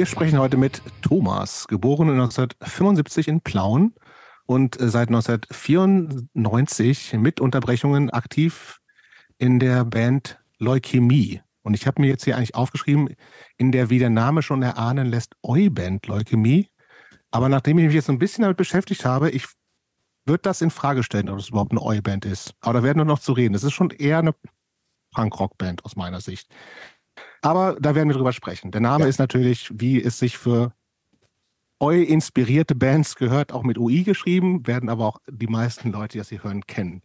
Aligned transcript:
Wir 0.00 0.06
sprechen 0.06 0.38
heute 0.38 0.56
mit 0.56 0.80
Thomas, 1.02 1.68
geboren 1.68 2.08
1975 2.08 3.28
in 3.28 3.42
Plauen 3.42 3.94
und 4.46 4.80
äh, 4.80 4.88
seit 4.88 5.08
1994 5.08 7.12
mit 7.18 7.38
Unterbrechungen 7.38 8.08
aktiv 8.08 8.80
in 9.36 9.58
der 9.58 9.84
Band 9.84 10.40
Leukämie. 10.56 11.42
Und 11.60 11.74
ich 11.74 11.86
habe 11.86 12.00
mir 12.00 12.08
jetzt 12.08 12.24
hier 12.24 12.38
eigentlich 12.38 12.54
aufgeschrieben, 12.54 13.14
in 13.58 13.72
der, 13.72 13.90
wie 13.90 13.98
der 13.98 14.08
Name 14.08 14.40
schon 14.40 14.62
erahnen 14.62 15.06
lässt, 15.06 15.36
Eu-Band 15.42 16.06
Leukämie. 16.06 16.70
Aber 17.30 17.50
nachdem 17.50 17.78
ich 17.78 17.84
mich 17.84 17.94
jetzt 17.94 18.08
ein 18.08 18.18
bisschen 18.18 18.40
damit 18.40 18.56
beschäftigt 18.56 19.04
habe, 19.04 19.28
ich 19.28 19.44
würde 20.24 20.40
das 20.40 20.62
in 20.62 20.70
Frage 20.70 21.02
stellen, 21.02 21.28
ob 21.28 21.40
es 21.40 21.50
überhaupt 21.50 21.72
eine 21.72 21.82
Eu-Band 21.82 22.24
ist. 22.24 22.54
Aber 22.62 22.72
da 22.72 22.82
werden 22.82 22.96
wir 22.96 23.04
noch 23.04 23.18
zu 23.18 23.34
reden. 23.34 23.54
Es 23.54 23.64
ist 23.64 23.74
schon 23.74 23.90
eher 23.90 24.20
eine 24.20 24.34
Punk-Rock-Band 25.12 25.84
aus 25.84 25.94
meiner 25.94 26.22
Sicht. 26.22 26.48
Aber 27.42 27.76
da 27.80 27.94
werden 27.94 28.08
wir 28.08 28.16
drüber 28.16 28.32
sprechen. 28.32 28.70
Der 28.70 28.80
Name 28.80 29.04
ja. 29.04 29.08
ist 29.08 29.18
natürlich, 29.18 29.70
wie 29.72 30.02
es 30.02 30.18
sich 30.18 30.36
für 30.36 30.72
Eu-inspirierte 31.80 32.74
Bands 32.74 33.16
gehört, 33.16 33.52
auch 33.52 33.62
mit 33.62 33.78
UI 33.78 34.02
geschrieben, 34.02 34.66
werden 34.66 34.90
aber 34.90 35.06
auch 35.06 35.18
die 35.30 35.46
meisten 35.46 35.92
Leute, 35.92 36.12
die 36.12 36.18
das 36.18 36.28
hier 36.28 36.44
hören, 36.44 36.66
kennen. 36.66 37.02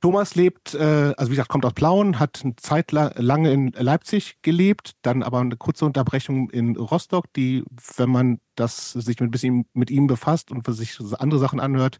Thomas 0.00 0.34
lebt, 0.34 0.74
äh, 0.74 1.12
also 1.16 1.30
wie 1.30 1.36
gesagt, 1.36 1.50
kommt 1.50 1.66
aus 1.66 1.74
Plauen, 1.74 2.18
hat 2.18 2.40
eine 2.42 2.56
Zeit 2.56 2.90
lang 2.90 3.44
in 3.44 3.72
Leipzig 3.72 4.38
gelebt, 4.42 4.94
dann 5.02 5.22
aber 5.22 5.40
eine 5.40 5.56
kurze 5.56 5.84
Unterbrechung 5.84 6.48
in 6.50 6.76
Rostock, 6.76 7.26
die, 7.34 7.64
wenn 7.96 8.10
man 8.10 8.40
das 8.56 8.92
sich 8.92 9.20
ein 9.20 9.30
bisschen 9.30 9.66
mit 9.74 9.90
ihm 9.90 10.06
befasst 10.06 10.50
und 10.50 10.66
sich 10.74 10.98
andere 11.18 11.38
Sachen 11.38 11.60
anhört, 11.60 11.98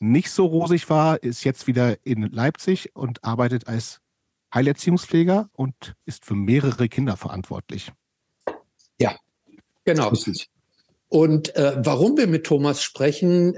nicht 0.00 0.30
so 0.30 0.46
rosig 0.46 0.88
war, 0.90 1.22
ist 1.22 1.44
jetzt 1.44 1.66
wieder 1.66 2.04
in 2.06 2.22
Leipzig 2.30 2.94
und 2.94 3.24
arbeitet 3.24 3.68
als 3.68 3.99
Heilerziehungspfleger 4.54 5.48
und 5.52 5.94
ist 6.06 6.24
für 6.24 6.34
mehrere 6.34 6.88
Kinder 6.88 7.16
verantwortlich. 7.16 7.92
Ja, 8.98 9.16
genau. 9.84 10.12
Und 11.08 11.54
äh, 11.56 11.76
warum 11.78 12.16
wir 12.16 12.28
mit 12.28 12.44
Thomas 12.44 12.82
sprechen, 12.82 13.54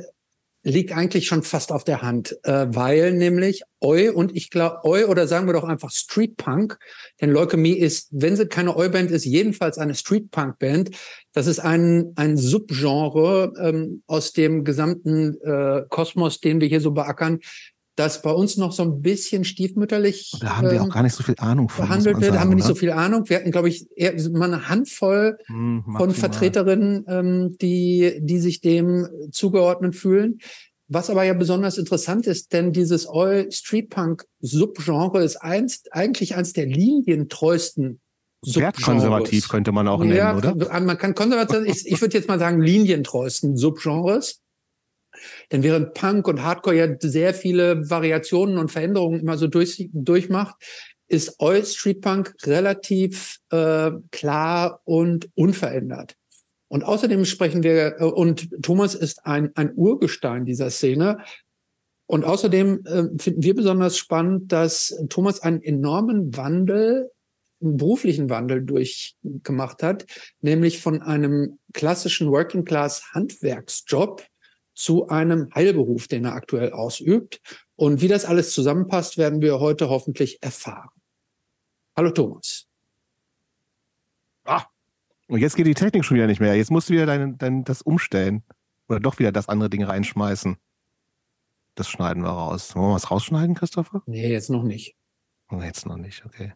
liegt 0.65 0.93
eigentlich 0.93 1.27
schon 1.27 1.43
fast 1.43 1.73
auf 1.73 1.83
der 1.85 2.03
Hand, 2.03 2.39
äh, 2.45 2.67
weil 2.69 3.13
nämlich 3.13 3.63
Eu 3.81 4.13
und 4.13 4.35
ich 4.37 4.51
glaube 4.51 4.81
Eu 4.85 5.07
oder 5.09 5.27
sagen 5.27 5.47
wir 5.47 5.55
doch 5.55 5.65
einfach 5.65 5.91
Street 5.91 6.37
Punk, 6.37 6.79
denn 7.21 7.31
Leukämie 7.31 7.73
ist, 7.73 8.09
wenn 8.13 8.37
sie 8.37 8.47
keine 8.47 8.77
Eu-Band 8.77 9.11
ist, 9.11 9.25
jedenfalls 9.25 9.79
eine 9.79 9.95
Street 9.95 10.31
Punk 10.31 10.61
Band. 10.61 10.91
Das 11.33 11.49
ist 11.49 11.59
ein 11.59 12.13
ein 12.15 12.37
Subgenre 12.37 13.53
ähm, 13.61 14.03
aus 14.07 14.33
dem 14.33 14.65
gesamten 14.65 15.37
äh, 15.43 15.83
Kosmos, 15.89 16.41
den 16.41 16.61
wir 16.61 16.69
hier 16.69 16.81
so 16.81 16.93
beackern, 16.93 17.41
das 17.97 18.23
bei 18.23 18.31
uns 18.31 18.57
noch 18.57 18.73
so 18.73 18.83
ein 18.83 19.03
bisschen 19.03 19.45
stiefmütterlich. 19.45 20.33
Da 20.41 20.57
haben 20.57 20.71
wir 20.71 20.81
auch 20.81 20.87
ähm, 20.87 20.91
gar 20.91 21.03
nicht 21.03 21.15
so 21.15 21.23
viel 21.23 21.35
Ahnung 21.39 21.69
von. 21.69 21.87
Behandelt 21.87 22.21
wird, 22.21 22.35
da 22.35 22.41
haben 22.41 22.51
wir 22.51 22.57
nicht 22.57 22.67
so 22.67 22.75
viel 22.75 22.91
Ahnung. 22.91 23.29
Wir 23.29 23.37
hatten, 23.37 23.51
glaube 23.51 23.69
ich, 23.69 23.87
eher 23.97 24.15
mal 24.31 24.53
eine 24.53 24.69
Handvoll 24.69 25.37
hm, 25.47 25.85
von 25.97 26.13
Vertreterinnen, 26.13 27.05
ähm, 27.07 27.57
die, 27.61 28.19
die 28.21 28.39
sich 28.39 28.61
dem 28.61 29.07
zugeordnet 29.31 29.95
fühlen. 29.95 30.39
Was 30.89 31.11
aber 31.11 31.25
ja 31.25 31.33
besonders 31.33 31.79
interessant 31.79 32.27
ist, 32.27 32.53
denn 32.53 32.73
dieses 32.73 33.07
All 33.07 33.51
Street 33.51 33.89
Punk 33.89 34.25
Subgenre 34.41 35.23
ist 35.23 35.37
einst, 35.37 35.93
eigentlich 35.93 36.35
eins 36.35 36.53
der 36.53 36.67
linientreuesten 36.67 38.01
Wertkonservativ 38.45 39.49
könnte 39.49 39.71
man 39.73 39.87
auch 39.87 40.01
nennen, 40.01 40.17
ja, 40.17 40.37
oder? 40.37 40.55
Man 40.81 40.99
kann 40.99 41.15
konservativ, 41.15 41.61
ich, 41.65 41.87
ich 41.87 42.01
würde 42.01 42.17
jetzt 42.19 42.29
mal 42.29 42.39
sagen, 42.39 42.61
linientreuesten 42.61 43.57
Subgenres. 43.57 44.42
Denn 45.53 45.63
während 45.63 45.93
Punk 45.93 46.27
und 46.27 46.43
Hardcore 46.43 46.77
ja 46.77 46.89
sehr 46.99 47.35
viele 47.35 47.89
Variationen 47.89 48.57
und 48.57 48.73
Veränderungen 48.73 49.21
immer 49.21 49.37
so 49.37 49.47
durch, 49.47 49.89
durchmacht, 49.93 50.57
ist 51.09 51.37
Oil 51.41 51.65
Street 51.65 52.01
Punk 52.01 52.35
relativ 52.45 53.39
äh, 53.51 53.91
klar 54.11 54.81
und 54.85 55.29
unverändert. 55.35 56.17
Und 56.69 56.85
außerdem 56.85 57.27
sprechen 57.27 57.63
wir, 57.63 58.01
äh, 58.01 58.05
und 58.05 58.49
Thomas 58.63 58.95
ist 58.95 59.27
ein, 59.27 59.55
ein 59.55 59.73
Urgestein 59.75 60.47
dieser 60.47 60.71
Szene. 60.71 61.19
Und 62.07 62.25
außerdem 62.25 62.85
äh, 62.87 63.05
finden 63.19 63.43
wir 63.43 63.55
besonders 63.55 63.99
spannend, 63.99 64.53
dass 64.53 64.99
Thomas 65.11 65.41
einen 65.41 65.63
enormen 65.63 66.35
Wandel, 66.35 67.11
einen 67.61 67.77
beruflichen 67.77 68.31
Wandel 68.31 68.65
durchgemacht 68.65 69.83
hat, 69.83 70.07
nämlich 70.41 70.81
von 70.81 71.03
einem 71.03 71.59
klassischen 71.75 72.31
Working 72.31 72.65
Class 72.65 73.13
Handwerksjob 73.13 74.25
zu 74.75 75.09
einem 75.09 75.51
Heilberuf, 75.55 76.09
den 76.09 76.25
er 76.25 76.35
aktuell 76.35 76.73
ausübt. 76.73 77.41
Und 77.77 78.01
wie 78.01 78.09
das 78.09 78.25
alles 78.25 78.55
zusammenpasst, 78.55 79.19
werden 79.19 79.41
wir 79.41 79.61
heute 79.61 79.89
hoffentlich 79.89 80.43
erfahren. 80.43 80.91
Hallo 81.97 82.11
Thomas. 82.11 82.67
Ah, 84.45 84.65
und 85.33 85.41
jetzt 85.41 85.57
geht 85.57 85.67
die 85.67 85.75
Technik 85.75 86.05
schon 86.05 86.17
wieder 86.17 86.27
nicht 86.27 86.41
mehr. 86.41 86.55
Jetzt 86.55 86.71
musst 86.71 86.91
du 86.91 86.93
wieder 86.93 87.07
dein, 87.07 87.39
dein, 87.39 87.65
das 87.65 87.81
umstellen. 87.81 88.43
Oder 88.87 89.01
doch 89.01 89.19
wieder 89.19 89.33
das 89.33 89.49
andere 89.49 89.71
Ding 89.71 89.83
reinschmeißen. 89.83 90.59
Das 91.75 91.89
schneiden 91.89 92.23
wir 92.23 92.29
raus. 92.29 92.77
Wollen 92.77 92.91
wir 92.91 92.95
was 92.97 93.11
rausschneiden, 93.11 93.55
Christopher? 93.55 94.03
Nee, 94.05 94.31
jetzt 94.31 94.51
noch 94.51 94.63
nicht. 94.63 94.95
Oh, 95.51 95.63
jetzt 95.63 95.87
noch 95.87 95.97
nicht, 95.97 96.27
okay. 96.27 96.53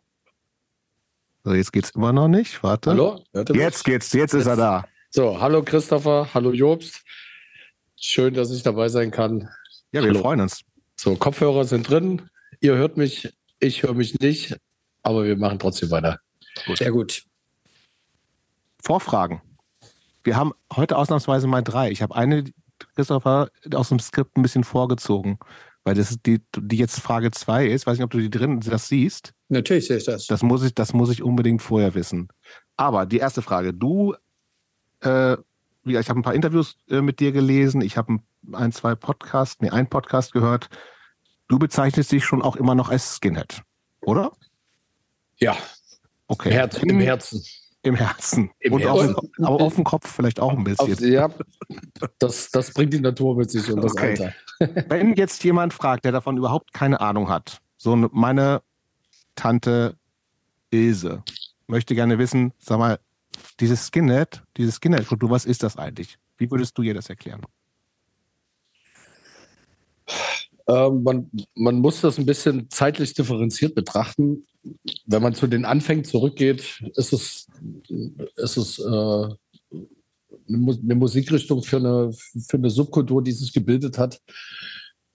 So, 1.43 1.55
jetzt 1.55 1.73
geht's 1.73 1.91
immer 1.91 2.13
noch 2.13 2.29
nicht. 2.29 2.63
Warte. 2.63 2.91
Hallo? 2.91 3.25
Jetzt 3.33 3.85
geht's, 3.85 4.13
jetzt, 4.13 4.13
jetzt 4.13 4.35
ist 4.35 4.47
er 4.47 4.57
da. 4.57 4.85
So, 5.09 5.41
hallo 5.41 5.63
Christopher, 5.63 6.29
hallo 6.35 6.53
Jobst. 6.53 7.03
Schön, 7.97 8.35
dass 8.35 8.51
ich 8.51 8.63
dabei 8.63 8.89
sein 8.89 9.11
kann. 9.11 9.49
Ja, 9.93 10.03
wir 10.03 10.11
Hallo. 10.11 10.21
freuen 10.21 10.41
uns. 10.41 10.61
So, 10.97 11.17
Kopfhörer 11.17 11.65
sind 11.65 11.89
drin. 11.89 12.23
Ihr 12.61 12.77
hört 12.77 12.97
mich, 12.97 13.33
ich 13.59 13.83
höre 13.83 13.95
mich 13.95 14.19
nicht, 14.21 14.57
aber 15.03 15.25
wir 15.25 15.37
machen 15.37 15.59
trotzdem 15.59 15.91
weiter. 15.91 16.21
Gut. 16.67 16.79
Sehr 16.79 16.93
gut. 16.93 17.23
Vorfragen. 18.83 19.43
Wir 20.25 20.37
haben 20.37 20.53
heute 20.75 20.97
ausnahmsweise 20.97 21.47
mal 21.47 21.63
drei. 21.63 21.91
Ich 21.91 22.03
habe 22.03 22.15
eine, 22.15 22.45
Christopher, 22.95 23.51
aus 23.75 23.89
dem 23.89 23.99
Skript 23.99 24.37
ein 24.37 24.43
bisschen 24.43 24.65
vorgezogen, 24.65 25.39
weil 25.85 25.95
das 25.95 26.17
die, 26.25 26.41
die 26.57 26.77
jetzt 26.77 27.01
Frage 27.01 27.31
zwei 27.31 27.67
ist. 27.67 27.87
Weiß 27.87 27.99
nicht, 27.99 28.05
ob 28.05 28.11
du 28.11 28.19
die 28.19 28.31
drin 28.31 28.61
das 28.61 28.89
siehst. 28.89 29.33
Natürlich 29.49 29.87
sehe 29.87 29.99
ich 29.99 30.05
das. 30.05 30.27
Das 30.27 30.43
muss 30.43 30.65
ich, 30.65 30.75
das 30.75 30.93
muss 30.93 31.11
ich 31.11 31.23
unbedingt 31.23 31.63
vorher 31.63 31.95
wissen. 31.95 32.29
Aber 32.77 33.07
die 33.07 33.19
erste 33.19 33.43
Frage. 33.43 33.73
Du 33.73 34.15
äh, 35.01 35.37
ich 35.87 36.09
habe 36.09 36.21
ein 36.21 36.23
paar 36.23 36.35
Interviews 36.35 36.77
äh, 36.89 37.01
mit 37.01 37.21
dir 37.21 37.33
gelesen, 37.33 37.81
ich 37.81 37.97
habe 37.97 38.19
ein, 38.53 38.73
zwei 38.73 38.95
Podcasts, 38.95 39.61
nee, 39.61 39.71
einen 39.71 39.89
Podcast 39.89 40.33
gehört. 40.33 40.69
Du 41.49 41.59
bezeichnest 41.59 42.11
dich 42.13 42.25
schon 42.25 42.43
auch 42.43 42.57
immer 42.57 42.75
noch 42.75 42.89
als 42.89 43.17
Skinhead, 43.17 43.63
oder? 44.01 44.33
Ja. 45.39 45.57
Okay. 46.27 46.51
Herz, 46.51 46.79
Im, 46.79 46.99
Herzen. 46.99 47.45
Im 47.83 47.95
Herzen. 47.95 48.51
Im 48.59 48.73
und 48.73 48.81
Herzen. 48.81 49.15
Auf, 49.15 49.25
aber 49.39 49.61
auf 49.61 49.75
dem 49.77 49.85
Kopf 49.85 50.11
vielleicht 50.11 50.41
auch 50.41 50.53
ein 50.53 50.65
bisschen. 50.65 50.93
Auf, 50.93 51.01
ja, 51.01 51.31
das, 52.19 52.51
das 52.51 52.73
bringt 52.73 52.93
die 52.93 53.01
Natur 53.01 53.37
mit 53.37 53.51
sich 53.51 53.71
und 53.71 53.81
das 53.81 53.93
okay. 53.93 54.33
Alter. 54.59 54.85
Wenn 54.89 55.15
jetzt 55.15 55.45
jemand 55.45 55.73
fragt, 55.73 56.05
der 56.05 56.13
davon 56.13 56.37
überhaupt 56.37 56.73
keine 56.73 57.01
Ahnung 57.01 57.29
hat, 57.29 57.61
so 57.77 57.95
meine 57.95 58.63
Tante 59.37 59.97
Ilse 60.71 61.23
möchte 61.69 61.95
gerne 61.95 62.19
wissen, 62.19 62.53
sag 62.59 62.79
mal, 62.79 62.99
dieses 63.61 63.87
Skinhead, 63.87 64.43
dieses 64.57 64.77
Skinhead-Kultur, 64.77 65.31
was 65.31 65.45
ist 65.45 65.63
das 65.63 65.77
eigentlich? 65.77 66.19
Wie 66.39 66.51
würdest 66.51 66.77
du 66.77 66.83
ihr 66.83 66.95
das 66.95 67.09
erklären? 67.09 67.43
Ähm, 70.69 71.03
man, 71.03 71.31
man 71.55 71.77
muss 71.77 72.01
das 72.01 72.19
ein 72.19 72.27
bisschen 72.27 72.69
zeitlich 72.71 73.15
differenziert 73.15 73.75
betrachten. 73.75 74.47
Wenn 75.07 75.23
man 75.23 75.35
zu 75.35 75.47
den 75.47 75.65
Anfängen 75.65 76.05
zurückgeht, 76.05 76.83
ist 76.97 77.13
es, 77.13 77.47
ist 78.37 78.57
es 78.57 78.79
äh, 78.81 79.29
eine 80.49 80.95
Musikrichtung 80.95 81.63
für 81.63 81.77
eine, 81.77 82.13
für 82.49 82.57
eine 82.57 82.71
Subkultur, 82.71 83.23
die 83.23 83.33
sich 83.33 83.53
gebildet 83.53 83.97
hat, 83.97 84.21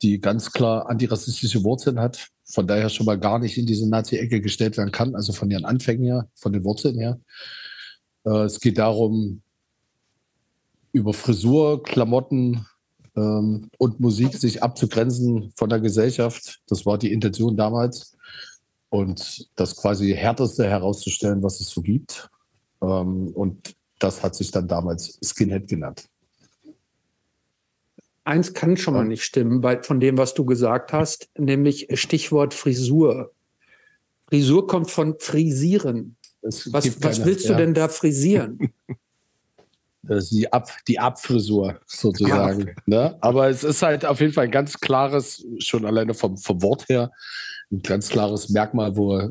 die 0.02 0.20
ganz 0.20 0.52
klar 0.52 0.90
antirassistische 0.90 1.64
Wurzeln 1.64 2.00
hat, 2.00 2.30
von 2.46 2.66
daher 2.66 2.90
schon 2.90 3.06
mal 3.06 3.20
gar 3.20 3.40
nicht 3.40 3.58
in 3.58 3.66
diese 3.66 3.90
Nazi-Ecke 3.90 4.42
gestellt 4.42 4.78
werden 4.78 4.92
kann, 4.92 5.16
also 5.16 5.34
von 5.34 5.52
ihren 5.52 5.66
Anfängen 5.66 6.06
her, 6.06 6.30
von 6.36 6.54
den 6.54 6.64
Wurzeln 6.64 6.98
her. 6.98 7.20
Äh, 8.26 8.44
es 8.44 8.60
geht 8.60 8.78
darum, 8.78 9.42
über 10.92 11.14
Frisur, 11.14 11.84
Klamotten 11.84 12.66
ähm, 13.16 13.70
und 13.78 14.00
Musik 14.00 14.34
sich 14.36 14.62
abzugrenzen 14.62 15.52
von 15.56 15.70
der 15.70 15.80
Gesellschaft. 15.80 16.62
Das 16.68 16.86
war 16.86 16.98
die 16.98 17.12
Intention 17.12 17.56
damals. 17.56 18.18
Und 18.90 19.48
das 19.56 19.78
quasi 19.78 20.14
härteste 20.14 20.68
herauszustellen, 20.68 21.42
was 21.42 21.62
es 21.62 21.70
so 21.70 21.82
gibt. 21.82 22.30
Ähm, 22.82 23.30
und 23.30 23.76
das 24.00 24.22
hat 24.22 24.36
sich 24.36 24.52
dann 24.52 24.68
damals 24.68 25.18
Skinhead 25.24 25.68
genannt. 25.68 26.08
Eins 28.24 28.54
kann 28.54 28.78
schon 28.78 28.94
mal 28.94 29.06
nicht 29.06 29.24
stimmen 29.24 29.62
bei, 29.62 29.82
von 29.82 30.00
dem, 30.00 30.18
was 30.18 30.34
du 30.34 30.46
gesagt 30.46 30.94
hast, 30.94 31.30
nämlich 31.38 31.88
Stichwort 31.94 32.54
Frisur. 32.54 33.32
Frisur 34.28 34.68
kommt 34.68 34.92
von 34.92 35.16
frisieren. 35.20 36.18
Was, 36.42 36.72
was 36.74 37.00
keine, 37.00 37.26
willst 37.26 37.50
du 37.50 37.56
denn 37.56 37.74
da 37.74 37.88
frisieren? 37.88 38.74
Das 40.04 40.24
ist 40.24 40.32
die, 40.32 40.52
Ab, 40.52 40.68
die 40.88 40.98
Abfrisur 40.98 41.80
sozusagen. 41.86 42.68
Ja. 42.68 42.74
Ne? 42.86 43.18
Aber 43.22 43.50
es 43.50 43.64
ist 43.64 43.84
halt 43.84 44.04
auf 44.04 44.20
jeden 44.20 44.34
Fall 44.34 44.46
ein 44.46 44.52
ganz 44.52 44.80
klares, 44.80 45.46
schon 45.60 45.86
alleine 45.86 46.16
vom, 46.16 46.38
vom 46.38 46.62
Wort 46.64 46.90
her, 46.90 47.12
ein 47.72 47.84
ganz 47.84 48.10
klares 48.10 48.50
Merkmal, 48.50 48.98
wo, 48.98 49.30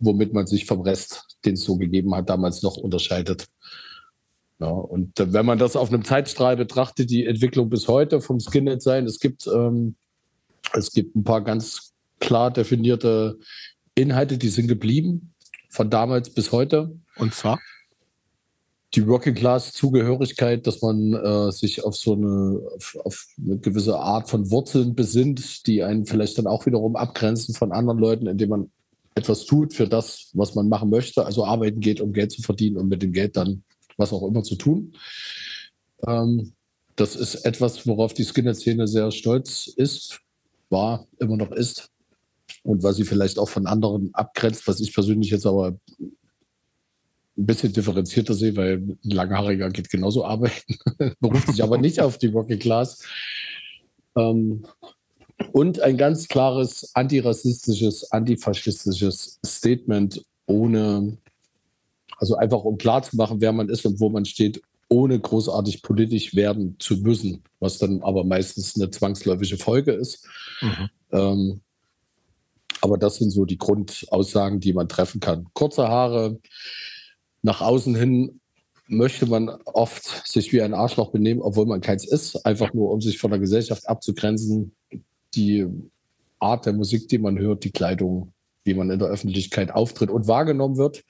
womit 0.00 0.32
man 0.32 0.46
sich 0.46 0.66
vom 0.66 0.80
Rest, 0.80 1.38
den 1.44 1.54
es 1.54 1.62
so 1.62 1.76
gegeben 1.76 2.14
hat, 2.14 2.28
damals 2.28 2.62
noch 2.62 2.76
unterscheidet. 2.78 3.46
Ja, 4.58 4.68
und 4.68 5.12
wenn 5.16 5.46
man 5.46 5.58
das 5.58 5.76
auf 5.76 5.90
einem 5.90 6.04
Zeitstrahl 6.04 6.56
betrachtet, 6.56 7.08
die 7.08 7.24
Entwicklung 7.24 7.70
bis 7.70 7.88
heute 7.88 8.20
vom 8.20 8.40
Skinhead 8.40 8.82
sein, 8.82 9.06
es 9.06 9.20
gibt, 9.20 9.46
ähm, 9.46 9.94
es 10.74 10.92
gibt 10.92 11.16
ein 11.16 11.24
paar 11.24 11.42
ganz 11.42 11.92
klar 12.18 12.50
definierte 12.50 13.38
Inhalte, 13.94 14.36
die 14.36 14.48
sind 14.48 14.66
geblieben, 14.66 15.29
von 15.70 15.88
damals 15.88 16.30
bis 16.30 16.52
heute. 16.52 16.98
Und 17.16 17.32
zwar? 17.34 17.58
Die 18.94 19.06
Working 19.06 19.34
Class 19.34 19.72
Zugehörigkeit, 19.72 20.66
dass 20.66 20.82
man 20.82 21.14
äh, 21.14 21.52
sich 21.52 21.84
auf 21.84 21.96
so 21.96 22.14
eine, 22.14 22.60
auf, 22.76 22.98
auf, 23.04 23.26
eine 23.38 23.58
gewisse 23.58 23.98
Art 23.98 24.28
von 24.28 24.50
Wurzeln 24.50 24.96
besinnt, 24.96 25.66
die 25.68 25.84
einen 25.84 26.06
vielleicht 26.06 26.38
dann 26.38 26.48
auch 26.48 26.66
wiederum 26.66 26.96
abgrenzen 26.96 27.54
von 27.54 27.70
anderen 27.70 28.00
Leuten, 28.00 28.26
indem 28.26 28.50
man 28.50 28.70
etwas 29.14 29.44
tut 29.44 29.74
für 29.74 29.86
das, 29.86 30.30
was 30.34 30.56
man 30.56 30.68
machen 30.68 30.90
möchte, 30.90 31.24
also 31.24 31.44
arbeiten 31.44 31.80
geht, 31.80 32.00
um 32.00 32.12
Geld 32.12 32.32
zu 32.32 32.42
verdienen 32.42 32.78
und 32.78 32.88
mit 32.88 33.02
dem 33.02 33.12
Geld 33.12 33.36
dann 33.36 33.62
was 33.96 34.12
auch 34.12 34.26
immer 34.26 34.42
zu 34.42 34.56
tun. 34.56 34.96
Ähm, 36.06 36.52
das 36.96 37.16
ist 37.16 37.36
etwas, 37.44 37.86
worauf 37.86 38.12
die 38.12 38.24
Skinner-Szene 38.24 38.88
sehr 38.88 39.10
stolz 39.12 39.68
ist, 39.68 40.20
war, 40.68 41.06
immer 41.18 41.36
noch 41.36 41.52
ist. 41.52 41.89
Und 42.62 42.82
was 42.82 42.96
sie 42.96 43.04
vielleicht 43.04 43.38
auch 43.38 43.48
von 43.48 43.66
anderen 43.66 44.10
abgrenzt, 44.12 44.66
was 44.66 44.80
ich 44.80 44.94
persönlich 44.94 45.30
jetzt 45.30 45.46
aber 45.46 45.78
ein 45.98 47.46
bisschen 47.46 47.72
differenzierter 47.72 48.34
sehe, 48.34 48.56
weil 48.56 48.78
ein 48.78 48.98
Langhaariger 49.02 49.70
geht 49.70 49.88
genauso 49.88 50.24
arbeiten, 50.24 50.76
beruft 51.20 51.48
sich 51.48 51.62
aber 51.62 51.78
nicht 51.78 52.00
auf 52.00 52.18
die 52.18 52.32
Working 52.32 52.58
Class. 52.58 53.02
Ähm, 54.16 54.64
und 55.52 55.80
ein 55.80 55.96
ganz 55.96 56.28
klares 56.28 56.90
antirassistisches, 56.94 58.12
antifaschistisches 58.12 59.40
Statement 59.44 60.22
ohne 60.46 61.16
also 62.20 62.36
einfach 62.36 62.62
um 62.64 62.76
klarzumachen, 62.76 63.40
wer 63.40 63.52
man 63.52 63.70
ist 63.70 63.86
und 63.86 63.98
wo 63.98 64.10
man 64.10 64.26
steht, 64.26 64.62
ohne 64.88 65.18
großartig 65.18 65.82
politisch 65.82 66.34
werden 66.34 66.76
zu 66.78 66.98
müssen, 66.98 67.42
was 67.60 67.78
dann 67.78 68.02
aber 68.02 68.24
meistens 68.24 68.76
eine 68.76 68.90
zwangsläufige 68.90 69.56
Folge 69.56 69.92
ist. 69.92 70.26
Mhm. 70.60 70.90
Ähm, 71.12 71.60
aber 72.82 72.98
das 72.98 73.16
sind 73.16 73.30
so 73.30 73.44
die 73.44 73.58
Grundaussagen, 73.58 74.60
die 74.60 74.72
man 74.72 74.88
treffen 74.88 75.20
kann. 75.20 75.46
Kurze 75.54 75.88
Haare, 75.88 76.38
nach 77.42 77.60
außen 77.60 77.94
hin 77.94 78.40
möchte 78.86 79.26
man 79.26 79.48
oft 79.66 80.26
sich 80.26 80.52
wie 80.52 80.62
ein 80.62 80.74
Arschloch 80.74 81.10
benehmen, 81.12 81.40
obwohl 81.42 81.66
man 81.66 81.80
keins 81.80 82.04
ist, 82.04 82.44
einfach 82.44 82.74
nur 82.74 82.90
um 82.90 83.00
sich 83.00 83.18
von 83.18 83.30
der 83.30 83.40
Gesellschaft 83.40 83.88
abzugrenzen. 83.88 84.74
Die 85.34 85.66
Art 86.40 86.66
der 86.66 86.72
Musik, 86.72 87.08
die 87.08 87.18
man 87.18 87.38
hört, 87.38 87.62
die 87.64 87.70
Kleidung, 87.70 88.32
wie 88.64 88.74
man 88.74 88.90
in 88.90 88.98
der 88.98 89.08
Öffentlichkeit 89.08 89.70
auftritt 89.70 90.10
und 90.10 90.26
wahrgenommen 90.26 90.76
wird, 90.76 91.04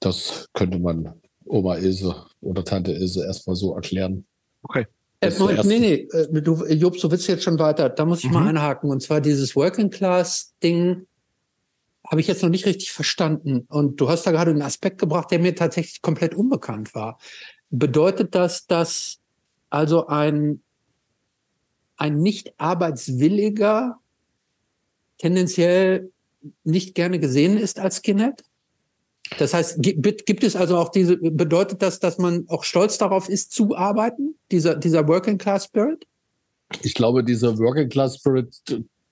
das 0.00 0.48
könnte 0.54 0.78
man 0.78 1.20
Oma 1.44 1.76
Ilse 1.76 2.26
oder 2.40 2.64
Tante 2.64 2.92
Ilse 2.92 3.24
erstmal 3.24 3.56
so 3.56 3.74
erklären. 3.74 4.24
Okay. 4.62 4.86
Äh, 5.20 5.30
nee, 5.64 5.78
nee, 5.78 5.94
äh, 6.12 6.40
du, 6.40 6.64
Jobs, 6.66 7.00
du 7.00 7.10
willst 7.10 7.28
jetzt 7.28 7.44
schon 7.44 7.58
weiter. 7.58 7.90
Da 7.90 8.04
muss 8.04 8.20
ich 8.20 8.26
mhm. 8.26 8.34
mal 8.34 8.48
einhaken. 8.48 8.90
Und 8.90 9.02
zwar 9.02 9.20
dieses 9.20 9.54
Working 9.54 9.90
Class 9.90 10.54
Ding 10.62 11.06
habe 12.06 12.20
ich 12.20 12.26
jetzt 12.26 12.42
noch 12.42 12.48
nicht 12.48 12.66
richtig 12.66 12.92
verstanden. 12.92 13.66
Und 13.68 14.00
du 14.00 14.08
hast 14.08 14.26
da 14.26 14.30
gerade 14.30 14.50
einen 14.50 14.62
Aspekt 14.62 14.98
gebracht, 14.98 15.30
der 15.30 15.38
mir 15.38 15.54
tatsächlich 15.54 16.00
komplett 16.00 16.34
unbekannt 16.34 16.94
war. 16.94 17.18
Bedeutet 17.68 18.34
das, 18.34 18.66
dass 18.66 19.18
also 19.68 20.06
ein, 20.06 20.62
ein 21.96 22.18
nicht 22.18 22.54
arbeitswilliger 22.58 23.98
tendenziell 25.18 26.10
nicht 26.64 26.94
gerne 26.94 27.18
gesehen 27.18 27.58
ist 27.58 27.78
als 27.78 27.98
Skinhead? 27.98 28.42
Das 29.38 29.54
heißt, 29.54 29.76
gibt, 29.80 30.26
gibt 30.26 30.44
es 30.44 30.56
also 30.56 30.76
auch 30.76 30.90
diese, 30.90 31.16
bedeutet 31.16 31.82
das, 31.82 32.00
dass 32.00 32.18
man 32.18 32.44
auch 32.48 32.64
stolz 32.64 32.98
darauf 32.98 33.28
ist, 33.28 33.52
zu 33.52 33.76
arbeiten, 33.76 34.34
dieser, 34.50 34.74
dieser 34.74 35.06
Working 35.06 35.38
Class 35.38 35.66
Spirit? 35.66 36.06
Ich 36.82 36.94
glaube, 36.94 37.24
dieser 37.24 37.58
Working 37.58 37.88
Class 37.88 38.16
Spirit 38.16 38.54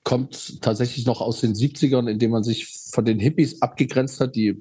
kommt 0.04 0.60
tatsächlich 0.62 1.06
noch 1.06 1.20
aus 1.20 1.40
den 1.40 1.54
70ern, 1.54 2.08
indem 2.08 2.30
man 2.30 2.42
sich 2.42 2.66
von 2.90 3.04
den 3.04 3.18
Hippies 3.20 3.62
abgegrenzt 3.62 4.20
hat, 4.20 4.34
die 4.34 4.56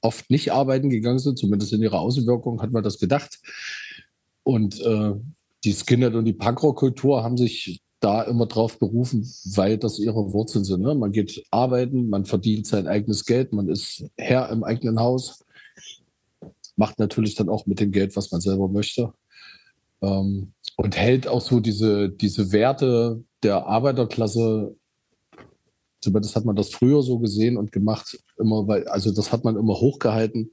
oft 0.00 0.30
nicht 0.30 0.52
arbeiten 0.52 0.90
gegangen 0.90 1.18
sind, 1.18 1.38
zumindest 1.38 1.72
in 1.72 1.82
ihrer 1.82 2.00
Außenwirkung 2.00 2.62
hat 2.62 2.72
man 2.72 2.82
das 2.82 2.98
gedacht. 2.98 3.38
Und 4.42 4.80
äh, 4.80 5.12
die 5.64 5.72
Skinhead 5.72 6.14
und 6.14 6.24
die 6.24 6.32
Punkrock-Kultur 6.32 7.22
haben 7.22 7.36
sich 7.36 7.82
da 8.00 8.22
immer 8.22 8.46
drauf 8.46 8.78
berufen, 8.78 9.30
weil 9.54 9.76
das 9.78 9.98
ihre 9.98 10.32
Wurzeln 10.32 10.64
sind. 10.64 10.80
Ne? 10.80 10.94
Man 10.94 11.12
geht 11.12 11.44
arbeiten, 11.50 12.08
man 12.08 12.24
verdient 12.24 12.66
sein 12.66 12.86
eigenes 12.86 13.26
Geld, 13.26 13.52
man 13.52 13.68
ist 13.68 14.04
Herr 14.16 14.48
im 14.50 14.64
eigenen 14.64 14.98
Haus, 15.00 15.44
macht 16.76 16.98
natürlich 16.98 17.34
dann 17.34 17.50
auch 17.50 17.66
mit 17.66 17.78
dem 17.78 17.92
Geld, 17.92 18.16
was 18.16 18.32
man 18.32 18.40
selber 18.40 18.68
möchte. 18.68 19.12
Ähm, 20.00 20.52
und 20.76 20.96
hält 20.96 21.28
auch 21.28 21.42
so 21.42 21.60
diese, 21.60 22.08
diese 22.08 22.52
Werte 22.52 23.22
der 23.42 23.66
Arbeiterklasse, 23.66 24.74
zumindest 26.00 26.36
hat 26.36 26.46
man 26.46 26.56
das 26.56 26.70
früher 26.70 27.02
so 27.02 27.18
gesehen 27.18 27.58
und 27.58 27.70
gemacht, 27.70 28.18
immer, 28.38 28.66
weil, 28.66 28.88
also 28.88 29.12
das 29.12 29.30
hat 29.30 29.44
man 29.44 29.56
immer 29.56 29.74
hochgehalten. 29.74 30.52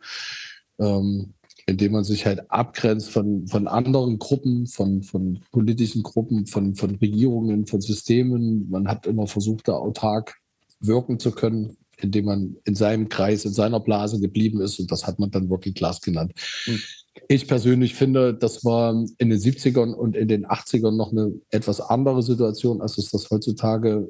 Ähm, 0.80 1.34
indem 1.68 1.92
man 1.92 2.06
sich 2.06 2.26
halt 2.26 2.50
abgrenzt 2.50 3.10
von, 3.10 3.46
von 3.46 3.68
anderen 3.68 4.18
Gruppen, 4.20 4.68
von, 4.68 5.04
von 5.04 5.42
politischen 5.52 6.02
Gruppen, 6.02 6.48
von, 6.48 6.76
von 6.76 6.96
Regierungen, 6.96 7.68
von 7.68 7.82
Systemen. 7.82 8.70
Man 8.70 8.88
hat 8.88 9.06
immer 9.06 9.28
versucht, 9.28 9.68
da 9.68 9.74
autark 9.74 10.38
wirken 10.80 11.20
zu 11.20 11.32
können, 11.32 11.76
indem 11.98 12.26
man 12.26 12.56
in 12.64 12.74
seinem 12.74 13.10
Kreis, 13.10 13.44
in 13.44 13.54
seiner 13.54 13.82
Blase 13.82 14.22
geblieben 14.22 14.62
ist. 14.62 14.80
Und 14.80 14.92
das 14.92 15.06
hat 15.06 15.20
man 15.20 15.30
dann 15.30 15.50
Working 15.50 15.74
Class 15.74 16.00
genannt. 16.00 16.32
Mhm. 16.66 16.80
Ich 17.28 17.48
persönlich 17.48 17.96
finde, 17.96 18.34
das 18.34 18.64
war 18.64 18.94
in 19.18 19.30
den 19.30 19.40
70ern 19.40 19.94
und 19.94 20.16
in 20.16 20.30
den 20.30 20.46
80ern 20.46 20.96
noch 20.96 21.12
eine 21.12 21.34
etwas 21.50 21.82
andere 21.82 22.24
Situation, 22.24 22.82
als 22.82 22.98
es 22.98 23.10
das 23.10 23.30
heutzutage 23.30 24.10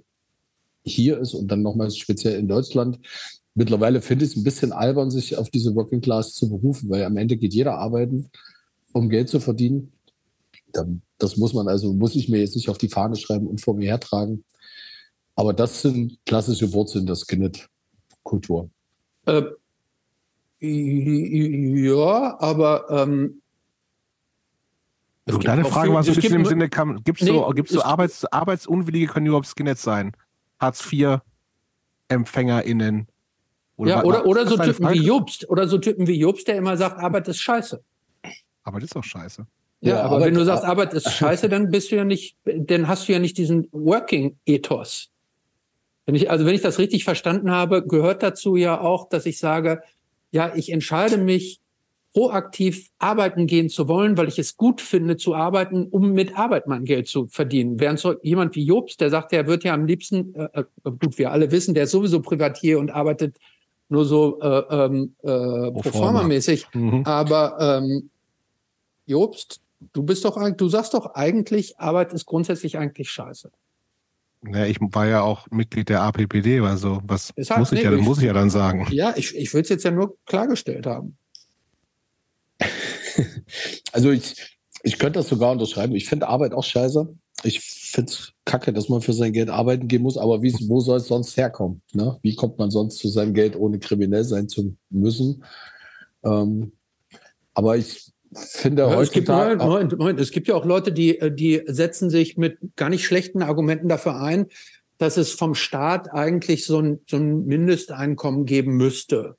hier 0.84 1.18
ist 1.20 1.34
und 1.34 1.48
dann 1.50 1.64
nochmals 1.64 1.98
speziell 1.98 2.38
in 2.38 2.48
Deutschland. 2.48 3.00
Mittlerweile 3.58 4.02
finde 4.02 4.24
ich 4.24 4.32
es 4.32 4.38
ein 4.38 4.44
bisschen 4.44 4.72
albern, 4.72 5.10
sich 5.10 5.36
auf 5.36 5.50
diese 5.50 5.74
Working 5.74 6.00
Class 6.00 6.36
zu 6.36 6.48
berufen, 6.48 6.92
weil 6.92 7.04
am 7.04 7.18
Ende 7.18 7.38
geht 7.38 7.56
jeder 7.56 7.80
arbeiten, 7.80 8.30
um 8.94 9.10
Geld 9.10 9.30
zu 9.30 9.40
verdienen. 9.40 9.94
Das 11.18 11.38
muss 11.38 11.56
man 11.56 11.68
also, 11.68 11.92
muss 11.92 12.14
ich 12.14 12.30
mir 12.30 12.38
jetzt 12.38 12.56
nicht 12.56 12.70
auf 12.70 12.78
die 12.78 12.88
Fahne 12.88 13.16
schreiben 13.16 13.48
und 13.48 13.60
vor 13.60 13.74
mir 13.74 13.90
hertragen. 13.90 14.46
Aber 15.36 15.54
das 15.54 15.82
sind 15.82 16.20
klassische 16.24 16.72
Wurzeln 16.72 17.08
der 17.08 17.16
Skinhead-Kultur. 17.16 18.70
Äh, 19.26 19.42
ja, 20.60 22.40
aber 22.40 22.86
ähm, 22.92 23.42
also 25.26 25.40
deine 25.40 25.66
Frage 25.66 25.92
war 25.94 26.04
so 26.04 26.12
ein 26.12 26.16
bisschen 26.16 26.36
im 26.36 26.46
Sinne, 26.46 26.70
gibt 27.04 27.22
es 27.22 27.28
nee, 27.28 27.34
so, 27.34 27.50
gibt's 27.56 27.74
so 27.74 27.82
Arbeits, 27.82 28.24
Arbeitsunwillige, 28.26 29.08
können 29.08 29.26
überhaupt 29.26 29.48
Skinhead 29.48 29.80
sein? 29.80 30.12
Hartz-IV-EmpfängerInnen 30.60 33.08
oder 33.78 33.90
ja, 33.92 34.04
oder, 34.04 34.26
oder 34.26 34.48
so 34.48 34.58
Typen 34.58 34.90
wie 34.90 35.06
Jobst. 35.06 35.50
Oder 35.50 35.68
so 35.68 35.78
Typen 35.78 36.08
wie 36.08 36.20
Jobst, 36.20 36.48
der 36.48 36.58
immer 36.58 36.76
sagt, 36.76 37.00
Arbeit 37.00 37.28
ist 37.28 37.40
scheiße. 37.40 37.82
Arbeit 38.64 38.84
ist 38.84 38.96
auch 38.96 39.04
scheiße. 39.04 39.46
Ja, 39.82 39.90
ja 39.90 40.02
aber 40.02 40.16
Arbeit, 40.16 40.28
wenn 40.28 40.34
du 40.34 40.46
sagst, 40.46 40.66
Arbeit 40.66 40.94
ist 40.94 41.12
scheiße, 41.12 41.48
dann 41.48 41.70
bist 41.70 41.92
du 41.92 41.96
ja 41.96 42.04
nicht, 42.04 42.36
dann 42.46 42.88
hast 42.88 43.08
du 43.08 43.14
ja 43.14 43.20
nicht 43.20 43.38
diesen 43.38 43.70
Working-Ethos. 43.72 45.12
Wenn 46.08 46.16
ich, 46.16 46.32
also 46.32 46.46
wenn 46.46 46.56
ich 46.56 46.62
das 46.62 46.80
richtig 46.80 47.04
verstanden 47.04 47.52
habe, 47.52 47.86
gehört 47.86 48.24
dazu 48.24 48.56
ja 48.56 48.82
auch, 48.82 49.10
dass 49.10 49.26
ich 49.26 49.38
sage, 49.38 49.82
ja, 50.32 50.56
ich 50.56 50.72
entscheide 50.72 51.18
mich, 51.18 51.60
proaktiv 52.14 52.90
arbeiten 52.98 53.46
gehen 53.46 53.70
zu 53.70 53.88
wollen, 53.88 54.18
weil 54.18 54.28
ich 54.28 54.40
es 54.40 54.58
gut 54.58 54.82
finde 54.82 55.18
zu 55.18 55.36
arbeiten, 55.36 55.86
um 55.86 56.14
mit 56.14 56.36
Arbeit 56.36 56.66
mein 56.66 56.84
Geld 56.84 57.08
zu 57.08 57.28
verdienen. 57.28 57.80
Während 57.80 58.00
so 58.00 58.16
jemand 58.24 58.56
wie 58.56 58.64
Jobs, 58.64 58.98
der 58.98 59.12
sagt, 59.12 59.34
er 59.34 59.46
wird 59.46 59.64
ja 59.64 59.76
am 59.76 59.86
liebsten, 59.86 60.34
äh, 60.34 60.48
äh 60.54 60.64
gut, 60.84 61.20
wir 61.20 61.32
alle 61.32 61.52
wissen, 61.52 61.76
der 61.76 61.84
ist 61.84 61.92
sowieso 61.92 62.22
Privatier 62.22 62.80
und 62.80 62.90
arbeitet 62.90 63.38
nur 63.90 64.06
so 64.06 64.40
äh, 64.42 64.64
ähm, 64.70 65.16
äh, 65.24 65.72
Performer-mäßig. 65.72 66.68
Mhm. 66.74 67.04
Aber 67.06 67.80
ähm, 67.82 68.10
Jobst, 69.06 69.62
du 69.94 70.04
bist 70.04 70.26
doch 70.26 70.38
du 70.52 70.70
sagst 70.70 70.94
doch 70.94 71.14
eigentlich, 71.16 71.80
Arbeit 71.80 72.14
ist 72.14 72.26
grundsätzlich 72.26 72.78
eigentlich 72.78 73.10
scheiße. 73.10 73.52
Ja, 74.52 74.66
ich 74.66 74.78
war 74.80 75.08
ja 75.08 75.22
auch 75.22 75.48
Mitglied 75.50 75.90
der 75.90 76.02
APPD, 76.02 76.60
also 76.60 77.02
was 77.04 77.34
Deshalb, 77.36 77.60
muss 77.60 77.72
ich, 77.72 77.80
nee, 77.80 77.86
ja, 77.86 77.94
ich, 77.94 78.02
muss 78.02 78.20
ich 78.20 78.26
ja 78.26 78.34
dann 78.34 78.50
sagen. 78.50 78.88
Ja, 78.92 79.14
ich, 79.16 79.36
ich 79.36 79.54
will 79.54 79.62
es 79.62 79.70
jetzt 79.70 79.84
ja 79.84 79.92
nur 79.92 80.18
klargestellt 80.26 80.86
haben. 80.86 81.18
also 83.92 84.12
ich, 84.12 84.58
ich 84.84 85.00
könnte 85.00 85.20
das 85.20 85.30
sogar 85.30 85.52
unterschreiben. 85.52 85.96
Ich 85.96 86.08
finde 86.08 86.28
Arbeit 86.28 86.54
auch 86.54 86.64
scheiße 86.64 87.18
ich 87.44 87.60
finde 87.92 88.12
es 88.12 88.34
kacke, 88.46 88.74
dass 88.74 88.90
man 88.90 89.02
für 89.02 89.14
sein 89.14 89.34
Geld 89.34 89.50
arbeiten 89.50 89.88
gehen 89.88 90.02
muss, 90.02 90.18
aber 90.18 90.42
wie, 90.42 90.54
wo 90.68 90.80
soll 90.80 90.98
es 90.98 91.08
sonst 91.08 91.38
herkommen? 91.38 91.82
Ne? 91.94 92.18
Wie 92.22 92.36
kommt 92.36 92.58
man 92.58 92.72
sonst 92.72 92.98
zu 92.98 93.08
seinem 93.10 93.34
Geld, 93.34 93.56
ohne 93.56 93.80
kriminell 93.80 94.24
sein 94.24 94.50
zu 94.50 94.76
müssen? 94.90 95.44
Ähm, 96.24 96.72
aber 97.54 97.78
ich 97.78 98.12
finde 98.34 98.84
ja, 98.84 99.02
es 99.02 99.12
gibt, 99.12 99.28
Moment, 99.28 99.62
Moment, 99.62 99.98
Moment, 99.98 100.20
es 100.20 100.32
gibt 100.32 100.48
ja 100.48 100.56
auch 100.56 100.66
Leute, 100.66 100.92
die, 100.92 101.20
die 101.32 101.64
setzen 101.66 102.10
sich 102.10 102.38
mit 102.38 102.58
gar 102.76 102.90
nicht 102.90 103.06
schlechten 103.06 103.42
Argumenten 103.42 103.88
dafür 103.88 104.20
ein, 104.20 104.48
dass 104.98 105.18
es 105.18 105.32
vom 105.32 105.56
Staat 105.56 106.12
eigentlich 106.12 106.66
so 106.66 106.80
ein, 106.80 107.00
so 107.08 107.18
ein 107.18 107.46
Mindesteinkommen 107.46 108.46
geben 108.46 108.76
müsste. 108.76 109.38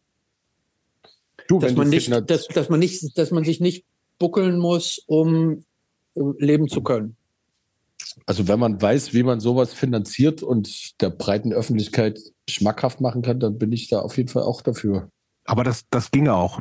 Du, 1.48 1.58
dass, 1.58 1.74
man 1.74 1.88
nicht, 1.88 2.10
dass, 2.10 2.46
dass, 2.48 2.68
man 2.68 2.80
nicht, 2.80 3.16
dass 3.16 3.30
man 3.30 3.44
sich 3.44 3.60
nicht 3.60 3.84
buckeln 4.18 4.58
muss, 4.58 5.02
um, 5.06 5.64
um 6.14 6.36
leben 6.38 6.68
zu 6.68 6.82
können. 6.82 7.16
Also 8.26 8.48
wenn 8.48 8.58
man 8.58 8.80
weiß, 8.80 9.12
wie 9.14 9.22
man 9.22 9.40
sowas 9.40 9.72
finanziert 9.72 10.42
und 10.42 11.00
der 11.00 11.10
breiten 11.10 11.52
Öffentlichkeit 11.52 12.18
schmackhaft 12.48 13.00
machen 13.00 13.22
kann, 13.22 13.40
dann 13.40 13.58
bin 13.58 13.72
ich 13.72 13.88
da 13.88 14.00
auf 14.00 14.16
jeden 14.16 14.28
Fall 14.28 14.42
auch 14.42 14.62
dafür. 14.62 15.10
Aber 15.44 15.64
das, 15.64 15.84
das 15.90 16.10
ginge 16.10 16.34
auch. 16.34 16.60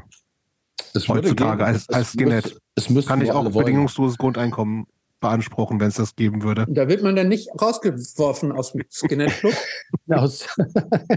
Das 0.94 1.08
Heutzutage 1.08 1.58
gehen. 1.58 1.66
als, 1.66 1.90
als 1.90 2.12
Skinhead. 2.12 2.58
Es 2.76 2.90
muss, 2.90 3.08
kann 3.08 3.22
ich 3.22 3.32
auch 3.32 3.50
bedingungsloses 3.52 4.18
Grundeinkommen 4.18 4.86
beanspruchen, 5.20 5.80
wenn 5.80 5.88
es 5.88 5.96
das 5.96 6.16
geben 6.16 6.44
würde. 6.44 6.66
Da 6.70 6.88
wird 6.88 7.02
man 7.02 7.16
dann 7.16 7.28
nicht 7.28 7.50
rausgeworfen 7.60 8.52
aus 8.52 8.74
dem 8.74 8.84
Skinhead-Club? 8.90 9.54
aus, 10.10 10.48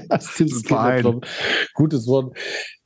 aus 0.09 0.35
dem 0.37 0.49
Skinhead-Club. 0.49 1.27
Gutes 1.75 2.07
Wort. 2.07 2.37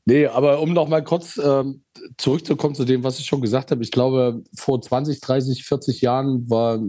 Nee, 0.06 0.26
aber 0.26 0.60
um 0.60 0.72
noch 0.72 0.88
mal 0.88 1.02
kurz 1.02 1.40
ähm, 1.42 1.82
zurückzukommen 2.18 2.74
zu 2.74 2.84
dem, 2.84 3.04
was 3.04 3.18
ich 3.18 3.26
schon 3.26 3.40
gesagt 3.40 3.70
habe. 3.70 3.82
Ich 3.82 3.90
glaube, 3.90 4.42
vor 4.54 4.82
20, 4.82 5.20
30, 5.20 5.64
40 5.64 6.00
Jahren 6.02 6.50
war 6.50 6.80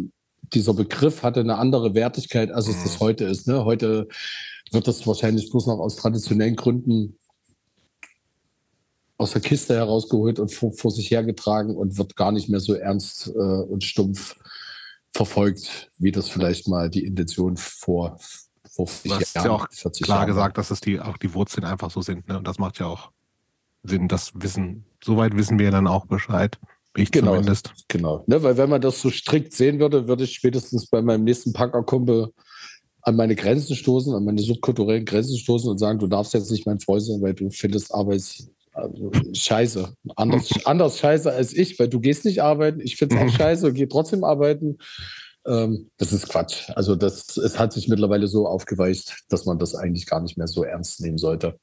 dieser 0.54 0.74
Begriff 0.74 1.24
hatte 1.24 1.40
eine 1.40 1.58
andere 1.58 1.94
Wertigkeit, 1.94 2.52
als 2.52 2.68
es 2.68 2.84
das 2.84 2.96
mhm. 2.96 3.00
heute 3.00 3.25
ist. 3.25 3.48
Ne? 3.48 3.66
Heute 3.66 4.08
wird 4.72 4.88
das 4.88 5.06
wahrscheinlich 5.06 5.50
bloß 5.50 5.68
noch 5.68 5.80
aus 5.80 5.96
traditionellen 5.96 6.56
Gründen 6.56 7.18
aus 9.18 9.32
der 9.32 9.42
Kiste 9.42 9.75
herausgeholt 9.75 10.40
und 10.40 10.54
vor, 10.54 10.74
vor 10.74 10.92
sich 10.92 11.10
hergetragen 11.10 11.75
und 11.75 11.98
wird 11.98 12.16
gar 12.16 12.32
nicht 12.32 12.50
mehr 12.50 12.60
so 12.60 12.74
ernst 12.74 13.28
äh, 13.28 13.40
und 13.40 13.84
stumpf 13.84 14.36
verfolgt, 15.14 15.90
wie 15.98 16.12
das 16.12 16.28
vielleicht 16.28 16.68
mal 16.68 16.90
die 16.90 17.06
Intention 17.06 17.56
vor, 17.56 18.20
vor 18.70 18.88
40 18.88 19.10
Jahren, 19.10 19.22
ist 19.22 19.36
ja 19.36 19.52
auch 19.52 19.68
40 19.72 20.04
klar 20.04 20.18
Jahren 20.18 20.28
gesagt, 20.28 20.58
dass 20.58 20.72
es 20.72 20.82
die, 20.82 21.00
auch 21.00 21.18
die 21.18 21.34
Wurzeln 21.34 21.64
einfach 21.64 21.90
so 21.90 22.02
sind. 22.02 22.28
Ne? 22.28 22.38
Und 22.38 22.46
das 22.46 22.60
macht 22.60 22.80
ja 22.80 22.88
auch 22.88 23.12
Sinn, 23.84 24.10
das 24.10 24.34
Wissen. 24.36 24.86
Soweit 25.02 25.36
wissen 25.38 25.60
wir 25.60 25.72
dann 25.72 25.88
auch 25.88 26.06
Bescheid. 26.08 26.60
Ich 26.98 27.12
genau, 27.12 27.34
zumindest. 27.34 27.74
Genau. 27.88 28.24
Ne, 28.28 28.42
weil 28.42 28.58
wenn 28.58 28.70
man 28.70 28.82
das 28.82 29.02
so 29.02 29.10
strikt 29.10 29.54
sehen 29.54 29.80
würde, 29.80 30.08
würde 30.08 30.24
ich 30.24 30.34
spätestens 30.34 30.88
bei 30.88 31.02
meinem 31.02 31.24
nächsten 31.24 31.54
Punkerkumpel 31.54 32.30
an 33.02 33.16
meine 33.16 33.36
Grenzen 33.36 33.75
stoßen, 33.75 34.14
an 34.14 34.25
meine 34.25 34.42
subkulturellen 34.42 35.06
Grenzen 35.06 35.38
stoßen 35.38 35.70
und 35.70 35.78
sagen, 35.78 36.00
du 36.00 36.08
darfst 36.08 36.34
jetzt 36.34 36.52
nicht 36.52 36.66
mein 36.66 36.80
Freund 36.80 37.04
sein, 37.04 37.22
weil 37.22 37.34
du 37.34 37.50
findest 37.52 37.94
Arbeits 37.94 38.50
also, 38.75 39.10
scheiße. 39.34 39.94
Anders, 40.16 40.50
anders 40.66 41.00
scheiße 41.00 41.32
als 41.32 41.54
ich, 41.54 41.80
weil 41.80 41.88
du 41.88 42.00
gehst 42.00 42.25
nicht 42.25 42.42
arbeiten. 42.42 42.82
Ich 42.82 42.98
finde 42.98 43.16
es 43.16 43.22
auch 43.22 43.25
mhm. 43.25 43.38
scheiße 43.38 43.68
und 43.68 43.74
gehe 43.74 43.88
trotzdem 43.88 44.24
arbeiten. 44.24 44.78
Ähm, 45.48 45.90
das 45.98 46.12
ist 46.12 46.28
Quatsch. 46.28 46.70
Also 46.75 46.96
das, 46.96 47.38
es 47.38 47.58
hat 47.58 47.72
sich 47.72 47.88
mittlerweile 47.88 48.28
so 48.28 48.48
aufgeweicht, 48.48 49.24
dass 49.30 49.46
man 49.46 49.60
das 49.60 49.75
eigentlich 49.75 50.08
gar 50.08 50.22
nicht 50.22 50.38
mehr 50.38 50.48
so 50.48 50.64
ernst 50.64 51.00
nehmen 51.02 51.18
sollte. 51.18 51.58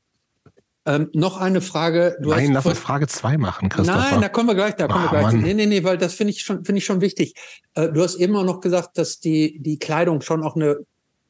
Ähm, 0.85 1.11
noch 1.13 1.37
eine 1.37 1.61
Frage. 1.61 2.17
Du 2.21 2.31
Nein, 2.31 2.53
lass 2.53 2.67
uns 2.67 2.79
Frage 2.79 3.07
2 3.07 3.39
machen, 3.39 3.69
Christopher. 3.69 3.99
Nein, 3.99 4.21
da 4.21 4.29
kommen 4.29 4.49
wir 4.49 4.57
gleich, 4.57 4.75
da 4.75 4.89
kommen 4.89 5.05
oh, 5.05 5.13
wir 5.13 5.21
gleich. 5.21 5.33
Mann. 5.33 5.41
Nee, 5.41 5.55
nee, 5.55 5.67
nee, 5.67 5.85
weil 5.85 5.97
das 5.97 6.15
finde 6.15 6.33
ich 6.33 6.43
schon, 6.43 6.65
finde 6.65 6.79
ich 6.79 6.85
schon 6.85 7.01
wichtig. 7.01 7.35
Äh, 7.75 7.89
du 7.91 8.03
hast 8.03 8.17
eben 8.17 8.35
auch 8.35 8.45
noch 8.45 8.61
gesagt, 8.61 8.99
dass 8.99 9.21
die, 9.21 9.61
die 9.61 9.79
Kleidung 9.79 10.23
schon 10.23 10.43
auch 10.43 10.57
eine 10.57 10.79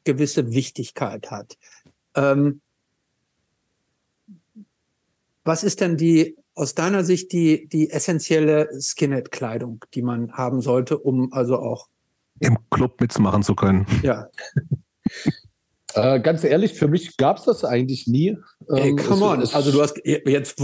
gewisse 0.05 0.51
Wichtigkeit 0.51 1.29
hat. 1.29 1.57
Ähm, 2.15 2.61
was 5.43 5.63
ist 5.63 5.81
denn 5.81 5.97
die, 5.97 6.35
aus 6.55 6.73
deiner 6.73 7.03
Sicht 7.03 7.31
die, 7.31 7.67
die 7.67 7.91
essentielle 7.91 8.69
Skinhead-Kleidung, 8.79 9.85
die 9.93 10.01
man 10.01 10.33
haben 10.33 10.61
sollte, 10.61 10.97
um 10.97 11.31
also 11.31 11.59
auch 11.59 11.87
im 12.39 12.57
Club 12.71 12.99
mitmachen 13.01 13.43
zu 13.43 13.53
können? 13.53 13.85
Ja. 14.01 14.29
Äh, 15.95 16.19
ganz 16.19 16.43
ehrlich, 16.43 16.73
für 16.73 16.87
mich 16.87 17.17
gab 17.17 17.37
es 17.37 17.45
das 17.45 17.63
eigentlich 17.63 18.07
nie. 18.07 18.37
Ey, 18.69 18.89
ähm, 18.89 18.97
come 18.97 19.25
on. 19.25 19.39
Also 19.53 19.71
du 19.71 19.81
hast 19.81 19.99
jetzt 20.03 20.57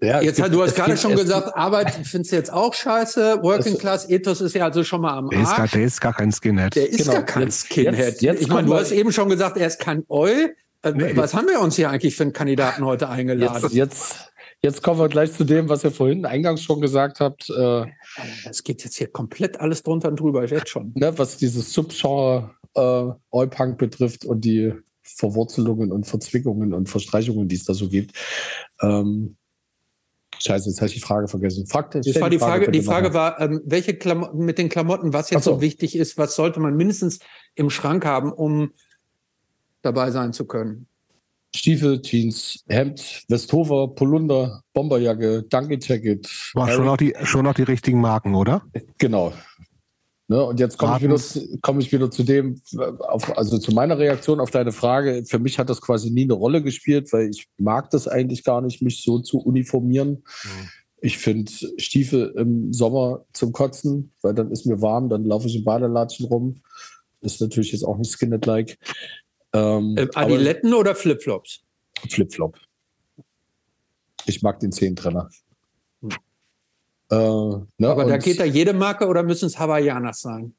ja, 0.00 0.22
jetzt 0.22 0.36
gibt, 0.36 0.54
du 0.54 0.62
hast 0.62 0.74
gerade 0.74 0.96
schon 0.96 1.14
gesagt, 1.14 1.54
Arbeit 1.54 1.90
findest 2.04 2.32
du 2.32 2.36
jetzt 2.36 2.52
auch 2.52 2.72
scheiße. 2.72 3.42
Working 3.42 3.76
Class 3.76 4.08
Ethos 4.08 4.40
ist 4.40 4.54
ja 4.54 4.64
also 4.64 4.84
schon 4.84 5.02
mal 5.02 5.18
am 5.18 5.26
Arsch. 5.26 5.34
Der 5.34 5.42
ist 5.42 5.56
gar, 5.56 5.68
der 5.68 5.84
ist 5.84 6.00
gar 6.00 6.14
kein 6.14 6.32
Skinhead. 6.32 6.74
Der 6.74 6.88
ist 6.88 6.98
genau. 6.98 7.12
gar 7.12 7.22
kein 7.24 7.50
Skinhead. 7.50 7.98
Jetzt, 7.98 8.22
jetzt 8.22 8.42
ich 8.42 8.48
meine, 8.48 8.66
du 8.66 8.74
hast 8.74 8.90
eben 8.90 9.12
schon 9.12 9.28
gesagt, 9.28 9.58
er 9.58 9.66
ist 9.66 9.80
kein 9.80 10.04
Oil. 10.08 10.54
Äh, 10.82 11.16
was 11.16 11.34
haben 11.34 11.46
wir 11.46 11.60
uns 11.60 11.76
hier 11.76 11.90
eigentlich 11.90 12.16
für 12.16 12.22
einen 12.22 12.32
Kandidaten 12.32 12.84
heute 12.84 13.10
eingeladen? 13.10 13.62
Jetzt, 13.62 13.74
jetzt, 13.74 14.32
jetzt 14.62 14.82
kommen 14.82 14.98
wir 14.98 15.08
gleich 15.08 15.32
zu 15.34 15.44
dem, 15.44 15.68
was 15.68 15.84
ihr 15.84 15.92
vorhin 15.92 16.24
eingangs 16.24 16.62
schon 16.62 16.80
gesagt 16.80 17.20
habt. 17.20 17.50
Äh, 17.50 17.84
das 18.44 18.64
geht 18.64 18.82
jetzt 18.82 18.96
hier 18.96 19.08
komplett 19.08 19.60
alles 19.60 19.82
drunter 19.82 20.08
und 20.08 20.18
drüber, 20.18 20.44
jetzt 20.46 20.70
schon. 20.70 20.92
Ne, 20.94 21.16
was 21.18 21.36
dieses 21.36 21.72
Subgenre 21.72 22.50
äh, 22.74 23.10
All-Punk 23.30 23.78
betrifft 23.78 24.24
und 24.24 24.44
die 24.44 24.72
Verwurzelungen 25.02 25.92
und 25.92 26.06
Verzwickungen 26.06 26.72
und 26.72 26.88
Verstreichungen, 26.88 27.48
die 27.48 27.56
es 27.56 27.64
da 27.64 27.74
so 27.74 27.88
gibt. 27.88 28.16
Ähm, 28.80 29.36
Scheiße, 30.38 30.70
jetzt 30.70 30.80
habe 30.80 30.88
ich 30.88 30.94
die 30.94 31.00
Frage 31.00 31.28
vergessen. 31.28 31.66
Frag, 31.66 31.92
das 31.92 32.20
war 32.20 32.30
die 32.30 32.38
Frage, 32.38 32.64
Frage 32.64 32.70
die 32.72 32.82
Frage 32.82 33.14
war, 33.14 33.40
ähm, 33.40 33.60
welche 33.64 33.94
Klamotten 33.94 34.44
mit 34.44 34.58
den 34.58 34.68
Klamotten, 34.68 35.12
was 35.12 35.30
jetzt 35.30 35.44
so. 35.44 35.54
so. 35.54 35.60
wichtig 35.60 35.94
ist, 35.94 36.18
was 36.18 36.34
sollte 36.34 36.58
man 36.58 36.76
mindestens 36.76 37.20
im 37.54 37.70
Schrank 37.70 38.04
haben, 38.04 38.32
um 38.32 38.72
dabei 39.82 40.10
sein 40.10 40.32
zu 40.32 40.46
können? 40.46 40.86
Stiefel, 41.54 42.00
Jeans, 42.00 42.64
Hemd, 42.66 43.24
Westhofer, 43.28 43.88
Polunder, 43.88 44.62
Bomberjacke, 44.72 45.42
Dunky 45.42 45.78
Jacket. 45.80 46.26
War 46.54 46.70
schon 46.70 46.88
auch, 46.88 46.96
die, 46.96 47.14
schon 47.24 47.46
auch 47.46 47.54
die 47.54 47.62
richtigen 47.62 48.00
Marken, 48.00 48.34
oder? 48.34 48.62
Genau. 48.98 49.34
Ne, 50.32 50.42
und 50.42 50.58
jetzt 50.58 50.78
komme 50.78 50.96
ich, 50.96 51.02
wieder, 51.02 51.58
komm 51.60 51.78
ich 51.78 51.92
wieder 51.92 52.10
zu 52.10 52.22
dem, 52.22 52.62
auf, 53.00 53.36
also 53.36 53.58
zu 53.58 53.70
meiner 53.72 53.98
Reaktion 53.98 54.40
auf 54.40 54.50
deine 54.50 54.72
Frage. 54.72 55.26
Für 55.26 55.38
mich 55.38 55.58
hat 55.58 55.68
das 55.68 55.82
quasi 55.82 56.10
nie 56.10 56.22
eine 56.22 56.32
Rolle 56.32 56.62
gespielt, 56.62 57.12
weil 57.12 57.28
ich 57.28 57.48
mag 57.58 57.90
das 57.90 58.08
eigentlich 58.08 58.42
gar 58.42 58.62
nicht, 58.62 58.80
mich 58.80 59.02
so 59.02 59.18
zu 59.18 59.40
uniformieren. 59.40 60.24
Mhm. 60.44 60.68
Ich 61.02 61.18
finde 61.18 61.52
Stiefel 61.76 62.32
im 62.38 62.72
Sommer 62.72 63.26
zum 63.34 63.52
Kotzen, 63.52 64.14
weil 64.22 64.32
dann 64.32 64.50
ist 64.50 64.64
mir 64.64 64.80
warm, 64.80 65.10
dann 65.10 65.26
laufe 65.26 65.48
ich 65.48 65.56
in 65.56 65.64
Badelatschen 65.64 66.24
rum. 66.24 66.62
Ist 67.20 67.42
natürlich 67.42 67.72
jetzt 67.72 67.84
auch 67.84 67.98
nicht 67.98 68.10
Skinhead-like. 68.10 68.78
Ähm, 69.52 69.98
äh, 69.98 70.08
Adiletten 70.14 70.72
oder 70.72 70.94
Flipflops? 70.94 71.60
Flipflop. 72.08 72.56
Ich 74.24 74.40
mag 74.40 74.60
den 74.60 74.72
Zehentrenner. 74.72 75.28
Äh, 77.12 77.14
ne, 77.78 77.88
Aber 77.88 78.06
da 78.06 78.16
geht 78.16 78.40
da 78.40 78.44
jede 78.44 78.72
Marke 78.72 79.06
oder 79.06 79.22
müssen 79.22 79.46
es 79.46 79.58
Hawaiianas 79.58 80.22
sein? 80.22 80.54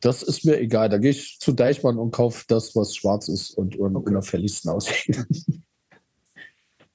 Das 0.00 0.22
ist 0.22 0.44
mir 0.44 0.58
egal. 0.58 0.88
Da 0.88 0.98
gehe 0.98 1.10
ich 1.10 1.38
zu 1.38 1.52
Deichmann 1.52 1.98
und 1.98 2.10
kaufe 2.10 2.44
das, 2.48 2.74
was 2.74 2.96
schwarz 2.96 3.28
ist 3.28 3.50
und, 3.50 3.76
und 3.76 3.94
okay. 3.96 4.10
unauffälligsten 4.10 4.70
aussieht. 4.70 5.24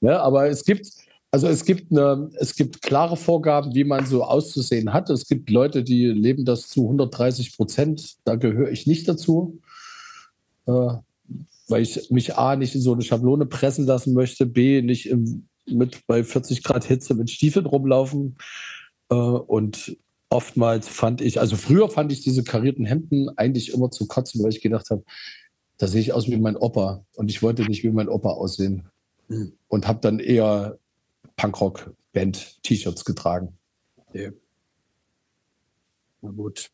ja, 0.00 0.20
aber 0.22 0.48
es 0.48 0.64
gibt, 0.64 0.88
also 1.30 1.46
es 1.46 1.64
gibt, 1.64 1.92
eine, 1.92 2.30
es 2.34 2.54
gibt 2.54 2.82
klare 2.82 3.16
Vorgaben, 3.16 3.74
wie 3.74 3.84
man 3.84 4.06
so 4.06 4.24
auszusehen 4.24 4.92
hat. 4.92 5.08
Es 5.08 5.26
gibt 5.26 5.48
Leute, 5.48 5.84
die 5.84 6.06
leben 6.06 6.44
das 6.44 6.68
zu 6.68 6.82
130 6.82 7.56
Prozent. 7.56 8.16
Da 8.24 8.34
gehöre 8.34 8.70
ich 8.70 8.86
nicht 8.86 9.08
dazu 9.08 9.60
äh, 10.66 10.94
weil 11.68 11.82
ich 11.82 12.10
mich 12.10 12.36
A 12.36 12.56
nicht 12.56 12.74
in 12.74 12.80
so 12.80 12.92
eine 12.92 13.02
Schablone 13.02 13.46
pressen 13.46 13.86
lassen 13.86 14.14
möchte, 14.14 14.46
B 14.46 14.82
nicht 14.82 15.08
im, 15.08 15.46
mit 15.66 16.06
bei 16.06 16.24
40 16.24 16.62
Grad 16.62 16.84
Hitze 16.84 17.14
mit 17.14 17.30
Stiefeln 17.30 17.66
rumlaufen. 17.66 18.36
Äh, 19.10 19.14
und 19.14 19.96
oftmals 20.28 20.88
fand 20.88 21.20
ich, 21.20 21.40
also 21.40 21.56
früher 21.56 21.88
fand 21.88 22.12
ich 22.12 22.22
diese 22.22 22.42
karierten 22.44 22.86
Hemden 22.86 23.28
eigentlich 23.36 23.72
immer 23.72 23.90
zu 23.90 24.06
kotzen, 24.06 24.42
weil 24.42 24.50
ich 24.50 24.62
gedacht 24.62 24.90
habe, 24.90 25.04
da 25.78 25.86
sehe 25.86 26.00
ich 26.00 26.12
aus 26.12 26.28
wie 26.28 26.36
mein 26.36 26.56
Opa 26.56 27.04
und 27.16 27.30
ich 27.30 27.42
wollte 27.42 27.62
nicht 27.62 27.82
wie 27.82 27.90
mein 27.90 28.08
Opa 28.08 28.30
aussehen. 28.30 28.88
Mhm. 29.28 29.52
Und 29.68 29.86
habe 29.86 30.00
dann 30.00 30.18
eher 30.18 30.78
Punkrock-Band-T-Shirts 31.36 33.04
getragen. 33.04 33.56
Ja. 34.12 34.30
Na 36.20 36.30
gut. 36.30 36.70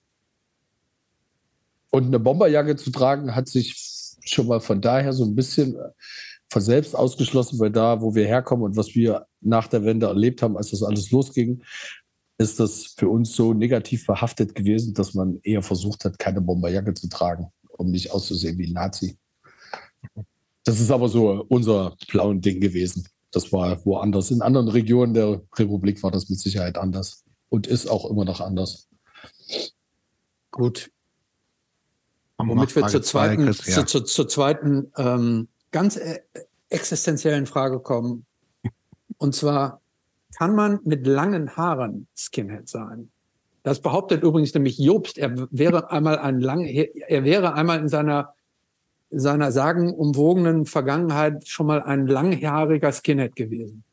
Und 1.90 2.06
eine 2.06 2.18
Bomberjacke 2.18 2.76
zu 2.76 2.90
tragen, 2.90 3.34
hat 3.34 3.48
sich 3.48 4.16
schon 4.24 4.46
mal 4.46 4.60
von 4.60 4.80
daher 4.80 5.12
so 5.12 5.24
ein 5.24 5.34
bisschen 5.34 5.76
von 6.50 6.62
selbst 6.62 6.96
ausgeschlossen, 6.96 7.58
weil 7.58 7.70
da, 7.70 8.00
wo 8.00 8.14
wir 8.14 8.26
herkommen 8.26 8.64
und 8.64 8.76
was 8.76 8.94
wir 8.94 9.26
nach 9.40 9.68
der 9.68 9.84
Wende 9.84 10.06
erlebt 10.06 10.42
haben, 10.42 10.56
als 10.56 10.70
das 10.70 10.82
alles 10.82 11.10
losging, 11.10 11.62
ist 12.38 12.60
das 12.60 12.94
für 12.96 13.08
uns 13.08 13.34
so 13.34 13.52
negativ 13.52 14.06
behaftet 14.06 14.54
gewesen, 14.54 14.94
dass 14.94 15.14
man 15.14 15.40
eher 15.42 15.62
versucht 15.62 16.04
hat, 16.04 16.18
keine 16.18 16.40
Bomberjacke 16.40 16.94
zu 16.94 17.08
tragen, 17.08 17.48
um 17.76 17.90
nicht 17.90 18.12
auszusehen 18.12 18.58
wie 18.58 18.68
ein 18.68 18.72
Nazi. 18.72 19.18
Das 20.64 20.80
ist 20.80 20.90
aber 20.90 21.08
so 21.08 21.44
unser 21.48 21.96
blauen 22.08 22.40
Ding 22.40 22.60
gewesen. 22.60 23.08
Das 23.32 23.52
war 23.52 23.84
woanders. 23.84 24.30
In 24.30 24.42
anderen 24.42 24.68
Regionen 24.68 25.14
der 25.14 25.42
Republik 25.56 26.02
war 26.02 26.10
das 26.10 26.28
mit 26.28 26.38
Sicherheit 26.38 26.78
anders 26.78 27.24
und 27.48 27.66
ist 27.66 27.88
auch 27.88 28.08
immer 28.08 28.24
noch 28.24 28.40
anders. 28.40 28.88
Gut, 30.50 30.90
Womit 32.38 32.76
wir 32.76 32.86
zur 32.86 33.02
zweiten, 33.02 33.46
Chris, 33.46 33.66
ja. 33.66 33.84
zu, 33.84 33.84
zu, 33.84 34.00
zur 34.02 34.28
zweiten 34.28 34.92
ähm, 34.96 35.48
ganz 35.70 35.96
äh, 35.96 36.20
existenziellen 36.70 37.46
Frage 37.46 37.80
kommen. 37.80 38.26
Und 39.18 39.34
zwar, 39.34 39.80
kann 40.36 40.54
man 40.54 40.80
mit 40.84 41.06
langen 41.06 41.56
Haaren 41.56 42.06
Skinhead 42.16 42.68
sein? 42.68 43.10
Das 43.62 43.80
behauptet 43.80 44.22
übrigens 44.22 44.54
nämlich 44.54 44.78
Jobst. 44.78 45.18
Er 45.18 45.34
wäre 45.50 45.90
einmal 45.90 46.18
ein 46.18 46.40
lang, 46.40 46.64
er 46.64 47.24
wäre 47.24 47.54
einmal 47.54 47.80
in 47.80 47.88
seiner 47.88 48.34
seiner 49.10 49.52
sagenumwogenen 49.52 50.66
Vergangenheit 50.66 51.46
schon 51.48 51.66
mal 51.66 51.82
ein 51.82 52.06
langhaariger 52.06 52.92
Skinhead 52.92 53.36
gewesen? 53.36 53.84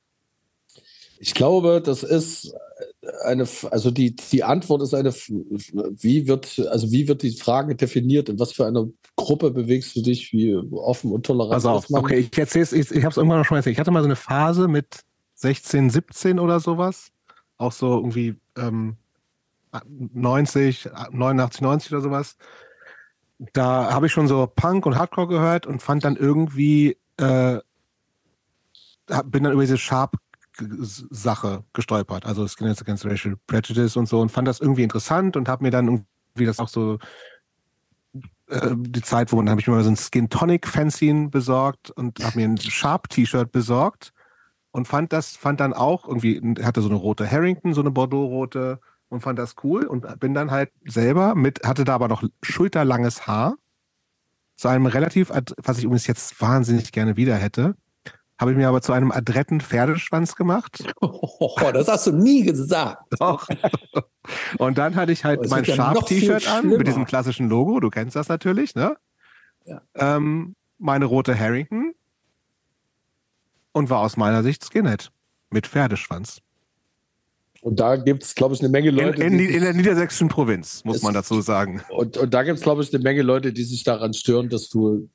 Ich 1.20 1.34
glaube, 1.34 1.82
das 1.84 2.04
ist 2.04 2.54
eine, 3.24 3.48
also 3.72 3.92
die, 3.92 4.16
die 4.16 4.44
Antwort 4.44 4.82
ist 4.82 4.94
eine, 4.94 5.14
wie 5.14 6.28
wird, 6.28 6.60
also 6.70 6.92
wie 6.92 7.08
wird 7.08 7.24
die 7.24 7.32
Frage 7.32 7.76
definiert? 7.76 8.28
In 8.28 8.40
was 8.40 8.52
für 8.52 8.66
einer 8.66 8.90
Gruppe 9.26 9.50
bewegst 9.50 9.96
du 9.96 10.02
dich? 10.02 10.32
Wie 10.32 10.56
offen 10.56 11.12
und 11.12 11.26
tolerant 11.26 11.54
Pass 11.54 11.66
auf, 11.66 11.88
okay, 11.92 12.30
ich 12.32 12.38
erzähl's, 12.38 12.72
ich, 12.72 12.92
ich 12.92 13.04
habe 13.04 13.10
es 13.10 13.18
irgendwann 13.18 13.44
schon 13.44 13.56
mal 13.56 13.60
erzählt. 13.60 13.74
Ich 13.74 13.80
hatte 13.80 13.90
mal 13.90 14.02
so 14.02 14.08
eine 14.08 14.16
Phase 14.16 14.68
mit 14.68 15.02
16, 15.34 15.90
17 15.90 16.40
oder 16.40 16.60
sowas. 16.60 17.12
Auch 17.58 17.72
so 17.72 17.96
irgendwie 17.96 18.36
ähm, 18.56 18.98
90, 20.14 20.90
89, 21.12 21.62
90 21.62 21.92
oder 21.92 22.02
sowas. 22.02 22.38
Da 23.54 23.92
habe 23.92 24.06
ich 24.06 24.12
schon 24.12 24.28
so 24.28 24.48
Punk 24.48 24.86
und 24.86 24.96
Hardcore 24.96 25.28
gehört 25.28 25.66
und 25.66 25.82
fand 25.82 26.06
dann 26.06 26.18
irgendwie, 26.18 26.98
äh, 27.18 27.60
bin 29.26 29.44
dann 29.44 29.54
über 29.54 29.64
diese 29.64 29.80
Sharp 29.80 30.18
Sache 30.58 31.64
gestolpert, 31.74 32.26
also 32.26 32.48
Skinheads 32.48 32.82
Against 32.82 33.06
Racial 33.06 33.36
Prejudice 33.48 33.98
und 33.98 34.08
so 34.08 34.22
und 34.22 34.32
fand 34.32 34.48
das 34.48 34.62
irgendwie 34.62 34.84
interessant 34.84 35.36
und 35.36 35.50
habe 35.50 35.64
mir 35.64 35.72
dann 35.72 35.88
irgendwie 35.88 36.46
das 36.46 36.60
auch 36.60 36.70
so 36.70 36.98
äh, 38.48 38.72
die 38.76 39.02
Zeit, 39.02 39.32
wo 39.32 39.38
dann 39.38 39.50
habe 39.50 39.62
ich 39.62 39.68
mir 39.68 39.82
so 39.84 39.90
ein 39.90 39.98
Skin 39.98 40.30
Tonic 40.30 40.68
Fanzine 40.68 41.30
besorgt 41.30 41.92
und 41.92 42.24
habe 42.24 42.38
mir 42.38 42.48
ein 42.48 42.58
Sharp 42.58 43.10
T-Shirt 43.10 43.52
besorgt 43.52 44.12
und 44.72 44.88
fand 44.88 45.14
das, 45.14 45.36
fand 45.36 45.60
dann 45.60 45.74
auch 45.74 46.08
irgendwie, 46.08 46.42
hatte 46.62 46.82
so 46.82 46.90
eine 46.90 46.98
rote 46.98 47.30
Harrington, 47.30 47.74
so 47.74 47.82
eine 47.82 47.92
Bordeaux-rote 47.92 48.80
und 49.10 49.22
fand 49.22 49.40
das 49.40 49.56
cool 49.64 49.86
und 49.86 50.20
bin 50.20 50.34
dann 50.34 50.52
halt 50.52 50.72
selber 50.86 51.36
mit, 51.36 51.64
hatte 51.66 51.86
da 51.86 51.96
aber 51.96 52.08
noch 52.08 52.24
schulterlanges 52.42 53.28
Haar 53.28 53.56
zu 54.56 54.68
einem 54.68 54.86
relativ, 54.86 55.32
was 55.58 55.78
ich 55.78 55.84
übrigens 55.84 56.08
jetzt 56.08 56.40
wahnsinnig 56.42 56.92
gerne 56.92 57.18
wieder 57.18 57.36
hätte, 57.36 57.76
habe 58.38 58.52
ich 58.52 58.58
mir 58.58 58.68
aber 58.68 58.82
zu 58.82 58.92
einem 58.92 59.12
adretten 59.12 59.62
Pferdeschwanz 59.62 60.36
gemacht. 60.36 60.84
Oh, 61.38 61.72
das 61.72 61.88
hast 61.88 62.08
du 62.08 62.12
nie 62.12 62.44
gesagt. 62.44 63.04
Doch. 63.20 63.48
Und 64.58 64.78
dann 64.78 64.96
hatte 64.96 65.12
ich 65.12 65.24
halt 65.24 65.42
das 65.44 65.52
mein 65.52 65.64
ja 65.64 65.76
Sharp-T-Shirt 65.76 66.48
an 66.50 66.70
mit 66.70 66.88
diesem 66.88 67.06
klassischen 67.06 67.50
Logo. 67.50 67.80
Du 67.80 67.90
kennst 67.90 68.16
das 68.16 68.28
natürlich, 68.28 68.74
ne? 68.74 68.96
Ja. 69.66 69.82
Ähm, 69.96 70.56
meine 70.78 71.06
rote 71.06 71.38
Harrington 71.38 71.94
und 73.72 73.90
war 73.90 74.00
aus 74.00 74.18
meiner 74.18 74.44
Sicht 74.44 74.64
Skinhead 74.66 75.12
mit 75.52 75.68
Pferdeschwanz. 75.68 76.42
Und 77.62 77.80
da 77.80 77.96
gibt 77.96 78.24
es, 78.24 78.36
glaube 78.36 78.54
ich, 78.54 78.62
eine 78.62 78.70
Menge 78.70 78.92
Leute. 78.92 79.24
In, 79.24 79.40
in, 79.40 79.50
in 79.50 79.62
der 79.62 79.74
niedersächsischen 79.74 80.30
Provinz, 80.30 80.84
muss 80.86 81.02
man 81.02 81.14
dazu 81.14 81.42
sagen. 81.42 81.82
Und, 81.90 82.16
und 82.18 82.34
da 82.34 82.44
gibt 82.44 82.58
es, 82.58 82.64
glaube 82.64 82.84
ich, 82.84 82.94
eine 82.94 83.02
Menge 83.02 83.22
Leute, 83.24 83.54
die 83.54 83.64
sich 83.64 83.84
daran 83.84 84.14
stören, 84.14 84.50
dass 84.50 84.70
du 84.70 85.10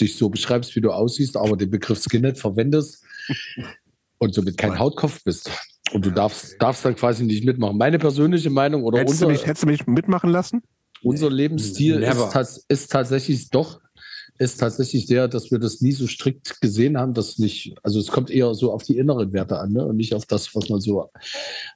dich 0.00 0.16
so 0.16 0.28
beschreibst, 0.28 0.74
wie 0.76 0.80
du 0.80 0.90
aussiehst, 0.90 1.36
aber 1.36 1.56
den 1.56 1.70
Begriff 1.70 2.00
Skinhead 2.00 2.38
verwendest 2.38 3.04
und 4.18 4.34
somit 4.34 4.56
kein 4.56 4.78
Hautkopf 4.78 5.22
bist. 5.24 5.50
Und 5.92 6.04
du 6.04 6.10
darfst, 6.10 6.60
darfst 6.60 6.84
dann 6.84 6.96
quasi 6.96 7.24
nicht 7.24 7.44
mitmachen. 7.44 7.76
Meine 7.76 7.98
persönliche 7.98 8.50
Meinung 8.50 8.84
oder 8.84 8.98
hättest 8.98 9.22
unser, 9.22 9.26
du 9.26 9.32
mich, 9.32 9.46
hättest 9.46 9.64
du 9.64 9.66
mich 9.66 9.86
mitmachen 9.86 10.30
lassen? 10.30 10.62
Unser 11.02 11.30
Lebensstil 11.30 12.02
ist, 12.02 12.64
ist, 12.68 12.90
tatsächlich 12.90 13.50
doch 13.50 13.80
ist 14.38 14.58
tatsächlich 14.58 15.06
der, 15.06 15.28
dass 15.28 15.50
wir 15.50 15.58
das 15.58 15.80
nie 15.80 15.92
so 15.92 16.06
strikt 16.06 16.60
gesehen 16.60 16.98
haben, 16.98 17.14
dass 17.14 17.38
nicht, 17.38 17.74
also 17.82 18.00
es 18.00 18.08
kommt 18.08 18.30
eher 18.30 18.54
so 18.54 18.72
auf 18.72 18.82
die 18.82 18.98
inneren 18.98 19.32
Werte 19.32 19.58
an 19.58 19.72
ne? 19.72 19.84
und 19.84 19.96
nicht 19.96 20.14
auf 20.14 20.26
das, 20.26 20.54
was 20.54 20.68
man 20.68 20.80
so 20.80 21.10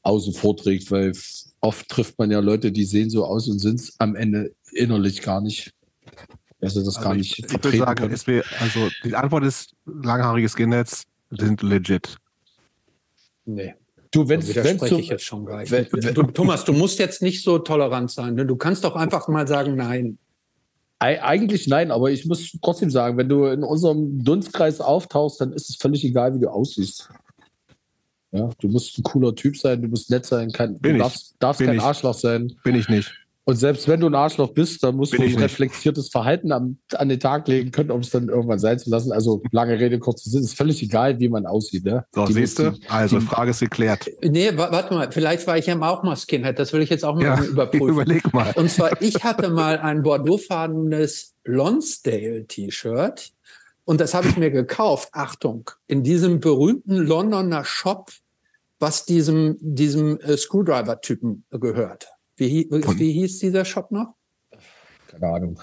außen 0.02 0.32
vorträgt, 0.32 0.90
weil 0.90 1.12
oft 1.60 1.88
trifft 1.88 2.18
man 2.18 2.30
ja 2.30 2.40
Leute, 2.40 2.72
die 2.72 2.84
sehen 2.84 3.10
so 3.10 3.24
aus 3.24 3.48
und 3.48 3.60
sind 3.60 3.80
es 3.80 3.94
am 3.98 4.16
Ende 4.16 4.54
innerlich 4.72 5.22
gar 5.22 5.40
nicht. 5.40 5.72
Also 6.60 6.80
das 6.80 6.96
also 6.96 7.08
gar 7.08 7.14
nicht. 7.14 7.38
Ich, 7.38 7.44
ich 7.44 7.64
würde 7.64 7.78
sagen, 7.78 8.10
wir, 8.26 8.44
also 8.60 8.88
die 9.04 9.14
Antwort 9.14 9.44
ist, 9.44 9.74
langhaarige 9.86 10.48
Skinheads 10.48 11.04
sind 11.30 11.62
legit. 11.62 12.16
Nee. 13.44 13.74
Du, 14.10 14.28
wenn 14.28 14.42
spreche 14.42 14.98
ich 14.98 15.08
jetzt 15.08 15.24
schon 15.24 15.44
gleich. 15.44 15.70
Wenn, 15.70 15.86
wenn, 15.92 16.14
du, 16.14 16.22
Thomas, 16.22 16.64
du 16.64 16.72
musst 16.72 16.98
jetzt 16.98 17.22
nicht 17.22 17.44
so 17.44 17.58
tolerant 17.58 18.10
sein. 18.10 18.34
Ne? 18.34 18.46
Du 18.46 18.56
kannst 18.56 18.84
doch 18.84 18.96
einfach 18.96 19.28
mal 19.28 19.46
sagen, 19.46 19.76
nein. 19.76 20.18
Eigentlich 21.00 21.68
nein, 21.68 21.92
aber 21.92 22.10
ich 22.10 22.26
muss 22.26 22.56
trotzdem 22.60 22.90
sagen, 22.90 23.16
wenn 23.18 23.28
du 23.28 23.44
in 23.44 23.62
unserem 23.62 24.24
Dunstkreis 24.24 24.80
auftauchst, 24.80 25.40
dann 25.40 25.52
ist 25.52 25.70
es 25.70 25.76
völlig 25.76 26.04
egal, 26.04 26.34
wie 26.34 26.40
du 26.40 26.48
aussiehst. 26.48 27.08
Ja, 28.32 28.50
du 28.58 28.68
musst 28.68 28.98
ein 28.98 29.04
cooler 29.04 29.34
Typ 29.34 29.56
sein, 29.56 29.80
du 29.80 29.88
musst 29.88 30.10
nett 30.10 30.26
sein, 30.26 30.50
kein, 30.50 30.80
du 30.80 30.98
darfst, 30.98 31.36
darfst 31.38 31.62
kein 31.62 31.76
ich. 31.76 31.82
Arschloch 31.82 32.14
sein. 32.14 32.52
Bin 32.64 32.74
ich 32.74 32.88
nicht. 32.88 33.14
Und 33.48 33.56
selbst 33.56 33.88
wenn 33.88 34.00
du 34.00 34.08
ein 34.08 34.14
Arschloch 34.14 34.52
bist, 34.52 34.84
dann 34.84 34.96
musst 34.96 35.12
Bin 35.12 35.22
du 35.22 35.26
ein 35.26 35.42
reflektiertes 35.42 36.10
Verhalten 36.10 36.52
am, 36.52 36.76
an 36.92 37.08
den 37.08 37.18
Tag 37.18 37.48
legen 37.48 37.70
können, 37.70 37.90
um 37.90 38.00
es 38.00 38.10
dann 38.10 38.28
irgendwann 38.28 38.58
sein 38.58 38.78
zu 38.78 38.90
lassen. 38.90 39.10
Also 39.10 39.42
lange 39.52 39.80
Rede, 39.80 39.98
kurzer 39.98 40.28
Sinn, 40.28 40.42
ist 40.42 40.54
völlig 40.54 40.82
egal, 40.82 41.18
wie 41.18 41.30
man 41.30 41.46
aussieht. 41.46 41.86
Ne? 41.86 42.04
So, 42.14 42.26
die 42.26 42.34
siehst 42.34 42.58
du? 42.58 42.78
Also, 42.90 43.18
die 43.18 43.24
Frage 43.24 43.52
ist 43.52 43.60
geklärt. 43.60 44.06
Nee, 44.20 44.50
warte 44.54 44.92
mal, 44.92 45.10
vielleicht 45.12 45.46
war 45.46 45.56
ich 45.56 45.64
ja 45.64 45.80
auch 45.80 46.02
mal 46.02 46.14
Skinhead. 46.14 46.58
Das 46.58 46.74
will 46.74 46.82
ich 46.82 46.90
jetzt 46.90 47.06
auch 47.06 47.14
mal 47.14 47.24
ja, 47.24 47.42
überprüfen. 47.42 47.88
Überleg 47.88 48.34
mal. 48.34 48.52
Und 48.54 48.70
zwar, 48.70 49.00
ich 49.00 49.24
hatte 49.24 49.48
mal 49.48 49.78
ein 49.78 50.02
bordeauxfarbenes 50.02 51.32
Lonsdale-T-Shirt. 51.44 53.32
Und 53.86 54.00
das 54.02 54.12
habe 54.12 54.28
ich 54.28 54.36
mir 54.36 54.50
gekauft, 54.50 55.08
Achtung, 55.12 55.70
in 55.86 56.02
diesem 56.02 56.40
berühmten 56.40 56.96
Londoner 56.98 57.64
Shop, 57.64 58.10
was 58.78 59.06
diesem, 59.06 59.56
diesem 59.58 60.20
äh, 60.20 60.36
Screwdriver-Typen 60.36 61.44
gehört. 61.52 62.08
Wie, 62.38 62.68
wie 62.70 63.12
hieß 63.12 63.40
dieser 63.40 63.64
Shop 63.64 63.90
noch? 63.90 64.14
Keine 65.08 65.26
Ahnung. 65.26 65.60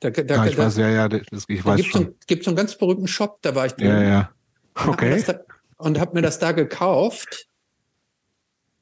Da, 0.00 0.10
da, 0.10 0.22
ja, 0.22 0.46
ich 0.46 0.56
da, 0.56 0.64
weiß, 0.64 0.76
ja, 0.78 0.88
ja, 0.88 1.08
das, 1.08 1.44
ich 1.46 1.64
weiß 1.64 1.76
gibt 1.76 1.88
schon. 1.90 2.14
gibt 2.26 2.44
so 2.44 2.50
einen 2.50 2.56
ganz 2.56 2.76
berühmten 2.76 3.06
Shop, 3.06 3.38
da 3.42 3.54
war 3.54 3.66
ich 3.66 3.72
drin. 3.72 3.88
Ja, 3.88 4.02
ja. 4.02 4.30
Okay. 4.86 5.22
Und 5.76 6.00
habe 6.00 6.14
mir 6.14 6.22
das 6.22 6.38
da 6.38 6.52
gekauft. 6.52 7.46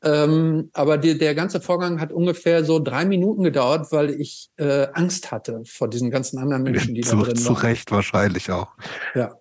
Ähm, 0.01 0.71
aber 0.75 0.97
die, 0.97 1.19
der 1.19 1.35
ganze 1.35 1.61
Vorgang 1.61 2.01
hat 2.01 2.13
ungefähr 2.13 2.65
so 2.65 2.79
drei 2.79 3.05
Minuten 3.05 3.43
gedauert, 3.43 3.91
weil 3.91 4.11
ich 4.11 4.51
äh, 4.57 4.87
Angst 4.93 5.33
hatte 5.33 5.63
vor 5.65 5.89
diesen 5.89 6.11
ganzen 6.11 6.39
anderen 6.39 6.63
Menschen, 6.63 6.95
die 6.95 7.01
zu, 7.01 7.17
da 7.17 7.23
drin 7.25 7.37
zu 7.37 7.47
waren. 7.47 7.57
Zu 7.57 7.63
Recht 7.63 7.91
wahrscheinlich 7.91 8.53
auch. 8.53 8.69
Ja. 9.17 9.35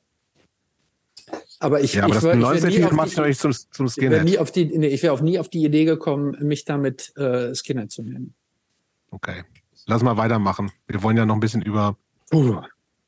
Aber 1.59 1.81
ich, 1.81 1.93
ja, 1.93 2.03
aber 2.03 2.15
ich, 2.15 2.21
das 2.21 2.35
90 2.35 2.91
macht 2.91 3.07
ich 3.09 3.17
noch 3.17 3.25
nicht 3.25 3.39
zum, 3.39 3.51
zum 3.51 3.87
Skinhead. 3.87 4.23
Nie 4.23 4.37
auf 4.37 4.51
die, 4.51 4.65
nee, 4.65 4.87
ich 4.87 5.01
wäre 5.01 5.13
auch 5.13 5.21
nie 5.21 5.39
auf 5.39 5.49
die 5.49 5.63
Idee 5.63 5.85
gekommen, 5.85 6.37
mich 6.41 6.65
damit 6.65 7.15
äh, 7.17 7.55
Skinhead 7.55 7.91
zu 7.91 8.03
nennen. 8.03 8.35
Okay. 9.09 9.43
Lass 9.85 10.03
mal 10.03 10.17
weitermachen. 10.17 10.71
Wir 10.87 11.01
wollen 11.01 11.17
ja 11.17 11.25
noch 11.25 11.35
ein 11.35 11.39
bisschen 11.39 11.61
über 11.61 11.97
uh. 12.33 12.61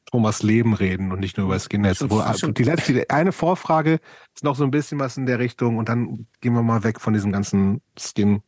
Thomas 0.05 0.41
Leben 0.41 0.73
reden 0.73 1.11
und 1.11 1.19
nicht 1.19 1.37
nur 1.37 1.45
über 1.45 1.59
Skinheads. 1.59 1.99
Die 1.99 2.63
letzte, 2.63 2.93
die 2.93 3.09
eine 3.09 3.31
Vorfrage 3.31 3.99
ist 4.33 4.43
noch 4.43 4.55
so 4.55 4.63
ein 4.63 4.71
bisschen 4.71 4.99
was 4.99 5.17
in 5.17 5.25
der 5.25 5.37
Richtung 5.39 5.77
und 5.77 5.89
dann 5.89 6.25
gehen 6.41 6.53
wir 6.53 6.63
mal 6.63 6.83
weg 6.83 6.99
von 6.99 7.13
diesem 7.13 7.31
ganzen 7.31 7.81
Skin. 7.97 8.41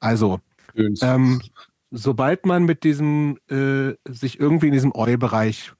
Also, 0.00 0.40
ähm, 1.00 1.40
sobald 1.90 2.44
man 2.44 2.64
mit 2.64 2.82
diesem, 2.82 3.38
äh, 3.48 3.94
sich 4.08 4.40
irgendwie 4.40 4.66
in 4.66 4.72
diesem 4.72 4.92
Eu-Bereich 4.94 5.72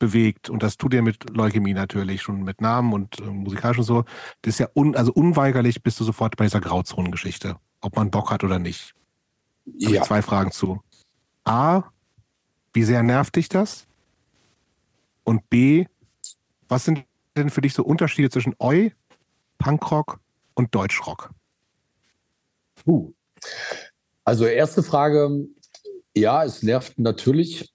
bewegt. 0.00 0.50
Und 0.50 0.64
das 0.64 0.76
tut 0.76 0.92
ihr 0.92 1.02
mit 1.02 1.30
Leukämie 1.30 1.74
natürlich 1.74 2.22
schon 2.22 2.42
mit 2.42 2.60
Namen 2.60 2.92
und 2.92 3.20
äh, 3.20 3.22
musikalisch 3.22 3.78
und 3.78 3.84
so. 3.84 4.04
Das 4.42 4.54
ist 4.54 4.58
ja 4.58 4.68
un, 4.74 4.96
also 4.96 5.12
unweigerlich 5.12 5.84
bist 5.84 6.00
du 6.00 6.04
sofort 6.04 6.36
bei 6.36 6.46
dieser 6.46 6.60
Grauzonengeschichte, 6.60 7.56
ob 7.80 7.94
man 7.94 8.10
Bock 8.10 8.30
hat 8.32 8.42
oder 8.42 8.58
nicht. 8.58 8.94
Ja. 9.64 9.90
ich 9.90 10.02
zwei 10.02 10.22
Fragen 10.22 10.50
zu. 10.50 10.80
A, 11.44 11.84
wie 12.72 12.82
sehr 12.82 13.04
nervt 13.04 13.36
dich 13.36 13.48
das? 13.48 13.86
Und 15.22 15.48
B, 15.48 15.86
was 16.68 16.84
sind 16.84 17.04
denn 17.36 17.50
für 17.50 17.60
dich 17.60 17.74
so 17.74 17.84
Unterschiede 17.84 18.30
zwischen 18.30 18.56
Oi, 18.58 18.92
Punkrock 19.58 20.18
und 20.54 20.74
Deutschrock? 20.74 21.30
Uh. 22.86 23.12
Also 24.24 24.46
erste 24.46 24.82
Frage, 24.82 25.46
ja, 26.14 26.44
es 26.44 26.62
nervt 26.62 26.98
natürlich 26.98 27.72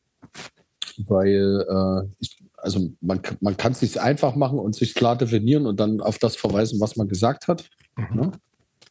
weil 1.08 1.66
äh, 1.68 2.08
ich, 2.20 2.44
also 2.58 2.90
man, 3.02 3.22
man 3.42 3.58
kann 3.58 3.74
es 3.74 3.80
sich 3.80 4.00
einfach 4.00 4.36
machen 4.36 4.60
und 4.60 4.76
sich 4.76 4.96
klar 4.96 5.18
definieren 5.18 5.66
und 5.66 5.80
dann 5.80 6.02
auf 6.02 6.18
das 6.18 6.36
verweisen, 6.36 6.80
was 6.80 6.96
man 6.96 7.08
gesagt 7.08 7.48
hat. 7.48 7.70
Mhm. 7.98 8.16
Ne? 8.16 8.32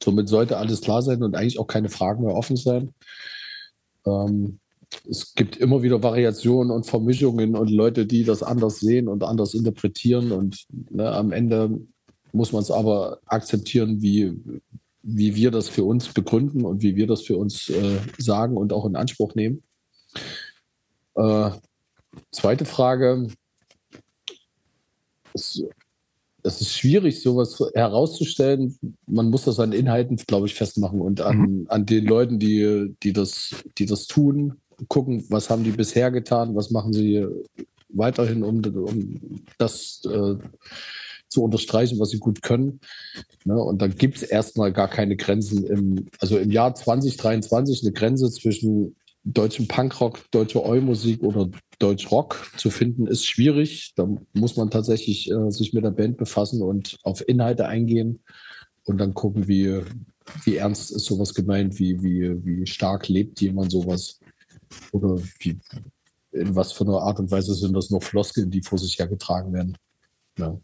Somit 0.02 0.28
sollte 0.28 0.58
alles 0.58 0.80
klar 0.80 1.02
sein 1.02 1.22
und 1.22 1.34
eigentlich 1.34 1.58
auch 1.58 1.66
keine 1.66 1.88
Fragen 1.88 2.24
mehr 2.24 2.34
offen 2.34 2.56
sein. 2.56 2.92
Ähm, 4.06 4.58
es 5.08 5.34
gibt 5.34 5.56
immer 5.56 5.82
wieder 5.82 6.02
Variationen 6.02 6.70
und 6.70 6.86
Vermischungen 6.86 7.56
und 7.56 7.70
Leute, 7.70 8.06
die 8.06 8.24
das 8.24 8.42
anders 8.42 8.80
sehen 8.80 9.08
und 9.08 9.24
anders 9.24 9.54
interpretieren. 9.54 10.32
Und 10.32 10.66
ne, 10.90 11.10
am 11.10 11.32
Ende 11.32 11.80
muss 12.32 12.52
man 12.52 12.62
es 12.62 12.70
aber 12.70 13.18
akzeptieren, 13.26 14.02
wie, 14.02 14.32
wie 15.02 15.34
wir 15.34 15.50
das 15.50 15.68
für 15.68 15.84
uns 15.84 16.08
begründen 16.08 16.64
und 16.64 16.82
wie 16.82 16.96
wir 16.96 17.06
das 17.06 17.22
für 17.22 17.36
uns 17.36 17.68
äh, 17.70 17.98
sagen 18.18 18.56
und 18.56 18.72
auch 18.72 18.86
in 18.86 18.96
Anspruch 18.96 19.34
nehmen. 19.34 19.62
Äh, 21.16 21.50
Zweite 22.30 22.64
Frage. 22.64 23.28
Es, 25.32 25.62
es 26.42 26.60
ist 26.60 26.72
schwierig, 26.76 27.22
sowas 27.22 27.62
herauszustellen. 27.74 28.78
Man 29.06 29.30
muss 29.30 29.44
das 29.44 29.58
an 29.58 29.72
Inhalten, 29.72 30.16
glaube 30.16 30.46
ich, 30.46 30.54
festmachen 30.54 31.00
und 31.00 31.20
an, 31.20 31.38
mhm. 31.38 31.66
an 31.68 31.86
den 31.86 32.04
Leuten, 32.04 32.38
die, 32.38 32.94
die, 33.02 33.12
das, 33.12 33.54
die 33.78 33.86
das 33.86 34.06
tun 34.06 34.60
gucken, 34.88 35.24
was 35.28 35.50
haben 35.50 35.64
die 35.64 35.70
bisher 35.70 36.10
getan, 36.10 36.54
was 36.54 36.70
machen 36.70 36.92
sie 36.92 37.26
weiterhin, 37.88 38.42
um, 38.42 38.62
um 38.64 39.44
das 39.58 40.02
äh, 40.04 40.36
zu 41.28 41.42
unterstreichen, 41.42 41.98
was 41.98 42.10
sie 42.10 42.18
gut 42.18 42.42
können. 42.42 42.80
Ne? 43.44 43.56
Und 43.56 43.82
dann 43.82 43.96
gibt 43.96 44.16
es 44.16 44.22
erstmal 44.22 44.72
gar 44.72 44.88
keine 44.88 45.16
Grenzen. 45.16 45.64
Im, 45.64 46.06
also 46.20 46.38
im 46.38 46.50
Jahr 46.50 46.74
2023 46.74 47.82
eine 47.82 47.92
Grenze 47.92 48.30
zwischen 48.30 48.96
deutschem 49.24 49.66
Punkrock, 49.66 50.30
deutscher 50.30 50.64
Eu-Musik 50.64 51.22
oder 51.22 51.48
Deutschrock 51.78 52.50
zu 52.56 52.70
finden, 52.70 53.06
ist 53.06 53.26
schwierig. 53.26 53.94
Da 53.96 54.06
muss 54.34 54.56
man 54.56 54.70
tatsächlich 54.70 55.30
äh, 55.30 55.50
sich 55.50 55.72
mit 55.72 55.84
der 55.84 55.90
Band 55.90 56.18
befassen 56.18 56.62
und 56.62 56.98
auf 57.02 57.26
Inhalte 57.26 57.66
eingehen 57.66 58.22
und 58.84 58.98
dann 58.98 59.14
gucken, 59.14 59.48
wie, 59.48 59.80
wie 60.44 60.56
ernst 60.56 60.92
ist 60.92 61.06
sowas 61.06 61.34
gemeint, 61.34 61.78
wie, 61.78 62.02
wie, 62.02 62.44
wie 62.44 62.66
stark 62.66 63.08
lebt 63.08 63.40
jemand 63.40 63.72
sowas 63.72 64.20
oder 64.92 65.18
wie, 65.40 65.58
in 66.32 66.54
was 66.54 66.72
für 66.72 66.84
einer 66.84 67.00
Art 67.00 67.18
und 67.18 67.30
Weise 67.30 67.54
sind 67.54 67.74
das 67.74 67.90
noch 67.90 68.02
Floskeln, 68.02 68.50
die 68.50 68.62
vor 68.62 68.78
sich 68.78 68.98
hergetragen 68.98 69.52
werden. 69.52 69.76
Ja. 70.38 70.60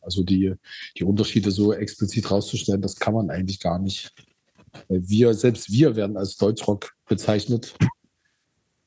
Also 0.00 0.24
die, 0.24 0.54
die 0.98 1.04
Unterschiede 1.04 1.52
so 1.52 1.72
explizit 1.72 2.28
rauszustellen, 2.30 2.82
das 2.82 2.96
kann 2.96 3.14
man 3.14 3.30
eigentlich 3.30 3.60
gar 3.60 3.78
nicht. 3.78 4.12
Weil 4.88 5.08
wir, 5.08 5.34
selbst 5.34 5.70
wir 5.72 5.96
werden 5.96 6.16
als 6.16 6.36
Deutschrock 6.36 6.92
bezeichnet. 7.08 7.74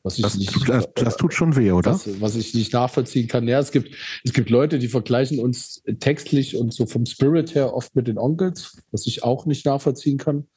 Was 0.04 0.18
ich 0.18 0.22
das, 0.22 0.38
nicht, 0.38 0.70
das, 0.70 0.88
das, 0.94 1.18
tut 1.18 1.34
schon 1.34 1.56
weh, 1.56 1.72
oder? 1.72 1.94
Was, 1.94 2.22
was, 2.22 2.36
ich 2.36 2.54
nicht 2.54 2.74
nachvollziehen 2.74 3.28
kann. 3.28 3.48
Ja, 3.48 3.60
es 3.60 3.72
gibt, 3.72 3.96
es 4.24 4.34
gibt 4.34 4.52
Leute, 4.52 4.78
die 4.78 4.88
vergleichen 4.88 5.40
uns 5.40 5.82
textlich 6.00 6.56
und 6.56 6.72
so 6.74 6.86
vom 6.86 7.08
Spirit 7.08 7.56
her 7.56 7.74
oft 7.74 7.96
mit 7.96 8.08
den 8.08 8.20
Onkels, 8.20 8.78
was 8.92 9.08
ich 9.08 9.24
auch 9.24 9.48
nicht 9.48 9.66
nachvollziehen 9.66 10.20
kann. 10.20 10.48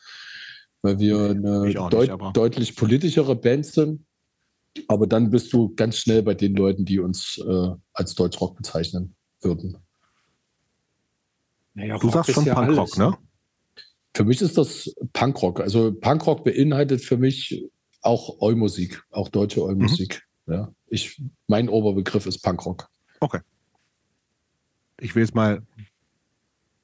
Weil 0.83 0.99
wir 0.99 1.31
eine 1.31 1.73
deut 1.73 2.21
nicht, 2.21 2.37
deutlich 2.37 2.77
politischere 2.77 3.35
Band 3.37 3.65
sind. 3.65 4.05
Aber 4.87 5.07
dann 5.07 5.31
bist 5.31 5.51
du 5.55 5.75
ganz 5.75 5.97
schnell 5.97 6.23
bei 6.23 6.35
den 6.35 6.55
Leuten, 6.55 6.85
die 6.85 6.99
uns 6.99 7.39
äh, 7.39 7.71
als 7.95 8.15
Deutschrock 8.15 8.55
bezeichnen 8.55 9.15
würden. 9.41 9.79
Naja, 11.73 11.97
du 11.97 12.11
sagst 12.11 12.33
schon 12.33 12.45
ja 12.45 12.55
Punkrock, 12.55 12.99
ne? 12.99 13.17
Für 14.15 14.25
mich 14.25 14.41
ist 14.41 14.59
das 14.59 14.95
Punkrock. 15.13 15.61
Also 15.61 15.93
Punkrock 15.93 16.45
beinhaltet 16.45 17.03
für 17.03 17.17
mich 17.17 17.65
auch 18.03 18.41
Eu-Musik, 18.41 19.03
auch 19.11 19.29
deutsche 19.29 19.63
Eu-Musik. 19.63 20.27
Mhm. 20.47 20.55
Ja, 20.55 20.73
ich, 20.87 21.21
mein 21.47 21.69
Oberbegriff 21.69 22.27
ist 22.27 22.43
Punkrock. 22.43 22.89
Okay. 23.21 23.41
Ich 25.01 25.15
will 25.15 25.23
jetzt 25.23 25.35
mal 25.35 25.63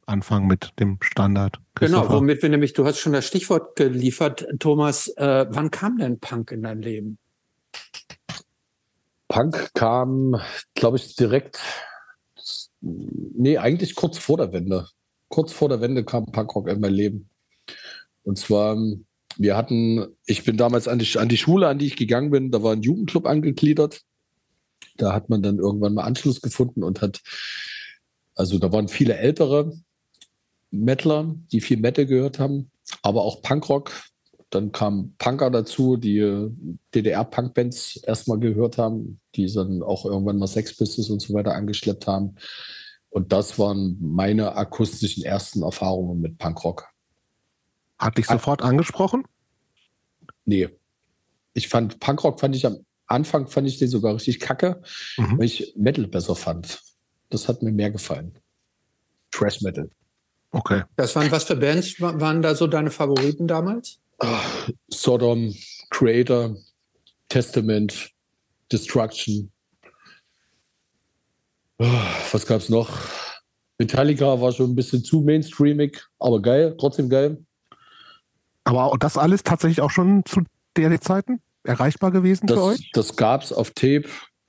anfangen 0.07 0.47
mit 0.47 0.73
dem 0.79 0.99
Standard. 1.01 1.59
Genau, 1.77 2.09
womit 2.11 2.43
wir 2.43 2.51
nämlich, 2.51 2.75
du 2.75 2.85
hast 2.85 2.99
schon 2.99 3.13
das 3.13 3.27
Stichwort 3.27 3.77
geliefert, 3.77 4.47
Thomas. 4.59 5.09
Äh, 5.09 5.47
wann 5.49 5.71
kam 5.71 5.99
denn 5.99 6.21
Punk 6.21 6.53
in 6.53 6.63
dein 6.63 6.83
Leben? 6.83 7.19
Punk 9.29 9.73
kam, 9.75 10.37
glaube 10.75 10.99
ich, 10.99 11.17
direkt, 11.17 11.59
nee, 12.81 13.59
eigentlich 13.59 13.95
kurz 13.95 14.19
vor 14.19 14.37
der 14.37 14.53
Wende. 14.53 14.89
Kurz 15.29 15.53
vor 15.53 15.69
der 15.69 15.81
Wende 15.81 16.05
kam 16.05 16.27
Punkrock 16.27 16.69
in 16.69 16.81
mein 16.81 16.93
Leben. 16.93 17.29
Und 18.23 18.39
zwar, 18.39 18.77
wir 19.37 19.57
hatten, 19.57 20.07
ich 20.27 20.45
bin 20.45 20.57
damals 20.57 20.89
an 20.89 20.99
die, 20.99 21.19
an 21.19 21.29
die 21.29 21.37
Schule, 21.37 21.69
an 21.69 21.79
die 21.79 21.87
ich 21.87 21.97
gegangen 21.97 22.31
bin, 22.31 22.51
da 22.51 22.63
war 22.63 22.73
ein 22.73 22.83
Jugendclub 22.83 23.27
angegliedert. 23.27 24.03
Da 24.97 25.13
hat 25.13 25.29
man 25.29 25.43
dann 25.43 25.59
irgendwann 25.59 25.95
mal 25.95 26.05
Anschluss 26.05 26.41
gefunden 26.41 26.83
und 26.83 27.01
hat, 27.01 27.21
also 28.35 28.59
da 28.59 28.73
waren 28.73 28.89
viele 28.89 29.17
ältere 29.17 29.73
Metaler, 30.71 31.35
die 31.53 31.61
viel 31.61 31.79
Metal 31.79 32.07
gehört 32.07 32.39
haben, 32.39 32.71
aber 33.03 33.23
auch 33.23 33.43
Punkrock. 33.43 33.93
Dann 34.51 34.71
kamen 34.71 35.17
Punker 35.19 35.51
dazu, 35.51 35.97
die 35.97 36.49
DDR-Punkbands 36.95 37.97
erstmal 38.05 38.39
gehört 38.39 38.79
haben, 38.79 39.21
die 39.35 39.53
dann 39.53 39.83
auch 39.83 40.05
irgendwann 40.05 40.39
mal 40.39 40.47
Sex 40.47 40.77
Pistols 40.77 41.11
und 41.11 41.21
so 41.21 41.35
weiter 41.35 41.55
angeschleppt 41.55 42.07
haben. 42.07 42.37
Und 43.14 43.31
das 43.31 43.61
waren 43.61 43.96
meine 44.00 44.57
akustischen 44.57 45.22
ersten 45.22 45.62
Erfahrungen 45.62 46.20
mit 46.20 46.37
Punkrock. 46.37 46.88
Hat 47.96 48.18
dich 48.18 48.27
sofort 48.27 48.61
angesprochen? 48.61 49.24
Nee. 50.44 50.68
Ich 51.53 51.68
fand, 51.68 52.00
Punkrock 52.00 52.40
fand 52.40 52.57
ich 52.57 52.66
am 52.66 52.79
Anfang, 53.07 53.46
fand 53.46 53.68
ich 53.68 53.79
den 53.79 53.87
sogar 53.87 54.16
richtig 54.16 54.40
kacke, 54.40 54.83
mhm. 55.16 55.38
weil 55.38 55.44
ich 55.44 55.74
Metal 55.77 56.09
besser 56.09 56.35
fand. 56.35 56.83
Das 57.31 57.46
hat 57.46 57.62
mir 57.62 57.70
mehr 57.70 57.92
gefallen. 57.92 58.37
Trash 59.31 59.62
Metal. 59.62 59.88
Okay. 60.50 60.83
Das 60.96 61.14
waren 61.14 61.31
was 61.31 61.44
für 61.44 61.55
Bands 61.55 62.00
waren 62.00 62.42
da 62.42 62.57
so 62.57 62.66
deine 62.66 62.90
Favoriten 62.90 63.46
damals? 63.46 64.00
Sodom, 64.88 65.55
Creator, 65.90 66.57
Testament, 67.29 68.11
Destruction. 68.72 69.53
Was 71.79 72.47
gab 72.47 72.61
es 72.61 72.69
noch? 72.69 72.91
Metallica 73.79 74.41
war 74.41 74.53
schon 74.53 74.71
ein 74.71 74.77
bisschen 74.77 75.03
zu 75.03 75.21
mainstreamig, 75.21 76.05
aber 76.19 76.41
geil, 76.41 76.77
trotzdem 76.79 77.09
geil. 77.09 77.45
Aber 78.65 78.97
das 78.99 79.19
alles 79.19 79.43
tatsächlich 79.43 79.81
auch 79.81 79.91
schon 79.91 80.25
zu 80.25 80.43
der 80.77 81.01
Zeiten 81.01 81.41
erreichbar 81.65 82.11
gewesen 82.11 82.47
das, 82.47 82.59
für 82.59 82.65
euch? 82.65 82.91
Das 82.93 83.17
gab 83.17 83.43
es 83.43 83.53
auf 83.53 83.71
Tape. 83.71 84.05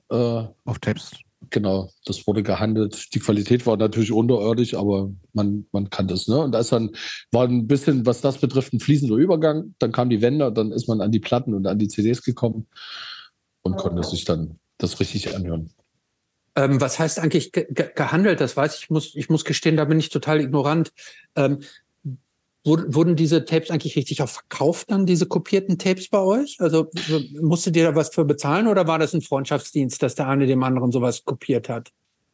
Äh, 0.10 0.44
auf 0.66 0.80
Tapes. 0.80 1.12
Genau, 1.50 1.92
das 2.06 2.26
wurde 2.26 2.44
gehandelt. 2.44 3.14
Die 3.14 3.20
Qualität 3.20 3.66
war 3.66 3.78
natürlich 3.78 4.12
unterirdisch, 4.12 4.74
aber 4.74 5.12
man, 5.34 5.66
man 5.72 5.90
kann 5.90 6.08
das. 6.08 6.28
Ne? 6.28 6.40
Und 6.40 6.52
da 6.52 6.60
ist 6.60 6.72
dann, 6.72 6.92
war 7.32 7.48
ein 7.48 7.68
bisschen, 7.68 8.06
was 8.06 8.22
das 8.22 8.40
betrifft, 8.40 8.74
ein 8.74 8.80
fließender 8.80 9.16
Übergang. 9.16 9.76
Dann 9.80 9.92
kam 9.92 10.10
die 10.10 10.22
Wende, 10.22 10.52
dann 10.52 10.72
ist 10.72 10.88
man 10.88 11.02
an 11.02 11.12
die 11.12 11.20
Platten 11.20 11.54
und 11.54 11.68
an 11.68 11.78
die 11.78 11.88
CDs 11.88 12.24
gekommen 12.24 12.68
und 13.62 13.78
konnte 13.78 14.04
sich 14.04 14.26
dann 14.26 14.60
das 14.78 15.00
richtig 15.00 15.36
anhören. 15.36 15.70
Ähm, 16.56 16.80
was 16.80 17.00
heißt 17.00 17.20
eigentlich 17.20 17.52
ge 17.52 17.68
gehandelt? 17.72 18.40
Das 18.40 18.56
weiß 18.56 18.78
ich, 18.80 18.90
muss, 18.90 19.16
ich 19.16 19.30
muss 19.30 19.46
gestehen, 19.46 19.78
da 19.78 19.86
bin 19.86 20.00
ich 20.00 20.10
total 20.10 20.42
ignorant. 20.42 20.92
Ähm, 21.36 21.60
Wurden 22.68 23.16
diese 23.16 23.46
Tapes 23.46 23.70
eigentlich 23.70 23.96
richtig 23.96 24.24
auch 24.24 24.28
verkauft 24.28 24.90
dann, 24.90 25.06
diese 25.06 25.28
kopierten 25.28 25.78
Tapes 25.78 26.10
bei 26.10 26.18
euch? 26.18 26.60
Also 26.60 26.90
musstet 27.40 27.78
ihr 27.78 27.84
da 27.84 27.96
was 27.96 28.10
für 28.10 28.26
bezahlen 28.26 28.66
oder 28.66 28.88
war 28.88 28.98
das 28.98 29.14
ein 29.14 29.22
Freundschaftsdienst, 29.22 30.02
dass 30.02 30.16
der 30.16 30.28
eine 30.28 30.48
dem 30.48 30.64
anderen 30.64 30.92
sowas 30.92 31.24
kopiert 31.24 31.70
hat? 31.70 31.92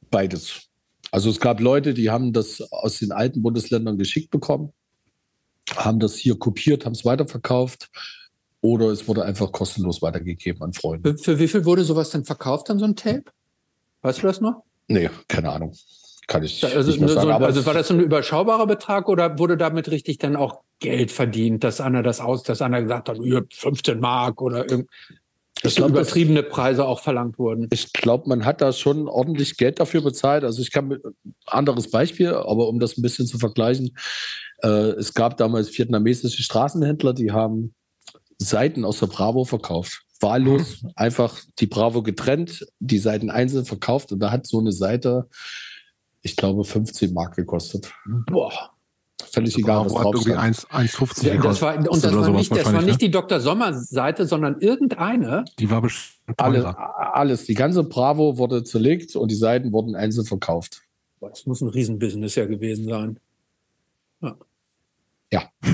Beides. 0.09 0.69
Also 1.11 1.29
es 1.29 1.41
gab 1.41 1.59
Leute, 1.59 1.93
die 1.93 2.09
haben 2.09 2.31
das 2.31 2.61
aus 2.71 2.99
den 2.99 3.11
alten 3.11 3.41
Bundesländern 3.41 3.97
geschickt 3.97 4.31
bekommen, 4.31 4.71
haben 5.75 5.99
das 5.99 6.15
hier 6.15 6.39
kopiert, 6.39 6.85
haben 6.85 6.93
es 6.93 7.03
weiterverkauft 7.03 7.89
oder 8.61 8.85
es 8.87 9.09
wurde 9.09 9.25
einfach 9.25 9.51
kostenlos 9.51 10.01
weitergegeben 10.01 10.61
an 10.61 10.71
Freunde. 10.71 11.17
Für, 11.17 11.23
für 11.23 11.39
wie 11.39 11.49
viel 11.49 11.65
wurde 11.65 11.83
sowas 11.83 12.11
denn 12.11 12.23
verkauft 12.23 12.69
an 12.69 12.79
so 12.79 12.85
ein 12.85 12.95
Tape? 12.95 13.25
Weißt 14.01 14.23
du 14.23 14.27
das 14.27 14.41
noch? 14.41 14.63
Nee, 14.87 15.09
keine 15.27 15.51
Ahnung 15.51 15.73
kann 16.31 16.43
ich 16.43 16.63
also, 16.63 16.89
nicht 16.89 16.99
mehr 16.99 17.09
sagen. 17.09 17.27
So, 17.27 17.45
also 17.45 17.65
war 17.65 17.73
das 17.73 17.89
so 17.89 17.93
ein 17.93 17.99
überschaubarer 17.99 18.65
Betrag 18.65 19.09
oder 19.09 19.37
wurde 19.37 19.57
damit 19.57 19.91
richtig 19.91 20.17
dann 20.17 20.37
auch 20.37 20.61
Geld 20.79 21.11
verdient, 21.11 21.63
dass 21.63 21.81
einer 21.81 22.03
das 22.03 22.21
aus, 22.21 22.43
dass 22.43 22.61
einer 22.61 22.81
gesagt 22.81 23.09
hat, 23.09 23.17
15 23.53 23.99
Mark 23.99 24.41
oder 24.41 24.69
irgend, 24.69 24.89
glaub, 25.61 25.89
übertriebene 25.89 26.43
Preise 26.43 26.85
auch 26.85 27.01
verlangt 27.01 27.37
wurden? 27.37 27.67
Ich 27.71 27.91
glaube, 27.91 28.29
man 28.29 28.45
hat 28.45 28.61
da 28.61 28.71
schon 28.71 29.09
ordentlich 29.09 29.57
Geld 29.57 29.81
dafür 29.81 30.01
bezahlt. 30.01 30.45
Also 30.45 30.61
ich 30.61 30.71
kann 30.71 30.87
mit 30.87 31.03
anderes 31.45 31.91
Beispiel, 31.91 32.29
aber 32.29 32.69
um 32.69 32.79
das 32.79 32.97
ein 32.97 33.01
bisschen 33.01 33.27
zu 33.27 33.37
vergleichen, 33.37 33.95
äh, 34.63 34.67
es 34.67 35.13
gab 35.13 35.35
damals 35.35 35.77
vietnamesische 35.77 36.43
Straßenhändler, 36.43 37.13
die 37.13 37.31
haben 37.31 37.75
Seiten 38.37 38.85
aus 38.85 38.99
der 38.99 39.07
Bravo 39.07 39.43
verkauft. 39.43 40.03
Wahllos, 40.21 40.85
einfach 40.95 41.39
die 41.59 41.67
Bravo 41.67 42.03
getrennt, 42.03 42.65
die 42.79 42.99
Seiten 42.99 43.29
einzeln 43.29 43.65
verkauft 43.65 44.11
und 44.11 44.19
da 44.19 44.31
hat 44.31 44.47
so 44.47 44.59
eine 44.59 44.71
Seite 44.71 45.27
ich 46.21 46.35
glaube, 46.35 46.63
15 46.63 47.13
Mark 47.13 47.35
gekostet. 47.35 47.91
Boah. 48.27 48.51
Völlig 49.31 49.57
egal, 49.57 49.85
was 49.85 49.93
drauf 49.93 50.15
irgendwie 50.15 50.33
1,50 50.33 51.27
ja, 51.27 51.41
das 51.41 51.61
war, 51.61 51.77
Und 51.77 52.03
das 52.03 52.13
war, 52.13 52.29
nicht, 52.31 52.51
das 52.51 52.73
war 52.73 52.81
nicht 52.81 53.01
die 53.01 53.11
Dr. 53.11 53.39
Sommer-Seite, 53.39 54.25
sondern 54.25 54.59
irgendeine. 54.59 55.45
Die 55.57 55.69
war 55.69 55.81
bestimmt 55.81 56.39
alles, 56.39 56.65
alles. 56.65 57.45
Die 57.45 57.53
ganze 57.53 57.83
Bravo 57.83 58.37
wurde 58.37 58.63
zerlegt 58.63 59.15
und 59.15 59.29
die 59.29 59.35
Seiten 59.35 59.71
wurden 59.71 59.95
einzeln 59.95 60.25
verkauft. 60.25 60.81
Das 61.21 61.45
muss 61.45 61.61
ein 61.61 61.69
Riesenbusiness 61.69 62.35
ja 62.35 62.45
gewesen 62.45 62.85
sein. 62.85 63.19
Ja. 64.21 64.35
ja. 65.31 65.43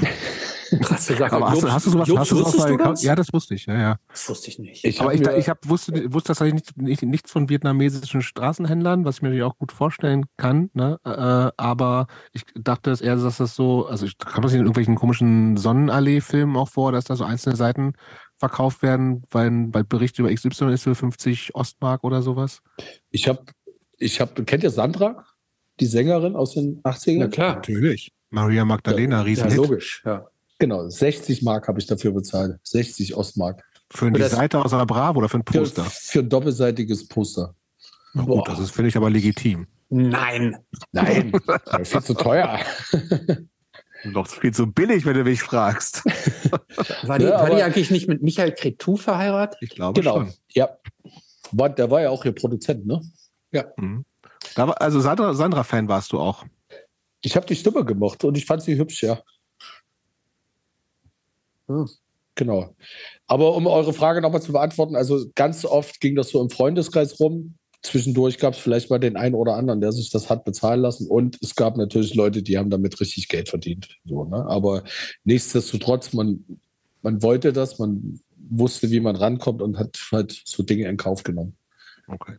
Krasse 0.82 1.16
Sache. 1.16 1.36
Aber 1.36 1.50
hast, 1.50 1.64
du, 1.64 1.72
hast 1.72 1.86
du 1.86 1.90
sowas? 1.92 2.08
Jobs, 2.08 2.22
hast 2.22 2.32
du 2.32 2.36
sowas 2.38 2.66
du 2.66 2.78
das? 2.78 3.04
Ja, 3.04 3.16
das 3.16 3.34
wusste 3.34 3.56
ich. 3.56 3.66
Ja, 3.66 3.80
ja. 3.80 4.00
Das 4.10 4.30
wusste 4.30 4.50
ich 4.50 4.60
nicht. 4.60 4.84
Ich 4.84 5.02
aber 5.02 5.14
ich, 5.14 5.22
ich 5.22 5.50
hab, 5.50 5.68
wusste, 5.68 6.14
wusste 6.14 6.28
tatsächlich 6.28 6.54
nicht, 6.56 6.78
nicht, 6.78 7.04
nichts 7.04 7.32
von 7.32 7.50
vietnamesischen 7.50 8.22
Straßenhändlern, 8.22 9.06
was 9.06 9.18
ich 9.18 9.22
mir 9.22 9.30
natürlich 9.30 9.46
auch 9.46 9.58
gut 9.58 9.72
vorstellen 9.72 10.26
kann. 10.38 10.70
Ne? 10.74 11.00
Äh, 11.06 11.52
aber 11.58 12.08
ich 12.34 12.44
dachte 12.56 12.96
eher, 13.02 13.16
dass 13.16 13.38
das 13.38 13.56
so, 13.56 13.86
also 13.88 14.06
ich 14.06 14.18
kam 14.18 14.44
das 14.44 14.54
in 14.54 14.60
irgendwelchen 14.60 14.96
komischen 14.96 15.58
Sonnenallee-Filmen 15.58 16.56
auch 16.56 16.70
vor, 16.70 16.92
dass 16.92 17.06
da 17.06 17.16
so 17.16 17.24
einzelne 17.24 17.56
Seiten 17.56 17.94
verkauft 18.38 18.82
werden, 18.82 19.24
weil, 19.32 19.74
weil 19.74 19.84
Bericht 19.84 20.20
über 20.20 20.34
XY 20.34 20.74
ist 20.74 20.84
für 20.84 20.96
50 20.96 21.56
Ostmark 21.56 22.04
oder 22.04 22.22
sowas. 22.22 22.62
Ich 23.10 23.28
habe, 23.28 23.44
ich 23.98 24.22
habe, 24.22 24.44
kennt 24.44 24.64
ihr 24.64 24.70
Sandra? 24.70 25.26
Die 25.80 25.86
Sängerin 25.86 26.36
aus 26.36 26.54
den 26.54 26.82
80ern? 26.84 27.20
Ja, 27.20 27.28
klar. 27.28 27.56
Natürlich. 27.56 28.12
Maria 28.30 28.66
Magdalena, 28.66 29.18
ja, 29.18 29.22
Riesenhit. 29.22 29.54
Ja, 29.54 29.58
logisch, 29.58 30.02
ja. 30.06 30.28
Genau, 30.60 30.90
60 30.90 31.44
Mark 31.44 31.68
habe 31.68 31.80
ich 31.80 31.86
dafür 31.86 32.12
bezahlt. 32.12 32.60
60 32.64 33.16
Ostmark. 33.16 33.64
Für 33.92 34.12
das- 34.12 34.32
Seite 34.32 34.64
aus 34.64 34.72
der 34.72 34.86
Bravo 34.86 35.20
oder 35.20 35.30
für 35.30 35.38
ein 35.38 35.44
Für, 35.50 35.60
Poster? 35.60 35.84
für 35.86 36.20
ein 36.20 36.30
doppelseitiges 36.30 37.08
Poster. 37.08 37.56
Na 38.14 38.24
gut, 38.24 38.48
das 38.48 38.60
ist, 38.60 38.72
finde 38.72 38.90
ich 38.90 38.98
aber 38.98 39.10
legitim. 39.10 39.68
Nein. 39.90 40.58
Nein, 40.92 41.32
das 41.66 41.82
ist 41.82 41.92
viel 41.92 42.04
zu 42.04 42.14
teuer. 42.16 42.60
Doch 44.14 44.28
viel 44.28 44.54
zu 44.54 44.68
billig, 44.68 45.06
wenn 45.06 45.16
du 45.16 45.24
mich 45.24 45.42
fragst. 45.42 46.04
War 47.04 47.18
die, 47.20 47.26
Ja, 47.26 47.40
war 47.42 47.50
die 47.56 47.64
eigentlich 47.64 47.90
nicht 47.90 48.08
mit 48.08 48.22
Michael 48.22 48.52
Cretou 48.54 48.96
verheiratet? 48.96 49.58
Ich 49.62 49.70
glaube 49.72 50.00
Genau. 50.00 50.18
schon. 50.20 50.34
Ja. 50.52 50.70
War, 51.52 51.70
der 51.70 51.90
war 51.90 52.02
ja 52.02 52.10
auch 52.10 52.24
ihr 52.26 52.32
Produzent, 52.34 52.86
ne? 52.86 53.02
Mhm. 53.78 54.06
Da 54.56 54.68
war, 54.68 54.80
also 54.82 55.00
Sandra, 55.00 55.34
Sandra-Fan 55.34 55.88
warst 55.88 56.12
du 56.12 56.20
auch. 56.20 56.46
Ich 57.22 57.36
habe 57.36 57.46
die 57.48 57.56
Stimme 57.56 57.84
gemocht 57.86 58.24
und 58.24 58.38
ich 58.38 58.46
fand 58.46 58.62
sie 58.62 58.78
hübsch, 58.78 59.02
ja. 59.04 59.20
Hm. 61.68 61.90
Genau. 62.36 62.76
Aber 63.26 63.56
um 63.56 63.68
eure 63.68 63.94
Frage 63.94 64.22
nochmal 64.22 64.42
zu 64.42 64.54
beantworten, 64.54 64.96
also 64.96 65.26
ganz 65.36 65.66
oft 65.66 66.00
ging 66.00 66.16
das 66.16 66.30
so 66.30 66.42
im 66.42 66.50
Freundeskreis 66.50 67.20
rum. 67.20 67.56
Zwischendurch 67.82 68.38
gab 68.38 68.54
es 68.54 68.60
vielleicht 68.60 68.90
mal 68.90 69.00
den 69.00 69.18
einen 69.18 69.36
oder 69.36 69.56
anderen, 69.56 69.82
der 69.82 69.92
sich 69.92 70.10
das 70.10 70.30
hat 70.30 70.46
bezahlen 70.46 70.82
lassen. 70.82 71.08
Und 71.08 71.38
es 71.42 71.56
gab 71.56 71.78
natürlich 71.78 72.16
Leute, 72.16 72.44
die 72.44 72.58
haben 72.58 72.70
damit 72.70 73.00
richtig 73.00 73.28
Geld 73.28 73.50
verdient. 73.50 73.98
So, 74.06 74.26
ne? 74.26 74.46
Aber 74.48 74.84
nichtsdestotrotz, 75.24 76.14
man, 76.14 76.44
man 77.02 77.22
wollte 77.24 77.54
das, 77.54 77.80
man 77.80 78.20
wusste, 78.50 78.92
wie 78.92 79.00
man 79.00 79.16
rankommt 79.16 79.62
und 79.62 79.78
hat 79.78 79.98
halt 80.12 80.42
so 80.46 80.64
Dinge 80.64 80.88
in 80.88 80.98
Kauf 80.98 81.24
genommen. 81.24 81.56
Okay. 82.08 82.34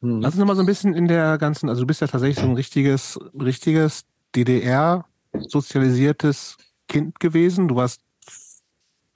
Hm. 0.00 0.20
Lass 0.20 0.34
uns 0.34 0.40
noch 0.40 0.46
mal 0.46 0.56
so 0.56 0.62
ein 0.62 0.66
bisschen 0.66 0.94
in 0.94 1.08
der 1.08 1.36
ganzen, 1.38 1.68
also 1.68 1.82
du 1.82 1.86
bist 1.86 2.00
ja 2.00 2.06
tatsächlich 2.06 2.38
so 2.38 2.46
ein 2.46 2.54
richtiges, 2.54 3.18
richtiges 3.38 4.06
DDR-sozialisiertes 4.34 6.56
Kind 6.88 7.20
gewesen. 7.20 7.68
Du 7.68 7.76
warst 7.76 8.00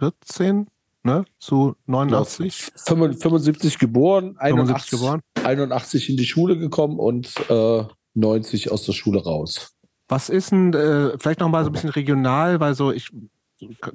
14, 0.00 0.66
ne? 1.04 1.24
Zu 1.38 1.76
89, 1.86 2.72
75 2.74 3.78
geboren, 3.78 4.36
75 4.40 4.40
81, 4.40 4.90
geboren. 4.90 5.20
81 5.44 6.10
in 6.10 6.16
die 6.16 6.24
Schule 6.24 6.58
gekommen 6.58 6.98
und 6.98 7.32
äh, 7.48 7.84
90 8.14 8.72
aus 8.72 8.84
der 8.84 8.92
Schule 8.92 9.22
raus. 9.22 9.76
Was 10.08 10.28
ist 10.28 10.50
denn, 10.50 10.74
äh, 10.74 11.16
vielleicht 11.18 11.40
noch 11.40 11.48
mal 11.48 11.62
so 11.62 11.70
ein 11.70 11.72
bisschen 11.72 11.90
regional, 11.90 12.58
weil 12.58 12.74
so, 12.74 12.90
ich 12.90 13.10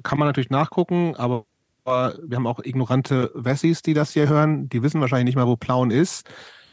kann 0.02 0.18
man 0.18 0.28
natürlich 0.28 0.50
nachgucken, 0.50 1.14
aber 1.16 1.44
wir 1.84 2.36
haben 2.36 2.46
auch 2.46 2.58
ignorante 2.64 3.30
Wessis, 3.34 3.82
die 3.82 3.94
das 3.94 4.12
hier 4.12 4.28
hören, 4.28 4.68
die 4.68 4.82
wissen 4.82 5.00
wahrscheinlich 5.00 5.26
nicht 5.26 5.36
mal, 5.36 5.46
wo 5.46 5.56
Plauen 5.56 5.90
ist. 5.90 6.28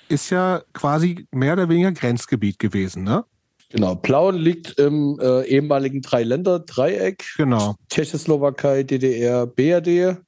Ist 0.09 0.31
ja 0.31 0.61
quasi 0.73 1.27
mehr 1.31 1.53
oder 1.53 1.69
weniger 1.69 1.91
Grenzgebiet 1.91 2.57
gewesen, 2.57 3.03
ne? 3.03 3.25
Genau, 3.73 3.95
Plauen 3.95 4.35
liegt 4.35 4.77
im 4.77 5.19
äh, 5.19 5.47
ehemaligen 5.47 6.03
Drei-Länder-Dreieck. 6.03 7.25
Genau. 7.37 7.73
Tschechoslowakei, 7.89 8.83
DDR, 8.83 9.47
BRD. 9.47 10.21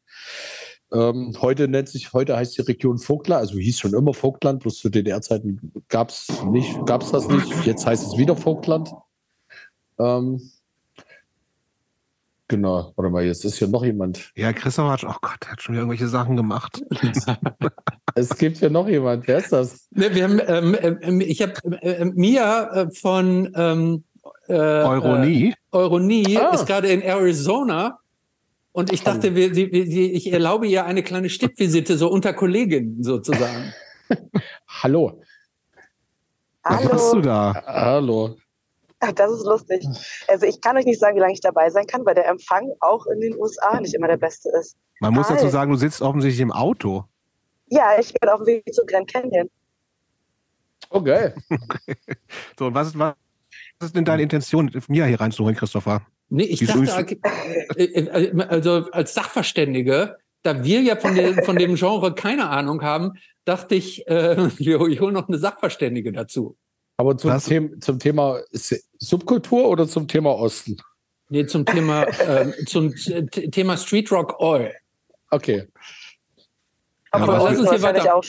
Ähm, 0.91 1.31
heute 1.39 1.67
nennt 1.67 1.88
sich, 1.88 2.12
heute 2.12 2.36
heißt 2.36 2.58
die 2.58 2.63
Region 2.63 2.97
Vogtland, 2.97 3.41
also 3.41 3.60
hieß 3.60 3.77
schon 3.77 3.93
immer 3.93 4.15
Vogtland, 4.15 4.62
bloß 4.62 4.79
zu 4.79 4.89
DDR-Zeiten 4.89 5.71
gab 5.89 6.10
es 6.10 6.27
nicht, 6.45 6.75
gab's 6.88 7.12
das 7.12 7.27
nicht. 7.27 7.47
Jetzt 7.67 7.86
heißt 7.86 8.08
es 8.08 8.17
wieder 8.17 8.36
Vogtland. 8.36 8.91
Ähm, 9.99 10.41
genau, 12.47 12.93
warte 12.95 13.12
mal, 13.12 13.23
jetzt 13.23 13.45
ist 13.45 13.58
hier 13.58 13.67
noch 13.67 13.84
jemand. 13.84 14.31
Ja, 14.36 14.53
Christoph 14.53 14.89
hat, 14.89 15.03
oh 15.03 15.15
Gott, 15.21 15.38
der 15.43 15.51
hat 15.51 15.62
schon 15.62 15.73
wieder 15.73 15.81
irgendwelche 15.84 16.08
Sachen 16.08 16.36
gemacht. 16.36 16.84
Es 18.17 18.38
gibt 18.38 18.58
hier 18.60 18.69
noch 18.69 18.88
jemand. 18.88 19.27
Wer 19.27 19.39
ist 19.39 19.51
das? 19.51 19.89
Ne, 19.91 20.15
wir 20.15 20.23
haben, 20.23 20.39
ähm, 20.47 20.77
ähm, 21.01 21.19
ich 21.19 21.41
habe 21.41 21.53
äh, 21.81 22.01
äh, 22.01 22.05
Mia 22.05 22.84
äh, 22.84 22.91
von 22.91 23.51
ähm, 23.58 24.05
äh, 24.47 24.53
Euronie. 24.53 25.49
Äh, 25.49 25.55
Euronie 25.75 26.38
Ah. 26.38 26.53
ist 26.53 26.65
gerade 26.65 26.88
in 26.88 27.01
Arizona. 27.01 27.99
Und 28.71 28.93
ich 28.93 29.03
dachte, 29.03 29.36
wir, 29.36 29.53
sie, 29.53 29.69
wir, 29.71 29.86
sie, 29.86 30.12
ich 30.13 30.31
erlaube 30.31 30.65
ihr 30.65 30.86
eine 30.86 31.03
kleine 31.03 31.29
Stippvisite, 31.29 31.97
so 31.97 32.10
unter 32.10 32.34
Kolleginnen 32.34 33.03
sozusagen. 33.03 33.73
Hallo. 34.81 35.21
Was 36.63 36.84
machst 36.86 37.13
du 37.13 37.17
Hallo, 37.17 37.21
da? 37.21 37.63
Hallo. 37.65 38.38
Das 39.13 39.31
ist 39.31 39.45
lustig. 39.45 39.85
Also 40.27 40.45
ich 40.45 40.61
kann 40.61 40.77
euch 40.77 40.85
nicht 40.85 40.99
sagen, 40.99 41.15
wie 41.15 41.21
lange 41.21 41.33
ich 41.33 41.41
dabei 41.41 41.69
sein 41.69 41.85
kann, 41.87 42.05
weil 42.05 42.15
der 42.15 42.27
Empfang 42.27 42.71
auch 42.79 43.05
in 43.07 43.19
den 43.21 43.35
USA 43.37 43.79
nicht 43.79 43.93
immer 43.93 44.07
der 44.07 44.17
beste 44.17 44.49
ist. 44.59 44.77
Man 44.99 45.13
muss 45.13 45.27
dazu 45.27 45.45
Hi. 45.45 45.51
sagen, 45.51 45.71
du 45.71 45.77
sitzt 45.77 46.01
offensichtlich 46.01 46.41
im 46.41 46.51
Auto. 46.51 47.03
Ja, 47.67 47.99
ich 47.99 48.13
bin 48.13 48.29
auf 48.29 48.39
dem 48.39 48.47
Weg 48.47 48.73
zu 48.73 48.85
Grand 48.85 49.11
Canyon. 49.11 49.49
Oh, 50.89 51.01
geil. 51.01 51.35
So, 52.57 52.67
und 52.67 52.73
was 52.73 52.87
ist, 52.87 52.97
was 52.97 53.15
ist 53.81 53.95
denn 53.95 54.05
deine 54.05 54.21
Intention, 54.21 54.71
mir 54.87 55.05
hier 55.05 55.19
reinzuholen, 55.19 55.55
Christopher? 55.55 56.05
Nee, 56.29 56.43
ich 56.43 56.61
Wie 56.61 56.65
dachte, 56.65 57.17
äh, 57.75 57.83
äh, 57.83 58.43
also 58.47 58.89
als 58.91 59.13
Sachverständige, 59.13 60.17
da 60.41 60.63
wir 60.63 60.81
ja 60.81 60.95
von, 60.95 61.15
der, 61.15 61.43
von 61.43 61.57
dem 61.57 61.75
Genre 61.75 62.15
keine 62.15 62.49
Ahnung 62.49 62.81
haben, 62.81 63.13
dachte 63.43 63.75
ich, 63.75 64.07
äh, 64.07 64.47
ich 64.57 64.69
hole 65.01 65.11
noch 65.11 65.27
eine 65.27 65.37
Sachverständige 65.37 66.11
dazu. 66.11 66.57
Aber 66.97 67.17
zum, 67.17 67.31
Was? 67.31 67.45
Them 67.45 67.81
zum 67.81 67.99
Thema 67.99 68.41
Subkultur 68.99 69.67
oder 69.67 69.88
zum 69.88 70.08
Thema 70.08 70.31
Osten? 70.31 70.77
Nee, 71.29 71.45
zum 71.45 71.65
Thema, 71.65 72.05
ähm, 72.21 72.53
zum 72.67 72.95
Thema 72.95 73.77
Street 73.77 74.12
Rock 74.12 74.36
All. 74.39 74.73
Okay. 75.31 75.67
aber 77.12 77.34
Obwohl 77.34 77.49
lass 77.49 77.58
das 77.58 77.60
uns 77.60 77.69
hier 77.71 77.81
weiter-. 77.81 78.21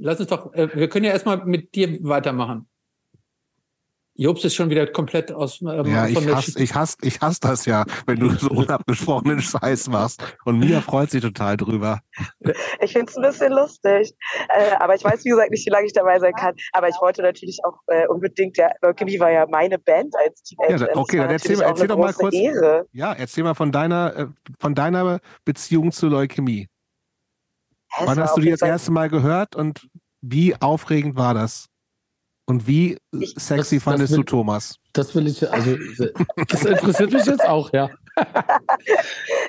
Lass 0.00 0.20
uns 0.20 0.28
doch, 0.28 0.52
äh, 0.54 0.68
wir 0.74 0.88
können 0.88 1.06
ja 1.06 1.12
erstmal 1.12 1.44
mit 1.44 1.74
dir 1.74 1.98
weitermachen. 2.04 2.67
Jobs 4.20 4.44
ist 4.44 4.56
schon 4.56 4.68
wieder 4.68 4.84
komplett 4.88 5.30
aus 5.30 5.62
ähm, 5.62 5.68
Ja, 5.86 6.02
von 6.06 6.12
ich 6.12 6.26
der 6.26 6.36
hasse, 6.36 6.60
ich, 6.60 6.74
hasse, 6.74 6.96
ich 7.02 7.20
hasse 7.20 7.38
das 7.40 7.66
ja, 7.66 7.84
wenn 8.06 8.18
du 8.18 8.30
so 8.30 8.48
unabgesprochenen 8.50 9.40
Scheiß 9.40 9.88
machst. 9.88 10.20
Und 10.44 10.58
Mia 10.58 10.80
freut 10.80 11.12
sich 11.12 11.22
total 11.22 11.56
drüber. 11.56 12.00
Ich 12.80 12.92
finde 12.94 13.10
es 13.10 13.16
ein 13.16 13.22
bisschen 13.22 13.52
lustig. 13.52 14.12
Äh, 14.48 14.74
aber 14.80 14.96
ich 14.96 15.04
weiß, 15.04 15.24
wie 15.24 15.30
gesagt, 15.30 15.52
nicht, 15.52 15.64
wie 15.64 15.70
lange 15.70 15.86
ich 15.86 15.92
dabei 15.92 16.18
sein 16.18 16.32
kann. 16.32 16.56
Aber 16.72 16.88
ich 16.88 16.96
wollte 17.00 17.22
natürlich 17.22 17.60
auch 17.64 17.78
äh, 17.86 18.08
unbedingt, 18.08 18.56
ja, 18.56 18.70
Leukämie 18.82 19.20
war 19.20 19.30
ja 19.30 19.46
meine 19.48 19.78
Band 19.78 20.12
als 20.16 20.42
Teenager. 20.42 20.72
Ja, 20.72 20.86
Das 20.88 20.96
okay, 20.96 21.18
dann 21.18 21.30
erzähl 21.30 21.60
erzähl 21.60 21.86
doch 21.86 21.96
mal 21.96 22.12
kurz- 22.12 22.34
Ehre. 22.34 22.86
Ja, 22.90 23.12
erzähl 23.12 23.44
mal 23.44 23.54
von 23.54 23.70
deiner, 23.70 24.16
äh, 24.16 24.26
von 24.58 24.74
deiner 24.74 25.20
Beziehung 25.44 25.92
zu 25.92 26.08
Leukämie. 26.08 26.66
Es 28.00 28.06
Wann 28.06 28.18
hast 28.18 28.36
du 28.36 28.40
die 28.40 28.50
das 28.50 28.62
erste 28.62 28.90
Mal 28.90 29.08
gehört 29.08 29.54
und 29.54 29.88
wie 30.20 30.56
aufregend 30.60 31.14
war 31.16 31.34
das? 31.34 31.68
Und 32.48 32.66
wie 32.66 32.96
Ich- 33.20 33.34
sexy 33.36 33.76
das- 33.76 33.84
fandest 33.84 34.10
das 34.10 34.16
du 34.16 34.16
will- 34.18 34.24
Thomas? 34.24 34.76
Das 34.94 35.14
will 35.14 35.26
ich, 35.28 35.48
also, 35.50 35.76
das 36.48 36.64
interessiert 36.64 37.12
mich 37.12 37.26
jetzt 37.26 37.44
auch, 37.46 37.70
ja. 37.72 37.90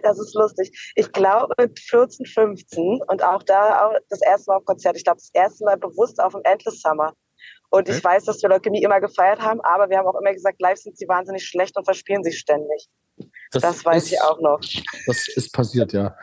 Das 0.03 0.19
ist 0.19 0.35
lustig. 0.35 0.91
Ich 0.95 1.11
glaube 1.11 1.53
14, 1.87 2.25
15 2.25 3.01
und 3.07 3.23
auch 3.23 3.41
da 3.43 3.87
auch 3.87 3.93
das 4.09 4.21
erste 4.21 4.51
Mal 4.51 4.57
auf 4.57 4.65
Konzert. 4.65 4.95
Ich 4.97 5.03
glaube, 5.03 5.17
das 5.19 5.29
erste 5.33 5.63
Mal 5.65 5.77
bewusst 5.77 6.19
auf 6.21 6.33
dem 6.33 6.41
Endless 6.43 6.81
Summer. 6.81 7.13
Und 7.69 7.87
Okay. 7.87 7.97
ich 7.97 8.03
weiß, 8.03 8.25
dass 8.25 8.41
wir 8.41 8.49
Leukämie 8.49 8.83
immer 8.83 8.99
gefeiert 8.99 9.39
haben, 9.41 9.61
aber 9.61 9.89
wir 9.89 9.97
haben 9.97 10.07
auch 10.07 10.19
immer 10.19 10.33
gesagt, 10.33 10.59
live 10.61 10.77
sind 10.77 10.97
sie 10.97 11.07
wahnsinnig 11.07 11.45
schlecht 11.45 11.77
und 11.77 11.85
verspielen 11.85 12.23
sich 12.23 12.37
ständig. 12.37 12.87
Das, 13.51 13.83
weiß 13.85 14.03
ist, 14.05 14.11
ich 14.13 14.21
auch 14.21 14.39
noch. 14.41 14.59
Das 15.07 15.27
ist 15.35 15.51
passiert, 15.53 15.93
ja. 15.93 16.15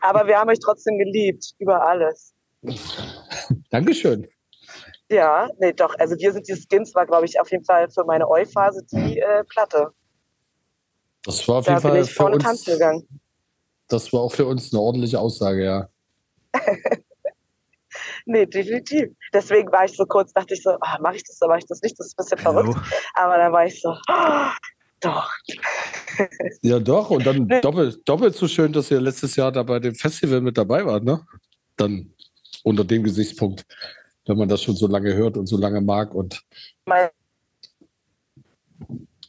Aber 0.00 0.26
wir 0.26 0.38
haben 0.38 0.48
euch 0.50 0.60
trotzdem 0.60 0.98
geliebt, 0.98 1.52
über 1.58 1.84
alles. 1.86 2.32
Dankeschön. 3.70 4.26
Ja, 5.14 5.48
nee, 5.58 5.72
doch. 5.72 5.94
Also 5.98 6.16
wir 6.18 6.32
sind 6.32 6.48
die 6.48 6.56
Skins 6.56 6.94
war, 6.94 7.06
glaube 7.06 7.24
ich, 7.26 7.38
auf 7.40 7.50
jeden 7.50 7.64
Fall 7.64 7.88
für 7.90 8.04
meine 8.04 8.26
Eu-Phase 8.28 8.84
die 8.92 9.18
äh, 9.20 9.44
Platte. 9.44 9.90
Das 11.24 11.46
war 11.48 11.56
auf 11.56 11.66
Da 11.66 11.72
jeden 11.72 11.82
Fall 11.82 12.04
für 12.04 12.24
uns, 12.24 12.42
tanzen 12.44 12.72
gegangen. 12.74 13.08
das 13.88 14.12
war 14.12 14.20
auch 14.20 14.32
für 14.32 14.44
uns 14.46 14.72
eine 14.72 14.80
ordentliche 14.82 15.18
Aussage, 15.20 15.64
ja. 15.64 15.88
Nee, 18.26 18.46
definitiv. 18.46 19.10
Deswegen 19.32 19.70
war 19.70 19.84
ich 19.84 19.96
so 19.96 20.04
kurz, 20.06 20.32
dachte 20.32 20.54
ich 20.54 20.62
so, 20.62 20.70
ah, 20.80 20.98
mache 21.00 21.16
ich 21.16 21.24
das 21.24 21.40
oder 21.40 21.50
mache 21.50 21.58
ich 21.60 21.66
das 21.66 21.80
nicht? 21.82 21.98
Das 21.98 22.06
ist 22.08 22.14
ein 22.18 22.24
bisschen 22.24 22.38
verrückt. 22.38 22.74
Hallo. 22.74 22.86
Aber 23.14 23.36
dann 23.36 23.52
war 23.52 23.66
ich 23.66 23.80
so, 23.80 23.94
ah, 24.08 24.52
doch. 25.00 25.30
Ja, 26.62 26.78
doch. 26.78 27.10
Und 27.10 27.26
dann 27.26 27.48
doppelt, 27.60 28.08
doppelt 28.08 28.34
so 28.36 28.46
schön, 28.48 28.72
dass 28.72 28.90
ihr 28.90 29.00
letztes 29.00 29.34
Jahr 29.36 29.50
da 29.52 29.62
bei 29.64 29.78
dem 29.80 29.94
Festival 29.96 30.40
mit 30.40 30.56
dabei 30.56 30.86
wart, 30.86 31.02
ne? 31.04 31.26
Dann 31.76 32.14
unter 32.62 32.84
dem 32.84 33.02
Gesichtspunkt, 33.02 33.64
wenn 34.26 34.38
man 34.38 34.48
das 34.48 34.62
schon 34.62 34.76
so 34.76 34.86
lange 34.86 35.14
hört 35.14 35.36
und 35.36 35.46
so 35.46 35.56
lange 35.56 35.80
mag. 35.80 36.14
Und 36.14 36.42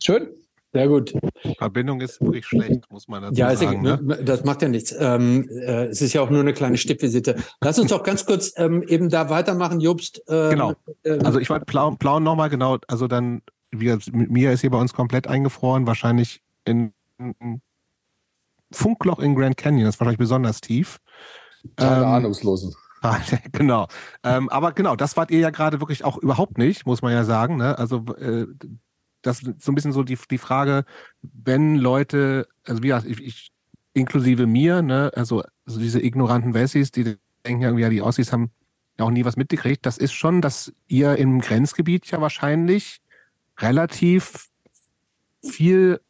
schön. 0.03 0.29
Sehr 0.73 0.89
gut. 0.89 1.13
Verbindung 1.57 2.01
ist 2.01 2.19
wirklich 2.19 2.45
schlecht, 2.45 2.91
muss 2.91 3.07
man 3.07 3.21
dazu 3.21 3.35
Ja, 3.35 3.49
ist 3.49 3.59
sagen. 3.61 3.79
egal, 3.79 3.97
Ne? 4.01 4.03
ne? 4.17 4.23
das 4.25 4.43
macht 4.43 4.61
ja 4.61 4.67
nichts. 4.67 4.93
Ähm, 4.99 5.47
äh, 5.49 5.85
es 5.85 6.01
ist 6.01 6.11
ja 6.11 6.21
auch 6.21 6.29
nur 6.29 6.41
eine 6.41 6.51
kleine 6.53 6.75
Stippvisite. 6.77 7.37
Lass 7.61 7.79
uns 7.79 7.91
doch 7.91 8.03
ganz 8.03 8.25
kurz 8.25 8.51
ähm, 8.57 8.83
eben 8.83 9.07
da 9.07 9.29
weitermachen, 9.29 9.79
Jobst. 9.79 10.21
Ähm, 10.27 10.49
Genau. 10.49 10.73
ähm, 11.05 11.25
Also 11.25 11.39
ich 11.39 11.49
war 11.49 11.61
Plauen, 11.61 11.97
Plauen 11.97 12.23
nochmal, 12.23 12.49
genau, 12.49 12.77
also 12.89 13.07
dann, 13.07 13.41
gesagt, 13.71 14.11
Mia 14.13 14.51
ist 14.51 14.61
hier 14.61 14.69
bei 14.69 14.77
uns 14.77 14.91
komplett 14.91 15.27
eingefroren, 15.27 15.87
wahrscheinlich 15.87 16.41
in 16.65 16.91
in 17.19 17.61
Funkloch 18.73 19.19
in 19.19 19.33
Grand 19.35 19.55
Canyon, 19.55 19.85
das 19.85 19.95
ist 19.95 19.99
wahrscheinlich 20.01 20.19
besonders 20.19 20.59
tief. 20.59 20.99
Keine 21.77 21.97
Ähm, 22.01 22.03
Ahnungslosen. 22.03 22.75
Genau. 23.51 23.87
Ähm, 24.23 24.49
aber 24.49 24.71
genau, 24.73 24.95
das 24.95 25.17
wart 25.17 25.31
ihr 25.31 25.39
ja 25.39 25.49
gerade 25.49 25.79
wirklich 25.79 26.03
auch 26.03 26.17
überhaupt 26.17 26.57
nicht, 26.57 26.85
muss 26.85 27.01
man 27.01 27.13
ja 27.13 27.23
sagen. 27.23 27.57
Ne? 27.57 27.77
Also 27.77 28.05
äh, 28.17 28.47
das 29.21 29.41
ist 29.41 29.61
so 29.61 29.71
ein 29.71 29.75
bisschen 29.75 29.91
so 29.91 30.03
die, 30.03 30.17
die 30.29 30.37
Frage, 30.37 30.85
wenn 31.21 31.75
Leute, 31.75 32.47
also 32.65 32.83
wie 32.83 32.91
ich, 32.91 33.21
ich 33.21 33.51
inklusive 33.93 34.45
mir, 34.45 34.81
ne, 34.81 35.11
also 35.15 35.43
also 35.65 35.79
diese 35.79 36.01
ignoranten 36.01 36.53
Wessis, 36.53 36.91
die 36.91 37.17
denken 37.45 37.63
irgendwie, 37.63 37.83
ja, 37.83 37.89
die 37.89 38.01
Ossis 38.01 38.31
haben 38.31 38.51
ja 38.97 39.05
auch 39.05 39.11
nie 39.11 39.25
was 39.25 39.35
mitgekriegt. 39.35 39.85
Das 39.85 39.97
ist 39.97 40.13
schon, 40.13 40.41
dass 40.41 40.73
ihr 40.87 41.15
im 41.17 41.41
Grenzgebiet 41.41 42.09
ja 42.11 42.21
wahrscheinlich 42.21 43.01
relativ 43.59 44.49
viel 45.43 46.01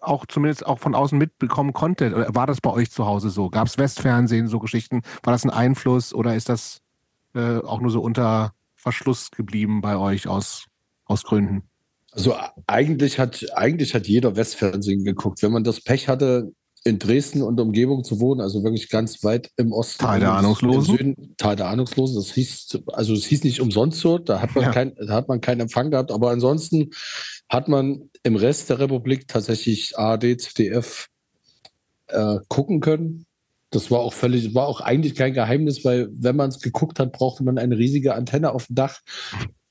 auch 0.00 0.26
zumindest 0.26 0.66
auch 0.66 0.78
von 0.78 0.94
außen 0.94 1.18
mitbekommen 1.18 1.72
konntet. 1.72 2.14
Oder 2.14 2.34
war 2.34 2.46
das 2.46 2.60
bei 2.60 2.70
euch 2.70 2.90
zu 2.90 3.06
Hause 3.06 3.30
so? 3.30 3.50
Gab 3.50 3.66
es 3.66 3.78
Westfernsehen, 3.78 4.48
so 4.48 4.58
Geschichten? 4.58 5.02
War 5.22 5.32
das 5.32 5.44
ein 5.44 5.50
Einfluss 5.50 6.14
oder 6.14 6.34
ist 6.34 6.48
das 6.48 6.80
äh, 7.34 7.58
auch 7.58 7.80
nur 7.80 7.90
so 7.90 8.00
unter 8.00 8.52
Verschluss 8.76 9.30
geblieben 9.30 9.80
bei 9.80 9.96
euch 9.96 10.28
aus, 10.28 10.66
aus 11.04 11.24
Gründen? 11.24 11.68
Also 12.12 12.34
eigentlich 12.66 13.18
hat, 13.18 13.44
eigentlich 13.54 13.94
hat 13.94 14.06
jeder 14.06 14.36
Westfernsehen 14.36 15.04
geguckt. 15.04 15.42
Wenn 15.42 15.52
man 15.52 15.64
das 15.64 15.80
Pech 15.82 16.08
hatte, 16.08 16.52
in 16.84 16.98
Dresden 16.98 17.42
und 17.42 17.60
Umgebung 17.60 18.04
zu 18.04 18.20
wohnen, 18.20 18.40
also 18.40 18.62
wirklich 18.62 18.88
ganz 18.88 19.22
weit 19.24 19.50
im 19.56 19.72
Osten. 19.72 20.04
Teil 20.04 20.20
der 20.20 20.32
Ahnungslosen. 20.32 20.96
Süden, 20.96 21.34
Teil 21.36 21.56
der 21.56 21.68
Ahnungslosen. 21.68 22.16
Das 22.16 22.32
hieß, 22.32 22.78
also 22.92 23.14
es 23.14 23.24
hieß 23.26 23.44
nicht 23.44 23.60
umsonst 23.60 24.00
so, 24.00 24.18
da 24.18 24.40
hat 24.40 24.54
man, 24.54 24.64
ja. 24.64 24.70
kein, 24.70 24.94
da 24.94 25.14
hat 25.14 25.28
man 25.28 25.40
keinen 25.40 25.60
Empfang 25.60 25.90
gehabt, 25.90 26.10
aber 26.10 26.30
ansonsten 26.30 26.90
hat 27.48 27.68
man 27.68 28.10
im 28.22 28.36
Rest 28.36 28.70
der 28.70 28.78
Republik 28.78 29.28
tatsächlich 29.28 29.98
ARD, 29.98 30.40
ZDF 30.40 31.08
äh, 32.08 32.38
gucken 32.48 32.80
können. 32.80 33.26
Das 33.70 33.90
war 33.90 34.00
auch 34.00 34.14
völlig, 34.14 34.54
war 34.54 34.66
auch 34.66 34.80
eigentlich 34.80 35.14
kein 35.14 35.34
Geheimnis, 35.34 35.84
weil 35.84 36.08
wenn 36.12 36.36
man 36.36 36.48
es 36.48 36.60
geguckt 36.60 36.98
hat, 36.98 37.12
brauchte 37.12 37.44
man 37.44 37.58
eine 37.58 37.76
riesige 37.76 38.14
Antenne 38.14 38.52
auf 38.52 38.66
dem 38.66 38.76
Dach. 38.76 39.00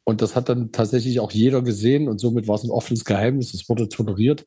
Und 0.04 0.22
das 0.22 0.36
hat 0.36 0.50
dann 0.50 0.72
tatsächlich 0.72 1.20
auch 1.20 1.32
jeder 1.32 1.62
gesehen 1.62 2.08
und 2.08 2.20
somit 2.20 2.48
war 2.48 2.56
es 2.56 2.63
ein 2.63 2.70
offenes 2.70 3.04
Geheimnis. 3.04 3.54
Es 3.54 3.67
wurde 3.67 3.89
toleriert. 3.89 4.46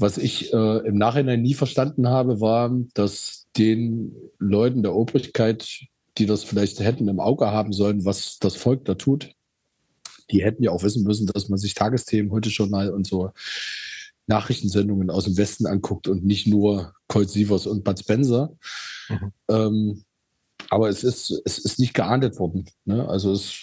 Was 0.00 0.16
ich 0.16 0.52
äh, 0.52 0.86
im 0.86 0.96
Nachhinein 0.96 1.42
nie 1.42 1.54
verstanden 1.54 2.08
habe, 2.08 2.40
war, 2.40 2.70
dass 2.94 3.48
den 3.56 4.14
Leuten 4.38 4.84
der 4.84 4.94
Obrigkeit, 4.94 5.86
die 6.16 6.26
das 6.26 6.44
vielleicht 6.44 6.78
hätten 6.78 7.08
im 7.08 7.18
Auge 7.18 7.48
haben 7.48 7.72
sollen, 7.72 8.04
was 8.04 8.38
das 8.38 8.54
Volk 8.54 8.84
da 8.84 8.94
tut, 8.94 9.32
die 10.30 10.44
hätten 10.44 10.62
ja 10.62 10.70
auch 10.70 10.84
wissen 10.84 11.02
müssen, 11.02 11.26
dass 11.26 11.48
man 11.48 11.58
sich 11.58 11.74
Tagesthemen, 11.74 12.30
heute 12.30 12.48
Journal 12.48 12.90
und 12.90 13.08
so 13.08 13.32
Nachrichtensendungen 14.28 15.10
aus 15.10 15.24
dem 15.24 15.36
Westen 15.36 15.66
anguckt 15.66 16.06
und 16.06 16.24
nicht 16.24 16.46
nur 16.46 16.92
Colt 17.08 17.30
Sievers 17.30 17.66
und 17.66 17.82
Bud 17.82 17.98
Spencer. 17.98 18.52
Mhm. 19.08 19.32
Ähm, 19.48 20.04
aber 20.70 20.90
es 20.90 21.02
ist, 21.02 21.42
es 21.44 21.58
ist 21.58 21.80
nicht 21.80 21.94
geahndet 21.94 22.38
worden. 22.38 22.66
Ne? 22.84 23.08
Also 23.08 23.32
es 23.32 23.58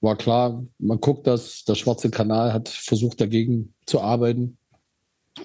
war 0.00 0.16
klar, 0.16 0.64
man 0.78 1.00
guckt 1.00 1.26
das, 1.26 1.64
der 1.64 1.76
Schwarze 1.76 2.10
Kanal 2.10 2.52
hat 2.52 2.68
versucht 2.68 3.20
dagegen 3.20 3.74
zu 3.86 4.00
arbeiten 4.00 4.57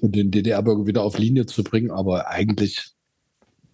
und 0.01 0.15
den 0.15 0.31
DDR-Bürger 0.31 0.85
wieder 0.85 1.03
auf 1.03 1.17
Linie 1.17 1.45
zu 1.45 1.63
bringen. 1.63 1.91
Aber 1.91 2.27
eigentlich, 2.27 2.91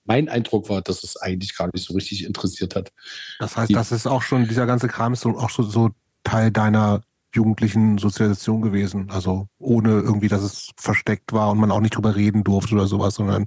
mein 0.06 0.30
Eindruck 0.30 0.70
war, 0.70 0.82
dass 0.82 1.04
es 1.04 1.18
eigentlich 1.18 1.56
gar 1.56 1.70
nicht 1.74 1.86
so 1.86 1.94
richtig 1.94 2.26
interessiert 2.26 2.76
hat. 2.76 2.92
Das 3.40 3.58
heißt, 3.58 3.70
Die, 3.70 3.74
das 3.74 3.92
ist 3.92 4.08
auch 4.08 4.22
schon, 4.22 4.48
dieser 4.48 4.66
ganze 4.66 4.88
Kram 4.88 5.14
ist 5.14 5.26
auch 5.26 5.50
so, 5.50 5.64
so 5.64 5.90
Teil 6.24 6.52
deiner 6.52 7.02
jugendlichen 7.34 7.98
Sozialisation 7.98 8.62
gewesen. 8.62 9.10
Also 9.12 9.48
ohne 9.60 9.92
irgendwie, 9.92 10.28
dass 10.28 10.42
es 10.42 10.72
versteckt 10.78 11.34
war 11.34 11.52
und 11.52 11.60
man 11.60 11.72
auch 11.72 11.82
nicht 11.82 11.96
drüber 11.96 12.16
reden 12.16 12.44
durfte 12.44 12.76
oder 12.76 12.88
sowas, 12.88 13.16
sondern 13.16 13.46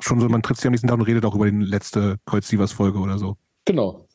schon 0.00 0.20
so, 0.20 0.28
man 0.28 0.42
trifft 0.42 0.60
sich 0.60 0.66
am 0.66 0.72
nächsten 0.72 0.88
Tag 0.88 0.98
und 0.98 1.04
redet 1.04 1.24
auch 1.24 1.34
über 1.34 1.50
die 1.50 1.56
letzte 1.56 2.16
Kreuz-Sievers-Folge 2.26 2.98
oder 2.98 3.18
so. 3.18 3.36
Genau. 3.64 4.06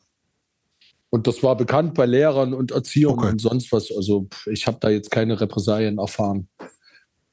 Und 1.10 1.26
das 1.26 1.42
war 1.42 1.56
bekannt 1.56 1.94
bei 1.94 2.04
Lehrern 2.04 2.52
und 2.52 2.70
Erziehern 2.70 3.12
okay. 3.12 3.30
und 3.30 3.40
sonst 3.40 3.72
was. 3.72 3.90
Also 3.96 4.28
ich 4.46 4.66
habe 4.66 4.78
da 4.80 4.90
jetzt 4.90 5.10
keine 5.10 5.40
Repressalien 5.40 5.98
erfahren. 5.98 6.48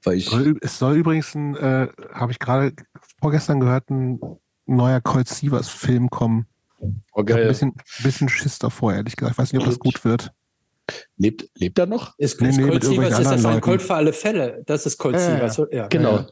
Weil 0.05 0.17
ich 0.17 0.25
soll, 0.25 0.57
es 0.61 0.77
soll 0.77 0.97
übrigens 0.97 1.33
ein, 1.35 1.55
äh, 1.55 1.87
habe 2.13 2.31
ich 2.31 2.39
gerade 2.39 2.73
vorgestern 3.19 3.59
gehört, 3.59 3.89
ein 3.89 4.19
neuer 4.65 5.01
Colt 5.01 5.27
Sievers 5.27 5.69
Film 5.69 6.09
kommen. 6.09 6.47
Okay. 7.11 7.33
Ich 7.33 7.39
ein 7.39 7.47
bisschen, 7.47 7.73
bisschen 8.03 8.29
Schiss 8.29 8.59
davor, 8.59 8.93
ehrlich 8.93 9.15
gesagt. 9.15 9.33
Ich 9.33 9.37
weiß 9.37 9.53
nicht, 9.53 9.61
ob 9.61 9.67
das 9.67 9.79
gut 9.79 10.03
wird. 10.05 10.31
Lebt, 11.17 11.49
lebt 11.55 11.79
er 11.79 11.87
noch? 11.87 12.13
Ist, 12.19 12.39
nee, 12.41 12.49
ist 12.49 12.57
nee, 12.57 12.67
Colt 12.67 12.83
Sievers, 12.83 13.19
ist 13.19 13.31
das 13.31 13.45
ein 13.45 13.61
Colt 13.61 13.81
für 13.81 13.95
alle 13.95 14.13
Fälle? 14.13 14.63
Das 14.67 14.85
ist 14.85 14.97
Colt 14.97 15.15
äh, 15.15 15.19
Sievers. 15.19 15.61
Ja, 15.71 15.87
genau. 15.87 16.17
Ja. 16.17 16.27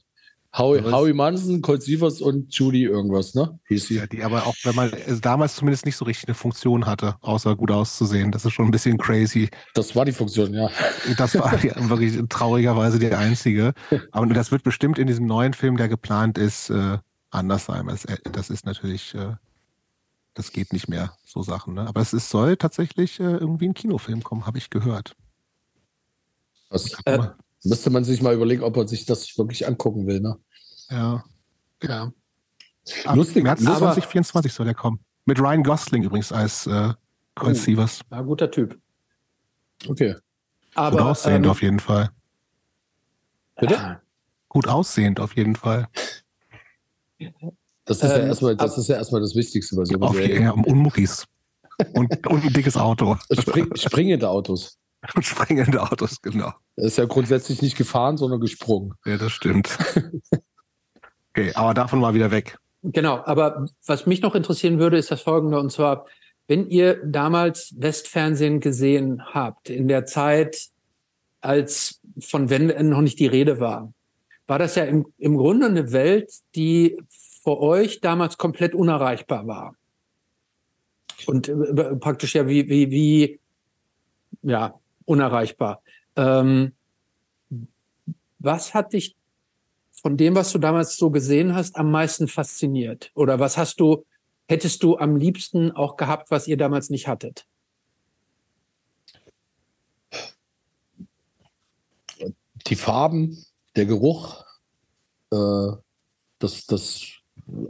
Howie, 0.55 0.83
Howie 0.83 1.13
Manson, 1.13 1.63
Colt 1.63 1.81
Sievers 1.81 2.21
und 2.21 2.53
Judy 2.53 2.83
irgendwas, 2.83 3.33
ne? 3.33 3.59
Hieß 3.69 3.87
sie. 3.87 3.95
Ja, 3.95 4.05
die 4.05 4.23
aber 4.23 4.45
auch, 4.45 4.53
wenn 4.63 4.75
man 4.75 4.93
also 4.93 5.19
damals 5.19 5.55
zumindest 5.55 5.85
nicht 5.85 5.95
so 5.95 6.05
richtig 6.05 6.27
eine 6.27 6.35
Funktion 6.35 6.85
hatte, 6.85 7.15
außer 7.21 7.55
gut 7.55 7.71
auszusehen. 7.71 8.31
Das 8.31 8.45
ist 8.45 8.53
schon 8.53 8.65
ein 8.65 8.71
bisschen 8.71 8.99
crazy. 8.99 9.49
Das 9.73 9.95
war 9.95 10.05
die 10.05 10.11
Funktion, 10.11 10.53
ja. 10.53 10.69
Das 11.17 11.33
war 11.39 11.57
die, 11.57 11.71
wirklich 11.89 12.21
traurigerweise 12.29 12.99
die 12.99 13.11
einzige. 13.11 13.73
Aber 14.11 14.27
das 14.27 14.51
wird 14.51 14.61
bestimmt 14.63 14.99
in 14.99 15.07
diesem 15.07 15.25
neuen 15.25 15.53
Film, 15.53 15.75
der 15.75 15.87
geplant 15.87 16.37
ist, 16.37 16.69
äh, 16.69 16.99
anders 17.31 17.65
sein. 17.65 17.87
Das, 17.87 18.05
äh, 18.05 18.17
das 18.31 18.51
ist 18.51 18.67
natürlich, 18.67 19.15
äh, 19.15 19.35
das 20.35 20.51
geht 20.51 20.71
nicht 20.71 20.87
mehr, 20.87 21.13
so 21.25 21.41
Sachen. 21.41 21.73
Ne? 21.73 21.87
Aber 21.87 22.01
es 22.01 22.13
ist, 22.13 22.29
soll 22.29 22.57
tatsächlich 22.57 23.19
äh, 23.19 23.23
irgendwie 23.23 23.69
ein 23.69 23.73
Kinofilm 23.73 24.23
kommen, 24.23 24.45
habe 24.45 24.59
ich 24.59 24.69
gehört. 24.69 25.15
Was? 26.69 26.95
Äh, 27.05 27.29
Müsste 27.63 27.89
man 27.89 28.03
sich 28.03 28.21
mal 28.21 28.33
überlegen, 28.33 28.63
ob 28.63 28.75
man 28.75 28.87
sich 28.87 29.05
das 29.05 29.37
wirklich 29.37 29.65
angucken 29.65 30.05
will, 30.07 30.19
ne? 30.19 30.37
Ja. 30.89 31.23
Ja. 31.81 32.11
Lustig, 33.13 33.43
März 33.43 33.63
2024 33.63 34.51
soll 34.53 34.65
der 34.65 34.75
kommen. 34.75 34.99
Mit 35.25 35.39
Ryan 35.39 35.63
Gosling 35.63 36.03
übrigens 36.03 36.31
als 36.31 36.67
äh, 36.67 36.93
Colt 37.35 37.55
oh, 37.55 37.59
Sievers. 37.59 38.01
Ja, 38.11 38.21
guter 38.21 38.51
Typ. 38.51 38.77
Okay. 39.87 40.15
Aber, 40.75 40.97
Gut 40.97 41.05
aussehend 41.05 41.45
ähm, 41.45 41.51
auf 41.51 41.61
jeden 41.61 41.79
Fall. 41.79 42.09
Bitte? 43.59 44.01
Gut 44.49 44.67
aussehend 44.67 45.19
auf 45.19 45.35
jeden 45.35 45.55
Fall. 45.55 45.87
Das 47.85 47.97
ist, 47.97 48.03
ähm, 48.03 48.09
ja, 48.09 48.17
erstmal, 48.27 48.55
das 48.55 48.77
ist 48.77 48.87
ja 48.87 48.95
erstmal 48.95 49.21
das 49.21 49.35
Wichtigste 49.35 49.75
bei 49.75 49.85
so 49.85 50.13
Serie. 50.13 50.41
Ja, 50.41 50.51
und 50.51 50.77
Muckis. 50.77 51.25
und, 51.93 52.27
und 52.27 52.43
ein 52.43 52.53
dickes 52.53 52.77
Auto. 52.77 53.17
Spring, 53.31 53.73
springende 53.75 54.29
Autos. 54.29 54.77
Springende 55.21 55.81
Autos, 55.81 56.21
genau. 56.21 56.53
Er 56.75 56.85
ist 56.85 56.97
ja 56.97 57.05
grundsätzlich 57.05 57.61
nicht 57.61 57.77
gefahren, 57.77 58.17
sondern 58.17 58.39
gesprungen. 58.39 58.93
Ja, 59.05 59.17
das 59.17 59.31
stimmt. 59.31 59.77
okay, 61.31 61.51
aber 61.53 61.73
davon 61.73 61.99
mal 61.99 62.13
wieder 62.13 62.31
weg. 62.31 62.57
Genau, 62.83 63.21
aber 63.25 63.65
was 63.85 64.05
mich 64.05 64.21
noch 64.21 64.35
interessieren 64.35 64.79
würde, 64.79 64.97
ist 64.97 65.11
das 65.11 65.21
folgende, 65.21 65.59
und 65.59 65.71
zwar, 65.71 66.05
wenn 66.47 66.69
ihr 66.69 67.01
damals 67.05 67.73
Westfernsehen 67.77 68.59
gesehen 68.59 69.23
habt, 69.33 69.69
in 69.69 69.87
der 69.87 70.05
Zeit, 70.05 70.69
als 71.39 72.01
von 72.19 72.49
wenn 72.49 72.89
noch 72.89 73.01
nicht 73.01 73.19
die 73.19 73.27
Rede 73.27 73.59
war, 73.59 73.93
war 74.47 74.59
das 74.59 74.75
ja 74.75 74.83
im, 74.83 75.05
im 75.17 75.37
Grunde 75.37 75.67
eine 75.67 75.93
Welt, 75.93 76.31
die 76.55 76.97
für 77.43 77.59
euch 77.59 78.01
damals 78.01 78.37
komplett 78.37 78.75
unerreichbar 78.75 79.47
war. 79.47 79.75
Und 81.25 81.47
äh, 81.47 81.95
praktisch 81.95 82.35
ja 82.35 82.47
wie, 82.47 82.67
wie, 82.69 82.91
wie, 82.91 83.39
ja, 84.41 84.79
unerreichbar. 85.05 85.81
Ähm, 86.15 86.73
was 88.39 88.73
hat 88.73 88.93
dich 88.93 89.15
von 89.91 90.17
dem, 90.17 90.35
was 90.35 90.51
du 90.51 90.59
damals 90.59 90.97
so 90.97 91.09
gesehen 91.09 91.55
hast, 91.55 91.77
am 91.77 91.89
meisten 91.89 92.27
fasziniert? 92.27 93.11
Oder 93.15 93.39
was 93.39 93.57
hast 93.57 93.79
du, 93.79 94.05
hättest 94.47 94.83
du 94.83 94.97
am 94.97 95.15
liebsten 95.15 95.71
auch 95.71 95.95
gehabt, 95.95 96.29
was 96.29 96.47
ihr 96.47 96.57
damals 96.57 96.89
nicht 96.89 97.07
hattet? 97.07 97.45
Die 102.67 102.75
Farben, 102.75 103.45
der 103.75 103.85
Geruch, 103.85 104.43
äh, 105.31 105.71
das, 106.39 106.65
das, 106.65 107.01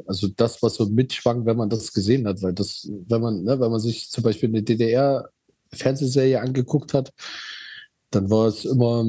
also 0.07 0.27
das, 0.27 0.61
was 0.61 0.75
so 0.75 0.87
mitschwang, 0.87 1.45
wenn 1.45 1.57
man 1.57 1.69
das 1.69 1.93
gesehen 1.93 2.27
hat, 2.27 2.41
weil 2.41 2.53
das, 2.53 2.89
wenn 3.07 3.21
man, 3.21 3.43
ne, 3.43 3.59
wenn 3.59 3.71
man 3.71 3.79
sich 3.79 4.09
zum 4.09 4.23
Beispiel 4.23 4.49
eine 4.49 4.63
DDR 4.63 5.29
Fernsehserie 5.73 6.41
angeguckt 6.41 6.93
hat, 6.93 7.11
dann 8.11 8.29
war 8.29 8.47
es 8.47 8.65
immer, 8.65 9.05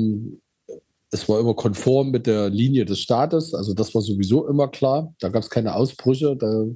es 1.11 1.29
war 1.29 1.41
immer 1.41 1.55
konform 1.55 2.11
mit 2.11 2.27
der 2.27 2.51
Linie 2.51 2.85
des 2.85 3.01
Staates. 3.01 3.55
Also 3.55 3.75
das 3.75 3.95
war 3.95 4.03
sowieso 4.03 4.49
immer 4.49 4.69
klar. 4.69 5.15
Da 5.21 5.29
gab 5.29 5.43
es 5.43 5.51
keine 5.51 5.75
Ausbrüche. 5.75 6.37
Da, 6.37 6.67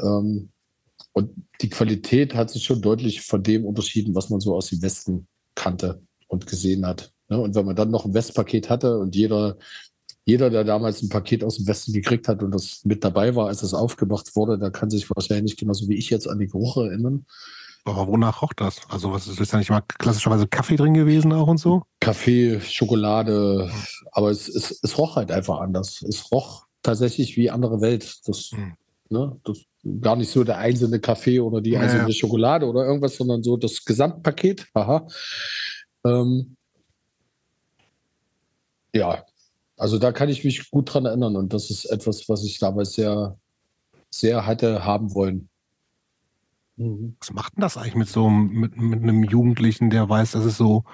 ähm, 0.00 0.50
und 1.12 1.30
die 1.60 1.70
Qualität 1.70 2.34
hat 2.34 2.50
sich 2.50 2.62
schon 2.62 2.82
deutlich 2.82 3.22
von 3.22 3.42
dem 3.42 3.64
unterschieden, 3.64 4.14
was 4.14 4.30
man 4.30 4.40
so 4.40 4.54
aus 4.54 4.68
dem 4.68 4.82
Westen 4.82 5.26
kannte 5.54 6.02
und 6.28 6.46
gesehen 6.46 6.86
hat. 6.86 7.12
Ne? 7.28 7.40
Und 7.40 7.54
wenn 7.54 7.66
man 7.66 7.76
dann 7.76 7.90
noch 7.90 8.04
ein 8.04 8.14
Westpaket 8.14 8.70
hatte 8.70 8.98
und 8.98 9.16
jeder, 9.16 9.58
jeder, 10.24 10.50
der 10.50 10.64
damals 10.64 11.02
ein 11.02 11.08
Paket 11.08 11.42
aus 11.42 11.56
dem 11.56 11.66
Westen 11.66 11.92
gekriegt 11.92 12.28
hat 12.28 12.42
und 12.42 12.54
das 12.54 12.84
mit 12.84 13.02
dabei 13.02 13.34
war, 13.34 13.48
als 13.48 13.62
es 13.62 13.74
aufgemacht 13.74 14.36
wurde, 14.36 14.58
der 14.58 14.70
kann 14.70 14.90
sich 14.90 15.08
wahrscheinlich 15.10 15.56
genauso 15.56 15.88
wie 15.88 15.96
ich 15.96 16.10
jetzt 16.10 16.28
an 16.28 16.38
die 16.38 16.46
Geruche 16.46 16.86
erinnern. 16.86 17.26
Aber 17.90 18.06
wonach 18.06 18.42
roch 18.42 18.52
das? 18.52 18.80
Also, 18.88 19.12
was 19.12 19.26
ist, 19.26 19.40
ist 19.40 19.52
da 19.52 19.58
nicht 19.58 19.70
mal 19.70 19.82
klassischerweise 19.82 20.46
Kaffee 20.46 20.76
drin 20.76 20.94
gewesen 20.94 21.32
auch 21.32 21.48
und 21.48 21.58
so? 21.58 21.82
Kaffee, 22.00 22.60
Schokolade, 22.60 23.70
aber 24.12 24.30
es, 24.30 24.48
es, 24.48 24.80
es 24.82 24.98
roch 24.98 25.16
halt 25.16 25.30
einfach 25.32 25.60
anders. 25.60 26.02
Es 26.02 26.30
roch 26.30 26.66
tatsächlich 26.82 27.36
wie 27.36 27.50
andere 27.50 27.80
Welt. 27.80 28.20
Das, 28.26 28.50
hm. 28.52 28.74
ne, 29.08 29.40
das 29.44 29.58
gar 30.00 30.16
nicht 30.16 30.30
so 30.30 30.44
der 30.44 30.58
einzelne 30.58 31.00
Kaffee 31.00 31.40
oder 31.40 31.60
die 31.60 31.76
einzelne 31.76 32.08
ja. 32.08 32.14
Schokolade 32.14 32.66
oder 32.66 32.84
irgendwas, 32.84 33.16
sondern 33.16 33.42
so 33.42 33.56
das 33.56 33.84
Gesamtpaket. 33.84 34.66
Aha. 34.74 35.06
Ähm, 36.04 36.56
ja, 38.94 39.24
also 39.76 39.98
da 39.98 40.12
kann 40.12 40.28
ich 40.28 40.44
mich 40.44 40.70
gut 40.70 40.92
dran 40.92 41.06
erinnern 41.06 41.36
und 41.36 41.52
das 41.52 41.70
ist 41.70 41.86
etwas, 41.86 42.28
was 42.28 42.44
ich 42.44 42.58
damals 42.58 42.94
sehr, 42.94 43.38
sehr 44.10 44.46
hatte 44.46 44.84
haben 44.84 45.14
wollen. 45.14 45.49
Mhm. 46.80 47.16
Was 47.20 47.32
macht 47.32 47.56
denn 47.56 47.60
das 47.60 47.76
eigentlich 47.76 47.94
mit 47.94 48.08
so 48.08 48.30
mit, 48.30 48.76
mit 48.76 49.02
einem 49.02 49.22
Jugendlichen, 49.22 49.90
der 49.90 50.08
weiß, 50.08 50.32
das 50.32 50.46
ist 50.46 50.56
so 50.56 50.84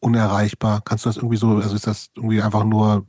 unerreichbar? 0.00 0.80
Kannst 0.82 1.04
du 1.04 1.10
das 1.10 1.18
irgendwie 1.18 1.36
so, 1.36 1.48
also 1.48 1.76
ist 1.76 1.86
das 1.86 2.08
irgendwie 2.16 2.40
einfach 2.40 2.64
nur, 2.64 3.06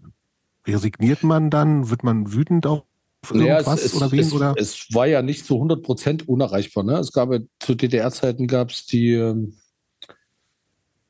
resigniert 0.67 1.23
man 1.23 1.49
dann? 1.49 1.89
Wird 1.89 2.03
man 2.03 2.33
wütend 2.33 2.67
auf 2.67 2.83
irgendwas 3.29 3.65
naja, 3.65 3.79
es, 3.85 3.95
oder 3.95 4.11
wen? 4.11 4.19
Es, 4.19 4.33
oder? 4.33 4.53
es 4.57 4.87
war 4.93 5.07
ja 5.07 5.21
nicht 5.21 5.45
zu 5.45 5.55
100 5.55 5.81
Prozent 5.81 6.27
unerreichbar. 6.27 6.83
Ne? 6.83 6.97
Es 6.97 7.13
gab 7.13 7.31
ja, 7.31 7.39
zu 7.59 7.73
DDR-Zeiten 7.73 8.47
gab 8.47 8.69
es 8.69 8.85
die, 8.85 9.13
ähm, 9.13 9.55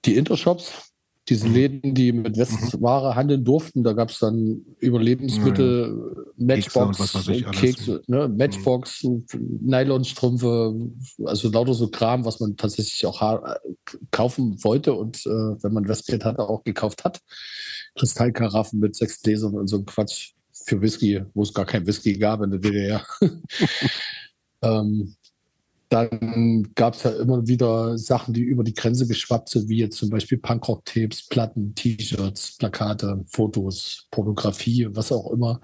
die 0.06 0.18
Intershops, 0.18 0.94
diese 1.28 1.48
mhm. 1.48 1.54
Läden, 1.54 1.96
die 1.96 2.12
mit 2.12 2.38
Westware 2.38 3.12
mhm. 3.12 3.16
handeln 3.16 3.44
durften. 3.44 3.84
Da 3.84 3.94
gab 3.94 4.10
es 4.10 4.20
dann 4.20 4.64
über 4.80 5.02
Lebensmittel, 5.02 6.16
ja. 6.38 6.46
Matchbox, 6.46 7.28
ich, 7.28 7.46
Kekse, 7.52 8.02
ne? 8.08 8.28
Mhm. 8.28 8.38
Matchbox, 8.38 9.04
mhm. 9.04 9.26
Nylonstrümpfe, 9.62 10.76
also 11.26 11.50
lauter 11.50 11.74
so 11.74 11.88
Kram, 11.88 12.26
was 12.26 12.40
man 12.40 12.56
tatsächlich 12.58 13.06
auch 13.06 13.22
kaufen 14.12 14.64
wollte 14.64 14.94
und 14.94 15.26
äh, 15.26 15.30
wenn 15.30 15.74
man 15.74 15.88
Westgeld 15.88 16.26
hatte, 16.26 16.48
auch 16.48 16.64
gekauft 16.64 17.04
hat. 17.04 17.22
Kristallkaraffen 17.98 18.80
mit 18.80 18.96
sechs 18.96 19.22
Gläsern 19.22 19.56
und 19.56 19.68
so 19.68 19.78
ein 19.78 19.86
Quatsch 19.86 20.34
für 20.52 20.82
Whisky, 20.82 21.24
wo 21.34 21.44
es 21.44 21.54
gar 21.54 21.66
kein 21.66 21.88
Whisky 21.88 22.18
gab 22.18 22.42
in 22.42 22.52
der 22.52 22.60
DDR. 22.60 23.06
ähm, 24.62 25.16
dann 25.96 26.74
gab 26.76 26.96
es 26.96 27.04
ja 27.04 27.12
immer 27.12 27.48
wieder 27.48 27.98
Sachen, 27.98 28.34
die 28.34 28.42
über 28.42 28.64
die 28.64 28.74
Grenze 28.74 29.08
geschwappt 29.08 29.50
sind, 29.50 29.70
wie 29.70 29.78
jetzt 29.78 29.98
zum 29.98 30.10
Beispiel 30.10 30.38
Punkrock-Tapes, 30.38 31.28
Platten, 31.28 31.74
T-Shirts, 31.74 32.58
Plakate, 32.58 33.24
Fotos, 33.28 34.08
Pornografie, 34.12 34.88
was 34.92 35.14
auch 35.14 35.32
immer. 35.32 35.62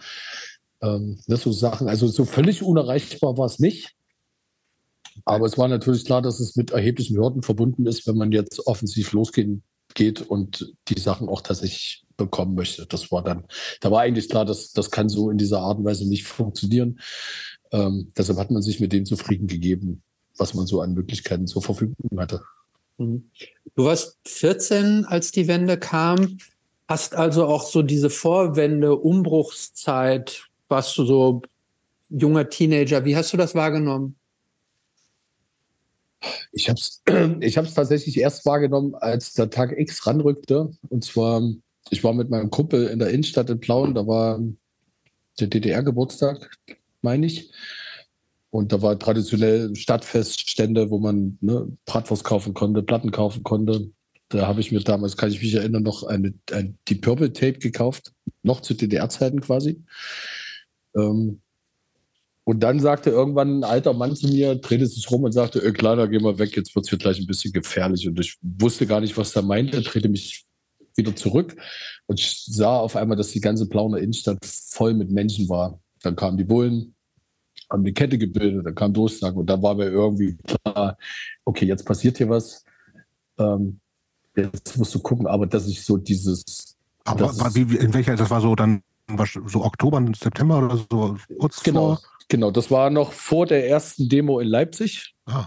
Ähm, 0.82 1.20
das 1.28 1.42
so 1.42 1.52
Sachen. 1.52 1.90
Also 1.90 2.08
so 2.08 2.24
völlig 2.24 2.64
unerreichbar 2.64 3.38
war 3.38 3.46
es 3.46 3.60
nicht. 3.60 3.94
Aber 5.26 5.46
es 5.46 5.58
war 5.58 5.68
natürlich 5.68 6.06
klar, 6.06 6.22
dass 6.22 6.40
es 6.40 6.56
mit 6.56 6.72
erheblichen 6.72 7.18
Hürden 7.18 7.44
verbunden 7.44 7.86
ist, 7.86 8.08
wenn 8.08 8.16
man 8.16 8.32
jetzt 8.32 8.66
offensiv 8.68 9.12
losgehen 9.12 9.64
geht 9.94 10.22
und 10.22 10.74
die 10.88 11.00
Sachen 11.00 11.28
auch 11.28 11.42
tatsächlich 11.42 12.06
bekommen 12.16 12.56
möchte. 12.56 12.86
Das 12.86 13.12
war 13.12 13.22
dann, 13.22 13.44
da 13.82 13.92
war 13.92 14.02
eigentlich 14.02 14.30
klar, 14.30 14.46
dass 14.46 14.72
das 14.72 14.92
kann 14.92 15.10
so 15.10 15.30
in 15.30 15.38
dieser 15.38 15.60
Art 15.60 15.80
und 15.80 15.86
Weise 15.86 16.08
nicht 16.08 16.24
funktionieren. 16.24 17.02
Ähm, 17.74 18.14
deshalb 18.18 18.40
hat 18.40 18.52
man 18.52 18.62
sich 18.62 18.80
mit 18.80 18.94
dem 18.94 19.06
zufrieden 19.06 19.48
gegeben, 19.48 20.04
was 20.42 20.56
man 20.56 20.66
so 20.66 20.82
an 20.82 20.94
Möglichkeiten 20.94 21.46
zur 21.48 21.62
Verfügung 21.62 21.96
hatte. 22.18 22.42
Mhm. 22.98 23.30
Du 23.76 23.86
warst 23.86 24.18
14, 24.26 25.06
als 25.06 25.32
die 25.32 25.48
Wende 25.48 25.78
kam, 25.78 26.40
hast 26.88 27.16
also 27.16 27.46
auch 27.46 27.64
so 27.64 27.84
diese 27.84 28.10
Vorwende, 28.10 28.96
Umbruchszeit, 28.96 30.48
warst 30.68 30.98
du 30.98 31.06
so 31.06 31.42
junger 32.10 32.50
Teenager. 32.50 33.06
Wie 33.06 33.16
hast 33.16 33.32
du 33.32 33.38
das 33.38 33.56
wahrgenommen? 33.56 34.16
Ich 36.52 36.70
habe 36.70 36.80
es 36.80 37.02
ich 37.40 37.54
tatsächlich 37.54 38.18
erst 38.18 38.46
wahrgenommen, 38.46 38.96
als 38.96 39.34
der 39.34 39.50
Tag 39.50 39.78
X 39.78 40.06
ranrückte. 40.08 40.72
Und 40.90 41.06
zwar, 41.06 41.42
ich 41.92 42.04
war 42.04 42.14
mit 42.14 42.30
meinem 42.30 42.50
Kumpel 42.50 42.88
in 42.88 43.00
der 43.00 43.10
Innenstadt 43.10 43.50
in 43.50 43.60
Plauen, 43.60 43.94
da 43.94 44.08
war 44.08 44.40
der 45.40 45.48
DDR-Geburtstag, 45.48 46.50
meine 47.02 47.28
ich. 47.28 47.52
Und 48.52 48.74
da 48.74 48.82
war 48.82 49.00
traditionell 49.00 49.76
Stadtfeststände, 49.76 50.90
wo 50.90 51.00
man 51.00 51.38
ne, 51.42 51.68
Bratwurst 51.86 52.26
kaufen 52.26 52.54
konnte, 52.54 52.84
Platten 52.84 53.12
kaufen 53.12 53.44
konnte. 53.44 53.90
Da 54.28 54.46
habe 54.46 54.60
ich 54.60 54.72
mir 54.72 54.82
damals, 54.82 55.18
kann 55.18 55.32
ich 55.32 55.42
mich 55.42 55.54
erinnern, 55.54 55.84
noch 55.84 56.04
eine, 56.04 56.34
eine 56.52 56.76
die 56.88 56.96
Purple 56.96 57.32
Tape 57.32 57.60
gekauft, 57.60 58.14
noch 58.44 58.62
zu 58.62 58.74
DDR-Zeiten 58.74 59.40
quasi. 59.42 59.84
Ähm, 60.96 61.42
und 62.44 62.60
dann 62.62 62.80
sagte 62.80 63.10
irgendwann 63.10 63.60
ein 63.60 63.64
alter 63.64 63.94
Mann 63.94 64.16
zu 64.16 64.28
mir, 64.28 64.56
drehte 64.56 64.86
sich 64.86 65.10
rum 65.10 65.24
und 65.24 65.32
sagte, 65.32 65.60
klar, 65.74 65.96
da 65.96 66.08
gehen 66.08 66.24
wir 66.24 66.40
weg, 66.40 66.56
jetzt 66.58 66.76
wird 66.76 66.86
es 66.86 66.90
hier 66.90 66.98
gleich 67.00 67.20
ein 67.20 67.28
bisschen 67.28 67.54
gefährlich. 67.54 68.08
Und 68.08 68.20
ich 68.20 68.38
wusste 68.42 68.86
gar 68.86 69.00
nicht, 69.00 69.16
was 69.16 69.36
er 69.36 69.44
meinte, 69.44 69.82
drehte 69.82 70.10
mich 70.10 70.46
wieder 70.96 71.16
zurück 71.16 71.56
und 72.08 72.20
sah 72.20 72.78
auf 72.78 72.98
einmal, 72.98 73.16
dass 73.16 73.32
die 73.32 73.40
ganze 73.40 73.70
Plauner 73.70 74.00
Innenstadt 74.00 74.46
voll 74.46 74.94
mit 74.94 75.12
Menschen 75.12 75.48
war. 75.48 75.80
Dann 76.02 76.16
kamen 76.16 76.38
die 76.38 76.44
Bullen, 76.44 76.96
haben 77.72 77.84
die 77.84 77.94
Kette 77.94 78.18
gebildet, 78.18 78.66
dann 78.66 78.76
kam 78.76 78.94
Durchsage 78.94 79.40
und 79.40 79.50
da 79.50 79.62
war 79.62 79.76
mir 79.76 79.90
irgendwie 79.90 80.38
klar, 80.38 80.98
okay, 81.46 81.66
jetzt 81.66 81.86
passiert 81.86 82.18
hier 82.18 82.30
was. 82.30 82.66
Ähm, 83.40 83.80
jetzt 84.36 84.78
musst 84.78 84.94
du 84.94 85.00
gucken, 85.00 85.28
aber 85.28 85.48
dass 85.48 85.68
ich 85.68 85.84
so 85.84 85.98
dieses. 85.98 86.78
Aber 87.06 87.32
wie, 87.56 87.78
in 87.78 87.94
welcher, 87.94 88.16
das 88.16 88.30
war 88.30 88.42
so 88.42 88.56
dann 88.56 88.84
so 89.46 89.64
Oktober, 89.64 90.04
September 90.16 90.60
oder 90.60 90.78
so 90.78 91.18
kurz 91.40 91.64
genau, 91.64 91.96
vor? 91.96 92.02
Genau, 92.28 92.52
das 92.52 92.70
war 92.70 92.90
noch 92.90 93.12
vor 93.12 93.46
der 93.46 93.68
ersten 93.68 94.08
Demo 94.08 94.40
in 94.40 94.48
Leipzig. 94.48 95.16
Ah. 95.26 95.46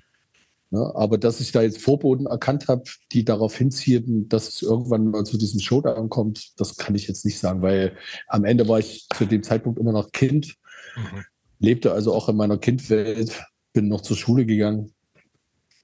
Ja, 0.71 0.95
aber 0.97 1.19
dass 1.19 1.41
ich 1.41 1.53
da 1.53 1.63
jetzt 1.63 1.81
Vorboten 1.81 2.27
erkannt 2.27 2.67
habe, 2.67 2.83
die 3.13 3.25
darauf 3.25 3.55
hinziehen, 3.57 4.29
dass 4.29 4.49
es 4.49 4.63
irgendwann 4.63 5.07
mal 5.07 5.25
zu 5.25 5.39
diesem 5.39 5.61
Showdown 5.61 6.09
kommt, 6.09 6.61
das 6.61 6.77
kann 6.77 6.97
ich 6.97 7.07
jetzt 7.07 7.25
nicht 7.25 7.39
sagen, 7.39 7.63
weil 7.63 7.97
am 8.27 8.45
Ende 8.45 8.67
war 8.67 8.81
ich 8.81 9.07
zu 9.15 9.25
dem 9.25 9.45
Zeitpunkt 9.45 9.79
immer 9.79 9.93
noch 9.93 10.11
Kind. 10.11 10.57
Mhm 10.97 11.25
lebte 11.59 11.93
also 11.93 12.15
auch 12.15 12.29
in 12.29 12.37
meiner 12.37 12.59
Kindwelt, 12.59 13.45
bin 13.73 13.89
noch 13.89 14.01
zur 14.01 14.17
Schule 14.17 14.47
gegangen. 14.47 14.93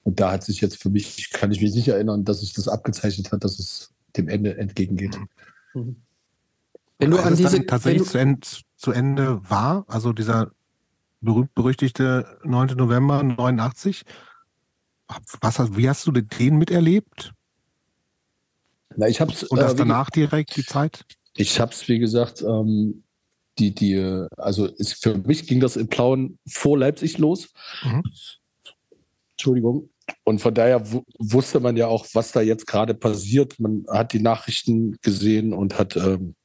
Und 0.03 0.19
da 0.19 0.31
hat 0.31 0.43
sich 0.43 0.61
jetzt 0.61 0.81
für 0.81 0.89
mich, 0.89 1.29
kann 1.31 1.51
ich 1.51 1.61
mich 1.61 1.73
nicht 1.75 1.87
erinnern, 1.87 2.25
dass 2.25 2.39
sich 2.39 2.53
das 2.53 2.67
abgezeichnet 2.67 3.31
hat, 3.31 3.43
dass 3.43 3.59
es 3.59 3.91
dem 4.17 4.27
Ende 4.27 4.57
entgegengeht. 4.57 5.17
Mhm. 5.73 5.97
Wenn 6.97 7.11
du 7.11 7.17
an 7.17 7.35
diese 7.35 7.65
tatsächlich 7.65 8.07
zu 8.07 8.17
Ende, 8.17 8.47
zu 8.77 8.91
Ende 8.91 9.41
war, 9.49 9.85
also 9.87 10.13
dieser 10.13 10.51
berühmt-berüchtigte 11.21 12.39
9. 12.43 12.77
November 12.77 13.23
89, 13.23 14.03
was, 15.41 15.75
wie 15.75 15.89
hast 15.89 16.05
du 16.07 16.11
den 16.11 16.57
miterlebt? 16.57 17.33
Na, 18.95 19.07
ich 19.07 19.21
hab's, 19.21 19.43
Und 19.43 19.59
das 19.59 19.73
äh, 19.73 19.77
danach 19.77 20.09
direkt 20.09 20.55
die 20.55 20.65
Zeit? 20.65 21.05
Ich 21.35 21.59
habe 21.59 21.71
es, 21.71 21.87
wie 21.87 21.99
gesagt, 21.99 22.41
ähm, 22.41 23.03
die, 23.61 23.75
die, 23.75 24.25
also 24.37 24.65
ist, 24.65 25.03
für 25.03 25.17
mich 25.17 25.47
ging 25.47 25.59
das 25.59 25.75
in 25.75 25.87
Plauen 25.87 26.39
vor 26.49 26.77
Leipzig 26.77 27.17
los. 27.17 27.53
Mhm. 27.83 28.03
Entschuldigung. 29.33 29.89
Und 30.23 30.41
von 30.41 30.53
daher 30.53 30.83
wusste 31.19 31.59
man 31.59 31.77
ja 31.77 31.87
auch, 31.87 32.05
was 32.13 32.31
da 32.31 32.41
jetzt 32.41 32.67
gerade 32.67 32.93
passiert. 32.93 33.59
Man 33.59 33.85
hat 33.89 34.13
die 34.13 34.19
Nachrichten 34.19 34.97
gesehen 35.01 35.53
und 35.53 35.77
hat 35.77 35.95
ähm, 35.95 36.35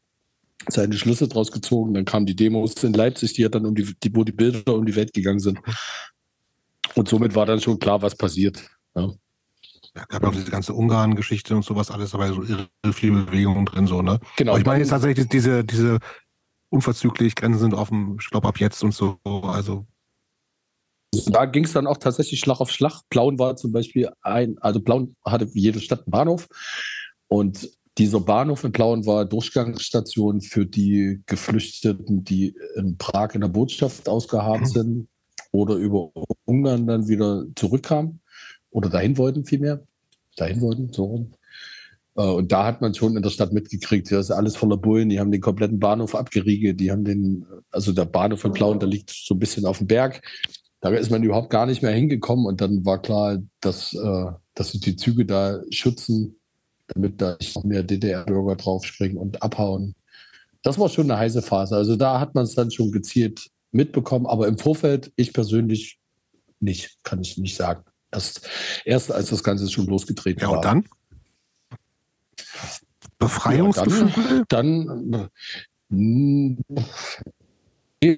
seine 0.68 0.96
Schlüsse 0.96 1.26
draus 1.26 1.50
gezogen. 1.50 1.94
Dann 1.94 2.04
kamen 2.04 2.26
die 2.26 2.36
Demos 2.36 2.74
in 2.84 2.92
Leipzig, 2.92 3.32
die 3.34 3.44
hat 3.44 3.54
dann 3.54 3.66
um 3.66 3.74
die, 3.74 3.94
die, 4.02 4.14
wo 4.14 4.24
die 4.24 4.32
Bilder 4.32 4.74
um 4.74 4.86
die 4.86 4.94
Welt 4.94 5.12
gegangen 5.12 5.40
sind. 5.40 5.58
Und 6.94 7.08
somit 7.08 7.34
war 7.34 7.46
dann 7.46 7.60
schon 7.60 7.78
klar, 7.78 8.00
was 8.02 8.14
passiert. 8.14 8.62
Ja. 8.94 9.12
Ja, 9.96 10.04
gab 10.04 10.24
auch 10.24 10.32
diese 10.32 10.50
ganze 10.50 10.74
Ungarn-Geschichte 10.74 11.56
und 11.56 11.64
sowas 11.64 11.90
alles, 11.90 12.14
aber 12.14 12.28
so 12.28 12.42
irre 12.42 12.68
viel 12.92 13.12
Bewegung 13.12 13.64
drin, 13.64 13.86
so, 13.86 14.02
ne? 14.02 14.20
Genau. 14.36 14.52
Aber 14.52 14.60
ich 14.60 14.66
meine 14.66 14.80
jetzt 14.80 14.90
tatsächlich 14.90 15.26
diese, 15.26 15.64
diese 15.64 16.00
unverzüglich, 16.76 17.34
Grenzen 17.34 17.60
sind 17.60 17.74
offen, 17.74 18.16
ich 18.20 18.30
glaube 18.30 18.48
ab 18.48 18.60
jetzt 18.60 18.84
und 18.84 18.94
so. 18.94 19.18
Also 19.24 19.86
da 21.26 21.46
ging 21.46 21.64
es 21.64 21.72
dann 21.72 21.86
auch 21.86 21.96
tatsächlich 21.96 22.40
Schlag 22.40 22.60
auf 22.60 22.70
Schlag. 22.70 23.02
Plauen 23.10 23.38
war 23.38 23.56
zum 23.56 23.72
Beispiel 23.72 24.10
ein, 24.22 24.58
also 24.58 24.80
Plauen 24.80 25.16
hatte 25.24 25.52
wie 25.54 25.60
jede 25.60 25.80
Stadt 25.80 26.00
einen 26.00 26.10
Bahnhof 26.10 26.48
und 27.28 27.70
dieser 27.98 28.20
Bahnhof 28.20 28.62
in 28.64 28.72
Plauen 28.72 29.06
war 29.06 29.24
Durchgangsstation 29.24 30.42
für 30.42 30.66
die 30.66 31.22
Geflüchteten, 31.26 32.24
die 32.24 32.54
in 32.76 32.98
Prag 32.98 33.34
in 33.34 33.40
der 33.40 33.48
Botschaft 33.48 34.08
ausgeharrt 34.08 34.60
mhm. 34.60 34.66
sind 34.66 35.08
oder 35.50 35.76
über 35.76 36.10
Ungarn 36.44 36.86
dann 36.86 37.08
wieder 37.08 37.44
zurückkamen 37.54 38.20
oder 38.70 38.90
dahin 38.90 39.16
wollten 39.16 39.46
vielmehr. 39.46 39.82
Dahin 40.36 40.60
wollten, 40.60 40.92
so 40.92 41.04
rum. 41.04 41.32
Äh, 42.16 42.22
und 42.22 42.52
da 42.52 42.64
hat 42.64 42.80
man 42.80 42.94
schon 42.94 43.16
in 43.16 43.22
der 43.22 43.30
Stadt 43.30 43.52
mitgekriegt, 43.52 44.10
das 44.10 44.26
ist 44.26 44.30
alles 44.30 44.56
voller 44.56 44.76
Bullen, 44.76 45.08
die 45.08 45.20
haben 45.20 45.30
den 45.30 45.40
kompletten 45.40 45.78
Bahnhof 45.78 46.14
abgeriegelt, 46.14 46.80
die 46.80 46.90
haben 46.90 47.04
den, 47.04 47.46
also 47.70 47.92
der 47.92 48.06
Bahnhof 48.06 48.40
von 48.40 48.52
Plauen, 48.52 48.80
der 48.80 48.88
liegt 48.88 49.10
so 49.10 49.34
ein 49.34 49.38
bisschen 49.38 49.66
auf 49.66 49.78
dem 49.78 49.86
Berg. 49.86 50.22
Da 50.80 50.90
ist 50.90 51.10
man 51.10 51.22
überhaupt 51.22 51.50
gar 51.50 51.66
nicht 51.66 51.82
mehr 51.82 51.92
hingekommen 51.92 52.46
und 52.46 52.60
dann 52.60 52.84
war 52.84 53.00
klar, 53.00 53.38
dass, 53.60 53.94
äh, 53.94 54.26
dass 54.54 54.72
sie 54.72 54.80
die 54.80 54.96
Züge 54.96 55.26
da 55.26 55.60
schützen, 55.70 56.36
damit 56.88 57.20
da 57.20 57.36
nicht 57.40 57.56
noch 57.56 57.64
mehr 57.64 57.82
DDR-Bürger 57.82 58.56
draufspringen 58.56 59.16
und 59.16 59.42
abhauen. 59.42 59.94
Das 60.62 60.78
war 60.78 60.88
schon 60.88 61.10
eine 61.10 61.18
heiße 61.18 61.42
Phase. 61.42 61.76
Also 61.76 61.96
da 61.96 62.20
hat 62.20 62.34
man 62.34 62.44
es 62.44 62.54
dann 62.54 62.70
schon 62.70 62.92
gezielt 62.92 63.48
mitbekommen, 63.72 64.26
aber 64.26 64.46
im 64.48 64.58
Vorfeld, 64.58 65.12
ich 65.16 65.32
persönlich 65.32 65.98
nicht, 66.60 66.98
kann 67.02 67.20
ich 67.20 67.36
nicht 67.36 67.56
sagen. 67.56 67.84
Erst, 68.12 68.48
erst 68.84 69.12
als 69.12 69.30
das 69.30 69.42
Ganze 69.42 69.68
schon 69.68 69.86
losgetreten 69.86 70.42
war. 70.42 70.50
Ja, 70.50 70.56
und 70.56 70.64
dann? 70.64 70.84
Befreiungsgefühl? 73.18 74.08
Ja, 74.08 74.44
dann, 74.48 75.10
dann 75.10 75.28
hm, 75.90 76.58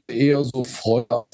eher 0.08 0.44
so 0.44 0.64
Freude 0.64 1.10
auf 1.10 1.28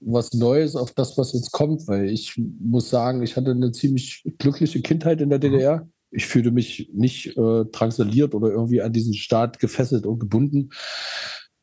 was 0.00 0.32
Neues, 0.32 0.76
auf 0.76 0.92
das, 0.92 1.18
was 1.18 1.32
jetzt 1.32 1.52
kommt, 1.52 1.86
weil 1.88 2.08
ich 2.08 2.34
muss 2.36 2.90
sagen, 2.90 3.22
ich 3.22 3.36
hatte 3.36 3.50
eine 3.50 3.72
ziemlich 3.72 4.24
glückliche 4.38 4.80
Kindheit 4.80 5.20
in 5.20 5.30
der 5.30 5.38
DDR. 5.38 5.88
Ich 6.10 6.26
fühlte 6.26 6.50
mich 6.50 6.90
nicht 6.92 7.36
äh, 7.36 7.64
drangsaliert 7.66 8.34
oder 8.34 8.50
irgendwie 8.50 8.82
an 8.82 8.92
diesen 8.92 9.14
Staat 9.14 9.60
gefesselt 9.60 10.06
und 10.06 10.18
gebunden. 10.18 10.70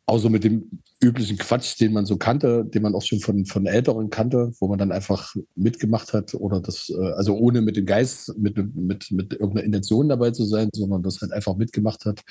Außer 0.07 0.29
mit 0.29 0.45
dem 0.45 0.81
üblichen 1.03 1.37
Quatsch, 1.37 1.79
den 1.79 1.93
man 1.93 2.05
so 2.05 2.17
kannte, 2.17 2.65
den 2.65 2.81
man 2.81 2.95
auch 2.95 3.01
schon 3.01 3.19
von, 3.19 3.45
von 3.45 3.65
Älteren 3.65 4.09
kannte, 4.09 4.53
wo 4.59 4.67
man 4.67 4.79
dann 4.79 4.93
einfach 4.93 5.35
mitgemacht 5.55 6.13
hat 6.13 6.33
oder 6.33 6.61
das, 6.61 6.89
äh, 6.89 7.11
also 7.11 7.35
ohne 7.35 7.61
mit 7.61 7.75
dem 7.75 7.85
Geist, 7.85 8.35
mit, 8.37 8.57
mit, 8.75 9.11
mit 9.11 9.33
irgendeiner 9.33 9.65
Intention 9.65 10.07
dabei 10.07 10.31
zu 10.31 10.45
sein, 10.45 10.69
sondern 10.73 11.03
das 11.03 11.21
halt 11.21 11.33
einfach 11.33 11.57
mitgemacht 11.57 12.05
hat, 12.05 12.21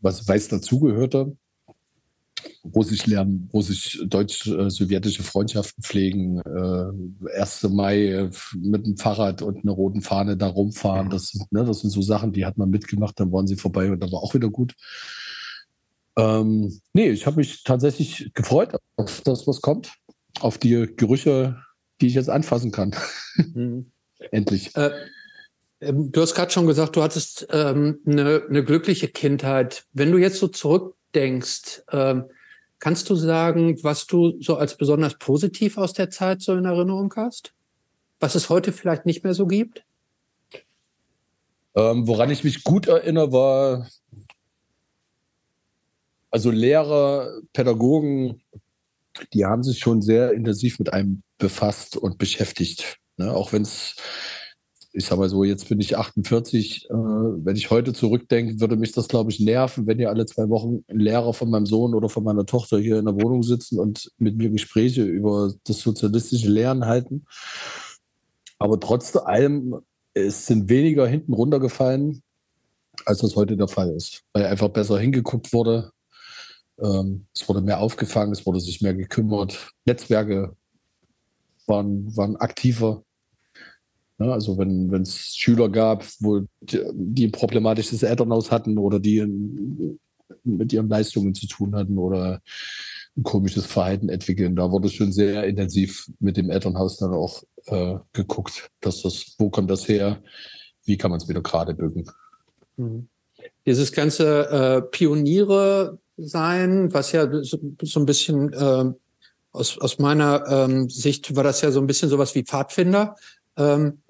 was 0.00 0.28
weiß 0.28 0.48
dazugehörte. 0.48 1.36
Russisch 2.74 3.06
lernen, 3.06 3.48
russisch 3.54 4.02
deutsch-sowjetische 4.06 5.22
Freundschaften 5.22 5.82
pflegen, 5.82 6.40
äh, 6.40 7.38
1. 7.38 7.62
Mai 7.70 8.08
äh, 8.08 8.30
mit 8.54 8.86
dem 8.86 8.98
Fahrrad 8.98 9.40
und 9.40 9.64
einer 9.64 9.72
roten 9.72 10.02
Fahne 10.02 10.36
da 10.36 10.48
rumfahren. 10.48 11.08
Das, 11.08 11.32
ne, 11.50 11.64
das 11.64 11.80
sind 11.80 11.90
so 11.90 12.02
Sachen, 12.02 12.32
die 12.32 12.44
hat 12.44 12.58
man 12.58 12.68
mitgemacht, 12.68 13.18
dann 13.18 13.32
waren 13.32 13.46
sie 13.46 13.56
vorbei 13.56 13.90
und 13.90 14.00
dann 14.02 14.12
war 14.12 14.22
auch 14.22 14.34
wieder 14.34 14.50
gut. 14.50 14.74
Ähm, 16.16 16.80
nee, 16.92 17.10
ich 17.10 17.26
habe 17.26 17.36
mich 17.36 17.64
tatsächlich 17.64 18.32
gefreut 18.34 18.76
auf 18.96 19.20
das, 19.22 19.46
was 19.46 19.60
kommt, 19.60 19.92
auf 20.40 20.58
die 20.58 20.88
Gerüche, 20.96 21.60
die 22.00 22.06
ich 22.06 22.14
jetzt 22.14 22.30
anfassen 22.30 22.70
kann. 22.70 22.94
Mhm. 23.36 23.90
Endlich. 24.30 24.74
Äh, 24.76 24.90
ähm, 25.80 26.12
du 26.12 26.22
hast 26.22 26.34
gerade 26.34 26.50
schon 26.50 26.66
gesagt, 26.66 26.96
du 26.96 27.02
hattest 27.02 27.46
ähm, 27.50 28.00
eine, 28.06 28.42
eine 28.48 28.64
glückliche 28.64 29.08
Kindheit. 29.08 29.84
Wenn 29.92 30.12
du 30.12 30.18
jetzt 30.18 30.38
so 30.38 30.48
zurückdenkst, 30.48 31.82
ähm, 31.90 32.24
kannst 32.78 33.10
du 33.10 33.16
sagen, 33.16 33.82
was 33.82 34.06
du 34.06 34.40
so 34.40 34.56
als 34.56 34.76
besonders 34.76 35.18
positiv 35.18 35.78
aus 35.78 35.92
der 35.92 36.10
Zeit 36.10 36.42
so 36.42 36.54
in 36.54 36.64
Erinnerung 36.64 37.12
hast? 37.16 37.52
Was 38.20 38.34
es 38.34 38.48
heute 38.48 38.72
vielleicht 38.72 39.06
nicht 39.06 39.24
mehr 39.24 39.34
so 39.34 39.46
gibt? 39.46 39.84
Ähm, 41.76 42.06
woran 42.06 42.30
ich 42.30 42.44
mich 42.44 42.62
gut 42.62 42.86
erinnere, 42.86 43.32
war 43.32 43.88
also 46.34 46.50
Lehrer, 46.50 47.30
Pädagogen, 47.52 48.42
die 49.32 49.44
haben 49.44 49.62
sich 49.62 49.78
schon 49.78 50.02
sehr 50.02 50.32
intensiv 50.32 50.80
mit 50.80 50.92
einem 50.92 51.22
befasst 51.38 51.96
und 51.96 52.18
beschäftigt. 52.18 52.96
Ne? 53.16 53.32
Auch 53.32 53.52
wenn 53.52 53.62
es, 53.62 53.94
ich 54.92 55.04
sag 55.04 55.18
mal 55.18 55.28
so, 55.28 55.44
jetzt 55.44 55.68
bin 55.68 55.78
ich 55.78 55.96
48, 55.96 56.86
äh, 56.90 56.92
wenn 56.92 57.54
ich 57.54 57.70
heute 57.70 57.92
zurückdenke, 57.92 58.58
würde 58.58 58.74
mich 58.74 58.90
das, 58.90 59.06
glaube 59.06 59.30
ich, 59.30 59.38
nerven, 59.38 59.86
wenn 59.86 59.98
hier 59.98 60.10
alle 60.10 60.26
zwei 60.26 60.48
Wochen 60.48 60.84
ein 60.88 60.98
Lehrer 60.98 61.34
von 61.34 61.50
meinem 61.50 61.66
Sohn 61.66 61.94
oder 61.94 62.08
von 62.08 62.24
meiner 62.24 62.46
Tochter 62.46 62.80
hier 62.80 62.98
in 62.98 63.04
der 63.04 63.14
Wohnung 63.14 63.44
sitzen 63.44 63.78
und 63.78 64.10
mit 64.18 64.36
mir 64.36 64.50
Gespräche 64.50 65.04
über 65.04 65.54
das 65.62 65.78
sozialistische 65.82 66.50
Lehren 66.50 66.86
halten. 66.86 67.26
Aber 68.58 68.80
trotz 68.80 69.14
allem, 69.14 69.76
es 70.14 70.46
sind 70.46 70.68
weniger 70.68 71.06
hinten 71.06 71.32
runtergefallen, 71.32 72.24
als 73.06 73.18
das 73.18 73.36
heute 73.36 73.56
der 73.56 73.68
Fall 73.68 73.90
ist, 73.90 74.22
weil 74.32 74.46
einfach 74.46 74.70
besser 74.70 74.98
hingeguckt 74.98 75.52
wurde, 75.52 75.92
ähm, 76.78 77.26
es 77.34 77.48
wurde 77.48 77.60
mehr 77.60 77.80
aufgefangen, 77.80 78.32
es 78.32 78.46
wurde 78.46 78.60
sich 78.60 78.80
mehr 78.80 78.94
gekümmert. 78.94 79.70
Netzwerke 79.84 80.56
waren, 81.66 82.16
waren 82.16 82.36
aktiver. 82.36 83.04
Ja, 84.18 84.30
also 84.30 84.58
wenn 84.58 84.92
es 85.02 85.34
Schüler 85.34 85.68
gab, 85.68 86.04
wo 86.20 86.42
die, 86.60 86.80
die 86.92 87.26
ein 87.26 87.32
problematisches 87.32 88.02
Elternhaus 88.02 88.50
hatten 88.50 88.78
oder 88.78 89.00
die 89.00 89.18
in, 89.18 89.98
mit 90.44 90.72
ihren 90.72 90.88
Leistungen 90.88 91.34
zu 91.34 91.46
tun 91.48 91.74
hatten 91.74 91.98
oder 91.98 92.40
ein 93.16 93.22
komisches 93.22 93.66
Verhalten 93.66 94.08
entwickeln, 94.08 94.56
da 94.56 94.70
wurde 94.70 94.88
schon 94.88 95.12
sehr 95.12 95.44
intensiv 95.44 96.10
mit 96.20 96.36
dem 96.36 96.50
Elternhaus 96.50 96.96
dann 96.96 97.12
auch 97.12 97.42
äh, 97.66 97.96
geguckt, 98.12 98.70
dass 98.80 99.02
das, 99.02 99.34
wo 99.38 99.50
kommt 99.50 99.70
das 99.70 99.88
her, 99.88 100.22
wie 100.84 100.96
kann 100.96 101.10
man 101.10 101.20
es 101.20 101.28
wieder 101.28 101.42
gerade 101.42 101.74
bücken. 101.74 102.04
Mhm. 102.76 103.08
Dieses 103.66 103.92
ganze 103.92 104.48
äh, 104.48 104.82
Pioniere 104.82 105.98
sein, 106.16 106.92
was 106.92 107.12
ja 107.12 107.28
so, 107.42 107.58
so 107.82 108.00
ein 108.00 108.06
bisschen 108.06 108.52
äh, 108.52 108.92
aus, 109.52 109.78
aus 109.78 109.98
meiner 109.98 110.44
ähm, 110.48 110.90
Sicht 110.90 111.34
war 111.36 111.44
das 111.44 111.60
ja 111.60 111.70
so 111.70 111.80
ein 111.80 111.86
bisschen 111.86 112.08
sowas 112.08 112.34
wie 112.34 112.42
Pfadfinder. 112.42 113.16
Ähm, 113.56 114.02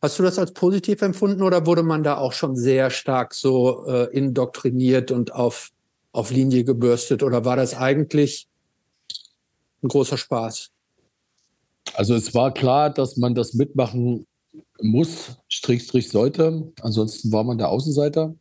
hast 0.00 0.18
du 0.18 0.22
das 0.22 0.38
als 0.38 0.52
positiv 0.52 1.02
empfunden 1.02 1.42
oder 1.42 1.66
wurde 1.66 1.82
man 1.82 2.02
da 2.02 2.16
auch 2.16 2.32
schon 2.32 2.56
sehr 2.56 2.90
stark 2.90 3.34
so 3.34 3.86
äh, 3.86 4.16
indoktriniert 4.16 5.10
und 5.10 5.34
auf, 5.34 5.70
auf 6.12 6.30
Linie 6.30 6.64
gebürstet 6.64 7.22
oder 7.22 7.44
war 7.44 7.56
das 7.56 7.74
eigentlich 7.74 8.48
ein 9.82 9.88
großer 9.88 10.16
Spaß? 10.16 10.70
Also 11.94 12.14
es 12.14 12.34
war 12.34 12.54
klar, 12.54 12.90
dass 12.90 13.16
man 13.16 13.34
das 13.34 13.54
mitmachen 13.54 14.26
muss, 14.80 15.36
Strich, 15.48 15.84
Strich 15.84 16.08
sollte. 16.10 16.72
Ansonsten 16.80 17.32
war 17.32 17.44
man 17.44 17.58
der 17.58 17.68
Außenseiter. 17.68 18.34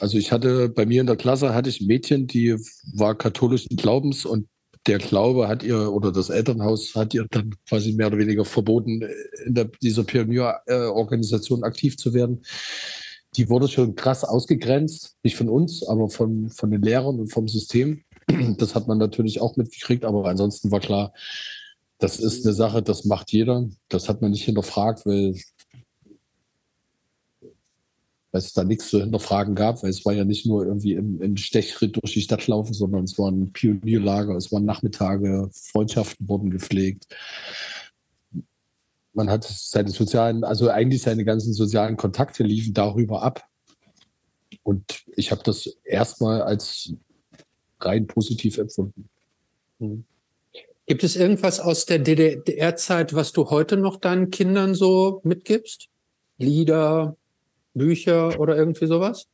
Also 0.00 0.18
ich 0.18 0.32
hatte 0.32 0.68
bei 0.68 0.86
mir 0.86 1.00
in 1.00 1.06
der 1.06 1.16
Klasse 1.16 1.54
hatte 1.54 1.70
ich 1.70 1.80
ein 1.80 1.86
Mädchen, 1.86 2.26
die 2.26 2.56
war 2.92 3.14
katholischen 3.16 3.76
Glaubens 3.76 4.24
und 4.24 4.48
der 4.86 4.98
Glaube 4.98 5.48
hat 5.48 5.62
ihr 5.62 5.92
oder 5.92 6.12
das 6.12 6.28
Elternhaus 6.28 6.94
hat 6.94 7.14
ihr 7.14 7.26
dann 7.30 7.54
quasi 7.68 7.92
mehr 7.92 8.08
oder 8.08 8.18
weniger 8.18 8.44
verboten, 8.44 9.02
in 9.46 9.54
der, 9.54 9.70
dieser 9.82 10.04
Pionierorganisation 10.04 11.64
aktiv 11.64 11.96
zu 11.96 12.12
werden. 12.12 12.44
Die 13.36 13.48
wurde 13.48 13.68
schon 13.68 13.94
krass 13.94 14.24
ausgegrenzt, 14.24 15.16
nicht 15.22 15.36
von 15.36 15.48
uns, 15.48 15.86
aber 15.86 16.08
von, 16.10 16.50
von 16.50 16.70
den 16.70 16.82
Lehrern 16.82 17.18
und 17.18 17.32
vom 17.32 17.48
System. 17.48 18.02
Das 18.58 18.74
hat 18.74 18.88
man 18.88 18.98
natürlich 18.98 19.40
auch 19.40 19.56
mitgekriegt, 19.56 20.04
aber 20.04 20.26
ansonsten 20.26 20.70
war 20.70 20.80
klar, 20.80 21.12
das 21.98 22.18
ist 22.18 22.44
eine 22.44 22.54
Sache, 22.54 22.82
das 22.82 23.04
macht 23.04 23.32
jeder. 23.32 23.68
Das 23.88 24.08
hat 24.08 24.22
man 24.22 24.30
nicht 24.30 24.44
hinterfragt, 24.44 25.06
weil 25.06 25.34
weil 28.34 28.40
es 28.40 28.52
da 28.52 28.64
nichts 28.64 28.90
zu 28.90 29.00
hinterfragen 29.00 29.54
gab, 29.54 29.84
weil 29.84 29.90
es 29.90 30.04
war 30.04 30.12
ja 30.12 30.24
nicht 30.24 30.44
nur 30.44 30.66
irgendwie 30.66 30.94
im, 30.94 31.22
im 31.22 31.36
Stechritt 31.36 31.94
durch 32.02 32.14
die 32.14 32.20
Stadt 32.20 32.48
laufen, 32.48 32.74
sondern 32.74 33.04
es 33.04 33.16
waren 33.16 33.52
Pionierlager, 33.52 34.34
es 34.34 34.50
waren 34.50 34.64
Nachmittage, 34.64 35.48
Freundschaften 35.52 36.28
wurden 36.28 36.50
gepflegt. 36.50 37.06
Man 39.12 39.30
hat 39.30 39.44
seine 39.44 39.90
sozialen, 39.90 40.42
also 40.42 40.68
eigentlich 40.68 41.02
seine 41.02 41.24
ganzen 41.24 41.52
sozialen 41.52 41.96
Kontakte 41.96 42.42
liefen 42.42 42.74
darüber 42.74 43.22
ab. 43.22 43.44
Und 44.64 45.04
ich 45.14 45.30
habe 45.30 45.44
das 45.44 45.66
erstmal 45.84 46.42
als 46.42 46.92
rein 47.78 48.08
positiv 48.08 48.58
empfunden. 48.58 49.08
Hm. 49.78 50.04
Gibt 50.86 51.04
es 51.04 51.14
irgendwas 51.14 51.60
aus 51.60 51.86
der 51.86 52.00
DDR-Zeit, 52.00 53.14
was 53.14 53.30
du 53.30 53.50
heute 53.50 53.76
noch 53.76 53.96
deinen 53.96 54.32
Kindern 54.32 54.74
so 54.74 55.20
mitgibst? 55.22 55.86
Lieder, 56.36 57.16
Bücher 57.74 58.38
oder 58.40 58.56
irgendwie 58.56 58.86
sowas? 58.86 59.26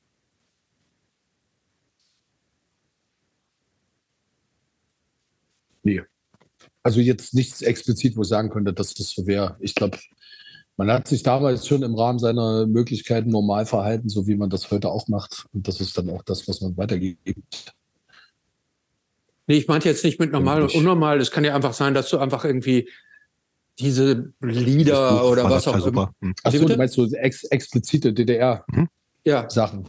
Nee. 5.83 6.03
Also 6.83 7.01
jetzt 7.01 7.35
nichts 7.35 7.63
explizit, 7.63 8.17
wo 8.17 8.23
ich 8.23 8.29
sagen 8.29 8.51
könnte, 8.51 8.73
dass 8.73 8.95
das 8.95 9.11
so 9.11 9.27
wäre. 9.27 9.57
Ich 9.61 9.75
glaube, 9.75 9.99
man 10.77 10.91
hat 10.91 11.09
sich 11.09 11.23
damals 11.23 11.67
schon 11.67 11.83
im 11.83 11.95
Rahmen 11.95 12.19
seiner 12.19 12.67
Möglichkeiten 12.67 13.31
normal 13.31 13.67
verhalten, 13.67 14.09
so 14.09 14.27
wie 14.27 14.37
man 14.37 14.49
das 14.49 14.71
heute 14.71 14.89
auch 14.89 15.09
macht. 15.09 15.47
Und 15.53 15.69
das 15.69 15.81
ist 15.81 15.97
dann 15.99 16.09
auch 16.09 16.23
das, 16.23 16.49
was 16.49 16.63
man 16.63 16.77
weitergibt. 16.77 17.75
Nee, 19.47 19.57
ich 19.57 19.69
meinte 19.69 19.89
jetzt 19.89 20.05
nicht 20.05 20.19
mit 20.19 20.33
normal 20.33 20.63
und 20.63 20.75
unnormal. 20.75 21.21
Es 21.21 21.31
kann 21.31 21.45
ja 21.45 21.55
einfach 21.55 21.75
sein, 21.75 21.93
dass 21.93 22.09
du 22.09 22.19
einfach 22.19 22.45
irgendwie 22.45 22.89
diese 23.81 24.33
Lieder 24.41 25.25
oder 25.29 25.45
was 25.45 25.67
auch 25.67 25.87
immer. 25.87 26.13
Hm. 26.21 26.35
Achso, 26.43 26.65
du 26.67 26.77
meinst 26.77 26.95
so 26.95 27.07
ex 27.07 27.45
explizite 27.45 28.13
DDR-Sachen. 28.13 29.81
Mhm. 29.81 29.89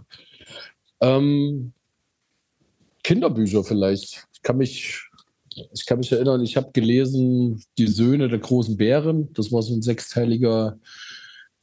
Ähm, 1.01 1.73
Kinderbücher 3.03 3.63
vielleicht. 3.63 4.27
Ich 4.33 4.41
kann 4.41 4.57
mich, 4.57 5.01
ich 5.73 5.85
kann 5.85 5.99
mich 5.99 6.11
erinnern, 6.11 6.43
ich 6.43 6.55
habe 6.57 6.71
gelesen 6.71 7.63
Die 7.77 7.87
Söhne 7.87 8.29
der 8.29 8.39
großen 8.39 8.77
Bären. 8.77 9.33
Das 9.33 9.51
war 9.51 9.61
so 9.61 9.73
ein 9.73 9.81
sechsteiliger 9.81 10.79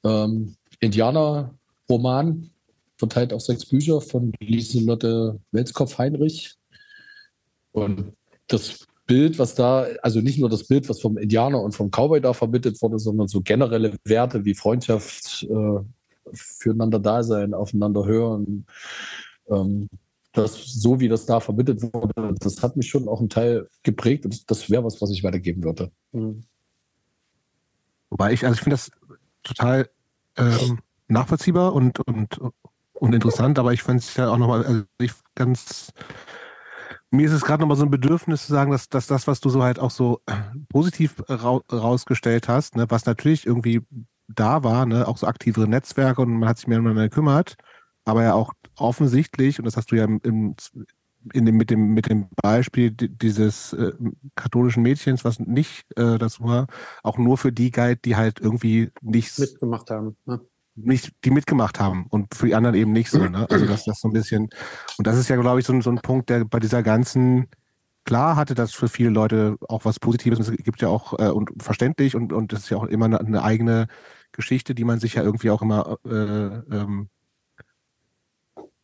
ähm, 0.05 0.57
Indianer-Roman, 0.81 2.51
verteilt 2.97 3.33
auf 3.33 3.43
sechs 3.43 3.67
Bücher 3.67 4.01
von 4.01 4.33
Lieselotte 4.41 5.41
Welskopf-Heinrich. 5.53 6.55
Und 7.73 8.13
das 8.49 8.88
Bild, 9.09 9.39
was 9.39 9.55
da, 9.55 9.87
also 10.03 10.21
nicht 10.21 10.39
nur 10.39 10.51
das 10.51 10.69
Bild, 10.69 10.89
was 10.89 11.01
vom 11.01 11.17
Indianer 11.17 11.61
und 11.61 11.73
vom 11.73 11.91
Cowboy 11.91 12.21
da 12.21 12.35
vermittelt 12.35 12.81
wurde, 12.81 12.99
sondern 12.99 13.27
so 13.27 13.41
generelle 13.41 13.97
Werte 14.05 14.45
wie 14.45 14.55
Freundschaft, 14.55 15.45
äh, 15.51 15.81
füreinander 16.33 17.01
da 17.01 17.23
sein, 17.25 17.55
aufeinander 17.55 18.05
hören. 18.05 18.67
Ähm, 19.49 19.89
das, 20.33 20.63
so 20.67 21.01
wie 21.01 21.09
das 21.09 21.25
da 21.25 21.41
vermittelt 21.41 21.83
wurde, 21.83 22.35
das 22.39 22.63
hat 22.63 22.77
mich 22.77 22.89
schon 22.89 23.09
auch 23.09 23.19
einen 23.19 23.31
Teil 23.31 23.69
geprägt 23.83 24.27
und 24.27 24.51
das 24.51 24.71
wäre 24.71 24.85
was, 24.85 25.01
was 25.01 25.11
ich 25.11 25.25
weitergeben 25.25 25.65
würde. 25.65 25.91
Mhm. 26.13 26.45
Wobei 28.11 28.35
ich, 28.35 28.45
also 28.45 28.55
ich 28.55 28.61
finde 28.61 28.75
das 28.75 28.91
total 29.43 29.89
ähm, 30.37 30.81
nachvollziehbar 31.09 31.73
und, 31.73 31.99
und, 32.07 32.39
und 32.93 33.15
interessant, 33.15 33.59
aber 33.59 33.73
ich 33.73 33.83
fand 33.83 34.01
es 34.01 34.15
ja 34.17 34.29
auch 34.29 34.37
nochmal, 34.37 34.65
also 34.65 34.83
ich 34.99 35.13
ganz 35.35 35.93
mir 37.11 37.27
ist 37.27 37.33
es 37.33 37.43
gerade 37.43 37.61
nochmal 37.61 37.77
so 37.77 37.85
ein 37.85 37.91
Bedürfnis 37.91 38.47
zu 38.47 38.53
sagen, 38.53 38.71
dass, 38.71 38.89
dass 38.89 39.07
das, 39.07 39.27
was 39.27 39.41
du 39.41 39.49
so 39.49 39.63
halt 39.63 39.79
auch 39.79 39.91
so 39.91 40.21
positiv 40.69 41.23
ra 41.29 41.61
rausgestellt 41.73 42.49
hast, 42.49 42.77
ne, 42.77 42.87
was 42.89 43.07
natürlich 43.07 43.47
irgendwie 43.47 43.83
da 44.29 44.63
war, 44.63 44.87
ne, 44.87 45.09
auch 45.09 45.17
so 45.17 45.27
aktivere 45.27 45.67
Netzwerke 45.67 46.21
und 46.23 46.33
man 46.35 46.49
hat 46.49 46.59
sich 46.59 46.67
mehr 46.67 46.79
umeinander 46.79 47.09
gekümmert, 47.09 47.57
aber 48.05 48.23
ja 48.23 48.35
auch 48.35 48.53
offensichtlich, 48.77 49.59
und 49.59 49.65
das 49.65 49.77
hast 49.77 49.91
du 49.91 49.97
ja 49.97 50.05
im, 50.05 50.55
in 51.33 51.47
dem, 51.47 51.57
mit, 51.57 51.71
dem, 51.71 51.95
mit 51.95 52.09
dem 52.09 52.29
Beispiel 52.43 52.91
dieses 52.91 53.73
äh, 53.73 53.93
katholischen 54.35 54.83
Mädchens, 54.83 55.25
was 55.25 55.41
nicht 55.41 55.87
äh, 55.97 56.19
das 56.19 56.41
war, 56.41 56.67
auch 57.03 57.19
nur 57.19 57.39
für 57.39 57.53
die 57.53 57.71
galt, 57.71 58.05
die 58.05 58.17
halt 58.17 58.41
irgendwie 58.41 58.91
nichts 59.01 59.39
mitgemacht 59.39 59.91
haben. 59.91 60.17
Ne? 60.27 60.41
Nicht, 60.81 61.13
die 61.25 61.31
mitgemacht 61.31 61.81
haben 61.81 62.07
und 62.09 62.35
für 62.35 62.47
die 62.47 62.55
anderen 62.55 62.77
eben 62.77 62.93
nicht 62.93 63.11
so. 63.11 63.19
Ne? 63.19 63.47
Also 63.51 63.67
dass 63.67 63.85
das 63.85 64.01
so 64.01 64.09
ein 64.09 64.13
bisschen, 64.13 64.49
und 64.97 65.07
das 65.07 65.17
ist 65.17 65.29
ja, 65.29 65.37
glaube 65.37 65.61
ich, 65.61 65.67
so, 65.67 65.81
so 65.81 65.91
ein 65.91 65.99
Punkt, 65.99 66.31
der 66.31 66.45
bei 66.45 66.61
dieser 66.61 66.83
ganzen 66.83 67.49
klar 68.05 68.37
hatte 68.37 68.55
das 68.55 68.73
für 68.73 68.89
viele 68.89 69.11
Leute 69.11 69.57
auch 69.69 69.85
was 69.85 70.01
Positives. 70.01 70.39
Es 70.39 70.57
gibt 70.57 70.81
ja 70.81 70.89
auch 70.89 71.19
äh, 71.19 71.29
und 71.29 71.51
verständlich 71.63 72.17
und 72.17 72.33
und 72.33 72.53
das 72.53 72.61
ist 72.61 72.71
ja 72.71 72.79
auch 72.79 72.85
immer 72.85 73.05
eine, 73.05 73.21
eine, 73.21 73.43
eigene 73.43 73.87
Geschichte, 74.33 74.75
die 74.75 74.85
man 74.85 74.99
sich 75.01 75.15
ja 75.15 75.23
irgendwie 75.23 75.51
auch 75.51 75.63
immer 75.63 75.99
äh, 76.07 76.11
ähm, 76.11 77.11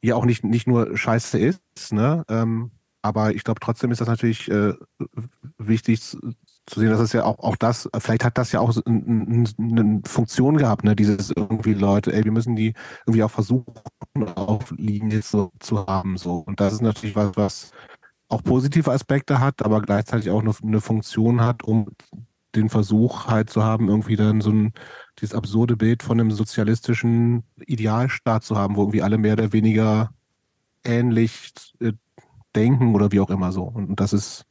ja 0.02 0.14
auch 0.16 0.26
nicht, 0.26 0.44
nicht 0.44 0.66
nur 0.66 0.96
scheiße 0.96 1.38
ist, 1.38 1.92
ne? 1.92 2.24
Ähm, 2.28 2.72
aber 3.00 3.34
ich 3.34 3.44
glaube, 3.44 3.60
trotzdem 3.60 3.90
ist 3.90 4.00
das 4.00 4.08
natürlich 4.08 4.50
äh, 4.50 4.74
wichtig 5.58 6.16
zu 6.66 6.80
sehen, 6.80 6.90
dass 6.90 7.00
es 7.00 7.12
ja 7.12 7.24
auch, 7.24 7.38
auch 7.40 7.56
das, 7.56 7.88
vielleicht 7.98 8.24
hat 8.24 8.38
das 8.38 8.52
ja 8.52 8.60
auch 8.60 8.74
eine 8.86 10.00
Funktion 10.06 10.56
gehabt, 10.56 10.84
ne? 10.84 10.96
Dieses 10.96 11.30
irgendwie 11.30 11.74
Leute, 11.74 12.12
ey, 12.12 12.24
wir 12.24 12.32
müssen 12.32 12.56
die 12.56 12.74
irgendwie 13.06 13.22
auch 13.22 13.30
versuchen, 13.30 13.74
auf 14.34 14.70
Linie 14.76 15.22
so 15.22 15.52
zu 15.60 15.86
haben. 15.86 16.16
So. 16.16 16.38
Und 16.38 16.60
das 16.60 16.72
ist 16.72 16.82
natürlich 16.82 17.16
was, 17.16 17.36
was 17.36 17.70
auch 18.28 18.42
positive 18.42 18.90
Aspekte 18.92 19.40
hat, 19.40 19.62
aber 19.62 19.82
gleichzeitig 19.82 20.30
auch 20.30 20.40
eine, 20.40 20.52
eine 20.62 20.80
Funktion 20.80 21.42
hat, 21.42 21.62
um 21.62 21.88
den 22.54 22.70
Versuch 22.70 23.26
halt 23.26 23.50
zu 23.50 23.62
haben, 23.62 23.88
irgendwie 23.88 24.16
dann 24.16 24.40
so 24.40 24.50
ein 24.50 24.72
dieses 25.20 25.34
absurde 25.34 25.76
Bild 25.76 26.02
von 26.02 26.20
einem 26.20 26.30
sozialistischen 26.30 27.44
Idealstaat 27.66 28.44
zu 28.44 28.56
haben, 28.56 28.76
wo 28.76 28.82
irgendwie 28.82 29.02
alle 29.02 29.18
mehr 29.18 29.34
oder 29.34 29.52
weniger 29.52 30.10
ähnlich 30.84 31.52
äh, 31.80 31.92
denken 32.54 32.94
oder 32.94 33.12
wie 33.12 33.20
auch 33.20 33.30
immer 33.30 33.52
so. 33.52 33.64
Und 33.64 34.00
das 34.00 34.12
ist, 34.12 34.46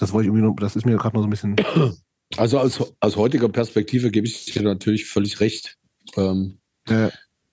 das 0.00 0.12
wollte 0.12 0.24
ich 0.24 0.28
irgendwie 0.28 0.44
nur, 0.44 0.56
das 0.56 0.76
ist 0.76 0.86
mir 0.86 0.96
gerade 0.96 1.16
noch 1.16 1.22
so 1.22 1.28
ein 1.28 1.30
bisschen. 1.30 1.56
Also 2.36 2.60
aus, 2.60 2.94
aus 3.00 3.16
heutiger 3.16 3.48
Perspektive 3.48 4.12
gebe 4.12 4.24
ich 4.24 4.44
dir 4.44 4.62
natürlich 4.62 5.06
völlig 5.06 5.40
recht. 5.40 5.78
Ähm, 6.16 6.58
äh, 6.88 7.08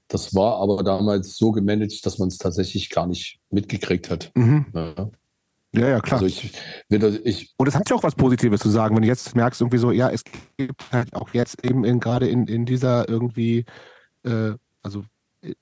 das 0.08 0.36
war 0.36 0.62
aber 0.62 0.84
damals 0.84 1.36
so 1.36 1.52
gemanagt, 1.52 2.06
dass 2.06 2.20
man 2.20 2.28
es 2.28 2.38
tatsächlich 2.38 2.92
gar 2.92 3.08
nicht 3.08 3.40
mitgekriegt 3.50 4.12
hat. 4.12 4.32
Mhm. 4.36 4.68
Ja. 4.76 5.10
Ja, 5.74 5.90
ja, 5.90 6.00
klar. 6.00 6.22
Also 6.22 6.28
ich, 6.28 6.52
ich, 7.24 7.54
und 7.58 7.68
es 7.68 7.76
hat 7.76 7.90
ja 7.90 7.96
auch 7.96 8.04
was 8.04 8.16
Positives 8.16 8.62
zu 8.62 8.70
sagen, 8.70 8.96
wenn 8.96 9.02
du 9.02 9.08
jetzt 9.08 9.36
merkst, 9.36 9.62
irgendwie 9.62 9.78
so, 9.78 9.92
ja, 9.92 10.10
es 10.10 10.24
gibt 10.58 10.92
halt 10.92 11.14
auch 11.16 11.34
jetzt 11.34 11.64
eben 11.66 11.84
in, 11.84 12.00
gerade 12.00 12.28
in, 12.28 12.48
in 12.48 12.66
dieser 12.66 13.10
irgendwie, 13.10 13.66
äh, 14.24 14.54
also 14.82 15.04
äh, 15.42 15.56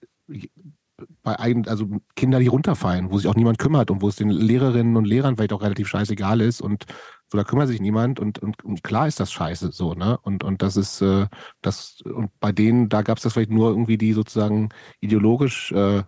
bei 1.24 1.40
eigen, 1.40 1.68
also 1.68 1.88
Kinder, 2.16 2.40
die 2.40 2.48
runterfallen, 2.48 3.12
wo 3.12 3.18
sich 3.18 3.28
auch 3.28 3.36
niemand 3.36 3.60
kümmert 3.60 3.92
und 3.92 4.02
wo 4.02 4.08
es 4.08 4.16
den 4.16 4.30
Lehrerinnen 4.30 4.96
und 4.96 5.06
Lehrern 5.06 5.36
vielleicht 5.36 5.54
auch 5.54 5.62
relativ 5.62 5.88
scheißegal 5.88 6.42
ist 6.42 6.62
und 6.62 6.86
so, 7.28 7.38
da 7.38 7.44
kümmert 7.44 7.68
sich 7.68 7.82
niemand 7.82 8.20
und, 8.20 8.40
und, 8.40 8.64
und 8.64 8.84
klar 8.84 9.08
ist 9.08 9.20
das 9.20 9.32
scheiße 9.32 9.72
so, 9.72 9.94
ne? 9.94 10.18
Und, 10.22 10.44
und 10.44 10.62
das 10.62 10.78
ist, 10.78 11.02
äh, 11.02 11.28
das, 11.62 12.02
und 12.02 12.32
bei 12.40 12.52
denen, 12.52 12.88
da 12.88 13.02
gab 13.02 13.18
es 13.18 13.24
das 13.24 13.34
vielleicht 13.34 13.50
nur 13.50 13.70
irgendwie, 13.70 13.98
die 13.98 14.14
sozusagen 14.14 14.70
ideologisch 15.00 15.72
äh, 15.72 16.04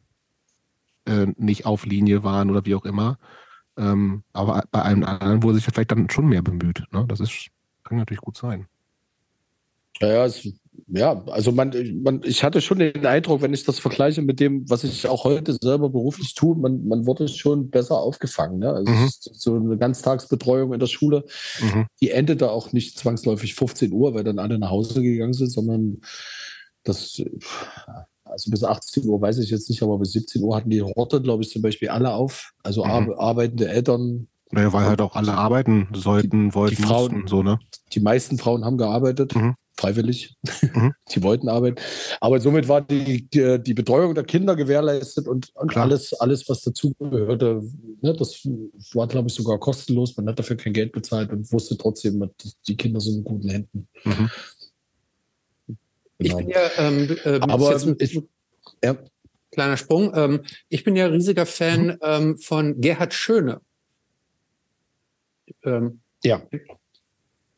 äh, 1.05 1.27
nicht 1.37 1.65
auf 1.65 1.85
Linie 1.85 2.23
waren 2.23 2.49
oder 2.51 2.65
wie 2.65 2.75
auch 2.75 2.85
immer. 2.85 3.17
Ähm, 3.77 4.23
aber 4.33 4.63
bei 4.71 4.83
einem 4.83 5.03
anderen 5.03 5.43
wurde 5.43 5.55
sich 5.55 5.65
vielleicht 5.65 5.91
dann 5.91 6.09
schon 6.09 6.27
mehr 6.27 6.41
bemüht. 6.41 6.83
Ne? 6.91 7.05
Das 7.07 7.19
ist, 7.19 7.49
kann 7.83 7.97
natürlich 7.97 8.21
gut 8.21 8.37
sein. 8.37 8.67
Ja, 9.99 10.25
es, 10.25 10.47
ja 10.87 11.23
also 11.27 11.51
man, 11.51 11.73
man, 12.03 12.21
ich 12.23 12.43
hatte 12.43 12.61
schon 12.61 12.79
den 12.79 13.05
Eindruck, 13.05 13.41
wenn 13.41 13.53
ich 13.53 13.63
das 13.63 13.79
vergleiche 13.79 14.21
mit 14.21 14.39
dem, 14.39 14.69
was 14.69 14.83
ich 14.83 15.07
auch 15.07 15.23
heute 15.23 15.57
selber 15.59 15.89
beruflich 15.89 16.35
tue, 16.35 16.55
man, 16.55 16.87
man 16.87 17.05
wurde 17.05 17.27
schon 17.27 17.69
besser 17.69 17.99
aufgefangen. 17.99 18.59
Ne? 18.59 18.71
Also 18.71 18.91
mhm. 18.91 19.09
so 19.09 19.55
eine 19.55 19.77
Ganztagsbetreuung 19.77 20.73
in 20.73 20.79
der 20.79 20.87
Schule, 20.87 21.25
mhm. 21.61 21.87
die 22.01 22.11
endete 22.11 22.51
auch 22.51 22.71
nicht 22.73 22.97
zwangsläufig 22.97 23.55
15 23.55 23.91
Uhr, 23.91 24.13
weil 24.13 24.23
dann 24.23 24.39
alle 24.39 24.59
nach 24.59 24.71
Hause 24.71 25.01
gegangen 25.01 25.33
sind, 25.33 25.51
sondern 25.51 26.01
das 26.83 27.21
also 28.29 28.51
bis 28.51 28.63
18 28.63 29.05
Uhr 29.05 29.21
weiß 29.21 29.37
ich 29.39 29.49
jetzt 29.49 29.69
nicht, 29.69 29.81
aber 29.83 29.97
bis 29.99 30.11
17 30.11 30.41
Uhr 30.43 30.55
hatten 30.55 30.69
die 30.69 30.81
Horte, 30.81 31.21
glaube 31.21 31.43
ich, 31.43 31.49
zum 31.49 31.61
Beispiel 31.61 31.89
alle 31.89 32.13
auf. 32.13 32.51
Also 32.63 32.83
mhm. 32.83 33.13
arbeitende 33.17 33.67
Eltern. 33.67 34.27
Naja, 34.51 34.71
weil 34.73 34.85
halt 34.85 35.01
auch 35.01 35.15
alle 35.15 35.33
arbeiten 35.33 35.89
sollten, 35.93 36.53
wollten, 36.53 36.75
die 36.75 36.81
Frauen, 36.81 37.13
mussten, 37.13 37.27
so, 37.27 37.43
ne? 37.43 37.59
Die 37.93 37.99
meisten 37.99 38.37
Frauen 38.37 38.63
haben 38.63 38.77
gearbeitet, 38.77 39.35
mhm. 39.35 39.55
Freiwillig. 39.77 40.35
Mhm. 40.73 40.93
die 41.13 41.23
wollten 41.23 41.49
arbeiten. 41.49 41.81
Aber 42.19 42.39
somit 42.39 42.67
war 42.67 42.81
die, 42.81 43.27
die, 43.29 43.59
die 43.61 43.73
Betreuung 43.73 44.15
der 44.15 44.23
Kinder 44.23 44.55
gewährleistet 44.55 45.27
und, 45.27 45.55
und 45.55 45.77
alles, 45.77 46.13
alles, 46.13 46.49
was 46.49 46.61
dazugehörte, 46.61 47.61
ne, 48.01 48.13
das 48.13 48.45
war, 48.93 49.07
glaube 49.07 49.29
ich, 49.29 49.35
sogar 49.35 49.59
kostenlos. 49.59 50.17
Man 50.17 50.27
hat 50.27 50.39
dafür 50.39 50.57
kein 50.57 50.73
Geld 50.73 50.91
bezahlt 50.91 51.31
und 51.31 51.51
wusste 51.51 51.77
trotzdem, 51.77 52.29
die 52.67 52.77
Kinder 52.77 52.99
sind 52.99 53.17
in 53.17 53.23
guten 53.23 53.49
Händen. 53.49 53.87
Mhm. 54.03 54.29
Ich 56.19 56.35
bin 56.35 56.49
ja, 56.49 56.71
ähm, 56.77 57.15
ähm, 57.25 57.43
aber 57.43 57.71
jetzt 57.71 57.85
ein 57.85 57.95
ich, 57.99 58.19
ja. 58.83 58.97
kleiner 59.51 59.77
Sprung. 59.77 60.11
Ähm, 60.15 60.41
ich 60.67 60.83
bin 60.83 60.95
ja 60.95 61.05
riesiger 61.05 61.45
Fan 61.45 61.85
mhm. 61.85 61.97
ähm, 62.01 62.37
von 62.37 62.81
Gerhard 62.81 63.13
Schöne. 63.13 63.61
Ähm, 65.63 65.99
ja. 66.23 66.41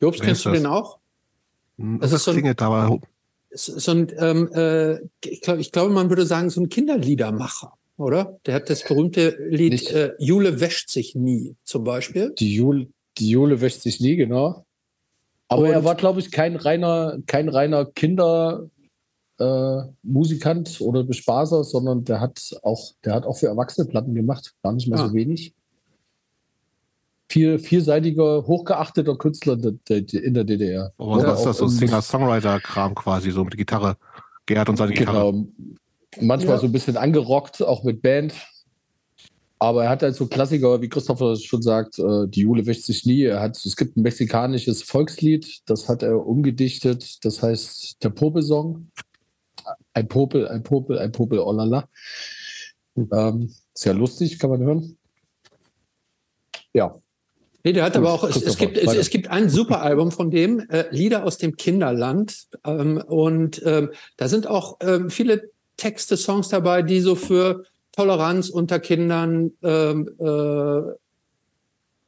Jobs, 0.00 0.20
kennst 0.20 0.44
du 0.44 0.50
den 0.50 0.66
auch? 0.66 0.99
Hm, 1.80 1.98
das, 2.00 2.10
das 2.10 2.20
ist 2.20 2.24
so 2.26 2.32
ein, 2.32 2.58
aber 2.58 3.00
so 3.52 3.90
ein 3.90 4.12
ähm, 4.18 4.52
äh, 4.52 5.00
ich, 5.24 5.40
glaub, 5.40 5.58
ich 5.58 5.72
glaube, 5.72 5.92
man 5.92 6.08
würde 6.08 6.26
sagen, 6.26 6.50
so 6.50 6.60
ein 6.60 6.68
Kinderliedermacher, 6.68 7.72
oder? 7.96 8.38
Der 8.46 8.54
hat 8.54 8.70
das 8.70 8.84
berühmte 8.84 9.36
Lied 9.48 9.90
äh, 9.90 10.12
Jule 10.18 10.60
wäscht 10.60 10.90
sich 10.90 11.14
nie, 11.14 11.56
zum 11.64 11.84
Beispiel. 11.84 12.34
Die 12.38 12.54
Jule, 12.54 12.88
die 13.18 13.30
Jule 13.30 13.60
wäscht 13.60 13.80
sich 13.80 14.00
nie, 14.00 14.16
genau. 14.16 14.64
Aber 15.48 15.62
und 15.62 15.70
er 15.70 15.84
war, 15.84 15.96
glaube 15.96 16.20
ich, 16.20 16.30
kein 16.30 16.54
reiner, 16.54 17.18
kein 17.26 17.48
reiner 17.48 17.86
Kindermusikant 17.86 20.80
äh, 20.80 20.84
oder 20.84 21.02
Bespaßer, 21.02 21.64
sondern 21.64 22.04
der 22.04 22.20
hat 22.20 22.56
auch, 22.62 22.92
der 23.04 23.14
hat 23.14 23.26
auch 23.26 23.36
für 23.36 23.48
Erwachsene 23.48 23.88
Platten 23.88 24.14
gemacht, 24.14 24.54
gar 24.62 24.72
nicht 24.72 24.86
mal 24.86 25.00
ah. 25.00 25.08
so 25.08 25.14
wenig. 25.14 25.54
Viel, 27.30 27.60
vielseitiger, 27.60 28.44
hochgeachteter 28.44 29.16
Künstler 29.16 29.52
in 29.52 29.80
der, 29.88 29.98
in 30.12 30.34
der 30.34 30.42
DDR. 30.42 30.92
Was 30.98 31.22
ja, 31.22 31.32
ist 31.32 31.44
das 31.44 31.58
so 31.58 31.68
Singer-Songwriter-Kram 31.68 32.96
quasi, 32.96 33.30
so 33.30 33.44
mit 33.44 33.56
Gitarre? 33.56 33.96
Gerhard 34.46 34.68
und 34.68 34.76
seine 34.76 34.92
Gitarre. 34.92 35.32
Genau. 35.32 35.48
Manchmal 36.20 36.56
ja. 36.56 36.60
so 36.60 36.66
ein 36.66 36.72
bisschen 36.72 36.96
angerockt, 36.96 37.62
auch 37.62 37.84
mit 37.84 38.02
Band. 38.02 38.34
Aber 39.60 39.84
er 39.84 39.90
hat 39.90 40.02
halt 40.02 40.16
so 40.16 40.26
Klassiker, 40.26 40.82
wie 40.82 40.88
Christopher 40.88 41.36
schon 41.36 41.62
sagt, 41.62 42.00
äh, 42.00 42.26
die 42.26 42.40
Jule 42.40 42.66
wäscht 42.66 42.82
sich 42.82 43.06
nie. 43.06 43.22
Er 43.22 43.40
hat, 43.40 43.56
es 43.64 43.76
gibt 43.76 43.96
ein 43.96 44.02
mexikanisches 44.02 44.82
Volkslied, 44.82 45.60
das 45.66 45.88
hat 45.88 46.02
er 46.02 46.26
umgedichtet, 46.26 47.24
das 47.24 47.42
heißt 47.42 48.02
der 48.02 48.10
Popelsong. 48.10 48.90
Ein 49.92 50.08
Popel, 50.08 50.48
ein 50.48 50.64
Popel, 50.64 50.98
ein 50.98 51.12
Popel, 51.12 51.38
oh 51.38 51.52
lala. 51.52 51.88
Ähm, 52.96 53.54
sehr 53.72 53.94
lustig, 53.94 54.40
kann 54.40 54.50
man 54.50 54.62
hören. 54.62 54.96
Ja. 56.72 56.98
Nee, 57.62 57.72
der 57.72 57.84
hat 57.84 57.96
aber 57.96 58.12
auch, 58.12 58.24
es, 58.24 58.42
es 58.42 58.56
gibt, 58.56 58.78
es, 58.78 58.94
es, 58.94 59.10
gibt 59.10 59.28
ein 59.28 59.50
super 59.50 59.82
Album 59.82 60.12
von 60.12 60.30
dem, 60.30 60.60
äh, 60.70 60.84
Lieder 60.90 61.24
aus 61.24 61.36
dem 61.38 61.56
Kinderland. 61.56 62.46
Ähm, 62.64 62.98
und 62.98 63.62
ähm, 63.64 63.90
da 64.16 64.28
sind 64.28 64.46
auch 64.46 64.78
ähm, 64.80 65.10
viele 65.10 65.50
Texte, 65.76 66.16
Songs 66.16 66.48
dabei, 66.48 66.82
die 66.82 67.00
so 67.00 67.14
für 67.14 67.64
Toleranz 67.92 68.48
unter 68.48 68.80
Kindern 68.80 69.52
ähm, 69.62 70.08
äh, 70.18 70.92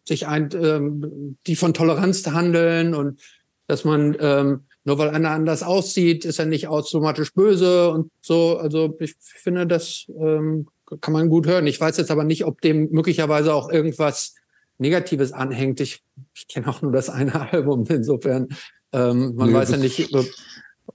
sich 0.04 0.26
ein, 0.26 0.48
ähm, 0.54 1.36
die 1.46 1.56
von 1.56 1.74
Toleranz 1.74 2.26
handeln 2.26 2.94
und 2.94 3.20
dass 3.66 3.84
man 3.84 4.16
ähm, 4.20 4.64
nur 4.84 4.98
weil 4.98 5.10
einer 5.10 5.30
anders 5.30 5.62
aussieht, 5.62 6.24
ist 6.24 6.38
er 6.38 6.46
nicht 6.46 6.68
automatisch 6.68 7.32
böse 7.34 7.90
und 7.90 8.10
so. 8.20 8.58
Also 8.58 8.96
ich 8.98 9.14
finde, 9.20 9.66
das 9.66 10.06
ähm, 10.18 10.66
kann 11.00 11.12
man 11.12 11.28
gut 11.28 11.46
hören. 11.46 11.66
Ich 11.66 11.80
weiß 11.80 11.96
jetzt 11.98 12.10
aber 12.10 12.24
nicht, 12.24 12.44
ob 12.44 12.60
dem 12.60 12.90
möglicherweise 12.90 13.54
auch 13.54 13.70
irgendwas 13.70 14.34
Negatives 14.82 15.32
anhängt. 15.32 15.80
Ich, 15.80 16.02
ich 16.34 16.46
kenne 16.48 16.68
auch 16.68 16.82
nur 16.82 16.92
das 16.92 17.08
eine 17.08 17.40
Album. 17.52 17.84
Insofern, 17.88 18.48
ähm, 18.92 19.34
man 19.34 19.48
nee, 19.48 19.54
weiß 19.54 19.70
ja 19.70 19.76
nicht, 19.78 20.14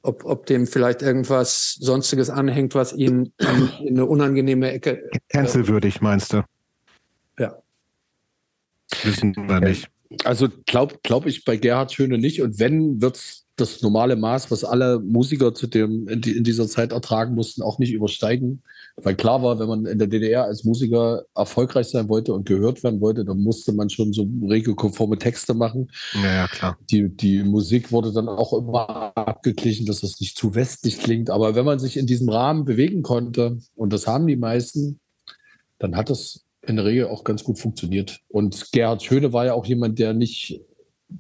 ob, 0.02 0.26
ob 0.26 0.46
dem 0.46 0.68
vielleicht 0.68 1.02
irgendwas 1.02 1.74
Sonstiges 1.80 2.30
anhängt, 2.30 2.76
was 2.76 2.94
ihn 2.94 3.34
in, 3.40 3.72
in 3.80 3.94
eine 3.96 4.06
unangenehme 4.06 4.72
Ecke. 4.72 5.10
Cancelwürdig, 5.30 6.02
meinst 6.02 6.34
du? 6.34 6.44
Ja. 7.40 7.58
Wissen 9.04 9.34
wir 9.36 9.60
nicht. 9.60 9.90
Also 10.24 10.48
glaube 10.66 11.00
glaub 11.04 11.26
ich 11.26 11.46
bei 11.46 11.58
Gerhard 11.58 11.92
Schöne 11.92 12.18
nicht. 12.18 12.42
Und 12.42 12.60
wenn, 12.60 13.02
wird 13.02 13.18
es 13.18 13.48
das 13.58 13.82
normale 13.82 14.16
Maß, 14.16 14.52
was 14.52 14.64
alle 14.64 15.00
Musiker 15.00 15.54
zu 15.54 15.66
dem, 15.66 16.08
in, 16.08 16.22
die, 16.22 16.38
in, 16.38 16.44
dieser 16.44 16.68
Zeit 16.68 16.92
ertragen 16.92 17.34
mussten, 17.34 17.64
auch 17.64 17.80
nicht 17.80 17.92
übersteigen. 17.92 18.62
Weil 18.96 19.16
klar 19.16 19.42
war, 19.42 19.60
wenn 19.60 19.68
man 19.68 19.86
in 19.88 19.98
der 19.98 20.08
DDR 20.08 20.44
als 20.44 20.64
Musiker 20.64 21.24
erfolgreich 21.36 21.88
sein 21.88 22.08
wollte 22.08 22.34
und 22.34 22.48
gehört 22.48 22.84
werden 22.84 23.02
wollte, 23.02 23.26
dann 23.26 23.40
musste 23.40 23.74
man 23.74 23.90
schon 23.90 24.14
so 24.14 24.30
regelkonforme 24.48 25.18
Texte 25.18 25.56
machen. 25.56 25.90
Ja, 26.14 26.34
ja, 26.34 26.48
klar. 26.48 26.78
Die, 26.92 27.10
die 27.10 27.44
Musik 27.44 27.92
wurde 27.92 28.14
dann 28.14 28.30
auch 28.30 28.54
immer 28.54 29.12
abgeglichen, 29.16 29.88
dass 29.88 30.02
das 30.02 30.20
nicht 30.20 30.38
zu 30.38 30.54
westlich 30.54 31.00
klingt. 31.00 31.32
Aber 31.32 31.56
wenn 31.56 31.66
man 31.66 31.80
sich 31.80 31.98
in 31.98 32.06
diesem 32.06 32.30
Rahmen 32.30 32.64
bewegen 32.64 33.02
konnte, 33.02 33.58
und 33.76 33.92
das 33.92 34.06
haben 34.06 34.28
die 34.28 34.38
meisten, 34.38 35.00
dann 35.80 35.96
hat 35.96 36.12
es 36.12 36.47
in 36.68 36.76
der 36.76 36.86
Regel 36.86 37.08
auch 37.08 37.24
ganz 37.24 37.44
gut 37.44 37.60
funktioniert. 37.60 38.20
Und 38.28 38.72
Gerhard 38.72 39.04
Schöne 39.04 39.34
war 39.34 39.46
ja 39.46 39.54
auch 39.54 39.66
jemand, 39.66 40.00
der 40.00 40.14
nicht, 40.14 40.62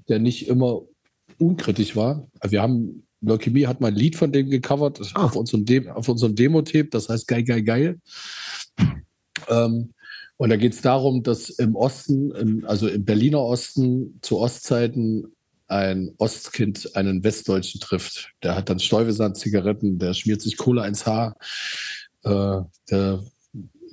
der 0.09 0.19
nicht 0.19 0.47
immer 0.47 0.81
unkritisch 1.39 1.95
war. 1.95 2.27
Wir 2.43 2.61
haben, 2.61 3.07
Leukämie 3.21 3.67
hat 3.67 3.81
mal 3.81 3.87
ein 3.87 3.95
Lied 3.95 4.15
von 4.15 4.31
dem 4.31 4.49
gecovert 4.49 4.99
Ah. 5.13 5.25
auf 5.25 5.35
unserem, 5.35 5.65
Dem 5.65 5.87
auf 5.89 6.09
unserem 6.09 6.35
Demo-Tape, 6.35 6.89
das 6.89 7.09
heißt 7.09 7.27
Geil, 7.27 7.43
geil, 7.43 7.63
geil. 7.63 7.99
Ähm, 9.49 9.93
und 10.37 10.49
da 10.49 10.55
geht 10.55 10.73
es 10.73 10.81
darum, 10.81 11.23
dass 11.23 11.49
im 11.49 11.75
Osten, 11.75 12.31
im, 12.31 12.65
also 12.65 12.87
im 12.87 13.05
Berliner 13.05 13.41
Osten 13.41 14.19
zu 14.21 14.37
Ostzeiten 14.39 15.33
ein 15.67 16.13
Ostkind 16.17 16.95
einen 16.95 17.23
Westdeutschen 17.23 17.81
trifft. 17.81 18.29
Der 18.43 18.55
hat 18.55 18.69
dann 18.69 18.79
Stuyvesant-Zigaretten, 18.79 19.99
der 19.99 20.13
schmiert 20.13 20.41
sich 20.41 20.57
Cola 20.57 20.85
ins 20.85 21.05
Haar, 21.05 21.35
äh, 22.23 22.61
der 22.89 23.23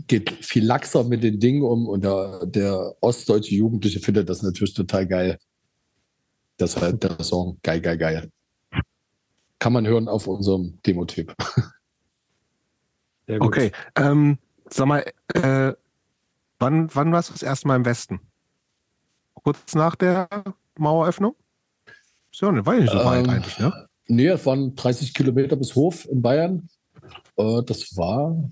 geht 0.06 0.30
viel 0.30 0.64
laxer 0.64 1.04
mit 1.04 1.22
den 1.22 1.40
Dingen 1.40 1.62
um 1.62 1.88
und 1.88 2.04
der, 2.04 2.46
der 2.46 2.94
ostdeutsche 3.00 3.54
Jugendliche 3.54 4.00
findet 4.00 4.28
das 4.28 4.42
natürlich 4.42 4.74
total 4.74 5.06
geil. 5.06 5.38
Deshalb 6.58 7.00
der 7.00 7.22
Song 7.22 7.58
Geil, 7.62 7.80
geil, 7.80 7.98
geil. 7.98 8.30
Kann 9.58 9.72
man 9.72 9.86
hören 9.86 10.08
auf 10.08 10.26
unserem 10.26 10.78
gut. 13.26 13.46
Okay. 13.46 13.72
Ähm, 13.96 14.38
sag 14.68 14.86
mal, 14.86 15.04
äh, 15.32 15.72
wann, 16.58 16.94
wann 16.94 17.12
warst 17.12 17.30
du 17.30 17.32
das 17.32 17.42
erste 17.42 17.68
Mal 17.68 17.76
im 17.76 17.84
Westen? 17.84 18.20
Kurz 19.34 19.74
nach 19.74 19.96
der 19.96 20.28
Maueröffnung? 20.76 21.34
So, 22.30 22.50
ne, 22.50 22.66
war 22.66 22.74
ja 22.74 22.80
nicht 22.80 22.92
so 22.92 22.98
weit 22.98 23.24
Ähm, 23.24 23.30
eigentlich, 23.30 23.58
ne? 23.58 23.88
Nee, 24.06 24.26
es 24.28 24.44
waren 24.44 24.74
30 24.74 25.14
Kilometer 25.14 25.56
bis 25.56 25.74
Hof 25.74 26.06
in 26.10 26.20
Bayern. 26.20 26.68
Äh, 27.36 27.62
das 27.64 27.96
war, 27.96 28.50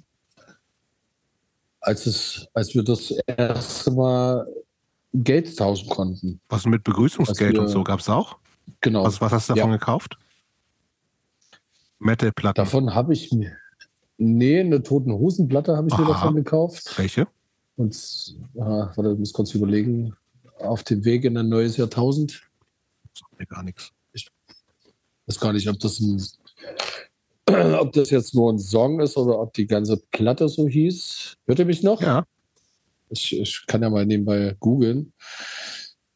als, 1.82 2.06
es, 2.06 2.46
als 2.54 2.74
wir 2.74 2.82
das 2.82 3.10
erste 3.26 3.90
Mal 3.90 4.46
Geld 5.12 5.56
tauschen 5.56 5.88
konnten. 5.90 6.40
Was 6.48 6.64
mit 6.64 6.84
Begrüßungsgeld 6.84 7.52
wir- 7.54 7.60
und 7.62 7.68
so 7.68 7.84
gab's 7.84 8.08
auch? 8.08 8.38
Genau. 8.80 9.04
Was, 9.04 9.20
was 9.20 9.32
hast 9.32 9.50
du 9.50 9.54
davon 9.54 9.70
Ja. 9.72 9.76
gekauft? 9.76 10.16
Metal-Platten. 11.98 12.56
Davon 12.56 12.94
habe 12.94 13.12
ich 13.12 13.30
mir. 13.32 13.56
Nee, 14.16 14.60
eine 14.60 14.82
Toten 14.82 15.12
Hosenplatte 15.12 15.76
habe 15.76 15.88
ich 15.88 15.96
mir 15.96 16.04
Aha. 16.04 16.12
davon 16.12 16.36
gekauft. 16.36 16.96
Welche? 16.96 17.26
Und 17.76 17.94
äh, 18.54 18.60
warte, 18.60 19.12
ich 19.12 19.18
muss 19.18 19.32
kurz 19.32 19.54
überlegen. 19.54 20.14
Auf 20.58 20.84
dem 20.84 21.04
Weg 21.04 21.24
in 21.24 21.36
ein 21.36 21.48
neues 21.48 21.76
Jahrtausend. 21.76 22.42
Sagt 23.14 23.38
mir 23.38 23.46
gar 23.46 23.62
nichts. 23.64 23.90
Ich 24.12 24.28
weiß 25.26 25.40
gar 25.40 25.52
nicht, 25.52 25.68
ob 25.68 25.78
das 25.80 25.98
ein, 26.00 26.22
ob 27.80 27.92
das 27.92 28.10
jetzt 28.10 28.34
nur 28.34 28.52
ein 28.52 28.58
Song 28.58 29.00
ist 29.00 29.16
oder 29.16 29.38
ob 29.38 29.52
die 29.54 29.66
ganze 29.66 29.96
Platte 30.10 30.48
so 30.48 30.68
hieß. 30.68 31.36
Hört 31.46 31.58
ihr 31.58 31.64
mich 31.66 31.82
noch? 31.82 32.00
Ja. 32.00 32.24
Ich, 33.10 33.38
ich 33.38 33.64
kann 33.66 33.82
ja 33.82 33.90
mal 33.90 34.06
nebenbei 34.06 34.56
googeln. 34.60 35.12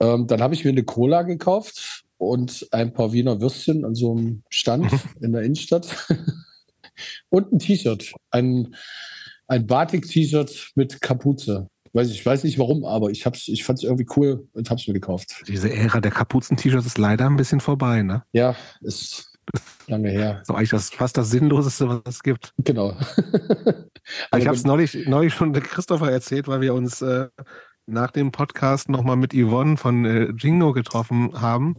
Ähm, 0.01 0.27
dann 0.27 0.41
habe 0.43 0.55
ich 0.55 0.65
mir 0.65 0.71
eine 0.71 0.85
Cola 0.85 1.23
gekauft 1.23 2.05
und 2.19 2.67
ein 2.71 2.93
paar 2.93 3.13
Wiener 3.13 3.41
Würstchen 3.41 3.85
an 3.85 3.95
so 3.95 4.13
einem 4.17 4.43
Stand 4.49 4.91
Mhm. 4.93 5.01
in 5.21 5.33
der 5.33 5.43
Innenstadt. 5.43 5.87
und 7.29 7.53
ein 7.53 7.59
T-Shirt. 7.59 8.13
Ein, 8.31 8.75
ein 9.47 9.67
Batik-T-Shirt 9.67 10.73
mit 10.75 11.01
Kapuze. 11.03 11.69
Weiß 11.93 12.11
ich, 12.11 12.19
ich 12.21 12.27
weiß 12.27 12.45
nicht 12.45 12.59
warum, 12.59 12.85
aber 12.85 13.11
ich, 13.11 13.25
hab's- 13.25 13.49
ich 13.49 13.65
fand 13.65 13.79
es 13.79 13.85
irgendwie 13.85 14.07
cool 14.17 14.47
und 14.53 14.69
habe 14.71 14.79
es 14.81 14.87
mir 14.87 14.93
gekauft. 14.95 15.43
Diese 15.49 15.73
Ära 15.73 16.01
der 16.01 16.11
Kapuzen-T-Shirts 16.11 16.87
ist 16.87 16.99
leider 16.99 17.27
ein 17.27 17.37
bisschen 17.37 17.61
vorbei, 17.61 18.03
ne? 18.03 18.23
Ja, 18.33 18.55
ist 18.83 19.33
lange 19.87 20.11
her. 20.11 20.43
So 20.45 20.55
eigentlich 20.55 20.71
das, 20.71 20.91
fast 20.91 21.17
das 21.17 21.31
Sinnloseste, 21.31 21.89
was 21.89 22.01
es 22.07 22.23
gibt. 22.23 22.53
Genau. 22.59 22.97
Aber 24.31 24.39
ich 24.39 24.47
habe 24.47 24.57
es 24.57 24.65
neulich, 24.65 25.07
neulich 25.07 25.35
schon 25.35 25.53
Christopher 25.53 26.11
erzählt, 26.11 26.49
weil 26.49 26.61
wir 26.61 26.75
uns 26.75 27.03
äh, 27.03 27.29
nach 27.87 28.11
dem 28.11 28.33
Podcast 28.33 28.89
nochmal 28.89 29.17
mit 29.17 29.33
Yvonne 29.33 29.77
von 29.77 30.05
äh, 30.05 30.33
Jingo 30.37 30.73
getroffen 30.73 31.41
haben. 31.41 31.77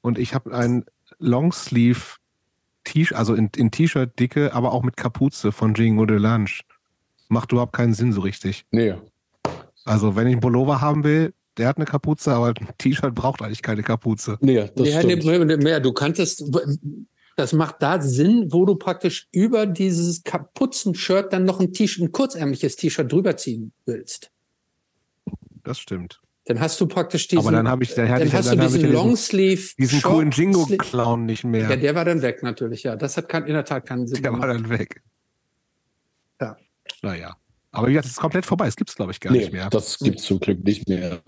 Und 0.00 0.18
ich 0.18 0.34
habe 0.34 0.54
ein 0.54 0.84
Longsleeve 1.18 2.16
T-Shirt, 2.84 3.18
also 3.18 3.34
in, 3.34 3.50
in 3.56 3.70
T-Shirt-Dicke, 3.70 4.54
aber 4.54 4.72
auch 4.72 4.82
mit 4.82 4.96
Kapuze 4.96 5.52
von 5.52 5.74
Jingo 5.74 6.06
de 6.06 6.18
Lunch. 6.18 6.62
Macht 7.28 7.52
überhaupt 7.52 7.72
keinen 7.72 7.94
Sinn 7.94 8.12
so 8.12 8.20
richtig. 8.20 8.64
Nee, 8.70 8.94
Also 9.84 10.14
wenn 10.14 10.28
ich 10.28 10.32
einen 10.32 10.40
Pullover 10.40 10.80
haben 10.80 11.02
will, 11.04 11.34
der 11.56 11.68
hat 11.68 11.76
eine 11.76 11.86
Kapuze, 11.86 12.32
aber 12.32 12.48
ein 12.48 12.68
T-Shirt 12.78 13.14
braucht 13.14 13.42
eigentlich 13.42 13.62
keine 13.62 13.82
Kapuze. 13.82 14.38
nee, 14.40 14.70
das 14.74 14.88
ja, 14.88 15.00
stimmt. 15.00 15.24
nee, 15.24 15.56
mehr. 15.56 15.80
Du 15.80 15.92
kanntest, 15.92 16.44
das 17.36 17.52
macht 17.52 17.76
da 17.80 18.00
Sinn, 18.00 18.48
wo 18.50 18.64
du 18.64 18.76
praktisch 18.76 19.28
über 19.32 19.66
dieses 19.66 20.22
Kapuzen-Shirt 20.24 21.32
dann 21.32 21.44
noch 21.44 21.60
ein 21.60 21.72
T-Shirt, 21.72 22.04
ein 22.04 22.12
kurzärmliches 22.12 22.76
T-Shirt 22.76 23.10
drüber 23.10 23.36
ziehen 23.36 23.72
willst. 23.84 24.30
Das 25.64 25.78
stimmt. 25.78 26.20
Dann 26.46 26.60
hast 26.60 26.80
du 26.80 26.86
praktisch 26.86 27.26
diesen, 27.26 27.40
aber 27.40 27.50
dann 27.50 27.68
habe 27.68 27.82
ich, 27.82 27.92
dann 27.94 28.08
hatte 28.08 28.20
dann 28.20 28.28
ich, 28.28 28.34
hast 28.34 28.48
dann 28.48 28.58
du 28.58 28.64
diesen 28.68 28.92
Longsleeve. 28.92 29.74
diesen 29.78 30.00
Short 30.00 30.14
coolen 30.14 30.30
Jingo-Clown 30.30 31.26
nicht 31.26 31.42
mehr. 31.42 31.68
Ja, 31.70 31.76
der 31.76 31.94
war 31.96 32.04
dann 32.04 32.22
weg 32.22 32.42
natürlich, 32.44 32.84
ja. 32.84 32.94
Das 32.94 33.16
hat 33.16 33.28
kein, 33.28 33.46
in 33.46 33.54
der 33.54 33.64
Tat 33.64 33.84
keinen 33.84 34.06
Sinn 34.06 34.22
Der 34.22 34.32
war 34.32 34.40
gemacht. 34.42 34.60
dann 34.60 34.78
weg. 34.78 35.02
Ja. 36.40 36.56
Naja. 37.02 37.36
Aber 37.76 37.88
wie 37.88 37.92
gesagt, 37.92 38.06
es 38.06 38.12
ist 38.12 38.20
komplett 38.20 38.46
vorbei. 38.46 38.66
Es 38.66 38.76
gibt 38.76 38.88
es, 38.88 38.96
glaube 38.96 39.12
ich, 39.12 39.20
gar 39.20 39.32
nee, 39.32 39.40
nicht 39.40 39.52
mehr. 39.52 39.68
das 39.68 39.98
gibt 39.98 40.18
es 40.18 40.24
zum 40.24 40.40
Glück 40.40 40.64
nicht 40.64 40.88
mehr. 40.88 41.20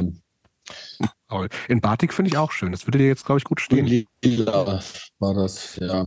Aber 1.27 1.49
in 1.69 1.83
Batik 1.83 2.15
finde 2.15 2.31
ich 2.31 2.39
auch 2.39 2.53
schön. 2.53 2.73
Das 2.73 2.87
würde 2.87 2.97
dir 2.99 3.07
jetzt, 3.07 3.27
glaube 3.27 3.39
ich, 3.39 3.45
gut 3.45 3.61
stehen. 3.61 4.07
Lila 4.25 4.83
war 5.19 5.35
das, 5.35 5.77
ja. 5.77 6.07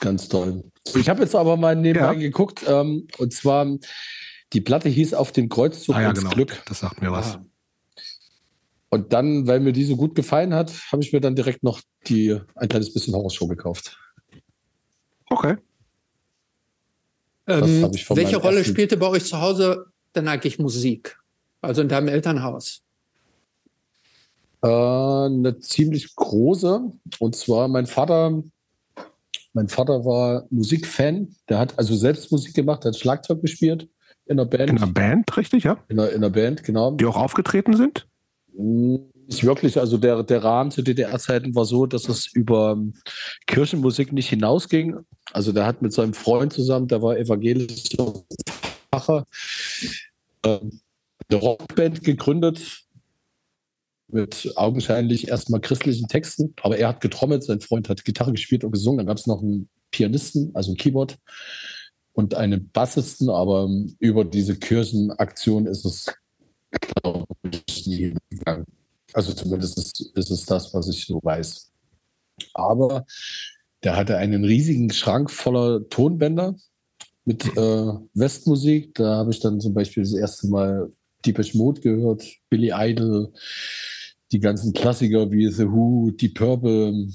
Ganz 0.00 0.28
toll. 0.28 0.64
Ich 0.96 1.08
habe 1.08 1.22
jetzt 1.22 1.36
aber 1.36 1.56
mal 1.56 1.76
nebenbei 1.76 2.12
Ja. 2.12 2.18
geguckt, 2.18 2.64
ähm, 2.66 3.06
und 3.18 3.32
zwar, 3.32 3.66
die 4.52 4.60
Platte 4.60 4.88
hieß 4.88 5.14
Auf 5.14 5.30
dem 5.30 5.48
Kreuzzug 5.48 5.94
Ah 5.94 6.02
ja, 6.02 6.10
ins 6.10 6.18
genau. 6.18 6.32
Glück. 6.32 6.60
Das 6.66 6.80
sagt 6.80 7.00
mir 7.00 7.12
was. 7.12 7.36
Ah. 7.36 7.44
Und 8.90 9.12
dann, 9.12 9.46
weil 9.46 9.60
mir 9.60 9.72
die 9.72 9.84
so 9.84 9.96
gut 9.96 10.16
gefallen 10.16 10.54
hat, 10.54 10.72
habe 10.90 11.02
ich 11.04 11.12
mir 11.12 11.20
dann 11.20 11.36
direkt 11.36 11.62
noch 11.62 11.80
die 12.08 12.36
ein 12.56 12.68
kleines 12.68 12.92
bisschen 12.92 13.14
Horrorshow 13.14 13.46
gekauft. 13.46 13.96
Okay. 15.30 15.56
Ähm, 17.46 17.90
welche 18.10 18.36
Rolle 18.36 18.58
ersten- 18.58 18.72
spielte 18.72 18.96
bei 18.96 19.08
euch 19.08 19.24
zu 19.24 19.40
Hause 19.40 19.86
dann 20.12 20.28
eigentlich 20.28 20.58
Musik? 20.58 21.18
Also 21.60 21.82
in 21.82 21.88
deinem 21.88 22.08
Elternhaus? 22.08 22.82
Äh, 24.62 24.68
eine 24.68 25.58
ziemlich 25.60 26.14
große. 26.16 26.90
Und 27.18 27.36
zwar 27.36 27.68
mein 27.68 27.86
Vater, 27.86 28.42
mein 29.52 29.68
Vater 29.68 30.04
war 30.04 30.46
Musikfan. 30.50 31.34
Der 31.48 31.58
hat 31.58 31.78
also 31.78 31.94
selbst 31.94 32.32
Musik 32.32 32.54
gemacht, 32.54 32.84
hat 32.84 32.96
Schlagzeug 32.96 33.42
gespielt 33.42 33.88
in 34.26 34.38
der 34.38 34.44
Band. 34.44 34.70
In 34.70 34.78
einer 34.78 34.92
Band, 34.92 35.36
richtig, 35.36 35.64
ja? 35.64 35.78
In 35.88 35.98
der, 35.98 36.12
in 36.12 36.20
der 36.20 36.30
Band, 36.30 36.64
genau. 36.64 36.92
Die 36.92 37.06
auch 37.06 37.16
aufgetreten 37.16 37.76
sind? 37.76 38.06
Nicht 39.28 39.44
wirklich. 39.44 39.78
Also 39.78 39.98
der, 39.98 40.22
der 40.22 40.44
Rahmen 40.44 40.70
zu 40.70 40.82
DDR-Zeiten 40.82 41.54
war 41.54 41.64
so, 41.64 41.86
dass 41.86 42.08
es 42.08 42.26
über 42.32 42.72
ähm, 42.72 42.94
Kirchenmusik 43.46 44.12
nicht 44.12 44.28
hinausging. 44.28 44.96
Also 45.32 45.52
der 45.52 45.66
hat 45.66 45.82
mit 45.82 45.92
seinem 45.92 46.14
Freund 46.14 46.52
zusammen, 46.52 46.86
der 46.86 47.02
war 47.02 47.16
evangelischer 47.16 48.14
Pfarrer, 48.92 49.26
ähm, 50.44 50.80
eine 51.28 51.40
Rockband 51.40 52.04
gegründet 52.04 52.84
mit 54.08 54.52
augenscheinlich 54.54 55.26
erstmal 55.26 55.60
christlichen 55.60 56.06
Texten, 56.06 56.54
aber 56.62 56.78
er 56.78 56.88
hat 56.88 57.00
getrommelt, 57.00 57.42
sein 57.42 57.60
Freund 57.60 57.88
hat 57.88 58.04
Gitarre 58.04 58.30
gespielt 58.30 58.62
und 58.62 58.70
gesungen. 58.70 58.98
Dann 58.98 59.06
gab 59.06 59.18
es 59.18 59.26
noch 59.26 59.42
einen 59.42 59.68
Pianisten, 59.90 60.52
also 60.54 60.72
ein 60.72 60.76
Keyboard 60.76 61.18
und 62.12 62.34
einen 62.34 62.70
Bassisten, 62.70 63.28
aber 63.28 63.64
ähm, 63.64 63.96
über 63.98 64.24
diese 64.24 64.56
Kirchenaktion 64.56 65.66
ist 65.66 65.84
es, 65.84 66.14
glaube 66.70 67.26
ich, 67.68 67.86
nie 67.88 68.14
hingegangen. 68.30 68.66
Also 69.16 69.32
zumindest 69.32 69.78
ist, 69.78 70.12
ist 70.14 70.30
es 70.30 70.44
das, 70.44 70.74
was 70.74 70.88
ich 70.88 71.06
so 71.06 71.18
weiß. 71.22 71.72
Aber 72.52 73.06
der 73.82 73.96
hatte 73.96 74.18
einen 74.18 74.44
riesigen 74.44 74.92
Schrank 74.92 75.30
voller 75.30 75.88
Tonbänder 75.88 76.54
mit 77.24 77.46
äh, 77.56 77.92
Westmusik. 78.12 78.94
Da 78.94 79.16
habe 79.16 79.30
ich 79.30 79.40
dann 79.40 79.58
zum 79.58 79.72
Beispiel 79.72 80.02
das 80.02 80.12
erste 80.12 80.48
Mal 80.48 80.92
Deepish 81.24 81.54
Mode 81.54 81.80
gehört, 81.80 82.24
Billy 82.50 82.72
Idol, 82.74 83.32
die 84.32 84.38
ganzen 84.38 84.74
Klassiker 84.74 85.30
wie 85.30 85.50
The 85.50 85.66
Who, 85.66 86.10
Deep 86.10 86.34
Purple, 86.34 87.08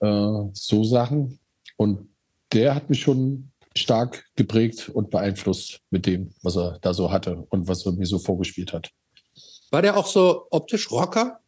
äh, 0.00 0.50
so 0.52 0.84
Sachen. 0.84 1.38
Und 1.78 2.10
der 2.52 2.74
hat 2.74 2.90
mich 2.90 3.00
schon 3.00 3.50
stark 3.74 4.26
geprägt 4.36 4.90
und 4.90 5.08
beeinflusst 5.08 5.80
mit 5.88 6.04
dem, 6.04 6.34
was 6.42 6.58
er 6.58 6.78
da 6.82 6.92
so 6.92 7.10
hatte 7.10 7.46
und 7.48 7.68
was 7.68 7.86
er 7.86 7.92
mir 7.92 8.04
so 8.04 8.18
vorgespielt 8.18 8.74
hat. 8.74 8.92
War 9.72 9.80
der 9.80 9.96
auch 9.96 10.06
so 10.06 10.46
optisch 10.50 10.90
Rocker? 10.90 11.40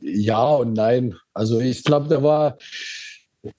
Ja 0.00 0.54
und 0.54 0.74
nein. 0.74 1.16
Also 1.34 1.58
ich 1.58 1.82
glaube, 1.82 2.06
der 2.06 2.22
war, 2.22 2.58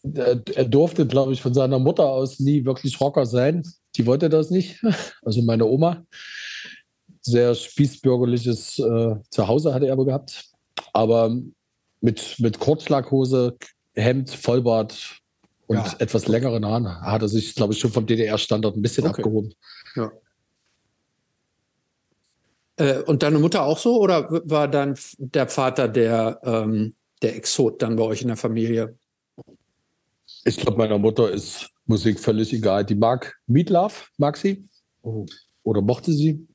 der, 0.01 0.41
er 0.55 0.63
durfte, 0.63 1.05
glaube 1.05 1.33
ich, 1.33 1.41
von 1.41 1.53
seiner 1.53 1.77
Mutter 1.77 2.05
aus 2.05 2.39
nie 2.39 2.63
wirklich 2.63 3.01
Rocker 3.01 3.25
sein. 3.25 3.63
Die 3.97 4.05
wollte 4.05 4.29
das 4.29 4.49
nicht. 4.49 4.81
Also 5.23 5.41
meine 5.41 5.65
Oma. 5.65 6.05
Sehr 7.19 7.53
spießbürgerliches 7.53 8.79
äh, 8.79 9.15
Zuhause 9.29 9.73
hatte 9.73 9.87
er 9.87 9.93
aber 9.93 10.05
gehabt. 10.05 10.45
Aber 10.93 11.35
mit, 11.99 12.39
mit 12.39 12.59
Kurzschlaghose, 12.59 13.57
Hemd, 13.93 14.29
Vollbart, 14.29 15.19
Und 15.67 15.77
Ja. 15.77 15.95
etwas 15.99 16.27
längeren 16.27 16.65
Haaren 16.65 17.01
hat 17.01 17.21
er 17.21 17.27
sich, 17.27 17.53
glaube 17.53 17.73
ich, 17.73 17.79
schon 17.79 17.91
vom 17.91 18.05
DDR-Standard 18.05 18.75
ein 18.75 18.81
bisschen 18.81 19.05
Okay. 19.05 19.21
abgehoben. 19.21 19.53
Äh, 22.77 23.01
und 23.03 23.23
deine 23.23 23.39
Mutter 23.39 23.63
auch 23.63 23.77
so 23.77 23.99
oder 23.99 24.29
war 24.29 24.67
dann 24.67 24.97
der 25.17 25.47
Vater 25.47 25.87
der, 25.87 26.39
ähm, 26.43 26.95
der 27.21 27.35
Exot 27.35 27.81
dann 27.81 27.95
bei 27.95 28.03
euch 28.03 28.21
in 28.21 28.27
der 28.29 28.37
Familie? 28.37 28.97
Ich 30.45 30.57
glaube, 30.57 30.77
meiner 30.77 30.97
Mutter 30.97 31.29
ist 31.31 31.69
Musik 31.85 32.19
völlig 32.19 32.53
egal. 32.53 32.85
Die 32.85 32.95
mag 32.95 33.35
Meatloaf, 33.47 34.09
mag 34.17 34.37
sie 34.37 34.67
oder 35.63 35.81
mochte 35.81 36.13
sie. 36.13 36.47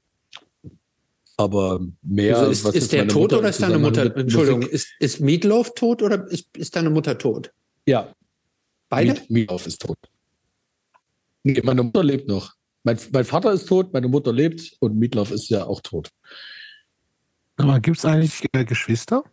Aber 1.37 1.81
mehr. 2.03 2.39
also 2.39 2.51
ist, 2.51 2.65
was 2.65 2.75
ist 2.75 2.93
der 2.93 3.09
tot 3.09 3.23
Mutter 3.23 3.39
oder 3.39 3.49
ist 3.49 3.61
deine 3.61 3.79
Mutter, 3.79 4.15
Entschuldigung, 4.17 4.63
ist, 4.63 4.89
ist 5.01 5.21
Meatloaf 5.21 5.75
tot 5.75 6.03
oder 6.03 6.27
ist, 6.31 6.57
ist 6.57 6.77
deine 6.77 6.91
Mutter 6.91 7.19
tot? 7.19 7.53
Ja, 7.87 8.15
Beide? 8.93 9.23
Meatloaf 9.31 9.67
ist 9.67 9.81
tot. 9.81 9.97
Nee, 11.45 11.61
meine 11.65 11.83
Mutter 11.83 12.05
lebt 12.05 12.29
noch. 12.29 12.53
Mein, 12.85 12.99
mein 13.11 13.25
Vater 13.25 13.53
ist 13.53 13.67
tot, 13.67 13.93
meine 13.95 14.07
Mutter 14.09 14.33
lebt 14.35 14.77
und 14.81 14.97
Meatloaf 14.99 15.31
ist 15.31 15.49
ja 15.49 15.65
auch 15.65 15.81
tot. 15.81 16.11
Aber 17.57 17.81
gibt 17.81 17.97
es 17.97 18.05
eigentlich 18.05 18.45
äh, 18.53 18.65
Geschwister? 18.67 19.25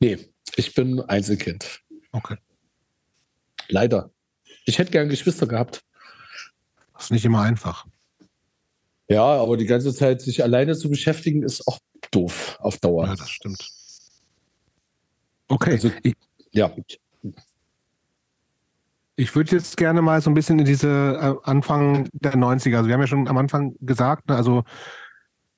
Nee, 0.00 0.18
ich 0.56 0.74
bin 0.74 1.00
Einzelkind. 1.02 1.80
Okay. 2.10 2.36
Leider. 3.68 4.10
Ich 4.66 4.78
hätte 4.78 4.90
gern 4.90 5.08
Geschwister 5.08 5.46
gehabt. 5.46 5.82
Das 6.94 7.04
ist 7.04 7.10
nicht 7.12 7.24
immer 7.24 7.42
einfach. 7.42 7.86
Ja, 9.08 9.22
aber 9.24 9.56
die 9.56 9.66
ganze 9.66 9.94
Zeit 9.94 10.22
sich 10.22 10.42
alleine 10.42 10.76
zu 10.76 10.90
beschäftigen, 10.90 11.42
ist 11.44 11.68
auch 11.68 11.78
doof 12.10 12.56
auf 12.60 12.78
Dauer. 12.78 13.06
Ja, 13.06 13.14
das 13.14 13.30
stimmt. 13.30 13.70
Okay, 15.46 15.72
Also- 15.72 15.90
ich, 16.02 16.14
Ja, 16.52 16.74
ich 19.16 19.34
würde 19.34 19.52
jetzt 19.52 19.76
gerne 19.76 20.02
mal 20.02 20.20
so 20.20 20.30
ein 20.30 20.34
bisschen 20.34 20.58
in 20.58 20.64
diese 20.64 21.38
äh, 21.44 21.48
Anfang 21.48 22.08
der 22.12 22.34
90er, 22.34 22.76
also 22.76 22.88
wir 22.88 22.94
haben 22.94 23.00
ja 23.00 23.06
schon 23.06 23.28
am 23.28 23.38
Anfang 23.38 23.74
gesagt, 23.80 24.28
ne, 24.28 24.36
also 24.36 24.64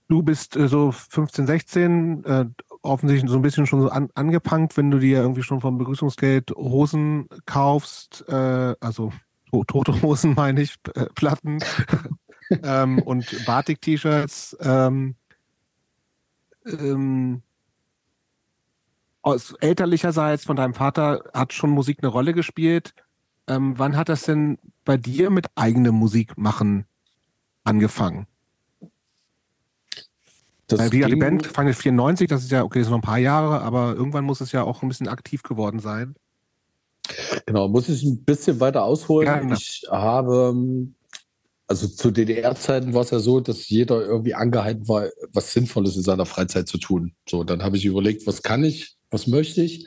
du 0.08 0.22
bist 0.22 0.56
äh, 0.56 0.68
so 0.68 0.92
15, 0.92 1.46
16, 1.46 2.24
äh, 2.24 2.44
offensichtlich 2.82 3.30
so 3.30 3.36
ein 3.36 3.42
bisschen 3.42 3.66
schon 3.66 3.80
so 3.80 3.88
an, 3.88 4.08
angepankt, 4.14 4.76
wenn 4.76 4.90
du 4.90 4.98
dir 4.98 5.18
irgendwie 5.20 5.42
schon 5.42 5.60
vom 5.60 5.78
Begrüßungsgeld 5.78 6.50
Hosen 6.52 7.28
kaufst, 7.46 8.24
äh, 8.28 8.74
also 8.80 9.12
to 9.50 9.64
tote 9.64 10.02
Hosen 10.02 10.34
meine 10.36 10.62
ich, 10.62 10.76
äh, 10.94 11.06
Platten 11.14 11.58
ähm, 12.62 13.00
und 13.00 13.44
Batik-T-Shirts. 13.46 14.56
Ähm, 14.60 15.16
ähm, 16.66 17.42
aus 19.22 19.52
elterlicherseits 19.60 20.44
von 20.44 20.56
deinem 20.56 20.74
Vater 20.74 21.24
hat 21.34 21.52
schon 21.52 21.70
Musik 21.70 21.98
eine 22.00 22.08
Rolle 22.08 22.32
gespielt. 22.32 22.94
Ähm, 23.48 23.74
wann 23.76 23.96
hat 23.96 24.08
das 24.08 24.24
denn 24.24 24.58
bei 24.84 24.96
dir 24.96 25.30
mit 25.30 25.46
eigenem 25.54 25.94
Musik 25.94 26.36
machen 26.36 26.84
angefangen? 27.64 28.26
das 30.66 30.80
Weil 30.80 30.90
die 30.90 31.16
Band 31.16 31.46
Final 31.46 31.74
94, 31.74 32.28
das 32.28 32.42
ist 32.42 32.50
ja, 32.50 32.64
okay, 32.64 32.80
das 32.80 32.86
sind 32.86 32.92
noch 32.92 32.98
ein 32.98 33.02
paar 33.02 33.18
Jahre, 33.18 33.60
aber 33.60 33.94
irgendwann 33.94 34.24
muss 34.24 34.40
es 34.40 34.52
ja 34.52 34.64
auch 34.64 34.82
ein 34.82 34.88
bisschen 34.88 35.08
aktiv 35.08 35.42
geworden 35.42 35.78
sein. 35.78 36.16
Genau, 37.46 37.68
muss 37.68 37.88
ich 37.88 38.02
ein 38.02 38.24
bisschen 38.24 38.58
weiter 38.58 38.82
ausholen. 38.82 39.26
Gerne. 39.26 39.54
Ich 39.54 39.84
habe, 39.88 40.56
also 41.68 41.86
zu 41.86 42.10
DDR-Zeiten 42.10 42.94
war 42.94 43.02
es 43.02 43.10
ja 43.10 43.20
so, 43.20 43.38
dass 43.38 43.68
jeder 43.68 44.04
irgendwie 44.04 44.34
angehalten 44.34 44.88
war, 44.88 45.08
was 45.32 45.52
Sinnvolles 45.52 45.94
in 45.96 46.02
seiner 46.02 46.26
Freizeit 46.26 46.66
zu 46.66 46.78
tun. 46.78 47.12
So, 47.28 47.44
dann 47.44 47.62
habe 47.62 47.76
ich 47.76 47.84
überlegt, 47.84 48.26
was 48.26 48.42
kann 48.42 48.64
ich, 48.64 48.96
was 49.10 49.28
möchte 49.28 49.62
ich? 49.62 49.86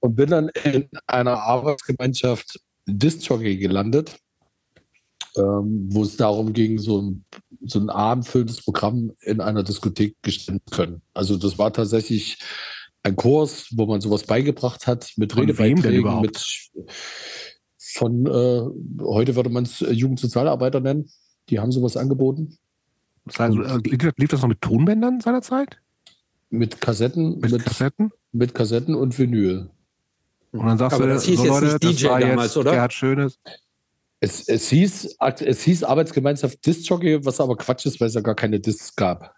Und 0.00 0.16
bin 0.16 0.30
dann 0.30 0.50
in 0.64 0.88
einer 1.06 1.38
Arbeitsgemeinschaft 1.42 2.60
Disc-Jockey 2.86 3.56
gelandet, 3.58 4.16
ähm, 5.36 5.88
wo 5.90 6.02
es 6.02 6.16
darum 6.16 6.52
ging, 6.52 6.78
so 6.78 7.00
ein, 7.00 7.24
so 7.64 7.78
ein 7.78 7.90
abendfüllendes 7.90 8.64
Programm 8.64 9.12
in 9.20 9.40
einer 9.40 9.62
Diskothek 9.62 10.16
gestalten 10.22 10.62
zu 10.66 10.76
können. 10.76 11.02
Also 11.14 11.36
das 11.36 11.58
war 11.58 11.72
tatsächlich 11.72 12.38
ein 13.02 13.16
Kurs, 13.16 13.68
wo 13.72 13.86
man 13.86 14.00
sowas 14.00 14.24
beigebracht 14.24 14.86
hat 14.86 15.12
mit 15.16 15.32
Von 15.32 15.42
Redebeiträgen, 15.42 16.20
mit 16.20 16.70
von 17.78 18.26
äh, 18.26 19.02
heute 19.02 19.36
würde 19.36 19.50
man 19.50 19.64
es 19.64 19.80
Jugendsozialarbeiter 19.80 20.80
nennen. 20.80 21.10
Die 21.48 21.58
haben 21.60 21.72
sowas 21.72 21.96
angeboten 21.96 22.58
äh, 23.38 23.48
lief, 23.48 24.12
lief 24.16 24.30
das 24.30 24.42
noch 24.42 24.48
mit 24.48 24.60
Tonbändern 24.60 25.20
seinerzeit? 25.20 25.78
Mit 26.52 26.80
Kassetten, 26.80 27.40
Mit, 27.40 27.50
mit, 27.50 27.64
Kassetten? 27.64 28.12
mit 28.32 28.54
Kassetten 28.54 28.94
und 28.94 29.18
Vinyl. 29.18 29.70
Und 30.52 30.66
dann 30.66 30.78
sagst 30.78 30.96
Aber 30.96 31.06
du, 31.06 31.14
das 31.14 31.24
hieß 31.24 31.38
so 31.38 31.44
jetzt 31.44 31.60
Leute, 31.60 31.86
nicht 31.86 32.02
DJ 32.02 32.06
damals, 32.06 32.42
jetzt 32.42 32.56
oder? 32.58 32.72
Gerhard 32.72 32.92
Schönes. 32.92 33.38
Es, 34.20 34.46
es, 34.48 34.68
hieß, 34.68 35.16
es 35.40 35.62
hieß 35.62 35.82
Arbeitsgemeinschaft 35.82 36.64
Disc-Jockey, 36.64 37.24
was 37.24 37.40
aber 37.40 37.56
Quatsch 37.56 37.86
ist, 37.86 38.00
weil 38.00 38.08
es 38.08 38.14
ja 38.14 38.20
gar 38.20 38.36
keine 38.36 38.60
Discs 38.60 38.94
gab. 38.94 39.34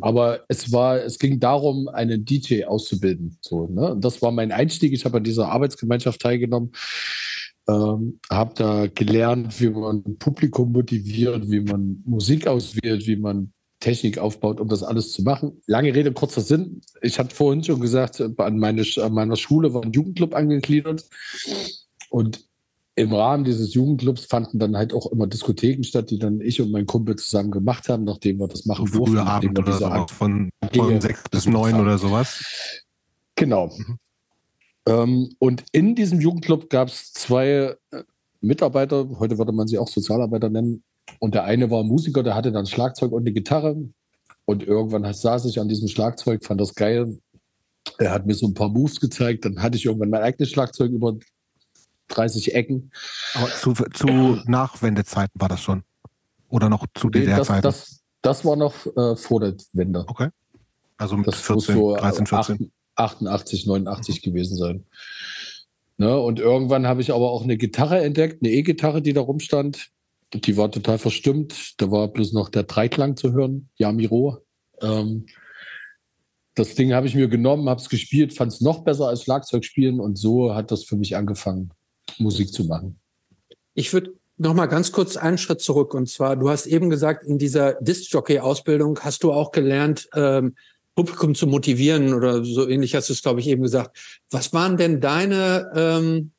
Aber 0.00 0.40
es 0.48 0.72
war, 0.72 0.96
es 0.96 1.18
ging 1.18 1.38
darum, 1.38 1.88
einen 1.88 2.24
DJ 2.24 2.64
auszubilden. 2.64 3.38
So, 3.40 3.68
ne? 3.68 3.92
Und 3.92 4.04
das 4.04 4.22
war 4.22 4.32
mein 4.32 4.50
Einstieg. 4.50 4.92
Ich 4.92 5.04
habe 5.04 5.18
an 5.18 5.24
dieser 5.24 5.50
Arbeitsgemeinschaft 5.50 6.20
teilgenommen, 6.20 6.72
ähm, 7.68 8.18
habe 8.28 8.54
da 8.56 8.86
gelernt, 8.88 9.60
wie 9.60 9.70
man 9.70 10.02
Publikum 10.18 10.72
motiviert, 10.72 11.48
wie 11.48 11.60
man 11.60 12.02
Musik 12.04 12.48
auswählt, 12.48 13.06
wie 13.06 13.16
man 13.16 13.53
Technik 13.84 14.18
aufbaut, 14.18 14.60
um 14.60 14.68
das 14.68 14.82
alles 14.82 15.12
zu 15.12 15.22
machen. 15.22 15.60
Lange 15.66 15.94
Rede, 15.94 16.12
kurzer 16.12 16.40
Sinn. 16.40 16.80
Ich 17.02 17.18
hatte 17.18 17.34
vorhin 17.34 17.62
schon 17.62 17.80
gesagt, 17.80 18.20
an, 18.20 18.58
meine, 18.58 18.82
an 18.96 19.12
meiner 19.12 19.36
Schule 19.36 19.74
war 19.74 19.82
ein 19.82 19.92
Jugendclub 19.92 20.34
angegliedert. 20.34 21.04
Und 22.08 22.48
im 22.96 23.12
Rahmen 23.12 23.44
dieses 23.44 23.74
Jugendclubs 23.74 24.24
fanden 24.24 24.58
dann 24.58 24.76
halt 24.76 24.94
auch 24.94 25.12
immer 25.12 25.26
Diskotheken 25.26 25.82
statt, 25.82 26.10
die 26.10 26.18
dann 26.18 26.40
ich 26.40 26.60
und 26.60 26.70
mein 26.70 26.86
Kumpel 26.86 27.16
zusammen 27.16 27.50
gemacht 27.50 27.88
haben, 27.88 28.04
nachdem 28.04 28.38
wir 28.38 28.48
das 28.48 28.64
machen 28.66 28.86
durften. 28.86 29.16
früher 29.16 29.26
Abend 29.26 29.58
oder 29.58 29.72
so, 29.72 29.86
Art- 29.86 30.10
von, 30.10 30.48
von 30.72 31.00
sechs 31.00 31.22
bis 31.30 31.46
neun 31.46 31.78
oder 31.80 31.98
sowas. 31.98 32.42
Genau. 33.34 33.66
Mhm. 33.66 33.98
Ähm, 34.86 35.34
und 35.38 35.64
in 35.72 35.94
diesem 35.94 36.20
Jugendclub 36.20 36.70
gab 36.70 36.88
es 36.88 37.12
zwei 37.12 37.76
äh, 37.90 38.02
Mitarbeiter, 38.40 39.08
heute 39.18 39.38
würde 39.38 39.52
man 39.52 39.66
sie 39.66 39.78
auch 39.78 39.88
Sozialarbeiter 39.88 40.48
nennen. 40.48 40.82
Und 41.18 41.34
der 41.34 41.44
eine 41.44 41.70
war 41.70 41.84
Musiker, 41.84 42.22
der 42.22 42.34
hatte 42.34 42.52
dann 42.52 42.66
Schlagzeug 42.66 43.12
und 43.12 43.22
eine 43.22 43.32
Gitarre. 43.32 43.76
Und 44.46 44.62
irgendwann 44.62 45.10
saß 45.12 45.46
ich 45.46 45.60
an 45.60 45.68
diesem 45.68 45.88
Schlagzeug, 45.88 46.44
fand 46.44 46.60
das 46.60 46.74
geil. 46.74 47.18
Er 47.98 48.12
hat 48.12 48.26
mir 48.26 48.34
so 48.34 48.46
ein 48.46 48.54
paar 48.54 48.68
Moves 48.68 49.00
gezeigt. 49.00 49.44
Dann 49.44 49.62
hatte 49.62 49.76
ich 49.76 49.84
irgendwann 49.86 50.10
mein 50.10 50.22
eigenes 50.22 50.50
Schlagzeug 50.50 50.90
über 50.90 51.16
30 52.08 52.54
Ecken. 52.54 52.90
Aber 53.34 53.48
zu, 53.48 53.72
zu 53.72 54.06
Nachwendezeiten 54.46 55.40
war 55.40 55.48
das 55.48 55.60
schon. 55.60 55.82
Oder 56.48 56.68
noch 56.68 56.86
zu 56.94 57.08
Nee, 57.08 57.20
das, 57.20 57.24
DDR-Zeiten. 57.24 57.62
das, 57.62 58.00
das 58.22 58.44
war 58.44 58.56
noch 58.56 58.74
äh, 58.96 59.16
vor 59.16 59.40
der 59.40 59.54
Wende. 59.72 60.04
Okay. 60.06 60.28
Also 60.96 61.16
mit 61.16 61.26
Das 61.26 61.48
muss 61.48 61.66
14, 61.66 61.74
so 61.74 61.96
13, 61.96 62.26
14. 62.26 62.62
äh, 62.62 62.68
88, 62.96 63.66
89 63.66 64.22
gewesen 64.22 64.56
sein. 64.56 64.84
Ne, 65.96 66.18
und 66.18 66.40
irgendwann 66.40 66.86
habe 66.86 67.02
ich 67.02 67.12
aber 67.12 67.30
auch 67.30 67.44
eine 67.44 67.56
Gitarre 67.56 68.02
entdeckt, 68.02 68.42
eine 68.42 68.52
E-Gitarre, 68.52 69.00
die 69.00 69.12
da 69.12 69.20
rumstand. 69.20 69.90
Die 70.34 70.56
war 70.56 70.70
total 70.70 70.98
verstimmt. 70.98 71.74
Da 71.80 71.90
war 71.90 72.08
bloß 72.08 72.32
noch 72.32 72.48
der 72.48 72.64
Dreiklang 72.64 73.16
zu 73.16 73.32
hören, 73.32 73.68
Yamiro. 73.76 74.38
Ähm, 74.80 75.26
das 76.54 76.74
Ding 76.74 76.92
habe 76.92 77.06
ich 77.06 77.14
mir 77.14 77.28
genommen, 77.28 77.68
habe 77.68 77.80
es 77.80 77.88
gespielt, 77.88 78.32
fand 78.32 78.52
es 78.52 78.60
noch 78.60 78.84
besser 78.84 79.08
als 79.08 79.22
Schlagzeugspielen 79.22 80.00
und 80.00 80.16
so 80.16 80.54
hat 80.54 80.70
das 80.70 80.84
für 80.84 80.96
mich 80.96 81.16
angefangen, 81.16 81.70
Musik 82.18 82.52
zu 82.52 82.64
machen. 82.64 83.00
Ich 83.74 83.92
würde 83.92 84.14
noch 84.36 84.54
mal 84.54 84.66
ganz 84.66 84.92
kurz 84.92 85.16
einen 85.16 85.38
Schritt 85.38 85.60
zurück. 85.60 85.94
Und 85.94 86.08
zwar, 86.08 86.36
du 86.36 86.50
hast 86.50 86.66
eben 86.66 86.90
gesagt, 86.90 87.24
in 87.24 87.38
dieser 87.38 87.74
Disc-Jockey-Ausbildung 87.74 89.00
hast 89.00 89.22
du 89.22 89.32
auch 89.32 89.52
gelernt, 89.52 90.08
ähm, 90.14 90.54
Publikum 90.94 91.34
zu 91.34 91.48
motivieren 91.48 92.14
oder 92.14 92.44
so 92.44 92.68
ähnlich 92.68 92.94
hast 92.94 93.08
du 93.08 93.14
es, 93.14 93.22
glaube 93.22 93.40
ich, 93.40 93.48
eben 93.48 93.62
gesagt. 93.62 94.22
Was 94.30 94.52
waren 94.52 94.76
denn 94.76 95.00
deine 95.00 95.72
ähm, 95.74 96.30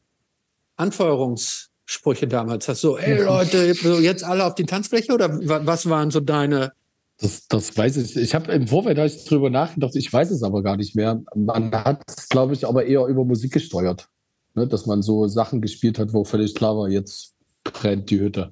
Anfeuerungssprüche 1.90 2.28
damals? 2.28 2.68
Hast 2.68 2.84
du, 2.84 2.90
so, 2.90 2.98
ey 2.98 3.22
Leute, 3.24 3.66
jetzt 4.02 4.24
alle 4.24 4.46
auf 4.46 4.56
die 4.56 4.66
Tanzfläche 4.66 5.14
oder 5.14 5.38
wa- 5.48 5.62
was 5.64 5.88
waren 5.90 6.12
so 6.12 6.20
deine? 6.20 6.74
Das, 7.20 7.48
das 7.48 7.78
weiß 7.78 7.98
ich. 7.98 8.18
Ich 8.18 8.36
habe 8.36 8.52
im 8.52 8.68
Vorfeld 8.68 8.98
hab 8.98 9.06
ich 9.06 9.24
drüber 9.26 9.50
nachgedacht, 9.50 9.96
ich 9.96 10.12
weiß 10.12 10.32
es 10.32 10.44
aber 10.44 10.64
gar 10.64 10.76
nicht 10.78 10.96
mehr. 10.96 11.22
Man 11.36 11.72
hat 11.72 12.02
es, 12.08 12.28
glaube 12.28 12.54
ich, 12.54 12.68
aber 12.68 12.86
eher 12.86 13.06
über 13.06 13.24
Musik 13.24 13.54
gesteuert. 13.54 14.10
Ne? 14.54 14.68
Dass 14.68 14.86
man 14.86 15.02
so 15.02 15.28
Sachen 15.28 15.62
gespielt 15.62 15.98
hat, 16.00 16.12
wo 16.14 16.24
völlig 16.26 16.56
klar 16.56 16.76
war, 16.78 16.90
jetzt 16.90 17.34
brennt 17.64 18.10
die 18.10 18.20
Hütte. 18.20 18.52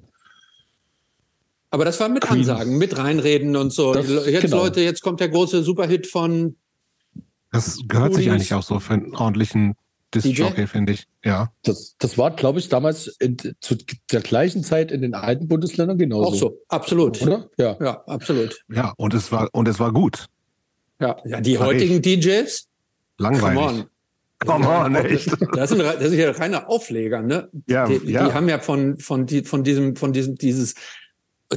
Aber 1.70 1.84
das 1.84 1.98
war 2.00 2.08
mit 2.08 2.22
Queen. 2.22 2.38
Ansagen, 2.40 2.78
mit 2.78 2.96
reinreden 2.96 3.56
und 3.56 3.72
so. 3.72 3.92
Das- 3.92 4.08
jetzt 4.08 4.42
genau. 4.42 4.58
Leute, 4.62 4.80
jetzt 4.80 5.02
kommt 5.02 5.20
der 5.20 5.28
große 5.28 5.62
Superhit 5.62 6.06
von 6.06 6.56
Das 7.52 7.78
gehört 7.88 8.14
sich 8.14 8.26
Rudis- 8.28 8.32
eigentlich 8.32 8.54
auch 8.54 8.62
so 8.62 8.78
für 8.80 8.94
einen 8.94 9.14
ordentlichen 9.14 9.74
Disc-Jockey, 10.14 10.66
finde 10.66 10.92
ich. 10.92 11.06
Ja. 11.24 11.52
Das, 11.62 11.96
das 11.98 12.16
war, 12.16 12.30
glaube 12.30 12.58
ich, 12.58 12.68
damals 12.68 13.08
in, 13.18 13.36
zu 13.60 13.76
der 14.12 14.20
gleichen 14.20 14.62
Zeit 14.62 14.92
in 14.92 15.02
den 15.02 15.14
alten 15.14 15.48
Bundesländern 15.48 15.98
genauso. 15.98 16.28
auch 16.28 16.34
so. 16.34 16.58
Absolut. 16.68 17.20
Oder? 17.22 17.48
Ja. 17.58 17.76
Ja, 17.80 18.04
absolut. 18.06 18.64
Ja, 18.72 18.92
und 18.96 19.14
es 19.14 19.32
war, 19.32 19.48
und 19.52 19.68
es 19.68 19.80
war 19.80 19.92
gut. 19.92 20.26
Ja, 21.00 21.16
ja 21.24 21.40
die 21.40 21.58
War 21.58 21.66
heutigen 21.66 22.00
DJs, 22.00 22.68
come 23.18 23.38
Langweilig. 23.38 23.62
on. 23.62 23.84
Come 24.40 24.68
on, 24.68 24.94
echt. 24.96 25.30
Das 25.54 25.70
sind, 25.70 25.80
das 25.80 26.00
sind 26.00 26.18
ja 26.18 26.30
reine 26.32 26.68
Aufleger, 26.68 27.22
ne? 27.22 27.48
Ja, 27.66 27.86
die, 27.86 28.10
ja. 28.10 28.26
die 28.26 28.34
haben 28.34 28.48
ja 28.48 28.58
von, 28.58 28.98
von, 28.98 29.26
die, 29.26 29.42
von 29.42 29.64
diesem, 29.64 29.96
von 29.96 30.12
diesem, 30.12 30.34
dieses, 30.34 30.74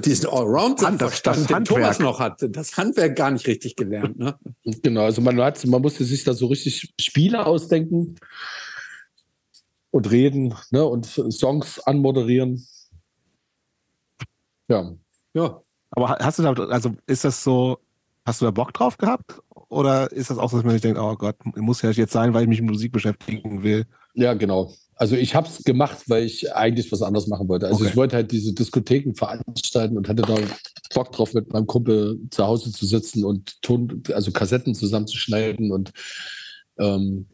diesen 0.03 0.29
Allround 0.29 0.81
Hand- 0.81 1.01
das- 1.01 1.21
das 1.21 1.45
den 1.47 1.55
Handwerk. 1.55 1.79
Thomas 1.81 1.99
noch 1.99 2.19
hat, 2.19 2.43
das 2.49 2.75
Handwerk 2.77 3.15
gar 3.15 3.31
nicht 3.31 3.47
richtig 3.47 3.75
gelernt, 3.75 4.17
ne? 4.19 4.37
Genau, 4.83 5.01
also 5.03 5.21
man 5.21 5.39
hat, 5.41 5.65
man 5.65 5.81
musste 5.81 6.03
sich 6.03 6.23
da 6.23 6.33
so 6.33 6.47
richtig 6.47 6.93
Spiele 6.99 7.45
ausdenken 7.45 8.15
und 9.91 10.11
reden, 10.11 10.53
ne, 10.71 10.85
und 10.85 11.05
Songs 11.05 11.79
anmoderieren. 11.79 12.65
Ja. 14.67 14.93
Ja. 15.33 15.61
Aber 15.91 16.09
ha- 16.09 16.17
hast 16.19 16.39
du 16.39 16.43
da, 16.43 16.51
also 16.51 16.93
ist 17.05 17.23
das 17.23 17.43
so, 17.43 17.79
hast 18.25 18.41
du 18.41 18.45
da 18.45 18.51
Bock 18.51 18.73
drauf 18.73 18.97
gehabt? 18.97 19.39
Oder 19.69 20.11
ist 20.11 20.29
das 20.29 20.37
auch 20.37 20.49
so, 20.49 20.57
dass 20.57 20.63
man 20.65 20.73
sich 20.73 20.81
denkt, 20.81 20.99
oh 20.99 21.15
Gott, 21.15 21.35
muss 21.55 21.81
ja 21.81 21.91
jetzt 21.91 22.11
sein, 22.13 22.33
weil 22.33 22.43
ich 22.43 22.49
mich 22.49 22.61
mit 22.61 22.71
Musik 22.71 22.91
beschäftigen 22.91 23.63
will? 23.63 23.85
Ja, 24.13 24.33
genau. 24.33 24.71
Also 24.99 25.15
ich 25.15 25.35
habe 25.35 25.47
es 25.47 25.63
gemacht, 25.63 25.97
weil 26.07 26.23
ich 26.23 26.53
eigentlich 26.53 26.91
was 26.91 27.01
anderes 27.03 27.27
machen 27.27 27.47
wollte. 27.47 27.67
Also 27.67 27.81
Okay. 27.81 27.89
ich 27.89 27.95
wollte 27.95 28.15
halt 28.15 28.31
diese 28.31 28.53
Diskotheken 28.53 29.13
veranstalten 29.13 29.95
und 29.97 30.09
hatte 30.09 30.23
da 30.23 30.35
Bock 30.95 31.11
drauf, 31.11 31.33
mit 31.33 31.51
meinem 31.53 31.67
Kumpel 31.67 32.19
zu 32.31 32.45
Hause 32.45 32.71
zu 32.71 32.85
sitzen 32.85 33.23
und 33.23 33.61
Ton, 33.61 34.01
also 34.13 34.31
Kassetten 34.31 34.73
zusammenzuschneiden. 34.73 35.71
Und 35.71 35.91
ähm, 36.79 37.27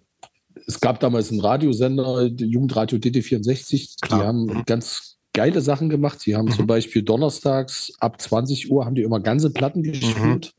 es 0.68 0.80
gab 0.80 1.00
damals 1.00 1.32
einen 1.32 1.40
Radiosender, 1.42 2.26
Jugendradio 2.38 2.98
DD64, 3.00 3.96
Klar. 4.02 4.20
die 4.20 4.26
haben 4.26 4.46
Mhm. 4.46 4.64
ganz 4.66 5.18
geile 5.34 5.62
Sachen 5.62 5.90
gemacht. 5.90 6.20
Die 6.26 6.36
haben 6.36 6.46
Mhm. 6.48 6.52
zum 6.52 6.68
Beispiel 6.68 7.02
donnerstags 7.04 7.94
ab 8.00 8.22
20 8.22 8.70
Uhr 8.72 8.86
haben 8.86 8.96
die 8.96 9.02
immer 9.04 9.20
ganze 9.20 9.50
Platten 9.52 9.84
gespielt. 9.84 10.54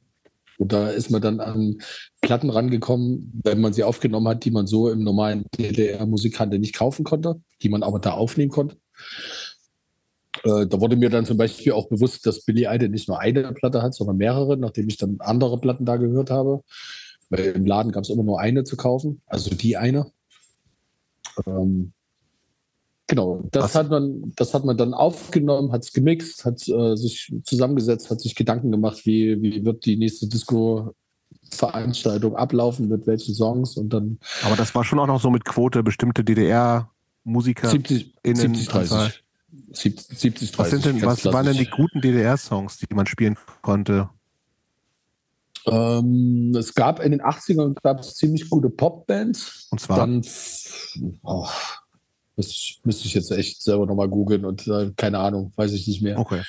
Und 0.58 0.72
da 0.72 0.88
ist 0.88 1.10
man 1.10 1.20
dann 1.20 1.40
an 1.40 1.78
Platten 2.20 2.50
rangekommen, 2.50 3.40
wenn 3.42 3.60
man 3.60 3.72
sie 3.72 3.84
aufgenommen 3.84 4.28
hat, 4.28 4.44
die 4.44 4.50
man 4.50 4.66
so 4.66 4.90
im 4.90 5.02
normalen 5.02 5.44
DDR-Musikhandel 5.58 6.58
nicht 6.58 6.74
kaufen 6.74 7.04
konnte, 7.04 7.40
die 7.62 7.68
man 7.68 7.82
aber 7.82 7.98
da 7.98 8.12
aufnehmen 8.12 8.50
konnte. 8.50 8.76
Äh, 10.44 10.66
da 10.66 10.80
wurde 10.80 10.96
mir 10.96 11.10
dann 11.10 11.26
zum 11.26 11.36
Beispiel 11.36 11.72
auch 11.72 11.88
bewusst, 11.88 12.26
dass 12.26 12.44
Billy 12.44 12.66
Idol 12.68 12.88
nicht 12.88 13.08
nur 13.08 13.18
eine 13.20 13.52
Platte 13.52 13.82
hat, 13.82 13.94
sondern 13.94 14.16
mehrere, 14.16 14.56
nachdem 14.56 14.88
ich 14.88 14.96
dann 14.96 15.16
andere 15.20 15.60
Platten 15.60 15.84
da 15.84 15.96
gehört 15.96 16.30
habe. 16.30 16.62
Weil 17.30 17.46
im 17.46 17.66
Laden 17.66 17.92
gab 17.92 18.04
es 18.04 18.10
immer 18.10 18.22
nur 18.22 18.40
eine 18.40 18.64
zu 18.64 18.76
kaufen, 18.76 19.22
also 19.26 19.54
die 19.54 19.76
eine. 19.76 20.06
Ähm, 21.46 21.92
genau, 23.14 23.42
das 23.50 23.64
Was- 23.64 23.74
hat 23.74 23.90
man, 23.90 24.32
das 24.36 24.54
hat 24.54 24.64
man 24.64 24.76
dann 24.76 24.94
aufgenommen, 24.94 25.72
hat 25.72 25.82
es 25.84 25.92
gemixt, 25.92 26.44
hat 26.44 26.68
äh, 26.68 26.94
sich 26.96 27.32
zusammengesetzt, 27.44 28.10
hat 28.10 28.20
sich 28.20 28.34
Gedanken 28.34 28.72
gemacht, 28.72 29.06
wie, 29.06 29.40
wie 29.40 29.64
wird 29.64 29.86
die 29.86 29.96
nächste 29.96 30.26
Disco-Veranstaltung 30.26 32.34
ablaufen, 32.36 32.88
mit 32.88 33.06
welchen 33.06 33.34
Songs 33.34 33.76
und 33.76 33.90
dann 33.90 34.18
Aber 34.42 34.56
das 34.56 34.74
war 34.74 34.82
schon 34.84 34.98
auch 34.98 35.06
noch 35.06 35.20
so 35.20 35.30
mit 35.30 35.44
Quote, 35.44 35.84
bestimmte 35.84 36.24
DDR-Musiker. 36.24 37.68
70, 37.68 38.14
innen 38.22 38.36
70, 38.36 38.68
30. 38.68 39.22
70, 39.72 40.18
70, 40.18 40.52
30. 40.52 40.58
Was, 40.58 40.70
sind 40.70 40.84
denn, 40.84 41.02
was 41.02 41.24
waren 41.26 41.46
denn 41.46 41.56
die 41.56 41.70
guten 41.70 42.00
DDR-Songs, 42.00 42.78
die 42.78 42.92
man 42.94 43.06
spielen 43.06 43.36
konnte? 43.62 44.10
Ähm, 45.66 46.54
es 46.58 46.74
gab 46.74 47.00
in 47.00 47.12
den 47.12 47.22
80ern 47.22 47.74
gab 47.82 48.00
es 48.00 48.16
ziemlich 48.16 48.50
gute 48.50 48.68
Popbands. 48.68 49.66
Und 49.70 49.80
zwar, 49.80 49.96
Dann 49.98 50.20
oh, 51.22 51.48
müsste, 52.36 52.52
ich, 52.52 52.80
müsste 52.84 53.06
ich 53.06 53.14
jetzt 53.14 53.30
echt 53.30 53.62
selber 53.62 53.86
nochmal 53.86 54.08
googeln 54.08 54.44
und 54.44 54.66
äh, 54.66 54.92
keine 54.96 55.18
Ahnung, 55.18 55.52
weiß 55.56 55.72
ich 55.72 55.86
nicht 55.86 56.02
mehr. 56.02 56.18
okay. 56.18 56.42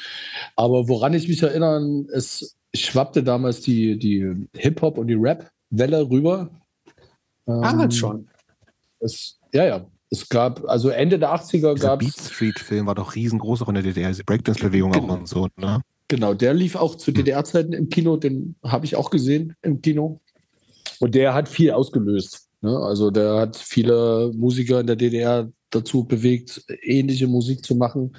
Aber 0.56 0.88
woran 0.88 1.14
ich 1.14 1.28
mich 1.28 1.42
erinnere, 1.44 2.06
es 2.14 2.56
schwappte 2.74 3.24
damals 3.24 3.62
die, 3.62 3.98
die 3.98 4.48
Hip-Hop 4.56 4.98
und 4.98 5.08
die 5.08 5.16
Rap-Welle 5.16 6.10
rüber. 6.10 6.50
Ähm, 7.48 7.62
Damals 7.62 7.96
schon. 7.96 8.28
Es, 9.00 9.40
ja, 9.54 9.66
ja. 9.66 9.86
Es 10.12 10.30
gab, 10.30 10.64
also 10.66 10.90
Ende 10.90 11.18
der 11.20 11.34
80er 11.34 11.74
Dieser 11.74 11.88
gab 11.88 12.00
Beat 12.00 12.16
es, 12.18 12.30
Street-Film 12.30 12.86
war 12.86 12.96
doch 12.96 13.16
riesengroß 13.16 13.64
auch 13.64 13.70
in 13.70 13.76
der 13.76 13.84
DDR, 13.84 14.10
diese 14.10 14.24
Breakdance-Bewegung 14.24 14.92
Genau. 14.92 15.14
auch 15.14 15.18
und 15.18 15.28
so, 15.28 15.48
ne? 15.58 15.82
genau, 16.08 16.34
der 16.34 16.54
lief 16.54 16.76
auch 16.76 16.96
zu 16.96 17.12
DDR-Zeiten 17.12 17.74
im 17.74 17.90
Kino, 17.90 18.16
den 18.16 18.56
habe 18.64 18.86
ich 18.86 18.96
auch 18.96 19.10
gesehen 19.10 19.56
im 19.62 19.82
Kino. 19.82 20.22
Und 21.00 21.16
der 21.16 21.34
hat 21.34 21.50
viel 21.50 21.72
ausgelöst. 21.72 22.48
Ne? 22.62 22.78
Also 22.78 23.12
der 23.12 23.36
hat 23.36 23.58
viele 23.58 24.32
Musiker 24.36 24.80
in 24.80 24.88
der 24.88 24.96
DDR 24.96 25.50
dazu 25.76 26.06
bewegt, 26.06 26.66
ähnliche 26.82 27.28
Musik 27.28 27.64
zu 27.66 27.76
machen. 27.76 28.16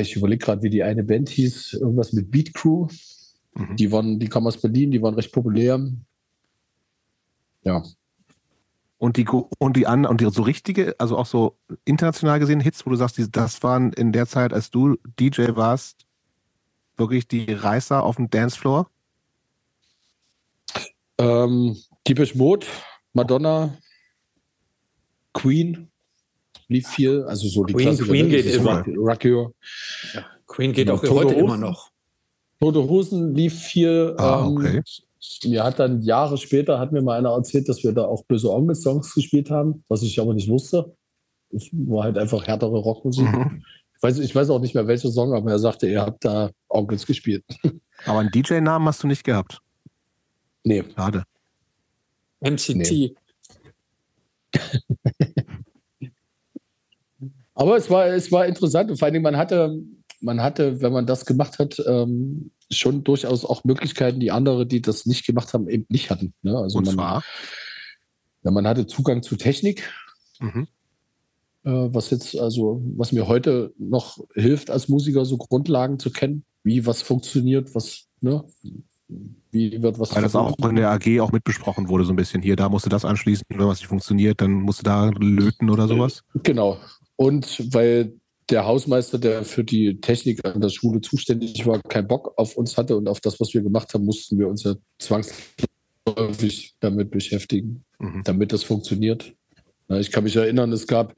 Ich 0.00 0.16
überlege 0.16 0.44
gerade, 0.44 0.62
wie 0.62 0.70
die 0.70 0.82
eine 0.82 1.04
Band 1.04 1.28
hieß, 1.30 1.74
irgendwas 1.74 2.12
mit 2.12 2.30
Beat 2.30 2.52
Crew. 2.54 2.88
Mhm. 3.54 3.76
Die 3.76 3.90
waren, 3.92 4.18
die 4.18 4.28
kamen 4.28 4.46
aus 4.46 4.60
Berlin, 4.60 4.90
die 4.90 5.02
waren 5.02 5.14
recht 5.14 5.32
populär. 5.32 5.80
Ja, 7.64 7.82
Und 8.98 9.16
die 9.16 9.26
und 9.58 9.76
die 9.76 9.86
an 9.86 10.06
und 10.06 10.20
die 10.20 10.30
so 10.30 10.42
richtige, 10.42 10.94
also 10.98 11.16
auch 11.16 11.26
so 11.26 11.56
international 11.84 12.38
gesehen 12.40 12.60
Hits, 12.60 12.84
wo 12.84 12.90
du 12.90 12.96
sagst, 12.96 13.18
die, 13.18 13.30
das 13.30 13.62
waren 13.62 13.92
in 13.92 14.12
der 14.12 14.26
Zeit, 14.26 14.52
als 14.52 14.70
du 14.70 14.96
DJ 15.18 15.56
warst, 15.56 16.06
wirklich 16.96 17.28
die 17.28 17.52
Reißer 17.52 18.02
auf 18.02 18.16
dem 18.16 18.30
Dancefloor. 18.30 18.90
ähm, 21.18 21.76
Deepish 22.06 22.34
Mode, 22.34 22.66
Madonna, 23.12 23.76
Queen 25.32 25.87
lief 26.68 26.88
viel, 26.88 27.22
also 27.24 27.48
so 27.48 27.64
die 27.64 27.72
Queen- 27.74 27.86
Klassiker, 27.86 28.08
Queen 28.08 28.28
geht 28.28 28.46
immer. 28.46 28.78
Rock, 28.86 28.96
Rock 28.96 29.24
Your. 29.24 29.54
Queen 30.46 30.72
geht 30.72 30.90
auch 30.90 31.02
heute 31.02 31.08
Tote 31.08 31.34
immer 31.34 31.48
Hosen. 31.50 31.60
noch. 31.60 31.90
Tote 32.60 32.88
Hosen 32.88 33.34
lief 33.34 33.54
viel. 33.58 34.14
Ah, 34.18 34.44
ähm, 34.46 34.56
okay. 34.56 34.82
Mir 35.44 35.64
hat 35.64 35.78
dann 35.78 36.00
Jahre 36.02 36.38
später 36.38 36.78
hat 36.78 36.92
mir 36.92 37.02
mal 37.02 37.18
einer 37.18 37.30
erzählt, 37.30 37.68
dass 37.68 37.82
wir 37.82 37.92
da 37.92 38.04
auch 38.04 38.24
böse 38.24 38.50
Onkel-Songs 38.50 39.14
gespielt 39.14 39.50
haben, 39.50 39.82
was 39.88 40.02
ich 40.02 40.18
aber 40.20 40.32
nicht 40.34 40.48
wusste. 40.48 40.94
Es 41.50 41.68
war 41.72 42.04
halt 42.04 42.18
einfach 42.18 42.46
härtere 42.46 42.78
Rockmusik. 42.78 43.26
Mhm. 43.26 43.62
Ich, 43.96 44.02
weiß, 44.02 44.18
ich 44.20 44.34
weiß 44.34 44.50
auch 44.50 44.60
nicht 44.60 44.74
mehr 44.74 44.86
welcher 44.86 45.10
Song, 45.10 45.32
aber 45.34 45.50
er 45.50 45.58
sagte, 45.58 45.88
ihr 45.88 46.00
habt 46.02 46.24
da 46.24 46.50
Onkels 46.68 47.04
gespielt. 47.06 47.44
Aber 48.04 48.20
einen 48.20 48.30
DJ-Namen 48.30 48.86
hast 48.86 49.02
du 49.02 49.08
nicht 49.08 49.24
gehabt. 49.24 49.58
Nee. 50.62 50.84
Schade. 50.94 51.24
MCT. 52.40 53.16
Aber 57.58 57.76
es 57.76 57.90
war, 57.90 58.06
es 58.06 58.30
war 58.30 58.46
interessant 58.46 58.88
und 58.88 58.98
vor 58.98 59.06
allen 59.06 59.14
Dingen, 59.14 59.24
man 59.24 59.36
hatte, 59.36 59.76
man 60.20 60.40
hatte, 60.40 60.80
wenn 60.80 60.92
man 60.92 61.06
das 61.06 61.26
gemacht 61.26 61.58
hat, 61.58 61.82
ähm, 61.88 62.52
schon 62.70 63.02
durchaus 63.02 63.44
auch 63.44 63.64
Möglichkeiten, 63.64 64.20
die 64.20 64.30
andere, 64.30 64.64
die 64.64 64.80
das 64.80 65.06
nicht 65.06 65.26
gemacht 65.26 65.52
haben, 65.52 65.68
eben 65.68 65.84
nicht 65.88 66.08
hatten. 66.08 66.34
Ne? 66.42 66.56
Also 66.56 66.78
und 66.78 66.84
man, 66.84 66.94
zwar, 66.94 67.24
ja, 68.44 68.52
man 68.52 68.64
hatte 68.68 68.86
Zugang 68.86 69.24
zu 69.24 69.34
Technik, 69.34 69.90
mhm. 70.38 70.68
äh, 71.64 71.70
was 71.92 72.10
jetzt, 72.10 72.38
also, 72.38 72.80
was 72.96 73.10
mir 73.10 73.26
heute 73.26 73.74
noch 73.76 74.18
hilft, 74.34 74.70
als 74.70 74.88
Musiker 74.88 75.24
so 75.24 75.36
Grundlagen 75.36 75.98
zu 75.98 76.12
kennen, 76.12 76.44
wie 76.62 76.86
was 76.86 77.02
funktioniert, 77.02 77.74
was, 77.74 78.06
ne, 78.20 78.44
wie 79.50 79.82
wird 79.82 79.98
was 79.98 80.14
weil 80.14 80.22
das 80.22 80.36
auch 80.36 80.54
in 80.68 80.76
der 80.76 80.90
AG 80.90 81.20
auch 81.20 81.32
mitbesprochen 81.32 81.88
wurde, 81.88 82.04
so 82.04 82.12
ein 82.12 82.16
bisschen 82.16 82.40
hier, 82.40 82.54
da 82.54 82.68
musste 82.68 82.88
das 82.88 83.04
anschließen, 83.04 83.46
wenn 83.48 83.58
was 83.66 83.80
nicht 83.80 83.88
funktioniert, 83.88 84.40
dann 84.40 84.52
musste 84.52 84.84
da 84.84 85.10
löten 85.18 85.70
oder 85.70 85.88
sowas. 85.88 86.22
Genau. 86.44 86.78
Und 87.20 87.74
weil 87.74 88.12
der 88.48 88.64
Hausmeister, 88.64 89.18
der 89.18 89.44
für 89.44 89.64
die 89.64 90.00
Technik 90.00 90.44
an 90.46 90.60
der 90.60 90.68
Schule 90.68 91.00
zuständig 91.00 91.66
war, 91.66 91.82
keinen 91.82 92.06
Bock 92.06 92.32
auf 92.36 92.56
uns 92.56 92.76
hatte 92.76 92.96
und 92.96 93.08
auf 93.08 93.20
das, 93.20 93.40
was 93.40 93.52
wir 93.52 93.60
gemacht 93.60 93.92
haben, 93.92 94.04
mussten 94.04 94.38
wir 94.38 94.48
uns 94.48 94.62
ja 94.62 94.74
zwangsläufig 94.98 96.74
damit 96.80 97.10
beschäftigen, 97.10 97.84
Mhm. 97.98 98.22
damit 98.24 98.52
das 98.52 98.62
funktioniert. 98.62 99.32
Ich 99.88 100.12
kann 100.12 100.24
mich 100.24 100.36
erinnern, 100.36 100.70
es 100.72 100.86
gab, 100.86 101.14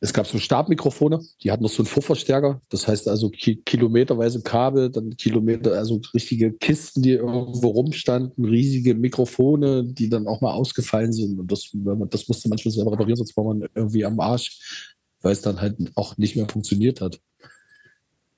es 0.00 0.12
gab 0.12 0.26
so 0.26 0.38
Stabmikrofone, 0.38 1.20
die 1.42 1.50
hatten 1.50 1.62
noch 1.62 1.70
so 1.70 1.82
einen 1.82 1.88
Vorverstärker. 1.88 2.60
Das 2.68 2.86
heißt 2.86 3.08
also 3.08 3.28
ki 3.30 3.56
kilometerweise 3.64 4.42
Kabel, 4.42 4.90
dann 4.90 5.16
Kilometer, 5.16 5.72
also 5.72 6.00
richtige 6.14 6.52
Kisten, 6.52 7.02
die 7.02 7.12
irgendwo 7.12 7.68
rumstanden, 7.68 8.44
riesige 8.44 8.94
Mikrofone, 8.94 9.84
die 9.84 10.08
dann 10.08 10.28
auch 10.28 10.40
mal 10.40 10.52
ausgefallen 10.52 11.12
sind. 11.12 11.40
Und 11.40 11.50
das, 11.50 11.70
das 12.10 12.28
musste 12.28 12.48
manchmal 12.48 12.72
selber 12.72 12.92
reparieren, 12.92 13.16
sonst 13.16 13.36
war 13.36 13.44
man 13.44 13.66
irgendwie 13.74 14.04
am 14.04 14.20
Arsch, 14.20 14.95
weil 15.26 15.32
es 15.32 15.42
dann 15.42 15.60
halt 15.60 15.76
auch 15.96 16.16
nicht 16.18 16.36
mehr 16.36 16.48
funktioniert 16.48 17.00
hat. 17.00 17.20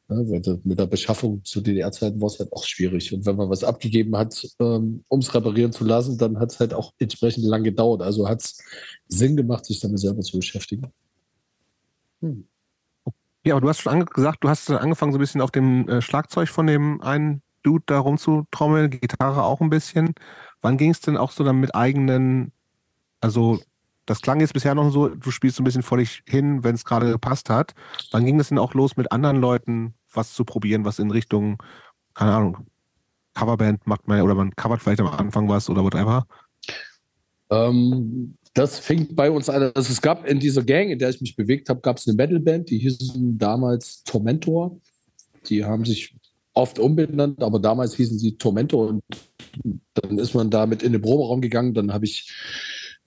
Ja, 0.09 0.17
mit 0.65 0.79
der 0.79 0.87
Beschaffung 0.87 1.45
zu 1.45 1.61
DDR-Zeiten 1.61 2.19
war 2.19 2.29
es 2.29 2.39
halt 2.39 2.51
auch 2.51 2.65
schwierig. 2.65 3.13
Und 3.13 3.27
wenn 3.27 3.37
man 3.37 3.51
was 3.51 3.63
abgegeben 3.63 4.17
hat, 4.17 4.43
ähm, 4.59 5.05
um 5.09 5.21
es 5.21 5.35
reparieren 5.35 5.71
zu 5.71 5.85
lassen, 5.85 6.17
dann 6.17 6.39
hat 6.39 6.51
es 6.51 6.61
halt 6.61 6.73
auch 6.73 6.95
entsprechend 6.99 7.45
lang 7.45 7.63
gedauert. 7.63 8.01
Also 8.01 8.27
hat 8.27 8.41
es 8.41 8.59
Sinn 9.07 9.37
gemacht, 9.37 9.67
sich 9.67 9.81
damit 9.81 9.99
selber 9.99 10.23
zu 10.23 10.39
beschäftigen. 10.39 10.91
Ja, 13.45 13.53
aber 13.55 13.61
du 13.61 13.69
hast 13.69 13.83
schon 13.83 14.07
gesagt, 14.07 14.43
du 14.43 14.49
hast 14.49 14.71
angefangen 14.71 15.13
so 15.13 15.19
ein 15.19 15.21
bisschen 15.21 15.43
auf 15.43 15.51
dem 15.51 15.87
äh, 15.91 16.01
Schlagzeug 16.01 16.49
von 16.49 16.67
dem 16.67 17.03
einen 17.03 17.43
Dude 17.63 17.85
da 17.85 17.99
rumzutrommeln, 17.99 18.89
Gitarre 18.89 19.43
auch 19.43 19.61
ein 19.61 19.69
bisschen. 19.69 20.15
Wann 20.63 20.79
ging 20.79 20.93
es 20.93 21.03
denn 21.03 21.19
auch 21.19 21.33
so 21.33 21.45
dann 21.45 21.61
mit 21.61 21.75
eigenen, 21.75 22.53
also 23.21 23.59
das 24.09 24.23
klang 24.23 24.41
jetzt 24.41 24.55
bisher 24.55 24.75
noch 24.75 24.91
so, 24.91 25.09
du 25.09 25.31
spielst 25.31 25.57
so 25.57 25.63
ein 25.63 25.65
bisschen 25.65 25.83
vor 25.83 25.99
dich 25.99 26.23
hin, 26.27 26.65
wenn 26.65 26.75
es 26.75 26.87
gerade 26.87 27.13
gepasst 27.13 27.51
hat. 27.51 27.75
Wann 28.11 28.25
ging 28.25 28.41
es 28.41 28.49
denn 28.49 28.59
auch 28.59 28.73
los, 28.73 28.97
mit 28.97 29.13
anderen 29.13 29.37
Leuten 29.37 29.95
was 30.13 30.33
zu 30.33 30.45
probieren, 30.45 30.87
was 30.87 30.99
in 30.99 31.11
Richtung, 31.11 31.63
keine 32.15 32.33
Ahnung, 32.33 32.67
Coverband 33.35 33.87
macht 33.87 34.09
man 34.09 34.23
oder 34.23 34.35
man 34.35 34.57
covert 34.57 34.83
vielleicht 34.83 35.01
am 35.01 35.09
Anfang 35.09 35.47
was 35.49 35.69
oder 35.69 35.85
whatever? 35.85 36.27
Ähm, 37.51 38.35
das 38.55 38.79
fing 38.79 39.15
bei 39.15 39.31
uns 39.31 39.51
an. 39.51 39.71
Also 39.75 39.93
es 39.93 40.01
gab 40.01 40.27
in 40.27 40.41
dieser 40.41 40.63
Gang, 40.63 40.89
in 40.89 40.99
der 40.99 41.11
ich 41.11 41.21
mich 41.21 41.37
bewegt 41.37 41.69
habe, 41.69 41.81
gab 41.81 41.99
es 41.99 42.09
eine 42.09 42.17
Metalband, 42.17 42.71
die 42.71 42.79
hießen 42.79 43.37
damals 43.39 44.03
Tormentor. 44.05 44.81
Die 45.51 45.67
haben 45.67 45.85
sich 45.85 46.17
oft 46.55 46.79
umbenannt, 46.79 47.43
aber 47.43 47.59
damals 47.59 47.95
hießen 47.95 48.19
sie 48.19 48.39
Tormentor 48.39 48.89
und 48.89 49.03
dann 49.95 50.19
ist 50.19 50.35
man 50.35 50.51
damit 50.51 50.83
in 50.83 50.93
den 50.93 51.03
Proberaum 51.03 51.43
gegangen. 51.43 51.75
Dann 51.75 51.93
habe 51.93 52.07
ich 52.07 52.33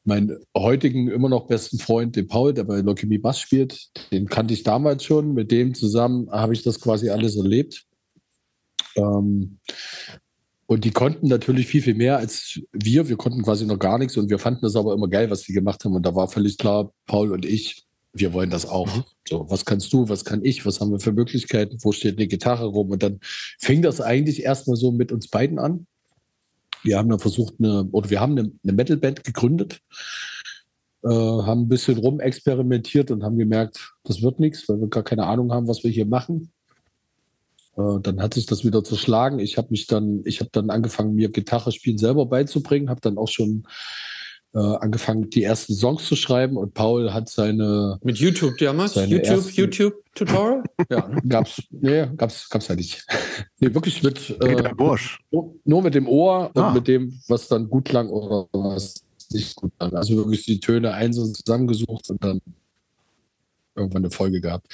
meinen 0.04 0.38
heutigen 0.58 1.10
immer 1.10 1.30
noch 1.30 1.48
besten 1.48 1.78
Freund, 1.78 2.16
den 2.16 2.28
Paul, 2.28 2.54
der 2.54 2.64
bei 2.64 2.80
Leukämie 2.80 3.20
Bass 3.20 3.40
spielt, 3.40 3.90
den 4.12 4.28
kannte 4.28 4.54
ich 4.54 4.64
damals 4.64 5.04
schon. 5.04 5.34
Mit 5.34 5.52
dem 5.52 5.74
zusammen 5.74 6.30
habe 6.32 6.54
ich 6.54 6.64
das 6.64 6.80
quasi 6.80 7.10
alles 7.10 7.36
erlebt. 7.36 7.86
Ähm, 8.96 9.60
und 10.66 10.86
die 10.86 10.92
konnten 10.92 11.28
natürlich 11.28 11.68
viel, 11.68 11.82
viel 11.82 11.96
mehr 11.96 12.18
als 12.18 12.62
wir. 12.72 13.10
Wir 13.10 13.18
konnten 13.18 13.44
quasi 13.44 13.66
noch 13.66 13.78
gar 13.78 13.98
nichts 13.98 14.16
und 14.16 14.30
wir 14.30 14.40
fanden 14.40 14.62
das 14.62 14.78
aber 14.78 14.94
immer 14.94 15.10
geil, 15.10 15.30
was 15.30 15.42
die 15.42 15.52
gemacht 15.52 15.84
haben. 15.84 15.96
Und 15.96 16.06
da 16.06 16.16
war 16.16 16.30
völlig 16.30 16.58
klar, 16.58 16.94
Paul 17.08 17.34
und 17.34 17.46
ich, 17.46 17.84
wir 18.14 18.32
wollen 18.32 18.50
das 18.50 18.66
auch. 18.66 18.88
Mhm. 18.88 19.04
So, 19.28 19.46
was 19.50 19.66
kannst 19.66 19.92
du, 19.92 20.08
was 20.08 20.24
kann 20.24 20.46
ich, 20.46 20.66
was 20.66 20.80
haben 20.80 20.92
wir 20.92 21.00
für 21.00 21.12
Möglichkeiten, 21.12 21.78
wo 21.82 21.92
steht 21.92 22.18
eine 22.18 22.28
Gitarre 22.28 22.68
rum? 22.68 22.90
Und 22.90 23.04
dann 23.04 23.20
fing 23.60 23.82
das 23.82 24.00
eigentlich 24.00 24.44
erstmal 24.44 24.78
so 24.78 24.92
mit 24.92 25.12
uns 25.12 25.28
beiden 25.28 25.60
an. 25.60 25.88
Wir 26.84 26.98
haben 26.98 27.10
dann 27.10 27.20
versucht, 27.20 27.56
eine, 27.60 27.86
oder 27.92 28.10
wir 28.10 28.20
haben 28.20 28.38
eine, 28.38 28.52
eine 28.64 28.74
Metalband 28.74 29.24
gegründet, 29.24 29.82
äh, 31.04 31.10
haben 31.10 31.62
ein 31.62 31.68
bisschen 31.68 31.98
rumexperimentiert 31.98 33.12
und 33.12 33.24
haben 33.24 33.38
gemerkt, 33.38 33.94
das 34.04 34.22
wird 34.22 34.40
nichts, 34.40 34.68
weil 34.70 34.80
wir 34.80 34.88
gar 34.88 35.04
keine 35.04 35.26
Ahnung 35.26 35.52
haben, 35.52 35.68
was 35.68 35.84
wir 35.84 35.92
hier 35.92 36.06
machen. 36.06 36.52
Äh, 37.78 38.00
dann 38.02 38.22
hat 38.22 38.34
sich 38.34 38.46
das 38.46 38.66
wieder 38.66 38.84
zerschlagen. 38.84 39.40
Ich 39.40 39.58
habe 39.58 39.70
mich 39.72 39.88
dann, 39.88 40.22
ich 40.26 40.40
habe 40.40 40.50
dann 40.52 40.70
angefangen, 40.70 41.16
mir 41.16 41.30
Gitarre 41.30 41.72
spielen 41.72 41.98
selber 41.98 42.26
beizubringen, 42.26 42.90
habe 42.90 43.02
dann 43.02 43.18
auch 43.18 43.30
schon 43.30 43.64
äh, 44.54 44.60
angefangen, 44.60 45.30
die 45.30 45.44
ersten 45.44 45.74
Songs 45.74 46.06
zu 46.06 46.16
schreiben 46.16 46.58
und 46.58 46.74
Paul 46.74 47.14
hat 47.14 47.30
seine. 47.30 48.00
Mit 48.04 48.18
YouTube 48.18 48.58
damals? 48.58 48.96
YouTube, 48.96 49.24
ersten, 49.24 49.54
YouTube 49.54 49.94
Tutorial? 50.14 50.64
ja, 50.90 51.10
gab's, 51.28 51.62
nee, 51.70 52.08
gab's, 52.18 52.50
gab's 52.50 52.68
ja 52.68 52.76
nicht. 52.76 53.06
nee, 53.60 53.74
wirklich 53.74 54.04
mit, 54.04 54.30
äh, 54.42 54.74
nur, 54.78 55.56
nur, 55.64 55.82
mit 55.82 55.96
dem 55.96 56.08
Ohr 56.08 56.52
ah. 56.54 56.68
und 56.68 56.74
mit 56.76 56.88
dem, 56.88 57.20
was 57.28 57.48
dann 57.48 57.70
gut 57.70 57.86
klang 57.86 58.10
oder 58.10 58.48
was 58.52 59.04
nicht 59.32 59.56
gut 59.56 59.72
klang. 59.78 59.94
Also 59.94 60.18
wirklich 60.18 60.44
die 60.44 60.60
Töne 60.60 60.94
einzeln 60.94 61.34
zusammengesucht 61.34 62.10
und 62.10 62.24
dann 62.24 62.42
irgendwann 63.76 64.04
eine 64.04 64.12
Folge 64.12 64.42
gehabt. 64.42 64.68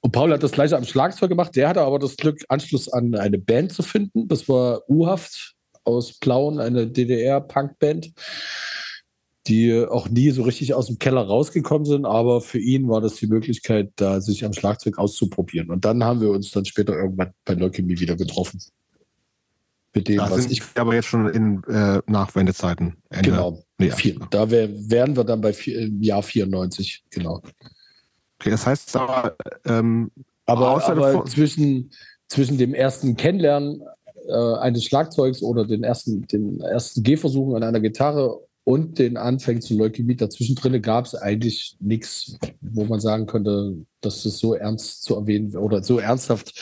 Und 0.00 0.10
Paul 0.10 0.32
hat 0.32 0.42
das 0.42 0.52
gleiche 0.52 0.76
am 0.76 0.84
Schlagzeug 0.84 1.28
gemacht. 1.28 1.54
Der 1.54 1.68
hatte 1.68 1.82
aber 1.82 2.00
das 2.00 2.16
Glück, 2.16 2.44
Anschluss 2.48 2.88
an 2.88 3.14
eine 3.14 3.38
Band 3.38 3.72
zu 3.72 3.84
finden. 3.84 4.26
Das 4.26 4.48
war 4.48 4.82
U-Haft 4.90 5.54
aus 5.84 6.18
Plauen, 6.18 6.58
eine 6.58 6.88
DDR-Punkband 6.88 8.12
die 9.46 9.84
auch 9.84 10.08
nie 10.08 10.30
so 10.30 10.42
richtig 10.42 10.74
aus 10.74 10.86
dem 10.86 10.98
Keller 10.98 11.22
rausgekommen 11.22 11.84
sind, 11.84 12.06
aber 12.06 12.40
für 12.40 12.58
ihn 12.58 12.88
war 12.88 13.00
das 13.00 13.16
die 13.16 13.26
Möglichkeit, 13.26 13.92
da 13.96 14.20
sich 14.20 14.44
am 14.44 14.52
Schlagzeug 14.52 14.98
auszuprobieren. 14.98 15.70
Und 15.70 15.84
dann 15.84 16.04
haben 16.04 16.20
wir 16.20 16.30
uns 16.30 16.50
dann 16.52 16.64
später 16.64 16.94
irgendwann 16.94 17.32
bei 17.44 17.54
Leukämie 17.54 17.98
wieder 17.98 18.16
getroffen. 18.16 18.60
Mit 19.94 20.08
dem, 20.08 20.18
da 20.18 20.30
was 20.30 20.46
ich 20.46 20.62
aber 20.76 20.94
jetzt 20.94 21.08
schon 21.08 21.28
in 21.28 21.62
äh, 21.64 22.00
Nachwendezeiten. 22.06 22.96
Ende, 23.10 23.30
genau. 23.30 23.62
Nee, 23.78 23.90
vier, 23.90 24.16
da 24.30 24.50
wär, 24.50 24.68
wären 24.88 25.16
wir 25.16 25.24
dann 25.24 25.40
bei 25.40 25.52
vier, 25.52 25.88
Jahr 26.00 26.22
94, 26.22 27.04
genau. 27.10 27.42
Okay, 28.38 28.50
das 28.50 28.66
heißt 28.66 28.96
aber, 28.96 29.36
ähm, 29.64 30.10
aber, 30.46 30.86
aber 30.86 31.24
zwischen, 31.26 31.90
zwischen 32.28 32.58
dem 32.58 32.74
ersten 32.74 33.16
Kennenlernen 33.16 33.82
äh, 34.28 34.54
eines 34.56 34.84
Schlagzeugs 34.84 35.42
oder 35.42 35.66
den 35.66 35.82
ersten, 35.82 36.26
den 36.26 36.60
ersten 36.60 37.02
Gehversuchen 37.02 37.56
an 37.56 37.62
einer 37.62 37.80
Gitarre 37.80 38.40
und 38.64 38.98
den 38.98 39.16
Anfängen 39.16 39.60
zu 39.60 39.76
Leukämie 39.76 40.14
dazwischen 40.14 40.54
drin 40.54 40.80
gab 40.82 41.06
es 41.06 41.14
eigentlich 41.14 41.76
nichts, 41.80 42.38
wo 42.60 42.84
man 42.84 43.00
sagen 43.00 43.26
könnte, 43.26 43.84
dass 44.00 44.24
es 44.24 44.38
so 44.38 44.54
ernst 44.54 45.02
zu 45.02 45.16
erwähnen 45.16 45.56
oder 45.56 45.82
so 45.82 45.98
ernsthaft 45.98 46.60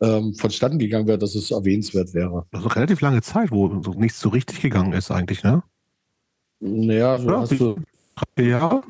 ähm, 0.00 0.34
vonstatten 0.34 0.78
gegangen 0.78 1.06
wäre, 1.06 1.18
dass 1.18 1.34
es 1.34 1.50
erwähnenswert 1.50 2.14
wäre. 2.14 2.46
Eine 2.50 2.76
relativ 2.76 3.00
lange 3.02 3.20
Zeit, 3.20 3.50
wo 3.50 3.68
nichts 3.68 4.20
so 4.20 4.30
richtig 4.30 4.62
gegangen 4.62 4.94
ist 4.94 5.10
eigentlich, 5.10 5.42
ne? 5.42 5.62
Naja, 6.60 7.18
so 7.18 7.28
ja, 7.28 7.40
hast 7.40 7.60
du 7.60 7.76
ja. 8.38 8.82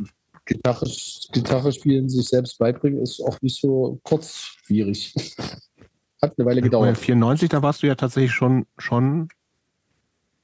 Gitarre, 0.46 0.86
Gitarre 1.32 1.72
spielen, 1.72 2.08
sich 2.08 2.28
selbst 2.28 2.58
beibringen, 2.58 3.00
ist 3.00 3.20
auch 3.20 3.40
nicht 3.40 3.60
so 3.60 3.98
kurzwierig. 4.02 5.14
Hat 6.22 6.38
eine 6.38 6.46
Weile 6.46 6.62
gedauert. 6.62 6.96
94, 6.96 7.48
da 7.48 7.62
warst 7.62 7.82
du 7.82 7.86
ja 7.86 7.94
tatsächlich 7.94 8.32
schon, 8.32 8.66
schon 8.78 9.28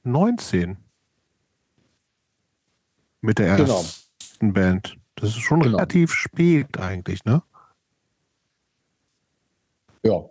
19 0.03 0.77
mit 3.21 3.39
der 3.39 3.55
genau. 3.55 3.77
ersten 3.77 4.39
genau. 4.39 4.53
Band. 4.53 4.97
Das 5.15 5.29
ist 5.29 5.41
schon 5.41 5.61
genau. 5.61 5.77
relativ 5.77 6.11
spät 6.13 6.77
eigentlich, 6.79 7.23
ne? 7.25 7.43
Ja, 10.03 10.23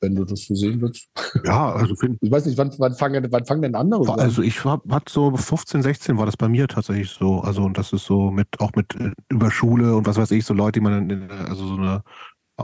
wenn 0.00 0.14
du 0.14 0.24
das 0.24 0.46
so 0.46 0.54
sehen 0.54 0.80
willst. 0.80 1.10
Ja, 1.44 1.72
also 1.72 1.94
ich 2.20 2.30
weiß 2.30 2.46
nicht, 2.46 2.56
wann, 2.56 2.72
wann, 2.78 2.94
fangen, 2.94 3.26
wann 3.30 3.44
fangen 3.44 3.62
denn 3.62 3.74
andere 3.74 4.10
an? 4.12 4.20
Also 4.20 4.42
ich 4.42 4.64
war, 4.64 4.80
hat 4.88 5.08
so 5.08 5.36
15, 5.36 5.82
16 5.82 6.16
war 6.16 6.26
das 6.26 6.36
bei 6.36 6.48
mir 6.48 6.66
tatsächlich 6.68 7.10
so. 7.10 7.40
Also 7.40 7.62
und 7.62 7.76
das 7.76 7.92
ist 7.92 8.06
so 8.06 8.30
mit 8.30 8.48
auch 8.58 8.72
mit 8.74 8.94
äh, 8.96 9.12
über 9.28 9.50
Schule 9.50 9.96
und 9.96 10.06
was 10.06 10.16
weiß 10.16 10.30
ich, 10.30 10.44
so 10.44 10.54
Leute, 10.54 10.80
die 10.80 10.80
man 10.80 11.10
in, 11.10 11.30
also 11.30 11.66
so 11.66 11.74
eine 11.74 12.02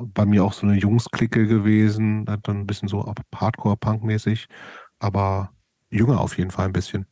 bei 0.01 0.27
mir 0.27 0.45
auch 0.45 0.53
so 0.53 0.67
eine 0.67 0.79
Jungsklicke 0.79 1.47
gewesen, 1.47 2.27
dann 2.27 2.41
ein 2.47 2.67
bisschen 2.67 2.89
so 2.89 3.15
Hardcore-Punk-mäßig, 3.35 4.47
aber 4.99 5.51
jünger 5.91 6.21
auf 6.21 6.37
jeden 6.37 6.51
Fall 6.51 6.67
ein 6.67 6.73
bisschen. 6.73 7.07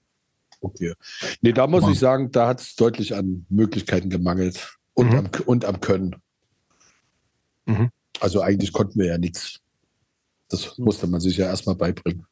Okay. 0.64 0.94
Nee, 1.42 1.52
da 1.52 1.66
muss 1.66 1.82
Mann. 1.82 1.92
ich 1.92 1.98
sagen, 1.98 2.30
da 2.32 2.48
hat 2.48 2.60
es 2.60 2.74
deutlich 2.74 3.14
an 3.14 3.44
Möglichkeiten 3.50 4.08
gemangelt 4.08 4.76
und, 4.94 5.10
mhm. 5.10 5.18
am, 5.18 5.30
und 5.44 5.64
am 5.66 5.80
Können. 5.80 6.16
Mhm. 7.66 7.90
Also 8.20 8.40
eigentlich 8.40 8.72
konnten 8.72 8.98
wir 8.98 9.06
ja 9.06 9.18
nichts. 9.18 9.60
Das 10.48 10.78
musste 10.78 11.06
man 11.06 11.20
sich 11.20 11.36
ja 11.36 11.46
erstmal 11.46 11.74
beibringen. 11.74 12.26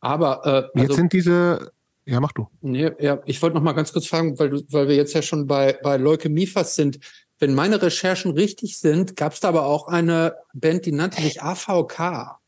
Aber 0.00 0.40
äh, 0.44 0.48
also, 0.48 0.70
jetzt 0.88 0.96
sind 0.96 1.12
diese. 1.12 1.70
Ja, 2.04 2.18
mach 2.18 2.32
du. 2.32 2.48
Nee, 2.60 2.90
ja, 2.98 3.20
ich 3.26 3.40
wollte 3.40 3.54
noch 3.54 3.62
mal 3.62 3.74
ganz 3.74 3.92
kurz 3.92 4.06
fragen, 4.06 4.36
weil, 4.38 4.50
du, 4.50 4.62
weil 4.70 4.88
wir 4.88 4.96
jetzt 4.96 5.14
ja 5.14 5.22
schon 5.22 5.46
bei, 5.46 5.78
bei 5.84 5.96
Leukämie 5.96 6.48
fast 6.48 6.74
sind. 6.74 6.98
Wenn 7.38 7.54
meine 7.54 7.80
Recherchen 7.80 8.32
richtig 8.32 8.78
sind, 8.78 9.16
gab 9.16 9.34
es 9.34 9.40
da 9.40 9.48
aber 9.48 9.66
auch 9.66 9.86
eine 9.86 10.34
Band, 10.52 10.86
die 10.86 10.92
nannte 10.92 11.22
sich 11.22 11.40
AVK. 11.42 12.40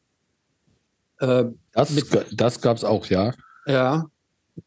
Äh, 1.19 1.45
das 1.73 1.95
das 2.33 2.61
gab 2.61 2.77
es 2.77 2.85
auch, 2.85 3.07
ja. 3.07 3.33
Ja, 3.67 4.07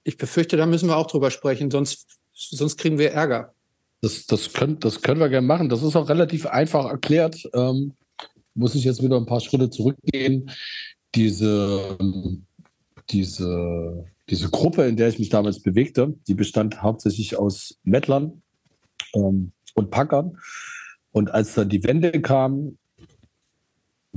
ich 0.03 0.17
befürchte, 0.17 0.57
da 0.57 0.65
müssen 0.65 0.89
wir 0.89 0.97
auch 0.97 1.07
drüber 1.07 1.31
sprechen, 1.31 1.71
sonst, 1.71 2.07
sonst 2.33 2.77
kriegen 2.77 2.97
wir 2.97 3.11
Ärger. 3.11 3.53
Das, 4.01 4.25
das, 4.27 4.53
können, 4.53 4.79
das 4.79 5.01
können 5.01 5.19
wir 5.19 5.29
gerne 5.29 5.47
machen. 5.47 5.69
Das 5.69 5.81
ist 5.81 5.95
auch 5.95 6.09
relativ 6.09 6.45
einfach 6.45 6.85
erklärt. 6.85 7.49
Ähm, 7.53 7.93
muss 8.53 8.75
ich 8.75 8.83
jetzt 8.83 9.01
wieder 9.01 9.17
ein 9.17 9.25
paar 9.25 9.41
Schritte 9.41 9.69
zurückgehen. 9.69 10.51
Diese, 11.15 11.97
diese, 13.09 14.05
diese 14.29 14.49
Gruppe, 14.49 14.85
in 14.85 14.97
der 14.97 15.07
ich 15.07 15.19
mich 15.19 15.29
damals 15.29 15.61
bewegte, 15.61 16.13
die 16.27 16.35
bestand 16.35 16.81
hauptsächlich 16.81 17.37
aus 17.37 17.79
Mettlern 17.83 18.41
ähm, 19.13 19.51
und 19.73 19.89
Packern. 19.89 20.37
Und 21.11 21.31
als 21.31 21.55
dann 21.55 21.69
die 21.69 21.83
Wende 21.83 22.11
kam, 22.21 22.77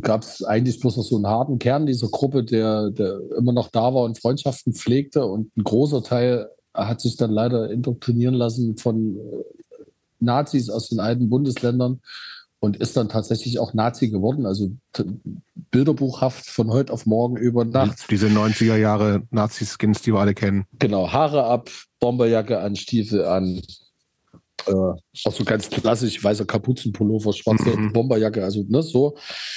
gab 0.01 0.23
es 0.23 0.43
eigentlich 0.43 0.81
bloß 0.81 0.97
noch 0.97 1.05
so 1.05 1.17
einen 1.17 1.27
harten 1.27 1.59
Kern 1.59 1.87
dieser 1.87 2.09
Gruppe, 2.09 2.45
der, 2.45 2.91
der 2.91 3.21
immer 3.37 3.53
noch 3.53 3.69
da 3.69 3.95
war 3.95 4.03
und 4.03 4.21
Freundschaften 4.21 4.75
pflegte. 4.75 5.25
Und 5.27 5.57
ein 5.57 5.65
großer 5.65 6.03
Teil 6.03 6.49
hat 6.75 7.01
sich 7.01 7.17
dann 7.17 7.31
leider 7.31 7.71
indoktrinieren 7.71 8.35
lassen 8.35 8.77
von 8.77 9.17
äh, 9.17 9.45
Nazis 10.21 10.71
aus 10.71 10.89
den 10.89 11.01
alten 11.01 11.29
Bundesländern 11.29 12.01
und 12.61 12.77
ist 12.77 12.97
dann 12.97 13.09
tatsächlich 13.09 13.59
auch 13.59 13.73
Nazi 13.73 14.11
geworden. 14.11 14.47
Also 14.47 14.71
bilderbuchhaft 15.71 16.47
von 16.47 16.71
heute 16.71 16.93
auf 16.93 17.07
morgen 17.07 17.37
über 17.37 17.65
Nacht. 17.65 18.07
Diese 18.11 18.27
90er 18.27 18.77
Jahre 18.77 19.23
Nazi-Skins, 19.31 20.03
die 20.03 20.13
wir 20.13 20.21
alle 20.21 20.35
kennen. 20.35 20.67
Genau, 20.79 21.11
Haare 21.11 21.45
ab, 21.45 21.71
Bomberjacke 22.01 22.61
an, 22.61 22.77
Stiefel 22.77 23.25
an, 23.25 23.63
äh, 24.67 24.73
auch 24.73 25.33
so 25.33 25.45
ganz 25.45 25.69
klassisch, 25.69 26.23
weißer 26.23 26.45
Kapuzenpullover, 26.45 27.33
schwarze 27.33 27.77
mhm. 27.77 27.93
Bomberjacke, 27.93 28.43
also 28.43 28.65
ne, 28.69 28.83
so. 28.83 29.17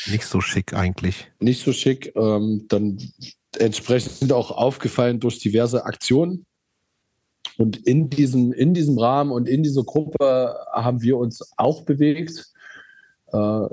Nicht 0.09 0.25
so 0.25 0.41
schick 0.41 0.73
eigentlich. 0.73 1.27
Nicht 1.39 1.63
so 1.63 1.73
schick. 1.73 2.13
Ähm, 2.15 2.65
dann 2.69 2.97
entsprechend 3.57 4.31
auch 4.31 4.51
aufgefallen 4.51 5.19
durch 5.19 5.39
diverse 5.39 5.85
Aktionen. 5.85 6.45
Und 7.57 7.77
in 7.85 8.09
diesem, 8.09 8.51
in 8.53 8.73
diesem 8.73 8.97
Rahmen 8.97 9.31
und 9.31 9.47
in 9.47 9.63
dieser 9.63 9.83
Gruppe 9.83 10.55
haben 10.71 11.01
wir 11.01 11.17
uns 11.17 11.51
auch 11.57 11.83
bewegt. 11.83 12.51
Äh, 13.31 13.67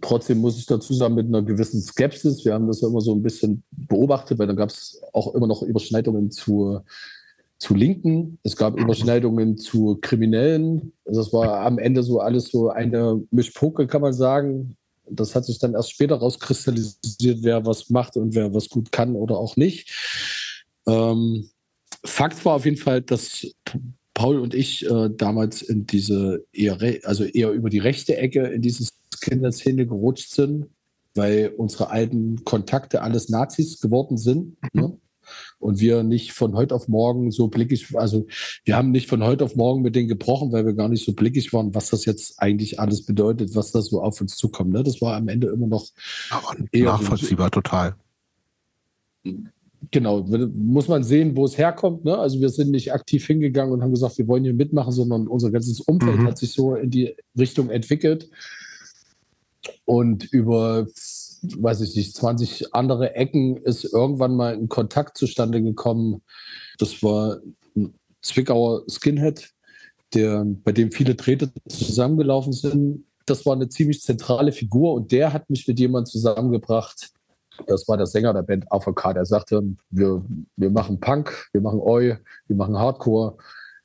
trotzdem 0.00 0.38
muss 0.38 0.58
ich 0.58 0.66
dazu 0.66 0.94
sagen, 0.94 1.14
mit 1.14 1.26
einer 1.26 1.42
gewissen 1.42 1.82
Skepsis. 1.82 2.44
Wir 2.44 2.54
haben 2.54 2.68
das 2.68 2.80
ja 2.80 2.88
immer 2.88 3.00
so 3.00 3.14
ein 3.14 3.22
bisschen 3.22 3.64
beobachtet, 3.72 4.38
weil 4.38 4.46
dann 4.46 4.56
gab 4.56 4.68
es 4.68 5.00
auch 5.12 5.34
immer 5.34 5.46
noch 5.46 5.62
Überschneidungen 5.62 6.30
zu 6.30 6.80
zu 7.60 7.74
Linken, 7.74 8.38
es 8.42 8.56
gab 8.56 8.80
Überschneidungen 8.80 9.58
zu 9.58 9.98
Kriminellen. 10.00 10.92
Also 11.04 11.20
das 11.20 11.32
war 11.32 11.60
am 11.60 11.78
Ende 11.78 12.02
so 12.02 12.18
alles 12.18 12.48
so 12.48 12.70
eine 12.70 13.22
Mischpoke, 13.30 13.86
kann 13.86 14.00
man 14.00 14.14
sagen. 14.14 14.76
Das 15.08 15.34
hat 15.34 15.44
sich 15.44 15.58
dann 15.58 15.74
erst 15.74 15.90
später 15.90 16.16
rauskristallisiert, 16.16 17.40
wer 17.42 17.66
was 17.66 17.90
macht 17.90 18.16
und 18.16 18.34
wer 18.34 18.54
was 18.54 18.70
gut 18.70 18.90
kann 18.92 19.14
oder 19.14 19.36
auch 19.36 19.56
nicht. 19.56 19.90
Ähm, 20.86 21.50
Fakt 22.02 22.42
war 22.46 22.54
auf 22.54 22.64
jeden 22.64 22.78
Fall, 22.78 23.02
dass 23.02 23.46
Paul 24.14 24.38
und 24.40 24.54
ich 24.54 24.88
äh, 24.90 25.10
damals 25.14 25.60
in 25.60 25.86
diese 25.86 26.46
eher, 26.52 26.78
also 27.04 27.24
eher 27.24 27.50
über 27.50 27.68
die 27.68 27.78
rechte 27.78 28.16
Ecke 28.16 28.46
in 28.46 28.62
diese 28.62 28.88
Kinderszene 29.20 29.86
gerutscht 29.86 30.30
sind, 30.30 30.66
weil 31.14 31.52
unsere 31.58 31.90
alten 31.90 32.42
Kontakte 32.44 33.02
alles 33.02 33.28
Nazis 33.28 33.80
geworden 33.80 34.16
sind. 34.16 34.56
Mhm. 34.72 34.80
Ne? 34.80 34.99
Und 35.60 35.78
wir 35.78 36.02
nicht 36.02 36.32
von 36.32 36.54
heute 36.54 36.74
auf 36.74 36.88
morgen 36.88 37.30
so 37.30 37.48
blickig, 37.48 37.94
also 37.94 38.26
wir 38.64 38.76
haben 38.76 38.90
nicht 38.90 39.08
von 39.08 39.22
heute 39.22 39.44
auf 39.44 39.56
morgen 39.56 39.82
mit 39.82 39.94
denen 39.94 40.08
gebrochen, 40.08 40.52
weil 40.52 40.64
wir 40.64 40.72
gar 40.72 40.88
nicht 40.88 41.04
so 41.04 41.12
blickig 41.12 41.52
waren, 41.52 41.74
was 41.74 41.90
das 41.90 42.06
jetzt 42.06 42.40
eigentlich 42.40 42.80
alles 42.80 43.04
bedeutet, 43.04 43.54
was 43.54 43.70
da 43.70 43.82
so 43.82 44.00
auf 44.00 44.20
uns 44.22 44.36
zukommt. 44.36 44.72
Ne? 44.72 44.82
Das 44.82 45.02
war 45.02 45.16
am 45.16 45.28
Ende 45.28 45.48
immer 45.48 45.66
noch 45.66 45.86
Aber 46.30 46.56
nachvollziehbar, 46.72 47.50
so, 47.54 47.60
total. 47.60 47.94
Genau, 49.90 50.22
muss 50.22 50.88
man 50.88 51.04
sehen, 51.04 51.36
wo 51.36 51.44
es 51.44 51.58
herkommt. 51.58 52.04
Ne? 52.04 52.16
Also 52.16 52.40
wir 52.40 52.48
sind 52.48 52.70
nicht 52.70 52.92
aktiv 52.92 53.26
hingegangen 53.26 53.74
und 53.74 53.82
haben 53.82 53.92
gesagt, 53.92 54.18
wir 54.18 54.28
wollen 54.28 54.44
hier 54.44 54.54
mitmachen, 54.54 54.92
sondern 54.92 55.28
unser 55.28 55.50
ganzes 55.50 55.80
Umfeld 55.80 56.20
mhm. 56.20 56.26
hat 56.26 56.38
sich 56.38 56.52
so 56.52 56.74
in 56.74 56.90
die 56.90 57.14
Richtung 57.38 57.68
entwickelt. 57.68 58.30
Und 59.84 60.32
über, 60.32 60.86
weiß 61.42 61.80
ich 61.82 61.96
nicht, 61.96 62.14
20 62.14 62.74
andere 62.74 63.14
Ecken 63.14 63.56
ist 63.56 63.84
irgendwann 63.84 64.36
mal 64.36 64.54
ein 64.54 64.68
Kontakt 64.68 65.16
zustande 65.16 65.62
gekommen. 65.62 66.22
Das 66.78 67.02
war 67.02 67.38
ein 67.76 67.94
Zwickauer 68.22 68.82
Skinhead, 68.88 69.50
der, 70.14 70.44
bei 70.44 70.72
dem 70.72 70.92
viele 70.92 71.14
Drähte 71.14 71.52
zusammengelaufen 71.68 72.52
sind. 72.52 73.04
Das 73.26 73.46
war 73.46 73.54
eine 73.54 73.68
ziemlich 73.68 74.02
zentrale 74.02 74.52
Figur 74.52 74.94
und 74.94 75.12
der 75.12 75.32
hat 75.32 75.48
mich 75.50 75.66
mit 75.66 75.78
jemandem 75.78 76.10
zusammengebracht. 76.10 77.10
Das 77.66 77.86
war 77.88 77.96
der 77.96 78.06
Sänger 78.06 78.32
der 78.32 78.42
Band 78.42 78.70
AVK, 78.72 79.14
der 79.14 79.26
sagte, 79.26 79.62
wir, 79.90 80.24
wir 80.56 80.70
machen 80.70 81.00
Punk, 81.00 81.48
wir 81.52 81.60
machen 81.60 81.80
Oi, 81.80 82.16
wir 82.46 82.56
machen 82.56 82.78
Hardcore, 82.78 83.36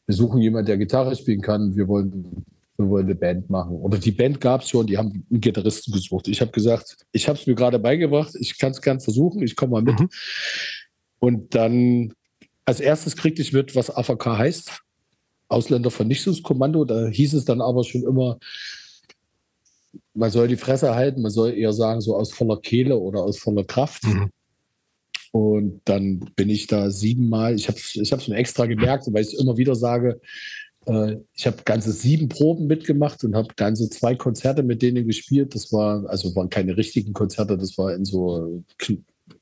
wir 0.06 0.16
suchen 0.16 0.42
jemanden, 0.42 0.68
der 0.68 0.78
Gitarre 0.78 1.16
spielen 1.16 1.42
kann, 1.42 1.76
wir 1.76 1.88
wollen 1.88 2.46
wir 2.78 2.90
wollen 2.90 3.06
eine 3.06 3.16
Band 3.16 3.50
machen. 3.50 3.78
Oder 3.78 3.98
die 3.98 4.12
Band 4.12 4.42
gab 4.42 4.62
es 4.62 4.70
schon, 4.70 4.88
die 4.88 4.98
haben 4.98 5.26
einen 5.30 5.42
Gitarristen 5.42 5.94
gesucht. 5.94 6.28
Ich 6.28 6.42
habe 6.42 6.52
gesagt, 6.52 6.98
ich 7.12 7.28
habe 7.28 7.40
es 7.40 7.48
mir 7.48 7.56
gerade 7.56 7.80
beigebracht, 7.80 8.36
ich 8.40 8.58
kann 8.58 8.72
es 8.72 8.82
gern 8.82 9.00
versuchen, 9.00 9.42
ich 9.42 9.56
komme 9.56 9.74
mal 9.74 9.82
mit. 9.82 10.00
Mhm. 10.00 10.10
Und 11.20 11.56
dann 11.56 12.14
als 12.66 12.80
erstes 12.80 13.16
kriegte 13.16 13.42
ich 13.42 13.54
mit, 13.54 13.76
was 13.76 13.96
AVK 13.96 14.26
heißt. 14.38 14.82
Ausländervernichtungskommando. 15.48 16.86
Da 16.86 17.08
hieß 17.08 17.36
es 17.36 17.46
dann 17.46 17.62
aber 17.62 17.84
schon 17.84 18.04
immer, 18.04 18.40
man 20.14 20.32
soll 20.32 20.48
die 20.48 20.58
Fresse 20.58 20.96
halten, 20.96 21.22
man 21.22 21.32
soll 21.32 21.54
eher 21.54 21.74
sagen, 21.74 22.02
so 22.02 22.16
aus 22.16 22.34
voller 22.34 22.60
Kehle 22.60 22.98
oder 22.98 23.22
aus 23.22 23.38
voller 23.38 23.64
Kraft. 23.64 24.04
Mhm. 24.04 24.32
Und 25.32 25.82
dann 25.86 26.32
bin 26.36 26.50
ich 26.50 26.68
da 26.68 26.90
siebenmal, 26.90 27.56
ich 27.56 27.68
habe 27.68 27.78
es 27.78 27.96
ich 27.96 28.28
mir 28.28 28.38
extra 28.38 28.66
gemerkt, 28.66 29.06
weil 29.12 29.22
ich 29.22 29.34
es 29.34 29.40
immer 29.40 29.58
wieder 29.58 29.76
sage, 29.76 30.22
äh, 30.86 31.18
ich 31.34 31.48
habe 31.48 31.58
ganze 31.66 31.92
sieben 31.92 32.30
Proben 32.30 32.68
mitgemacht 32.68 33.24
und 33.24 33.36
habe 33.36 33.50
ganze 33.56 33.90
zwei 33.90 34.16
Konzerte 34.16 34.64
mit 34.64 34.82
denen 34.82 35.08
gespielt. 35.08 35.56
Das 35.56 35.72
war, 35.72 36.08
also 36.08 36.36
waren 36.36 36.50
keine 36.50 36.78
richtigen 36.78 37.14
Konzerte, 37.14 37.58
das 37.58 37.78
war 37.78 37.94
in 37.94 38.06
so 38.06 38.64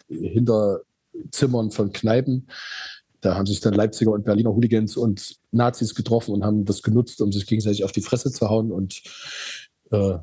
Hinterzimmern 0.10 1.72
von 1.72 1.92
Kneipen. 1.92 2.48
Da 3.22 3.36
haben 3.36 3.46
sich 3.46 3.62
dann 3.62 3.74
Leipziger 3.74 4.12
und 4.12 4.26
Berliner 4.26 4.54
Hooligans 4.54 4.98
und 4.98 5.38
Nazis 5.52 5.96
getroffen 5.96 6.34
und 6.34 6.44
haben 6.44 6.66
das 6.66 6.82
genutzt, 6.82 7.22
um 7.22 7.32
sich 7.32 7.46
gegenseitig 7.46 7.84
auf 7.86 7.94
die 7.94 8.02
Fresse 8.02 8.32
zu 8.32 8.50
hauen. 8.50 8.72
Und 8.72 9.02
äh, 9.92 10.16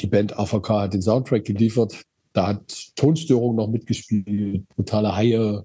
die 0.00 0.06
Band 0.06 0.38
AVK 0.38 0.68
hat 0.70 0.94
den 0.94 1.02
Soundtrack 1.02 1.44
geliefert. 1.44 2.02
Da 2.32 2.46
hat 2.46 2.94
Tonstörung 2.96 3.56
noch 3.56 3.68
mitgespielt, 3.68 4.66
brutale 4.68 5.14
Haie. 5.14 5.64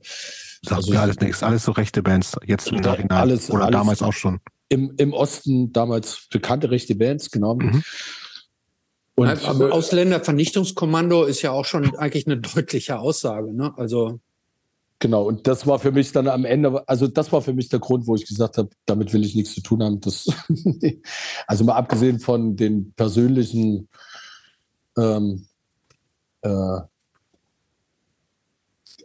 Sagt 0.62 0.78
also, 0.78 0.92
mir 0.92 1.02
alles 1.02 1.20
nichts, 1.20 1.44
alles 1.44 1.64
so 1.64 1.72
rechte 1.72 2.02
Bands, 2.02 2.36
jetzt 2.46 2.70
im 2.70 2.78
Nachhinein. 2.78 3.18
Alles, 3.18 3.50
oder 3.50 3.66
alles, 3.66 3.74
damals 3.74 4.02
auch 4.02 4.14
schon 4.14 4.40
im, 4.74 4.94
im 4.98 5.14
Osten 5.14 5.72
damals 5.72 6.28
bekannte 6.32 6.72
rechte 6.72 6.96
Bands, 6.96 7.30
genau. 7.30 7.56
Mhm. 7.56 7.84
Und 9.16 9.46
aber 9.46 9.72
Ausländervernichtungskommando 9.72 11.26
ist 11.26 11.44
ja 11.44 11.52
auch 11.52 11.66
schon 11.66 11.96
eigentlich 11.96 12.26
eine 12.26 12.38
deutliche 12.38 13.00
Aussage, 13.00 13.54
ne? 13.54 13.74
Also 13.78 14.20
Genau, 15.00 15.24
und 15.24 15.48
das 15.48 15.68
war 15.68 15.80
für 15.80 15.92
mich 15.92 16.14
dann 16.14 16.30
am 16.30 16.46
Ende, 16.46 16.88
also 16.88 17.08
das 17.08 17.30
war 17.34 17.42
für 17.42 17.52
mich 17.52 17.68
der 17.68 17.80
Grund, 17.80 18.08
wo 18.08 18.16
ich 18.16 18.26
gesagt 18.26 18.58
habe, 18.58 18.70
damit 18.86 19.12
will 19.12 19.26
ich 19.26 19.36
nichts 19.36 19.54
zu 19.54 19.62
tun 19.62 19.84
haben. 19.84 20.00
Das, 20.00 20.28
also 21.48 21.66
mal 21.66 21.76
abgesehen 21.76 22.22
von 22.22 22.56
den 22.56 22.94
persönlichen 22.94 23.90
ähm, 24.98 25.46
äh, 26.42 26.80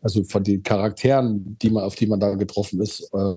also 0.00 0.22
von 0.22 0.44
den 0.44 0.62
Charakteren, 0.62 1.58
die 1.58 1.70
man, 1.70 1.82
auf 1.82 1.96
die 1.96 2.06
man 2.06 2.20
da 2.20 2.34
getroffen 2.34 2.80
ist, 2.80 3.10
äh, 3.12 3.34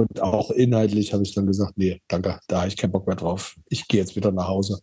und 0.00 0.20
auch 0.20 0.50
inhaltlich 0.50 1.12
habe 1.12 1.22
ich 1.22 1.34
dann 1.34 1.46
gesagt, 1.46 1.74
nee, 1.76 2.00
danke, 2.08 2.40
da 2.48 2.60
habe 2.60 2.68
ich 2.68 2.76
keinen 2.76 2.92
Bock 2.92 3.06
mehr 3.06 3.16
drauf. 3.16 3.56
Ich 3.68 3.86
gehe 3.86 4.00
jetzt 4.00 4.16
wieder 4.16 4.32
nach 4.32 4.48
Hause. 4.48 4.80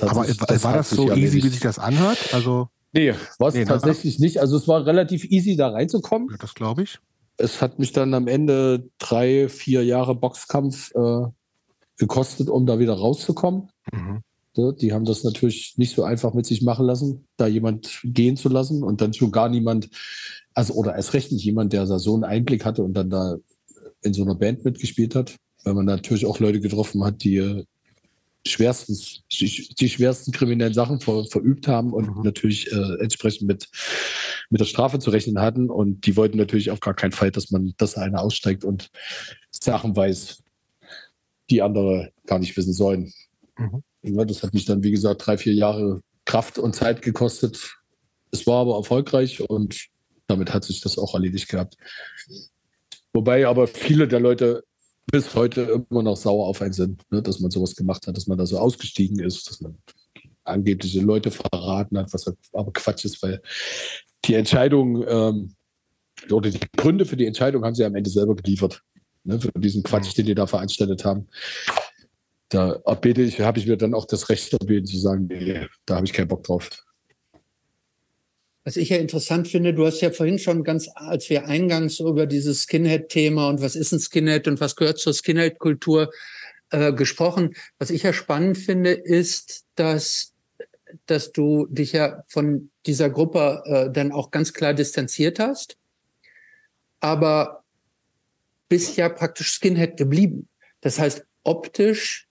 Aber 0.00 0.24
sich, 0.24 0.38
das 0.38 0.64
war 0.64 0.72
das 0.72 0.90
so 0.90 1.12
easy, 1.12 1.42
wie 1.42 1.48
sich 1.48 1.60
das 1.60 1.78
anhört? 1.78 2.32
Also 2.32 2.68
nee, 2.92 3.12
war 3.38 3.48
es 3.48 3.54
nee, 3.54 3.60
ne? 3.60 3.66
tatsächlich 3.66 4.18
nicht. 4.18 4.40
Also 4.40 4.56
es 4.56 4.66
war 4.66 4.86
relativ 4.86 5.24
easy, 5.24 5.56
da 5.56 5.68
reinzukommen. 5.68 6.28
Ja, 6.30 6.36
das 6.38 6.54
glaube 6.54 6.84
ich. 6.84 6.98
Es 7.36 7.60
hat 7.60 7.78
mich 7.78 7.92
dann 7.92 8.14
am 8.14 8.26
Ende 8.26 8.88
drei, 8.98 9.48
vier 9.48 9.84
Jahre 9.84 10.14
Boxkampf 10.14 10.92
äh, 10.94 11.26
gekostet, 11.98 12.48
um 12.48 12.64
da 12.64 12.78
wieder 12.78 12.94
rauszukommen. 12.94 13.70
Mhm. 13.92 14.22
Die 14.80 14.92
haben 14.92 15.04
das 15.04 15.24
natürlich 15.24 15.74
nicht 15.76 15.96
so 15.96 16.04
einfach 16.04 16.32
mit 16.32 16.46
sich 16.46 16.62
machen 16.62 16.86
lassen, 16.86 17.26
da 17.36 17.48
jemand 17.48 18.00
gehen 18.04 18.36
zu 18.36 18.48
lassen 18.48 18.84
und 18.84 19.00
dann 19.00 19.12
schon 19.12 19.32
gar 19.32 19.48
niemand, 19.48 19.90
also 20.54 20.74
oder 20.74 20.94
erst 20.94 21.12
recht 21.12 21.32
nicht 21.32 21.44
jemand, 21.44 21.72
der 21.72 21.86
da 21.86 21.98
so 21.98 22.14
einen 22.14 22.22
Einblick 22.22 22.64
hatte 22.64 22.84
und 22.84 22.94
dann 22.94 23.10
da 23.10 23.36
in 24.04 24.14
so 24.14 24.22
einer 24.22 24.34
Band 24.34 24.64
mitgespielt 24.64 25.14
hat, 25.14 25.36
weil 25.64 25.74
man 25.74 25.86
natürlich 25.86 26.26
auch 26.26 26.38
Leute 26.38 26.60
getroffen 26.60 27.02
hat, 27.04 27.24
die 27.24 27.36
äh, 27.36 27.64
schwerstens, 28.46 29.22
die, 29.32 29.74
die, 29.78 29.88
schwersten 29.88 30.30
kriminellen 30.30 30.74
Sachen 30.74 31.00
ver, 31.00 31.24
verübt 31.24 31.66
haben 31.66 31.92
und 31.92 32.16
mhm. 32.16 32.22
natürlich 32.22 32.70
äh, 32.70 33.00
entsprechend 33.00 33.48
mit, 33.48 33.68
mit 34.50 34.60
der 34.60 34.66
Strafe 34.66 34.98
zu 34.98 35.10
rechnen 35.10 35.40
hatten. 35.40 35.70
Und 35.70 36.06
die 36.06 36.16
wollten 36.16 36.36
natürlich 36.36 36.70
auf 36.70 36.80
gar 36.80 36.94
keinen 36.94 37.12
Fall, 37.12 37.30
dass 37.30 37.50
man, 37.50 37.74
dass 37.78 37.96
einer 37.96 38.20
aussteigt 38.20 38.64
und 38.64 38.90
Sachen 39.50 39.96
weiß, 39.96 40.42
die 41.50 41.62
andere 41.62 42.12
gar 42.26 42.38
nicht 42.38 42.56
wissen 42.56 42.72
sollen. 42.72 43.12
Mhm. 43.58 43.82
Ja, 44.02 44.24
das 44.24 44.42
hat 44.42 44.52
mich 44.52 44.66
dann, 44.66 44.82
wie 44.82 44.90
gesagt, 44.90 45.26
drei, 45.26 45.38
vier 45.38 45.54
Jahre 45.54 46.00
Kraft 46.26 46.58
und 46.58 46.74
Zeit 46.74 47.00
gekostet. 47.00 47.76
Es 48.30 48.46
war 48.46 48.60
aber 48.60 48.76
erfolgreich 48.76 49.40
und 49.48 49.88
damit 50.26 50.52
hat 50.52 50.64
sich 50.64 50.80
das 50.80 50.98
auch 50.98 51.14
erledigt 51.14 51.48
gehabt. 51.48 51.76
Wobei 53.14 53.46
aber 53.46 53.68
viele 53.68 54.08
der 54.08 54.20
Leute 54.20 54.64
bis 55.10 55.34
heute 55.34 55.84
immer 55.90 56.02
noch 56.02 56.16
sauer 56.16 56.48
auf 56.48 56.60
einen 56.60 56.72
sind, 56.72 57.02
ne, 57.10 57.22
dass 57.22 57.40
man 57.40 57.50
sowas 57.50 57.76
gemacht 57.76 58.06
hat, 58.06 58.16
dass 58.16 58.26
man 58.26 58.36
da 58.36 58.46
so 58.46 58.58
ausgestiegen 58.58 59.20
ist, 59.20 59.48
dass 59.48 59.60
man 59.60 59.78
angebliche 60.42 61.00
Leute 61.00 61.30
verraten 61.30 61.96
hat, 61.96 62.12
was 62.12 62.26
aber 62.52 62.72
Quatsch 62.72 63.04
ist, 63.04 63.22
weil 63.22 63.40
die 64.24 64.34
Entscheidung 64.34 65.04
ähm, 65.06 65.54
oder 66.30 66.50
die 66.50 66.60
Gründe 66.76 67.06
für 67.06 67.16
die 67.16 67.26
Entscheidung 67.26 67.64
haben 67.64 67.74
sie 67.74 67.84
am 67.84 67.94
Ende 67.94 68.10
selber 68.10 68.34
geliefert. 68.34 68.82
Ne, 69.24 69.40
für 69.40 69.52
diesen 69.56 69.82
Quatsch, 69.82 70.08
mhm. 70.08 70.14
den 70.16 70.26
die 70.26 70.34
da 70.34 70.46
veranstaltet 70.46 71.04
haben. 71.04 71.28
Da 72.48 72.82
habe 72.84 73.08
ich 73.58 73.66
mir 73.66 73.76
dann 73.76 73.94
auch 73.94 74.06
das 74.06 74.28
Recht 74.28 74.52
erbeten 74.52 74.86
zu 74.86 74.98
sagen, 74.98 75.26
nee, 75.28 75.66
da 75.86 75.96
habe 75.96 76.06
ich 76.06 76.12
keinen 76.12 76.28
Bock 76.28 76.44
drauf. 76.44 76.68
Was 78.64 78.76
ich 78.76 78.88
ja 78.88 78.96
interessant 78.96 79.46
finde, 79.46 79.74
du 79.74 79.86
hast 79.86 80.00
ja 80.00 80.10
vorhin 80.10 80.38
schon 80.38 80.64
ganz, 80.64 80.88
als 80.94 81.28
wir 81.28 81.46
eingangs 81.46 82.00
über 82.00 82.26
dieses 82.26 82.62
Skinhead-Thema 82.62 83.48
und 83.50 83.60
was 83.60 83.76
ist 83.76 83.92
ein 83.92 84.00
Skinhead 84.00 84.48
und 84.48 84.58
was 84.58 84.74
gehört 84.74 84.98
zur 84.98 85.12
Skinhead-Kultur 85.12 86.10
äh, 86.70 86.92
gesprochen. 86.94 87.54
Was 87.78 87.90
ich 87.90 88.04
ja 88.04 88.14
spannend 88.14 88.56
finde, 88.56 88.92
ist, 88.92 89.66
dass, 89.74 90.32
dass 91.04 91.32
du 91.32 91.66
dich 91.66 91.92
ja 91.92 92.22
von 92.26 92.70
dieser 92.86 93.10
Gruppe 93.10 93.62
äh, 93.66 93.90
dann 93.92 94.12
auch 94.12 94.30
ganz 94.30 94.54
klar 94.54 94.72
distanziert 94.72 95.38
hast, 95.38 95.76
aber 97.00 97.64
bist 98.70 98.96
ja 98.96 99.10
praktisch 99.10 99.52
Skinhead 99.52 99.98
geblieben. 99.98 100.48
Das 100.80 100.98
heißt, 100.98 101.24
optisch 101.42 102.28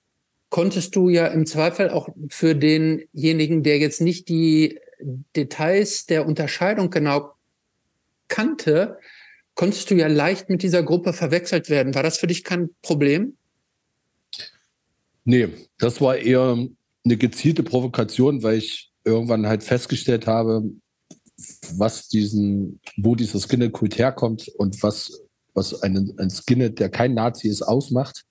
konntest 0.49 0.95
du 0.95 1.09
ja 1.09 1.27
im 1.27 1.45
Zweifel 1.45 1.89
auch 1.89 2.09
für 2.29 2.55
denjenigen, 2.55 3.63
der 3.63 3.77
jetzt 3.77 4.01
nicht 4.01 4.29
die 4.29 4.79
Details 5.35 6.05
der 6.05 6.25
Unterscheidung 6.25 6.89
genau 6.89 7.33
kannte, 8.27 8.97
konntest 9.55 9.89
du 9.91 9.95
ja 9.95 10.07
leicht 10.07 10.49
mit 10.49 10.63
dieser 10.63 10.83
Gruppe 10.83 11.13
verwechselt 11.13 11.69
werden. 11.69 11.93
War 11.95 12.03
das 12.03 12.17
für 12.17 12.27
dich 12.27 12.43
kein 12.43 12.69
Problem? 12.81 13.37
Nee, 15.25 15.49
das 15.77 16.01
war 16.01 16.17
eher 16.17 16.57
eine 17.05 17.17
gezielte 17.17 17.63
Provokation, 17.63 18.43
weil 18.43 18.57
ich 18.57 18.91
irgendwann 19.03 19.47
halt 19.47 19.63
festgestellt 19.63 20.27
habe, 20.27 20.63
was 21.75 22.07
diesen, 22.07 22.79
wo 22.97 23.15
dieser 23.15 23.39
Skinhead-Kult 23.39 23.97
herkommt 23.97 24.47
und 24.57 24.81
was, 24.83 25.21
was 25.53 25.81
einen, 25.81 26.17
ein 26.19 26.29
Skinhead, 26.29 26.79
der 26.79 26.89
kein 26.89 27.13
Nazi 27.13 27.47
ist, 27.47 27.61
ausmacht. 27.61 28.25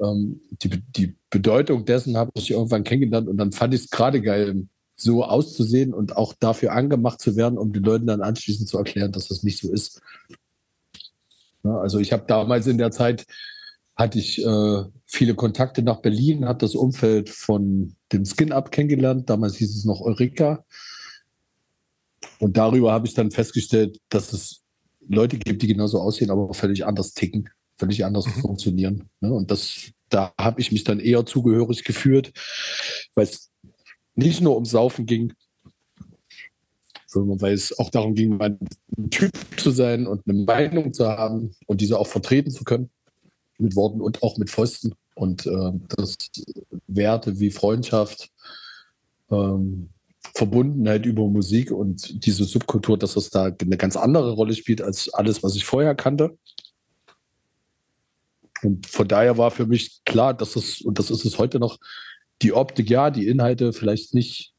Ähm, 0.00 0.40
die, 0.50 0.82
die 0.96 1.16
Bedeutung 1.30 1.84
dessen 1.84 2.16
habe 2.16 2.30
ich 2.34 2.50
irgendwann 2.50 2.84
kennengelernt 2.84 3.28
und 3.28 3.36
dann 3.36 3.52
fand 3.52 3.74
ich 3.74 3.82
es 3.82 3.90
gerade 3.90 4.20
geil, 4.20 4.66
so 5.02 5.24
auszusehen 5.24 5.92
und 5.92 6.16
auch 6.16 6.34
dafür 6.34 6.72
angemacht 6.72 7.20
zu 7.20 7.36
werden, 7.36 7.58
um 7.58 7.72
den 7.72 7.82
Leuten 7.82 8.06
dann 8.06 8.22
anschließend 8.22 8.68
zu 8.68 8.78
erklären, 8.78 9.12
dass 9.12 9.28
das 9.28 9.42
nicht 9.42 9.58
so 9.58 9.70
ist. 9.70 10.00
Ja, 11.64 11.78
also 11.78 11.98
ich 11.98 12.12
habe 12.12 12.24
damals 12.26 12.66
in 12.66 12.78
der 12.78 12.90
Zeit 12.90 13.26
hatte 13.94 14.18
ich 14.18 14.44
äh, 14.44 14.84
viele 15.04 15.34
Kontakte 15.34 15.82
nach 15.82 16.00
Berlin, 16.00 16.46
habe 16.46 16.58
das 16.58 16.74
Umfeld 16.74 17.28
von 17.28 17.94
dem 18.12 18.24
Skin-Up 18.24 18.72
kennengelernt. 18.72 19.28
Damals 19.28 19.56
hieß 19.56 19.76
es 19.76 19.84
noch 19.84 20.00
Eureka. 20.00 20.64
Und 22.38 22.56
darüber 22.56 22.92
habe 22.92 23.06
ich 23.06 23.14
dann 23.14 23.30
festgestellt, 23.30 24.00
dass 24.08 24.32
es 24.32 24.62
Leute 25.08 25.38
gibt, 25.38 25.62
die 25.62 25.68
genauso 25.68 26.00
aussehen, 26.00 26.30
aber 26.30 26.52
völlig 26.54 26.84
anders 26.86 27.12
ticken, 27.14 27.48
völlig 27.76 28.04
anders 28.04 28.26
mhm. 28.26 28.40
funktionieren. 28.40 29.08
Ne? 29.20 29.32
Und 29.32 29.50
das, 29.50 29.92
da 30.08 30.32
habe 30.40 30.60
ich 30.60 30.72
mich 30.72 30.84
dann 30.84 30.98
eher 30.98 31.26
zugehörig 31.26 31.84
geführt, 31.84 32.32
weil 33.14 33.24
es 33.24 33.51
nicht 34.14 34.40
nur 34.40 34.54
ums 34.54 34.70
Saufen 34.70 35.06
ging, 35.06 35.32
sondern 37.06 37.40
weil 37.40 37.54
es 37.54 37.78
auch 37.78 37.90
darum 37.90 38.14
ging, 38.14 38.40
ein 38.40 38.58
Typ 39.10 39.32
zu 39.56 39.70
sein 39.70 40.06
und 40.06 40.22
eine 40.26 40.44
Meinung 40.44 40.92
zu 40.92 41.06
haben 41.06 41.54
und 41.66 41.80
diese 41.80 41.98
auch 41.98 42.06
vertreten 42.06 42.50
zu 42.50 42.64
können 42.64 42.90
mit 43.58 43.76
Worten 43.76 44.00
und 44.00 44.22
auch 44.22 44.38
mit 44.38 44.50
Pfosten. 44.50 44.94
Und 45.14 45.46
äh, 45.46 45.72
dass 45.96 46.16
Werte 46.86 47.38
wie 47.38 47.50
Freundschaft, 47.50 48.30
ähm, 49.30 49.90
Verbundenheit 50.34 51.04
über 51.04 51.26
Musik 51.26 51.70
und 51.70 52.24
diese 52.24 52.44
Subkultur, 52.44 52.96
dass 52.96 53.14
das 53.14 53.28
da 53.28 53.44
eine 53.44 53.76
ganz 53.76 53.96
andere 53.96 54.32
Rolle 54.32 54.54
spielt 54.54 54.80
als 54.80 55.12
alles, 55.12 55.42
was 55.42 55.54
ich 55.56 55.64
vorher 55.64 55.94
kannte. 55.94 56.38
Und 58.62 58.86
von 58.86 59.08
daher 59.08 59.36
war 59.36 59.50
für 59.50 59.66
mich 59.66 60.02
klar, 60.04 60.32
dass 60.32 60.56
es, 60.56 60.80
und 60.80 60.98
das 60.98 61.10
ist 61.10 61.24
es 61.24 61.38
heute 61.38 61.58
noch, 61.58 61.78
die 62.40 62.52
Optik 62.52 62.90
ja, 62.90 63.10
die 63.10 63.28
Inhalte 63.28 63.72
vielleicht 63.72 64.14
nicht, 64.14 64.52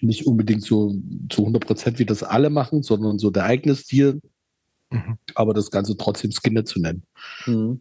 nicht 0.00 0.26
unbedingt 0.26 0.62
so 0.62 0.94
zu 1.30 1.42
100 1.42 1.66
Prozent, 1.66 1.98
wie 1.98 2.06
das 2.06 2.22
alle 2.22 2.50
machen, 2.50 2.82
sondern 2.82 3.18
so 3.18 3.30
der 3.30 3.44
eigene 3.44 3.74
Stil, 3.76 4.20
mhm. 4.90 5.18
aber 5.34 5.54
das 5.54 5.70
Ganze 5.70 5.96
trotzdem 5.96 6.32
Skinner 6.32 6.64
zu 6.64 6.80
nennen. 6.80 7.02
Mhm. 7.46 7.80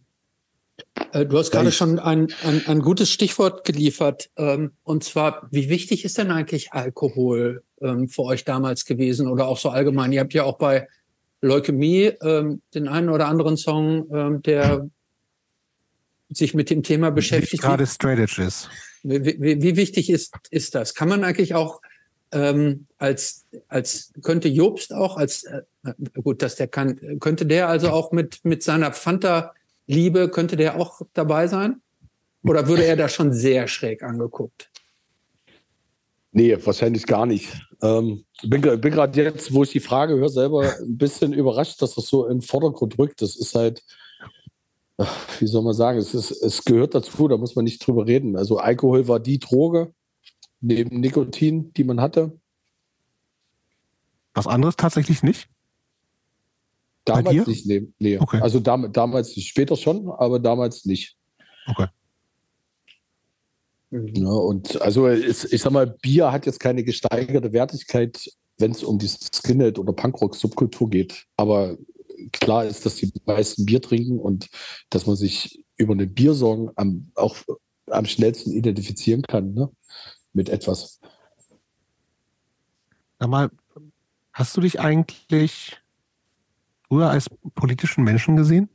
Äh, 1.12 1.26
du 1.26 1.38
hast 1.38 1.52
gerade 1.52 1.72
schon 1.72 2.00
ein, 2.00 2.28
ein, 2.44 2.64
ein, 2.66 2.82
gutes 2.82 3.12
Stichwort 3.12 3.64
geliefert. 3.64 4.30
Ähm, 4.38 4.72
und 4.84 5.04
zwar, 5.04 5.48
wie 5.52 5.70
wichtig 5.70 6.04
ist 6.04 6.18
denn 6.18 6.32
eigentlich 6.32 6.74
Alkohol 6.74 7.64
ähm, 7.82 8.10
für 8.10 8.24
euch 8.24 8.44
damals 8.44 8.86
gewesen 8.86 9.28
oder 9.28 9.48
auch 9.48 9.58
so 9.58 9.70
allgemein? 9.70 10.12
Ihr 10.12 10.22
habt 10.22 10.34
ja 10.34 10.44
auch 10.44 10.58
bei 10.58 10.88
Leukämie 11.42 12.14
ähm, 12.22 12.62
den 12.74 12.88
einen 12.88 13.10
oder 13.10 13.28
anderen 13.28 13.58
Song, 13.58 14.42
der 14.44 14.90
sich 16.34 16.54
mit 16.54 16.70
dem 16.70 16.84
Thema 16.84 17.12
beschäftigt. 17.12 17.64
Gerade 17.64 17.88
Strategies. 17.88 18.70
Wie, 19.04 19.24
wie, 19.24 19.62
wie, 19.62 19.76
wichtig 19.76 20.10
ist, 20.10 20.34
ist 20.50 20.76
das? 20.76 20.94
Kann 20.94 21.10
man 21.10 21.24
eigentlich 21.24 21.56
auch 21.56 21.82
ähm, 22.32 22.88
als, 22.98 23.46
als 23.68 24.12
könnte 24.22 24.48
Jobst 24.48 24.94
auch 24.94 25.18
als 25.18 25.44
äh, 25.44 25.62
gut, 26.22 26.42
dass 26.42 26.56
der 26.56 26.68
kann, 26.68 27.20
könnte 27.20 27.46
der 27.46 27.68
also 27.68 27.90
auch 27.90 28.12
mit, 28.12 28.44
mit 28.44 28.64
seiner 28.64 28.94
Fanta 28.94 29.54
Liebe, 29.88 30.30
könnte 30.30 30.56
der 30.56 30.80
auch 30.80 31.02
dabei 31.14 31.48
sein? 31.48 31.82
Oder 32.44 32.68
würde 32.68 32.86
er 32.86 32.96
da 32.96 33.08
schon 33.08 33.34
sehr 33.34 33.68
schräg 33.68 34.04
angeguckt? 34.04 34.70
Nee, 36.32 36.58
wahrscheinlich 36.64 37.06
gar 37.06 37.26
nicht. 37.26 37.48
Ähm, 37.82 38.26
bin, 38.42 38.62
bin 38.62 38.92
gerade 38.92 39.22
jetzt, 39.22 39.54
wo 39.54 39.64
ich 39.64 39.72
die 39.72 39.80
Frage 39.80 40.16
höre, 40.16 40.30
selber 40.30 40.74
ein 40.80 40.98
bisschen 40.98 41.32
überrascht, 41.32 41.82
dass 41.82 41.96
das 41.96 42.08
so 42.08 42.28
im 42.28 42.42
Vordergrund 42.42 42.98
rückt. 42.98 43.22
Das 43.22 43.36
ist 43.36 43.54
halt, 43.54 43.84
wie 45.40 45.48
soll 45.48 45.64
man 45.64 45.74
sagen, 45.74 45.98
es, 45.98 46.14
ist, 46.14 46.32
es 46.32 46.64
gehört 46.64 46.94
dazu, 46.94 47.28
da 47.28 47.38
muss 47.38 47.56
man 47.56 47.66
nicht 47.66 47.86
drüber 47.86 48.06
reden. 48.06 48.38
Also 48.38 48.58
Alkohol 48.58 49.08
war 49.08 49.20
die 49.20 49.40
Droge 49.40 49.94
neben 50.62 51.00
Nikotin, 51.00 51.74
die 51.74 51.84
man 51.84 52.00
hatte. 52.00 52.40
Was 54.34 54.48
anderes 54.48 54.76
tatsächlich 54.76 55.24
nicht? 55.24 55.50
Damals 57.06 57.48
nicht, 57.48 57.66
nee. 57.66 57.88
nee. 58.00 58.18
Okay. 58.18 58.40
Also 58.42 58.60
dam 58.60 58.92
damals 58.94 59.36
nicht, 59.36 59.50
später 59.50 59.76
schon, 59.76 60.10
aber 60.10 60.40
damals 60.40 60.86
nicht. 60.86 61.18
Okay. 61.68 61.88
Ja, 63.92 64.30
und 64.30 64.82
also 64.82 65.08
ist, 65.08 65.54
ich 65.54 65.62
sag 65.62 65.72
mal, 65.72 65.86
Bier 65.86 66.32
hat 66.32 66.46
jetzt 66.46 66.60
keine 66.60 66.84
gesteigerte 66.84 67.54
Wertigkeit, 67.54 68.28
wenn 68.58 68.72
es 68.72 68.84
um 68.84 68.98
die 68.98 69.08
Skinhead- 69.08 69.78
oder 69.78 69.94
Punkrock-Subkultur 69.94 70.90
geht. 70.90 71.26
Aber 71.36 71.78
klar 72.32 72.66
ist, 72.66 72.86
dass 72.86 72.96
die 72.96 73.12
meisten 73.26 73.66
Bier 73.66 73.82
trinken 73.82 74.20
und 74.20 74.50
dass 74.90 75.06
man 75.06 75.16
sich 75.16 75.64
über 75.78 75.94
eine 75.94 76.08
Biersong 76.08 76.72
am, 76.76 77.12
auch 77.16 77.36
am 77.88 78.06
schnellsten 78.06 78.52
identifizieren 78.52 79.22
kann 79.24 79.54
ne? 79.54 79.70
mit 80.34 80.50
etwas. 80.50 81.00
Sag 83.20 83.30
mal, 83.30 83.50
hast 84.32 84.56
du 84.58 84.62
dich 84.62 84.80
eigentlich 84.80 85.82
früher 86.88 87.10
als 87.10 87.30
politischen 87.56 88.04
Menschen 88.04 88.36
gesehen? 88.36 88.70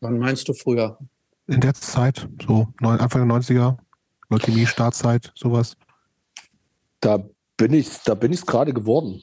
Wann 0.00 0.18
meinst 0.18 0.48
du 0.48 0.54
früher? 0.54 0.98
In 1.46 1.60
der 1.60 1.74
Zeit, 1.74 2.28
so 2.44 2.68
Anfang 2.80 3.28
der 3.28 3.38
90er, 3.38 3.78
Leukämie, 4.28 4.66
Startzeit, 4.66 5.32
sowas. 5.34 5.76
Da 7.00 7.24
bin 7.56 7.72
ich, 7.72 7.88
da 8.04 8.14
bin 8.14 8.32
ich 8.32 8.44
gerade 8.44 8.72
geworden, 8.72 9.22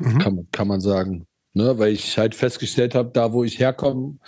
mhm. 0.00 0.18
kann, 0.18 0.48
kann 0.52 0.68
man 0.68 0.80
sagen. 0.80 1.26
Ne, 1.52 1.76
weil 1.78 1.92
ich 1.92 2.16
halt 2.16 2.36
festgestellt 2.36 2.94
habe, 2.94 3.10
da 3.12 3.32
wo 3.32 3.42
ich 3.42 3.58
herkomme, 3.58 4.18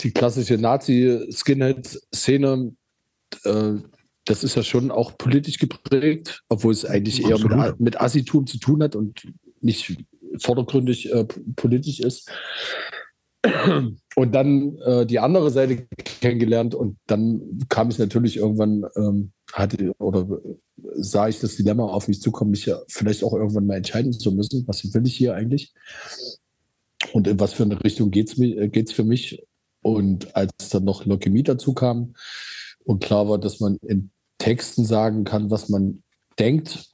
die 0.00 0.10
klassische 0.10 0.56
Nazi-Skinhead-Szene, 0.56 2.74
äh, 3.44 3.72
das 4.24 4.42
ist 4.42 4.56
ja 4.56 4.62
schon 4.62 4.90
auch 4.90 5.18
politisch 5.18 5.58
geprägt, 5.58 6.42
obwohl 6.48 6.72
es 6.72 6.86
eigentlich 6.86 7.26
Absolut. 7.26 7.52
eher 7.52 7.72
mit, 7.72 7.80
mit 7.80 8.00
Assitum 8.00 8.46
zu 8.46 8.58
tun 8.58 8.82
hat 8.82 8.96
und 8.96 9.30
nicht 9.60 9.98
vordergründig 10.38 11.12
äh, 11.12 11.26
politisch 11.56 12.00
ist. 12.00 12.30
Und 14.16 14.34
dann 14.34 14.78
äh, 14.78 15.04
die 15.06 15.18
andere 15.18 15.50
Seite 15.50 15.86
kennengelernt 16.20 16.74
und 16.74 16.96
dann 17.06 17.58
kam 17.68 17.90
ich 17.90 17.98
natürlich 17.98 18.36
irgendwann, 18.36 18.84
ähm, 18.96 19.32
hatte 19.52 19.92
oder 19.98 20.40
sah 20.94 21.28
ich 21.28 21.40
das 21.40 21.56
Dilemma 21.56 21.84
auf 21.84 22.08
mich 22.08 22.20
zukommen, 22.20 22.52
mich 22.52 22.66
ja 22.66 22.80
vielleicht 22.88 23.24
auch 23.24 23.34
irgendwann 23.34 23.66
mal 23.66 23.76
entscheiden 23.76 24.12
zu 24.12 24.32
müssen, 24.32 24.66
was 24.66 24.94
will 24.94 25.06
ich 25.06 25.16
hier 25.16 25.34
eigentlich 25.34 25.74
und 27.12 27.28
in 27.28 27.38
was 27.38 27.52
für 27.52 27.62
eine 27.62 27.82
Richtung 27.82 28.10
geht 28.10 28.30
es 28.30 28.38
äh, 28.38 28.86
für 28.86 29.04
mich. 29.04 29.44
Und 29.82 30.34
als 30.34 30.70
dann 30.70 30.84
noch 30.84 31.04
Leukämie 31.04 31.42
dazu 31.42 31.74
kam 31.74 32.14
und 32.84 33.04
klar 33.04 33.28
war, 33.28 33.38
dass 33.38 33.60
man 33.60 33.76
in 33.82 34.10
Texten 34.38 34.84
sagen 34.84 35.24
kann, 35.24 35.50
was 35.50 35.68
man 35.68 36.02
denkt 36.38 36.93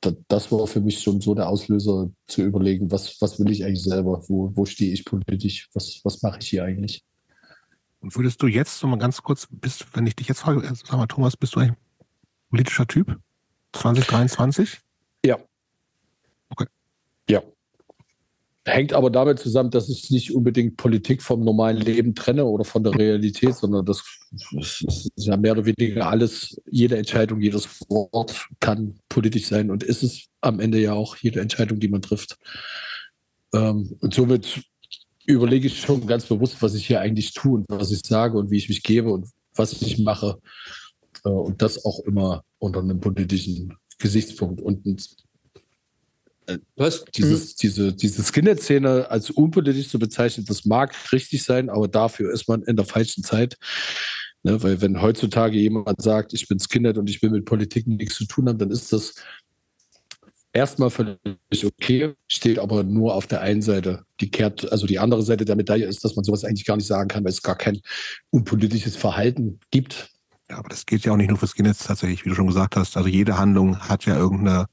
das 0.00 0.50
war 0.50 0.66
für 0.66 0.80
mich 0.80 1.00
schon 1.02 1.20
so 1.20 1.34
der 1.34 1.48
Auslöser 1.48 2.10
zu 2.26 2.42
überlegen, 2.42 2.90
was, 2.90 3.20
was 3.20 3.38
will 3.38 3.50
ich 3.50 3.64
eigentlich 3.64 3.82
selber, 3.82 4.22
wo, 4.28 4.50
wo 4.56 4.64
stehe 4.64 4.92
ich 4.92 5.04
politisch, 5.04 5.68
was, 5.74 6.00
was 6.04 6.22
mache 6.22 6.38
ich 6.40 6.48
hier 6.48 6.64
eigentlich. 6.64 7.04
Und 8.00 8.16
würdest 8.16 8.40
du 8.40 8.46
jetzt 8.46 8.78
so 8.78 8.86
mal 8.86 8.98
ganz 8.98 9.22
kurz, 9.22 9.46
bist, 9.50 9.86
wenn 9.94 10.06
ich 10.06 10.16
dich 10.16 10.28
jetzt 10.28 10.40
frage, 10.40 10.66
äh, 10.66 10.74
sag 10.74 10.92
mal, 10.92 11.06
Thomas, 11.06 11.36
bist 11.36 11.54
du 11.54 11.60
ein 11.60 11.76
politischer 12.48 12.86
Typ? 12.86 13.18
2023? 13.72 14.80
Ja. 15.24 15.38
Okay. 16.48 16.66
Ja. 17.28 17.42
Hängt 18.66 18.92
aber 18.92 19.10
damit 19.10 19.38
zusammen, 19.38 19.70
dass 19.70 19.88
ich 19.88 20.10
nicht 20.10 20.34
unbedingt 20.34 20.76
Politik 20.76 21.22
vom 21.22 21.42
normalen 21.44 21.78
Leben 21.78 22.14
trenne 22.14 22.44
oder 22.44 22.64
von 22.64 22.84
der 22.84 22.94
Realität, 22.94 23.54
sondern 23.54 23.86
das 23.86 24.04
ist 24.52 25.10
ja 25.16 25.38
mehr 25.38 25.52
oder 25.52 25.64
weniger 25.64 26.08
alles, 26.08 26.60
jede 26.70 26.98
Entscheidung, 26.98 27.40
jedes 27.40 27.80
Wort 27.88 28.48
kann 28.60 29.00
politisch 29.08 29.46
sein 29.46 29.70
und 29.70 29.82
ist 29.82 30.02
es 30.02 30.26
am 30.42 30.60
Ende 30.60 30.78
ja 30.78 30.92
auch 30.92 31.16
jede 31.16 31.40
Entscheidung, 31.40 31.80
die 31.80 31.88
man 31.88 32.02
trifft. 32.02 32.36
Ähm, 33.54 33.96
und 34.00 34.12
somit 34.12 34.62
überlege 35.24 35.66
ich 35.66 35.80
schon 35.80 36.06
ganz 36.06 36.26
bewusst, 36.26 36.60
was 36.60 36.74
ich 36.74 36.86
hier 36.86 37.00
eigentlich 37.00 37.32
tue 37.32 37.60
und 37.60 37.66
was 37.68 37.90
ich 37.90 38.02
sage 38.04 38.36
und 38.36 38.50
wie 38.50 38.58
ich 38.58 38.68
mich 38.68 38.82
gebe 38.82 39.10
und 39.10 39.26
was 39.54 39.80
ich 39.80 39.98
mache. 39.98 40.38
Äh, 41.24 41.30
und 41.30 41.62
das 41.62 41.84
auch 41.84 42.00
immer 42.00 42.44
unter 42.58 42.80
einem 42.80 43.00
politischen 43.00 43.74
Gesichtspunkt. 43.98 44.60
Und 44.60 44.84
was? 46.76 47.04
Dieses, 47.04 47.56
diese, 47.56 47.92
diese 47.92 48.22
Skinhead-Szene 48.22 49.10
als 49.10 49.30
unpolitisch 49.30 49.88
zu 49.88 49.98
bezeichnen, 49.98 50.46
das 50.46 50.64
mag 50.64 50.94
richtig 51.12 51.42
sein, 51.42 51.70
aber 51.70 51.88
dafür 51.88 52.32
ist 52.32 52.48
man 52.48 52.62
in 52.62 52.76
der 52.76 52.86
falschen 52.86 53.22
Zeit. 53.22 53.56
Ne, 54.42 54.62
weil 54.62 54.80
wenn 54.80 55.02
heutzutage 55.02 55.58
jemand 55.58 56.00
sagt, 56.00 56.32
ich 56.32 56.48
bin 56.48 56.58
Skinhead 56.58 56.96
und 56.96 57.10
ich 57.10 57.20
will 57.20 57.28
mit 57.28 57.44
Politik 57.44 57.86
nichts 57.86 58.14
zu 58.14 58.24
tun 58.24 58.48
haben, 58.48 58.58
dann 58.58 58.70
ist 58.70 58.90
das 58.90 59.14
erstmal 60.52 60.90
völlig 60.90 61.18
okay, 61.64 62.14
steht 62.26 62.58
aber 62.58 62.82
nur 62.82 63.14
auf 63.14 63.26
der 63.26 63.42
einen 63.42 63.62
Seite. 63.62 64.04
Die 64.20 64.30
kehrt, 64.30 64.70
also 64.72 64.86
die 64.86 64.98
andere 64.98 65.22
Seite 65.22 65.44
der 65.44 65.56
Medaille 65.56 65.86
ist, 65.86 66.04
dass 66.04 66.16
man 66.16 66.24
sowas 66.24 66.44
eigentlich 66.44 66.64
gar 66.64 66.76
nicht 66.76 66.86
sagen 66.86 67.08
kann, 67.08 67.24
weil 67.24 67.32
es 67.32 67.42
gar 67.42 67.56
kein 67.56 67.80
unpolitisches 68.30 68.96
Verhalten 68.96 69.60
gibt. 69.70 70.10
Ja, 70.48 70.58
aber 70.58 70.68
das 70.68 70.86
gilt 70.86 71.04
ja 71.04 71.12
auch 71.12 71.16
nicht 71.16 71.28
nur 71.28 71.38
für 71.38 71.46
Skinheads 71.46 71.84
tatsächlich, 71.84 72.24
wie 72.24 72.30
du 72.30 72.34
schon 72.34 72.46
gesagt 72.46 72.76
hast. 72.76 72.96
Also 72.96 73.08
jede 73.08 73.38
Handlung 73.38 73.78
hat 73.78 74.06
ja 74.06 74.16
irgendeine 74.16 74.66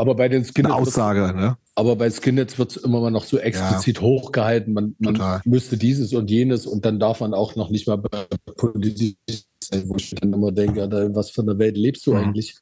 aber 0.00 0.14
bei 0.14 0.28
den 0.28 0.44
Skinheads. 0.44 0.74
Aussage, 0.74 1.32
ne? 1.34 1.56
Aber 1.74 1.96
bei 1.96 2.10
Skinheads 2.10 2.58
wird 2.58 2.76
es 2.76 2.76
immer 2.78 3.00
mal 3.00 3.10
noch 3.10 3.24
so 3.24 3.38
explizit 3.38 3.96
ja. 3.96 4.02
hochgehalten. 4.02 4.72
Man, 4.72 4.96
man 4.98 5.40
müsste 5.44 5.76
dieses 5.76 6.12
und 6.12 6.30
jenes 6.30 6.66
und 6.66 6.84
dann 6.84 6.98
darf 6.98 7.20
man 7.20 7.34
auch 7.34 7.56
noch 7.56 7.70
nicht 7.70 7.86
mal 7.86 7.96
bei 7.96 8.26
politischen 8.56 9.16
sein, 9.62 9.88
wo 9.88 9.96
ich 9.96 10.10
dann 10.14 10.32
immer 10.32 10.52
denke, 10.52 10.88
was 11.14 11.30
für 11.30 11.42
eine 11.42 11.58
Welt 11.58 11.76
lebst 11.76 12.06
du 12.06 12.12
Mhm. 12.12 12.16
eigentlich? 12.18 12.56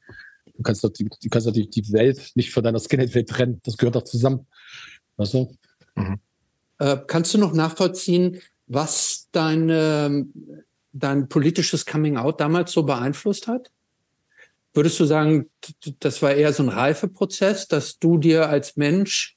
Du 0.55 0.63
kannst 0.63 0.83
doch 0.83 0.89
die, 0.89 1.05
du 1.05 1.29
kannst 1.29 1.47
doch 1.47 1.53
die, 1.53 1.69
die 1.69 1.91
Welt 1.93 2.31
nicht 2.35 2.51
von 2.51 2.63
deiner 2.63 2.79
Skinhead-Welt 2.79 3.29
trennen. 3.29 3.61
Das 3.63 3.77
gehört 3.77 3.95
doch 3.95 4.03
zusammen. 4.03 4.45
Weißt 5.15 5.33
du? 5.33 5.51
Äh, 6.79 6.97
kannst 7.07 7.33
du 7.33 7.37
noch 7.37 7.53
nachvollziehen, 7.53 8.41
was 8.67 9.27
deine, 9.31 10.27
dein 10.91 11.29
politisches 11.29 11.85
Coming-out 11.85 12.39
damals 12.41 12.71
so 12.71 12.83
beeinflusst 12.83 13.47
hat? 13.47 13.71
Würdest 14.79 14.97
du 15.01 15.03
sagen, 15.03 15.49
das 15.99 16.21
war 16.21 16.33
eher 16.33 16.53
so 16.53 16.63
ein 16.63 16.69
Reifeprozess, 16.69 17.67
dass 17.67 17.99
du 17.99 18.17
dir 18.17 18.47
als 18.47 18.77
Mensch 18.77 19.35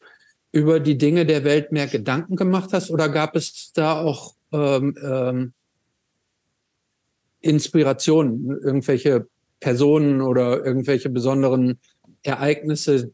über 0.53 0.79
die 0.79 0.97
Dinge 0.97 1.27
der 1.27 1.43
Welt 1.43 1.73
mehr 1.73 1.89
Gedanken 1.89 2.37
gemacht 2.37 2.73
hast? 2.73 2.93
Oder 2.93 3.09
gab 3.09 3.35
es 3.35 3.73
da 3.75 4.01
auch 4.01 4.37
ähm, 4.53 4.97
ähm, 5.03 5.53
Inspirationen, 7.41 8.57
irgendwelche 8.63 9.27
Personen 9.59 10.21
oder 10.21 10.65
irgendwelche 10.65 11.11
besonderen 11.11 11.81
Ereignisse, 12.23 13.11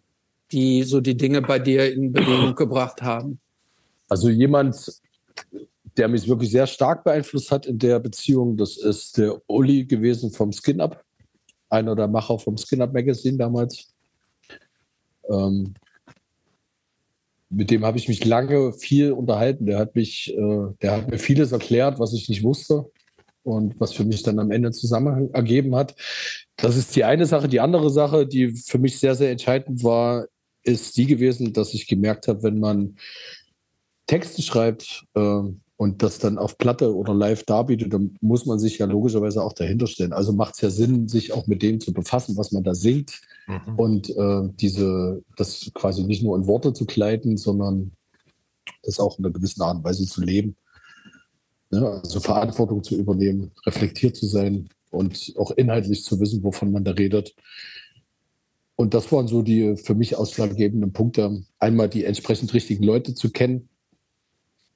die 0.52 0.82
so 0.82 1.00
die 1.00 1.16
Dinge 1.16 1.40
bei 1.40 1.58
dir 1.58 1.90
in 1.90 2.12
Bewegung 2.12 2.54
gebracht 2.54 3.00
haben? 3.00 3.40
Also 4.06 4.28
jemand, 4.28 5.00
der 5.96 6.08
mich 6.08 6.28
wirklich 6.28 6.50
sehr 6.50 6.66
stark 6.66 7.04
beeinflusst 7.04 7.50
hat 7.50 7.64
in 7.64 7.78
der 7.78 7.98
Beziehung, 8.00 8.58
das 8.58 8.76
ist 8.76 9.16
der 9.16 9.40
Uli 9.46 9.86
gewesen 9.86 10.30
vom 10.30 10.52
Skin 10.52 10.82
Up, 10.82 11.02
einer 11.68 11.94
der 11.94 12.08
Macher 12.08 12.38
vom 12.38 12.56
Skin 12.56 12.82
Up 12.82 12.92
Magazine 12.92 13.36
damals. 13.36 13.94
Ähm, 15.28 15.74
mit 17.50 17.70
dem 17.70 17.84
habe 17.84 17.98
ich 17.98 18.08
mich 18.08 18.24
lange 18.24 18.72
viel 18.72 19.12
unterhalten. 19.12 19.66
Der 19.66 19.78
hat 19.78 19.94
mich, 19.94 20.34
äh, 20.36 20.66
der 20.82 20.92
hat 20.92 21.10
mir 21.10 21.18
vieles 21.18 21.52
erklärt, 21.52 21.98
was 21.98 22.12
ich 22.12 22.28
nicht 22.28 22.42
wusste 22.42 22.90
und 23.42 23.80
was 23.80 23.92
für 23.92 24.04
mich 24.04 24.22
dann 24.22 24.38
am 24.38 24.50
Ende 24.50 24.70
Zusammenhang 24.72 25.30
ergeben 25.30 25.74
hat. 25.74 25.94
Das 26.56 26.76
ist 26.76 26.94
die 26.94 27.04
eine 27.04 27.26
Sache. 27.26 27.48
Die 27.48 27.60
andere 27.60 27.90
Sache, 27.90 28.26
die 28.26 28.50
für 28.50 28.78
mich 28.78 28.98
sehr, 28.98 29.14
sehr 29.14 29.30
entscheidend 29.30 29.82
war, 29.82 30.26
ist 30.62 30.96
die 30.96 31.06
gewesen, 31.06 31.52
dass 31.52 31.72
ich 31.72 31.86
gemerkt 31.86 32.28
habe, 32.28 32.42
wenn 32.42 32.58
man 32.58 32.96
Texte 34.06 34.42
schreibt 34.42 35.04
äh, 35.14 35.42
und 35.78 36.02
das 36.02 36.18
dann 36.18 36.36
auf 36.36 36.58
Platte 36.58 36.94
oder 36.94 37.14
live 37.14 37.44
darbietet, 37.44 37.94
dann 37.94 38.18
muss 38.20 38.44
man 38.44 38.58
sich 38.58 38.76
ja 38.78 38.86
logischerweise 38.86 39.42
auch 39.42 39.54
dahinter 39.54 39.86
stellen. 39.86 40.12
Also 40.12 40.32
macht 40.32 40.56
es 40.56 40.60
ja 40.60 40.68
Sinn, 40.68 41.08
sich 41.08 41.32
auch 41.32 41.46
mit 41.46 41.62
dem 41.62 41.80
zu 41.80 41.94
befassen, 41.94 42.36
was 42.36 42.52
man 42.52 42.64
da 42.64 42.74
singt 42.74 43.22
Mhm. 43.48 43.78
und 43.78 44.10
äh, 44.10 44.48
diese, 44.60 45.22
das 45.36 45.70
quasi 45.74 46.04
nicht 46.04 46.22
nur 46.22 46.36
in 46.36 46.46
Worte 46.46 46.74
zu 46.74 46.84
kleiden, 46.84 47.38
sondern 47.38 47.92
das 48.82 49.00
auch 49.00 49.18
in 49.18 49.24
einer 49.24 49.32
gewissen 49.32 49.62
Art 49.62 49.78
und 49.78 49.84
Weise 49.84 50.06
zu 50.06 50.20
leben. 50.20 50.56
Ne? 51.70 51.86
Also 52.02 52.20
Verantwortung 52.20 52.84
zu 52.84 52.94
übernehmen, 52.96 53.52
reflektiert 53.66 54.16
zu 54.16 54.26
sein 54.26 54.68
und 54.90 55.32
auch 55.38 55.50
inhaltlich 55.52 56.04
zu 56.04 56.20
wissen, 56.20 56.42
wovon 56.44 56.72
man 56.72 56.84
da 56.84 56.90
redet. 56.92 57.34
Und 58.76 58.94
das 58.94 59.10
waren 59.10 59.26
so 59.26 59.42
die 59.42 59.76
für 59.76 59.94
mich 59.94 60.16
ausschlaggebenden 60.16 60.92
Punkte. 60.92 61.42
Einmal 61.58 61.88
die 61.88 62.04
entsprechend 62.04 62.52
richtigen 62.52 62.84
Leute 62.84 63.14
zu 63.14 63.30
kennen 63.30 63.68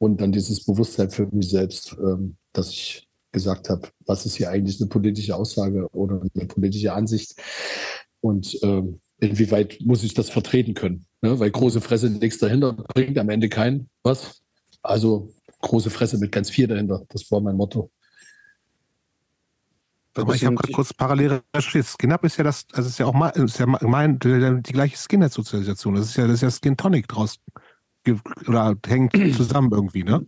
und 0.02 0.20
dann 0.20 0.32
dieses 0.32 0.64
Bewusstsein 0.64 1.10
für 1.10 1.28
mich 1.28 1.50
selbst, 1.50 1.96
ähm, 2.02 2.34
dass 2.52 2.70
ich 2.70 3.06
gesagt 3.30 3.70
habe, 3.70 3.88
was 4.04 4.26
ist 4.26 4.34
hier 4.34 4.50
eigentlich 4.50 4.80
eine 4.80 4.88
politische 4.88 5.36
Aussage 5.36 5.88
oder 5.92 6.20
eine 6.34 6.46
politische 6.46 6.92
Ansicht 6.92 7.40
und 8.20 8.58
ähm, 8.64 8.98
inwieweit 9.20 9.78
muss 9.80 10.02
ich 10.02 10.12
das 10.12 10.28
vertreten 10.28 10.74
können. 10.74 11.06
Ne? 11.20 11.38
Weil 11.38 11.52
große 11.52 11.80
Fresse 11.80 12.10
nichts 12.10 12.38
dahinter 12.38 12.72
bringt 12.72 13.16
am 13.16 13.28
Ende 13.28 13.48
keinen 13.48 13.90
was. 14.02 14.42
Also 14.82 15.32
große 15.60 15.90
Fresse 15.90 16.18
mit 16.18 16.32
ganz 16.32 16.50
viel 16.50 16.66
dahinter. 16.66 17.04
Das 17.08 17.30
war 17.30 17.40
mein 17.40 17.54
Motto. 17.54 17.88
Aber 20.16 20.34
ich 20.34 20.44
habe 20.44 20.56
gerade 20.56 20.72
kurz 20.72 20.92
parallel 20.92 21.42
recherchiert. 21.54 21.86
Skin-Up 21.86 22.24
ist 22.24 22.38
ja 22.38 22.42
das, 22.42 22.66
also 22.72 22.88
ist 22.88 22.98
ja 22.98 23.06
auch 23.06 23.14
mein, 23.14 23.30
ist 23.34 23.60
ja 23.60 23.66
mein, 23.66 24.18
die, 24.18 24.62
die 24.62 24.72
gleiche 24.72 24.96
Skinhead-Sozialisation. 24.96 25.94
Das 25.94 26.06
ist 26.06 26.16
ja, 26.16 26.26
das 26.26 26.34
ist 26.34 26.42
ja 26.42 26.50
Skin 26.50 26.76
Tonic 26.76 27.06
draus 27.06 27.38
oder 28.48 28.74
hängt 28.86 29.12
zusammen 29.36 29.70
irgendwie, 29.72 30.04
ne? 30.04 30.26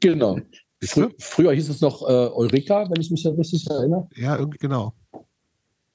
Genau. 0.00 0.38
Du? 0.94 1.10
früher 1.18 1.52
hieß 1.52 1.68
es 1.68 1.80
noch 1.82 2.02
äh, 2.02 2.06
Eureka, 2.06 2.88
wenn 2.90 3.00
ich 3.00 3.10
mich 3.10 3.22
da 3.22 3.30
richtig 3.30 3.68
erinnere. 3.68 4.08
Ja, 4.16 4.36
irgendwie 4.38 4.58
genau. 4.58 4.94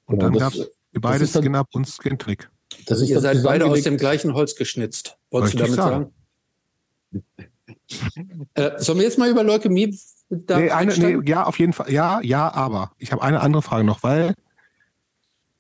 Und 0.06 0.20
Genau, 0.20 0.30
dann 0.30 0.34
gab 0.38 0.54
es 0.54 0.70
beide 0.94 1.26
dann- 1.26 1.42
Skin-Up 1.44 1.68
und 1.74 1.88
Skin 1.88 2.18
Trick. 2.20 2.50
Das 2.86 2.92
Also 3.00 3.04
ist 3.06 3.10
ihr 3.10 3.20
seid 3.20 3.42
beide 3.44 3.66
aus 3.66 3.82
dem 3.82 3.98
gleichen 3.98 4.34
Holz 4.34 4.56
geschnitzt. 4.56 5.18
Wolltest 5.32 5.54
du 5.56 5.58
damit 5.58 5.72
ich 5.72 5.76
sagen? 5.76 6.14
Äh, 8.54 8.80
sollen 8.80 9.00
wir 9.00 9.06
jetzt 9.06 9.18
mal 9.18 9.30
über 9.30 9.44
Leukämie 9.44 9.98
da 10.30 10.60
nee, 10.60 10.72
eine, 10.72 10.98
nee, 10.98 11.30
ja, 11.30 11.46
auf 11.46 11.60
jeden 11.60 11.74
Fall. 11.74 11.92
Ja, 11.92 12.20
ja, 12.22 12.52
aber. 12.54 12.92
Ich 12.98 13.12
habe 13.12 13.22
eine 13.22 13.42
andere 13.42 13.62
Frage 13.62 13.84
noch, 13.84 14.04
weil 14.04 14.34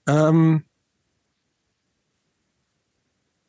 ähm, 0.08 0.64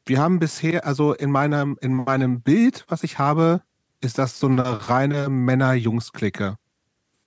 wir 0.07 0.21
haben 0.21 0.39
bisher, 0.39 0.87
also 0.87 1.13
in 1.15 1.31
meinem, 1.31 1.77
in 1.81 1.95
meinem 1.95 2.41
Bild, 2.41 2.85
was 2.89 3.03
ich 3.03 3.19
habe, 3.19 3.63
ist 4.01 4.19
das 4.19 4.39
so 4.39 4.47
eine 4.47 4.89
reine 4.89 5.29
Männer-Jungs-Clique. 5.29 6.57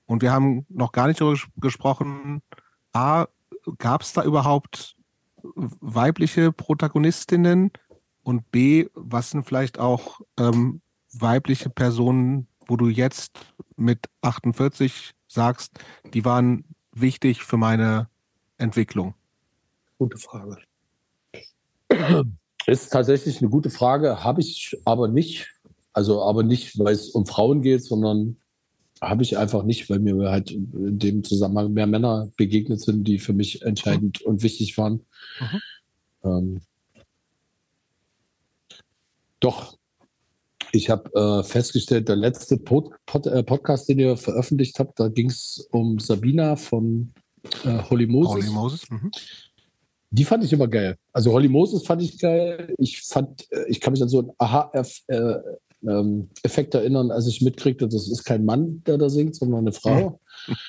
Und 0.05 0.21
wir 0.21 0.31
haben 0.31 0.65
noch 0.69 0.91
gar 0.91 1.07
nicht 1.07 1.19
darüber 1.21 1.35
ges- 1.37 1.47
gesprochen, 1.57 2.41
A, 2.93 3.27
gab 3.77 4.01
es 4.01 4.13
da 4.13 4.23
überhaupt 4.23 4.95
weibliche 5.43 6.51
Protagonistinnen? 6.51 7.71
Und 8.23 8.49
B, 8.51 8.87
was 8.93 9.31
sind 9.31 9.45
vielleicht 9.45 9.79
auch 9.79 10.21
ähm, 10.37 10.81
weibliche 11.13 11.69
Personen, 11.69 12.47
wo 12.67 12.77
du 12.77 12.87
jetzt 12.87 13.39
mit 13.75 14.09
48 14.21 15.13
sagst, 15.27 15.79
die 16.13 16.25
waren 16.25 16.63
wichtig 16.93 17.43
für 17.43 17.57
meine 17.57 18.07
Entwicklung? 18.57 19.15
Gute 19.97 20.17
Frage. 20.17 20.57
Ist 22.65 22.91
tatsächlich 22.91 23.39
eine 23.39 23.49
gute 23.49 23.69
Frage, 23.69 24.23
habe 24.23 24.41
ich 24.41 24.77
aber 24.85 25.07
nicht. 25.07 25.47
Also 25.93 26.21
aber 26.21 26.43
nicht, 26.43 26.77
weil 26.77 26.93
es 26.93 27.09
um 27.09 27.25
Frauen 27.25 27.61
geht, 27.61 27.83
sondern 27.83 28.37
habe 29.01 29.23
ich 29.23 29.37
einfach 29.37 29.63
nicht, 29.63 29.89
weil 29.89 29.99
mir 29.99 30.29
halt 30.29 30.51
in 30.51 30.99
dem 30.99 31.23
Zusammenhang 31.23 31.73
mehr 31.73 31.87
Männer 31.87 32.29
begegnet 32.37 32.81
sind, 32.81 33.05
die 33.05 33.17
für 33.17 33.33
mich 33.33 33.61
entscheidend 33.63 34.21
und 34.21 34.43
wichtig 34.43 34.77
waren. 34.77 35.05
Ähm, 36.23 36.61
doch, 39.39 39.77
ich 40.71 40.89
habe 40.89 41.09
äh, 41.13 41.43
festgestellt, 41.43 42.09
der 42.09 42.17
letzte 42.17 42.57
Pod 42.57 42.91
Pod 43.05 43.25
äh, 43.25 43.43
Podcast, 43.43 43.89
den 43.89 43.99
ihr 43.99 44.17
veröffentlicht 44.17 44.79
habt, 44.79 44.99
da 44.99 45.07
ging 45.07 45.29
es 45.29 45.67
um 45.71 45.99
Sabina 45.99 46.55
von 46.55 47.13
äh, 47.63 47.81
Holy 47.89 48.05
Moses. 48.05 48.45
Holy 48.45 48.53
Moses? 48.53 48.89
Mhm. 48.89 49.11
Die 50.11 50.25
fand 50.25 50.43
ich 50.43 50.53
immer 50.53 50.67
geil. 50.67 50.95
Also 51.13 51.31
Holly 51.33 51.47
Moses 51.47 51.85
fand 51.85 52.01
ich 52.01 52.17
geil. 52.19 52.73
Ich 52.77 53.01
fand, 53.01 53.47
äh, 53.51 53.65
ich 53.67 53.79
kann 53.79 53.93
mich 53.93 54.01
an 54.01 54.09
so 54.09 54.19
einen 54.19 54.31
Aha-Effekt 54.37 56.73
erinnern, 56.73 57.11
als 57.11 57.27
ich 57.27 57.41
mitkriegte, 57.41 57.87
das 57.87 58.09
ist 58.09 58.23
kein 58.23 58.45
Mann, 58.45 58.83
der 58.85 58.97
da 58.97 59.09
singt, 59.09 59.35
sondern 59.35 59.61
eine 59.61 59.71
Frau. 59.71 60.19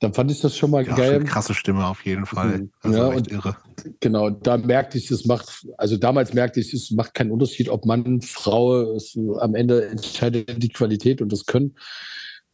Dann 0.00 0.14
fand 0.14 0.30
ich 0.30 0.40
das 0.40 0.56
schon 0.56 0.70
mal 0.70 0.82
Ja, 0.84 0.90
schon 0.90 0.96
geil. 0.98 1.14
eine 1.16 1.24
krasse 1.24 1.54
Stimme 1.54 1.86
auf 1.86 2.04
jeden 2.04 2.26
Fall. 2.26 2.58
Mhm. 2.58 2.70
Also 2.82 2.98
Ja, 2.98 3.06
und- 3.08 3.30
irre. 3.30 3.56
Genau, 4.00 4.30
da 4.30 4.56
merkte 4.56 4.98
ich, 4.98 5.10
es 5.10 5.24
macht, 5.26 5.66
also 5.78 5.96
damals 5.96 6.34
merkte 6.34 6.60
ich, 6.60 6.72
es 6.74 6.90
macht 6.90 7.14
keinen 7.14 7.30
Unterschied, 7.30 7.68
ob 7.68 7.84
Mann, 7.86 8.20
Frau, 8.20 8.92
es, 8.94 9.16
am 9.38 9.54
Ende 9.54 9.86
entscheidet 9.88 10.62
die 10.62 10.68
Qualität 10.70 11.22
und 11.22 11.32
das 11.32 11.46
Können. 11.46 11.76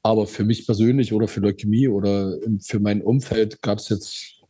Aber 0.03 0.27
für 0.27 0.45
mich 0.45 0.67
persönlich 0.67 1.13
oder 1.13 1.29
für 1.29 1.41
Leukämie 1.41 1.89
oder 1.89 2.37
für 2.61 2.81
mein 2.81 3.03
Umfeld 3.03 3.63
gab 3.63 3.79
es 3.79 3.89
jetzt 3.89 4.42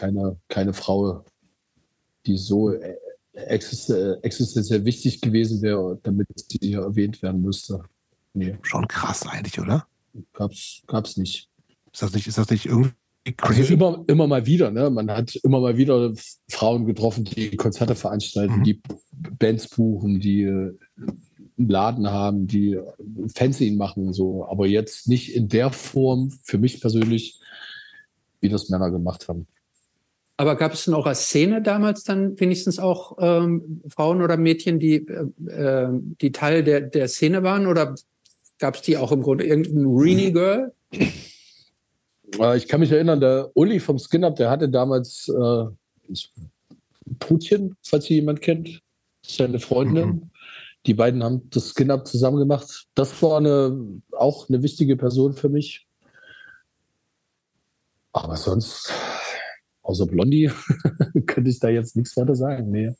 keine, 0.00 0.36
keine 0.48 0.72
Frau, 0.72 1.24
die 2.26 2.36
so 2.38 2.70
äh, 2.70 2.96
äh, 3.34 3.42
existenziell 4.22 4.84
wichtig 4.84 5.20
gewesen 5.20 5.60
wäre, 5.62 5.98
damit 6.02 6.26
sie 6.34 6.58
hier 6.60 6.80
erwähnt 6.80 7.22
werden 7.22 7.42
müsste. 7.42 7.82
Nee, 8.32 8.56
Schon 8.62 8.88
krass 8.88 9.26
eigentlich, 9.26 9.60
oder? 9.60 9.86
gab's, 10.32 10.82
gab's 10.86 11.16
nicht. 11.16 11.48
Ist 11.92 12.02
das 12.02 12.14
nicht, 12.14 12.26
ist 12.26 12.38
das 12.38 12.50
nicht 12.50 12.66
irgendwie 12.66 12.92
Also 13.42 13.60
crazy? 13.60 13.74
immer, 13.74 14.04
immer 14.06 14.26
mal 14.26 14.46
wieder, 14.46 14.70
ne? 14.70 14.88
Man 14.90 15.10
hat 15.10 15.36
immer 15.36 15.60
mal 15.60 15.76
wieder 15.76 16.12
Frauen 16.48 16.86
getroffen, 16.86 17.24
die 17.24 17.56
Konzerte 17.56 17.94
veranstalten, 17.94 18.60
Mhm. 18.60 18.64
die 18.64 18.80
Bands 19.38 19.68
buchen, 19.68 20.18
die 20.20 20.42
äh, 20.42 20.74
einen 21.58 21.68
Laden 21.68 22.08
haben, 22.10 22.46
die 22.46 22.78
Fanzine 23.34 23.76
machen 23.76 24.06
und 24.08 24.14
so. 24.14 24.46
Aber 24.46 24.66
jetzt 24.66 25.08
nicht 25.08 25.34
in 25.34 25.48
der 25.48 25.70
Form, 25.70 26.30
für 26.44 26.58
mich 26.58 26.80
persönlich, 26.80 27.38
wie 28.40 28.48
das 28.48 28.68
Männer 28.70 28.90
gemacht 28.90 29.28
haben. 29.28 29.46
Aber 30.40 30.56
gab 30.56 30.72
es 30.72 30.86
denn 30.86 30.94
auch 30.94 31.04
als 31.04 31.26
Szene 31.26 31.60
damals 31.60 32.02
dann 32.02 32.40
wenigstens 32.40 32.78
auch 32.78 33.18
ähm, 33.20 33.82
Frauen 33.86 34.22
oder 34.22 34.38
Mädchen, 34.38 34.78
die, 34.78 35.06
äh, 35.06 35.26
äh, 35.50 35.88
die 35.92 36.32
Teil 36.32 36.64
der, 36.64 36.80
der 36.80 37.08
Szene 37.08 37.42
waren? 37.42 37.66
Oder 37.66 37.94
gab 38.58 38.76
es 38.76 38.80
die 38.80 38.96
auch 38.96 39.12
im 39.12 39.20
Grunde 39.20 39.44
irgendein 39.44 39.84
Reenie 39.84 40.32
Girl? 40.32 40.72
Äh, 42.38 42.56
ich 42.56 42.68
kann 42.68 42.80
mich 42.80 42.90
erinnern, 42.90 43.20
der 43.20 43.50
Uli 43.52 43.80
vom 43.80 43.98
Skin 43.98 44.24
Up, 44.24 44.36
der 44.36 44.48
hatte 44.48 44.70
damals 44.70 45.28
äh, 45.28 45.64
Putchen, 47.18 47.76
falls 47.82 48.08
ihr 48.08 48.16
jemand 48.16 48.40
kennt, 48.40 48.80
seine 49.20 49.60
Freundin. 49.60 50.08
Mhm. 50.08 50.30
Die 50.86 50.94
beiden 50.94 51.22
haben 51.22 51.50
das 51.50 51.74
Skin-Up 51.74 52.06
zusammen 52.06 52.38
gemacht. 52.38 52.86
Das 52.94 53.22
war 53.22 53.36
eine, 53.36 54.00
auch 54.12 54.48
eine 54.48 54.62
wichtige 54.62 54.96
Person 54.96 55.34
für 55.34 55.50
mich. 55.50 55.86
Aber 58.12 58.38
sonst, 58.38 58.90
außer 59.90 60.06
Blondie, 60.06 60.50
könnte 61.26 61.50
ich 61.50 61.60
da 61.60 61.68
jetzt 61.68 61.96
nichts 61.96 62.16
weiter 62.16 62.34
sagen. 62.34 62.70
Nee. 62.70 62.92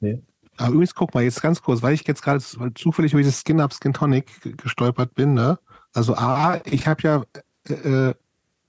Nee. 0.00 0.22
Aber 0.56 0.70
übrigens, 0.70 0.94
guck 0.94 1.14
mal, 1.14 1.22
jetzt 1.22 1.40
ganz 1.40 1.62
kurz, 1.62 1.82
weil 1.82 1.94
ich 1.94 2.06
jetzt 2.06 2.22
gerade 2.22 2.42
zufällig 2.74 3.12
über 3.12 3.22
dieses 3.22 3.40
Skin-Up 3.40 3.72
Skin 3.72 3.92
Tonic 3.92 4.58
gestolpert 4.58 5.14
bin, 5.14 5.34
ne? 5.34 5.58
Also 5.94 6.14
A, 6.14 6.60
ich 6.64 6.86
habe 6.86 7.02
ja 7.02 7.24
äh, 7.68 8.14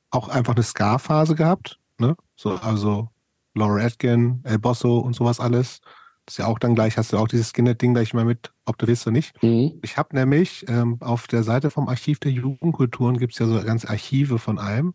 auch 0.10 0.30
einfach 0.30 0.56
eine 0.56 0.64
Scar-Phase 0.64 1.36
gehabt, 1.36 1.80
ne? 1.98 2.16
So, 2.36 2.56
also 2.56 3.10
Laura 3.54 3.84
Atkin, 3.84 4.42
El 4.44 4.60
Bosso 4.60 5.00
und 5.00 5.14
sowas 5.16 5.40
alles. 5.40 5.82
Das 6.26 6.36
ist 6.36 6.38
ja 6.38 6.46
auch 6.46 6.58
dann 6.58 6.74
gleich, 6.74 6.98
hast 6.98 7.12
du 7.12 7.18
auch 7.18 7.28
dieses 7.28 7.50
Skinhead-Ding 7.50 7.94
gleich 7.94 8.14
mal 8.14 8.24
mit, 8.24 8.54
ob 8.66 8.78
du 8.78 8.88
willst 8.88 9.06
oder 9.06 9.14
nicht. 9.14 9.42
Mhm. 9.44 9.80
Ich 9.82 9.98
habe 9.98 10.16
nämlich 10.16 10.66
ähm, 10.70 10.98
auf 11.02 11.28
der 11.28 11.44
Seite 11.44 11.70
vom 11.70 11.90
Archiv 11.90 12.20
der 12.20 12.32
Jugendkulturen 12.32 13.18
gibt 13.18 13.34
es 13.34 13.40
ja 13.40 13.46
so 13.46 13.62
ganz 13.62 13.84
Archive 13.86 14.40
von 14.40 14.58
allem. 14.58 14.94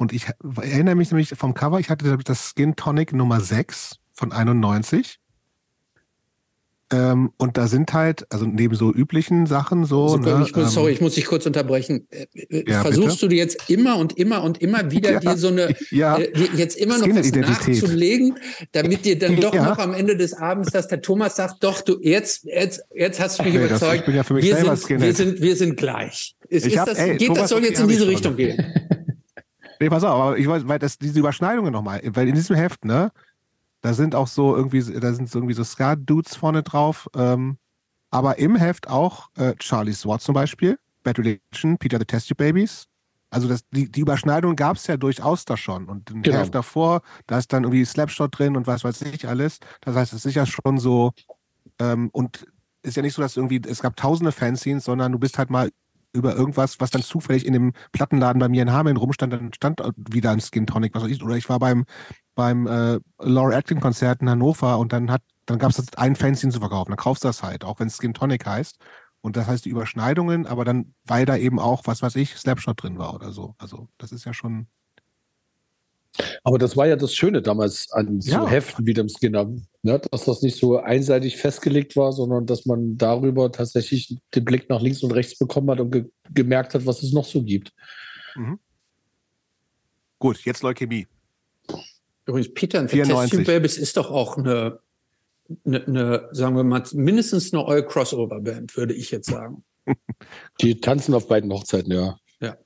Und 0.00 0.14
ich 0.14 0.28
erinnere 0.56 0.94
mich 0.94 1.10
nämlich 1.10 1.28
vom 1.36 1.52
Cover, 1.52 1.78
ich 1.78 1.90
hatte 1.90 2.16
das 2.24 2.54
Skin 2.54 2.74
Tonic 2.74 3.12
Nummer 3.12 3.38
6 3.38 3.96
von 4.14 4.32
91. 4.32 5.20
Ähm, 6.90 7.32
und 7.36 7.58
da 7.58 7.68
sind 7.68 7.92
halt, 7.92 8.26
also 8.30 8.46
neben 8.46 8.74
so 8.74 8.94
üblichen 8.94 9.44
Sachen 9.44 9.84
so. 9.84 10.16
ne, 10.16 10.42
ich 10.46 10.56
muss, 10.56 10.64
ähm, 10.64 10.70
sorry, 10.70 10.92
ich 10.92 11.02
muss 11.02 11.16
dich 11.16 11.26
kurz 11.26 11.44
unterbrechen. 11.44 12.08
Äh, 12.10 12.26
äh, 12.32 12.70
ja, 12.70 12.80
Versuchst 12.80 13.08
bitte? 13.08 13.20
du 13.20 13.28
dir 13.28 13.36
jetzt 13.36 13.68
immer 13.68 13.98
und 13.98 14.16
immer 14.16 14.42
und 14.42 14.62
immer 14.62 14.90
wieder 14.90 15.12
ja, 15.12 15.20
dir 15.20 15.36
so 15.36 15.48
eine, 15.48 15.76
ja. 15.90 16.16
äh, 16.16 16.32
jetzt 16.56 16.78
immer 16.78 16.96
noch 16.96 17.06
was 17.06 17.32
nachzulegen, 17.32 18.38
damit 18.72 19.04
dir 19.04 19.18
dann 19.18 19.36
doch 19.40 19.52
noch 19.52 19.78
am 19.78 19.92
Ende 19.92 20.16
des 20.16 20.32
Abends, 20.32 20.72
dass 20.72 20.88
der 20.88 21.02
Thomas 21.02 21.36
sagt, 21.36 21.62
doch, 21.62 21.82
du, 21.82 22.00
jetzt, 22.00 22.44
jetzt, 22.44 22.80
jetzt 22.94 23.20
hast 23.20 23.38
du 23.38 23.42
mich 23.42 23.52
nee, 23.52 23.66
überzeugt. 23.66 23.82
Das, 23.82 23.94
ich 23.96 24.04
bin 24.06 24.14
ja 24.14 24.22
für 24.22 24.32
mich 24.32 24.46
wir, 24.46 24.56
selber 24.56 24.76
sind, 24.76 25.02
wir, 25.02 25.14
sind, 25.14 25.42
wir 25.42 25.56
sind 25.56 25.76
gleich. 25.76 26.36
Ist, 26.48 26.66
ist 26.66 26.78
hab, 26.78 26.86
das, 26.86 26.98
ey, 26.98 27.18
geht, 27.18 27.28
Thomas, 27.28 27.42
das 27.42 27.50
soll 27.50 27.64
jetzt 27.64 27.80
in 27.80 27.88
diese 27.88 28.08
Richtung 28.08 28.34
gehen. 28.34 28.64
Nee, 29.80 29.88
pass 29.88 30.04
auf, 30.04 30.20
aber 30.20 30.38
ich 30.38 30.46
weiß, 30.46 30.68
weil 30.68 30.78
das, 30.78 30.98
diese 30.98 31.18
Überschneidungen 31.18 31.72
nochmal, 31.72 32.02
weil 32.04 32.28
in 32.28 32.34
diesem 32.34 32.54
Heft, 32.54 32.84
ne, 32.84 33.10
da 33.80 33.94
sind 33.94 34.14
auch 34.14 34.26
so 34.26 34.54
irgendwie, 34.54 34.82
da 34.82 35.12
sind 35.14 35.30
so 35.30 35.38
irgendwie 35.38 35.54
so 35.54 35.64
Ska-Dudes 35.64 36.36
vorne 36.36 36.62
drauf. 36.62 37.08
Ähm, 37.14 37.56
aber 38.10 38.38
im 38.38 38.56
Heft 38.56 38.88
auch 38.88 39.30
äh, 39.36 39.54
Charlie 39.58 39.94
Swart 39.94 40.20
zum 40.20 40.34
Beispiel, 40.34 40.78
Bad 41.02 41.18
Religion, 41.18 41.78
Peter 41.78 41.98
the 41.98 42.04
Test 42.04 42.36
Babies. 42.36 42.86
Also 43.30 43.48
das, 43.48 43.60
die, 43.70 43.90
die 43.90 44.00
Überschneidung 44.00 44.56
gab 44.56 44.76
es 44.76 44.86
ja 44.86 44.96
durchaus 44.96 45.44
da 45.44 45.56
schon. 45.56 45.88
Und 45.88 46.10
im 46.10 46.22
genau. 46.22 46.38
Heft 46.38 46.54
davor, 46.54 47.00
da 47.26 47.38
ist 47.38 47.52
dann 47.52 47.62
irgendwie 47.62 47.84
Slapshot 47.84 48.36
drin 48.38 48.56
und 48.56 48.66
was 48.66 48.84
weiß 48.84 49.02
ich 49.02 49.28
alles. 49.28 49.60
Das 49.80 49.94
heißt, 49.94 50.12
es 50.12 50.26
ist 50.26 50.34
ja 50.34 50.44
schon 50.44 50.78
so, 50.78 51.12
ähm, 51.78 52.10
und 52.12 52.46
ist 52.82 52.96
ja 52.96 53.02
nicht 53.02 53.14
so, 53.14 53.22
dass 53.22 53.36
irgendwie, 53.36 53.62
es 53.66 53.80
gab 53.80 53.96
tausende 53.96 54.32
Fanzines, 54.32 54.84
sondern 54.84 55.12
du 55.12 55.18
bist 55.18 55.38
halt 55.38 55.48
mal 55.48 55.70
über 56.12 56.34
irgendwas, 56.34 56.80
was 56.80 56.90
dann 56.90 57.02
zufällig 57.02 57.46
in 57.46 57.52
dem 57.52 57.72
Plattenladen 57.92 58.40
bei 58.40 58.48
mir 58.48 58.62
in 58.62 58.72
Hameln 58.72 58.96
rumstand, 58.96 59.32
dann 59.32 59.52
stand 59.52 59.80
wieder 59.96 60.30
ein 60.30 60.40
Skin 60.40 60.66
Tonic, 60.66 60.94
was 60.94 61.04
weiß 61.04 61.10
ich. 61.10 61.22
Oder 61.22 61.36
ich 61.36 61.48
war 61.48 61.58
beim 61.58 61.84
beim 62.34 62.66
äh, 62.66 62.98
Laura 63.18 63.54
Acting 63.54 63.80
Konzert 63.80 64.22
in 64.22 64.30
Hannover 64.30 64.78
und 64.78 64.92
dann 64.92 65.10
hat, 65.10 65.22
dann 65.46 65.58
gab 65.58 65.70
es 65.70 65.96
ein 65.96 66.16
Fanzine 66.16 66.52
zu 66.52 66.60
verkaufen. 66.60 66.90
Dann 66.90 66.96
kaufst 66.96 67.24
du 67.24 67.28
das 67.28 67.42
halt, 67.42 67.64
auch 67.64 67.80
wenn 67.80 67.88
es 67.88 67.98
Skin 67.98 68.14
Tonic 68.14 68.46
heißt. 68.46 68.78
Und 69.20 69.36
das 69.36 69.46
heißt 69.46 69.66
die 69.66 69.68
Überschneidungen, 69.68 70.46
aber 70.46 70.64
dann, 70.64 70.94
weil 71.04 71.26
da 71.26 71.36
eben 71.36 71.58
auch, 71.58 71.82
was 71.84 72.00
weiß 72.00 72.16
ich, 72.16 72.36
Slapshot 72.36 72.82
drin 72.82 72.98
war 72.98 73.14
oder 73.14 73.32
so. 73.32 73.54
Also, 73.58 73.88
das 73.98 74.12
ist 74.12 74.24
ja 74.24 74.32
schon. 74.32 74.68
Aber 76.42 76.58
das 76.58 76.76
war 76.76 76.86
ja 76.86 76.96
das 76.96 77.14
Schöne 77.14 77.42
damals 77.42 77.90
an 77.92 78.20
so 78.20 78.32
ja. 78.32 78.46
Heften 78.46 78.86
wie 78.86 78.94
dem 78.94 79.08
Skinner, 79.08 79.50
ne? 79.82 80.00
dass 80.10 80.24
das 80.24 80.42
nicht 80.42 80.58
so 80.58 80.78
einseitig 80.78 81.36
festgelegt 81.36 81.96
war, 81.96 82.12
sondern 82.12 82.46
dass 82.46 82.66
man 82.66 82.96
darüber 82.96 83.52
tatsächlich 83.52 84.18
den 84.34 84.44
Blick 84.44 84.68
nach 84.68 84.80
links 84.80 85.02
und 85.02 85.12
rechts 85.12 85.38
bekommen 85.38 85.70
hat 85.70 85.80
und 85.80 85.90
ge 85.90 86.04
gemerkt 86.32 86.74
hat, 86.74 86.86
was 86.86 87.02
es 87.02 87.12
noch 87.12 87.24
so 87.24 87.42
gibt. 87.42 87.72
Mhm. 88.36 88.58
Gut, 90.20 90.44
jetzt 90.44 90.62
Leukämie. 90.62 91.08
Übrigens, 92.26 92.54
Peter 92.54 92.86
the 92.86 93.02
Test 93.02 93.44
Babies 93.44 93.78
ist 93.78 93.96
doch 93.96 94.10
auch 94.10 94.36
eine, 94.36 94.78
eine, 95.64 95.84
eine, 95.86 96.28
sagen 96.30 96.54
wir 96.54 96.62
mal, 96.62 96.84
mindestens 96.92 97.52
eine 97.52 97.66
All-Crossover-Band, 97.66 98.76
würde 98.76 98.94
ich 98.94 99.10
jetzt 99.10 99.30
sagen. 99.30 99.64
Die 100.60 100.80
tanzen 100.80 101.14
auf 101.14 101.26
beiden 101.26 101.50
Hochzeiten, 101.50 101.92
ja. 101.92 102.18
Ja. 102.40 102.56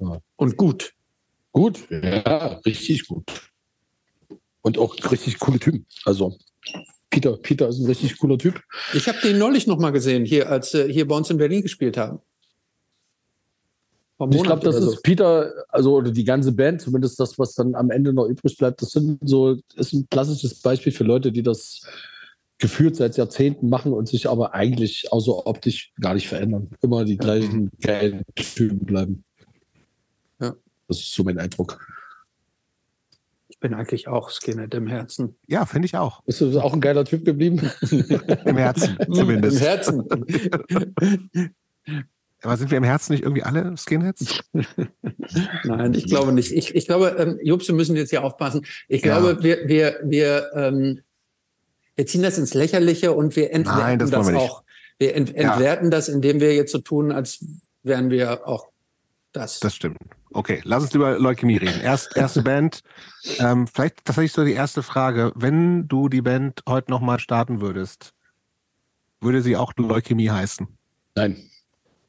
ja. 0.00 0.18
Und 0.36 0.56
gut. 0.56 0.94
Gut, 1.52 1.80
ja, 1.90 2.60
richtig 2.64 3.06
gut. 3.06 3.30
Und 4.62 4.78
auch 4.78 4.96
richtig 5.10 5.38
coole 5.38 5.58
Typen. 5.58 5.86
Also 6.04 6.36
Peter, 7.10 7.36
Peter 7.36 7.68
ist 7.68 7.78
ein 7.78 7.86
richtig 7.86 8.18
cooler 8.18 8.38
Typ. 8.38 8.60
Ich 8.94 9.06
habe 9.06 9.18
den 9.22 9.38
neulich 9.38 9.66
noch 9.66 9.78
mal 9.78 9.90
gesehen, 9.90 10.24
hier, 10.24 10.50
als 10.50 10.72
äh, 10.72 10.90
hier 10.90 11.06
bei 11.06 11.14
uns 11.14 11.28
in 11.30 11.36
Berlin 11.36 11.62
gespielt 11.62 11.96
haben. 11.96 12.20
Ich 14.30 14.42
glaube, 14.42 14.62
das 14.62 14.76
ist 14.76 15.02
Peter, 15.02 15.52
also 15.68 15.96
oder 15.96 16.12
die 16.12 16.24
ganze 16.24 16.52
Band, 16.52 16.80
zumindest 16.80 17.18
das, 17.18 17.38
was 17.38 17.54
dann 17.54 17.74
am 17.74 17.90
Ende 17.90 18.12
noch 18.12 18.26
übrig 18.26 18.56
bleibt, 18.56 18.80
das 18.80 18.90
sind 18.90 19.18
so, 19.24 19.58
ist 19.74 19.92
ein 19.92 20.06
klassisches 20.08 20.60
Beispiel 20.60 20.92
für 20.92 21.02
Leute, 21.02 21.32
die 21.32 21.42
das 21.42 21.80
gefühlt 22.58 22.94
seit 22.94 23.16
Jahrzehnten 23.16 23.68
machen 23.68 23.92
und 23.92 24.08
sich 24.08 24.28
aber 24.28 24.54
eigentlich 24.54 25.10
außer 25.10 25.46
optisch 25.46 25.92
gar 26.00 26.14
nicht 26.14 26.28
verändern. 26.28 26.70
Immer 26.80 27.04
die 27.04 27.16
gleichen 27.16 27.72
geilen 27.80 28.22
Typen 28.36 28.86
bleiben. 28.86 29.24
Das 30.92 31.00
ist 31.00 31.14
so 31.14 31.24
mein 31.24 31.38
Eindruck. 31.38 31.78
Ich 33.48 33.58
bin 33.58 33.72
eigentlich 33.74 34.08
auch 34.08 34.30
Skinhead 34.30 34.74
im 34.74 34.86
Herzen. 34.86 35.36
Ja, 35.46 35.64
finde 35.66 35.86
ich 35.86 35.96
auch. 35.96 36.22
Bist 36.24 36.40
du 36.40 36.60
auch 36.60 36.74
ein 36.74 36.80
geiler 36.80 37.04
Typ 37.04 37.24
geblieben? 37.24 37.70
Im 38.44 38.56
Herzen, 38.56 38.98
zumindest. 39.12 39.58
Im 39.58 39.62
Herzen. 39.62 40.08
Aber 42.42 42.56
sind 42.56 42.70
wir 42.70 42.78
im 42.78 42.84
Herzen 42.84 43.12
nicht 43.12 43.22
irgendwie 43.22 43.44
alle 43.44 43.74
Skinheads? 43.76 44.40
Nein, 45.64 45.94
ich 45.94 46.06
glaube 46.06 46.32
nicht. 46.32 46.50
Ich, 46.52 46.74
ich 46.74 46.86
glaube, 46.86 47.16
ähm, 47.18 47.38
Jobs, 47.42 47.68
wir 47.68 47.74
müssen 47.74 47.96
jetzt 47.96 48.10
hier 48.10 48.24
aufpassen. 48.24 48.66
Ich 48.88 49.02
ja. 49.04 49.18
glaube, 49.18 49.42
wir, 49.42 49.68
wir, 49.68 50.00
wir, 50.02 50.50
ähm, 50.54 51.00
wir 51.94 52.06
ziehen 52.06 52.22
das 52.22 52.38
ins 52.38 52.54
Lächerliche 52.54 53.12
und 53.12 53.36
wir 53.36 53.52
entwerten 53.52 53.80
Nein, 53.80 53.98
das, 53.98 54.10
das 54.10 54.28
wir 54.28 54.38
auch. 54.38 54.64
Wir 54.98 55.14
ent 55.14 55.34
entwerten 55.34 55.86
ja. 55.86 55.90
das, 55.90 56.08
indem 56.08 56.40
wir 56.40 56.54
jetzt 56.54 56.72
so 56.72 56.78
tun, 56.78 57.12
als 57.12 57.44
wären 57.84 58.10
wir 58.10 58.46
auch 58.46 58.71
das. 59.32 59.60
Das 59.60 59.74
stimmt. 59.74 59.98
Okay, 60.32 60.60
lass 60.64 60.82
uns 60.84 60.94
über 60.94 61.18
Leukämie 61.18 61.56
reden. 61.56 61.80
Erst, 61.82 62.16
erste 62.16 62.42
Band. 62.44 62.82
Ähm, 63.38 63.66
vielleicht 63.66 64.04
tatsächlich 64.04 64.32
so 64.32 64.44
die 64.44 64.52
erste 64.52 64.82
Frage. 64.82 65.32
Wenn 65.34 65.88
du 65.88 66.08
die 66.08 66.22
Band 66.22 66.62
heute 66.68 66.90
nochmal 66.90 67.18
starten 67.18 67.60
würdest, 67.60 68.14
würde 69.20 69.42
sie 69.42 69.56
auch 69.56 69.72
Leukämie 69.76 70.30
heißen? 70.30 70.66
Nein. 71.14 71.50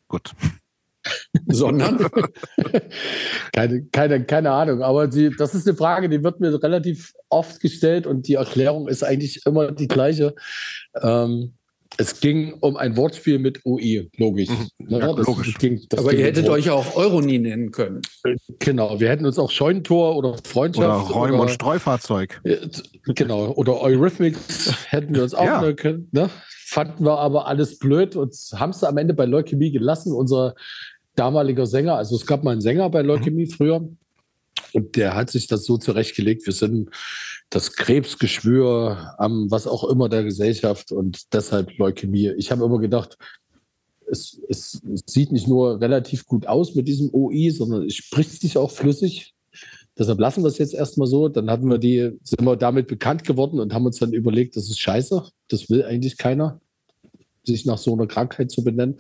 Gut. 0.08 0.32
Sondern? 1.48 1.98
keine, 3.54 3.86
keine, 3.86 4.26
keine 4.26 4.52
Ahnung. 4.52 4.82
Aber 4.82 5.08
die, 5.08 5.30
das 5.36 5.54
ist 5.54 5.68
eine 5.68 5.76
Frage, 5.76 6.08
die 6.10 6.24
wird 6.24 6.40
mir 6.40 6.62
relativ 6.62 7.14
oft 7.30 7.60
gestellt 7.60 8.08
und 8.08 8.28
die 8.28 8.36
Erklärung 8.36 8.88
ist 8.88 9.04
eigentlich 9.04 9.46
immer 9.46 9.72
die 9.72 9.88
gleiche. 9.88 10.34
Ähm, 11.02 11.56
es 11.98 12.20
ging 12.20 12.54
um 12.60 12.78
ein 12.78 12.98
Wortspiel 12.98 13.40
mit 13.40 13.66
UI, 13.66 14.10
logisch. 14.18 14.50
Mhm. 14.50 14.88
Ne? 14.88 15.00
Ja, 15.00 15.14
das 15.14 15.28
logisch. 15.28 15.58
Ging, 15.58 15.82
Aber 15.96 16.14
ihr 16.14 16.26
hättet 16.26 16.50
euch 16.50 16.70
auch 16.70 16.96
Euroni 16.96 17.40
nennen 17.40 17.72
können. 17.72 18.02
Genau, 18.60 19.00
wir 19.00 19.10
hätten 19.10 19.26
uns 19.26 19.38
auch 19.40 19.52
Scheunentor 19.52 20.16
oder 20.16 20.38
Freundschaft. 20.44 21.10
Oder 21.10 21.16
Räum- 21.16 21.40
und 21.40 21.52
Streufahrzeug. 21.52 22.42
Genau, 23.06 23.52
oder 23.52 23.82
Eurythmics 23.82 24.74
hätten 24.90 25.16
wir 25.16 25.24
uns 25.24 25.34
auch 25.34 25.46
ja. 25.46 25.62
nennen 25.62 25.76
können. 25.76 26.10
Ne? 26.12 26.30
fanden 26.74 27.06
wir 27.06 27.20
aber 27.20 27.48
alles 27.48 27.78
blöd 27.78 28.16
und 28.16 28.34
haben 28.56 28.72
es 28.72 28.84
am 28.84 28.98
Ende 28.98 29.14
bei 29.14 29.26
Leukämie 29.26 29.72
gelassen. 29.72 30.12
Unser 30.12 30.56
damaliger 31.16 31.68
Sänger, 31.68 31.96
also 31.96 32.16
es 32.16 32.26
gab 32.26 32.44
mal 32.44 32.52
einen 32.52 32.62
Sänger 32.62 32.90
bei 32.90 33.02
Leukämie 33.02 33.46
mhm. 33.46 33.50
früher 33.50 33.90
und 34.74 34.96
der 34.96 35.16
hat 35.16 35.30
sich 35.30 35.48
das 35.48 35.66
so 35.66 35.78
zurechtgelegt. 35.78 36.46
Wir 36.46 36.54
sind 36.54 36.90
das 37.54 37.74
Krebsgeschwür 37.74 39.14
am 39.20 39.52
was 39.52 39.68
auch 39.68 39.84
immer 39.84 40.10
der 40.10 40.24
Gesellschaft 40.24 40.92
und 40.92 41.34
deshalb 41.34 41.78
Leukämie. 41.78 42.32
Ich 42.38 42.52
habe 42.52 42.66
immer 42.66 42.80
gedacht, 42.80 43.18
es, 44.08 44.42
es, 44.50 44.82
sieht 45.06 45.32
nicht 45.32 45.48
nur 45.48 45.80
relativ 45.80 46.26
gut 46.26 46.48
aus 46.48 46.74
mit 46.74 46.88
diesem 46.88 47.14
OI, 47.14 47.52
sondern 47.52 47.86
es 47.86 47.96
spricht 47.96 48.42
sich 48.42 48.58
auch 48.58 48.72
flüssig. 48.72 49.34
Deshalb 49.98 50.20
lassen 50.20 50.44
wir 50.44 50.48
es 50.48 50.58
jetzt 50.58 50.74
erstmal 50.74 51.08
so. 51.08 51.30
Dann 51.30 51.50
hatten 51.52 51.70
wir 51.70 51.78
die, 51.78 52.18
sind 52.24 52.44
wir 52.44 52.56
damit 52.56 52.88
bekannt 52.88 53.24
geworden 53.24 53.60
und 53.60 53.74
haben 53.74 53.86
uns 53.86 54.00
dann 54.00 54.14
überlegt, 54.14 54.58
das 54.58 54.70
ist 54.70 54.80
scheiße. 54.80 55.24
Das 55.50 55.70
will 55.70 55.84
eigentlich 55.84 56.18
keiner 56.18 56.60
sich 57.46 57.66
nach 57.66 57.78
so 57.78 57.94
einer 57.94 58.08
Krankheit 58.08 58.50
zu 58.50 58.64
benennen. 58.64 58.98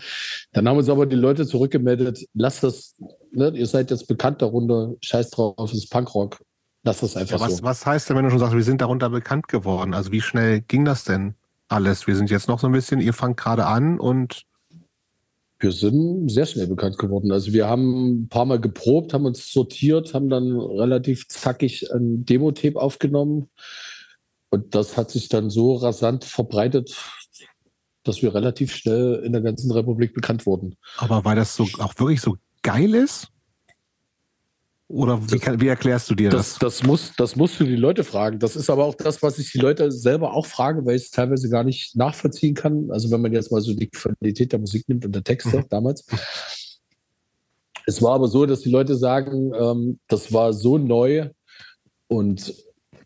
Dann 0.51 0.67
haben 0.67 0.77
uns 0.77 0.89
aber 0.89 1.05
die 1.05 1.15
Leute 1.15 1.47
zurückgemeldet, 1.47 2.27
lasst 2.34 2.61
das, 2.63 2.95
ne, 3.31 3.53
ihr 3.55 3.65
seid 3.65 3.89
jetzt 3.89 4.07
bekannt 4.07 4.41
darunter, 4.41 4.93
scheiß 5.01 5.31
drauf, 5.31 5.71
es 5.71 5.77
ist 5.77 5.89
Punkrock. 5.89 6.39
Das 6.84 7.01
einfach 7.15 7.39
ja, 7.39 7.45
was, 7.45 7.57
so. 7.57 7.64
Was 7.64 7.85
heißt 7.85 8.10
denn, 8.10 8.18
wenn 8.18 8.26
du 8.26 8.30
schon 8.30 8.39
sagst, 8.39 8.55
wir 8.55 8.64
sind 8.64 8.81
darunter 8.81 9.10
bekannt 9.10 9.47
geworden? 9.47 9.93
Also 9.93 10.11
wie 10.11 10.22
schnell 10.22 10.61
ging 10.61 10.84
das 10.84 11.05
denn 11.05 11.35
alles? 11.69 12.07
Wir 12.07 12.15
sind 12.15 12.30
jetzt 12.30 12.47
noch 12.49 12.60
so 12.60 12.68
ein 12.68 12.73
bisschen, 12.73 12.99
ihr 12.99 13.14
fangt 13.14 13.38
gerade 13.38 13.65
an 13.65 13.99
und 13.99 14.43
wir 15.60 15.72
sind 15.72 16.30
sehr 16.30 16.45
schnell 16.45 16.68
bekannt 16.68 16.97
geworden. 16.97 17.31
Also 17.31 17.53
wir 17.53 17.68
haben 17.68 18.23
ein 18.23 18.27
paar 18.27 18.43
Mal 18.43 18.60
geprobt, 18.60 19.14
haben 19.14 19.26
uns 19.26 19.53
sortiert, 19.53 20.14
haben 20.14 20.30
dann 20.30 20.60
relativ 20.60 21.30
zackig 21.30 21.89
ein 21.93 22.26
Demo-Tape 22.26 22.80
aufgenommen. 22.80 23.49
Und 24.49 24.76
das 24.76 24.97
hat 24.97 25.10
sich 25.10 25.30
dann 25.30 25.49
so 25.49 25.76
rasant 25.76 26.26
verbreitet, 26.26 26.97
dass 28.03 28.22
wir 28.22 28.35
relativ 28.35 28.76
schnell 28.76 29.23
in 29.26 29.31
der 29.31 29.41
ganzen 29.41 29.72
Republik 29.72 30.14
bekannt 30.14 30.45
wurden. 30.45 30.76
Aber 30.97 31.23
weil 31.23 31.38
das 31.38 31.55
so 31.55 31.65
auch 31.80 31.97
wirklich 31.97 32.19
so 32.19 32.35
geil 32.61 32.93
ist? 32.93 33.30
Oder 34.94 35.20
wie, 35.32 35.40
kann, 35.40 35.60
wie 35.60 35.70
erklärst 35.70 36.07
du 36.11 36.14
dir 36.14 36.30
das? 36.30 36.52
Das, 36.53 36.60
das, 36.60 36.84
muss, 36.84 37.14
das 37.18 37.36
musst 37.36 37.60
du 37.60 37.64
die 37.64 37.76
Leute 37.76 38.03
fragen. 38.03 38.38
Das 38.38 38.56
ist 38.56 38.70
aber 38.70 38.86
auch 38.86 38.94
das, 38.94 39.24
was 39.24 39.40
ich 39.40 39.52
die 39.52 39.57
Leute 39.57 39.91
selber 39.91 40.34
auch 40.36 40.45
frage, 40.45 40.86
weil 40.86 40.98
ich 40.98 41.06
es 41.06 41.10
teilweise 41.10 41.49
gar 41.49 41.64
nicht 41.64 41.95
nachvollziehen 41.95 42.53
kann. 42.53 42.91
Also 42.91 43.10
wenn 43.10 43.22
man 43.22 43.34
jetzt 43.34 43.52
mal 43.52 43.60
so 43.61 43.74
die 43.74 43.88
Qualität 43.88 44.52
der 44.52 44.60
Musik 44.60 44.88
nimmt 44.88 45.03
und 45.03 45.15
der 45.15 45.24
Texte 45.24 45.57
Mhm. 45.57 45.65
damals. 45.70 46.06
Es 47.88 48.03
war 48.03 48.14
aber 48.14 48.28
so, 48.28 48.45
dass 48.45 48.61
die 48.61 48.70
Leute 48.70 48.95
sagen, 48.95 49.52
ähm, 49.60 49.99
das 50.07 50.32
war 50.32 50.53
so 50.53 50.78
neu 50.78 51.30
und 52.07 52.53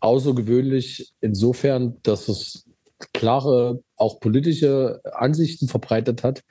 außergewöhnlich 0.00 1.10
insofern, 1.22 1.96
dass 2.02 2.28
es 2.28 2.66
klare, 3.14 3.80
auch 3.96 4.20
politische 4.20 5.00
Ansichten 5.14 5.68
verbreitet 5.68 6.22
hat, 6.22 6.42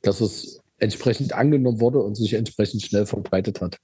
dass 0.00 0.22
es 0.22 0.60
entsprechend 0.78 1.34
angenommen 1.34 1.80
wurde 1.80 1.98
und 1.98 2.14
sich 2.14 2.32
entsprechend 2.32 2.80
schnell 2.80 3.04
verbreitet 3.04 3.60
hat. 3.60 3.76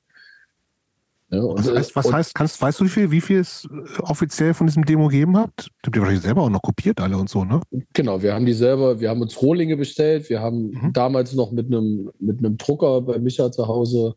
Ja, 1.33 1.41
und, 1.41 1.59
Was 1.59 1.75
heißt, 1.75 1.97
was 1.97 2.13
heißt 2.13 2.35
kannst, 2.35 2.61
weißt 2.61 2.81
du, 2.81 2.85
wie 2.85 2.89
viel, 2.91 3.11
wie 3.11 3.21
viel 3.23 3.39
es 3.39 3.67
äh, 3.71 4.03
offiziell 4.03 4.53
von 4.53 4.67
diesem 4.67 4.85
Demo 4.85 5.09
gegeben 5.09 5.37
habt? 5.39 5.71
Habt 5.85 5.97
ihr 5.97 6.03
wahrscheinlich 6.03 6.23
selber 6.23 6.43
auch 6.43 6.51
noch 6.51 6.61
kopiert 6.61 7.01
alle 7.01 7.17
und 7.17 7.31
so, 7.31 7.45
ne? 7.45 7.61
Genau, 7.95 8.21
wir 8.23 8.35
haben 8.35 8.45
die 8.45 8.53
selber, 8.53 9.01
wir 9.01 9.09
haben 9.09 9.23
uns 9.23 9.41
Rohlinge 9.41 9.77
bestellt, 9.79 10.29
wir 10.29 10.41
haben 10.41 10.71
Mhm. 10.73 10.93
damals 10.93 11.33
noch 11.33 11.51
mit 11.51 11.67
einem, 11.67 12.11
mit 12.19 12.39
einem 12.39 12.59
Drucker 12.59 13.01
bei 13.01 13.19
Micha 13.19 13.51
zu 13.51 13.67
Hause 13.67 14.15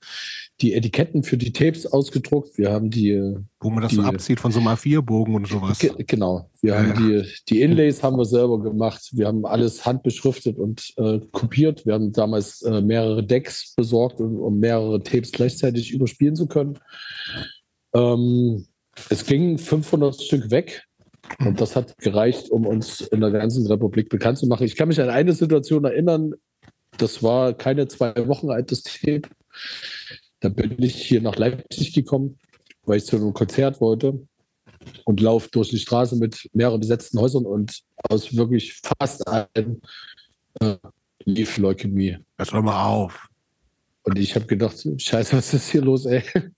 die 0.62 0.74
Etiketten 0.74 1.24
für 1.24 1.36
die 1.38 1.52
Tapes 1.52 1.86
ausgedruckt. 1.86 2.58
Wir 2.58 2.72
haben 2.72 2.90
die, 2.90 3.36
Wo 3.60 3.70
man 3.70 3.82
das 3.84 3.90
Die- 3.90 3.98
so 3.98 4.04
abzieht 4.04 4.40
von 4.40 4.52
so 4.54 4.60
einem 4.60 4.70
A4-Bogen 4.70 5.36
und 5.36 5.48
sowas. 5.48 5.80
ge 5.80 5.92
genau, 6.08 6.50
wir 6.62 6.74
Ja, 6.74 6.80
haben 6.80 7.12
ja. 7.12 7.22
die, 7.24 7.30
die 7.50 7.62
Inlays 7.62 8.02
haben 8.02 8.18
wir 8.18 8.24
selber 8.26 8.62
gemacht. 8.62 9.10
Wir 9.12 9.28
haben 9.28 9.46
alles 9.46 9.86
handbeschriftet 9.86 10.58
und 10.58 10.94
äh, 10.98 11.20
kopiert. 11.34 11.86
Wir 11.86 11.96
haben 11.96 12.14
damals 12.14 12.62
äh, 12.62 12.82
mehrere 12.82 13.22
Decks 13.26 13.74
besorgt, 13.76 14.22
um, 14.22 14.38
um 14.40 14.58
mehrere 14.60 15.04
Tapes 15.04 15.32
gleichzeitig 15.34 15.92
überspielen 15.92 16.36
zu 16.38 16.48
können. 16.48 16.80
Ähm, 17.94 18.66
es 19.10 19.26
gingen 19.26 19.58
500 19.58 20.22
Stück 20.22 20.52
weg. 20.52 20.84
Und 21.40 21.60
das 21.60 21.76
hat 21.76 21.98
gereicht, 21.98 22.50
um 22.50 22.68
uns 22.68 23.02
in 23.02 23.20
der 23.20 23.32
ganzen 23.32 23.66
Republik 23.68 24.10
bekannt 24.10 24.38
zu 24.38 24.46
machen. 24.48 24.64
Ich 24.64 24.76
kann 24.76 24.88
mich 24.88 25.02
an 25.02 25.10
eine 25.10 25.34
Situation 25.34 25.84
erinnern, 25.84 26.34
das 27.00 27.24
war 27.24 27.54
keine 27.54 27.88
zwei 27.88 28.14
Wochen 28.28 28.52
altes 28.52 28.84
Tape. 28.84 29.24
Da 30.46 30.50
bin 30.50 30.76
ich 30.78 30.96
hier 30.96 31.22
nach 31.22 31.38
Leipzig 31.38 31.92
gekommen, 31.92 32.38
weil 32.84 32.98
ich 32.98 33.06
zu 33.06 33.16
einem 33.16 33.34
Konzert 33.34 33.82
wollte 33.82 34.28
und 35.04 35.20
laufe 35.20 35.50
durch 35.50 35.70
die 35.70 35.80
Straße 35.80 36.16
mit 36.18 36.48
mehreren 36.54 36.80
besetzten 36.80 37.20
Häusern 37.20 37.48
und 37.48 37.82
aus 38.10 38.36
wirklich 38.36 38.80
fast 39.00 39.28
allen 39.28 39.82
äh, 40.62 40.76
lief 41.24 41.58
Leukämie. 41.58 42.20
Hör 42.38 42.46
doch 42.46 42.62
mal 42.62 42.86
auf. 42.86 43.28
Und 44.04 44.20
ich 44.20 44.36
habe 44.36 44.46
gedacht, 44.46 44.78
scheiße, 44.98 45.36
was 45.36 45.52
ist 45.56 45.72
hier 45.72 45.82
los, 45.82 46.06
ey? 46.06 46.22
Aber 46.28 46.52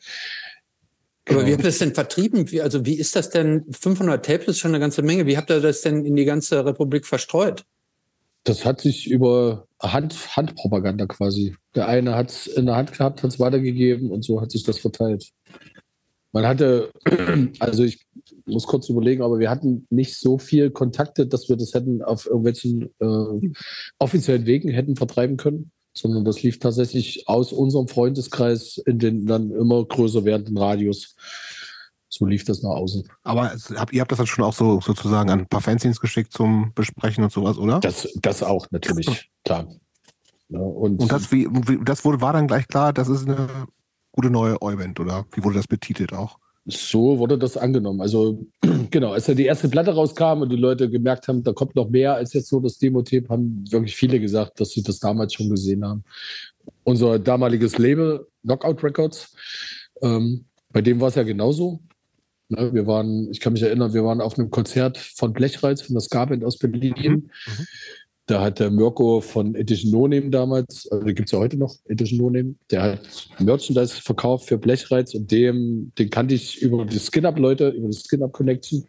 Genau. 1.24 1.46
wie 1.46 1.54
habt 1.54 1.62
ihr 1.62 1.70
das 1.70 1.78
denn 1.78 1.94
vertrieben? 1.94 2.52
Wie, 2.52 2.62
also 2.62 2.86
wie 2.86 2.96
ist 2.96 3.16
das 3.16 3.30
denn? 3.30 3.64
500 3.72 4.26
Tapes 4.26 4.48
ist 4.50 4.60
schon 4.60 4.72
eine 4.72 4.82
ganze 4.82 5.02
Menge. 5.02 5.28
Wie 5.28 5.38
habt 5.38 5.50
ihr 5.50 5.62
das 5.62 5.80
denn 5.80 6.04
in 6.04 6.18
die 6.18 6.26
ganze 6.26 6.66
Republik 6.66 7.06
verstreut? 7.06 7.64
Das 8.44 8.66
hat 8.66 8.82
sich 8.82 9.10
über 9.10 9.66
Hand, 9.82 10.36
Handpropaganda 10.36 11.06
quasi. 11.06 11.56
Der 11.78 11.88
eine 11.88 12.16
hat 12.16 12.32
es 12.32 12.48
in 12.48 12.66
der 12.66 12.76
Hand 12.76 12.92
gehabt, 12.92 13.22
hat 13.22 13.32
es 13.32 13.40
weitergegeben 13.40 14.10
und 14.10 14.26
so 14.26 14.42
hat 14.42 14.50
sich 14.50 14.64
das 14.64 14.80
verteilt. 14.80 15.30
Man 16.32 16.48
hatte, 16.48 16.92
also 17.60 17.84
ich 17.84 18.08
muss 18.46 18.66
kurz 18.66 18.90
überlegen, 18.90 19.22
aber 19.22 19.38
wir 19.38 19.52
hatten 19.52 19.86
nicht 19.92 20.18
so 20.18 20.40
viel 20.40 20.72
Kontakte, 20.72 21.28
dass 21.28 21.50
wir 21.50 21.56
das 21.56 21.76
hätten 21.76 22.02
auf 22.02 22.26
irgendwelchen 22.26 22.90
äh, 23.00 23.52
offiziellen 24.00 24.48
Wegen 24.48 24.70
hätten 24.70 24.96
vertreiben 24.96 25.38
können, 25.38 25.72
sondern 25.94 26.26
das 26.26 26.42
lief 26.42 26.58
tatsächlich 26.58 27.30
aus 27.30 27.54
unserem 27.54 27.88
Freundeskreis 27.88 28.82
in 28.88 28.98
den 28.98 29.28
dann 29.28 29.52
immer 29.52 29.86
größer 29.86 30.26
werdenden 30.26 30.58
Radius. 30.58 31.16
So 32.10 32.26
lief 32.26 32.44
das 32.44 32.64
nach 32.64 32.72
außen. 32.72 33.08
Aber 33.22 33.54
habt, 33.76 33.94
ihr 33.94 34.02
habt 34.02 34.12
das 34.12 34.18
dann 34.18 34.26
schon 34.26 34.46
auch 34.46 34.54
so 34.54 34.82
sozusagen 34.82 35.30
an 35.30 35.42
ein 35.42 35.48
paar 35.48 35.62
Fanzines 35.62 36.00
geschickt 36.00 36.34
zum 36.34 36.72
Besprechen 36.74 37.24
und 37.24 37.32
sowas, 37.32 37.60
oder? 37.60 37.82
Das, 37.82 38.08
das 38.16 38.42
auch 38.42 38.66
natürlich, 38.72 39.30
klar. 39.46 39.68
Ja, 40.50 40.60
und, 40.60 41.02
und 41.02 41.12
das, 41.12 41.32
wie, 41.32 41.48
das 41.84 42.06
wurde, 42.06 42.22
war 42.22 42.34
dann 42.34 42.48
gleich 42.48 42.68
klar, 42.68 42.94
das 42.94 43.10
ist 43.10 43.28
eine 43.28 43.48
gute 44.12 44.30
neue 44.30 44.62
Euband, 44.62 45.00
oder? 45.00 45.26
Wie 45.34 45.44
wurde 45.44 45.58
das 45.58 45.68
betitelt 45.68 46.14
auch? 46.14 46.40
So 46.70 47.18
wurde 47.18 47.38
das 47.38 47.56
angenommen. 47.56 48.02
Also 48.02 48.46
genau, 48.92 49.14
als 49.14 49.28
ja 49.28 49.34
die 49.34 49.46
erste 49.46 49.70
Platte 49.70 49.94
rauskam 49.94 50.42
und 50.42 50.50
die 50.50 50.58
Leute 50.58 50.90
gemerkt 50.90 51.28
haben, 51.28 51.44
da 51.44 51.54
kommt 51.54 51.76
noch 51.76 51.90
mehr 51.90 52.16
als 52.16 52.34
jetzt 52.34 52.52
nur 52.52 52.62
das 52.62 52.78
Demo-Tape, 52.78 53.30
haben 53.30 53.64
wirklich 53.70 53.96
viele 53.96 54.20
gesagt, 54.20 54.60
dass 54.60 54.72
sie 54.72 54.84
das 54.84 55.00
damals 55.00 55.34
schon 55.34 55.50
gesehen 55.50 55.86
haben. 55.86 56.04
Unser 56.84 57.20
damaliges 57.20 57.78
Label, 57.78 58.28
Knockout 58.44 58.84
Records, 58.84 59.34
ähm, 60.02 60.46
bei 60.72 60.82
dem 60.82 61.00
war 61.00 61.08
es 61.08 61.16
ja 61.16 61.24
genauso. 61.24 61.80
Ne, 62.50 62.74
wir 62.74 62.88
waren, 62.88 63.30
ich 63.32 63.40
kann 63.40 63.54
mich 63.54 63.62
erinnern, 63.62 63.94
wir 63.94 64.04
waren 64.04 64.22
auf 64.22 64.38
einem 64.38 64.50
Konzert 64.50 64.98
von 64.98 65.34
Blechreiz, 65.34 65.82
von 65.82 65.94
der 65.94 66.02
Ska-Band 66.02 66.44
aus 66.44 66.58
Berlin. 66.58 66.94
Mhm. 66.98 67.30
Da 68.28 68.42
hat 68.42 68.60
der 68.60 68.70
Mirko 68.70 69.22
von 69.22 69.56
Edition 69.56 69.90
No 69.90 70.06
Name 70.06 70.30
damals, 70.30 70.86
also 70.92 71.06
gibt 71.06 71.30
es 71.30 71.32
ja 71.32 71.40
heute 71.40 71.56
noch, 71.56 71.74
Edition 71.86 72.20
No 72.20 72.30
Name, 72.30 72.56
der 72.70 72.82
hat 72.84 73.00
Merchandise 73.40 74.02
verkauft 74.02 74.50
für 74.50 74.58
Blechreiz 74.58 75.14
und 75.16 75.32
dem, 75.32 75.94
den 75.98 76.10
kannte 76.10 76.36
ich 76.36 76.62
über 76.62 76.86
die 76.86 77.00
Skin-Up-Leute, 77.00 77.70
über 77.70 77.88
die 77.88 77.96
Skin-Up-Connection. 77.96 78.86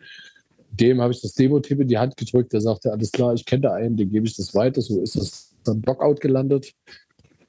Dem 0.73 1.01
habe 1.01 1.13
ich 1.13 1.21
das 1.21 1.35
Demo-Tipp 1.35 1.81
in 1.81 1.89
die 1.89 1.99
Hand 1.99 2.17
gedrückt, 2.17 2.53
der 2.53 2.61
sagte, 2.61 2.91
alles 2.91 3.13
klar, 3.13 3.33
ich 3.33 3.45
kenne 3.47 3.63
da 3.63 3.75
einen, 3.75 3.97
den 3.97 4.11
gebe 4.11 4.27
ich 4.27 4.35
das 4.35 4.55
weiter. 4.57 4.83
So 4.83 5.01
ist 5.01 5.15
das 5.15 5.55
dann 5.63 5.81
Blockout 5.81 6.21
gelandet. 6.21 6.73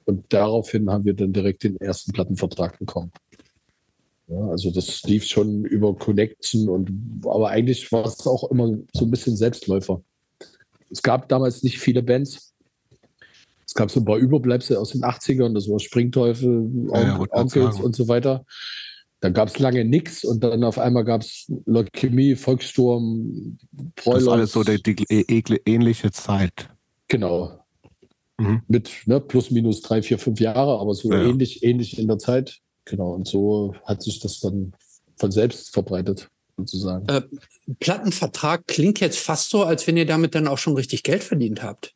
Und 0.04 0.24
daraufhin 0.32 0.88
haben 0.88 1.04
wir 1.04 1.14
dann 1.14 1.32
direkt 1.32 1.64
den 1.64 1.76
ersten 1.76 2.12
Plattenvertrag 2.12 2.78
bekommen. 2.78 3.10
Ja, 4.28 4.46
also 4.48 4.70
das 4.70 5.02
lief 5.02 5.24
schon 5.24 5.64
über 5.64 5.94
Connection 5.96 6.68
und 6.68 6.92
aber 7.24 7.48
eigentlich 7.48 7.90
war 7.90 8.06
es 8.06 8.24
auch 8.28 8.48
immer 8.50 8.78
so 8.94 9.04
ein 9.04 9.10
bisschen 9.10 9.36
Selbstläufer. 9.36 10.02
Es 10.90 11.02
gab 11.02 11.28
damals 11.28 11.62
nicht 11.62 11.78
viele 11.78 12.02
Bands. 12.02 12.54
Es 13.66 13.74
gab 13.74 13.90
so 13.90 14.00
ein 14.00 14.04
paar 14.04 14.16
Überbleibsel 14.18 14.76
aus 14.76 14.90
den 14.90 15.02
80ern, 15.02 15.54
das 15.54 15.68
war 15.68 15.78
Springteufel, 15.78 16.68
Ja, 16.92 17.24
Onkels 17.30 17.78
und 17.78 17.94
so 17.94 18.08
weiter. 18.08 18.44
Dann 19.20 19.32
gab 19.32 19.48
es 19.48 19.58
lange 19.58 19.84
nichts 19.84 20.24
und 20.24 20.42
dann 20.42 20.64
auf 20.64 20.78
einmal 20.78 21.04
gab 21.04 21.20
es 21.20 21.44
Leukämie, 21.66 22.34
Volkssturm, 22.34 23.58
Das 23.70 24.04
Broilers. 24.04 24.22
ist 24.22 24.28
alles 24.28 24.52
so 24.52 24.64
die, 24.64 24.82
die 24.82 24.94
ekle- 25.06 25.60
ähnliche 25.66 26.10
Zeit. 26.10 26.68
Genau. 27.06 27.60
Mhm. 28.38 28.62
Mit 28.66 28.90
ne, 29.06 29.20
plus 29.20 29.50
minus 29.50 29.82
drei, 29.82 30.02
vier, 30.02 30.18
fünf 30.18 30.40
Jahre, 30.40 30.80
aber 30.80 30.94
so 30.94 31.12
ja. 31.12 31.22
ähnlich, 31.22 31.62
ähnlich 31.62 31.98
in 31.98 32.08
der 32.08 32.18
Zeit. 32.18 32.58
Genau. 32.86 33.12
Und 33.12 33.28
so 33.28 33.74
hat 33.84 34.02
sich 34.02 34.18
das 34.20 34.40
dann 34.40 34.72
von 35.16 35.30
selbst 35.30 35.72
verbreitet, 35.72 36.28
sozusagen. 36.66 37.08
Äh, 37.08 37.22
Plattenvertrag 37.80 38.66
klingt 38.66 39.00
jetzt 39.00 39.18
fast 39.18 39.50
so, 39.50 39.64
als 39.64 39.86
wenn 39.86 39.96
ihr 39.96 40.06
damit 40.06 40.34
dann 40.34 40.48
auch 40.48 40.58
schon 40.58 40.74
richtig 40.74 41.02
Geld 41.02 41.24
verdient 41.24 41.62
habt. 41.62 41.94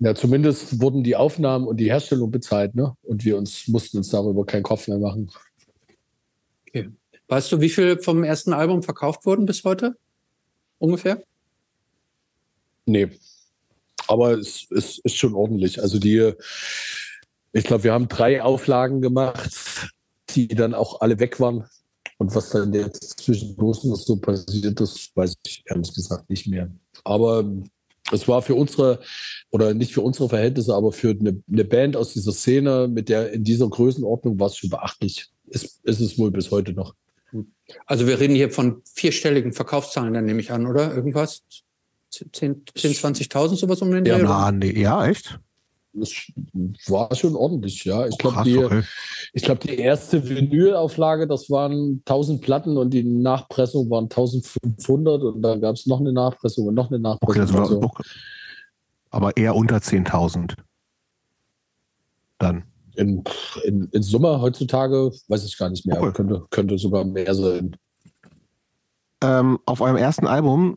Ja, 0.00 0.14
zumindest 0.14 0.80
wurden 0.80 1.04
die 1.04 1.16
Aufnahmen 1.16 1.66
und 1.66 1.78
die 1.78 1.90
Herstellung 1.90 2.30
bezahlt, 2.30 2.74
ne? 2.74 2.96
Und 3.02 3.24
wir 3.24 3.36
uns 3.36 3.68
mussten 3.68 3.98
uns 3.98 4.08
darüber 4.10 4.44
keinen 4.44 4.64
Kopf 4.64 4.88
mehr 4.88 4.98
machen. 4.98 5.30
Weißt 7.28 7.50
du, 7.52 7.60
wie 7.60 7.70
viel 7.70 7.98
vom 7.98 8.22
ersten 8.22 8.52
Album 8.52 8.82
verkauft 8.82 9.24
wurden 9.24 9.46
bis 9.46 9.64
heute? 9.64 9.96
Ungefähr? 10.78 11.22
Nee. 12.86 13.08
Aber 14.06 14.32
es, 14.32 14.66
es 14.70 14.98
ist 14.98 15.16
schon 15.16 15.34
ordentlich. 15.34 15.80
Also 15.80 15.98
die, 15.98 16.32
ich 17.52 17.64
glaube, 17.64 17.84
wir 17.84 17.92
haben 17.92 18.08
drei 18.08 18.42
Auflagen 18.42 19.00
gemacht, 19.00 19.88
die 20.30 20.48
dann 20.48 20.74
auch 20.74 21.00
alle 21.00 21.18
weg 21.18 21.40
waren. 21.40 21.64
Und 22.24 22.34
was 22.34 22.48
dann 22.48 22.72
jetzt 22.72 23.20
zwischendurch 23.20 23.84
noch 23.84 23.96
so 23.96 24.16
passiert 24.16 24.80
ist, 24.80 25.14
weiß 25.14 25.36
ich 25.44 25.62
ehrlich 25.66 25.92
gesagt 25.92 26.30
nicht 26.30 26.46
mehr. 26.46 26.70
Aber 27.04 27.44
es 28.10 28.26
war 28.26 28.40
für 28.40 28.54
unsere, 28.54 29.00
oder 29.50 29.74
nicht 29.74 29.92
für 29.92 30.00
unsere 30.00 30.30
Verhältnisse, 30.30 30.74
aber 30.74 30.90
für 30.90 31.10
eine, 31.10 31.42
eine 31.52 31.64
Band 31.66 31.98
aus 31.98 32.14
dieser 32.14 32.32
Szene 32.32 32.88
mit 32.88 33.10
der 33.10 33.32
in 33.32 33.44
dieser 33.44 33.68
Größenordnung 33.68 34.40
war 34.40 34.46
es 34.46 34.56
schon 34.56 34.70
beachtlich. 34.70 35.26
Ist, 35.48 35.84
ist 35.84 36.00
es 36.00 36.18
wohl 36.18 36.30
bis 36.30 36.50
heute 36.50 36.72
noch. 36.72 36.94
Also 37.84 38.06
wir 38.06 38.18
reden 38.18 38.34
hier 38.34 38.50
von 38.50 38.80
vierstelligen 38.86 39.52
Verkaufszahlen, 39.52 40.14
dann 40.14 40.24
nehme 40.24 40.40
ich 40.40 40.50
an, 40.50 40.66
oder? 40.66 40.94
Irgendwas? 40.94 41.42
10, 42.08 42.32
10 42.32 42.64
20.000, 42.94 43.56
sowas 43.56 43.82
um 43.82 43.90
den 43.90 44.06
Ja, 44.06 44.16
Dreh? 44.16 44.24
na, 44.24 44.50
nee, 44.50 44.80
ja, 44.80 45.06
echt? 45.06 45.38
Das 45.94 46.10
war 46.88 47.14
schon 47.14 47.36
ordentlich, 47.36 47.84
ja. 47.84 48.06
Ich 48.06 48.18
glaube, 48.18 48.42
die, 48.44 48.58
okay. 48.58 48.82
Glaube, 49.34 49.60
die 49.60 49.78
erste 49.78 50.28
Vinylauflage, 50.28 51.26
das 51.28 51.48
waren 51.50 52.02
1000 52.06 52.40
Platten 52.40 52.76
und 52.76 52.90
die 52.90 53.04
Nachpressung 53.04 53.88
waren 53.90 54.04
1500 54.04 55.22
und 55.22 55.42
dann 55.42 55.60
gab 55.60 55.76
es 55.76 55.86
noch 55.86 56.00
eine 56.00 56.12
Nachpressung 56.12 56.66
und 56.66 56.74
noch 56.74 56.90
eine 56.90 56.96
Okay, 57.20 57.38
Nachpressung. 57.38 57.56
das 57.56 57.70
war, 57.70 57.82
okay. 57.82 58.02
aber 59.10 59.36
eher 59.36 59.54
unter 59.54 59.76
10.000. 59.76 60.54
Dann. 62.38 62.64
in, 62.96 63.22
in, 63.64 63.88
in 63.92 64.02
Summe 64.02 64.40
heutzutage 64.40 65.12
weiß 65.28 65.44
ich 65.44 65.56
gar 65.56 65.70
nicht 65.70 65.86
mehr. 65.86 66.00
Okay. 66.00 66.12
Könnte, 66.12 66.44
könnte 66.50 66.78
sogar 66.78 67.04
mehr 67.04 67.34
sein. 67.34 67.76
Ähm, 69.22 69.58
auf 69.64 69.80
eurem 69.80 69.96
ersten 69.96 70.26
Album 70.26 70.76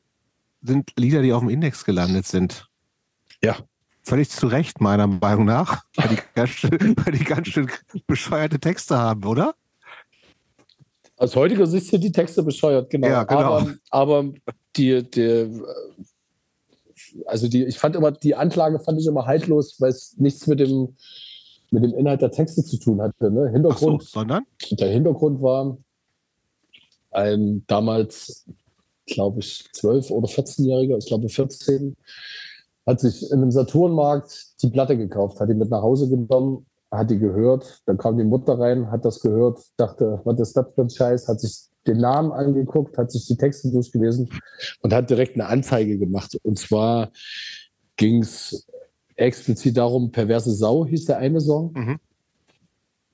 sind 0.61 0.91
Lieder, 0.97 1.21
die 1.21 1.33
auf 1.33 1.41
dem 1.41 1.49
Index 1.49 1.83
gelandet 1.85 2.25
sind. 2.25 2.67
Ja. 3.43 3.57
Völlig 4.07 4.29
zu 4.29 4.47
Recht, 4.47 4.79
meiner 4.79 5.05
Meinung 5.05 5.43
nach, 5.43 5.83
weil 5.97 6.07
die 6.07 6.17
ganz 6.33 6.51
schön, 6.51 6.95
weil 7.03 7.11
die 7.11 7.25
ganz 7.25 7.49
schön 7.49 7.69
bescheuerte 8.07 8.57
Texte 8.57 8.97
haben, 8.97 9.25
oder? 9.25 9.53
Aus 11.17 11.35
heutiger 11.35 11.67
Sicht 11.67 11.87
sind 11.87 12.05
die 12.05 12.11
Texte 12.13 12.41
bescheuert, 12.41 12.89
genau. 12.89 13.07
Ja, 13.09 13.25
genau. 13.25 13.41
Aber, 13.41 13.73
aber 13.89 14.33
die, 14.77 15.03
die, 15.11 15.61
also 17.25 17.49
die, 17.49 17.65
ich 17.65 17.77
fand 17.77 17.97
immer, 17.97 18.13
die 18.13 18.33
Anklage 18.33 18.79
fand 18.79 18.97
ich 18.97 19.07
immer 19.07 19.25
haltlos, 19.25 19.75
weil 19.81 19.89
es 19.89 20.15
nichts 20.17 20.47
mit 20.47 20.61
dem, 20.61 20.95
mit 21.71 21.83
dem 21.83 21.93
Inhalt 21.93 22.21
der 22.21 22.31
Texte 22.31 22.63
zu 22.63 22.77
tun 22.77 23.01
hatte. 23.01 23.29
Ne? 23.29 23.41
Ach 23.41 23.49
so, 23.49 23.53
Hintergrund, 23.53 24.03
sondern? 24.03 24.45
der 24.71 24.89
Hintergrund 24.89 25.41
war 25.41 25.77
ein 27.11 27.65
damals, 27.67 28.45
glaube 29.05 29.41
ich, 29.41 29.65
12- 29.75 30.11
oder 30.11 30.29
14-Jähriger, 30.29 30.97
ich 30.97 31.07
glaube 31.07 31.27
14, 31.27 31.97
hat 32.87 32.99
sich 32.99 33.29
in 33.31 33.41
einem 33.41 33.51
Saturnmarkt 33.51 34.61
die 34.63 34.69
Platte 34.69 34.97
gekauft, 34.97 35.39
hat 35.39 35.49
die 35.49 35.53
mit 35.53 35.69
nach 35.69 35.81
Hause 35.81 36.09
genommen, 36.09 36.65
hat 36.89 37.09
die 37.11 37.19
gehört, 37.19 37.81
dann 37.85 37.97
kam 37.97 38.17
die 38.17 38.23
Mutter 38.23 38.57
rein, 38.57 38.89
hat 38.89 39.03
das 39.03 39.19
gehört, 39.19 39.59
dachte, 39.75 40.21
was 40.23 40.39
ist 40.39 40.55
das 40.55 40.65
für 40.73 40.81
ein 40.81 40.89
Scheiß, 40.89 41.27
hat 41.27 41.41
sich 41.41 41.65
den 41.85 41.97
Namen 41.99 42.31
angeguckt, 42.31 42.97
hat 42.97 43.11
sich 43.11 43.27
die 43.27 43.35
Texte 43.37 43.69
durchgelesen 43.71 44.29
und 44.81 44.93
hat 44.93 45.09
direkt 45.09 45.35
eine 45.35 45.47
Anzeige 45.47 45.97
gemacht. 45.97 46.37
Und 46.43 46.57
zwar 46.57 47.11
ging 47.97 48.21
es 48.21 48.65
explizit 49.15 49.75
darum, 49.77 50.11
perverse 50.11 50.51
Sau 50.53 50.85
hieß 50.85 51.05
der 51.05 51.17
eine 51.17 51.41
Song. 51.41 51.99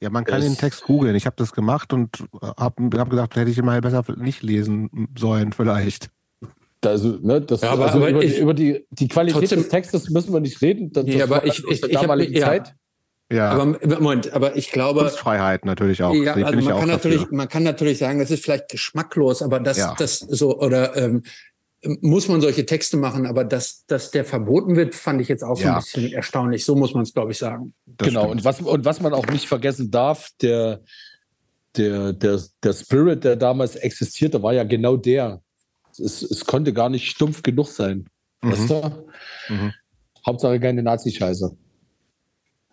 Ja, 0.01 0.09
man 0.09 0.23
kann 0.25 0.39
Es- 0.39 0.45
den 0.45 0.57
Text 0.57 0.83
googeln. 0.83 1.15
Ich 1.15 1.25
habe 1.25 1.35
das 1.37 1.51
gemacht 1.53 1.93
und 1.93 2.23
habe 2.57 2.99
hab 2.99 3.09
gedacht, 3.09 3.35
hätte 3.35 3.49
ich 3.49 3.61
mal 3.63 3.81
besser 3.81 4.03
nicht 4.17 4.43
lesen 4.43 5.07
sollen, 5.17 5.53
vielleicht. 5.53 6.09
Also, 6.85 7.17
ne, 7.21 7.41
das, 7.41 7.61
Ja, 7.61 7.71
aber- 7.71 7.85
also 7.85 7.97
aber 7.97 8.09
über, 8.09 8.23
ich- 8.23 8.35
die, 8.35 8.39
über 8.41 8.53
die, 8.53 8.85
die 8.91 9.07
Qualität 9.07 9.39
Trotzdem- 9.41 9.59
des 9.59 9.69
Textes 9.69 10.09
müssen 10.09 10.33
wir 10.33 10.39
nicht 10.39 10.61
reden. 10.61 10.91
Das, 10.91 11.05
Ja, 11.07 11.23
aber 11.25 11.45
ich- 11.45 11.63
ich- 11.69 11.83
ich 11.83 11.95
hab- 11.95 12.01
damaligen 12.01 12.33
ja. 12.33 12.45
Zeit. 12.47 12.73
Ja, 13.31 13.49
Aber 13.49 13.65
Moment, 13.99 14.31
aber 14.33 14.55
ich 14.57 14.71
glaube, 14.71 14.99
Kunstfreiheit 14.99 15.65
natürlich 15.65 16.03
auch. 16.03 16.13
ja, 16.13 16.33
also 16.33 16.55
man 16.59 16.73
auch 16.73 16.79
kann 16.79 16.89
dafür. 16.89 17.11
natürlich, 17.11 17.31
man 17.31 17.47
kann 17.49 17.63
natürlich 17.63 17.97
sagen, 17.97 18.19
das 18.19 18.29
ist 18.29 18.43
vielleicht 18.43 18.69
geschmacklos, 18.69 19.41
aber 19.41 19.59
das, 19.59 19.77
Ja. 19.77 19.95
das 19.97 20.19
so 20.19 20.59
oder 20.59 20.95
ähm, 20.97 21.23
muss 22.01 22.27
man 22.27 22.41
solche 22.41 22.65
Texte 22.65 22.95
machen, 22.95 23.25
aber 23.25 23.43
dass, 23.43 23.85
dass 23.87 24.11
der 24.11 24.23
verboten 24.23 24.75
wird, 24.75 24.93
fand 24.95 25.19
ich 25.19 25.27
jetzt 25.29 25.43
auch 25.43 25.57
so 25.57 25.63
Ja. 25.63 25.73
ein 25.77 25.81
bisschen 25.81 26.13
erstaunlich. 26.13 26.63
So 26.63 26.75
muss 26.75 26.93
man 26.93 27.03
es, 27.03 27.13
glaube 27.13 27.31
ich, 27.31 27.37
sagen. 27.37 27.73
Das 27.85 28.07
genau, 28.07 28.21
stimmt. 28.25 28.35
und 28.35 28.45
was, 28.45 28.61
und 28.61 28.85
was 28.85 29.01
man 29.01 29.13
auch 29.13 29.25
nicht 29.27 29.47
vergessen 29.47 29.89
darf, 29.91 30.29
der, 30.41 30.81
der, 31.75 32.13
der, 32.13 32.39
der 32.63 32.73
Spirit, 32.73 33.23
der 33.23 33.35
damals 33.35 33.75
existierte, 33.75 34.41
war 34.43 34.53
ja 34.53 34.63
genau 34.63 34.95
der. 34.95 35.41
Es, 35.99 36.21
es 36.21 36.45
konnte 36.45 36.73
gar 36.73 36.89
nicht 36.89 37.09
stumpf 37.09 37.43
genug 37.43 37.67
sein. 37.67 38.07
Mhm. 38.41 38.51
Weißt 38.51 38.69
du? 38.69 39.07
Mhm. 39.49 39.73
Hauptsache 40.25 40.59
keine 40.59 40.83
Nazi-Scheiße. 40.83 41.55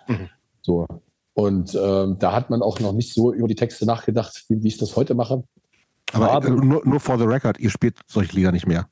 Mhm. 0.09 0.28
So. 0.62 0.86
Und 1.34 1.74
ähm, 1.74 2.16
da 2.18 2.32
hat 2.32 2.51
man 2.51 2.62
auch 2.62 2.80
noch 2.80 2.92
nicht 2.92 3.14
so 3.14 3.32
über 3.32 3.48
die 3.48 3.55
Texte 3.55 3.86
nachgedacht, 3.86 4.44
wie, 4.48 4.62
wie 4.62 4.68
ich 4.68 4.78
das 4.78 4.97
heute 4.97 5.14
mache. 5.14 5.44
Aber 6.12 6.30
Aber- 6.32 6.48
äh, 6.48 6.51
nur, 6.51 6.84
nur 6.86 7.01
for 7.01 7.18
the 7.18 7.24
record, 7.24 7.59
ihr 7.60 7.70
spielt 7.70 7.98
solche 8.06 8.34
Lieder 8.36 8.52
nicht 8.52 8.66
mehr. 8.66 8.88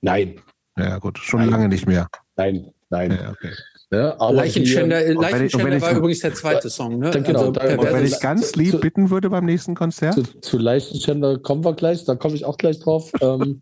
Nein, 0.00 0.40
Ja, 0.76 0.98
gut, 0.98 1.18
schon 1.18 1.40
Nein. 1.40 1.50
lange 1.50 1.68
nicht 1.68 1.86
mehr. 1.86 2.08
nein, 2.36 2.72
nein. 2.90 3.10
Ja, 3.12 3.30
okay. 3.30 3.52
Ne? 3.92 4.18
Aber 4.18 4.32
Leichenschänder, 4.32 5.00
hier- 5.00 5.10
ich- 5.10 5.18
Leichenschänder 5.20 5.66
wenn 5.66 5.76
ich- 5.76 5.82
war 5.82 5.94
übrigens 5.94 6.20
der 6.20 6.32
zweite 6.32 6.70
Song, 6.70 6.98
ne? 6.98 7.10
Genau, 7.10 7.38
also, 7.40 7.52
da- 7.52 7.74
Und 7.76 7.82
wenn 7.92 8.06
Zu- 8.06 8.14
ich 8.14 8.20
ganz 8.20 8.56
lieb 8.56 8.70
zu- 8.70 8.80
bitten 8.80 9.10
würde 9.10 9.28
beim 9.28 9.44
nächsten 9.44 9.74
Konzert, 9.74 10.14
zu, 10.14 10.22
zu 10.40 10.56
Leichenschänder 10.58 11.38
kommen 11.38 11.62
wir 11.62 11.74
gleich, 11.74 12.02
da 12.06 12.14
komme 12.14 12.34
ich 12.34 12.46
auch 12.46 12.56
gleich 12.56 12.80
drauf. 12.80 13.12
ähm, 13.20 13.60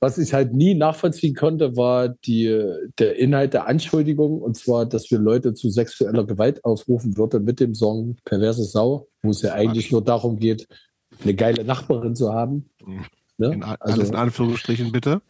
was 0.00 0.18
ich 0.18 0.34
halt 0.34 0.52
nie 0.52 0.74
nachvollziehen 0.74 1.36
konnte, 1.36 1.76
war 1.76 2.08
die, 2.08 2.60
der 2.98 3.16
Inhalt 3.20 3.54
der 3.54 3.68
Anschuldigung, 3.68 4.42
und 4.42 4.56
zwar, 4.56 4.84
dass 4.84 5.12
wir 5.12 5.18
Leute 5.20 5.54
zu 5.54 5.70
sexueller 5.70 6.24
Gewalt 6.24 6.64
aufrufen 6.64 7.16
würden 7.16 7.44
mit 7.44 7.60
dem 7.60 7.74
Song 7.74 8.16
Perverse 8.24 8.64
Sau, 8.64 9.06
wo 9.22 9.30
es 9.30 9.42
ja 9.42 9.52
eigentlich 9.52 9.92
nur 9.92 10.02
darum 10.02 10.38
geht, 10.40 10.66
eine 11.22 11.34
geile 11.34 11.62
Nachbarin 11.62 12.16
zu 12.16 12.32
haben. 12.32 12.68
Mhm. 12.84 13.04
Ne? 13.38 13.52
in, 13.52 13.62
Also, 13.62 13.76
alles 13.80 14.08
in 14.08 14.16
Anführungsstrichen 14.16 14.90
bitte. 14.92 15.20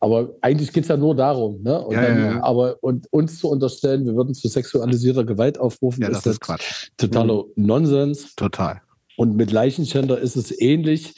Aber 0.00 0.30
eigentlich 0.42 0.72
geht 0.72 0.84
es 0.84 0.88
ja 0.88 0.96
nur 0.96 1.14
darum, 1.16 1.62
ne? 1.62 1.80
Und 1.80 1.94
Ja, 1.94 2.02
dann, 2.02 2.18
ja, 2.18 2.30
ja. 2.36 2.42
Aber 2.42 2.76
und 2.82 3.06
uns 3.12 3.38
zu 3.38 3.48
unterstellen, 3.48 4.04
wir 4.04 4.14
würden 4.14 4.34
zu 4.34 4.48
sexualisierter 4.48 5.24
Gewalt 5.24 5.58
aufrufen, 5.58 6.02
Ja, 6.02 6.08
ist 6.08 6.16
das 6.16 6.22
das 6.24 6.32
ist 6.34 6.40
Quatsch. 6.40 6.88
totaler 6.96 7.44
Nonsens. 7.56 8.34
Total. 8.34 8.82
Und 9.16 9.36
mit 9.36 9.50
Leichenschänder 9.52 10.18
ist 10.18 10.36
es 10.36 10.58
ähnlich. 10.60 11.14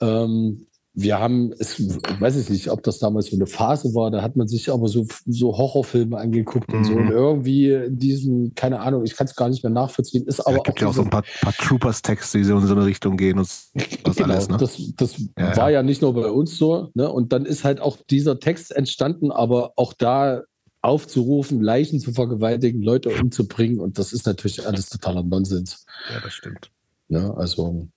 Ähm, 0.00 0.67
wir 0.94 1.20
haben, 1.20 1.52
es, 1.58 1.78
weiß 2.20 2.36
ich 2.36 2.50
nicht, 2.50 2.70
ob 2.70 2.82
das 2.82 2.98
damals 2.98 3.26
so 3.26 3.36
eine 3.36 3.46
Phase 3.46 3.94
war, 3.94 4.10
da 4.10 4.20
hat 4.22 4.36
man 4.36 4.48
sich 4.48 4.70
aber 4.70 4.88
so, 4.88 5.06
so 5.26 5.56
Horrorfilme 5.56 6.18
angeguckt 6.18 6.72
und 6.72 6.84
so. 6.84 6.92
Mhm. 6.92 6.98
Und 6.98 7.10
irgendwie 7.10 7.70
in 7.72 7.98
diesem, 7.98 8.54
keine 8.54 8.80
Ahnung, 8.80 9.04
ich 9.04 9.14
kann 9.14 9.26
es 9.26 9.36
gar 9.36 9.48
nicht 9.48 9.62
mehr 9.62 9.70
nachvollziehen, 9.72 10.26
ist 10.26 10.40
Aber 10.40 10.56
es 10.56 10.62
gibt 10.64 10.80
ja 10.80 10.88
auch 10.88 10.94
so 10.94 11.02
ein 11.02 11.10
paar, 11.10 11.22
paar 11.40 11.52
Troopers-Texte, 11.52 12.38
die 12.38 12.44
so 12.44 12.56
in 12.58 12.66
so 12.66 12.74
eine 12.74 12.84
Richtung 12.84 13.16
gehen 13.16 13.38
und 13.38 13.48
das 13.48 14.16
Genau, 14.16 14.34
alles, 14.34 14.48
ne? 14.48 14.56
das, 14.56 14.92
das 14.96 15.18
Ja, 15.38 15.56
war 15.56 15.70
ja 15.70 15.82
nicht 15.82 16.02
nur 16.02 16.14
bei 16.14 16.30
uns 16.30 16.56
so. 16.56 16.90
Ne? 16.94 17.10
Und 17.10 17.32
dann 17.32 17.46
ist 17.46 17.64
halt 17.64 17.80
auch 17.80 17.98
dieser 18.10 18.40
Text 18.40 18.74
entstanden, 18.74 19.30
aber 19.30 19.74
auch 19.76 19.92
da 19.92 20.42
aufzurufen, 20.80 21.60
Leichen 21.60 22.00
zu 22.00 22.12
vergewaltigen, 22.12 22.82
Leute 22.82 23.10
umzubringen. 23.10 23.80
Und 23.80 23.98
das 23.98 24.12
ist 24.12 24.26
natürlich 24.26 24.66
alles 24.66 24.88
totaler 24.88 25.22
Nonsens. 25.22 25.86
Ja, 26.12 26.20
das 26.20 26.32
stimmt. 26.32 26.70
Ne? 27.08 27.34
Also, 27.36 27.88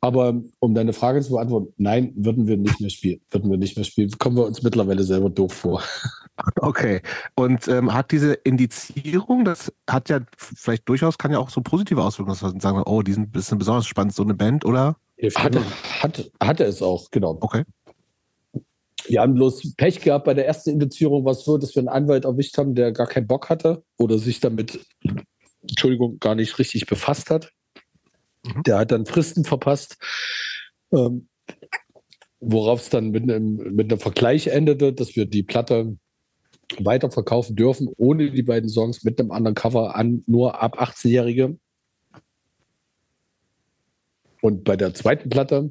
aber 0.00 0.40
um 0.58 0.74
deine 0.74 0.92
Frage 0.92 1.20
zu 1.22 1.32
beantworten, 1.32 1.72
nein, 1.76 2.12
würden 2.16 2.46
wir 2.46 2.56
nicht 2.56 2.80
mehr 2.80 2.90
spielen. 2.90 3.20
Würden 3.30 3.50
wir 3.50 3.58
nicht 3.58 3.76
mehr 3.76 3.84
spielen. 3.84 4.10
Kommen 4.18 4.36
wir 4.36 4.46
uns 4.46 4.62
mittlerweile 4.62 5.02
selber 5.02 5.30
doof 5.30 5.52
vor. 5.52 5.82
Okay. 6.60 7.00
Und 7.34 7.66
ähm, 7.66 7.94
hat 7.94 8.12
diese 8.12 8.34
Indizierung, 8.34 9.46
das 9.46 9.72
hat 9.88 10.10
ja 10.10 10.20
vielleicht 10.36 10.86
durchaus, 10.86 11.16
kann 11.16 11.32
ja 11.32 11.38
auch 11.38 11.48
so 11.48 11.62
positive 11.62 12.02
Auswirkungen 12.02 12.38
haben, 12.38 12.60
sagen, 12.60 12.82
oh, 12.84 13.00
die 13.00 13.14
sind 13.14 13.28
ein 13.28 13.30
bisschen 13.30 13.56
besonders 13.56 13.86
spannend, 13.86 14.14
so 14.14 14.22
eine 14.22 14.34
Band, 14.34 14.66
oder? 14.66 14.96
Hatte, 15.34 15.58
immer. 15.60 15.70
hat, 16.02 16.30
hatte 16.38 16.64
es 16.64 16.82
auch, 16.82 17.10
genau. 17.10 17.38
Okay. 17.40 17.64
Wir 19.06 19.22
haben 19.22 19.34
bloß 19.34 19.76
Pech 19.76 20.00
gehabt 20.00 20.26
bei 20.26 20.34
der 20.34 20.46
ersten 20.46 20.70
Indizierung, 20.70 21.24
war 21.24 21.32
es 21.32 21.44
so, 21.44 21.56
dass 21.56 21.74
wir 21.74 21.80
einen 21.80 21.88
Anwalt 21.88 22.24
erwischt 22.26 22.58
haben, 22.58 22.74
der 22.74 22.92
gar 22.92 23.06
keinen 23.06 23.26
Bock 23.26 23.48
hatte 23.48 23.82
oder 23.96 24.18
sich 24.18 24.40
damit, 24.40 24.80
Entschuldigung, 25.62 26.18
gar 26.18 26.34
nicht 26.34 26.58
richtig 26.58 26.86
befasst 26.86 27.30
hat. 27.30 27.50
Mhm. 28.46 28.62
Der 28.62 28.78
hat 28.78 28.92
dann 28.92 29.06
Fristen 29.06 29.44
verpasst, 29.44 29.96
ähm, 30.92 31.28
worauf 32.40 32.82
es 32.82 32.90
dann 32.90 33.10
mit 33.10 33.24
einem, 33.24 33.56
mit 33.74 33.90
einem 33.90 34.00
Vergleich 34.00 34.48
endete, 34.48 34.92
dass 34.92 35.16
wir 35.16 35.26
die 35.26 35.42
Platte 35.42 35.96
weiterverkaufen 36.78 37.56
dürfen, 37.56 37.88
ohne 37.96 38.30
die 38.30 38.42
beiden 38.42 38.68
Songs 38.68 39.04
mit 39.04 39.20
einem 39.20 39.30
anderen 39.30 39.54
Cover 39.54 39.94
an 39.94 40.24
nur 40.26 40.60
ab 40.60 40.80
18-Jährige. 40.80 41.58
Und 44.42 44.64
bei 44.64 44.76
der 44.76 44.94
zweiten 44.94 45.28
Platte, 45.28 45.70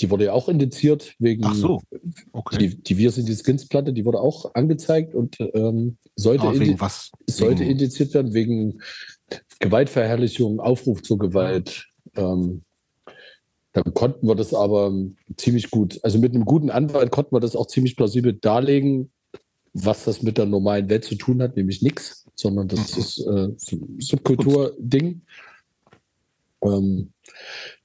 die 0.00 0.10
wurde 0.10 0.26
ja 0.26 0.32
auch 0.32 0.48
indiziert 0.48 1.14
wegen 1.18 1.44
Ach 1.44 1.54
so. 1.54 1.80
Okay. 2.32 2.58
die, 2.58 2.82
die 2.82 2.98
Wir 2.98 3.10
sind 3.10 3.28
die 3.28 3.34
Skins-Platte, 3.34 3.92
die 3.92 4.04
wurde 4.04 4.20
auch 4.20 4.54
angezeigt 4.54 5.14
und 5.14 5.38
ähm, 5.40 5.96
sollte, 6.14 6.42
Aber 6.42 6.52
indi 6.52 6.66
wegen 6.66 6.80
was? 6.80 7.10
sollte 7.26 7.64
indiziert 7.64 8.12
werden 8.14 8.34
wegen 8.34 8.80
Gewaltverherrlichung, 9.58 10.60
Aufruf 10.60 11.02
zur 11.02 11.18
Gewalt. 11.18 11.88
Ähm, 12.16 12.62
dann 13.72 13.92
konnten 13.92 14.26
wir 14.26 14.34
das 14.34 14.54
aber 14.54 14.92
ziemlich 15.36 15.70
gut, 15.70 16.00
also 16.02 16.18
mit 16.18 16.34
einem 16.34 16.46
guten 16.46 16.70
Anwalt 16.70 17.10
konnten 17.10 17.34
wir 17.36 17.40
das 17.40 17.54
auch 17.54 17.66
ziemlich 17.66 17.94
plausibel 17.94 18.32
darlegen, 18.32 19.10
was 19.74 20.04
das 20.04 20.22
mit 20.22 20.38
der 20.38 20.46
normalen 20.46 20.88
Welt 20.88 21.04
zu 21.04 21.16
tun 21.16 21.42
hat, 21.42 21.56
nämlich 21.56 21.82
nichts, 21.82 22.24
sondern 22.34 22.68
das 22.68 22.96
Mhm. 22.96 23.02
ist 23.02 23.18
äh, 23.26 23.48
Subkultur-Ding. 23.98 25.20
Ähm, 26.62 27.12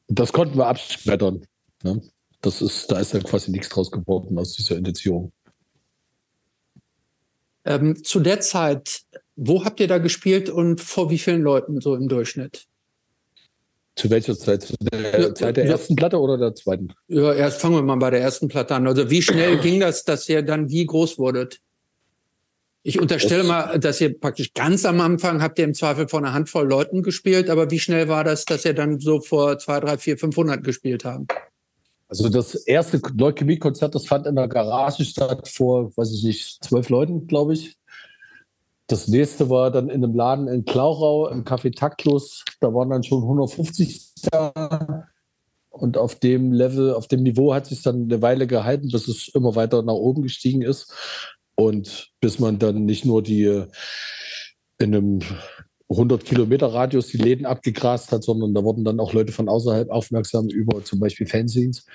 das 0.07 0.31
konnten 0.31 0.57
wir 0.57 0.67
abschmettern. 0.67 1.45
Ne? 1.83 2.01
Das 2.41 2.61
ist, 2.61 2.89
da 2.89 2.99
ist 2.99 3.13
dann 3.13 3.23
quasi 3.23 3.51
nichts 3.51 3.67
draus 3.69 3.91
geworden 3.91 4.37
aus 4.37 4.53
dieser 4.53 4.77
Indizierung. 4.77 5.33
Ähm, 7.65 8.01
zu 8.03 8.21
der 8.21 8.39
Zeit, 8.39 9.01
wo 9.35 9.65
habt 9.65 9.79
ihr 9.79 9.87
da 9.87 9.97
gespielt 9.97 10.49
und 10.49 10.81
vor 10.81 11.09
wie 11.09 11.19
vielen 11.19 11.41
Leuten 11.41 11.81
so 11.81 11.95
im 11.95 12.07
Durchschnitt? 12.07 12.67
Zu 13.95 14.09
welcher 14.09 14.37
Zeit? 14.37 14.63
Zu 14.63 14.73
der 14.79 15.19
Ja, 15.21 15.35
Zeit 15.35 15.57
der 15.57 15.65
ja. 15.65 15.71
ersten 15.71 15.95
Platte 15.95 16.19
oder 16.19 16.37
der 16.37 16.55
zweiten? 16.55 16.93
Ja, 17.07 17.33
erst 17.33 17.59
fangen 17.61 17.75
wir 17.75 17.81
mal 17.83 17.97
bei 17.97 18.09
der 18.09 18.21
ersten 18.21 18.47
Platte 18.47 18.75
an. 18.75 18.87
Also 18.87 19.09
wie 19.09 19.21
schnell 19.21 19.57
ging 19.59 19.79
das, 19.79 20.03
dass 20.05 20.27
ihr 20.29 20.41
dann 20.43 20.69
wie 20.69 20.85
groß 20.85 21.17
wurdet? 21.19 21.59
Ich 22.83 22.99
unterstelle 22.99 23.39
Das- 23.39 23.47
mal, 23.47 23.79
dass 23.79 24.01
ihr 24.01 24.17
praktisch 24.19 24.53
ganz 24.53 24.85
am 24.85 25.01
Anfang 25.01 25.41
habt 25.41 25.59
ihr 25.59 25.65
im 25.65 25.73
Zweifel 25.75 26.07
vor 26.07 26.19
einer 26.19 26.33
Handvoll 26.33 26.67
Leuten 26.67 27.03
gespielt, 27.03 27.49
aber 27.49 27.69
wie 27.69 27.79
schnell 27.79 28.07
war 28.07 28.23
das, 28.23 28.45
dass 28.45 28.65
ihr 28.65 28.73
dann 28.73 28.99
so 28.99 29.21
vor 29.21 29.59
zwei, 29.59 29.79
drei, 29.79 29.97
vier, 29.97 30.17
500 30.17 30.63
gespielt 30.63 31.05
habt? 31.05 31.31
Also 32.07 32.27
das 32.27 32.55
erste 32.55 32.99
Leukämie-Konzert, 33.15 33.93
das 33.95 34.05
fand 34.07 34.25
in 34.25 34.35
der 34.35 34.47
Garage 34.47 35.05
statt 35.05 35.47
vor, 35.47 35.95
weiß 35.95 36.11
ich 36.13 36.23
nicht, 36.23 36.63
zwölf 36.63 36.89
Leuten, 36.89 37.27
glaube 37.27 37.53
ich. 37.53 37.77
Das 38.91 39.07
nächste 39.07 39.49
war 39.49 39.71
dann 39.71 39.89
in 39.89 40.03
einem 40.03 40.13
Laden 40.13 40.49
in 40.49 40.65
Klauchau 40.65 41.29
im 41.29 41.45
Café 41.45 41.73
Taktlos. 41.73 42.43
Da 42.59 42.73
waren 42.73 42.89
dann 42.89 43.03
schon 43.03 43.21
150 43.21 44.15
da. 44.29 45.07
Und 45.69 45.97
auf 45.97 46.15
dem 46.15 46.51
Level, 46.51 46.93
auf 46.93 47.07
dem 47.07 47.23
Niveau 47.23 47.53
hat 47.53 47.67
sich 47.67 47.81
dann 47.83 48.03
eine 48.03 48.21
Weile 48.21 48.47
gehalten, 48.47 48.89
bis 48.91 49.07
es 49.07 49.29
immer 49.29 49.55
weiter 49.55 49.81
nach 49.81 49.93
oben 49.93 50.23
gestiegen 50.23 50.61
ist. 50.61 50.93
Und 51.55 52.09
bis 52.19 52.39
man 52.39 52.59
dann 52.59 52.83
nicht 52.83 53.05
nur 53.05 53.23
die 53.23 53.63
in 54.77 54.93
einem 54.93 55.19
100 55.89 56.25
Kilometer 56.25 56.73
Radius 56.73 57.07
die 57.07 57.17
Läden 57.17 57.45
abgegrast 57.45 58.11
hat, 58.11 58.25
sondern 58.25 58.53
da 58.53 58.61
wurden 58.61 58.83
dann 58.83 58.99
auch 58.99 59.13
Leute 59.13 59.31
von 59.31 59.47
außerhalb 59.47 59.89
aufmerksam 59.89 60.49
über 60.49 60.83
zum 60.83 60.99
Beispiel 60.99 61.27
Fanzines, 61.27 61.85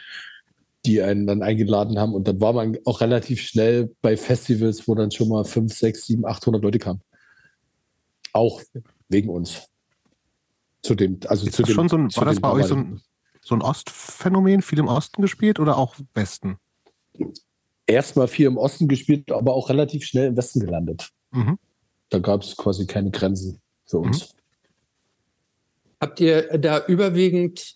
die 0.87 1.03
einen 1.03 1.27
dann 1.27 1.43
eingeladen 1.43 1.99
haben. 1.99 2.15
Und 2.15 2.29
dann 2.29 2.41
war 2.41 2.53
man 2.53 2.79
auch 2.85 3.01
relativ 3.01 3.41
schnell 3.41 3.95
bei 4.03 4.17
Festivals, 4.17 4.87
wo 4.89 4.95
dann 4.95 5.11
schon 5.11 5.29
mal 5.29 5.45
5, 5.45 5.73
6, 5.73 6.07
7, 6.07 6.25
800 6.25 6.63
Leute 6.63 6.79
kamen. 6.79 7.01
Auch 8.33 8.63
wegen 9.09 9.29
uns. 9.29 9.69
Zu 10.83 10.95
dem, 10.95 11.19
also 11.27 11.47
Ist 11.47 11.57
zu 11.57 11.63
das 11.63 11.69
dem, 11.69 11.75
schon 11.75 11.89
so 11.89 11.97
ein, 11.97 12.11
zu 12.11 12.21
war 12.21 12.27
das 12.27 12.41
bei 12.41 12.51
euch 12.53 12.67
so 12.67 12.77
ein, 12.77 13.01
so 13.43 13.55
ein 13.55 13.63
Ostphänomen, 13.63 14.63
viel 14.63 14.79
im 14.79 14.89
Osten 14.89 15.23
gespielt 15.23 15.59
oder 15.59 15.77
auch 15.77 15.97
Westen? 16.15 16.59
erstmal 17.87 18.29
viel 18.29 18.47
im 18.47 18.59
Osten 18.59 18.89
gespielt, 18.89 19.31
aber 19.31 19.55
auch 19.55 19.69
relativ 19.69 20.05
schnell 20.05 20.29
im 20.29 20.37
Westen 20.37 20.61
gelandet. 20.61 21.11
Mhm. 21.31 21.59
Da 22.09 22.19
gab 22.19 22.43
es 22.43 22.57
quasi 22.57 22.87
keine 22.87 23.11
Grenzen 23.11 23.61
für 23.85 23.99
uns. 23.99 24.35
Habt 26.01 26.21
ihr 26.21 26.59
da 26.59 26.85
überwiegend, 26.87 27.76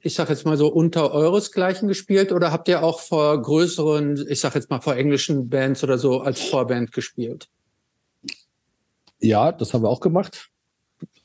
ich 0.00 0.14
sag 0.14 0.28
jetzt 0.28 0.44
mal 0.44 0.56
so, 0.56 0.68
unter 0.68 1.12
euresgleichen 1.12 1.88
gespielt 1.88 2.32
oder 2.32 2.52
habt 2.52 2.68
ihr 2.68 2.82
auch 2.82 3.00
vor 3.00 3.40
größeren, 3.40 4.26
ich 4.28 4.40
sag 4.40 4.54
jetzt 4.54 4.70
mal 4.70 4.80
vor 4.80 4.96
englischen 4.96 5.48
Bands 5.48 5.82
oder 5.82 5.98
so 5.98 6.20
als 6.20 6.40
Vorband 6.40 6.92
gespielt? 6.92 7.48
Ja, 9.20 9.52
das 9.52 9.74
haben 9.74 9.82
wir 9.82 9.88
auch 9.88 10.00
gemacht. 10.00 10.50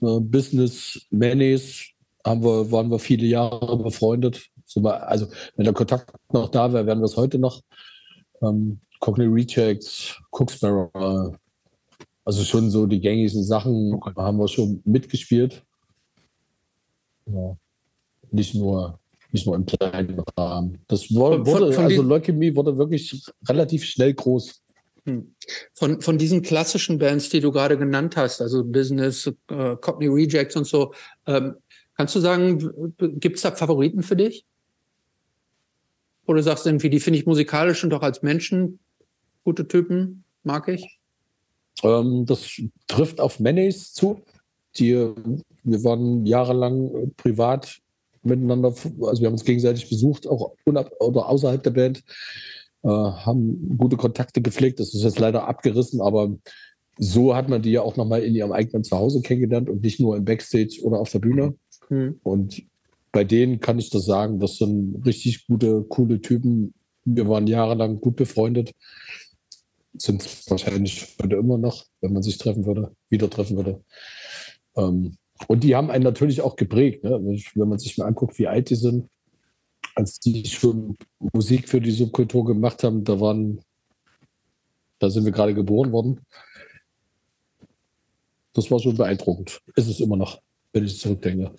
Äh, 0.01 0.19
Business 0.19 1.05
Mayonnaise 1.11 1.85
haben 2.25 2.43
wir, 2.43 2.71
waren 2.71 2.89
wir 2.89 2.99
viele 2.99 3.25
Jahre 3.25 3.77
befreundet. 3.77 4.47
Wir, 4.75 5.07
also, 5.07 5.27
wenn 5.55 5.65
der 5.65 5.73
Kontakt 5.73 6.15
noch 6.31 6.49
da 6.49 6.73
wäre, 6.73 6.87
wären 6.87 6.99
wir 6.99 7.05
es 7.05 7.17
heute 7.17 7.37
noch. 7.37 7.61
Ähm, 8.41 8.79
Cockney 8.99 9.25
Rejects, 9.25 10.17
Cooksparrow, 10.31 11.35
also 12.25 12.43
schon 12.43 12.69
so 12.69 12.85
die 12.85 13.01
gängigen 13.01 13.43
Sachen 13.43 13.99
haben 14.15 14.37
wir 14.37 14.47
schon 14.47 14.81
mitgespielt. 14.85 15.63
Ja. 17.25 17.57
Nicht 18.33 18.55
nur, 18.55 18.99
nicht 19.31 19.45
nur 19.45 19.55
im 19.55 19.65
kleinen 19.65 20.19
Rahmen. 20.37 20.79
Das 20.87 21.13
wurde, 21.13 21.45
von 21.45 21.63
also 21.63 22.01
Leukämie 22.01 22.55
wurde 22.55 22.77
wirklich 22.77 23.23
relativ 23.47 23.85
schnell 23.85 24.13
groß. 24.13 24.61
Hm. 25.05 25.35
Von, 25.73 26.01
von 26.01 26.17
diesen 26.17 26.41
klassischen 26.41 26.97
Bands, 26.97 27.29
die 27.29 27.41
du 27.41 27.51
gerade 27.51 27.77
genannt 27.77 28.17
hast, 28.17 28.41
also 28.41 28.63
Business, 28.63 29.27
äh, 29.49 29.75
Cockney 29.75 30.07
Rejects 30.07 30.55
und 30.55 30.65
so, 30.65 30.93
ähm, 31.27 31.55
kannst 31.95 32.15
du 32.15 32.19
sagen, 32.19 32.93
gibt 32.97 33.35
es 33.35 33.43
da 33.43 33.51
Favoriten 33.51 34.01
für 34.01 34.15
dich? 34.15 34.45
Oder 36.25 36.37
du 36.37 36.43
sagst 36.43 36.65
irgendwie, 36.65 36.89
die 36.89 36.99
finde 36.99 37.19
ich 37.19 37.25
musikalisch 37.25 37.83
und 37.83 37.93
auch 37.93 38.01
als 38.01 38.21
Menschen 38.21 38.79
gute 39.43 39.67
Typen, 39.67 40.23
mag 40.43 40.69
ich? 40.69 40.99
Ähm, 41.83 42.25
das 42.25 42.61
trifft 42.87 43.19
auf 43.19 43.39
Mayonnaise 43.39 43.93
zu. 43.93 44.21
Die, 44.77 44.93
wir 45.63 45.83
waren 45.83 46.25
jahrelang 46.25 46.95
äh, 46.95 47.07
privat 47.15 47.79
miteinander, 48.23 48.69
also 48.69 49.21
wir 49.21 49.27
haben 49.27 49.33
uns 49.33 49.45
gegenseitig 49.45 49.89
besucht, 49.89 50.27
auch 50.27 50.55
unab 50.65 50.91
oder 50.99 51.27
außerhalb 51.29 51.61
der 51.61 51.71
Band, 51.71 52.03
äh, 52.83 52.87
haben 52.87 53.77
gute 53.77 53.97
Kontakte 53.97 54.41
gepflegt. 54.41 54.79
Das 54.79 54.93
ist 54.93 55.03
jetzt 55.03 55.19
leider 55.19 55.47
abgerissen, 55.47 56.01
aber 56.01 56.35
so 56.97 57.35
hat 57.35 57.49
man 57.49 57.61
die 57.61 57.71
ja 57.71 57.81
auch 57.81 57.95
nochmal 57.95 58.23
in 58.23 58.35
ihrem 58.35 58.51
eigenen 58.51 58.83
Zuhause 58.83 59.21
kennengelernt 59.21 59.69
und 59.69 59.81
nicht 59.81 59.99
nur 59.99 60.15
im 60.15 60.25
Backstage 60.25 60.79
oder 60.83 60.99
auf 60.99 61.11
der 61.11 61.19
Bühne. 61.19 61.55
Hm. 61.87 62.19
Und 62.23 62.63
bei 63.11 63.23
denen 63.23 63.59
kann 63.59 63.79
ich 63.79 63.89
das 63.89 64.05
sagen, 64.05 64.39
das 64.39 64.57
sind 64.57 65.01
richtig 65.05 65.47
gute, 65.47 65.83
coole 65.83 66.21
Typen. 66.21 66.73
Wir 67.05 67.27
waren 67.27 67.47
jahrelang 67.47 67.99
gut 67.99 68.15
befreundet. 68.15 68.73
Sind 69.95 70.23
es 70.23 70.49
wahrscheinlich 70.49 71.15
heute 71.21 71.35
immer 71.35 71.57
noch, 71.57 71.85
wenn 72.01 72.13
man 72.13 72.23
sich 72.23 72.37
treffen 72.37 72.65
würde, 72.65 72.91
wieder 73.09 73.29
treffen 73.29 73.57
würde. 73.57 73.83
Ähm, 74.75 75.17
und 75.47 75.63
die 75.63 75.75
haben 75.75 75.89
einen 75.91 76.03
natürlich 76.03 76.41
auch 76.41 76.55
geprägt. 76.55 77.03
Ne? 77.03 77.11
Wenn 77.55 77.67
man 77.69 77.79
sich 77.79 77.97
mal 77.97 78.05
anguckt, 78.05 78.37
wie 78.39 78.47
alt 78.47 78.69
die 78.69 78.75
sind, 78.75 79.09
als 79.95 80.19
die 80.19 80.45
schon 80.47 80.97
Musik 81.19 81.69
für 81.69 81.81
die 81.81 81.91
Subkultur 81.91 82.45
gemacht 82.45 82.83
haben, 82.83 83.03
da 83.03 83.19
waren, 83.19 83.61
da 84.99 85.09
sind 85.09 85.25
wir 85.25 85.31
gerade 85.31 85.53
geboren 85.53 85.91
worden. 85.91 86.21
Das 88.53 88.69
war 88.69 88.79
schon 88.79 88.95
beeindruckend. 88.95 89.61
Ist 89.75 89.87
es 89.87 89.99
immer 89.99 90.15
noch, 90.17 90.41
wenn 90.71 90.85
ich 90.85 90.99
zurückdenke. 90.99 91.53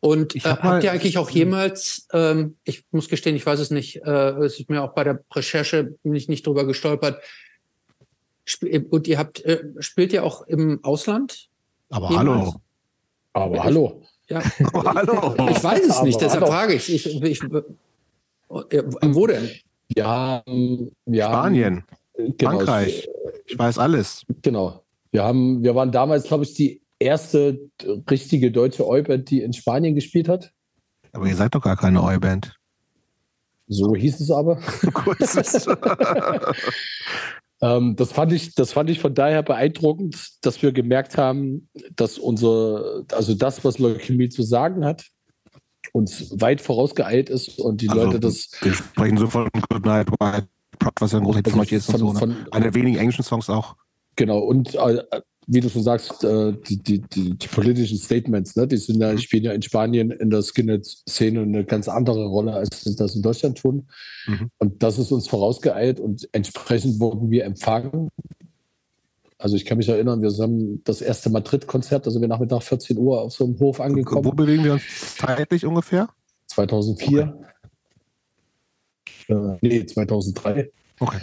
Und 0.00 0.34
Ich 0.34 0.44
äh, 0.44 0.48
hab 0.50 0.62
mal- 0.62 0.74
habt 0.74 0.84
ihr 0.84 0.92
eigentlich 0.92 1.16
auch 1.16 1.30
jemals, 1.30 2.06
ähm, 2.12 2.56
ich 2.64 2.84
muss 2.90 3.08
gestehen, 3.08 3.36
ich 3.36 3.46
weiß 3.46 3.58
es 3.60 3.70
nicht, 3.70 4.02
äh, 4.04 4.30
es 4.44 4.60
ist 4.60 4.68
mir 4.68 4.82
auch 4.82 4.94
bei 4.94 5.04
der 5.04 5.24
Recherche 5.32 5.96
bin 6.02 6.14
ich 6.14 6.28
nicht 6.28 6.46
drüber 6.46 6.66
gestolpert. 6.66 7.22
Sp 8.44 8.68
und 8.90 9.08
ihr 9.08 9.16
habt, 9.18 9.42
äh, 9.44 9.64
spielt 9.78 10.12
ihr 10.12 10.22
auch 10.24 10.42
im 10.46 10.84
Ausland? 10.84 11.48
Aber 11.90 12.10
Jemals? 12.10 12.18
hallo. 12.28 12.54
Aber 13.32 13.56
Ich- 13.56 13.62
hallo. 13.62 14.02
Ja, 14.28 14.42
hallo. 14.74 15.34
ich 15.50 15.62
weiß 15.62 15.84
es 15.84 15.90
Aber 15.96 16.06
nicht, 16.06 16.20
deshalb 16.20 16.42
hallo. 16.42 16.52
frage 16.52 16.74
ich. 16.74 16.92
ich, 16.92 17.22
ich 17.22 17.42
äh, 17.42 18.82
wo 19.14 19.26
denn? 19.26 19.50
Haben, 20.00 20.90
wir 21.04 21.24
Spanien, 21.24 21.84
genau, 22.16 22.50
Frankreich. 22.56 23.06
Ich 23.46 23.58
weiß 23.58 23.78
alles. 23.78 24.24
Genau. 24.42 24.82
Wir 25.10 25.24
haben, 25.24 25.62
wir 25.62 25.74
waren 25.74 25.92
damals, 25.92 26.24
glaube 26.24 26.44
ich, 26.44 26.54
die 26.54 26.80
erste 26.98 27.60
richtige 28.10 28.50
deutsche 28.50 28.86
Oi-Band, 28.86 29.28
die 29.30 29.42
in 29.42 29.52
Spanien 29.52 29.94
gespielt 29.94 30.28
hat. 30.28 30.52
Aber 31.12 31.26
ihr 31.26 31.36
seid 31.36 31.54
doch 31.54 31.60
gar 31.62 31.76
keine 31.76 32.02
Oi-Band. 32.02 32.56
So 33.68 33.94
hieß 33.94 34.20
es 34.20 34.30
aber. 34.30 34.58
Ähm, 37.60 37.96
das, 37.96 38.12
fand 38.12 38.32
ich, 38.32 38.54
das 38.54 38.72
fand 38.72 38.90
ich 38.90 39.00
von 39.00 39.14
daher 39.14 39.42
beeindruckend, 39.42 40.44
dass 40.44 40.62
wir 40.62 40.72
gemerkt 40.72 41.16
haben, 41.16 41.68
dass 41.94 42.18
unser, 42.18 43.04
also 43.12 43.34
das, 43.34 43.64
was 43.64 43.78
Leukämie 43.78 44.28
zu 44.28 44.42
sagen 44.42 44.84
hat, 44.84 45.06
uns 45.92 46.40
weit 46.40 46.60
vorausgeeilt 46.60 47.30
ist 47.30 47.58
und 47.58 47.80
die 47.80 47.88
Also, 47.88 48.04
Leute 48.04 48.20
das 48.20 48.50
Wir 48.60 48.74
sprechen 48.74 49.16
so 49.16 49.28
von 49.28 49.48
Good 49.70 49.84
Night, 49.84 50.10
White 50.20 50.48
was 51.00 51.12
ja 51.12 51.18
ein 51.18 51.24
großer 51.24 51.38
Hit 51.38 51.50
von 51.50 51.60
euch 51.60 51.72
ist 51.72 51.88
und 51.94 52.00
von, 52.00 52.16
so. 52.16 52.26
Ne? 52.26 52.46
Einer 52.50 52.64
der 52.64 52.74
wenigen 52.74 52.96
englischen 52.96 53.22
Songs 53.22 53.48
auch. 53.48 53.76
Genau, 54.16 54.38
und 54.38 54.74
äh, 54.74 55.02
wie 55.46 55.60
du 55.60 55.68
schon 55.68 55.82
sagst, 55.82 56.24
äh, 56.24 56.52
die, 56.68 56.82
die, 56.82 57.00
die, 57.00 57.36
die 57.36 57.48
politischen 57.48 57.98
Statements, 57.98 58.56
ne, 58.56 58.66
die 58.66 58.76
sind 58.76 59.00
ja, 59.00 59.16
spielen 59.18 59.44
ja 59.44 59.52
in 59.52 59.62
Spanien 59.62 60.10
in 60.10 60.30
der 60.30 60.42
Skinhead-Szene 60.42 61.42
eine 61.42 61.64
ganz 61.64 61.88
andere 61.88 62.26
Rolle, 62.26 62.54
als 62.54 62.84
sie 62.84 62.96
das 62.96 63.14
in 63.14 63.22
Deutschland 63.22 63.58
tun. 63.58 63.88
Mhm. 64.26 64.50
Und 64.58 64.82
das 64.82 64.98
ist 64.98 65.12
uns 65.12 65.28
vorausgeeilt 65.28 66.00
und 66.00 66.28
entsprechend 66.32 67.00
wurden 67.00 67.30
wir 67.30 67.44
empfangen. 67.44 68.08
Also 69.38 69.56
ich 69.56 69.64
kann 69.64 69.78
mich 69.78 69.88
erinnern, 69.88 70.22
wir 70.22 70.30
haben 70.30 70.82
das 70.84 71.02
erste 71.02 71.28
Madrid-Konzert, 71.28 72.04
sind 72.04 72.20
wir 72.20 72.28
Nachmittag 72.28 72.62
14 72.62 72.96
Uhr 72.96 73.20
auf 73.20 73.32
so 73.32 73.44
einem 73.44 73.58
Hof 73.60 73.78
Wo 73.78 73.82
angekommen, 73.82 74.34
bewegen 74.34 74.64
wir 74.64 74.74
uns 74.74 75.16
zeitlich 75.16 75.66
ungefähr? 75.66 76.08
2004. 76.46 77.38
Äh, 79.28 79.34
nee, 79.60 79.84
2003. 79.84 80.70
Okay. 81.00 81.20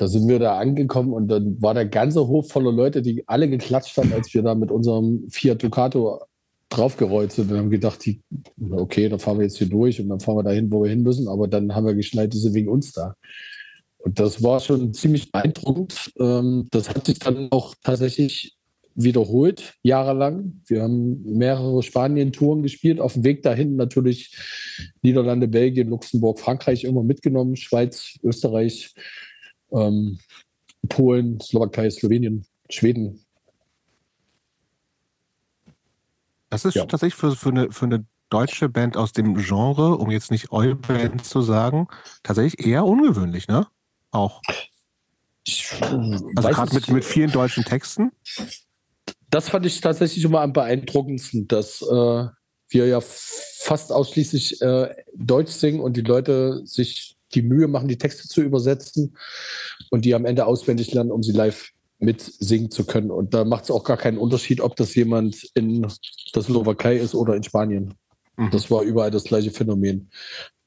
Da 0.00 0.08
sind 0.08 0.26
wir 0.28 0.38
da 0.38 0.56
angekommen 0.56 1.12
und 1.12 1.28
dann 1.28 1.60
war 1.60 1.74
der 1.74 1.84
ganze 1.84 2.26
Hof 2.26 2.50
voller 2.50 2.72
Leute, 2.72 3.02
die 3.02 3.22
alle 3.28 3.50
geklatscht 3.50 3.98
haben, 3.98 4.10
als 4.14 4.32
wir 4.32 4.40
da 4.40 4.54
mit 4.54 4.70
unserem 4.70 5.28
Fiat 5.28 5.62
Ducato 5.62 6.22
draufgerollt 6.70 7.32
sind 7.32 7.52
und 7.52 7.58
haben 7.58 7.68
gedacht, 7.68 8.06
die, 8.06 8.22
okay, 8.70 9.10
dann 9.10 9.18
fahren 9.18 9.36
wir 9.36 9.44
jetzt 9.44 9.58
hier 9.58 9.68
durch 9.68 10.00
und 10.00 10.08
dann 10.08 10.18
fahren 10.18 10.38
wir 10.38 10.42
dahin, 10.42 10.72
wo 10.72 10.82
wir 10.82 10.88
hin 10.88 11.02
müssen. 11.02 11.28
Aber 11.28 11.48
dann 11.48 11.74
haben 11.74 11.84
wir 11.84 11.94
geschnallt, 11.94 12.32
die 12.32 12.38
sind 12.38 12.54
wegen 12.54 12.70
uns 12.70 12.92
da. 12.92 13.14
Und 13.98 14.18
das 14.18 14.42
war 14.42 14.60
schon 14.60 14.94
ziemlich 14.94 15.30
beeindruckend. 15.30 16.12
Ähm, 16.18 16.66
Das 16.70 16.88
hat 16.88 17.04
sich 17.04 17.18
dann 17.18 17.48
auch 17.50 17.74
tatsächlich 17.84 18.56
wiederholt, 18.94 19.74
jahrelang. 19.82 20.62
Wir 20.66 20.80
haben 20.80 21.20
mehrere 21.24 21.82
Spanien-Touren 21.82 22.62
gespielt. 22.62 23.00
Auf 23.00 23.12
dem 23.12 23.24
Weg 23.24 23.42
dahin 23.42 23.76
natürlich 23.76 24.34
Niederlande, 25.02 25.46
Belgien, 25.46 25.90
Luxemburg, 25.90 26.40
Frankreich 26.40 26.84
immer 26.84 27.02
mitgenommen, 27.02 27.56
Schweiz, 27.56 28.18
Österreich, 28.22 28.94
ähm, 29.72 30.18
Polen, 30.88 31.40
Slowakei, 31.40 31.90
Slowenien, 31.90 32.46
Schweden. 32.70 33.24
Das 36.48 36.64
ist 36.64 36.74
Ja. 36.74 36.86
tatsächlich 36.86 37.14
für, 37.14 37.36
für, 37.36 37.50
eine, 37.50 37.70
für 37.70 37.86
eine 37.86 38.04
deutsche 38.28 38.68
Band 38.68 38.96
aus 38.96 39.12
dem 39.12 39.34
Genre, 39.36 39.96
um 39.96 40.10
jetzt 40.10 40.30
nicht 40.30 40.52
Oi-Band 40.52 41.24
zu 41.24 41.42
sagen, 41.42 41.88
tatsächlich 42.22 42.66
eher 42.66 42.84
ungewöhnlich, 42.84 43.48
ne? 43.48 43.66
Auch. 44.10 44.40
Ich 45.44 45.72
Also 45.80 46.48
gerade 46.48 46.74
mit, 46.74 46.88
mit 46.88 47.04
vielen 47.04 47.30
deutschen 47.30 47.64
Texten. 47.64 48.12
Das 49.30 49.48
fand 49.48 49.64
ich 49.66 49.80
tatsächlich 49.80 50.24
immer 50.24 50.40
am 50.40 50.52
beeindruckendsten, 50.52 51.46
dass 51.48 51.82
äh, 51.82 52.26
wir 52.68 52.86
ja 52.86 53.00
fast 53.00 53.92
ausschließlich 53.92 54.60
äh, 54.60 54.94
Deutsch 55.14 55.52
singen 55.52 55.80
und 55.80 55.96
die 55.96 56.02
Leute 56.02 56.62
sich 56.64 57.16
die 57.34 57.42
Mühe 57.42 57.68
machen, 57.68 57.88
die 57.88 57.98
Texte 57.98 58.28
zu 58.28 58.42
übersetzen 58.42 59.16
und 59.90 60.04
die 60.04 60.14
am 60.14 60.24
Ende 60.24 60.46
auswendig 60.46 60.92
lernen, 60.92 61.10
um 61.10 61.22
sie 61.22 61.32
live 61.32 61.70
mitsingen 61.98 62.70
zu 62.70 62.84
können. 62.84 63.10
Und 63.10 63.34
da 63.34 63.44
macht 63.44 63.64
es 63.64 63.70
auch 63.70 63.84
gar 63.84 63.96
keinen 63.96 64.18
Unterschied, 64.18 64.60
ob 64.60 64.76
das 64.76 64.94
jemand 64.94 65.44
in 65.54 65.86
der 66.34 66.42
Slowakei 66.42 66.96
ist 66.96 67.14
oder 67.14 67.34
in 67.34 67.42
Spanien. 67.42 67.94
Mhm. 68.36 68.50
Das 68.50 68.70
war 68.70 68.82
überall 68.82 69.10
das 69.10 69.24
gleiche 69.24 69.50
Phänomen. 69.50 70.10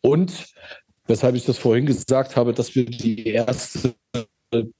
Und 0.02 0.54
weshalb 1.08 1.36
ich 1.36 1.46
das 1.46 1.58
vorhin 1.58 1.86
gesagt 1.86 2.36
habe, 2.36 2.54
dass 2.54 2.76
wir 2.76 2.86
die 2.86 3.28
erste 3.28 3.96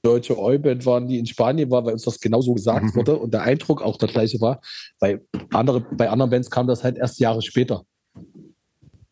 deutsche 0.02 0.38
Oi-Band 0.38 0.86
waren, 0.86 1.08
die 1.08 1.18
in 1.18 1.26
Spanien 1.26 1.70
war, 1.70 1.84
weil 1.84 1.94
uns 1.94 2.04
das 2.04 2.20
genauso 2.20 2.54
gesagt 2.54 2.84
Mhm. 2.84 2.94
wurde 2.94 3.16
und 3.16 3.34
der 3.34 3.42
Eindruck 3.42 3.82
auch 3.82 3.96
der 3.96 4.08
gleiche 4.08 4.40
war. 4.40 4.60
Bei, 5.00 5.20
andere, 5.52 5.80
bei 5.80 6.08
anderen 6.08 6.30
Bands 6.30 6.50
kam 6.50 6.68
das 6.68 6.84
halt 6.84 6.96
erst 6.96 7.18
Jahre 7.18 7.42
später. 7.42 7.84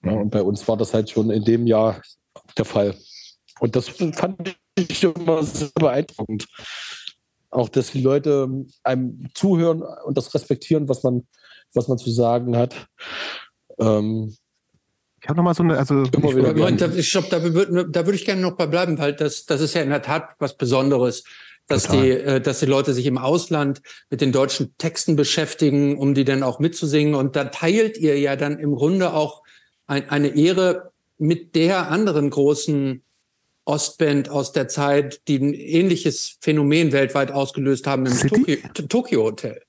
Ja, 0.04 0.12
und 0.12 0.30
bei 0.30 0.42
uns 0.42 0.66
war 0.68 0.76
das 0.76 0.94
halt 0.94 1.10
schon 1.10 1.30
in 1.30 1.44
dem 1.44 1.66
Jahr 1.66 2.00
der 2.58 2.64
Fall. 2.64 2.94
Und 3.60 3.76
das 3.76 3.88
fand 3.88 4.56
ich 4.76 5.04
immer 5.04 5.42
sehr 5.42 5.70
beeindruckend. 5.74 6.46
Auch, 7.50 7.68
dass 7.68 7.92
die 7.92 8.00
Leute 8.00 8.48
einem 8.82 9.28
zuhören 9.34 9.82
und 10.04 10.16
das 10.16 10.34
respektieren, 10.34 10.88
was 10.88 11.02
man, 11.02 11.26
was 11.74 11.88
man 11.88 11.98
zu 11.98 12.10
sagen 12.10 12.56
hat. 12.56 12.74
Ähm, 13.78 14.34
Ich 15.20 15.28
habe 15.28 15.36
nochmal 15.36 15.54
so 15.54 15.62
eine, 15.62 15.78
also 15.78 16.02
ich, 16.02 16.10
da, 16.10 16.88
ich 16.88 17.10
glaub, 17.10 17.30
da 17.30 17.42
würde 17.42 17.88
da 17.88 18.06
würd 18.06 18.16
ich 18.16 18.24
gerne 18.24 18.40
noch 18.40 18.56
bei 18.56 18.66
bleiben, 18.66 18.98
weil 18.98 19.12
das, 19.12 19.44
das 19.44 19.60
ist 19.60 19.74
ja 19.74 19.82
in 19.82 19.90
der 19.90 20.02
Tat 20.02 20.30
was 20.38 20.56
Besonderes, 20.56 21.24
dass 21.68 21.84
Total. 21.84 22.02
die, 22.02 22.10
äh, 22.10 22.40
dass 22.40 22.60
die 22.60 22.66
Leute 22.66 22.92
sich 22.92 23.06
im 23.06 23.18
Ausland 23.18 23.82
mit 24.10 24.20
den 24.20 24.32
deutschen 24.32 24.74
Texten 24.78 25.14
beschäftigen, 25.14 25.96
um 25.98 26.14
die 26.14 26.24
dann 26.24 26.42
auch 26.42 26.58
mitzusingen. 26.58 27.14
Und 27.14 27.36
da 27.36 27.44
teilt 27.44 27.98
ihr 27.98 28.18
ja 28.18 28.34
dann 28.34 28.58
im 28.58 28.74
Grunde 28.74 29.12
auch 29.12 29.42
ein, 29.86 30.08
eine 30.10 30.28
Ehre 30.28 30.91
mit 31.22 31.54
der 31.54 31.90
anderen 31.90 32.30
großen 32.30 33.02
Ostband 33.64 34.28
aus 34.28 34.52
der 34.52 34.68
Zeit, 34.68 35.22
die 35.28 35.38
ein 35.38 35.54
ähnliches 35.54 36.36
Phänomen 36.40 36.92
weltweit 36.92 37.30
ausgelöst 37.30 37.86
haben, 37.86 38.06
im? 38.06 38.12
Tokyo, 38.28 38.56
Tokyo 38.88 39.22
Hotel. 39.24 39.62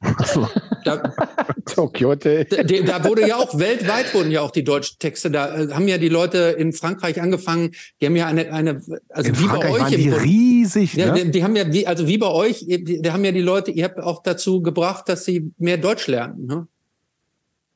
Achso, 0.00 0.48
Da, 0.84 1.14
Tokyo 1.66 2.08
Hotel. 2.10 2.44
da, 2.46 2.62
da 2.64 3.04
wurde 3.04 3.28
ja 3.28 3.36
auch 3.36 3.56
weltweit 3.56 4.12
wurden 4.14 4.32
ja 4.32 4.40
auch 4.40 4.50
die 4.50 4.64
deutschen 4.64 4.98
Texte. 4.98 5.30
Da 5.30 5.56
äh, 5.56 5.68
haben 5.72 5.86
ja 5.86 5.98
die 5.98 6.08
Leute 6.08 6.56
in 6.58 6.72
Frankreich 6.72 7.20
angefangen. 7.20 7.70
Die 8.00 8.06
haben 8.06 8.16
ja 8.16 8.26
eine 8.26 8.52
eine 8.52 8.82
also 9.10 9.28
in 9.28 9.38
wie 9.38 9.44
Frankreich 9.44 9.70
bei 9.70 9.76
euch 9.76 9.80
waren 9.82 9.96
die 9.96 10.08
riesig, 10.10 10.94
Ja, 10.94 11.14
ne? 11.14 11.24
die, 11.26 11.30
die 11.30 11.44
haben 11.44 11.54
ja 11.54 11.72
wie 11.72 11.86
also 11.86 12.08
wie 12.08 12.18
bei 12.18 12.26
euch. 12.26 12.66
Die, 12.66 12.82
die 13.02 13.10
haben 13.12 13.24
ja 13.24 13.30
die 13.30 13.40
Leute. 13.40 13.70
Ihr 13.70 13.84
habt 13.84 14.00
auch 14.00 14.24
dazu 14.24 14.60
gebracht, 14.60 15.08
dass 15.08 15.24
sie 15.24 15.52
mehr 15.58 15.76
Deutsch 15.78 16.08
lernen. 16.08 16.46
Ne? 16.46 16.66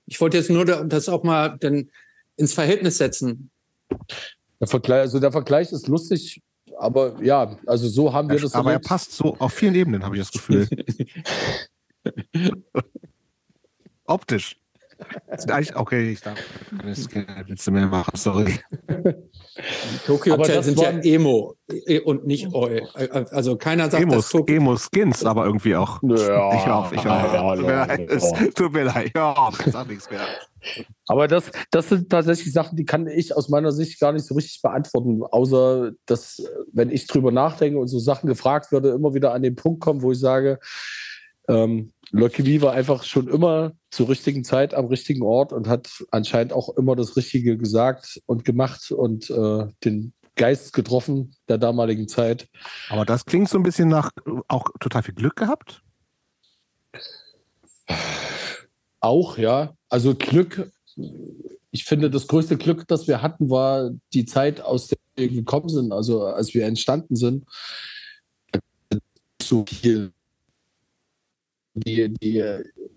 Ich 0.07 0.21
wollte 0.21 0.37
jetzt 0.39 0.51
nur 0.51 0.65
da- 0.65 0.83
das 0.83 1.09
auch 1.09 1.23
mal 1.23 1.51
denn 1.63 1.91
ins 2.37 2.53
Verhältnis 2.55 2.99
setzen. 2.99 3.51
Der 4.61 4.69
Vergleich, 4.69 5.01
also 5.01 5.21
der 5.21 5.33
Vergleich 5.33 5.71
ist 5.73 5.87
lustig, 5.89 6.43
aber 6.79 7.23
ja, 7.23 7.59
also 7.67 7.89
so 7.89 8.13
haben 8.13 8.29
wir 8.29 8.41
das 8.41 8.55
aber 8.55 8.71
er 8.71 8.75
erlebt. 8.75 8.89
passt 8.89 9.13
so 9.13 9.37
auf 9.39 9.53
vielen 9.53 9.75
Ebenen, 9.75 10.05
habe 10.05 10.17
ich 10.17 10.23
das 10.23 10.33
Gefühl. 10.33 10.69
Optisch. 14.07 14.57
Okay, 15.75 16.13
ich 16.13 16.21
darf 16.21 16.39
keine 17.11 17.45
Witze 17.49 17.71
mehr 17.71 17.87
machen, 17.87 18.17
sorry. 18.17 18.59
Tokyo 20.07 20.35
Aber 20.35 20.43
Hotel 20.43 20.57
das 20.57 20.67
sind 20.67 20.81
ja 20.81 20.91
Emo 20.91 21.55
äh, 21.69 22.01
und 22.01 22.27
nicht 22.27 22.53
Eu. 22.53 22.81
Also 23.31 23.57
keiner 23.57 23.85
sagt, 23.85 23.95
dass 23.95 24.03
Emos, 24.03 24.29
Tokyo 24.29 24.57
Emo-Skins, 24.57 25.25
aber 25.25 25.47
irgendwie 25.47 25.77
auch. 25.77 26.03
Ja, 26.03 26.55
Ich 26.55 26.67
auf, 26.71 26.93
ich 26.93 26.99
auf. 27.01 27.07
ja, 27.07 27.55
Tut 27.55 27.63
mir 27.63 27.71
ja, 27.73 27.85
leid, 27.85 28.09
ja. 28.11 28.17
es 28.17 28.55
tut 28.55 28.73
mir 28.73 28.85
leid. 28.85 29.13
Ich 29.67 29.73
sag 29.73 29.89
nichts 29.89 30.11
mehr. 30.11 30.27
Aber 31.07 31.29
das, 31.29 31.51
das 31.71 31.89
sind 31.89 32.11
tatsächlich 32.11 32.53
Sachen, 32.53 32.77
die 32.77 32.85
kann 32.85 33.07
ich 33.07 33.37
aus 33.37 33.49
meiner 33.49 33.73
Sicht 33.73 34.01
gar 34.01 34.13
nicht 34.13 34.27
so 34.27 34.35
richtig 34.35 34.63
beantworten, 34.63 35.23
außer 35.23 35.93
dass, 36.07 36.43
wenn 36.73 36.91
ich 36.91 37.07
drüber 37.07 37.31
nachdenke 37.31 37.79
und 37.79 37.89
so 37.89 37.99
Sachen 37.99 38.27
gefragt 38.27 38.73
würde, 38.73 38.91
immer 38.91 39.15
wieder 39.15 39.33
an 39.33 39.43
den 39.43 39.55
Punkt 39.55 39.81
kommen, 39.81 40.03
wo 40.03 40.13
ich 40.13 40.19
sage, 40.19 40.59
ähm, 41.49 41.93
Leukämie 42.11 42.61
war 42.61 42.73
einfach 42.73 43.05
schon 43.05 43.29
immer 43.29 43.73
zur 43.97 44.11
richtigen 44.11 44.45
Zeit 44.45 44.75
am 44.75 44.85
richtigen 44.85 45.23
Ort 45.23 45.55
und 45.55 45.69
hat 45.69 46.05
anscheinend 46.11 46.53
auch 46.53 46.77
immer 46.77 46.95
das 46.95 47.17
Richtige 47.17 47.57
gesagt 47.57 48.21
und 48.27 48.45
gemacht 48.45 48.91
und 48.91 49.31
äh, 49.31 49.69
den 49.85 50.13
Geist 50.35 50.75
getroffen 50.75 51.35
der 51.49 51.57
damaligen 51.57 52.07
Zeit. 52.07 52.47
Aber 52.91 53.07
das 53.07 53.25
klingt 53.25 53.49
so 53.49 53.57
ein 53.57 53.63
bisschen 53.63 53.89
nach 53.89 54.11
auch 54.49 54.69
total 54.81 55.03
viel 55.03 55.15
Glück 55.15 55.37
gehabt. 55.37 55.83
Auch, 59.01 59.39
ja. 59.39 59.75
Also 59.89 60.15
Glück, 60.15 60.71
ich 61.71 61.85
finde, 61.85 62.11
das 62.11 62.27
größte 62.27 62.59
Glück, 62.59 62.87
das 62.89 63.09
wir 63.09 63.23
hatten, 63.23 63.49
war 63.49 63.93
die 64.13 64.27
Zeit, 64.27 64.61
aus 64.61 64.89
der 64.89 64.99
wir 65.15 65.31
gekommen 65.31 65.71
sind, 65.71 65.91
also 65.91 66.27
als 66.27 66.53
wir 66.53 66.67
entstanden 66.67 67.17
sind. 67.17 67.47
So 69.41 69.65
viel 69.65 70.13
die, 71.77 72.13
die 72.21 72.43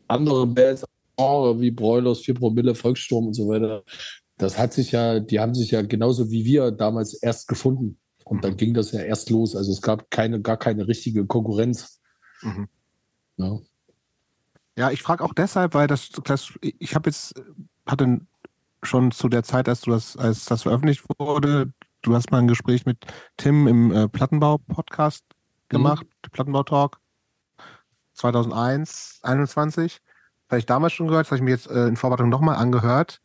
andere 0.10 0.46
Bands 0.48 0.84
Genre 1.20 1.60
wie 1.60 1.72
Broilers, 1.72 2.22
4 2.22 2.36
Promille, 2.36 2.76
Volkssturm 2.76 3.28
und 3.28 3.34
so 3.34 3.50
weiter, 3.50 3.84
das 4.38 4.58
hat 4.58 4.74
sich 4.74 4.92
ja, 4.92 5.20
die 5.20 5.40
haben 5.40 5.54
sich 5.54 5.72
ja 5.72 5.82
genauso 5.82 6.32
wie 6.32 6.46
wir 6.46 6.72
damals 6.72 7.14
erst 7.14 7.48
gefunden. 7.48 8.00
Und 8.24 8.44
dann 8.44 8.56
ging 8.58 8.74
das 8.74 8.92
ja 8.92 9.02
erst 9.02 9.30
los. 9.30 9.56
Also 9.56 9.72
es 9.72 9.82
gab 9.82 10.10
keine, 10.12 10.40
gar 10.40 10.58
keine 10.58 10.88
richtige 10.88 11.26
Konkurrenz. 11.26 12.00
Mhm. 12.42 12.70
Ja. 13.38 13.60
Ja, 14.78 14.92
ich 14.92 15.02
frage 15.02 15.24
auch 15.26 15.34
deshalb, 15.34 15.74
weil 15.74 15.88
das, 15.88 16.10
das 16.24 16.54
ich 16.62 16.96
habe 16.96 17.10
jetzt, 17.10 17.34
hatte 17.86 18.22
schon 18.82 19.12
zu 19.12 19.28
der 19.28 19.44
Zeit, 19.44 19.68
als 19.68 19.82
du 19.82 19.92
das, 19.92 20.16
als 20.16 20.46
das 20.46 20.62
veröffentlicht 20.64 21.04
wurde, 21.18 21.74
du 22.02 22.16
hast 22.16 22.32
mal 22.32 22.38
ein 22.38 22.48
Gespräch 22.48 22.86
mit 22.86 22.98
Tim 23.36 23.68
im 23.68 23.92
äh, 23.92 24.08
Plattenbau-Podcast 24.08 25.26
gemacht, 25.68 26.06
Plattenbau-Talk 26.32 27.00
2001, 28.20 29.20
21. 29.24 30.02
Das 30.48 30.52
habe 30.52 30.60
ich 30.60 30.66
damals 30.66 30.94
schon 30.94 31.08
gehört, 31.08 31.26
das 31.26 31.32
habe 31.32 31.38
ich 31.38 31.44
mir 31.44 31.52
jetzt 31.52 31.70
äh, 31.70 31.88
in 31.88 31.96
Vorbereitung 31.96 32.30
nochmal 32.30 32.56
angehört. 32.56 33.22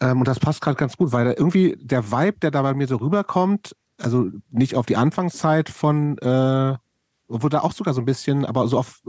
Ähm, 0.00 0.18
und 0.18 0.28
das 0.28 0.40
passt 0.40 0.60
gerade 0.60 0.76
ganz 0.76 0.96
gut, 0.96 1.12
weil 1.12 1.32
irgendwie 1.32 1.76
der 1.80 2.10
Vibe, 2.10 2.38
der 2.40 2.50
da 2.50 2.62
bei 2.62 2.74
mir 2.74 2.86
so 2.86 2.96
rüberkommt, 2.96 3.76
also 3.98 4.28
nicht 4.50 4.74
auf 4.74 4.86
die 4.86 4.96
Anfangszeit 4.96 5.68
von, 5.68 6.18
äh, 6.18 6.76
obwohl 7.28 7.50
da 7.50 7.60
auch 7.60 7.72
sogar 7.72 7.94
so 7.94 8.02
ein 8.02 8.04
bisschen, 8.04 8.44
aber 8.44 8.68
so 8.68 8.78
auf 8.78 9.02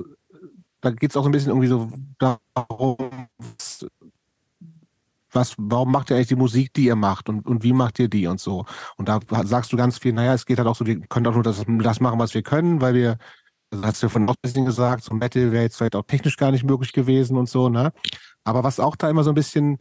da 0.81 0.91
geht 0.91 1.11
es 1.11 1.17
auch 1.17 1.23
so 1.23 1.29
ein 1.29 1.31
bisschen 1.31 1.49
irgendwie 1.49 1.67
so 1.67 1.89
darum, 2.19 3.27
was, 5.31 5.55
warum 5.57 5.91
macht 5.91 6.09
ihr 6.09 6.15
eigentlich 6.15 6.27
die 6.27 6.35
Musik, 6.35 6.73
die 6.73 6.85
ihr 6.85 6.95
macht 6.95 7.29
und, 7.29 7.45
und 7.45 7.63
wie 7.63 7.73
macht 7.73 7.99
ihr 7.99 8.07
die 8.09 8.27
und 8.27 8.39
so. 8.39 8.65
Und 8.95 9.09
da 9.09 9.19
sagst 9.43 9.73
du 9.73 9.77
ganz 9.77 9.97
viel, 9.97 10.13
naja, 10.13 10.33
es 10.33 10.45
geht 10.45 10.57
halt 10.57 10.67
auch 10.67 10.75
so, 10.75 10.85
wir 10.85 10.99
können 11.01 11.27
auch 11.27 11.33
nur 11.33 11.43
das, 11.43 11.63
das 11.67 11.99
machen, 11.99 12.19
was 12.19 12.33
wir 12.33 12.43
können, 12.43 12.81
weil 12.81 12.93
wir, 12.93 13.17
hast 13.73 14.01
du 14.01 14.07
ja 14.07 14.09
von 14.09 14.27
auch 14.29 14.33
ein 14.33 14.41
bisschen 14.41 14.65
gesagt, 14.65 15.03
so 15.03 15.13
Metal 15.13 15.51
wäre 15.51 15.63
jetzt 15.63 15.77
vielleicht 15.77 15.95
auch 15.95 16.05
technisch 16.05 16.37
gar 16.37 16.51
nicht 16.51 16.63
möglich 16.63 16.93
gewesen 16.93 17.37
und 17.37 17.49
so, 17.49 17.69
ne? 17.69 17.91
Aber 18.43 18.63
was 18.63 18.79
auch 18.79 18.95
da 18.95 19.09
immer 19.09 19.23
so 19.23 19.31
ein 19.31 19.35
bisschen, 19.35 19.79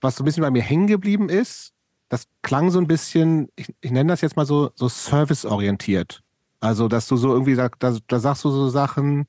was 0.00 0.16
so 0.16 0.22
ein 0.22 0.26
bisschen 0.26 0.42
bei 0.42 0.50
mir 0.50 0.62
hängen 0.62 0.86
geblieben 0.86 1.28
ist, 1.28 1.72
das 2.08 2.26
klang 2.42 2.70
so 2.70 2.78
ein 2.78 2.86
bisschen, 2.86 3.48
ich, 3.56 3.74
ich 3.80 3.90
nenne 3.90 4.12
das 4.12 4.20
jetzt 4.20 4.36
mal 4.36 4.44
so, 4.44 4.70
so 4.74 4.88
serviceorientiert. 4.88 6.22
Also, 6.60 6.86
dass 6.86 7.08
du 7.08 7.16
so 7.16 7.32
irgendwie, 7.32 7.54
da, 7.54 7.70
da, 7.78 7.96
da 8.06 8.20
sagst 8.20 8.44
du 8.44 8.50
so 8.50 8.68
Sachen, 8.68 9.26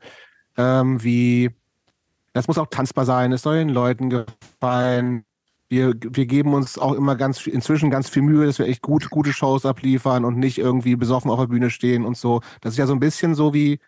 ähm, 0.57 1.02
wie, 1.02 1.49
das 2.34 2.48
muss 2.48 2.57
auch 2.57 2.68
tanzbar 2.68 3.06
sein, 3.06 3.31
es 3.31 3.44
soll 3.44 3.57
den 3.57 3.69
Leuten 3.69 4.10
gefallen. 4.10 5.23
Wir, 5.74 5.95
wir 6.00 6.28
geben 6.28 6.54
uns 6.54 6.78
auch 6.78 6.94
immer 6.94 7.16
ganz 7.16 7.48
inzwischen 7.48 7.90
ganz 7.90 8.08
viel 8.08 8.22
Mühe, 8.22 8.45
dass 8.45 8.60
wir 8.60 8.68
echt 8.68 8.84
gut, 8.84 9.10
gute 9.10 9.34
Shows 9.34 9.66
abliefern 9.66 10.24
und 10.24 10.38
nicht 10.38 10.60
irgendwie 10.60 10.95
besoffen 10.95 11.32
auf 11.32 11.40
der 11.40 11.48
Bühne 11.48 11.72
stehen 11.72 12.06
und 12.06 12.16
so. 12.16 12.41
Das 12.62 12.74
ist 12.74 12.78
ja 12.78 12.86
so 12.86 12.94
ein 12.94 13.00
bisschen 13.00 13.34
so 13.34 13.56
wie, 13.56 13.80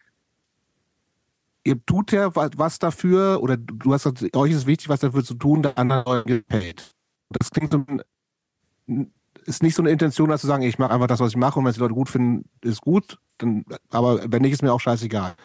ihr 1.64 1.86
tut 1.86 2.12
ja 2.12 2.36
wa- 2.36 2.50
was 2.58 2.80
dafür, 2.80 3.38
oder 3.44 3.56
du 3.56 3.94
hast 3.94 4.08
euch 4.36 4.52
ist 4.52 4.66
wichtig, 4.66 4.90
was 4.90 5.02
dafür 5.02 5.24
zu 5.24 5.36
tun, 5.36 5.62
der 5.62 5.78
anderen 5.78 6.06
Leuten 6.06 6.44
gefällt. 6.50 6.96
Das 7.30 7.52
klingt 7.52 7.72
so, 7.72 7.86
ist 9.46 9.62
nicht 9.62 9.76
so 9.76 9.84
eine 9.84 9.92
Intention, 9.92 10.30
dass 10.30 10.42
zu 10.42 10.48
sagen, 10.48 10.64
ich 10.64 10.80
mache 10.80 10.92
einfach 10.92 11.06
das, 11.06 11.20
was 11.20 11.30
ich 11.34 11.38
mache 11.38 11.60
und 11.60 11.66
wenn 11.66 11.70
es 11.70 11.76
die 11.76 11.82
Leute 11.82 11.94
gut 11.94 12.10
finden, 12.10 12.50
ist 12.62 12.82
gut. 12.82 13.20
Dann, 13.38 13.64
aber 13.92 14.22
wenn 14.32 14.42
nicht, 14.42 14.54
ist 14.54 14.64
mir 14.64 14.74
auch 14.74 14.82
scheißegal. 14.82 15.36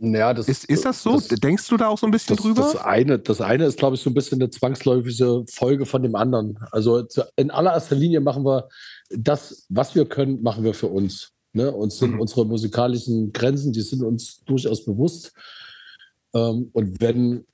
Ja, 0.00 0.32
das, 0.32 0.48
Ist, 0.48 0.64
ist 0.66 0.84
das 0.84 1.02
so? 1.02 1.18
Denkst 1.18 1.66
du 1.68 1.76
da 1.76 1.88
auch 1.88 1.98
so 1.98 2.06
ein 2.06 2.12
bisschen 2.12 2.36
das, 2.36 2.44
drüber? 2.44 2.62
Das 2.62 2.76
eine, 2.76 3.18
das 3.18 3.40
eine 3.40 3.64
ist, 3.64 3.78
glaube 3.78 3.96
ich, 3.96 4.02
so 4.02 4.10
ein 4.10 4.14
bisschen 4.14 4.40
eine 4.40 4.48
zwangsläufige 4.48 5.44
Folge 5.50 5.86
von 5.86 6.04
dem 6.04 6.14
anderen. 6.14 6.56
Also 6.70 7.04
in 7.34 7.50
allererster 7.50 7.96
Linie 7.96 8.20
machen 8.20 8.44
wir 8.44 8.68
das, 9.10 9.66
was 9.68 9.96
wir 9.96 10.06
können, 10.06 10.40
machen 10.42 10.62
wir 10.62 10.72
für 10.72 10.86
uns. 10.86 11.32
Ne? 11.52 11.72
Uns 11.72 11.98
sind 11.98 12.12
Mhm. 12.12 12.20
unsere 12.20 12.46
musikalischen 12.46 13.32
Grenzen, 13.32 13.72
die 13.72 13.80
sind 13.80 14.04
uns 14.04 14.40
durchaus 14.44 14.84
bewusst. 14.84 15.32
Ähm, 16.32 16.70
und 16.72 17.00
wenn 17.00 17.44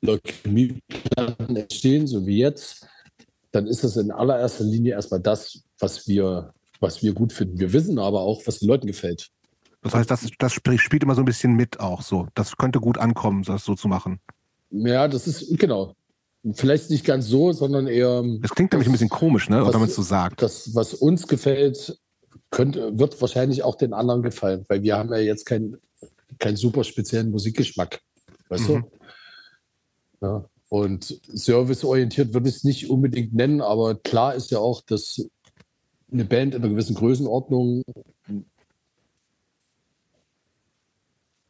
Leukämieplatten 0.00 1.56
entstehen, 1.56 2.06
so 2.08 2.26
wie 2.26 2.38
jetzt, 2.38 2.86
dann 3.52 3.66
ist 3.68 3.84
es 3.84 3.96
in 3.96 4.10
allererster 4.10 4.64
Linie 4.64 4.92
erstmal 4.94 5.20
das, 5.20 5.62
was 5.78 6.08
wir, 6.08 6.52
was 6.80 7.02
wir 7.02 7.12
gut 7.12 7.32
finden. 7.32 7.58
Wir 7.60 7.72
wissen 7.72 7.98
aber 8.00 8.20
auch, 8.22 8.42
was 8.46 8.58
den 8.58 8.68
Leuten 8.68 8.86
gefällt. 8.88 9.28
Das 9.82 9.94
heißt, 9.94 10.10
das, 10.10 10.26
das 10.38 10.52
sp- 10.58 10.78
spielt 10.78 11.02
immer 11.02 11.14
so 11.14 11.22
ein 11.22 11.26
bisschen 11.26 11.54
mit 11.54 11.80
auch 11.80 12.02
so. 12.02 12.26
Das 12.34 12.56
könnte 12.56 12.80
gut 12.80 12.98
ankommen, 12.98 13.42
das 13.44 13.64
so 13.64 13.74
zu 13.74 13.88
machen. 13.88 14.20
Ja, 14.70 15.08
das 15.08 15.26
ist, 15.26 15.58
genau. 15.58 15.94
Vielleicht 16.54 16.90
nicht 16.90 17.04
ganz 17.04 17.26
so, 17.26 17.52
sondern 17.52 17.86
eher. 17.86 18.22
Das 18.40 18.52
klingt 18.52 18.72
nämlich 18.72 18.88
ein 18.88 18.92
bisschen 18.92 19.08
komisch, 19.08 19.48
ne? 19.48 19.64
was- 19.64 19.72
wenn 19.72 19.80
man 19.80 19.88
es 19.88 19.94
so 19.96 20.02
sagt. 20.02 20.42
das, 20.42 20.74
was 20.74 20.94
uns 20.94 21.26
gefällt, 21.26 21.98
könnte, 22.50 22.98
wird 22.98 23.20
wahrscheinlich 23.20 23.62
auch 23.62 23.74
den 23.76 23.92
anderen 23.92 24.22
gefallen, 24.22 24.64
weil 24.68 24.82
wir 24.82 24.96
haben 24.96 25.10
ja 25.10 25.18
jetzt 25.18 25.44
keinen 25.44 25.76
keinen 26.38 26.56
super 26.56 26.84
speziellen 26.84 27.30
Musikgeschmack. 27.30 28.00
Weißt 28.48 28.68
Mhm. 28.68 28.84
du? 30.20 30.26
Ja. 30.26 30.44
Und 30.68 31.20
serviceorientiert 31.32 32.34
würde 32.34 32.48
ich 32.48 32.56
es 32.56 32.64
nicht 32.64 32.90
unbedingt 32.90 33.32
nennen, 33.34 33.60
aber 33.60 33.94
klar 33.96 34.34
ist 34.34 34.50
ja 34.50 34.58
auch, 34.58 34.82
dass 34.82 35.26
eine 36.12 36.24
Band 36.24 36.54
in 36.54 36.62
einer 36.62 36.70
gewissen 36.70 36.94
Größenordnung 36.94 37.82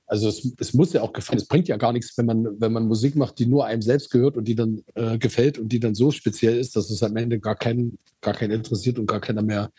Also 0.08 0.28
es, 0.28 0.54
es, 0.58 0.72
muss 0.72 0.94
ja 0.94 1.02
auch 1.02 1.12
gefallen. 1.12 1.38
Es 1.38 1.46
bringt 1.46 1.68
ja 1.68 1.76
gar 1.76 1.92
nichts, 1.92 2.16
wenn 2.16 2.24
man, 2.24 2.46
wenn 2.58 2.72
man 2.72 2.88
Musik 2.88 3.14
macht, 3.14 3.38
die 3.38 3.46
nur 3.46 3.66
einem 3.66 3.82
selbst 3.82 4.10
gehört 4.10 4.38
und 4.38 4.48
die 4.48 4.54
dann 4.54 4.82
äh, 4.94 5.18
gefällt 5.18 5.58
und 5.58 5.68
die 5.68 5.80
dann 5.80 5.94
so 5.94 6.10
speziell 6.10 6.56
ist, 6.56 6.76
dass 6.76 6.88
es 6.88 7.02
am 7.02 7.14
Ende 7.16 7.38
gar 7.38 7.56
keinen, 7.56 7.98
gar 8.22 8.32
keinen 8.32 8.52
interessiert 8.52 8.98
und 8.98 9.06
gar 9.06 9.20
keiner 9.20 9.42
mehr 9.42 9.70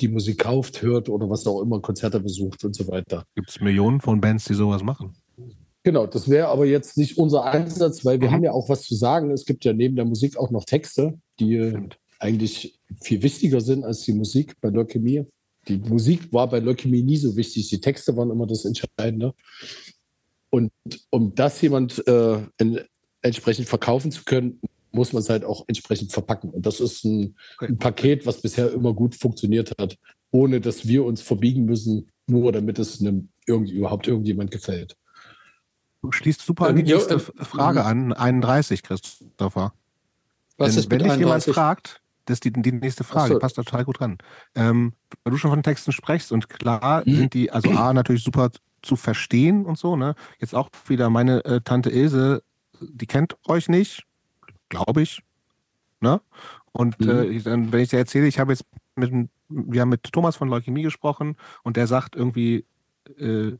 die 0.00 0.06
Musik 0.08 0.38
kauft, 0.38 0.82
hört 0.82 1.08
oder 1.08 1.28
was 1.28 1.46
auch 1.46 1.60
immer, 1.62 1.80
Konzerte 1.80 2.20
besucht 2.20 2.64
und 2.64 2.76
so 2.76 2.86
weiter. 2.86 3.24
Gibt 3.34 3.50
es 3.50 3.60
Millionen 3.60 4.00
von 4.00 4.20
Bands, 4.20 4.44
die 4.44 4.54
sowas 4.54 4.84
machen? 4.84 5.16
Genau, 5.82 6.06
das 6.06 6.28
wäre 6.28 6.48
aber 6.48 6.66
jetzt 6.66 6.96
nicht 6.96 7.18
unser 7.18 7.44
Einsatz, 7.44 8.04
weil 8.04 8.20
wir 8.20 8.28
mhm. 8.28 8.32
haben 8.34 8.44
ja 8.44 8.52
auch 8.52 8.68
was 8.68 8.82
zu 8.82 8.94
sagen. 8.94 9.30
Es 9.30 9.44
gibt 9.44 9.64
ja 9.64 9.72
neben 9.72 9.96
der 9.96 10.04
Musik 10.04 10.36
auch 10.36 10.50
noch 10.50 10.64
Texte, 10.64 11.18
die 11.40 11.58
Stimmt. 11.58 11.98
eigentlich 12.20 12.78
viel 13.02 13.22
wichtiger 13.22 13.60
sind 13.60 13.84
als 13.84 14.02
die 14.02 14.12
Musik 14.12 14.54
bei 14.60 14.68
Leukämie 14.68 15.26
die 15.68 15.78
Musik 15.78 16.32
war 16.32 16.48
bei 16.48 16.58
Leukämie 16.58 17.02
nie 17.02 17.16
so 17.16 17.36
wichtig, 17.36 17.68
die 17.68 17.80
Texte 17.80 18.16
waren 18.16 18.30
immer 18.30 18.46
das 18.46 18.64
Entscheidende. 18.64 19.34
Und 20.50 20.70
um 21.10 21.34
das 21.34 21.60
jemand 21.60 22.06
äh, 22.06 22.38
in, 22.58 22.80
entsprechend 23.22 23.68
verkaufen 23.68 24.12
zu 24.12 24.24
können, 24.24 24.60
muss 24.92 25.12
man 25.12 25.22
es 25.22 25.28
halt 25.28 25.44
auch 25.44 25.64
entsprechend 25.66 26.12
verpacken. 26.12 26.50
Und 26.50 26.64
das 26.64 26.80
ist 26.80 27.04
ein, 27.04 27.36
ein, 27.58 27.78
Paket, 27.78 28.24
was 28.24 28.40
bisher 28.40 28.72
immer 28.72 28.94
gut 28.94 29.14
funktioniert 29.14 29.74
hat, 29.78 29.98
ohne 30.30 30.60
dass 30.60 30.86
wir 30.86 31.04
uns 31.04 31.20
verbiegen 31.20 31.64
müssen, 31.64 32.08
nur 32.26 32.52
damit 32.52 32.78
es 32.78 33.00
einem 33.00 33.28
irgendwie, 33.46 33.74
überhaupt 33.74 34.08
irgendjemand 34.08 34.50
gefällt. 34.50 34.96
Du 36.02 36.12
schließt 36.12 36.40
super 36.40 36.68
an 36.68 36.76
die 36.76 36.84
nächste 36.84 37.14
äh, 37.14 37.18
Frage 37.18 37.84
an, 37.84 38.12
31, 38.12 38.82
Christopher. 38.82 39.74
Was 40.56 40.72
Denn, 40.72 40.78
ist 40.78 40.90
wenn 40.90 40.98
dich 41.00 41.16
jemand 41.16 41.44
fragt, 41.44 42.00
das 42.26 42.36
ist 42.36 42.44
die, 42.44 42.52
die 42.52 42.72
nächste 42.72 43.04
Frage, 43.04 43.34
so. 43.34 43.38
passt 43.38 43.56
da 43.56 43.62
total 43.62 43.84
gut 43.84 44.00
dran. 44.00 44.18
Ähm, 44.54 44.92
weil 45.24 45.32
du 45.32 45.38
schon 45.38 45.50
von 45.50 45.62
Texten 45.62 45.92
sprichst 45.92 46.32
und 46.32 46.48
klar 46.48 47.02
mhm. 47.06 47.16
sind 47.16 47.34
die, 47.34 47.50
also 47.50 47.70
A, 47.70 47.92
natürlich 47.92 48.22
super 48.22 48.50
zu 48.82 48.96
verstehen 48.96 49.64
und 49.64 49.78
so, 49.78 49.96
ne? 49.96 50.14
Jetzt 50.38 50.54
auch 50.54 50.68
wieder 50.86 51.10
meine 51.10 51.44
äh, 51.44 51.60
Tante 51.60 51.90
Ilse, 51.90 52.42
die 52.80 53.06
kennt 53.06 53.36
euch 53.48 53.68
nicht, 53.68 54.04
glaube 54.68 55.02
ich, 55.02 55.22
ne? 56.00 56.20
Und 56.72 57.00
mhm. 57.00 57.08
äh, 57.08 57.40
dann, 57.40 57.72
wenn 57.72 57.80
ich 57.80 57.88
dir 57.88 57.98
erzähle, 57.98 58.26
ich 58.26 58.38
habe 58.38 58.52
jetzt 58.52 58.64
mit, 58.96 59.28
wir 59.48 59.80
haben 59.80 59.88
mit 59.88 60.02
Thomas 60.12 60.36
von 60.36 60.48
Leukämie 60.48 60.82
gesprochen 60.82 61.36
und 61.62 61.76
der 61.76 61.86
sagt 61.86 62.16
irgendwie, 62.16 62.66
äh, 63.18 63.52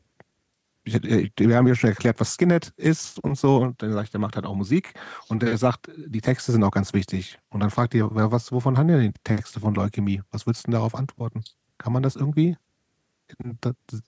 wir 0.93 1.57
haben 1.57 1.67
ja 1.67 1.75
schon 1.75 1.89
erklärt, 1.89 2.19
was 2.19 2.33
Skinhead 2.33 2.73
ist 2.77 3.19
und 3.19 3.37
so. 3.37 3.57
Und 3.57 3.81
dann 3.81 3.93
sagt, 3.93 4.13
der 4.13 4.19
macht 4.19 4.35
halt 4.35 4.45
auch 4.45 4.55
Musik. 4.55 4.93
Und 5.27 5.43
der 5.43 5.57
sagt, 5.57 5.89
die 5.97 6.21
Texte 6.21 6.51
sind 6.51 6.63
auch 6.63 6.71
ganz 6.71 6.93
wichtig. 6.93 7.39
Und 7.49 7.59
dann 7.59 7.69
fragt 7.69 7.93
ihr, 7.93 8.09
was, 8.11 8.51
wovon 8.51 8.77
haben 8.77 8.87
die 8.87 9.11
Texte 9.23 9.59
von 9.59 9.75
Leukämie? 9.75 10.21
Was 10.31 10.45
würdest 10.45 10.65
du 10.65 10.71
denn 10.71 10.79
darauf 10.79 10.95
antworten? 10.95 11.43
Kann 11.77 11.93
man 11.93 12.03
das 12.03 12.15
irgendwie 12.15 12.57
in, 13.39 13.57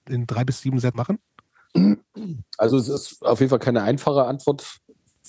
in 0.07 0.27
drei 0.27 0.43
bis 0.43 0.61
sieben 0.61 0.80
Set 0.80 0.95
machen? 0.95 1.19
Also 2.57 2.77
es 2.77 2.88
ist 2.88 3.26
auf 3.26 3.39
jeden 3.39 3.49
Fall 3.49 3.60
keine 3.60 3.84
einfache 3.84 4.26
Antwort, 4.26 4.80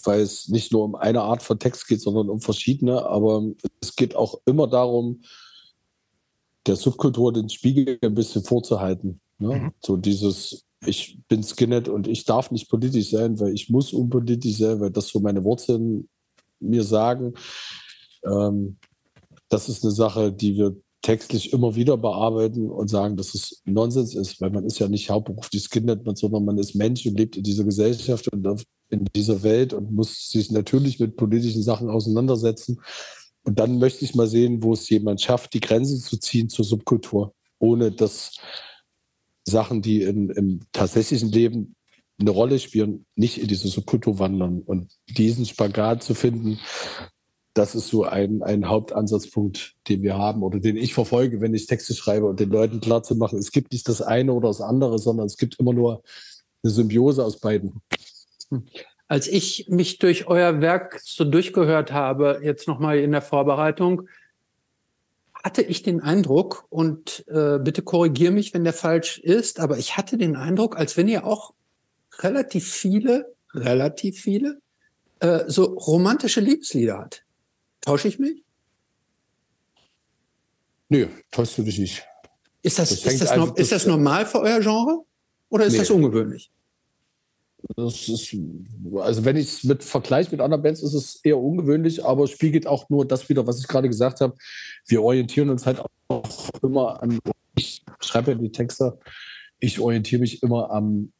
weil 0.05 0.21
es 0.21 0.49
nicht 0.49 0.73
nur 0.73 0.85
um 0.85 0.95
eine 0.95 1.23
Art 1.23 1.43
von 1.43 1.59
Text 1.59 1.87
geht, 1.89 2.01
sondern 2.01 2.31
um 2.31 2.41
verschiedene. 2.41 3.05
Aber 3.07 3.43
es 3.81 3.97
geht 3.97 4.17
auch 4.17 4.41
immer 4.47 4.67
darum, 4.67 5.23
der 6.67 6.77
Subkultur 6.77 7.33
den 7.33 7.49
Spiegel 7.49 7.99
ein 8.03 8.15
bisschen 8.15 8.45
vorzuhalten. 8.45 9.21
Ne? 9.39 9.57
Mhm. 9.57 9.73
So 9.81 9.97
dieses 9.97 10.65
ich 10.85 11.19
bin 11.29 11.43
Skinhead 11.43 11.89
und 11.89 12.09
ich 12.09 12.25
darf 12.25 12.51
nicht 12.51 12.69
politisch 12.71 13.11
sein, 13.11 13.39
weil 13.39 13.53
ich 13.55 13.69
muss 13.69 13.93
unpolitisch 13.93 14.57
sein, 14.59 14.81
weil 14.81 14.91
das 14.91 15.09
so 15.09 15.21
meine 15.21 15.45
Wurzeln 15.45 16.09
mir 16.59 16.85
sagen. 16.85 17.35
Ähm, 18.25 18.79
das 19.49 19.69
ist 19.69 19.85
eine 19.85 19.93
Sache, 19.93 20.33
die 20.33 20.57
wir 20.57 20.77
textlich 21.03 21.53
immer 21.53 21.75
wieder 21.75 21.97
bearbeiten 21.97 22.71
und 22.71 22.89
sagen, 22.89 23.17
dass 23.17 23.35
es 23.35 23.63
Nonsens 23.65 24.15
ist, 24.15 24.41
weil 24.41 24.51
man 24.51 24.65
ist 24.65 24.79
ja 24.79 24.89
nicht 24.89 25.09
hauptberuflich 25.09 25.65
Skinhead, 25.65 26.01
sondern 26.19 26.45
man 26.45 26.59
ist 26.59 26.75
Mensch 26.75 27.07
und 27.07 27.19
lebt 27.19 27.37
in 27.37 27.43
dieser 27.43 27.65
Gesellschaft 27.65 28.29
und 28.29 28.65
in 28.91 29.05
dieser 29.15 29.43
Welt 29.43 29.73
und 29.73 29.93
muss 29.93 30.31
sich 30.31 30.51
natürlich 30.51 31.01
mit 31.01 31.17
politischen 31.17 31.63
Sachen 31.63 31.89
auseinandersetzen. 31.89 32.81
Und 33.45 33.59
dann 33.59 33.79
möchte 33.79 34.05
ich 34.05 34.15
mal 34.15 34.27
sehen, 34.27 34.63
wo 34.63 34.75
es 34.75 34.89
jemand 34.91 35.21
schafft, 35.21 35.55
die 35.55 35.61
Grenze 35.61 35.99
zu 35.99 36.19
ziehen 36.19 36.51
zur 36.51 36.65
Subkultur, 36.65 37.35
ohne 37.59 37.91
dass 37.91 38.37
Sachen, 39.51 39.83
die 39.83 40.03
in, 40.03 40.31
im 40.31 40.61
tatsächlichen 40.73 41.31
Leben 41.31 41.75
eine 42.19 42.31
Rolle 42.31 42.59
spielen, 42.59 43.07
nicht 43.15 43.39
in 43.39 43.49
diese 43.49 43.69
Subkultur 43.69 44.19
wandern. 44.19 44.63
Und 44.63 44.91
diesen 45.09 45.47
Spagat 45.47 46.03
zu 46.03 46.15
finden, 46.15 46.59
das 47.55 47.75
ist 47.75 47.89
so 47.89 48.05
ein, 48.05 48.43
ein 48.43 48.69
Hauptansatzpunkt, 48.69 49.75
den 49.89 50.03
wir 50.03 50.17
haben 50.17 50.43
oder 50.43 50.61
den 50.61 50.77
ich 50.77 50.95
verfolge, 50.95 51.41
wenn 51.41 51.55
ich 51.55 51.67
Texte 51.67 51.95
schreibe 51.95 52.27
und 52.27 52.39
den 52.39 52.51
Leuten 52.51 52.81
klar 52.81 53.03
zu 53.03 53.17
machen, 53.17 53.39
es 53.39 53.51
gibt 53.51 53.73
nicht 53.73 53.89
das 53.89 54.03
eine 54.03 54.33
oder 54.33 54.49
das 54.49 54.61
andere, 54.61 54.99
sondern 54.99 55.27
es 55.27 55.37
gibt 55.37 55.59
immer 55.59 55.73
nur 55.73 56.03
eine 56.63 56.71
Symbiose 56.73 57.25
aus 57.25 57.41
beiden. 57.41 57.81
Als 59.09 59.27
ich 59.27 59.67
mich 59.69 59.99
durch 59.99 60.29
euer 60.29 60.61
Werk 60.61 61.01
so 61.03 61.25
durchgehört 61.25 61.93
habe, 61.93 62.41
jetzt 62.45 62.69
nochmal 62.69 62.99
in 62.99 63.11
der 63.11 63.23
Vorbereitung, 63.23 64.09
hatte 65.43 65.63
ich 65.63 65.83
den 65.83 66.01
Eindruck, 66.01 66.67
und 66.69 67.25
äh, 67.29 67.59
bitte 67.59 67.83
korrigier 67.83 68.31
mich, 68.31 68.53
wenn 68.55 68.65
der 68.65 68.73
falsch 68.73 69.19
ist, 69.19 69.61
aber 69.61 69.79
ich 69.79 69.97
hatte 69.97 70.19
den 70.19 70.37
Eindruck, 70.37 70.77
als 70.77 70.97
wenn 70.97 71.09
ihr 71.09 71.25
auch 71.25 71.55
relativ 72.19 72.71
viele, 72.71 73.35
relativ 73.55 74.21
viele, 74.21 74.61
äh, 75.21 75.45
so 75.47 75.65
romantische 75.65 76.41
Liebeslieder 76.41 76.99
hat. 76.99 77.25
Tausche 77.81 78.09
ich 78.09 78.19
mich? 78.19 78.43
Nö, 80.89 81.07
täuschst 81.31 81.57
du 81.57 81.63
dich 81.63 81.79
nicht. 81.79 82.05
Ist 82.63 82.79
das, 82.79 82.91
das 82.91 83.05
ist, 83.05 83.23
das, 83.23 83.37
no 83.37 83.55
ist 83.55 83.73
das 83.73 83.87
normal 83.87 84.27
für 84.27 84.41
euer 84.41 84.61
Genre? 84.61 85.05
Oder 85.49 85.65
ist 85.65 85.73
nee. 85.73 85.79
das 85.79 85.91
ungewöhnlich? 85.91 86.51
Das 87.77 88.09
ist, 88.09 88.37
also 88.97 89.25
wenn 89.25 89.37
ich 89.37 89.47
es 89.47 89.65
mit 89.65 89.83
vergleiche 89.83 90.31
mit 90.31 90.41
anderen 90.41 90.63
Bands, 90.63 90.83
ist 90.83 90.95
es 90.95 91.21
eher 91.25 91.39
ungewöhnlich, 91.39 92.05
aber 92.05 92.27
spiegelt 92.27 92.67
auch 92.67 92.89
nur 92.89 93.07
das 93.07 93.29
wieder, 93.29 93.47
was 93.47 93.61
ich 93.61 93.69
gerade 93.69 93.89
gesagt 93.89 94.21
habe. 94.21 94.35
Wir 94.87 95.03
orientieren 95.03 95.51
uns 95.51 95.67
halt 95.67 95.81
auch 96.09 96.51
immer 96.63 97.03
an, 97.03 97.19
ich 97.57 97.85
schreibe 98.01 98.33
ja 98.33 98.39
die 98.39 98.53
Texte, 98.53 98.99
ich 99.59 99.81
orientiere 99.81 100.21
mich 100.21 100.43
immer 100.43 100.71
am, 100.71 101.13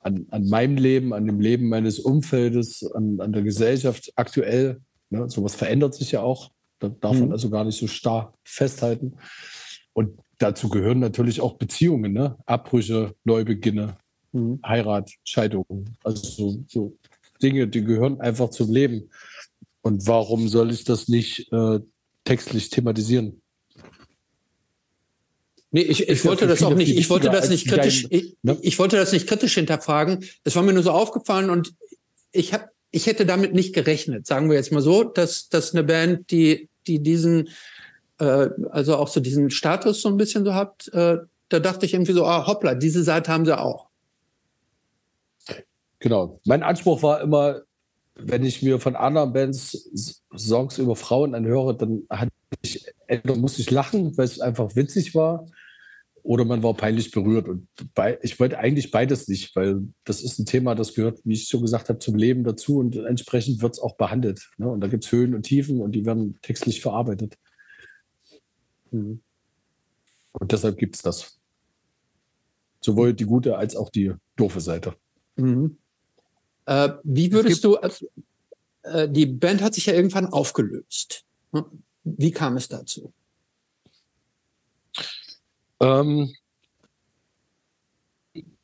an, 0.00 0.26
an 0.30 0.48
meinem 0.48 0.76
Leben, 0.76 1.12
an 1.12 1.26
dem 1.26 1.40
Leben 1.40 1.68
meines 1.68 1.98
Umfeldes, 1.98 2.84
an, 2.94 3.20
an 3.20 3.32
der 3.32 3.42
Gesellschaft 3.42 4.12
aktuell. 4.16 4.80
Ne? 5.10 5.28
Sowas 5.28 5.54
verändert 5.54 5.94
sich 5.94 6.12
ja 6.12 6.22
auch. 6.22 6.50
Da 6.78 6.88
darf 6.88 7.14
mhm. 7.14 7.20
man 7.20 7.32
also 7.32 7.48
gar 7.48 7.64
nicht 7.64 7.78
so 7.78 7.86
starr 7.86 8.34
festhalten. 8.44 9.16
Und 9.94 10.18
dazu 10.38 10.68
gehören 10.68 10.98
natürlich 10.98 11.40
auch 11.40 11.54
Beziehungen, 11.54 12.12
ne? 12.12 12.36
Abbrüche, 12.44 13.14
Neubeginne, 13.24 13.96
Mhm. 13.96 14.05
Heirat, 14.64 15.10
Scheidung. 15.24 15.66
Also 16.04 16.22
so, 16.22 16.64
so, 16.68 16.96
Dinge, 17.42 17.68
die 17.68 17.84
gehören 17.84 18.20
einfach 18.20 18.50
zum 18.50 18.72
Leben. 18.72 19.10
Und 19.82 20.06
warum 20.06 20.48
soll 20.48 20.72
ich 20.72 20.84
das 20.84 21.08
nicht 21.08 21.52
äh, 21.52 21.80
textlich 22.24 22.70
thematisieren? 22.70 23.40
Nee, 25.70 25.82
ich, 25.82 26.08
ich 26.08 26.24
wollte 26.24 26.46
das 26.46 26.62
auch 26.62 26.74
nicht, 26.74 26.96
ich 26.96 27.10
wollte 27.10 27.28
das 27.28 27.50
nicht 27.50 27.68
kritisch, 27.68 28.04
dein, 28.04 28.18
ich, 28.18 28.36
ne? 28.42 28.56
ich, 28.62 28.78
wollte 28.78 28.96
das 28.96 29.12
nicht 29.12 29.26
kritisch 29.26 29.54
hinterfragen. 29.54 30.24
Es 30.44 30.56
war 30.56 30.62
mir 30.62 30.72
nur 30.72 30.82
so 30.82 30.92
aufgefallen 30.92 31.50
und 31.50 31.74
ich 32.32 32.52
habe, 32.52 32.70
ich 32.90 33.06
hätte 33.06 33.26
damit 33.26 33.52
nicht 33.52 33.74
gerechnet, 33.74 34.26
sagen 34.26 34.48
wir 34.48 34.56
jetzt 34.56 34.72
mal 34.72 34.80
so, 34.80 35.04
dass, 35.04 35.48
dass 35.48 35.74
eine 35.74 35.84
Band, 35.84 36.30
die, 36.30 36.68
die 36.86 37.02
diesen, 37.02 37.50
äh, 38.18 38.48
also 38.70 38.96
auch 38.96 39.08
so 39.08 39.20
diesen 39.20 39.50
Status 39.50 40.00
so 40.02 40.08
ein 40.08 40.16
bisschen 40.16 40.44
so 40.44 40.54
hat, 40.54 40.88
äh, 40.94 41.18
da 41.48 41.60
dachte 41.60 41.84
ich 41.84 41.94
irgendwie 41.94 42.12
so, 42.12 42.24
ah, 42.24 42.46
hoppla, 42.46 42.74
diese 42.74 43.02
Seite 43.02 43.30
haben 43.30 43.44
sie 43.44 43.58
auch. 43.58 43.85
Genau. 45.98 46.40
Mein 46.44 46.62
Anspruch 46.62 47.02
war 47.02 47.20
immer, 47.20 47.62
wenn 48.14 48.44
ich 48.44 48.62
mir 48.62 48.80
von 48.80 48.96
anderen 48.96 49.32
Bands 49.32 49.90
Songs 50.36 50.78
über 50.78 50.96
Frauen 50.96 51.34
anhöre, 51.34 51.76
dann 51.76 52.04
hatte 52.10 52.32
ich, 52.62 52.86
entweder 53.06 53.36
musste 53.36 53.62
ich 53.62 53.70
lachen, 53.70 54.16
weil 54.16 54.24
es 54.24 54.40
einfach 54.40 54.74
witzig 54.76 55.14
war, 55.14 55.46
oder 56.26 56.44
man 56.44 56.62
war 56.62 56.74
peinlich 56.74 57.12
berührt. 57.12 57.48
Und 57.48 57.68
bei, 57.94 58.18
ich 58.22 58.40
wollte 58.40 58.58
eigentlich 58.58 58.90
beides 58.90 59.28
nicht, 59.28 59.54
weil 59.54 59.82
das 60.04 60.22
ist 60.22 60.38
ein 60.38 60.46
Thema, 60.46 60.74
das 60.74 60.94
gehört, 60.94 61.20
wie 61.24 61.34
ich 61.34 61.48
schon 61.48 61.62
gesagt 61.62 61.88
habe, 61.88 62.00
zum 62.00 62.16
Leben 62.16 62.42
dazu 62.42 62.78
und 62.78 62.96
entsprechend 62.96 63.62
wird 63.62 63.74
es 63.74 63.78
auch 63.78 63.96
behandelt. 63.96 64.50
Ne? 64.58 64.68
Und 64.68 64.80
da 64.80 64.88
gibt 64.88 65.04
es 65.04 65.12
Höhen 65.12 65.34
und 65.34 65.44
Tiefen 65.44 65.80
und 65.80 65.92
die 65.92 66.04
werden 66.04 66.38
textlich 66.42 66.80
verarbeitet. 66.80 67.38
Mhm. 68.90 69.20
Und 70.32 70.52
deshalb 70.52 70.78
gibt 70.78 70.96
es 70.96 71.02
das. 71.02 71.38
Sowohl 72.80 73.14
die 73.14 73.24
gute 73.24 73.56
als 73.56 73.76
auch 73.76 73.90
die 73.90 74.12
doofe 74.36 74.60
Seite. 74.60 74.94
Mhm. 75.36 75.78
Äh, 76.66 76.90
wie 77.04 77.32
würdest 77.32 77.64
du, 77.64 77.76
äh, 78.82 79.08
die 79.08 79.26
Band 79.26 79.62
hat 79.62 79.74
sich 79.74 79.86
ja 79.86 79.94
irgendwann 79.94 80.26
aufgelöst. 80.26 81.24
Hm? 81.52 81.64
Wie 82.04 82.30
kam 82.30 82.56
es 82.56 82.68
dazu? 82.68 83.12
Ähm, 85.80 86.32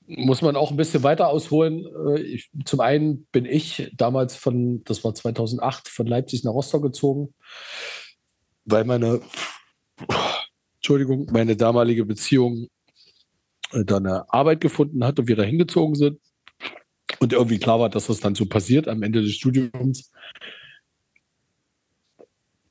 muss 0.07 0.43
man 0.43 0.57
auch 0.57 0.71
ein 0.71 0.77
bisschen 0.77 1.03
weiter 1.03 1.29
ausholen. 1.29 1.87
Äh, 1.87 2.21
ich, 2.23 2.51
zum 2.65 2.81
einen 2.81 3.25
bin 3.33 3.45
ich 3.45 3.91
damals 3.97 4.37
von, 4.37 4.85
das 4.85 5.05
war 5.05 5.15
2008, 5.15 5.89
von 5.89 6.07
Leipzig 6.07 6.45
nach 6.45 6.53
Rostock 6.53 6.83
gezogen, 6.83 7.35
weil 8.65 8.85
meine 8.85 9.21
Entschuldigung, 10.77 11.27
meine 11.33 11.57
damalige 11.57 12.05
Beziehung 12.05 12.69
äh, 13.73 13.85
dann 13.85 14.07
eine 14.07 14.33
Arbeit 14.33 14.61
gefunden 14.61 15.05
hat 15.05 15.19
und 15.19 15.29
wir 15.29 15.37
da 15.37 15.43
hingezogen 15.43 15.95
sind. 15.95 16.21
Und 17.23 17.33
irgendwie 17.33 17.61
klar 17.61 17.79
war, 17.79 17.89
dass 17.89 18.09
das 18.09 18.19
dann 18.19 18.35
so 18.35 18.47
passiert 18.47 18.89
am 18.89 19.05
Ende 19.05 19.23
des 19.23 19.37
Studiums. 19.37 20.11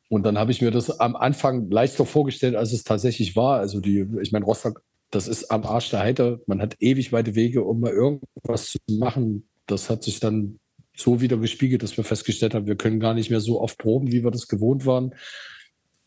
Und 0.09 0.23
dann 0.23 0.37
habe 0.37 0.51
ich 0.51 0.61
mir 0.61 0.71
das 0.71 0.99
am 0.99 1.15
Anfang 1.15 1.71
leichter 1.71 2.05
vorgestellt, 2.05 2.55
als 2.55 2.73
es 2.73 2.83
tatsächlich 2.83 3.37
war. 3.37 3.59
Also 3.59 3.79
die, 3.79 4.05
ich 4.21 4.33
meine, 4.33 4.43
Rostock, 4.43 4.83
das 5.09 5.29
ist 5.29 5.51
am 5.51 5.63
Arsch 5.63 5.89
der 5.91 6.01
Heide. 6.01 6.41
Man 6.47 6.61
hat 6.61 6.75
ewig 6.81 7.13
weite 7.13 7.33
Wege, 7.33 7.63
um 7.63 7.79
mal 7.79 7.93
irgendwas 7.93 8.73
zu 8.73 8.77
machen. 8.89 9.47
Das 9.67 9.89
hat 9.89 10.03
sich 10.03 10.19
dann 10.19 10.59
so 10.97 11.21
wieder 11.21 11.37
gespiegelt, 11.37 11.81
dass 11.81 11.95
wir 11.95 12.03
festgestellt 12.03 12.53
haben, 12.53 12.67
wir 12.67 12.75
können 12.75 12.99
gar 12.99 13.13
nicht 13.13 13.29
mehr 13.29 13.39
so 13.39 13.61
oft 13.61 13.77
proben, 13.77 14.11
wie 14.11 14.21
wir 14.21 14.31
das 14.31 14.49
gewohnt 14.49 14.85
waren. 14.85 15.15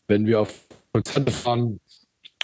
Wenn 0.07 0.27
wir 0.27 0.41
auf 0.41 0.67
Konzerte 0.93 1.31
fahren, 1.31 1.79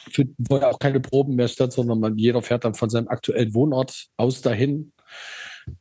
finden 0.09 0.49
wir 0.49 0.67
auch 0.67 0.79
keine 0.79 0.99
Proben 0.99 1.35
mehr 1.35 1.47
statt, 1.47 1.73
sondern 1.73 1.99
man, 1.99 2.17
jeder 2.17 2.41
fährt 2.41 2.65
dann 2.65 2.73
von 2.73 2.89
seinem 2.89 3.07
aktuellen 3.07 3.53
Wohnort 3.53 4.07
aus 4.17 4.41
dahin. 4.41 4.93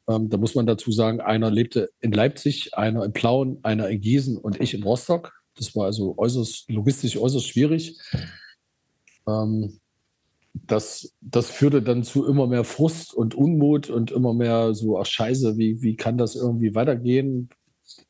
Ähm, 0.09 0.29
da 0.29 0.37
muss 0.37 0.55
man 0.55 0.67
dazu 0.67 0.93
sagen, 0.93 1.21
einer 1.21 1.51
lebte 1.51 1.91
in 2.01 2.13
Leipzig, 2.13 2.75
einer 2.75 3.05
in 3.05 3.13
Plauen, 3.13 3.59
einer 3.63 3.89
in 3.89 4.01
Gießen 4.01 4.37
und 4.37 4.61
ich 4.61 4.75
in 4.75 4.83
Rostock. 4.83 5.33
Das 5.57 5.75
war 5.77 5.87
also 5.87 6.15
äußerst 6.17 6.71
logistisch 6.71 7.17
äußerst 7.17 7.49
schwierig. 7.49 7.99
Ähm, 9.27 9.81
das, 10.53 11.15
das 11.21 11.51
führte 11.51 11.83
dann 11.83 12.03
zu 12.03 12.27
immer 12.27 12.47
mehr 12.47 12.65
Frust 12.65 13.15
und 13.15 13.35
Unmut 13.35 13.89
und 13.89 14.11
immer 14.11 14.35
mehr 14.35 14.75
so, 14.75 14.99
ach 14.99 15.07
scheiße, 15.07 15.57
wie, 15.57 15.81
wie 15.83 15.97
kann 15.97 16.19
das 16.19 16.35
irgendwie 16.35 16.75
weitergehen? 16.75 17.51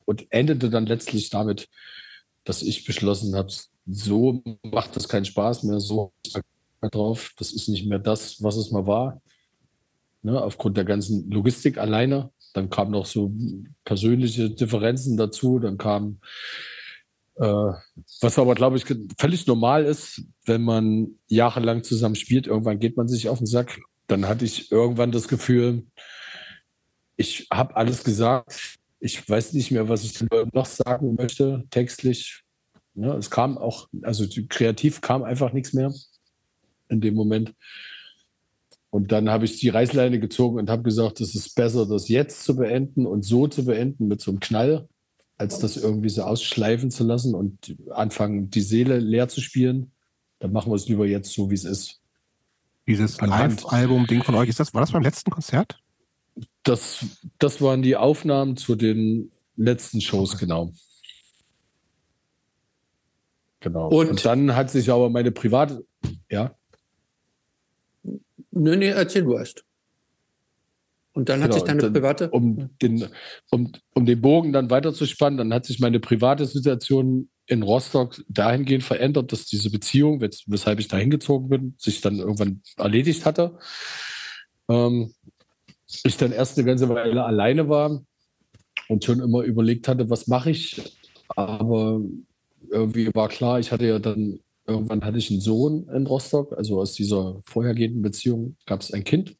Und 0.05 0.27
endete 0.31 0.71
dann 0.71 0.87
letztlich 0.87 1.31
damit, 1.31 1.69
dass 2.45 2.63
ich 2.63 2.85
beschlossen 2.85 3.35
habe, 3.35 3.53
so 3.87 4.43
macht 4.63 4.97
das 4.97 5.09
keinen 5.09 5.25
Spaß 5.25 5.65
mehr, 5.65 5.81
so 5.81 6.13
drauf, 6.81 7.33
das 7.37 7.53
ist 7.53 7.69
nicht 7.69 7.87
mehr 7.87 7.99
das, 7.99 8.43
was 8.43 8.57
es 8.57 8.71
mal 8.71 8.87
war. 8.87 9.21
Ne, 10.23 10.41
aufgrund 10.41 10.77
der 10.77 10.85
ganzen 10.85 11.31
Logistik 11.31 11.79
alleine. 11.79 12.31
Dann 12.53 12.69
kamen 12.69 12.91
noch 12.91 13.07
so 13.07 13.33
persönliche 13.85 14.51
Differenzen 14.51 15.17
dazu, 15.17 15.59
dann 15.59 15.79
kam 15.79 16.19
äh, 17.37 17.73
was 18.21 18.39
aber, 18.39 18.55
glaube 18.55 18.77
ich, 18.77 18.85
völlig 19.19 19.47
normal 19.47 19.85
ist, 19.85 20.23
wenn 20.45 20.63
man 20.63 21.19
jahrelang 21.27 21.83
zusammen 21.83 22.17
spielt. 22.17 22.47
Irgendwann 22.47 22.79
geht 22.79 22.99
man 22.99 23.09
sich 23.09 23.31
auf 23.31 23.39
den 23.39 23.47
Sack. 23.47 23.81
Dann 24.09 24.29
hatte 24.29 24.45
ich 24.45 24.71
irgendwann 24.71 25.11
das 25.11 25.27
Gefühl, 25.27 25.87
ich 27.17 27.47
habe 27.51 27.77
alles 27.77 28.05
gesagt. 28.05 28.79
Ich 28.99 29.27
weiß 29.27 29.55
nicht 29.55 29.71
mehr, 29.71 29.89
was 29.89 30.05
ich 30.05 30.23
noch 30.53 30.67
sagen 30.67 31.15
möchte, 31.15 31.65
textlich. 31.71 32.43
Ja, 32.95 33.17
es 33.17 33.31
kam 33.31 33.57
auch, 33.57 33.89
also 34.03 34.27
kreativ 34.49 35.01
kam 35.01 35.23
einfach 35.23 35.55
nichts 35.55 35.73
mehr 35.73 35.95
in 36.91 37.01
dem 37.01 37.15
Moment. 37.15 37.55
Und 38.91 39.13
dann 39.13 39.31
habe 39.31 39.45
ich 39.45 39.59
die 39.61 39.69
Reißleine 39.69 40.19
gezogen 40.19 40.59
und 40.59 40.69
habe 40.69 40.83
gesagt, 40.83 41.21
es 41.21 41.35
ist 41.35 41.55
besser, 41.55 41.87
das 41.87 42.09
jetzt 42.09 42.45
zu 42.45 42.57
beenden 42.57 43.07
und 43.07 43.25
so 43.25 43.47
zu 43.47 43.65
beenden 43.65 44.09
mit 44.09 44.21
so 44.21 44.33
einem 44.33 44.41
Knall, 44.41 44.89
als 45.37 45.61
das 45.61 45.77
irgendwie 45.77 46.09
so 46.09 46.23
ausschleifen 46.23 46.91
zu 46.91 47.05
lassen 47.05 47.35
und 47.35 47.77
anfangen, 47.91 48.51
die 48.51 48.61
Seele 48.61 48.99
leer 48.99 49.29
zu 49.29 49.41
spielen. 49.41 49.93
Dann 50.41 50.53
machen 50.53 50.73
wir 50.73 50.77
es 50.77 50.89
lieber 50.89 51.07
jetzt 51.07 51.33
so, 51.33 51.51
wie 51.51 51.55
es 51.55 51.65
ist. 51.65 52.01
Dieses 52.87 53.21
Live-Album-Ding 53.21 54.25
von 54.25 54.35
euch, 54.35 54.49
ist 54.49 54.59
das, 54.59 54.75
war 54.75 54.81
das 54.81 54.91
beim 54.91 55.03
letzten 55.03 55.31
Konzert? 55.31 55.79
Das, 56.65 57.05
das 57.39 57.61
waren 57.61 57.83
die 57.83 57.97
Aufnahmen 57.97 58.57
zu 58.57 58.75
den 58.75 59.31
letzten 59.57 60.01
Shows, 60.01 60.35
okay. 60.35 60.47
genau. 60.47 60.73
Genau. 63.61 63.89
Und, 63.89 64.11
und, 64.11 64.25
dann 64.25 64.57
hat 64.57 64.71
sich 64.71 64.91
aber 64.91 65.11
meine 65.11 65.31
private, 65.31 65.85
ja. 66.31 66.55
Nö, 68.51 68.77
nee, 68.77 68.89
erzähl 68.89 69.25
du 69.25 69.35
erst. 69.35 69.65
Und 71.13 71.29
dann 71.29 71.43
hat 71.43 71.51
genau, 71.51 71.59
sich 71.59 71.65
deine 71.65 71.83
dann, 71.83 71.93
private. 71.93 72.31
Um 72.31 72.71
den, 72.81 73.09
um, 73.51 73.73
um 73.95 74.07
den 74.07 74.21
Bogen 74.21 74.53
dann 74.53 74.71
weiterzuspannen, 74.71 75.39
dann 75.39 75.53
hat 75.53 75.67
sich 75.67 75.81
meine 75.81 75.99
private 75.99 76.47
Situation 76.47 77.29
in 77.47 77.63
Rostock 77.63 78.23
dahingehend 78.29 78.85
verändert, 78.85 79.33
dass 79.33 79.47
diese 79.47 79.71
Beziehung, 79.71 80.21
weshalb 80.21 80.79
ich 80.79 80.87
da 80.87 80.97
hingezogen 80.97 81.49
bin, 81.49 81.75
sich 81.79 82.01
dann 82.01 82.21
irgendwann 82.21 82.63
erledigt 82.77 83.27
hatte. 83.27 83.59
Ähm, 84.69 85.13
ich 86.05 86.17
dann 86.17 86.31
erst 86.31 86.57
eine 86.57 86.67
ganze 86.67 86.89
Weile 86.89 87.25
alleine 87.25 87.69
war 87.69 88.01
und 88.89 89.05
schon 89.05 89.21
immer 89.21 89.43
überlegt 89.43 89.89
hatte, 89.89 90.09
was 90.11 90.29
mache 90.29 90.51
ich. 90.51 90.97
Aber 91.31 92.01
irgendwie 92.71 93.13
war 93.15 93.29
klar, 93.29 93.59
ich 93.59 93.73
hatte 93.73 93.87
ja 93.87 93.99
dann, 93.99 94.39
irgendwann 94.67 95.05
hatte 95.05 95.19
ich 95.19 95.31
einen 95.31 95.41
Sohn 95.41 95.89
in 95.89 96.07
Rostock, 96.07 96.53
also 96.57 96.81
aus 96.81 96.95
dieser 96.95 97.41
vorhergehenden 97.45 98.03
Beziehung 98.03 98.57
gab 98.67 98.81
es 98.81 98.93
ein 98.93 99.05
Kind. 99.05 99.37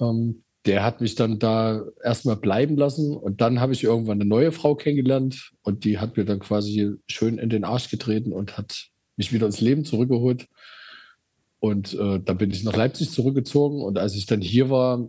Ähm, 0.00 0.42
der 0.66 0.82
hat 0.82 1.00
mich 1.00 1.14
dann 1.14 1.38
da 1.38 1.84
erstmal 2.02 2.36
bleiben 2.36 2.76
lassen 2.76 3.16
und 3.16 3.40
dann 3.40 3.60
habe 3.60 3.72
ich 3.72 3.84
irgendwann 3.84 4.20
eine 4.20 4.28
neue 4.28 4.50
Frau 4.50 4.74
kennengelernt 4.74 5.52
und 5.62 5.84
die 5.84 5.98
hat 5.98 6.16
mir 6.16 6.24
dann 6.24 6.40
quasi 6.40 6.94
schön 7.06 7.38
in 7.38 7.50
den 7.50 7.64
Arsch 7.64 7.88
getreten 7.88 8.32
und 8.32 8.58
hat 8.58 8.88
mich 9.16 9.32
wieder 9.32 9.46
ins 9.46 9.60
Leben 9.60 9.84
zurückgeholt. 9.84 10.48
Und 11.60 11.94
äh, 11.94 12.20
dann 12.20 12.36
bin 12.36 12.50
ich 12.50 12.64
nach 12.64 12.76
Leipzig 12.76 13.12
zurückgezogen 13.12 13.80
und 13.80 13.96
als 13.98 14.14
ich 14.14 14.26
dann 14.26 14.40
hier 14.40 14.68
war, 14.68 15.08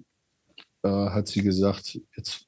äh, 0.83 0.89
hat 0.89 1.27
sie 1.27 1.41
gesagt, 1.41 1.99
jetzt 2.15 2.45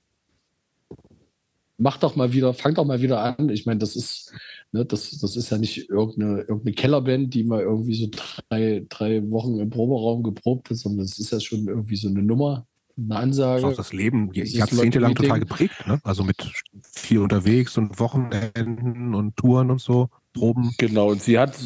mach 1.77 1.97
doch 1.97 2.15
mal 2.15 2.33
wieder, 2.33 2.53
fang 2.53 2.75
doch 2.75 2.85
mal 2.85 3.01
wieder 3.01 3.21
an. 3.21 3.49
Ich 3.49 3.65
meine, 3.65 3.79
das 3.79 3.95
ist, 3.95 4.33
ne, 4.71 4.85
das, 4.85 5.17
das 5.19 5.35
ist 5.35 5.49
ja 5.49 5.57
nicht 5.57 5.89
irgendeine, 5.89 6.41
irgendeine 6.41 6.73
Kellerband, 6.73 7.33
die 7.33 7.43
mal 7.43 7.61
irgendwie 7.61 7.95
so 7.95 8.07
drei, 8.11 8.85
drei 8.89 9.29
Wochen 9.29 9.59
im 9.59 9.69
Proberaum 9.69 10.23
geprobt 10.23 10.69
hat, 10.69 10.77
sondern 10.77 11.05
das 11.05 11.19
ist 11.19 11.31
ja 11.31 11.39
schon 11.39 11.67
irgendwie 11.67 11.95
so 11.95 12.09
eine 12.09 12.21
Nummer, 12.21 12.65
eine 12.97 13.15
Ansage. 13.15 13.65
Auch 13.65 13.75
das 13.75 13.93
Leben 13.93 14.31
jahrzehntelang 14.33 15.15
total 15.15 15.39
geprägt, 15.39 15.75
ne? 15.87 15.99
Also 16.03 16.23
mit 16.23 16.51
viel 16.83 17.19
unterwegs 17.19 17.77
und 17.77 17.99
Wochenenden 17.99 19.15
und 19.15 19.35
Touren 19.35 19.71
und 19.71 19.81
so, 19.81 20.09
Proben. 20.33 20.73
Genau, 20.77 21.11
und 21.11 21.21
sie 21.21 21.39
hat, 21.39 21.57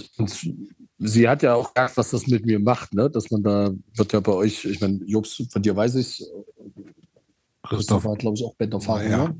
sie 0.99 1.27
hat 1.27 1.43
ja 1.43 1.55
auch 1.55 1.73
gedacht, 1.73 1.97
was 1.97 2.11
das 2.11 2.27
mit 2.27 2.45
mir 2.45 2.59
macht, 2.59 2.93
ne? 2.93 3.09
Dass 3.09 3.31
man 3.31 3.43
da, 3.43 3.71
wird 3.95 4.13
ja 4.13 4.19
bei 4.19 4.33
euch, 4.33 4.65
ich 4.65 4.79
meine, 4.79 4.99
Jobs, 5.05 5.43
von 5.51 5.61
dir 5.61 5.75
weiß 5.75 5.95
ich 5.95 6.23
Christoph 7.63 8.03
hat, 8.05 8.19
glaube 8.19 8.37
ich, 8.37 8.43
auch 8.43 8.55
Banderfahrung, 8.55 9.09
ja. 9.09 9.33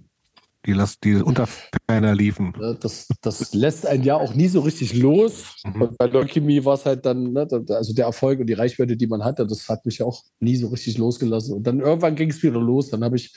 Ne? 0.64 0.73
die, 0.73 0.73
las, 0.73 0.99
die 0.99 1.15
unter 1.15 1.48
Ferner 1.48 2.15
liefen. 2.15 2.53
Das, 2.80 3.07
das 3.22 3.53
lässt 3.53 3.85
einen 3.85 4.03
ja 4.03 4.15
auch 4.15 4.34
nie 4.34 4.48
so 4.48 4.61
richtig 4.61 4.94
los. 4.94 5.56
Mhm. 5.64 5.81
Und 5.81 5.98
bei 5.98 6.07
Leukämie 6.07 6.64
war 6.65 6.76
es 6.76 6.85
halt 6.85 7.06
dann, 7.06 7.34
ne, 7.34 7.48
also 7.69 7.94
der 7.94 8.06
Erfolg 8.06 8.40
und 8.40 8.48
die 8.48 8.53
Reichweite, 8.53 8.98
die 8.98 9.07
man 9.07 9.23
hatte, 9.23 9.45
das 9.45 9.69
hat 9.69 9.85
mich 9.85 10.02
auch 10.02 10.23
nie 10.40 10.56
so 10.56 10.68
richtig 10.68 10.98
losgelassen. 10.98 11.56
Und 11.56 11.68
dann 11.68 11.80
irgendwann 11.80 12.15
ging 12.15 12.30
es 12.30 12.41
wieder 12.44 12.60
los. 12.60 12.90
Dann 12.90 13.03
habe 13.03 13.15
ich, 13.15 13.34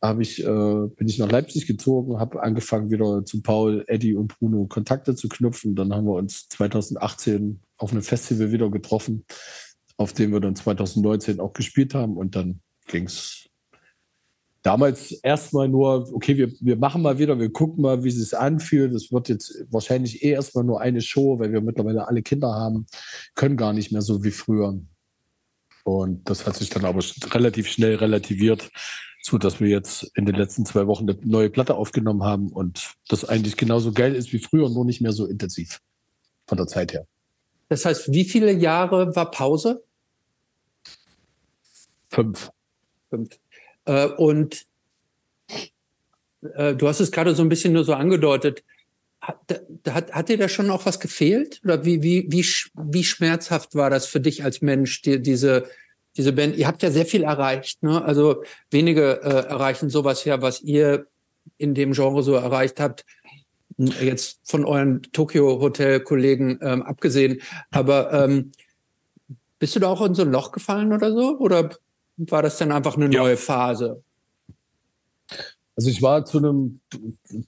hab 0.00 0.20
ich, 0.20 0.42
äh, 0.42 0.46
bin 0.46 1.08
ich 1.08 1.18
nach 1.18 1.30
Leipzig 1.30 1.66
gezogen, 1.66 2.18
habe 2.18 2.42
angefangen 2.42 2.90
wieder 2.90 3.24
zu 3.24 3.42
Paul, 3.42 3.84
Eddie 3.86 4.14
und 4.14 4.38
Bruno 4.38 4.66
Kontakte 4.66 5.14
zu 5.14 5.28
knüpfen. 5.28 5.74
Dann 5.74 5.92
haben 5.92 6.06
wir 6.06 6.14
uns 6.14 6.48
2018 6.48 7.60
auf 7.76 7.92
einem 7.92 8.02
Festival 8.02 8.52
wieder 8.52 8.70
getroffen, 8.70 9.24
auf 9.96 10.12
dem 10.12 10.32
wir 10.32 10.40
dann 10.40 10.56
2019 10.56 11.40
auch 11.40 11.52
gespielt 11.52 11.94
haben. 11.94 12.16
Und 12.16 12.36
dann 12.36 12.60
ging 12.86 13.04
es 13.04 13.49
damals 14.62 15.12
erstmal 15.12 15.68
nur, 15.68 16.12
okay, 16.14 16.36
wir, 16.36 16.52
wir 16.60 16.76
machen 16.76 17.02
mal 17.02 17.18
wieder, 17.18 17.38
wir 17.38 17.50
gucken 17.50 17.82
mal, 17.82 18.04
wie 18.04 18.08
es 18.08 18.16
sich 18.16 18.36
anfühlt. 18.36 18.92
Es 18.92 19.10
wird 19.10 19.28
jetzt 19.28 19.64
wahrscheinlich 19.70 20.22
eh 20.22 20.30
erstmal 20.30 20.64
nur 20.64 20.80
eine 20.80 21.00
Show, 21.00 21.38
weil 21.38 21.52
wir 21.52 21.60
mittlerweile 21.60 22.06
alle 22.08 22.22
Kinder 22.22 22.52
haben, 22.52 22.86
können 23.34 23.56
gar 23.56 23.72
nicht 23.72 23.92
mehr 23.92 24.02
so 24.02 24.22
wie 24.22 24.30
früher. 24.30 24.80
Und 25.84 26.28
das 26.28 26.46
hat 26.46 26.56
sich 26.56 26.68
dann 26.68 26.84
aber 26.84 27.02
relativ 27.32 27.68
schnell 27.68 27.96
relativiert, 27.96 28.70
so 29.22 29.38
dass 29.38 29.60
wir 29.60 29.68
jetzt 29.68 30.10
in 30.14 30.26
den 30.26 30.34
letzten 30.34 30.66
zwei 30.66 30.86
Wochen 30.86 31.08
eine 31.08 31.18
neue 31.22 31.50
Platte 31.50 31.74
aufgenommen 31.74 32.22
haben 32.22 32.50
und 32.50 32.94
das 33.08 33.24
eigentlich 33.24 33.56
genauso 33.56 33.92
geil 33.92 34.14
ist 34.14 34.32
wie 34.32 34.38
früher, 34.38 34.68
nur 34.68 34.84
nicht 34.84 35.00
mehr 35.00 35.12
so 35.12 35.26
intensiv 35.26 35.80
von 36.46 36.58
der 36.58 36.66
Zeit 36.66 36.92
her. 36.92 37.06
Das 37.68 37.84
heißt, 37.84 38.12
wie 38.12 38.24
viele 38.24 38.52
Jahre 38.52 39.14
war 39.14 39.30
Pause? 39.30 39.84
Fünf. 42.08 42.50
Fünf. 43.08 43.38
Äh, 43.90 44.06
und 44.06 44.66
äh, 46.54 46.74
du 46.74 46.86
hast 46.86 47.00
es 47.00 47.10
gerade 47.10 47.34
so 47.34 47.42
ein 47.42 47.48
bisschen 47.48 47.72
nur 47.72 47.84
so 47.84 47.94
angedeutet. 47.94 48.62
Hat, 49.20 49.62
hat, 49.88 50.12
hat 50.12 50.28
dir 50.28 50.38
da 50.38 50.48
schon 50.48 50.70
auch 50.70 50.86
was 50.86 51.00
gefehlt? 51.00 51.60
Oder 51.64 51.84
wie, 51.84 52.02
wie, 52.02 52.26
wie, 52.30 52.46
wie 52.74 53.04
schmerzhaft 53.04 53.74
war 53.74 53.90
das 53.90 54.06
für 54.06 54.20
dich 54.20 54.44
als 54.44 54.62
Mensch, 54.62 55.02
die, 55.02 55.20
diese, 55.20 55.68
diese 56.16 56.32
Band? 56.32 56.56
Ihr 56.56 56.68
habt 56.68 56.82
ja 56.82 56.90
sehr 56.90 57.04
viel 57.04 57.24
erreicht. 57.24 57.82
Ne? 57.82 58.02
Also 58.02 58.44
wenige 58.70 59.22
äh, 59.22 59.48
erreichen 59.48 59.90
sowas 59.90 60.24
ja, 60.24 60.40
was 60.40 60.62
ihr 60.62 61.06
in 61.58 61.74
dem 61.74 61.92
Genre 61.92 62.22
so 62.22 62.34
erreicht 62.34 62.78
habt. 62.78 63.04
Jetzt 63.76 64.40
von 64.44 64.64
euren 64.64 65.02
Tokyo-Hotel-Kollegen 65.12 66.60
ähm, 66.62 66.82
abgesehen. 66.82 67.40
Aber 67.70 68.12
ähm, 68.12 68.52
bist 69.58 69.74
du 69.74 69.80
da 69.80 69.88
auch 69.88 70.04
in 70.04 70.14
so 70.14 70.22
ein 70.22 70.30
Loch 70.30 70.52
gefallen 70.52 70.92
oder 70.92 71.12
so? 71.12 71.38
Oder 71.38 71.70
war 72.28 72.42
das 72.42 72.58
dann 72.58 72.72
einfach 72.72 72.96
eine 72.96 73.08
neue 73.08 73.36
Phase? 73.36 74.02
Also 75.76 75.90
ich 75.90 76.02
war 76.02 76.24
zu 76.24 76.38
einem 76.38 76.80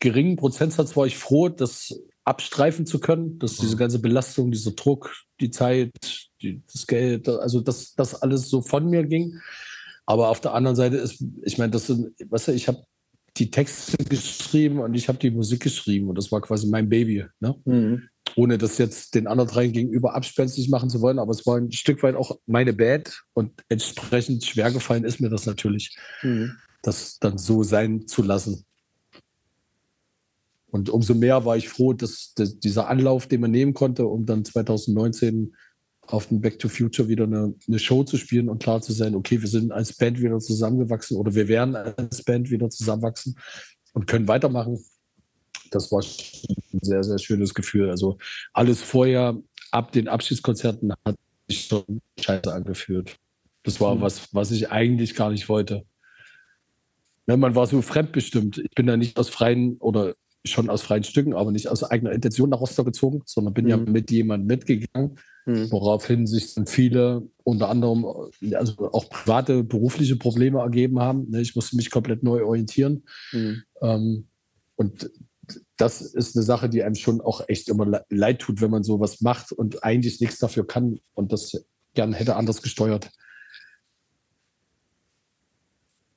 geringen 0.00 0.36
Prozentsatz 0.36 0.96
war 0.96 1.06
ich 1.06 1.18
froh, 1.18 1.48
dass 1.48 1.94
abstreifen 2.24 2.86
zu 2.86 3.00
können, 3.00 3.38
dass 3.38 3.56
diese 3.56 3.76
ganze 3.76 3.98
Belastung, 3.98 4.52
dieser 4.52 4.70
Druck, 4.72 5.12
die 5.40 5.50
Zeit, 5.50 5.92
die, 6.40 6.62
das 6.72 6.86
Geld, 6.86 7.28
also 7.28 7.60
dass 7.60 7.94
das 7.94 8.14
alles 8.22 8.48
so 8.48 8.62
von 8.62 8.88
mir 8.88 9.04
ging. 9.04 9.40
Aber 10.06 10.28
auf 10.28 10.40
der 10.40 10.54
anderen 10.54 10.76
Seite 10.76 10.96
ist, 10.96 11.24
ich 11.42 11.58
meine, 11.58 11.72
das 11.72 11.88
sind, 11.88 12.14
weißt 12.28 12.48
du, 12.48 12.52
ich 12.52 12.68
habe 12.68 12.84
die 13.36 13.50
Texte 13.50 13.96
geschrieben 14.04 14.80
und 14.80 14.94
ich 14.94 15.08
habe 15.08 15.18
die 15.18 15.30
Musik 15.30 15.62
geschrieben 15.62 16.08
und 16.08 16.16
das 16.16 16.30
war 16.30 16.40
quasi 16.40 16.66
mein 16.68 16.88
Baby. 16.88 17.24
Ne? 17.40 17.54
Mhm. 17.64 18.08
Ohne 18.36 18.58
das 18.58 18.78
jetzt 18.78 19.14
den 19.14 19.26
anderen 19.26 19.50
dreien 19.50 19.72
gegenüber 19.72 20.14
abspenstig 20.14 20.68
machen 20.68 20.90
zu 20.90 21.00
wollen, 21.00 21.18
aber 21.18 21.32
es 21.32 21.46
war 21.46 21.58
ein 21.58 21.72
Stück 21.72 22.02
weit 22.02 22.16
auch 22.16 22.38
meine 22.46 22.72
Band 22.72 23.22
und 23.34 23.52
entsprechend 23.68 24.44
schwer 24.44 24.70
gefallen 24.70 25.04
ist 25.04 25.20
mir 25.20 25.30
das 25.30 25.46
natürlich, 25.46 25.96
mhm. 26.22 26.52
das 26.82 27.18
dann 27.18 27.38
so 27.38 27.62
sein 27.62 28.06
zu 28.06 28.22
lassen. 28.22 28.64
Und 30.70 30.88
umso 30.88 31.14
mehr 31.14 31.44
war 31.44 31.56
ich 31.56 31.68
froh, 31.68 31.92
dass, 31.92 32.32
dass 32.34 32.58
dieser 32.58 32.88
Anlauf, 32.88 33.26
den 33.26 33.42
man 33.42 33.50
nehmen 33.50 33.74
konnte, 33.74 34.06
um 34.06 34.24
dann 34.24 34.44
2019 34.44 35.54
auf 36.06 36.28
dem 36.28 36.40
Back 36.40 36.58
to 36.58 36.68
Future 36.68 37.08
wieder 37.08 37.24
eine, 37.24 37.54
eine, 37.68 37.78
Show 37.78 38.04
zu 38.04 38.16
spielen 38.16 38.48
und 38.48 38.62
klar 38.62 38.80
zu 38.80 38.92
sein, 38.92 39.14
okay, 39.14 39.40
wir 39.40 39.48
sind 39.48 39.70
als 39.70 39.94
Band 39.94 40.20
wieder 40.20 40.38
zusammengewachsen 40.38 41.16
oder 41.16 41.34
wir 41.34 41.46
werden 41.48 41.76
als 41.76 42.24
Band 42.24 42.50
wieder 42.50 42.70
zusammenwachsen 42.70 43.36
und 43.92 44.06
können 44.06 44.28
weitermachen. 44.28 44.82
Das 45.74 45.90
war 45.90 46.00
ein 46.02 46.80
sehr, 46.80 47.02
sehr 47.02 47.18
schönes 47.18 47.54
Gefühl. 47.54 47.90
Also 47.90 48.18
alles 48.52 48.82
vorher, 48.82 49.36
ab 49.70 49.92
den 49.92 50.08
Abschiedskonzerten, 50.08 50.92
hat 51.04 51.16
sich 51.48 51.66
schon 51.66 52.00
scheiße 52.20 52.52
angefühlt. 52.52 53.16
Das 53.62 53.80
war 53.80 53.94
mhm. 53.94 54.00
was, 54.00 54.32
was 54.32 54.50
ich 54.50 54.70
eigentlich 54.70 55.14
gar 55.14 55.30
nicht 55.30 55.48
wollte. 55.48 55.84
Ja, 57.26 57.36
man 57.36 57.54
war 57.54 57.66
so 57.66 57.82
fremdbestimmt. 57.82 58.58
Ich 58.58 58.70
bin 58.70 58.86
da 58.86 58.96
nicht 58.96 59.18
aus 59.18 59.28
freien 59.28 59.76
oder 59.78 60.14
schon 60.44 60.68
aus 60.68 60.82
freien 60.82 61.04
Stücken, 61.04 61.34
aber 61.34 61.52
nicht 61.52 61.68
aus 61.68 61.84
eigener 61.84 62.12
Intention 62.12 62.50
nach 62.50 62.60
Rostock 62.60 62.86
gezogen, 62.86 63.22
sondern 63.26 63.54
bin 63.54 63.64
mhm. 63.66 63.70
ja 63.70 63.76
mit 63.76 64.10
jemandem 64.10 64.48
mitgegangen, 64.48 65.18
mhm. 65.46 65.70
woraufhin 65.70 66.26
sich 66.26 66.54
dann 66.54 66.66
viele, 66.66 67.28
unter 67.44 67.68
anderem 67.68 68.04
also 68.54 68.90
auch 68.92 69.08
private, 69.08 69.62
berufliche 69.62 70.16
Probleme 70.16 70.58
ergeben 70.58 70.98
haben. 70.98 71.30
Ne, 71.30 71.40
ich 71.40 71.54
musste 71.54 71.76
mich 71.76 71.90
komplett 71.90 72.24
neu 72.24 72.44
orientieren. 72.44 73.04
Mhm. 73.32 73.62
Ähm, 73.82 74.26
und 74.74 75.10
das 75.82 76.00
ist 76.00 76.36
eine 76.36 76.44
Sache, 76.44 76.68
die 76.68 76.84
einem 76.84 76.94
schon 76.94 77.20
auch 77.20 77.42
echt 77.48 77.68
immer 77.68 78.04
leid 78.08 78.38
tut, 78.38 78.60
wenn 78.60 78.70
man 78.70 78.84
sowas 78.84 79.20
macht 79.20 79.50
und 79.50 79.82
eigentlich 79.82 80.20
nichts 80.20 80.38
dafür 80.38 80.64
kann 80.64 81.00
und 81.14 81.32
das 81.32 81.64
gern 81.94 82.12
hätte 82.12 82.36
anders 82.36 82.62
gesteuert. 82.62 83.10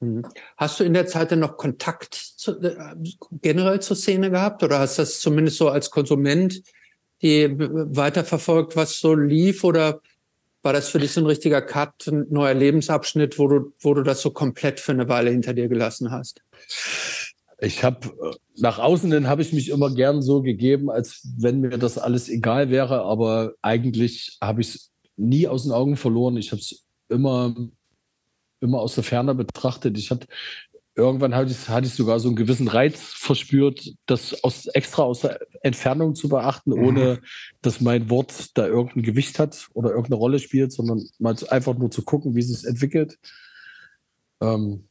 Mhm. 0.01 0.23
Hast 0.55 0.79
du 0.79 0.83
in 0.83 0.93
der 0.93 1.07
Zeit 1.07 1.31
denn 1.31 1.39
noch 1.39 1.57
Kontakt 1.57 2.13
zu, 2.13 2.59
äh, 2.61 2.95
generell 3.41 3.81
zur 3.81 3.95
Szene 3.95 4.29
gehabt 4.29 4.61
oder 4.61 4.77
hast 4.77 4.99
du 4.99 5.01
das 5.01 5.19
zumindest 5.19 5.57
so 5.57 5.69
als 5.69 5.89
Konsument 5.89 6.61
die 7.23 7.47
weiterverfolgt, 7.57 8.75
was 8.75 8.99
so 8.99 9.15
lief 9.15 9.63
oder 9.63 10.01
war 10.61 10.73
das 10.73 10.89
für 10.89 10.99
dich 10.99 11.11
so 11.11 11.21
ein 11.21 11.25
richtiger 11.25 11.61
Cut, 11.61 12.05
ein 12.05 12.27
neuer 12.29 12.53
Lebensabschnitt, 12.53 13.39
wo 13.39 13.47
du, 13.47 13.73
wo 13.79 13.95
du 13.95 14.03
das 14.03 14.21
so 14.21 14.29
komplett 14.29 14.79
für 14.79 14.91
eine 14.91 15.09
Weile 15.09 15.31
hinter 15.31 15.53
dir 15.53 15.69
gelassen 15.69 16.11
hast? 16.11 16.43
Ich 17.59 17.83
habe 17.83 18.07
äh, 18.07 18.35
nach 18.57 18.79
außen 18.79 19.11
hin 19.11 19.27
habe 19.27 19.41
ich 19.41 19.53
mich 19.53 19.69
immer 19.69 19.93
gern 19.93 20.21
so 20.21 20.41
gegeben, 20.41 20.89
als 20.89 21.27
wenn 21.37 21.61
mir 21.61 21.77
das 21.77 21.97
alles 21.97 22.29
egal 22.29 22.69
wäre, 22.69 23.03
aber 23.03 23.53
eigentlich 23.61 24.37
habe 24.41 24.61
ich 24.61 24.69
es 24.69 24.91
nie 25.17 25.47
aus 25.47 25.63
den 25.63 25.71
Augen 25.71 25.97
verloren. 25.97 26.37
Ich 26.37 26.51
habe 26.51 26.61
es 26.61 26.85
immer 27.09 27.55
immer 28.61 28.79
aus 28.79 28.95
der 28.95 29.03
Ferne 29.03 29.35
betrachtet. 29.35 29.97
Ich 29.97 30.11
hatte 30.11 30.27
irgendwann 30.95 31.35
hatte 31.35 31.51
ich, 31.51 31.69
hatte 31.69 31.87
ich 31.87 31.93
sogar 31.93 32.19
so 32.19 32.29
einen 32.29 32.37
gewissen 32.37 32.67
Reiz 32.67 32.99
verspürt, 32.99 33.93
das 34.05 34.43
aus, 34.43 34.67
extra 34.67 35.03
aus 35.03 35.21
der 35.21 35.39
Entfernung 35.61 36.15
zu 36.15 36.29
beachten, 36.29 36.71
mhm. 36.71 36.83
ohne 36.85 37.21
dass 37.61 37.81
mein 37.81 38.09
Wort 38.09 38.57
da 38.57 38.65
irgendein 38.65 39.03
Gewicht 39.03 39.37
hat 39.37 39.67
oder 39.73 39.89
irgendeine 39.89 40.15
Rolle 40.15 40.39
spielt, 40.39 40.71
sondern 40.71 41.05
mal 41.19 41.35
einfach 41.49 41.77
nur 41.77 41.91
zu 41.91 42.03
gucken, 42.03 42.35
wie 42.35 42.39
es 42.39 42.47
sich 42.47 42.65
entwickelt. 42.65 43.17
Ähm, 44.41 44.87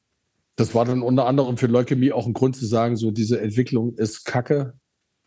das 0.56 0.74
war 0.74 0.84
dann 0.84 1.02
unter 1.02 1.26
anderem 1.26 1.56
für 1.56 1.66
Leukämie 1.66 2.12
auch 2.12 2.26
ein 2.26 2.32
Grund 2.32 2.56
zu 2.56 2.66
sagen, 2.66 2.96
so 2.96 3.10
diese 3.10 3.40
Entwicklung 3.40 3.94
ist 3.96 4.24
kacke. 4.24 4.74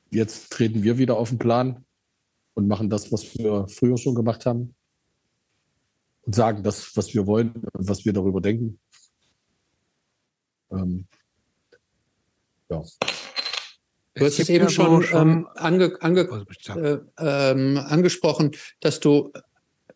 Jetzt 0.10 0.52
treten 0.52 0.84
wir 0.84 0.98
wieder 0.98 1.18
auf 1.18 1.30
den 1.30 1.38
Plan 1.38 1.86
und 2.54 2.68
machen 2.68 2.90
das, 2.90 3.12
was 3.12 3.38
wir 3.38 3.68
früher 3.68 3.98
schon 3.98 4.16
gemacht 4.16 4.46
haben 4.46 4.74
und 6.22 6.34
sagen 6.34 6.64
das, 6.64 6.96
was 6.96 7.14
wir 7.14 7.28
wollen 7.28 7.52
und 7.74 7.90
was 7.90 8.06
wir 8.06 8.14
darüber 8.14 8.40
denken. 8.40 8.80
Ähm, 10.72 11.06
ja. 12.70 12.84
Du 14.14 14.26
hast 14.26 14.40
es 14.40 14.50
eben 14.50 14.70
schon, 14.70 15.06
ähm, 15.14 15.48
ange, 15.56 15.96
ange, 16.02 16.30
also, 16.32 16.80
äh, 16.80 17.00
ähm, 17.20 17.78
angesprochen, 17.78 18.52
dass 18.80 19.00
du 19.00 19.32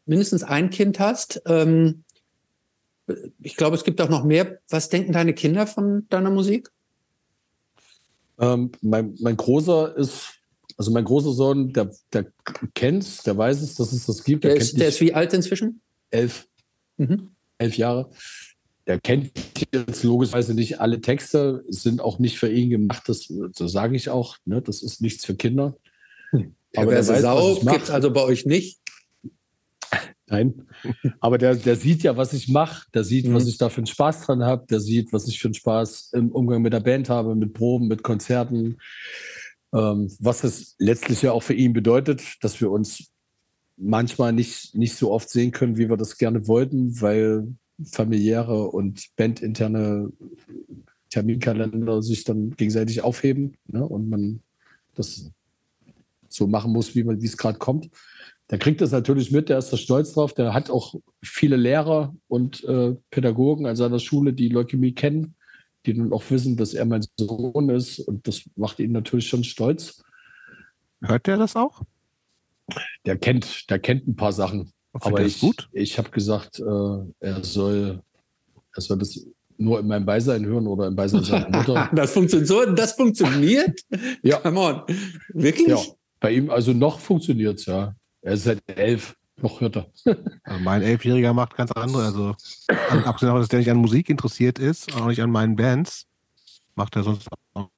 mindestens 0.05 0.43
ein 0.43 0.69
Kind 0.69 0.99
hast. 0.99 1.41
Ähm, 1.47 2.03
ich 3.41 3.55
glaube, 3.55 3.75
es 3.75 3.83
gibt 3.83 4.01
auch 4.01 4.09
noch 4.09 4.23
mehr. 4.23 4.59
Was 4.69 4.89
denken 4.89 5.13
deine 5.13 5.33
Kinder 5.33 5.67
von 5.67 6.07
deiner 6.09 6.29
Musik? 6.29 6.69
Ähm, 8.39 8.71
mein, 8.81 9.15
mein 9.19 9.37
großer 9.37 9.95
ist, 9.97 10.29
also 10.77 10.91
mein 10.91 11.03
großer 11.03 11.31
Sohn, 11.31 11.73
der, 11.73 11.91
der 12.11 12.27
kennt 12.73 13.03
es, 13.03 13.23
der 13.23 13.37
weiß 13.37 13.61
es, 13.61 13.75
dass 13.75 13.91
es 13.91 14.05
das 14.05 14.23
gibt. 14.23 14.43
Der, 14.43 14.51
der 14.51 14.61
ist, 14.61 14.79
der 14.79 14.87
ist 14.87 15.01
wie 15.01 15.13
alt 15.13 15.33
inzwischen? 15.33 15.81
elf, 16.11 16.47
mhm. 16.97 17.31
elf 17.57 17.77
Jahre. 17.77 18.11
Der 18.87 18.99
kennt 18.99 19.31
jetzt 19.73 20.03
logischerweise 20.03 20.53
nicht 20.53 20.79
alle 20.79 21.01
Texte, 21.01 21.63
sind 21.69 22.01
auch 22.01 22.19
nicht 22.19 22.37
für 22.37 22.51
ihn 22.51 22.69
gemacht, 22.69 23.03
das, 23.07 23.31
das 23.55 23.71
sage 23.71 23.95
ich 23.95 24.09
auch. 24.09 24.37
Ne? 24.45 24.61
Das 24.61 24.81
ist 24.81 25.01
nichts 25.01 25.23
für 25.23 25.35
Kinder. 25.35 25.77
Hm. 26.31 26.55
Aber 26.75 26.91
der 26.91 27.03
Sau 27.03 27.55
gibt 27.55 27.83
es 27.83 27.89
also 27.89 28.11
bei 28.11 28.23
euch 28.23 28.45
nicht? 28.45 28.79
Nein, 30.31 30.65
aber 31.19 31.37
der, 31.37 31.55
der 31.55 31.75
sieht 31.75 32.03
ja, 32.03 32.15
was 32.15 32.31
ich 32.31 32.47
mache, 32.47 32.87
der 32.93 33.03
sieht, 33.03 33.27
mhm. 33.27 33.33
was 33.33 33.47
ich 33.47 33.57
da 33.57 33.67
für 33.67 33.79
einen 33.79 33.85
Spaß 33.85 34.21
dran 34.21 34.43
habe, 34.43 34.65
der 34.65 34.79
sieht, 34.79 35.11
was 35.11 35.27
ich 35.27 35.39
für 35.39 35.49
einen 35.49 35.55
Spaß 35.55 36.11
im 36.13 36.31
Umgang 36.31 36.61
mit 36.61 36.71
der 36.71 36.79
Band 36.79 37.09
habe, 37.09 37.35
mit 37.35 37.53
Proben, 37.53 37.89
mit 37.89 38.01
Konzerten, 38.01 38.77
ähm, 39.73 40.09
was 40.19 40.45
es 40.45 40.75
letztlich 40.79 41.21
ja 41.21 41.33
auch 41.33 41.43
für 41.43 41.53
ihn 41.53 41.73
bedeutet, 41.73 42.21
dass 42.41 42.61
wir 42.61 42.71
uns 42.71 43.11
manchmal 43.75 44.31
nicht, 44.31 44.73
nicht 44.73 44.95
so 44.95 45.11
oft 45.11 45.29
sehen 45.29 45.51
können, 45.51 45.77
wie 45.77 45.89
wir 45.89 45.97
das 45.97 46.17
gerne 46.17 46.47
wollten, 46.47 47.01
weil 47.01 47.47
familiäre 47.83 48.69
und 48.69 49.09
bandinterne 49.17 50.13
Terminkalender 51.09 52.01
sich 52.01 52.23
dann 52.23 52.51
gegenseitig 52.51 53.01
aufheben 53.01 53.57
ne? 53.67 53.85
und 53.85 54.09
man 54.09 54.39
das 54.95 55.29
so 56.29 56.47
machen 56.47 56.71
muss, 56.71 56.95
wie 56.95 57.25
es 57.25 57.35
gerade 57.35 57.59
kommt. 57.59 57.89
Der 58.51 58.59
kriegt 58.59 58.81
das 58.81 58.91
natürlich 58.91 59.31
mit, 59.31 59.49
der 59.49 59.57
ist 59.57 59.71
da 59.71 59.77
stolz 59.77 60.13
drauf. 60.13 60.33
Der 60.33 60.53
hat 60.53 60.69
auch 60.69 60.95
viele 61.23 61.55
Lehrer 61.55 62.13
und 62.27 62.63
äh, 62.65 62.95
Pädagogen 63.09 63.65
an 63.65 63.75
seiner 63.75 63.99
Schule, 63.99 64.33
die 64.33 64.49
Leukämie 64.49 64.93
kennen, 64.93 65.35
die 65.85 65.93
nun 65.93 66.11
auch 66.13 66.23
wissen, 66.29 66.57
dass 66.57 66.73
er 66.73 66.85
mein 66.85 67.03
Sohn 67.17 67.69
ist. 67.69 67.99
Und 67.99 68.27
das 68.27 68.43
macht 68.55 68.79
ihn 68.79 68.91
natürlich 68.91 69.27
schon 69.27 69.43
stolz. 69.43 70.03
Hört 71.01 71.27
der 71.27 71.37
das 71.37 71.55
auch? 71.55 71.81
der 73.05 73.17
kennt, 73.17 73.69
der 73.69 73.79
kennt 73.79 74.07
ein 74.07 74.15
paar 74.15 74.33
Sachen. 74.33 74.71
Aber 74.93 75.21
ich, 75.21 75.39
gut? 75.39 75.69
ich 75.71 75.97
habe 75.97 76.09
gesagt, 76.09 76.59
äh, 76.59 76.63
er 77.19 77.43
soll, 77.43 78.01
er 78.75 78.81
soll 78.81 78.97
das 78.97 79.25
nur 79.57 79.79
in 79.79 79.87
meinem 79.87 80.05
Beisein 80.05 80.45
hören 80.45 80.67
oder 80.67 80.87
im 80.87 80.95
Beisein 80.95 81.23
seiner 81.23 81.49
Mutter. 81.57 81.89
das 81.93 82.11
funktioniert 82.11 82.47
so, 82.47 82.65
das 82.65 82.93
funktioniert? 82.93 83.79
ja. 84.23 84.37
Come 84.37 84.59
on. 84.59 84.81
Wirklich? 85.29 85.67
Ja. 85.67 85.77
Bei 86.19 86.31
ihm, 86.33 86.49
also 86.49 86.73
noch 86.73 86.99
funktioniert 86.99 87.59
es, 87.59 87.65
ja. 87.65 87.95
Er 88.21 88.33
ist 88.33 88.43
seit 88.43 88.61
elf, 88.67 89.15
noch 89.41 89.61
hört 89.61 89.77
er. 89.77 89.91
Also 90.43 90.63
mein 90.63 90.81
Elfjähriger 90.81 91.33
macht 91.33 91.55
ganz 91.55 91.71
andere. 91.71 92.05
Also, 92.05 92.35
abgesehen 93.05 93.27
davon, 93.27 93.41
dass 93.41 93.47
der 93.47 93.59
nicht 93.59 93.71
an 93.71 93.77
Musik 93.77 94.09
interessiert 94.09 94.59
ist, 94.59 94.95
auch 94.95 95.07
nicht 95.07 95.21
an 95.21 95.31
meinen 95.31 95.55
Bands, 95.55 96.05
macht 96.75 96.95
er 96.95 97.03
sonst 97.03 97.27
auch 97.53 97.69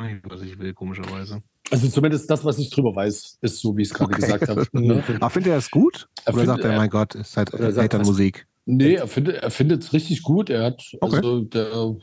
nicht, 0.00 0.22
was 0.24 0.40
ich 0.42 0.58
will, 0.58 0.72
komischerweise. 0.72 1.42
Also 1.70 1.88
zumindest 1.88 2.28
das, 2.28 2.44
was 2.44 2.58
ich 2.58 2.70
drüber 2.70 2.94
weiß, 2.96 3.38
ist 3.40 3.60
so, 3.60 3.76
wie 3.76 3.82
ich 3.82 3.88
es 3.88 3.94
gerade 3.94 4.12
okay. 4.12 4.22
gesagt 4.22 4.48
habe. 4.48 4.66
Ne? 4.72 5.04
Aber 5.20 5.30
findet 5.30 5.52
er 5.52 5.58
es 5.58 5.70
gut? 5.70 6.08
Er 6.24 6.34
Oder 6.34 6.46
sagt 6.46 6.64
er, 6.64 6.76
mein 6.76 6.90
Gott, 6.90 7.14
ist 7.14 7.36
halt 7.36 7.52
Elternmusik? 7.54 8.46
Nee, 8.66 8.94
er 8.94 9.08
findet 9.08 9.36
er 9.36 9.50
findet 9.50 9.82
es 9.82 9.92
richtig 9.92 10.22
gut. 10.22 10.50
Er 10.50 10.64
hat 10.64 10.82
okay. 11.00 11.16
also 11.16 11.40
der, 11.42 11.96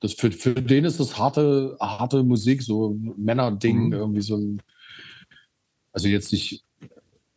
das 0.00 0.12
für, 0.12 0.30
für 0.32 0.54
den 0.54 0.84
ist 0.84 1.00
das 1.00 1.18
harte, 1.18 1.76
harte 1.80 2.22
Musik, 2.22 2.62
so 2.62 2.96
Männerding, 3.16 3.86
mhm. 3.86 3.92
irgendwie 3.92 4.20
so 4.20 4.36
ein, 4.36 4.62
also 5.92 6.08
jetzt 6.08 6.32
nicht 6.32 6.64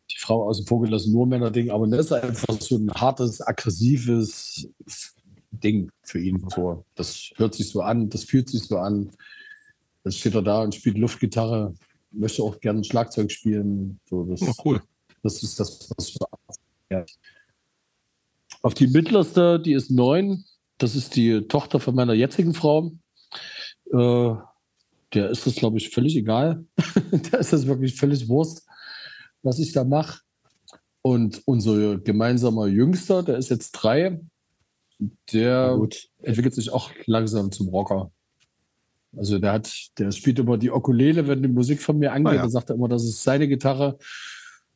die 0.10 0.18
Frau 0.18 0.48
aus 0.48 0.58
dem 0.58 0.68
Vogel 0.68 0.92
lassen, 0.92 1.12
nur 1.12 1.28
Männerding, 1.28 1.72
aber 1.72 1.88
das 1.88 2.08
ist 2.08 2.12
einfach 2.14 2.60
so 2.62 2.78
ein 2.78 2.92
hartes, 2.92 3.42
aggressives 3.42 4.70
Ding 5.52 5.92
für 6.04 6.20
ihn. 6.20 6.46
So, 6.56 6.86
das 6.96 7.32
hört 7.36 7.56
sich 7.56 7.70
so 7.70 7.82
an, 7.82 8.10
das 8.10 8.24
fühlt 8.24 8.50
sich 8.50 8.64
so 8.64 8.78
an. 8.78 9.12
Dann 10.04 10.14
steht 10.14 10.36
er 10.36 10.42
da 10.42 10.62
und 10.62 10.76
spielt 10.76 10.98
Luftgitarre, 10.98 11.74
möchte 12.12 12.44
auch 12.44 12.60
gerne 12.60 12.84
Schlagzeug 12.84 13.32
spielen. 13.32 14.00
So, 14.10 14.24
das, 14.26 14.42
oh, 14.42 14.54
cool. 14.66 14.82
Das 15.24 15.44
ist 15.44 15.60
das, 15.60 15.90
was 15.98 16.16
wir 16.90 17.06
Auf 18.62 18.74
die 18.74 18.88
mittlerste, 18.88 19.60
die 19.60 19.74
ist 19.74 19.92
neun. 19.92 20.46
Das 20.78 20.96
ist 20.96 21.16
die 21.16 21.42
Tochter 21.48 21.80
von 21.80 21.96
meiner 21.96 22.14
jetzigen 22.14 22.54
Frau. 22.54 22.92
Äh, 23.92 24.36
der 25.14 25.30
ist 25.30 25.48
es, 25.48 25.56
glaube 25.56 25.78
ich, 25.78 25.90
völlig 25.90 26.16
egal. 26.16 26.66
der 27.12 27.40
ist 27.40 27.54
es 27.54 27.66
wirklich 27.66 27.96
völlig 27.96 28.28
Wurst, 28.28 28.67
was 29.44 29.60
ich 29.60 29.72
da 29.72 29.84
mache. 29.84 30.22
Und 31.02 31.42
unser 31.46 31.98
gemeinsamer 32.00 32.68
Jüngster, 32.68 33.24
der 33.24 33.38
ist 33.38 33.50
jetzt 33.50 33.72
drei, 33.72 34.20
der 35.32 35.80
entwickelt 36.22 36.56
sich 36.56 36.72
auch 36.72 36.92
langsam 37.06 37.52
zum 37.52 37.70
Rocker. 37.70 38.12
Also 39.16 39.40
der 39.40 39.54
hat, 39.54 39.72
der 39.98 40.12
spielt 40.12 40.40
immer 40.40 40.58
die 40.58 40.72
Okulele, 40.72 41.28
wenn 41.28 41.42
die 41.42 41.48
Musik 41.48 41.82
von 41.82 41.98
mir 41.98 42.12
angeht. 42.12 42.34
Ah, 42.34 42.36
ja. 42.36 42.42
Da 42.44 42.50
sagt 42.50 42.70
er 42.70 42.76
immer, 42.76 42.88
das 42.88 43.04
ist 43.04 43.24
seine 43.24 43.48
Gitarre. 43.48 43.98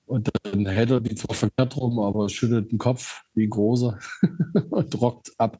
Und 0.06 0.30
dann 0.44 0.66
hält 0.66 0.92
er 0.92 1.00
die 1.00 1.16
zwar 1.16 1.36
verkehrt 1.36 1.78
rum, 1.78 2.00
aber 2.00 2.28
schüttelt 2.30 2.72
den 2.72 2.78
Kopf 2.78 3.24
wie 3.34 3.46
ein 3.46 3.50
großer 3.50 4.00
und 4.70 5.02
rockt 5.02 5.32
ab. 5.38 5.60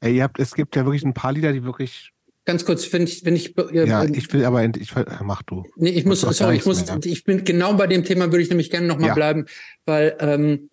Ey, 0.00 0.16
ihr 0.16 0.24
habt, 0.24 0.38
es 0.38 0.54
gibt 0.54 0.76
ja 0.76 0.84
wirklich 0.84 1.04
ein 1.04 1.14
paar 1.14 1.32
Lieder, 1.32 1.52
die 1.52 1.64
wirklich. 1.64 2.12
Ganz 2.46 2.64
kurz, 2.64 2.90
wenn 2.92 3.02
ich, 3.02 3.24
wenn 3.24 3.36
ich. 3.36 3.58
Äh, 3.58 3.86
ja, 3.86 4.04
ich 4.04 4.32
will 4.32 4.44
aber, 4.44 4.64
ich, 4.64 4.94
mach 5.22 5.42
du. 5.42 5.64
Nee, 5.76 5.90
ich 5.90 6.06
muss, 6.06 6.22
sorry, 6.22 6.56
ich 6.56 6.64
muss, 6.64 6.86
mehr. 6.86 6.98
ich 7.04 7.24
bin 7.24 7.44
genau 7.44 7.74
bei 7.74 7.86
dem 7.86 8.04
Thema, 8.04 8.26
würde 8.26 8.42
ich 8.42 8.48
nämlich 8.48 8.70
gerne 8.70 8.86
nochmal 8.86 9.08
ja. 9.08 9.14
bleiben, 9.14 9.46
weil 9.84 10.16
ähm, 10.20 10.70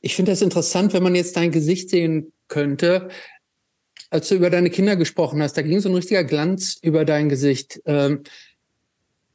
ich 0.00 0.14
finde 0.14 0.32
das 0.32 0.42
interessant, 0.42 0.92
wenn 0.92 1.02
man 1.02 1.14
jetzt 1.14 1.36
dein 1.36 1.50
Gesicht 1.50 1.88
sehen 1.88 2.32
könnte 2.48 3.08
als 4.14 4.28
du 4.28 4.36
über 4.36 4.48
deine 4.48 4.70
Kinder 4.70 4.94
gesprochen 4.94 5.42
hast, 5.42 5.56
da 5.56 5.62
ging 5.62 5.80
so 5.80 5.88
ein 5.88 5.94
richtiger 5.96 6.22
Glanz 6.22 6.78
über 6.82 7.04
dein 7.04 7.28
Gesicht. 7.28 7.80
Ähm, 7.84 8.22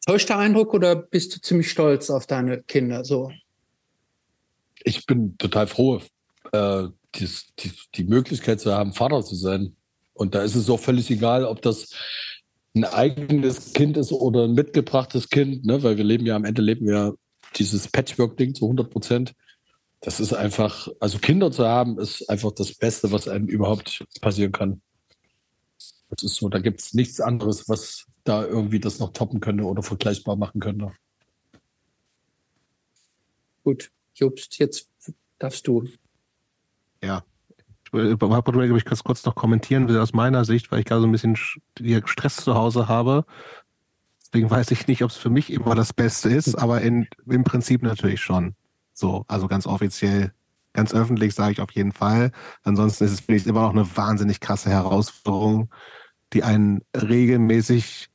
täuscht 0.06 0.30
der 0.30 0.38
Eindruck 0.38 0.74
oder 0.74 0.96
bist 0.96 1.36
du 1.36 1.42
ziemlich 1.42 1.70
stolz 1.70 2.10
auf 2.10 2.28
deine 2.28 2.64
Kinder? 2.64 3.04
So? 3.04 3.30
Ich 4.86 5.06
bin 5.06 5.38
total 5.38 5.68
froh, 5.68 6.00
äh, 6.54 6.88
die, 7.16 7.30
die, 7.60 7.72
die 7.96 8.04
Möglichkeit 8.06 8.62
zu 8.62 8.74
haben, 8.74 8.94
Vater 8.94 9.22
zu 9.22 9.36
sein. 9.36 9.76
Und 10.20 10.36
da 10.36 10.44
ist 10.44 10.56
es 10.56 10.70
auch 10.70 10.80
völlig 10.80 11.10
egal, 11.10 11.46
ob 11.46 11.62
das 11.62 11.94
ein 12.76 12.84
eigenes 12.84 13.74
Kind 13.74 13.98
ist 13.98 14.12
oder 14.12 14.44
ein 14.44 14.54
mitgebrachtes 14.54 15.30
Kind, 15.30 15.66
ne? 15.66 15.82
weil 15.82 15.98
wir 15.98 16.04
leben 16.04 16.26
ja 16.26 16.36
am 16.36 16.46
Ende 16.46 16.62
leben 16.62 16.86
wir 16.86 17.16
dieses 17.56 17.88
Patchwork-Ding 17.88 18.54
zu 18.54 18.66
100 18.66 18.90
Prozent 18.90 19.34
das 20.02 20.20
ist 20.20 20.34
einfach, 20.34 20.88
also 21.00 21.20
Kinder 21.20 21.52
zu 21.52 21.66
haben, 21.66 22.00
ist 22.00 22.30
einfach 22.30 22.52
das 22.52 22.74
Beste, 22.74 23.12
was 23.12 23.28
einem 23.28 23.48
überhaupt 23.48 24.06
passieren 24.22 24.52
kann. 24.52 24.82
Das 26.10 26.24
ist 26.24 26.36
so, 26.36 26.50
da 26.50 26.60
gibt 26.60 26.80
es 26.80 26.94
nichts 26.94 27.20
anderes, 27.20 27.68
was 27.68 28.08
da 28.24 28.46
irgendwie 28.46 28.80
das 28.80 29.00
noch 29.00 29.12
toppen 29.12 29.42
könnte 29.42 29.64
oder 29.64 29.84
vergleichbar 29.84 30.36
machen 30.36 30.62
könnte. 30.62 30.92
Gut, 33.64 33.92
Jobst, 34.16 34.58
jetzt 34.58 34.90
darfst 35.38 35.68
du. 35.68 35.88
Ja, 37.04 37.24
ich 37.94 38.22
habe 38.22 38.78
ich 38.78 38.84
das 38.84 39.04
kurz 39.04 39.26
noch 39.26 39.36
kommentieren 39.36 39.88
will 39.88 40.00
aus 40.00 40.14
meiner 40.14 40.46
Sicht, 40.46 40.72
weil 40.72 40.80
ich 40.80 40.86
gerade 40.86 41.02
so 41.02 41.08
ein 41.08 41.12
bisschen 41.12 41.36
Stress 41.36 42.38
zu 42.38 42.56
Hause 42.56 42.88
habe. 42.88 43.26
Deswegen 44.22 44.50
weiß 44.50 44.72
ich 44.72 44.88
nicht, 44.88 45.04
ob 45.04 45.10
es 45.10 45.18
für 45.18 45.30
mich 45.30 45.52
immer 45.52 45.74
das 45.74 45.94
Beste 45.94 46.30
ist, 46.30 46.56
aber 46.56 46.82
in, 46.82 47.08
im 47.26 47.44
Prinzip 47.44 47.82
natürlich 47.82 48.22
schon. 48.22 48.56
So, 48.94 49.26
also 49.28 49.48
ganz 49.48 49.66
offiziell, 49.66 50.34
ganz 50.74 50.94
öffentlich 50.94 51.34
sage 51.34 51.54
ich 51.54 51.62
auf 51.62 51.72
jeden 51.72 51.94
Fall. 51.94 52.32
Ansonsten 52.64 53.06
ist 53.06 53.12
es, 53.12 53.20
finde 53.22 53.38
ich, 53.38 53.48
immer 53.48 53.62
noch 53.62 53.72
eine 53.72 53.98
wahnsinnig 53.98 54.40
krasse 54.40 54.70
Herausforderung, 54.70 55.74
die 56.34 56.44
einen 56.44 56.82
regelmäßig 56.96 58.10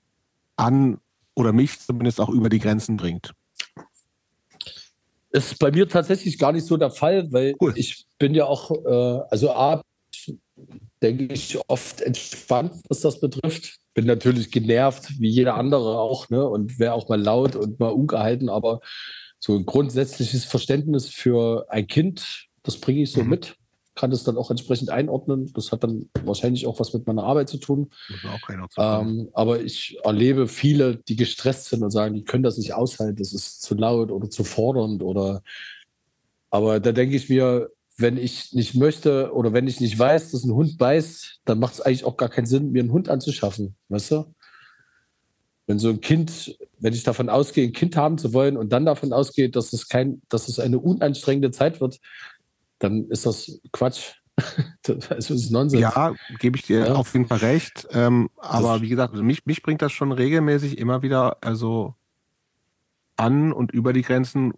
an 0.57 0.99
oder 1.35 1.53
mich 1.53 1.81
zumindest 1.81 2.21
auch 2.21 2.29
über 2.29 2.49
die 2.49 2.61
Grenzen 2.61 2.97
bringt. 2.97 3.35
Ist 5.35 5.59
bei 5.59 5.73
mir 5.73 5.89
tatsächlich 5.89 6.39
gar 6.39 6.53
nicht 6.53 6.65
so 6.65 6.77
der 6.77 6.91
Fall, 6.91 7.33
weil 7.33 7.57
cool. 7.61 7.73
ich 7.75 8.07
bin 8.19 8.35
ja 8.35 8.45
auch, 8.45 8.71
äh, 8.71 9.21
also 9.31 9.51
A, 9.51 9.83
denke 11.03 11.35
ich, 11.35 11.59
oft 11.67 12.01
entspannt, 12.01 12.81
was 12.89 13.01
das 13.01 13.19
betrifft. 13.19 13.79
Bin 13.95 14.07
natürlich 14.07 14.53
genervt, 14.53 15.19
wie 15.19 15.29
jeder 15.29 15.57
andere 15.57 15.99
auch, 15.99 16.31
ne? 16.31 16.47
Und 16.49 16.79
wäre 16.79 16.95
auch 16.95 17.09
mal 17.09 17.21
laut 17.21 17.57
und 17.57 17.81
mal 17.81 17.89
ungehalten, 17.89 18.49
aber 18.49 18.81
so 19.41 19.57
ein 19.57 19.67
grundsätzliches 19.67 20.45
Verständnis 20.45 21.09
für 21.09 21.67
ein 21.69 21.89
Kind, 21.89 22.47
das 22.63 22.79
bringe 22.79 23.03
ich 23.03 23.11
so 23.11 23.23
mhm. 23.23 23.31
mit, 23.31 23.57
kann 23.95 24.11
das 24.11 24.25
dann 24.25 24.37
auch 24.37 24.51
entsprechend 24.51 24.91
einordnen. 24.91 25.53
Das 25.55 25.73
hat 25.73 25.85
dann 25.85 26.09
wahrscheinlich 26.25 26.67
auch 26.67 26.81
was 26.81 26.93
mit 26.93 27.07
meiner 27.07 27.25
Arbeit 27.25 27.49
zu 27.49 27.59
tun. 27.59 27.91
Ähm, 28.77 29.29
aber 29.33 29.61
ich 29.63 29.99
erlebe 30.03 30.49
viele, 30.49 30.97
die 30.97 31.17
gestresst 31.17 31.67
sind 31.67 31.83
und 31.83 31.91
sagen, 31.91 32.15
die 32.15 32.25
können 32.25 32.43
das 32.43 32.59
nicht 32.59 32.75
aushalten, 32.75 33.17
das 33.17 33.33
ist 33.33 33.63
zu 33.63 33.75
laut 33.75 34.11
oder 34.11 34.31
zu 34.31 34.45
fordernd 34.45 35.03
oder 35.03 35.43
aber 36.51 36.79
da 36.79 36.93
denke 36.93 37.17
ich 37.17 37.29
mir, 37.29 37.71
wenn 37.97 38.17
ich 38.17 38.53
nicht 38.53 38.75
möchte 38.77 39.33
oder 39.33 39.53
wenn 39.53 39.67
ich 39.67 39.81
nicht 39.81 39.99
weiß, 39.99 40.31
dass 40.31 40.45
ein 40.45 40.55
Hund 40.55 40.79
beißt, 40.79 41.41
dann 41.45 41.59
macht 41.59 41.75
es 41.75 41.81
eigentlich 41.81 42.05
auch 42.05 42.17
gar 42.17 42.29
keinen 42.29 42.47
Sinn, 42.47 42.71
mir 42.71 42.81
einen 42.81 42.93
Hund 42.93 43.09
anzuschaffen. 43.09 43.75
Weißt 43.89 44.13
du? 44.13 44.25
wenn 45.67 45.79
so 45.79 45.89
ein 45.89 46.01
Kind, 46.01 46.59
wenn 46.79 46.93
ich 46.93 47.05
davon 47.05 47.29
ausgehe, 47.29 47.67
ein 47.67 47.73
Kind 47.73 47.97
haben 47.97 48.19
zu 48.19 48.33
wollen 48.33 48.57
und 48.57 48.73
dann 48.73 48.85
davon 48.85 49.13
ausgeht, 49.13 49.57
dass 49.57 49.73
es 49.73 49.89
kein, 49.89 50.21
dass 50.29 50.49
es 50.49 50.59
eine 50.59 50.79
unanstrengende 50.79 51.51
Zeit 51.51 51.81
wird, 51.81 52.01
dann 52.79 53.09
ist 53.09 53.27
das 53.27 53.61
Quatsch. 53.73 54.15
das 54.83 55.31
ist 55.31 55.51
Nonsens. 55.51 55.81
Ja, 55.81 56.13
gebe 56.41 56.57
ich 56.57 56.65
dir 56.65 56.87
ja. 56.87 56.95
auf 56.95 57.13
jeden 57.13 57.27
Fall 57.27 57.39
recht. 57.39 57.87
Ähm, 57.93 58.31
aber 58.37 58.81
wie 58.81 58.89
gesagt, 58.89 59.15
mich, 59.15 59.47
mich 59.47 59.63
bringt 59.63 59.81
das 59.81 59.93
schon 59.93 60.13
regelmäßig 60.13 60.79
immer 60.79 61.03
wieder 61.03 61.39
also 61.41 61.95
an 63.17 63.53
und 63.53 63.71
über 63.71 63.93
die 63.93 64.03
Grenzen, 64.03 64.53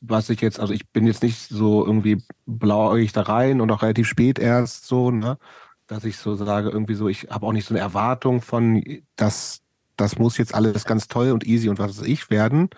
was 0.00 0.30
ich 0.30 0.40
jetzt, 0.40 0.60
also 0.60 0.72
ich 0.72 0.88
bin 0.90 1.06
jetzt 1.06 1.22
nicht 1.22 1.48
so 1.48 1.84
irgendwie 1.84 2.22
blauäugig 2.46 3.12
da 3.12 3.22
rein 3.22 3.60
und 3.60 3.70
auch 3.70 3.82
relativ 3.82 4.08
spät 4.08 4.38
erst 4.38 4.86
so, 4.86 5.10
ne? 5.10 5.38
Dass 5.86 6.04
ich 6.04 6.16
so 6.18 6.36
sage, 6.36 6.70
irgendwie 6.70 6.94
so, 6.94 7.08
ich 7.08 7.28
habe 7.30 7.46
auch 7.46 7.52
nicht 7.52 7.66
so 7.66 7.74
eine 7.74 7.80
Erwartung 7.80 8.42
von, 8.42 8.82
dass 9.16 9.60
das 9.96 10.18
muss 10.18 10.38
jetzt 10.38 10.54
alles 10.54 10.84
ganz 10.84 11.08
toll 11.08 11.32
und 11.32 11.44
easy 11.44 11.68
und 11.68 11.78
was 11.78 11.98
weiß 11.98 12.06
ich 12.06 12.30
werden. 12.30 12.70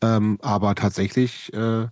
Ähm, 0.00 0.38
aber 0.40 0.74
tatsächlich 0.74 1.52
äh, 1.52 1.88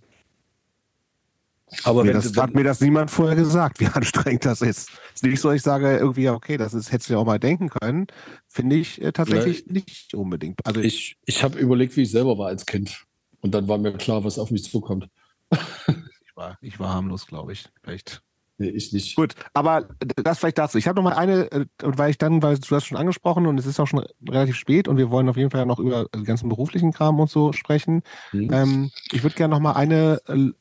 aber 1.83 2.03
mir 2.03 2.13
das, 2.13 2.35
hat 2.37 2.53
mir 2.53 2.63
das 2.63 2.79
niemand 2.79 3.11
vorher 3.11 3.35
gesagt, 3.35 3.79
wie 3.79 3.87
anstrengend 3.87 4.45
das 4.45 4.61
ist. 4.61 4.89
Es 4.89 5.15
ist 5.15 5.23
nicht 5.23 5.41
so, 5.41 5.51
ich 5.51 5.61
sage 5.61 5.97
irgendwie, 5.97 6.29
okay, 6.29 6.57
das 6.57 6.73
ist, 6.73 6.91
hättest 6.91 7.09
du 7.09 7.13
ja 7.13 7.19
auch 7.19 7.25
mal 7.25 7.39
denken 7.39 7.69
können. 7.69 8.07
Finde 8.47 8.75
ich 8.75 9.01
äh, 9.01 9.11
tatsächlich 9.11 9.65
ja, 9.67 9.73
nicht 9.73 10.13
unbedingt. 10.13 10.65
Also 10.65 10.81
ich 10.81 11.17
ich 11.25 11.43
habe 11.43 11.59
überlegt, 11.59 11.95
wie 11.97 12.03
ich 12.03 12.11
selber 12.11 12.37
war 12.37 12.47
als 12.47 12.65
Kind. 12.65 13.05
Und 13.41 13.53
dann 13.53 13.67
war 13.67 13.77
mir 13.77 13.93
klar, 13.93 14.23
was 14.23 14.39
auf 14.39 14.51
mich 14.51 14.63
zukommt. 14.63 15.09
ich, 15.51 16.35
war, 16.35 16.57
ich 16.61 16.79
war 16.79 16.93
harmlos, 16.93 17.27
glaube 17.27 17.53
ich. 17.53 17.65
Vielleicht 17.83 18.21
Nee, 18.59 18.69
ich 18.69 18.91
nicht. 18.91 19.15
Gut, 19.15 19.35
aber 19.53 19.87
das 20.15 20.39
vielleicht 20.39 20.57
dazu. 20.57 20.79
Ich 20.79 20.87
habe 20.87 20.95
noch 20.95 21.03
mal 21.03 21.15
eine, 21.15 21.51
äh, 21.51 21.65
und 21.83 21.97
weil 21.99 22.09
ich 22.09 22.17
dann, 22.17 22.41
weil 22.41 22.57
du 22.57 22.75
hast 22.75 22.85
schon 22.85 22.97
angesprochen 22.97 23.45
und 23.45 23.59
es 23.59 23.67
ist 23.67 23.79
auch 23.79 23.85
schon 23.85 24.03
relativ 24.27 24.55
spät 24.55 24.87
und 24.87 24.97
wir 24.97 25.11
wollen 25.11 25.29
auf 25.29 25.37
jeden 25.37 25.51
Fall 25.51 25.65
noch 25.67 25.77
über 25.77 26.05
den 26.05 26.23
ganzen 26.23 26.49
beruflichen 26.49 26.91
Kram 26.91 27.19
und 27.19 27.29
so 27.29 27.53
sprechen. 27.53 28.01
Mhm. 28.31 28.51
Ähm, 28.51 28.91
ich 29.11 29.21
würde 29.21 29.35
gerne 29.35 29.53
noch 29.53 29.59
mal 29.59 29.73
eine 29.73 30.21
äh, 30.27 30.51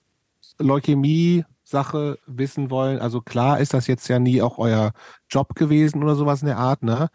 Leukämie-Sache 0.58 2.18
wissen 2.26 2.70
wollen. 2.70 2.98
Also 2.98 3.20
klar 3.20 3.60
ist 3.60 3.74
das 3.74 3.86
jetzt 3.86 4.08
ja 4.08 4.18
nie 4.18 4.42
auch 4.42 4.58
euer 4.58 4.92
Job 5.30 5.54
gewesen 5.54 6.02
oder 6.02 6.14
sowas 6.14 6.42
in 6.42 6.46
der 6.46 6.58
Art, 6.58 6.82
ne? 6.82 7.08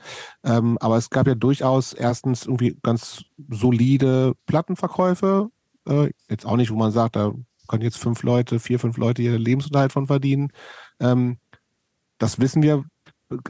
Ähm, 0.43 0.77
aber 0.79 0.97
es 0.97 1.09
gab 1.09 1.27
ja 1.27 1.35
durchaus 1.35 1.93
erstens 1.93 2.45
irgendwie 2.45 2.77
ganz 2.83 3.23
solide 3.49 4.33
Plattenverkäufe. 4.45 5.49
Äh, 5.87 6.11
jetzt 6.29 6.45
auch 6.45 6.57
nicht, 6.57 6.71
wo 6.71 6.75
man 6.75 6.91
sagt, 6.91 7.15
da 7.15 7.33
können 7.67 7.83
jetzt 7.83 7.97
fünf 7.97 8.23
Leute, 8.23 8.59
vier, 8.59 8.79
fünf 8.79 8.97
Leute 8.97 9.21
ihren 9.21 9.41
Lebensunterhalt 9.41 9.93
von 9.93 10.07
verdienen. 10.07 10.51
Ähm, 10.99 11.37
das 12.17 12.39
wissen 12.39 12.61
wir 12.61 12.85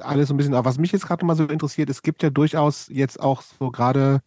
alles 0.01 0.27
so 0.27 0.33
ein 0.33 0.37
bisschen. 0.37 0.53
Aber 0.53 0.69
was 0.69 0.77
mich 0.77 0.91
jetzt 0.91 1.07
gerade 1.07 1.25
mal 1.25 1.35
so 1.35 1.45
interessiert, 1.45 1.89
es 1.89 2.03
gibt 2.03 2.23
ja 2.23 2.29
durchaus 2.29 2.87
jetzt 2.89 3.19
auch 3.19 3.41
so 3.41 3.71
gerade 3.71 4.21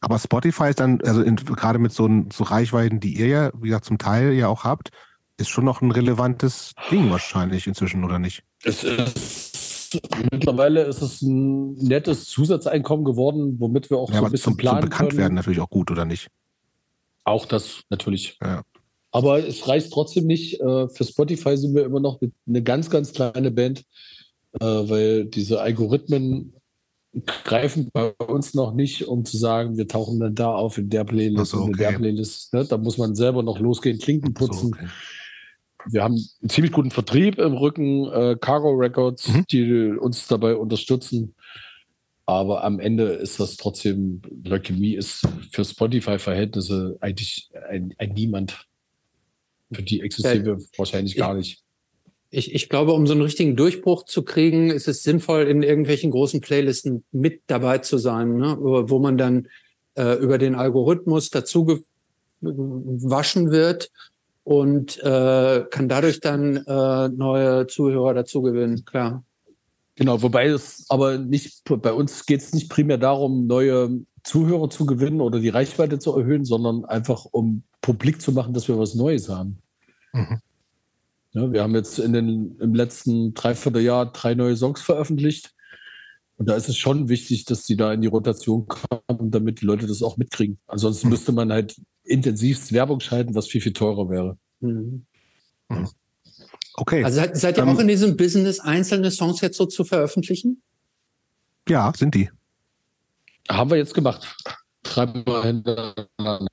Aber 0.00 0.18
Spotify 0.18 0.70
ist 0.70 0.80
dann, 0.80 1.00
also 1.02 1.22
in, 1.22 1.36
gerade 1.36 1.78
mit 1.78 1.92
so, 1.92 2.08
so 2.32 2.44
Reichweiten, 2.44 2.98
die 2.98 3.14
ihr 3.16 3.26
ja, 3.28 3.50
wie 3.54 3.68
gesagt, 3.68 3.84
zum 3.84 3.98
Teil 3.98 4.32
ja 4.32 4.48
auch 4.48 4.64
habt, 4.64 4.90
ist 5.38 5.48
schon 5.48 5.64
noch 5.64 5.80
ein 5.80 5.90
relevantes 5.90 6.74
Ding 6.90 7.10
wahrscheinlich 7.10 7.66
inzwischen, 7.66 8.04
oder 8.04 8.18
nicht? 8.18 8.42
Es 8.64 8.84
ist, 8.84 10.00
mittlerweile 10.32 10.82
ist 10.82 11.02
es 11.02 11.22
ein 11.22 11.74
nettes 11.74 12.26
Zusatzeinkommen 12.26 13.04
geworden, 13.04 13.56
womit 13.58 13.90
wir 13.90 13.98
auch 13.98 14.08
Ja, 14.10 14.14
so 14.16 14.18
ein 14.20 14.24
aber 14.24 14.30
bisschen 14.30 14.44
zum, 14.44 14.52
zum 14.54 14.56
planen 14.58 14.80
bekannt 14.80 15.10
können. 15.10 15.20
werden 15.20 15.34
natürlich 15.34 15.60
auch 15.60 15.70
gut, 15.70 15.90
oder 15.90 16.04
nicht? 16.04 16.28
Auch 17.24 17.46
das 17.46 17.82
natürlich. 17.88 18.38
Ja. 18.42 18.62
Aber 19.12 19.46
es 19.46 19.68
reicht 19.68 19.92
trotzdem 19.92 20.26
nicht. 20.26 20.60
Äh, 20.60 20.88
Für 20.88 21.04
Spotify 21.04 21.56
sind 21.56 21.74
wir 21.74 21.84
immer 21.84 22.00
noch 22.00 22.20
eine 22.46 22.62
ganz, 22.62 22.90
ganz 22.90 23.12
kleine 23.12 23.50
Band, 23.50 23.84
äh, 24.54 24.64
weil 24.64 25.26
diese 25.26 25.60
Algorithmen 25.60 26.54
greifen 27.44 27.90
bei 27.92 28.10
uns 28.12 28.54
noch 28.54 28.72
nicht, 28.74 29.06
um 29.06 29.24
zu 29.24 29.36
sagen, 29.36 29.76
wir 29.76 29.86
tauchen 29.86 30.18
dann 30.18 30.34
da 30.34 30.54
auf 30.54 30.78
in 30.78 30.88
der 30.88 31.04
Playlist 31.04 31.52
so, 31.52 31.62
und 31.62 31.72
in 31.72 31.76
der 31.78 31.88
okay. 31.90 31.98
Playlist. 31.98 32.54
Ne? 32.54 32.64
Da 32.64 32.78
muss 32.78 32.96
man 32.98 33.14
selber 33.14 33.42
noch 33.42 33.58
losgehen, 33.58 33.98
Klinken 33.98 34.34
So, 34.38 34.46
putzen. 34.46 34.72
okay. 34.74 34.88
Wir 35.90 36.04
haben 36.04 36.14
einen 36.14 36.48
ziemlich 36.48 36.72
guten 36.72 36.90
Vertrieb 36.92 37.38
im 37.38 37.54
Rücken, 37.54 38.06
äh, 38.12 38.36
Cargo 38.40 38.70
Records, 38.70 39.28
Mhm. 39.28 39.44
die 39.50 39.92
uns 39.98 40.26
dabei 40.28 40.54
unterstützen. 40.54 41.34
Aber 42.24 42.62
am 42.62 42.78
Ende 42.78 43.04
ist 43.14 43.40
das 43.40 43.56
trotzdem, 43.56 44.22
Leukämie 44.44 44.94
ist 44.94 45.26
für 45.50 45.64
Spotify-Verhältnisse 45.64 46.96
eigentlich 47.00 47.50
ein, 47.68 47.92
ein 47.98 48.12
Niemand. 48.12 48.68
Für 49.72 49.82
die 49.82 50.00
existieren 50.02 50.44
wir 50.44 50.58
wahrscheinlich 50.76 51.16
gar 51.16 51.34
nicht. 51.34 51.62
Ich, 52.34 52.54
ich 52.54 52.70
glaube, 52.70 52.94
um 52.94 53.06
so 53.06 53.12
einen 53.12 53.20
richtigen 53.20 53.56
Durchbruch 53.56 54.06
zu 54.06 54.22
kriegen, 54.22 54.70
ist 54.70 54.88
es 54.88 55.02
sinnvoll, 55.02 55.42
in 55.42 55.62
irgendwelchen 55.62 56.10
großen 56.10 56.40
Playlisten 56.40 57.04
mit 57.12 57.42
dabei 57.46 57.78
zu 57.78 57.98
sein, 57.98 58.38
ne? 58.38 58.56
wo 58.58 58.98
man 58.98 59.18
dann 59.18 59.48
äh, 59.96 60.14
über 60.14 60.38
den 60.38 60.54
Algorithmus 60.54 61.28
dazu 61.28 61.66
ge- 61.66 61.82
gewaschen 62.40 63.50
wird 63.50 63.90
und 64.44 64.98
äh, 65.02 65.64
kann 65.70 65.90
dadurch 65.90 66.20
dann 66.20 66.56
äh, 66.56 67.08
neue 67.10 67.66
Zuhörer 67.66 68.14
dazu 68.14 68.40
gewinnen. 68.40 68.86
Klar. 68.86 69.24
Genau, 69.96 70.22
wobei 70.22 70.46
es 70.46 70.86
aber 70.88 71.18
nicht, 71.18 71.62
bei 71.66 71.92
uns 71.92 72.24
geht 72.24 72.40
es 72.40 72.54
nicht 72.54 72.70
primär 72.70 72.96
darum, 72.96 73.46
neue 73.46 74.00
Zuhörer 74.24 74.70
zu 74.70 74.86
gewinnen 74.86 75.20
oder 75.20 75.38
die 75.38 75.50
Reichweite 75.50 75.98
zu 75.98 76.16
erhöhen, 76.16 76.46
sondern 76.46 76.86
einfach 76.86 77.26
um 77.26 77.62
publik 77.82 78.22
zu 78.22 78.32
machen, 78.32 78.54
dass 78.54 78.68
wir 78.68 78.78
was 78.78 78.94
Neues 78.94 79.28
haben. 79.28 79.58
Mhm. 80.14 80.40
Ja, 81.34 81.50
wir 81.50 81.62
haben 81.62 81.74
jetzt 81.74 81.98
in 81.98 82.12
den, 82.12 82.58
im 82.58 82.74
letzten 82.74 83.32
Dreivierteljahr 83.34 84.12
drei 84.12 84.34
neue 84.34 84.56
Songs 84.56 84.82
veröffentlicht. 84.82 85.54
Und 86.36 86.46
da 86.48 86.54
ist 86.56 86.68
es 86.68 86.76
schon 86.76 87.08
wichtig, 87.08 87.44
dass 87.44 87.64
die 87.64 87.76
da 87.76 87.92
in 87.92 88.00
die 88.00 88.08
Rotation 88.08 88.66
kommen, 88.66 89.30
damit 89.30 89.60
die 89.60 89.64
Leute 89.66 89.86
das 89.86 90.02
auch 90.02 90.16
mitkriegen. 90.16 90.58
Ansonsten 90.66 91.06
Mhm. 91.06 91.12
müsste 91.12 91.32
man 91.32 91.52
halt 91.52 91.76
intensivst 92.04 92.72
Werbung 92.72 93.00
schalten, 93.00 93.34
was 93.34 93.46
viel, 93.46 93.60
viel 93.60 93.72
teurer 93.72 94.08
wäre. 94.10 94.36
Mhm. 94.60 95.06
Okay. 96.74 97.04
Also 97.04 97.16
seid, 97.16 97.36
seid 97.36 97.56
ihr 97.58 97.62
Ähm, 97.62 97.68
auch 97.70 97.78
in 97.78 97.88
diesem 97.88 98.16
Business, 98.16 98.60
einzelne 98.60 99.10
Songs 99.10 99.40
jetzt 99.40 99.56
so 99.56 99.66
zu 99.66 99.84
veröffentlichen? 99.84 100.62
ja, 101.68 101.92
sind 101.96 102.14
die. 102.14 102.28
Haben 103.48 103.70
wir 103.70 103.76
jetzt 103.76 103.94
gemacht. 103.94 104.34
Dreimal 104.82 105.42
hintereinander. 105.44 106.46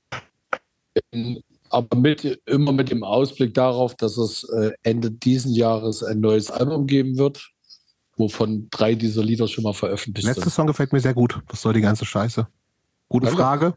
In- 1.11 1.41
Aber 1.69 1.97
mit, 1.97 2.23
immer 2.45 2.71
mit 2.71 2.89
dem 2.89 3.03
Ausblick 3.03 3.53
darauf, 3.53 3.95
dass 3.95 4.17
es 4.17 4.43
äh, 4.49 4.71
Ende 4.83 5.11
diesen 5.11 5.53
Jahres 5.53 6.03
ein 6.03 6.19
neues 6.19 6.49
Album 6.51 6.87
geben 6.87 7.17
wird, 7.17 7.51
wovon 8.17 8.67
drei 8.71 8.95
dieser 8.95 9.23
Lieder 9.23 9.47
schon 9.47 9.63
mal 9.63 9.73
veröffentlicht 9.73 10.25
Letzter 10.27 10.43
sind. 10.43 10.53
Song 10.53 10.67
gefällt 10.67 10.93
mir 10.93 10.99
sehr 10.99 11.13
gut. 11.13 11.39
Was 11.47 11.61
soll 11.61 11.73
die 11.73 11.81
ganze 11.81 12.05
Scheiße? 12.05 12.47
Gute 13.07 13.25
Danke. 13.27 13.41
Frage. 13.41 13.73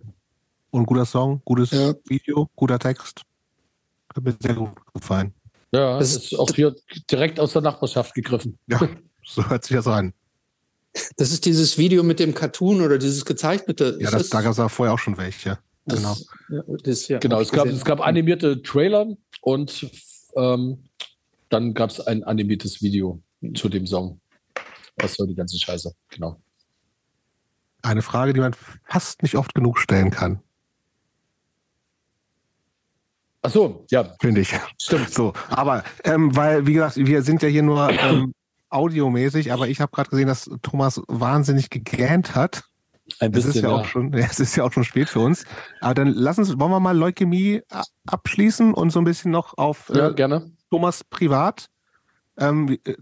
Und 0.70 0.86
guter 0.86 1.04
Song, 1.04 1.42
gutes 1.44 1.70
Ja. 1.70 1.94
Video, 2.06 2.48
guter 2.56 2.78
Text. 2.78 3.22
Hat 4.14 4.24
mir 4.24 4.34
sehr 4.40 4.54
gut 4.54 4.70
gefallen. 4.94 5.34
Ja, 5.72 5.98
Das- 5.98 6.14
das 6.14 6.24
ist 6.32 6.38
auch 6.38 6.50
hier 6.54 6.74
direkt 7.10 7.38
aus 7.40 7.52
der 7.52 7.62
Nachbarschaft 7.62 8.14
gegriffen. 8.14 8.58
Ja, 8.66 8.80
so 9.24 9.48
hört 9.48 9.64
sich 9.64 9.76
das 9.76 9.86
an. 9.86 10.12
Das 11.16 11.32
ist 11.32 11.46
dieses 11.46 11.78
Video 11.78 12.02
mit 12.02 12.18
dem 12.20 12.34
Cartoon 12.34 12.82
oder 12.82 12.98
dieses 12.98 13.24
gezeichnete. 13.24 13.96
Ja, 14.00 14.08
Ist 14.08 14.14
das, 14.14 14.28
da 14.30 14.42
gab 14.42 14.52
es 14.52 14.58
ja 14.58 14.68
vorher 14.68 14.92
auch 14.94 14.98
schon 14.98 15.16
welche. 15.16 15.58
Das, 15.84 16.26
Genau. 16.48 16.76
das, 16.84 17.08
ja, 17.08 17.18
Genau, 17.18 17.40
es 17.40 17.50
gab, 17.50 17.66
es 17.66 17.84
gab 17.84 18.00
animierte 18.00 18.62
Trailer 18.62 19.06
und 19.40 19.90
ähm, 20.36 20.84
dann 21.48 21.74
gab 21.74 21.90
es 21.90 22.00
ein 22.00 22.24
animiertes 22.24 22.82
Video 22.82 23.20
zu 23.54 23.68
dem 23.68 23.86
Song. 23.86 24.20
Was 24.96 25.14
soll 25.14 25.26
die 25.26 25.34
ganze 25.34 25.58
Scheiße? 25.58 25.92
Genau. 26.10 26.40
Eine 27.82 28.02
Frage, 28.02 28.32
die 28.32 28.40
man 28.40 28.54
fast 28.84 29.22
nicht 29.22 29.36
oft 29.36 29.54
genug 29.54 29.78
stellen 29.78 30.10
kann, 30.10 30.40
Ach 33.42 33.50
so, 33.50 33.84
ja, 33.90 34.14
finde 34.20 34.40
ich. 34.42 34.54
stimmt. 34.80 35.10
So, 35.10 35.32
aber 35.48 35.82
ähm, 36.04 36.34
weil, 36.36 36.64
wie 36.66 36.74
gesagt, 36.74 36.96
wir 36.96 37.22
sind 37.22 37.42
ja 37.42 37.48
hier 37.48 37.64
nur 37.64 37.90
ähm, 37.90 38.32
audiomäßig, 38.68 39.52
aber 39.52 39.66
ich 39.66 39.80
habe 39.80 39.90
gerade 39.90 40.10
gesehen, 40.10 40.28
dass 40.28 40.48
Thomas 40.62 41.02
wahnsinnig 41.08 41.68
gegähnt 41.68 42.36
hat. 42.36 42.62
Ein 43.20 43.32
Es 43.32 43.38
ist 43.44 43.46
bisschen, 43.54 43.64
ja 43.64 43.70
ja. 43.70 43.76
auch 43.82 43.84
schon, 43.86 44.12
es 44.14 44.40
ist 44.40 44.56
ja 44.56 44.64
auch 44.64 44.72
schon 44.72 44.84
spät 44.84 45.08
für 45.08 45.20
uns. 45.20 45.44
Aber 45.80 45.94
dann 45.94 46.08
lass 46.08 46.38
uns, 46.38 46.58
wollen 46.58 46.70
wir 46.70 46.80
mal 46.80 46.96
Leukämie 46.96 47.62
a- 47.70 47.82
abschließen 48.06 48.74
und 48.74 48.90
so 48.90 49.00
ein 49.00 49.04
bisschen 49.04 49.30
noch 49.30 49.56
auf 49.58 49.90
Ja, 49.94 50.08
äh, 50.08 50.14
gerne. 50.14 50.52
Thomas 50.70 51.04
privat. 51.04 51.68
Ähm, 52.38 52.78
äh, 52.84 52.94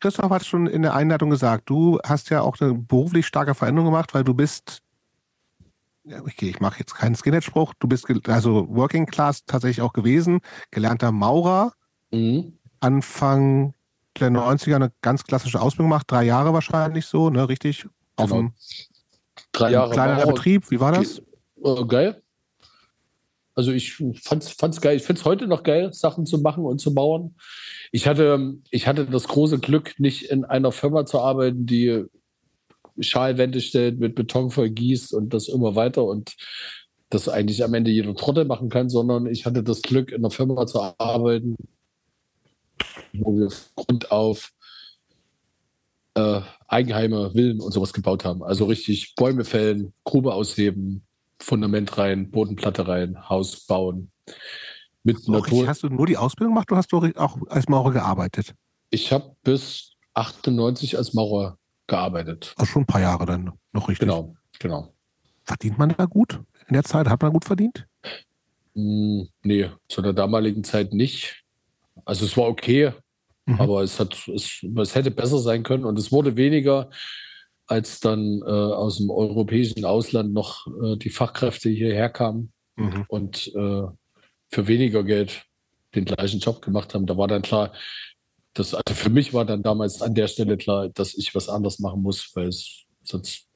Christoph 0.00 0.30
hat 0.30 0.46
schon 0.46 0.66
in 0.66 0.82
der 0.82 0.94
Einleitung 0.94 1.28
gesagt, 1.28 1.68
du 1.68 1.98
hast 2.04 2.30
ja 2.30 2.40
auch 2.40 2.58
eine 2.60 2.72
beruflich 2.74 3.26
starke 3.26 3.54
Veränderung 3.54 3.90
gemacht, 3.92 4.14
weil 4.14 4.24
du 4.24 4.32
bist, 4.32 4.80
ja, 6.04 6.20
okay, 6.22 6.48
ich 6.48 6.60
mache 6.60 6.78
jetzt 6.78 6.94
keinen 6.94 7.14
Skinhead-Spruch, 7.14 7.74
du 7.78 7.86
bist 7.86 8.06
also 8.28 8.66
Working 8.74 9.04
Class 9.04 9.44
tatsächlich 9.44 9.82
auch 9.82 9.92
gewesen, 9.92 10.40
gelernter 10.70 11.12
Maurer, 11.12 11.72
Mhm. 12.12 12.58
Anfang 12.80 13.74
der 14.18 14.30
90er 14.30 14.74
eine 14.76 14.90
ganz 15.02 15.22
klassische 15.24 15.60
Ausbildung 15.60 15.90
gemacht, 15.90 16.06
drei 16.10 16.24
Jahre 16.24 16.52
wahrscheinlich 16.54 17.04
so, 17.06 17.28
ne, 17.30 17.48
richtig? 17.48 17.86
Auf 18.16 18.30
Genau. 18.30 18.38
einem 18.40 18.52
Drei 19.52 19.72
Jahre 19.72 19.92
kleineren 19.92 20.24
Mauer. 20.24 20.34
Betrieb, 20.34 20.70
wie 20.70 20.80
war 20.80 20.92
das? 20.92 21.22
Äh, 21.62 21.84
geil. 21.86 22.22
Also 23.54 23.72
ich 23.72 23.96
fand's, 24.22 24.50
fand's 24.50 24.80
geil. 24.80 24.96
Ich 24.96 25.02
finde 25.02 25.20
es 25.20 25.24
heute 25.26 25.46
noch 25.46 25.62
geil, 25.62 25.92
Sachen 25.92 26.24
zu 26.24 26.38
machen 26.38 26.64
und 26.64 26.80
zu 26.80 26.94
bauen. 26.94 27.34
Ich 27.92 28.06
hatte, 28.06 28.54
ich 28.70 28.86
hatte 28.86 29.06
das 29.06 29.28
große 29.28 29.58
Glück, 29.58 29.98
nicht 29.98 30.22
in 30.30 30.44
einer 30.44 30.72
Firma 30.72 31.04
zu 31.04 31.20
arbeiten, 31.20 31.66
die 31.66 32.06
Schalwände 32.98 33.60
stellt, 33.60 33.98
mit 33.98 34.14
Beton 34.14 34.50
vollgießt 34.50 35.12
und 35.12 35.34
das 35.34 35.48
immer 35.48 35.74
weiter 35.74 36.04
und 36.04 36.36
das 37.08 37.28
eigentlich 37.28 37.64
am 37.64 37.74
Ende 37.74 37.90
jeder 37.90 38.14
Trottel 38.14 38.44
machen 38.44 38.68
kann, 38.68 38.88
sondern 38.88 39.26
ich 39.26 39.44
hatte 39.44 39.62
das 39.62 39.82
Glück, 39.82 40.12
in 40.12 40.18
einer 40.18 40.30
Firma 40.30 40.66
zu 40.66 40.80
arbeiten, 40.98 41.56
wo 43.12 43.36
wir 43.36 43.50
von 43.50 43.74
Grund 43.74 44.12
auf 44.12 44.52
äh, 46.14 46.40
Eigenheime, 46.68 47.32
Villen 47.32 47.60
und 47.60 47.72
sowas 47.72 47.92
gebaut 47.92 48.24
haben. 48.24 48.42
Also 48.42 48.66
richtig 48.66 49.14
Bäume 49.14 49.44
fällen, 49.44 49.92
Grube 50.04 50.34
ausheben, 50.34 51.04
Fundament 51.38 51.96
rein, 51.98 52.30
Bodenplatte 52.30 52.86
rein, 52.86 53.28
Haus 53.28 53.66
bauen. 53.66 54.10
Mit 55.02 55.16
richtig, 55.16 55.32
Natur. 55.32 55.66
hast 55.66 55.82
du 55.82 55.88
nur 55.88 56.06
die 56.06 56.16
Ausbildung 56.16 56.54
gemacht 56.54 56.70
oder 56.70 56.78
hast 56.78 56.92
du 56.92 56.98
auch 57.16 57.38
als 57.48 57.68
Maurer 57.68 57.92
gearbeitet? 57.92 58.54
Ich 58.90 59.12
habe 59.12 59.34
bis 59.42 59.94
98 60.14 60.98
als 60.98 61.14
Maurer 61.14 61.56
gearbeitet. 61.86 62.54
Auch 62.56 62.66
schon 62.66 62.82
ein 62.82 62.86
paar 62.86 63.00
Jahre 63.00 63.26
dann 63.26 63.52
noch 63.72 63.88
richtig. 63.88 64.06
Genau, 64.06 64.34
genau. 64.58 64.92
Verdient 65.44 65.78
man 65.78 65.94
da 65.96 66.04
gut 66.04 66.40
in 66.68 66.74
der 66.74 66.84
Zeit? 66.84 67.08
Hat 67.08 67.22
man 67.22 67.32
gut 67.32 67.44
verdient? 67.44 67.86
Mm, 68.74 69.22
nee, 69.42 69.70
zu 69.88 70.02
der 70.02 70.12
damaligen 70.12 70.64
Zeit 70.64 70.92
nicht. 70.92 71.44
Also 72.04 72.24
es 72.24 72.36
war 72.36 72.46
okay, 72.46 72.92
mhm. 73.46 73.60
aber 73.60 73.82
es, 73.82 73.98
hat, 73.98 74.28
es, 74.28 74.64
es 74.76 74.94
hätte 74.94 75.10
besser 75.10 75.38
sein 75.38 75.62
können 75.62 75.84
und 75.84 75.98
es 75.98 76.12
wurde 76.12 76.36
weniger, 76.36 76.90
als 77.66 78.00
dann 78.00 78.42
äh, 78.44 78.50
aus 78.50 78.98
dem 78.98 79.10
europäischen 79.10 79.84
Ausland 79.84 80.32
noch 80.32 80.66
äh, 80.82 80.96
die 80.96 81.10
Fachkräfte 81.10 81.70
hierher 81.70 82.10
kamen 82.10 82.52
mhm. 82.76 83.04
und 83.08 83.48
äh, 83.54 83.82
für 84.52 84.66
weniger 84.66 85.04
Geld 85.04 85.44
den 85.94 86.04
gleichen 86.04 86.40
Job 86.40 86.62
gemacht 86.62 86.94
haben. 86.94 87.06
Da 87.06 87.16
war 87.16 87.28
dann 87.28 87.42
klar, 87.42 87.72
das, 88.54 88.74
also 88.74 88.94
für 88.94 89.10
mich 89.10 89.32
war 89.32 89.44
dann 89.44 89.62
damals 89.62 90.02
an 90.02 90.14
der 90.14 90.26
Stelle 90.26 90.56
klar, 90.56 90.88
dass 90.88 91.14
ich 91.14 91.34
was 91.34 91.48
anderes 91.48 91.78
machen 91.78 92.02
muss, 92.02 92.32
weil 92.34 92.48
es, 92.48 92.84
sonst 93.04 93.46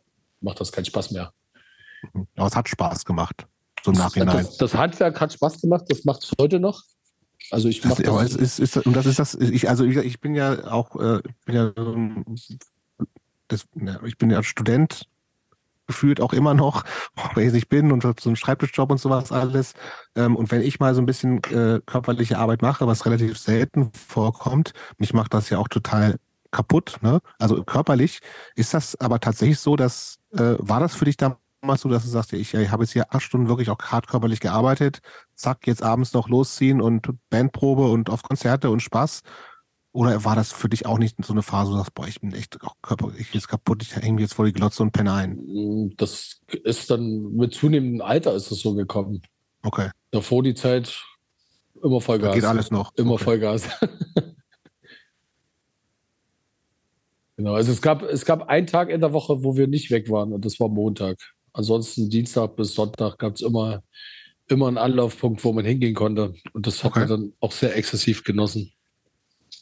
macht 0.40 0.60
das 0.60 0.70
keinen 0.70 0.84
Spaß 0.84 1.10
mehr. 1.10 1.32
Mhm. 2.12 2.28
Aber 2.36 2.46
es 2.46 2.56
hat 2.56 2.68
Spaß 2.68 3.04
gemacht, 3.04 3.46
so 3.82 3.90
im 3.90 3.98
Nachhinein. 3.98 4.36
Das, 4.36 4.56
das 4.56 4.74
Handwerk 4.74 5.20
hat 5.20 5.32
Spaß 5.32 5.60
gemacht, 5.60 5.86
das 5.88 6.04
macht 6.04 6.22
es 6.22 6.32
heute 6.40 6.60
noch. 6.60 6.82
Also 7.50 7.68
ich 7.68 7.84
mache 7.84 8.02
das. 8.02 8.34
Es 8.34 8.58
ist, 8.58 8.76
ist, 8.76 8.86
und 8.86 8.94
das 8.94 9.06
ist 9.06 9.18
das, 9.18 9.34
ich, 9.34 9.68
also 9.68 9.84
ich, 9.84 9.96
ich 9.96 10.20
bin 10.20 10.34
ja 10.34 10.72
auch, 10.72 10.96
äh, 10.96 11.20
bin 11.44 11.54
ja, 11.54 11.72
das, 13.48 13.66
ja, 13.74 14.00
ich 14.04 14.18
bin 14.18 14.30
ja 14.30 14.42
Student 14.42 15.08
gefühlt 15.86 16.20
auch 16.20 16.32
immer 16.32 16.54
noch, 16.54 16.84
wer 17.34 17.52
ich 17.52 17.68
bin 17.68 17.92
und 17.92 18.02
so 18.02 18.14
einen 18.26 18.36
Schreibtischjob 18.36 18.90
und 18.90 18.98
sowas 18.98 19.32
alles. 19.32 19.74
Ähm, 20.16 20.36
und 20.36 20.50
wenn 20.50 20.62
ich 20.62 20.80
mal 20.80 20.94
so 20.94 21.02
ein 21.02 21.06
bisschen 21.06 21.42
äh, 21.44 21.80
körperliche 21.84 22.38
Arbeit 22.38 22.62
mache, 22.62 22.86
was 22.86 23.06
relativ 23.06 23.38
selten 23.38 23.92
vorkommt, 23.92 24.72
mich 24.98 25.12
macht 25.12 25.34
das 25.34 25.50
ja 25.50 25.58
auch 25.58 25.68
total 25.68 26.18
kaputt. 26.50 26.98
Ne? 27.02 27.20
Also 27.38 27.62
körperlich 27.64 28.20
ist 28.54 28.74
das 28.74 28.98
aber 29.00 29.20
tatsächlich 29.20 29.58
so, 29.58 29.76
dass 29.76 30.18
äh, 30.32 30.54
war 30.58 30.80
das 30.80 30.94
für 30.94 31.04
dich 31.04 31.16
damals 31.16 31.43
so, 31.78 31.88
dass 31.88 32.04
du 32.04 32.08
sagst, 32.08 32.32
ich, 32.32 32.54
ich 32.54 32.70
habe 32.70 32.84
jetzt 32.84 32.92
hier 32.92 33.12
acht 33.12 33.22
Stunden 33.22 33.48
wirklich 33.48 33.70
auch 33.70 33.78
hart 33.78 34.08
körperlich 34.08 34.40
gearbeitet, 34.40 35.00
zack, 35.34 35.66
jetzt 35.66 35.82
abends 35.82 36.12
noch 36.12 36.28
losziehen 36.28 36.80
und 36.80 37.08
Bandprobe 37.30 37.88
und 37.88 38.10
auf 38.10 38.22
Konzerte 38.22 38.70
und 38.70 38.80
Spaß 38.80 39.22
oder 39.94 40.24
war 40.24 40.34
das 40.34 40.52
für 40.52 40.68
dich 40.68 40.86
auch 40.86 40.98
nicht 40.98 41.24
so 41.24 41.32
eine 41.32 41.42
Phase, 41.42 41.70
wo 41.70 41.74
du 41.74 41.78
sagst, 41.78 41.94
boah, 41.94 42.08
ich 42.08 42.20
bin 42.20 42.34
echt 42.34 42.60
auch 42.64 42.74
körperlich 42.82 43.32
jetzt 43.32 43.46
kaputt, 43.48 43.80
ich 43.80 43.94
hänge 43.94 44.20
jetzt 44.20 44.34
vor 44.34 44.44
die 44.44 44.52
Glotze 44.52 44.82
und 44.82 44.90
penne 44.90 45.12
ein? 45.12 45.36
Mm, 45.36 45.94
das 45.96 46.40
ist 46.64 46.90
dann 46.90 47.32
mit 47.36 47.54
zunehmendem 47.54 48.02
Alter 48.02 48.34
ist 48.34 48.50
es 48.50 48.58
so 48.60 48.74
gekommen. 48.74 49.22
Okay. 49.62 49.90
Davor 50.10 50.42
die 50.42 50.54
Zeit 50.54 51.00
immer 51.80 52.00
Vollgas. 52.00 52.30
Da 52.30 52.34
geht 52.34 52.44
alles 52.44 52.72
noch. 52.72 52.92
Immer 52.96 53.12
okay. 53.12 53.24
Vollgas. 53.24 53.68
genau, 57.36 57.54
also 57.54 57.70
es 57.70 57.80
gab, 57.80 58.02
es 58.02 58.24
gab 58.24 58.48
einen 58.48 58.66
Tag 58.66 58.90
in 58.90 59.00
der 59.00 59.12
Woche, 59.12 59.44
wo 59.44 59.56
wir 59.56 59.68
nicht 59.68 59.92
weg 59.92 60.10
waren 60.10 60.32
und 60.32 60.44
das 60.44 60.58
war 60.58 60.68
Montag. 60.68 61.33
Ansonsten 61.54 62.10
Dienstag 62.10 62.56
bis 62.56 62.74
Sonntag 62.74 63.16
gab 63.18 63.36
es 63.36 63.40
immer, 63.40 63.82
immer 64.48 64.66
einen 64.66 64.76
Anlaufpunkt, 64.76 65.42
wo 65.44 65.52
man 65.52 65.64
hingehen 65.64 65.94
konnte. 65.94 66.34
Und 66.52 66.66
das 66.66 66.82
hat 66.82 66.90
okay. 66.90 67.00
man 67.00 67.08
dann 67.08 67.32
auch 67.40 67.52
sehr 67.52 67.76
exzessiv 67.76 68.24
genossen. 68.24 68.72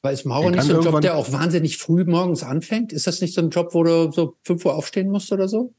Aber 0.00 0.10
ist 0.10 0.24
Maurer 0.24 0.50
nicht 0.50 0.64
so 0.64 0.78
ein 0.78 0.82
Job, 0.82 1.00
der 1.02 1.16
auch 1.16 1.30
wahnsinnig 1.32 1.76
früh 1.76 2.04
morgens 2.04 2.42
anfängt? 2.42 2.92
Ist 2.92 3.06
das 3.06 3.20
nicht 3.20 3.34
so 3.34 3.42
ein 3.42 3.50
Job, 3.50 3.74
wo 3.74 3.84
du 3.84 4.10
so 4.10 4.36
5 4.44 4.64
Uhr 4.64 4.74
aufstehen 4.74 5.10
musst 5.10 5.30
oder 5.30 5.48
so? 5.48 5.74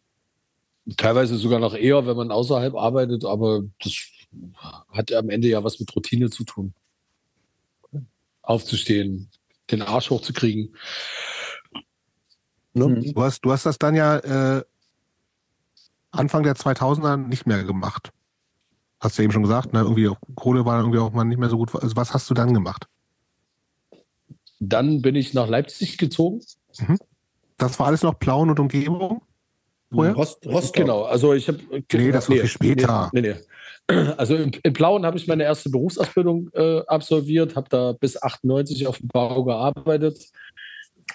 Teilweise 0.98 1.36
sogar 1.36 1.60
noch 1.60 1.74
eher, 1.74 2.06
wenn 2.06 2.16
man 2.16 2.32
außerhalb 2.32 2.76
arbeitet, 2.76 3.26
aber 3.26 3.64
das 3.84 3.94
hat 4.90 5.12
am 5.14 5.30
Ende 5.30 5.48
ja 5.48 5.64
was 5.64 5.80
mit 5.80 5.94
Routine 5.96 6.30
zu 6.30 6.44
tun. 6.44 6.74
Aufzustehen, 8.44 9.30
den 9.72 9.82
Arsch 9.82 10.12
hochzukriegen. 10.12 10.76
Ne? 12.74 12.88
Mhm. 12.88 13.14
Du, 13.14 13.22
hast, 13.22 13.42
du 13.42 13.52
hast 13.52 13.66
das 13.66 13.80
dann 13.80 13.96
ja 13.96 14.18
äh, 14.58 14.64
Anfang 16.14 16.44
der 16.44 16.56
2000er 16.56 17.18
nicht 17.18 17.46
mehr 17.46 17.64
gemacht. 17.64 18.12
Hast 19.00 19.18
du 19.18 19.24
eben 19.24 19.34
schon 19.34 19.44
gesagt, 19.44 19.74
ne? 19.74 19.82
irgendwie 19.82 20.10
Kohle 20.36 20.66
war 20.66 20.80
irgendwie 20.80 21.00
auch 21.00 21.12
mal 21.12 21.26
nicht 21.26 21.40
mehr 21.40 21.50
so 21.50 21.58
gut. 21.58 21.76
Also 21.76 21.96
was 21.96 22.14
hast 22.14 22.30
du 22.30 22.34
dann 22.34 22.54
gemacht? 22.54 22.88
Dann 24.60 25.02
bin 25.02 25.16
ich 25.16 25.34
nach 25.34 25.48
Leipzig 25.48 25.98
gezogen. 25.98 26.42
Mhm. 26.80 26.98
Das 27.58 27.80
war 27.80 27.88
alles 27.88 28.04
noch 28.04 28.18
Plauen 28.18 28.50
und 28.50 28.60
Umgebung? 28.60 29.22
Vorher? 29.92 30.14
Rost, 30.14 30.46
Rostock. 30.46 30.74
Genau, 30.74 31.04
also 31.04 31.34
ich 31.34 31.48
habe. 31.48 31.60
Nee, 31.70 32.12
das 32.12 32.30
war 32.30 32.36
nee, 32.36 32.42
viel 32.42 32.50
später. 32.50 33.10
Nee, 33.14 33.22
nee, 33.22 33.36
Also 34.18 34.36
in, 34.36 34.52
in 34.64 34.74
Plauen 34.74 35.06
habe 35.06 35.18
ich 35.18 35.28
meine 35.28 35.44
erste 35.44 35.70
Berufsausbildung 35.70 36.50
äh, 36.54 36.82
absolviert, 36.88 37.56
habe 37.56 37.70
da 37.70 37.92
bis 37.94 38.22
98 38.22 38.88
auf 38.88 38.98
dem 38.98 39.10
Bau 39.10 39.44
gearbeitet 39.44 40.32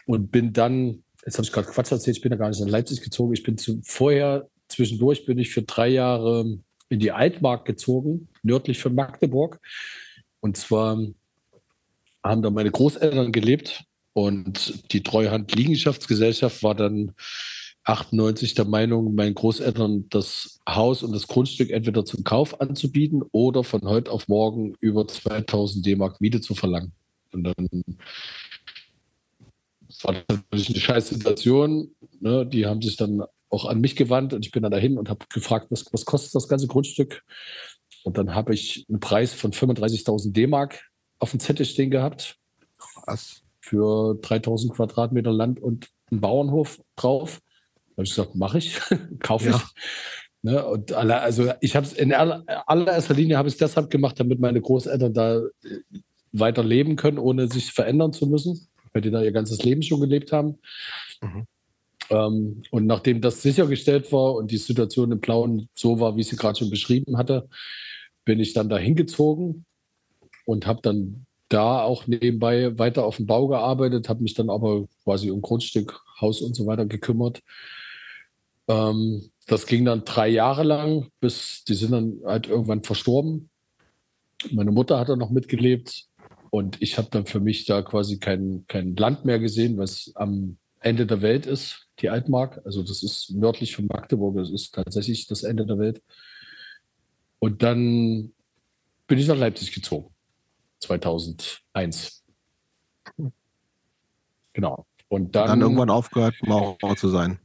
und 0.06 0.30
bin 0.30 0.52
dann, 0.52 1.02
jetzt 1.24 1.34
habe 1.38 1.44
ich 1.44 1.52
gerade 1.52 1.68
Quatsch 1.68 1.92
erzählt, 1.92 2.16
ich 2.16 2.22
bin 2.22 2.30
da 2.30 2.36
gar 2.36 2.48
nicht 2.48 2.60
nach 2.60 2.68
Leipzig 2.68 3.00
gezogen. 3.00 3.32
Ich 3.32 3.42
bin 3.42 3.56
zu, 3.56 3.80
vorher, 3.84 4.48
zwischendurch 4.68 5.26
bin 5.26 5.38
ich 5.38 5.50
für 5.50 5.62
drei 5.62 5.88
Jahre 5.88 6.58
in 6.88 7.00
die 7.00 7.12
Altmark 7.12 7.64
gezogen, 7.64 8.28
nördlich 8.42 8.78
von 8.78 8.94
Magdeburg. 8.94 9.60
Und 10.40 10.56
zwar 10.56 10.98
haben 12.22 12.42
da 12.42 12.50
meine 12.50 12.70
Großeltern 12.70 13.32
gelebt 13.32 13.84
und 14.12 14.92
die 14.92 15.02
Treuhand 15.02 15.54
Liegenschaftsgesellschaft 15.54 16.62
war 16.62 16.74
dann 16.74 17.12
98 17.84 18.54
der 18.54 18.66
Meinung, 18.66 19.14
meinen 19.14 19.34
Großeltern 19.34 20.06
das 20.10 20.60
Haus 20.68 21.02
und 21.02 21.12
das 21.12 21.26
Grundstück 21.26 21.70
entweder 21.70 22.04
zum 22.04 22.22
Kauf 22.22 22.60
anzubieten 22.60 23.22
oder 23.32 23.64
von 23.64 23.82
heute 23.82 24.10
auf 24.10 24.28
morgen 24.28 24.74
über 24.80 25.08
2000 25.08 25.86
D-Mark 25.86 26.20
Miete 26.20 26.40
zu 26.40 26.54
verlangen. 26.54 26.92
Und 27.32 27.44
dann 27.44 27.54
war 30.02 30.14
das 30.26 30.38
natürlich 30.50 30.68
eine 30.70 30.80
scheiß 30.80 31.08
Situation. 31.08 31.90
Ne? 32.20 32.46
Die 32.46 32.66
haben 32.66 32.82
sich 32.82 32.96
dann 32.96 33.22
auch 33.50 33.64
an 33.64 33.80
mich 33.80 33.96
gewandt 33.96 34.32
und 34.34 34.44
ich 34.44 34.52
bin 34.52 34.62
dann 34.62 34.72
dahin 34.72 34.98
und 34.98 35.08
habe 35.08 35.24
gefragt, 35.32 35.68
was, 35.70 35.86
was 35.92 36.04
kostet 36.04 36.34
das 36.34 36.48
ganze 36.48 36.66
Grundstück? 36.66 37.22
Und 38.04 38.18
dann 38.18 38.34
habe 38.34 38.54
ich 38.54 38.86
einen 38.88 39.00
Preis 39.00 39.32
von 39.32 39.52
35.000 39.52 40.32
D-Mark 40.32 40.80
auf 41.18 41.30
dem 41.30 41.40
Zettel 41.40 41.66
stehen 41.66 41.90
gehabt. 41.90 42.36
Was? 43.06 43.42
Für 43.60 44.14
3000 44.22 44.74
Quadratmeter 44.74 45.32
Land 45.32 45.60
und 45.60 45.88
einen 46.10 46.20
Bauernhof 46.20 46.80
drauf. 46.96 47.40
Da 47.74 47.92
habe 47.96 48.04
ich 48.04 48.10
gesagt, 48.10 48.34
mache 48.34 48.58
ich, 48.58 48.78
kaufe 49.20 49.50
ja. 49.50 49.56
ich. 49.56 49.62
Ne, 50.42 50.64
und 50.64 50.92
alle, 50.92 51.20
also 51.20 51.52
ich 51.60 51.74
habe 51.74 51.84
es 51.84 51.92
in 51.92 52.12
allererster 52.12 53.14
Linie 53.14 53.36
habe 53.36 53.48
ich 53.48 53.54
es 53.54 53.58
deshalb 53.58 53.90
gemacht, 53.90 54.20
damit 54.20 54.38
meine 54.38 54.60
Großeltern 54.60 55.12
da 55.12 55.38
äh, 55.38 55.80
weiter 56.30 56.62
leben 56.62 56.94
können, 56.94 57.18
ohne 57.18 57.48
sich 57.48 57.72
verändern 57.72 58.12
zu 58.12 58.26
müssen, 58.26 58.68
weil 58.92 59.02
die 59.02 59.10
da 59.10 59.22
ihr 59.22 59.32
ganzes 59.32 59.64
Leben 59.64 59.82
schon 59.82 60.00
gelebt 60.00 60.30
haben. 60.30 60.58
Mhm. 61.20 61.46
Ähm, 62.10 62.62
und 62.70 62.86
nachdem 62.86 63.20
das 63.20 63.42
sichergestellt 63.42 64.12
war 64.12 64.34
und 64.34 64.50
die 64.50 64.56
Situation 64.56 65.12
im 65.12 65.20
Blauen 65.20 65.68
so 65.74 66.00
war, 66.00 66.16
wie 66.16 66.22
ich 66.22 66.28
sie 66.28 66.36
gerade 66.36 66.58
schon 66.58 66.70
beschrieben 66.70 67.18
hatte, 67.18 67.48
bin 68.24 68.40
ich 68.40 68.52
dann 68.52 68.68
da 68.68 68.78
hingezogen 68.78 69.64
und 70.44 70.66
habe 70.66 70.80
dann 70.82 71.26
da 71.48 71.82
auch 71.82 72.06
nebenbei 72.06 72.78
weiter 72.78 73.04
auf 73.04 73.16
dem 73.16 73.26
Bau 73.26 73.48
gearbeitet, 73.48 74.08
habe 74.08 74.22
mich 74.22 74.34
dann 74.34 74.50
aber 74.50 74.86
quasi 75.04 75.30
um 75.30 75.40
Grundstück, 75.40 76.00
Haus 76.20 76.42
und 76.42 76.54
so 76.54 76.66
weiter 76.66 76.86
gekümmert. 76.86 77.42
Ähm, 78.68 79.30
das 79.46 79.66
ging 79.66 79.84
dann 79.84 80.04
drei 80.04 80.28
Jahre 80.28 80.62
lang, 80.62 81.08
bis 81.20 81.64
die 81.64 81.74
sind 81.74 81.92
dann 81.92 82.20
halt 82.24 82.48
irgendwann 82.48 82.82
verstorben. 82.82 83.48
Meine 84.50 84.72
Mutter 84.72 84.98
hat 84.98 85.08
dann 85.08 85.18
noch 85.18 85.30
mitgelebt 85.30 86.06
und 86.50 86.80
ich 86.80 86.98
habe 86.98 87.08
dann 87.10 87.26
für 87.26 87.40
mich 87.40 87.64
da 87.64 87.82
quasi 87.82 88.18
kein, 88.18 88.64
kein 88.68 88.94
Land 88.94 89.24
mehr 89.24 89.38
gesehen, 89.38 89.78
was 89.78 90.12
am 90.14 90.58
Ende 90.80 91.06
der 91.06 91.22
Welt 91.22 91.46
ist, 91.46 91.88
die 92.00 92.10
Altmark. 92.10 92.60
Also 92.64 92.82
das 92.82 93.02
ist 93.02 93.30
nördlich 93.30 93.74
von 93.74 93.86
Magdeburg, 93.86 94.36
das 94.36 94.50
ist 94.50 94.74
tatsächlich 94.74 95.26
das 95.26 95.42
Ende 95.42 95.66
der 95.66 95.78
Welt. 95.78 96.02
Und 97.38 97.62
dann 97.62 98.32
bin 99.06 99.18
ich 99.18 99.26
nach 99.26 99.36
Leipzig 99.36 99.72
gezogen. 99.72 100.12
2001. 100.80 102.24
Genau. 104.52 104.86
Und 105.08 105.34
dann, 105.34 105.48
dann 105.48 105.60
irgendwann 105.60 105.90
aufgehört, 105.90 106.34
Maurer 106.42 106.96
zu 106.96 107.08
sein. 107.08 107.38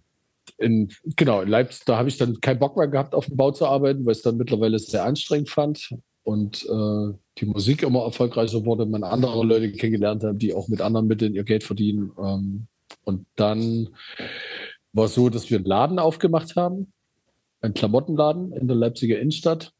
In, 0.57 0.91
genau, 1.15 1.41
in 1.41 1.49
Leipzig, 1.49 1.85
da 1.85 1.97
habe 1.97 2.09
ich 2.09 2.17
dann 2.17 2.39
keinen 2.41 2.59
Bock 2.59 2.75
mehr 2.75 2.87
gehabt, 2.87 3.15
auf 3.15 3.25
dem 3.27 3.37
Bau 3.37 3.51
zu 3.51 3.65
arbeiten, 3.65 4.05
weil 4.05 4.11
es 4.11 4.21
dann 4.21 4.37
mittlerweile 4.37 4.77
sehr 4.77 5.05
anstrengend 5.05 5.49
fand 5.49 5.95
und 6.23 6.63
äh, 6.63 7.13
die 7.37 7.45
Musik 7.45 7.83
immer 7.83 8.03
erfolgreicher 8.03 8.65
wurde, 8.65 8.85
man 8.85 9.03
andere 9.03 9.43
Leute 9.43 9.71
kennengelernt 9.71 10.23
hat, 10.23 10.41
die 10.41 10.53
auch 10.53 10.67
mit 10.67 10.81
anderen 10.81 11.07
Mitteln 11.07 11.33
ihr 11.33 11.43
Geld 11.43 11.63
verdienen. 11.63 12.11
Ähm, 12.17 12.67
und 13.03 13.25
dann 13.35 13.89
war 14.93 15.05
es 15.05 15.15
so, 15.15 15.29
dass 15.29 15.49
wir 15.49 15.57
einen 15.57 15.65
Laden 15.65 15.99
aufgemacht 15.99 16.55
haben, 16.55 16.93
einen 17.61 17.73
Klamottenladen 17.73 18.51
in 18.53 18.67
der 18.67 18.77
Leipziger 18.77 19.19
Innenstadt. 19.19 19.71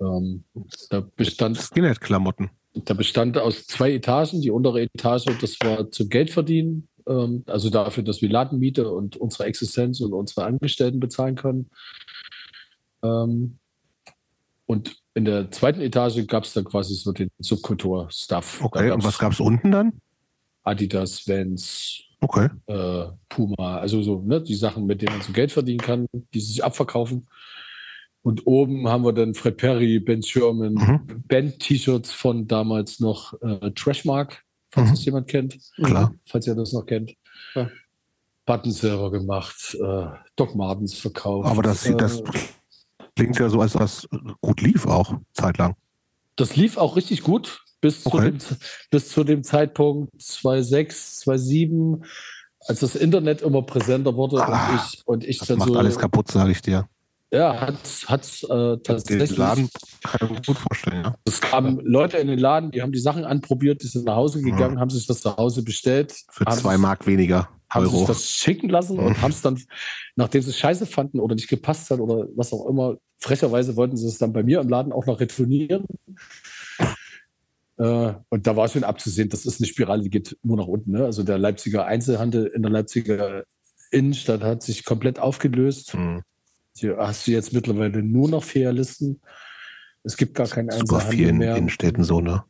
Ähm, 0.00 0.44
da 0.90 1.06
bestand 1.16 1.58
Skinhead-Klamotten. 1.58 2.50
Da 2.74 2.94
bestand 2.94 3.36
aus 3.36 3.66
zwei 3.66 3.92
Etagen. 3.92 4.40
Die 4.40 4.50
untere 4.50 4.82
Etage, 4.82 5.26
das 5.40 5.56
war 5.60 5.90
zum 5.90 6.08
Geld 6.08 6.30
verdienen, 6.30 6.88
ähm, 7.06 7.44
also 7.46 7.70
dafür, 7.70 8.02
dass 8.02 8.22
wir 8.22 8.28
Ladenmiete 8.28 8.90
und 8.90 9.16
unsere 9.16 9.44
Existenz 9.44 10.00
und 10.00 10.12
unsere 10.12 10.44
Angestellten 10.44 11.00
bezahlen 11.00 11.34
können. 11.36 11.70
Ähm, 13.02 13.58
und 14.66 14.96
in 15.14 15.24
der 15.24 15.50
zweiten 15.50 15.80
Etage 15.80 16.26
gab 16.26 16.44
es 16.44 16.52
dann 16.52 16.64
quasi 16.64 16.94
so 16.94 17.12
den 17.12 17.30
Subkultur-Stuff. 17.38 18.62
Okay, 18.62 18.90
und 18.92 19.02
was 19.02 19.18
gab 19.18 19.32
es 19.32 19.40
unten 19.40 19.72
dann? 19.72 20.00
Adidas, 20.62 21.26
Vans, 21.26 22.02
Okay. 22.20 22.48
äh, 22.66 23.06
Puma, 23.28 23.78
also 23.78 24.02
so, 24.02 24.20
ne, 24.20 24.42
die 24.42 24.54
Sachen, 24.54 24.86
mit 24.86 25.00
denen 25.02 25.12
man 25.16 25.22
so 25.26 25.32
Geld 25.32 25.52
verdienen 25.52 25.78
kann, 25.80 26.06
die 26.34 26.40
sich 26.40 26.62
abverkaufen. 26.62 27.26
Und 28.22 28.46
oben 28.46 28.86
haben 28.88 29.04
wir 29.04 29.14
dann 29.14 29.32
Fred 29.34 29.56
Perry, 29.56 29.98
Ben 29.98 30.22
Sherman, 30.22 30.74
Mhm. 30.74 31.24
Band-T-Shirts 31.26 32.12
von 32.12 32.46
damals 32.46 33.00
noch 33.00 33.32
äh, 33.40 33.70
Trashmark, 33.70 34.44
falls 34.70 34.88
Mhm. 34.88 34.92
das 34.92 35.04
jemand 35.06 35.28
kennt, 35.28 35.58
Klar. 35.82 36.14
falls 36.26 36.46
ihr 36.46 36.54
das 36.54 36.72
noch 36.74 36.84
kennt. 36.84 37.14
Ja. 37.54 37.70
Buttons 38.44 38.80
selber 38.80 39.10
gemacht, 39.10 39.74
äh, 39.80 40.06
Doc 40.36 40.54
Martens 40.54 40.94
verkauft. 40.98 41.48
Aber 41.48 41.62
das, 41.62 41.82
sieht- 41.84 41.98
das 42.00 42.20
äh, 42.20 42.24
klingt 43.16 43.38
ja 43.38 43.48
so, 43.48 43.60
als 43.62 43.72
das 43.72 44.06
gut 44.42 44.60
lief 44.60 44.86
auch, 44.86 45.14
zeitlang. 45.32 45.74
das 46.36 46.56
lief 46.56 46.76
auch 46.76 46.96
richtig 46.96 47.22
gut 47.22 47.62
bis, 47.80 48.02
zu, 48.02 48.12
Okay. 48.12 48.30
dem, 48.32 48.38
bis 48.90 49.08
zu 49.10 49.24
dem 49.24 49.42
Zeitpunkt 49.42 50.10
2006, 50.20 51.20
2007, 51.20 52.04
als 52.66 52.80
das 52.80 52.94
Internet 52.96 53.42
immer 53.42 53.62
präsenter 53.62 54.14
wurde 54.16 54.42
Ah, 54.44 54.70
und 54.72 54.76
ich, 54.94 55.02
und 55.06 55.24
ich 55.24 55.38
Das 55.38 55.48
dann 55.48 55.58
macht 55.58 55.68
so. 55.70 55.78
alles 55.78 55.98
kaputt, 55.98 56.30
sage 56.30 56.52
ich 56.52 56.60
dir. 56.62 56.86
Ja, 57.32 57.60
hat 57.60 57.76
hat's, 58.06 58.42
äh, 58.42 58.48
Den 58.48 58.82
tatsächlich. 58.82 59.36
Laden 59.38 59.68
kann 60.02 60.20
ich 60.24 60.30
mir 60.30 60.42
gut 60.44 60.58
vorstellen, 60.58 61.04
ja. 61.04 61.14
Es 61.24 61.40
kamen 61.40 61.78
Leute 61.84 62.16
in 62.18 62.26
den 62.26 62.40
Laden, 62.40 62.72
die 62.72 62.82
haben 62.82 62.90
die 62.90 62.98
Sachen 62.98 63.24
anprobiert, 63.24 63.82
die 63.82 63.86
sind 63.86 64.04
nach 64.04 64.16
Hause 64.16 64.42
gegangen, 64.42 64.80
haben 64.80 64.90
sich 64.90 65.06
das 65.06 65.20
zu 65.20 65.36
Hause 65.36 65.62
bestellt, 65.62 66.12
Für 66.32 66.44
zwei 66.46 66.76
Mark 66.76 67.06
weniger 67.06 67.48
haben 67.70 67.84
sich 67.86 67.94
Euro. 67.94 68.06
das 68.08 68.28
schicken 68.28 68.68
lassen 68.68 68.98
und 68.98 69.22
haben 69.22 69.30
es 69.30 69.42
dann, 69.42 69.62
nachdem 70.16 70.42
sie 70.42 70.50
es 70.50 70.58
scheiße 70.58 70.86
fanden 70.86 71.20
oder 71.20 71.36
nicht 71.36 71.46
gepasst 71.46 71.88
hat 71.90 72.00
oder 72.00 72.26
was 72.34 72.52
auch 72.52 72.66
immer, 72.68 72.96
frecherweise 73.20 73.76
wollten 73.76 73.96
sie 73.96 74.08
es 74.08 74.18
dann 74.18 74.32
bei 74.32 74.42
mir 74.42 74.60
im 74.60 74.68
Laden 74.68 74.92
auch 74.92 75.06
noch 75.06 75.20
retournieren. 75.20 75.84
Äh, 77.80 78.12
und 78.28 78.46
da 78.46 78.56
war 78.56 78.68
schon 78.68 78.84
abzusehen, 78.84 79.30
das 79.30 79.46
ist 79.46 79.58
eine 79.58 79.66
Spirale, 79.66 80.02
die 80.02 80.10
geht 80.10 80.36
nur 80.42 80.58
nach 80.58 80.66
unten. 80.66 80.92
Ne? 80.92 81.04
Also 81.06 81.22
der 81.22 81.38
Leipziger 81.38 81.86
Einzelhandel 81.86 82.46
in 82.46 82.60
der 82.60 82.70
Leipziger 82.70 83.44
Innenstadt 83.90 84.42
hat 84.42 84.62
sich 84.62 84.84
komplett 84.84 85.18
aufgelöst. 85.18 85.94
Hm. 85.94 86.22
Hier 86.76 86.98
hast 86.98 87.26
du 87.26 87.30
jetzt 87.30 87.54
mittlerweile 87.54 88.02
nur 88.02 88.28
noch 88.28 88.44
Filialisten. 88.44 89.20
Es 90.04 90.16
gibt 90.16 90.34
gar 90.34 90.46
keinen 90.46 90.70
Super 90.70 90.96
Einzelhandel 90.96 91.10
vielen 91.16 91.38
mehr. 91.38 91.56
Innenstädten 91.56 92.04
so, 92.04 92.20
ne? 92.20 92.44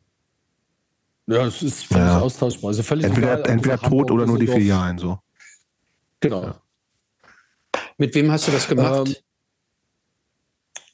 Ja, 1.27 1.47
es 1.47 1.63
ist 1.63 1.85
völlig 1.85 2.03
Ja. 2.03 2.19
austauschbar. 2.19 2.69
Also 2.69 2.83
völlig 2.83 3.05
Entweder, 3.05 3.33
egal, 3.33 3.41
ob 3.41 3.47
entweder 3.47 3.77
tot 3.77 3.85
Hamburg, 3.85 4.11
oder 4.11 4.25
nur 4.25 4.37
die 4.37 4.47
Filialen 4.47 4.97
so. 4.97 5.17
Genau. 6.19 6.43
Ja. 6.43 6.61
Mit 7.97 8.13
wem 8.15 8.29
hast 8.31 8.49
du 8.49 8.51
das 8.51 8.67
gemacht? 8.67 9.23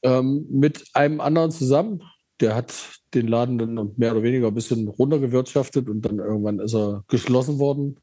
Ähm, 0.04 0.14
ähm, 0.14 0.46
mit 0.52 0.86
einem 0.94 1.22
anderen 1.22 1.50
zusammen. 1.50 2.04
Der 2.40 2.56
hat 2.56 2.74
den 3.14 3.28
Laden 3.28 3.58
dann 3.58 3.94
mehr 3.98 4.12
oder 4.12 4.22
weniger 4.24 4.48
ein 4.48 4.54
bisschen 4.54 4.88
runtergewirtschaftet 4.88 5.90
und 5.90 6.02
dann 6.02 6.20
irgendwann 6.20 6.60
ist 6.60 6.76
er 6.76 7.04
geschlossen 7.08 7.58
worden. 7.60 8.00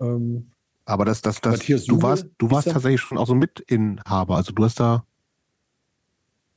Ähm, 0.00 0.50
Aber 0.84 1.04
das, 1.04 1.22
das, 1.22 1.40
das, 1.40 1.52
Matthias 1.58 1.84
du 1.86 1.92
Jubel 1.94 2.02
warst, 2.10 2.26
du 2.38 2.50
warst 2.50 2.68
tatsächlich 2.70 3.00
schon 3.00 3.16
auch 3.18 3.26
so 3.26 3.34
Mitinhaber. 3.34 4.36
Also 4.36 4.52
du 4.52 4.64
hast 4.64 4.78
da, 4.80 5.04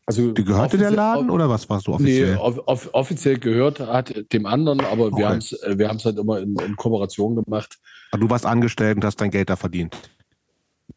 also 0.06 0.32
die 0.32 0.44
gehörte 0.44 0.78
der 0.78 0.92
Laden 0.92 1.30
oder 1.30 1.50
was 1.50 1.70
warst 1.70 1.88
du 1.88 1.92
Nee, 1.92 1.96
offiziell? 1.96 2.38
off 2.38 2.60
off 2.66 2.90
offiziell 2.94 3.38
gehört 3.40 3.80
hat 3.80 4.14
dem 4.34 4.46
anderen, 4.46 4.82
aber 4.82 5.06
Okay. 5.06 5.18
wir 5.18 5.30
haben 5.30 5.38
es 5.38 5.52
wir 5.52 5.88
haben's 5.88 6.04
halt 6.04 6.18
immer 6.18 6.40
in, 6.40 6.58
in 6.58 6.76
Kooperation 6.76 7.36
gemacht. 7.36 7.80
Ah, 8.12 8.18
Du 8.18 8.30
warst 8.30 8.46
angestellt 8.46 8.98
und 8.98 9.06
hast 9.06 9.22
dein 9.22 9.30
Geld 9.32 9.50
da 9.50 9.56
verdient. 9.56 9.96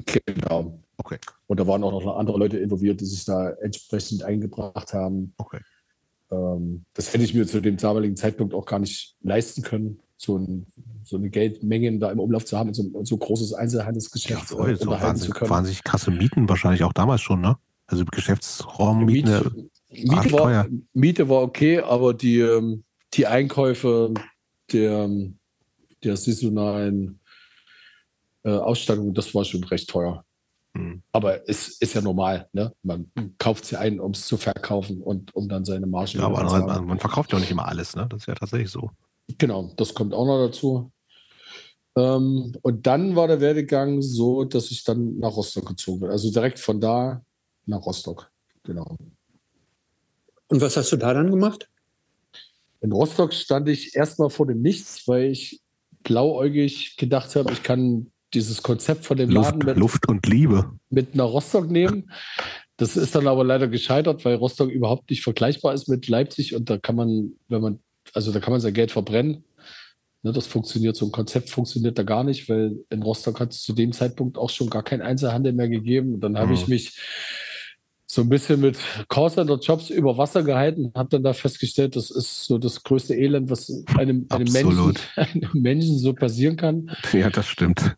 Genau. 0.06 0.81
Okay. 1.04 1.18
Und 1.48 1.58
da 1.58 1.66
waren 1.66 1.82
auch 1.82 1.90
noch 1.90 2.16
andere 2.16 2.38
Leute 2.38 2.58
involviert, 2.58 3.00
die 3.00 3.06
sich 3.06 3.24
da 3.24 3.50
entsprechend 3.50 4.22
eingebracht 4.22 4.94
haben. 4.94 5.34
Okay. 5.36 5.58
Ähm, 6.30 6.84
das 6.94 7.12
hätte 7.12 7.24
ich 7.24 7.34
mir 7.34 7.44
zu 7.44 7.60
dem 7.60 7.76
damaligen 7.76 8.16
Zeitpunkt 8.16 8.54
auch 8.54 8.66
gar 8.66 8.78
nicht 8.78 9.16
leisten 9.20 9.62
können, 9.62 9.98
so, 10.16 10.36
ein, 10.36 10.66
so 11.02 11.16
eine 11.16 11.28
Geldmenge 11.28 11.98
da 11.98 12.12
im 12.12 12.20
Umlauf 12.20 12.44
zu 12.44 12.56
haben, 12.56 12.68
und 12.68 12.74
so 12.74 12.84
ein 12.84 13.04
so 13.04 13.16
großes 13.16 13.52
Einzelhandelsgeschäft 13.52 14.52
Ja, 14.52 14.56
äh, 14.56 14.60
unterhalten 14.60 14.88
wahnsinnig, 14.88 15.22
zu 15.22 15.32
können. 15.32 15.50
wahnsinnig 15.50 15.82
krasse 15.82 16.12
Mieten 16.12 16.48
wahrscheinlich 16.48 16.84
auch 16.84 16.92
damals 16.92 17.20
schon, 17.20 17.40
ne? 17.40 17.56
Also 17.88 18.04
Geschäftsraummieten. 18.04 19.32
Miet, 19.32 19.56
ne? 19.56 20.14
Miete, 20.14 20.32
war, 20.32 20.66
Miete 20.92 21.28
war 21.28 21.42
okay, 21.42 21.80
aber 21.80 22.14
die, 22.14 22.38
ähm, 22.38 22.84
die 23.14 23.26
Einkäufe 23.26 24.14
der, 24.72 25.10
der 26.04 26.16
saisonalen 26.16 27.18
äh, 28.44 28.50
Ausstattung, 28.50 29.12
das 29.12 29.34
war 29.34 29.44
schon 29.44 29.64
recht 29.64 29.90
teuer. 29.90 30.24
Hm. 30.74 31.02
Aber 31.12 31.48
es 31.48 31.68
ist 31.80 31.94
ja 31.94 32.00
normal, 32.00 32.48
ne? 32.52 32.72
Man 32.82 33.10
kauft 33.38 33.66
sie 33.66 33.76
ein, 33.76 34.00
um 34.00 34.12
es 34.12 34.26
zu 34.26 34.36
verkaufen 34.36 35.02
und 35.02 35.34
um 35.34 35.48
dann 35.48 35.64
seine 35.64 35.86
Marge 35.86 36.18
Ja, 36.18 36.26
aber 36.26 36.46
zu 36.46 36.56
haben. 36.56 36.86
man 36.86 36.98
verkauft 36.98 37.32
ja 37.32 37.36
auch 37.36 37.40
nicht 37.40 37.50
immer 37.50 37.68
alles, 37.68 37.94
ne? 37.94 38.06
Das 38.08 38.20
ist 38.20 38.26
ja 38.26 38.34
tatsächlich 38.34 38.70
so. 38.70 38.90
Genau, 39.38 39.72
das 39.76 39.92
kommt 39.94 40.14
auch 40.14 40.24
noch 40.24 40.46
dazu. 40.46 40.90
Ähm, 41.96 42.56
und 42.62 42.86
dann 42.86 43.16
war 43.16 43.28
der 43.28 43.40
Werdegang 43.40 44.00
so, 44.00 44.44
dass 44.44 44.70
ich 44.70 44.82
dann 44.84 45.18
nach 45.18 45.36
Rostock 45.36 45.66
gezogen 45.66 46.00
bin. 46.00 46.10
Also 46.10 46.30
direkt 46.30 46.58
von 46.58 46.80
da 46.80 47.22
nach 47.66 47.84
Rostock. 47.84 48.30
Genau. 48.62 48.96
Und 50.48 50.60
was 50.60 50.76
hast 50.76 50.90
du 50.92 50.96
da 50.96 51.12
dann 51.12 51.30
gemacht? 51.30 51.68
In 52.80 52.92
Rostock 52.92 53.32
stand 53.32 53.68
ich 53.68 53.94
erstmal 53.94 54.30
vor 54.30 54.46
dem 54.46 54.62
Nichts, 54.62 55.06
weil 55.06 55.30
ich 55.30 55.60
blauäugig 56.02 56.96
gedacht 56.96 57.36
habe, 57.36 57.52
ich 57.52 57.62
kann 57.62 58.10
dieses 58.34 58.62
Konzept 58.62 59.04
von 59.04 59.16
dem 59.16 59.30
Luft, 59.30 59.52
Laden 59.52 59.66
mit, 59.66 59.76
Luft 59.76 60.08
und 60.08 60.26
Liebe. 60.26 60.70
mit 60.90 61.14
nach 61.14 61.26
Rostock 61.26 61.70
nehmen. 61.70 62.10
Das 62.76 62.96
ist 62.96 63.14
dann 63.14 63.26
aber 63.28 63.44
leider 63.44 63.68
gescheitert, 63.68 64.24
weil 64.24 64.34
Rostock 64.36 64.70
überhaupt 64.70 65.10
nicht 65.10 65.22
vergleichbar 65.22 65.74
ist 65.74 65.88
mit 65.88 66.08
Leipzig 66.08 66.54
und 66.54 66.68
da 66.70 66.78
kann 66.78 66.96
man, 66.96 67.32
wenn 67.48 67.60
man, 67.60 67.78
also 68.14 68.32
da 68.32 68.40
kann 68.40 68.52
man 68.52 68.60
sein 68.60 68.74
Geld 68.74 68.90
verbrennen. 68.90 69.44
Ne, 70.24 70.32
das 70.32 70.46
funktioniert, 70.46 70.96
so 70.96 71.06
ein 71.06 71.12
Konzept 71.12 71.50
funktioniert 71.50 71.98
da 71.98 72.04
gar 72.04 72.24
nicht, 72.24 72.48
weil 72.48 72.76
in 72.90 73.02
Rostock 73.02 73.40
hat 73.40 73.52
es 73.52 73.62
zu 73.62 73.72
dem 73.72 73.92
Zeitpunkt 73.92 74.38
auch 74.38 74.50
schon 74.50 74.70
gar 74.70 74.82
keinen 74.84 75.02
Einzelhandel 75.02 75.52
mehr 75.52 75.68
gegeben. 75.68 76.14
Und 76.14 76.20
dann 76.20 76.38
habe 76.38 76.48
Mhm. 76.48 76.54
ich 76.54 76.68
mich 76.68 77.00
so 78.06 78.20
ein 78.22 78.28
bisschen 78.28 78.60
mit 78.60 78.76
Callcenter-Jobs 79.08 79.90
über 79.90 80.18
Wasser 80.18 80.42
gehalten, 80.42 80.92
habe 80.94 81.08
dann 81.08 81.22
da 81.22 81.32
festgestellt, 81.32 81.96
das 81.96 82.10
ist 82.10 82.44
so 82.44 82.58
das 82.58 82.82
größte 82.82 83.14
Elend, 83.14 83.50
was 83.50 83.72
einem, 83.96 84.26
einem, 84.28 84.52
Menschen, 84.52 84.94
einem 85.16 85.50
Menschen 85.54 85.98
so 85.98 86.12
passieren 86.12 86.56
kann 86.56 86.90
Ja, 87.12 87.30
das 87.30 87.46
stimmt. 87.48 87.96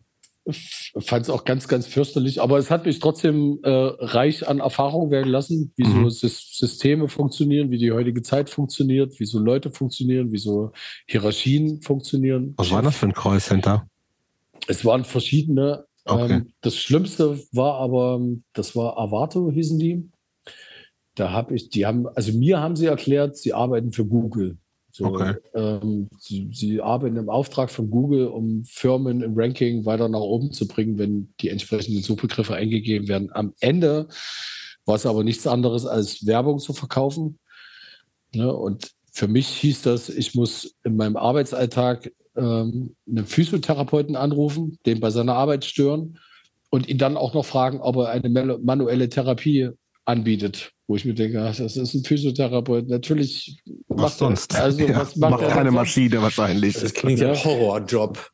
Fand 0.49 1.23
es 1.23 1.29
auch 1.29 1.43
ganz, 1.43 1.67
ganz 1.67 1.87
fürchterlich, 1.87 2.41
aber 2.41 2.57
es 2.57 2.69
hat 2.69 2.85
mich 2.85 2.99
trotzdem 2.99 3.59
äh, 3.63 3.69
reich 3.69 4.47
an 4.47 4.59
Erfahrung 4.59 5.09
werden 5.09 5.31
lassen, 5.31 5.73
wie 5.75 5.85
Mhm. 5.85 6.09
so 6.09 6.27
Sys 6.27 6.57
Systeme 6.57 7.07
funktionieren, 7.07 7.71
wie 7.71 7.77
die 7.77 7.91
heutige 7.91 8.21
Zeit 8.21 8.49
funktioniert, 8.49 9.19
wie 9.19 9.25
so 9.25 9.39
Leute 9.39 9.71
funktionieren, 9.71 10.31
wie 10.31 10.37
so 10.37 10.71
Hierarchien 11.07 11.81
funktionieren. 11.81 12.53
Was 12.57 12.71
war 12.71 12.81
das 12.81 12.95
für 12.97 13.07
ein 13.07 13.13
Callcenter? 13.13 13.87
Es 14.67 14.85
waren 14.85 15.03
verschiedene. 15.03 15.85
Okay. 16.05 16.33
Ähm, 16.33 16.53
das 16.61 16.75
Schlimmste 16.75 17.39
war 17.51 17.79
aber, 17.79 18.21
das 18.53 18.75
war 18.75 18.97
Avato, 18.99 19.51
hießen 19.51 19.79
die. 19.79 20.09
Da 21.15 21.31
habe 21.31 21.55
ich, 21.55 21.69
die 21.69 21.85
haben, 21.85 22.07
also 22.09 22.33
mir 22.33 22.59
haben 22.59 22.75
sie 22.75 22.85
erklärt, 22.85 23.37
sie 23.37 23.53
arbeiten 23.53 23.91
für 23.91 24.05
Google. 24.05 24.57
So, 24.97 25.07
Okay. 25.07 25.35
ähm, 25.53 26.07
sie, 26.17 26.47
sie 26.53 26.79
arbeiten 26.81 27.17
im 27.17 27.29
Auftrag 27.29 27.69
von 27.69 27.89
Google, 27.89 28.27
um 28.27 28.63
Firmen 28.63 29.21
im 29.21 29.33
Ranking 29.35 29.83
weiter 29.85 30.07
nach 30.07 30.21
oben 30.21 30.53
zu 30.53 30.69
bringen, 30.69 30.97
wenn 30.97 31.33
die 31.41 31.49
entsprechenden 31.49 32.01
Suchbegriffe 32.01 32.55
eingegeben 32.55 33.09
werden. 33.09 33.29
Am 33.33 33.53
Ende 33.59 34.07
war 34.85 34.95
es 34.95 35.05
aber 35.05 35.25
nichts 35.25 35.47
anderes 35.47 35.85
als 35.85 36.25
Werbung 36.25 36.59
zu 36.59 36.71
verkaufen. 36.71 37.39
Ne? 38.33 38.53
Und 38.55 38.91
für 39.11 39.27
mich 39.27 39.49
hieß 39.49 39.81
das, 39.81 40.07
ich 40.07 40.33
muss 40.33 40.75
in 40.85 40.95
meinem 40.95 41.17
Arbeitsalltag 41.17 42.13
ähm, 42.37 42.95
einen 43.05 43.25
Physiotherapeuten 43.25 44.15
anrufen, 44.15 44.79
den 44.85 45.01
bei 45.01 45.09
seiner 45.09 45.35
Arbeit 45.35 45.65
stören 45.65 46.19
und 46.69 46.87
ihn 46.87 46.99
dann 46.99 47.17
auch 47.17 47.33
noch 47.33 47.45
fragen, 47.45 47.81
ob 47.81 47.97
er 47.97 48.11
eine 48.11 48.29
manu- 48.29 48.59
manuelle 48.63 49.09
Therapie 49.09 49.71
anbietet. 50.05 50.71
Wo 50.87 50.95
ich 50.95 51.05
mir 51.05 51.15
denke, 51.15 51.41
ach, 51.41 51.55
das 51.55 51.77
ist 51.77 51.93
ein 51.95 52.03
Physiotherapeut. 52.03 52.87
Natürlich 52.87 53.57
Was 53.87 53.97
macht 53.97 54.13
er- 54.13 54.17
sonst? 54.17 54.55
Also, 54.55 54.81
ja, 54.85 54.95
was 54.97 55.15
macht, 55.15 55.31
macht 55.31 55.41
er 55.43 55.49
keine? 55.49 55.71
Maschine 55.71 56.21
wahrscheinlich. 56.21 56.75
Das 56.75 56.93
klingt 56.93 57.19
ja 57.19 57.31
ein 57.31 57.43
Horrorjob. 57.43 58.29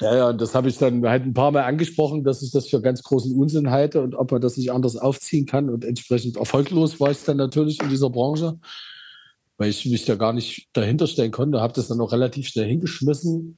Ja, 0.00 0.14
ja, 0.14 0.28
und 0.28 0.40
das 0.40 0.54
habe 0.54 0.68
ich 0.68 0.76
dann 0.76 1.04
halt 1.08 1.24
ein 1.24 1.32
paar 1.32 1.50
Mal 1.50 1.64
angesprochen, 1.64 2.22
dass 2.22 2.42
ich 2.42 2.50
das 2.52 2.68
für 2.68 2.82
ganz 2.82 3.02
großen 3.02 3.34
Unsinn 3.34 3.70
halte 3.70 4.02
und 4.02 4.14
ob 4.14 4.30
man 4.30 4.40
das 4.42 4.56
nicht 4.58 4.70
anders 4.70 4.96
aufziehen 4.96 5.46
kann. 5.46 5.70
Und 5.70 5.84
entsprechend 5.84 6.36
erfolglos 6.36 7.00
war 7.00 7.10
ich 7.10 7.24
dann 7.24 7.38
natürlich 7.38 7.82
in 7.82 7.88
dieser 7.88 8.10
Branche, 8.10 8.58
weil 9.56 9.70
ich 9.70 9.86
mich 9.86 10.04
da 10.04 10.14
gar 10.16 10.34
nicht 10.34 10.68
dahinter 10.74 11.06
stellen 11.06 11.32
konnte. 11.32 11.60
Habe 11.62 11.72
das 11.72 11.88
dann 11.88 12.00
auch 12.00 12.12
relativ 12.12 12.46
schnell 12.48 12.68
hingeschmissen 12.68 13.56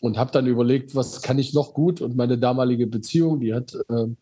und 0.00 0.18
habe 0.18 0.32
dann 0.32 0.46
überlegt, 0.48 0.94
was 0.96 1.22
kann 1.22 1.38
ich 1.38 1.54
noch 1.54 1.72
gut. 1.72 2.00
Und 2.00 2.16
meine 2.16 2.36
damalige 2.36 2.88
Beziehung, 2.88 3.38
die 3.40 3.54
hat, 3.54 3.72
ähm, 3.88 4.16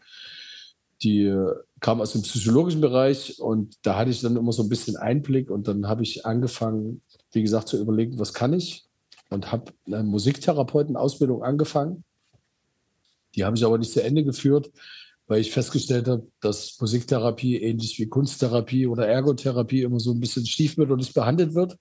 die 1.02 1.22
äh, 1.24 1.50
kam 1.84 2.00
aus 2.00 2.12
dem 2.12 2.22
psychologischen 2.22 2.80
Bereich 2.80 3.38
und 3.38 3.76
da 3.82 3.98
hatte 3.98 4.10
ich 4.10 4.22
dann 4.22 4.36
immer 4.36 4.52
so 4.52 4.62
ein 4.62 4.70
bisschen 4.70 4.96
Einblick 4.96 5.50
und 5.50 5.68
dann 5.68 5.86
habe 5.86 6.02
ich 6.02 6.24
angefangen, 6.24 7.02
wie 7.32 7.42
gesagt, 7.42 7.68
zu 7.68 7.78
überlegen, 7.78 8.18
was 8.18 8.32
kann 8.32 8.54
ich 8.54 8.86
und 9.28 9.52
habe 9.52 9.70
eine 9.86 10.02
Musiktherapeutenausbildung 10.02 11.42
angefangen. 11.42 12.02
Die 13.34 13.44
habe 13.44 13.54
ich 13.58 13.66
aber 13.66 13.76
nicht 13.76 13.92
zu 13.92 14.02
Ende 14.02 14.24
geführt, 14.24 14.72
weil 15.26 15.42
ich 15.42 15.52
festgestellt 15.52 16.08
habe, 16.08 16.26
dass 16.40 16.78
Musiktherapie 16.80 17.60
ähnlich 17.60 17.98
wie 17.98 18.08
Kunsttherapie 18.08 18.86
oder 18.86 19.06
Ergotherapie 19.06 19.82
immer 19.82 20.00
so 20.00 20.12
ein 20.12 20.20
bisschen 20.20 20.46
stiefmütterlich 20.46 21.12
behandelt 21.12 21.54
wird. 21.54 21.76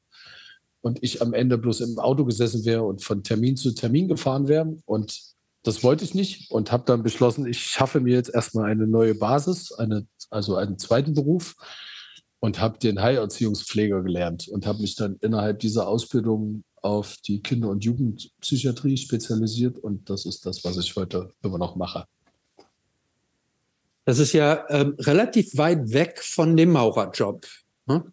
und 0.81 1.01
ich 1.01 1.21
am 1.21 1.33
Ende 1.33 1.57
bloß 1.57 1.79
im 1.79 1.97
Auto 1.97 2.25
gesessen 2.25 2.65
wäre 2.65 2.83
und 2.83 3.01
von 3.01 3.23
Termin 3.23 3.55
zu 3.55 3.73
Termin 3.73 4.09
gefahren 4.09 4.49
wäre. 4.49 4.75
Und 4.85 5.32
das 5.63 5.81
wollte 5.83 6.03
ich 6.03 6.13
nicht 6.13 6.51
und 6.51 6.71
habe 6.71 6.83
dann 6.85 7.03
beschlossen, 7.03 7.45
ich 7.45 7.61
schaffe 7.61 8.01
mir 8.01 8.13
jetzt 8.13 8.33
erstmal 8.33 8.69
eine 8.69 8.85
neue 8.85 9.15
Basis, 9.15 9.71
eine, 9.71 10.05
also 10.29 10.57
einen 10.57 10.77
zweiten 10.77 11.13
Beruf 11.13 11.55
und 12.39 12.59
habe 12.59 12.77
den 12.77 13.01
Heilerziehungspfleger 13.01 14.03
gelernt 14.03 14.49
und 14.49 14.65
habe 14.65 14.81
mich 14.81 14.95
dann 14.95 15.15
innerhalb 15.21 15.59
dieser 15.59 15.87
Ausbildung 15.87 16.65
auf 16.81 17.15
die 17.25 17.41
Kinder- 17.41 17.69
und 17.69 17.85
Jugendpsychiatrie 17.85 18.97
spezialisiert 18.97 19.79
und 19.79 20.09
das 20.09 20.25
ist 20.25 20.45
das, 20.45 20.65
was 20.65 20.77
ich 20.77 20.93
heute 20.97 21.31
immer 21.41 21.57
noch 21.57 21.77
mache. 21.77 22.05
Das 24.03 24.19
ist 24.19 24.33
ja 24.33 24.65
ähm, 24.69 24.95
relativ 24.99 25.57
weit 25.57 25.93
weg 25.93 26.19
von 26.21 26.57
dem 26.57 26.73
Maurerjob. 26.73 27.47
Hm? 27.87 28.11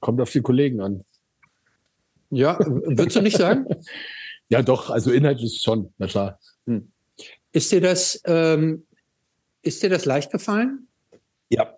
Kommt 0.00 0.20
auf 0.20 0.32
die 0.32 0.42
Kollegen 0.42 0.80
an. 0.80 1.04
Ja, 2.30 2.58
würdest 2.58 3.14
du 3.14 3.22
nicht 3.22 3.36
sagen? 3.36 3.66
ja, 4.54 4.62
doch, 4.62 4.90
also 4.90 5.10
inhaltlich 5.10 5.60
schon, 5.62 5.92
na 5.98 6.06
klar. 6.06 6.38
Hm. 6.66 6.92
Ist 7.52 7.72
dir 7.72 7.80
das, 7.80 8.20
ähm, 8.24 8.86
ist 9.62 9.82
dir 9.82 9.90
das 9.90 10.04
leicht 10.04 10.30
gefallen? 10.30 10.88
Ja. 11.48 11.76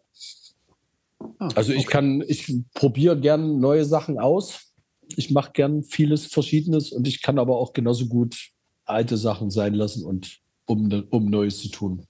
Ah, 1.39 1.49
also 1.55 1.73
ich 1.73 1.87
okay. 1.87 1.91
kann, 1.91 2.25
ich 2.27 2.53
probiere 2.75 3.19
gern 3.19 3.61
neue 3.61 3.85
Sachen 3.85 4.19
aus. 4.19 4.73
Ich 5.17 5.31
mache 5.31 5.53
gern 5.53 5.85
vieles 5.85 6.27
Verschiedenes 6.27 6.93
und 6.93 7.07
ich 7.09 7.23
kann 7.23 7.39
aber 7.39 7.57
auch 7.57 7.73
genauso 7.73 8.07
gut 8.07 8.51
alte 8.85 9.17
Sachen 9.17 9.51
sein 9.51 9.75
lassen 9.75 10.05
und 10.05 10.41
um, 10.67 11.05
um 11.11 11.31
Neues 11.31 11.63
zu 11.63 11.69
tun. 11.69 12.07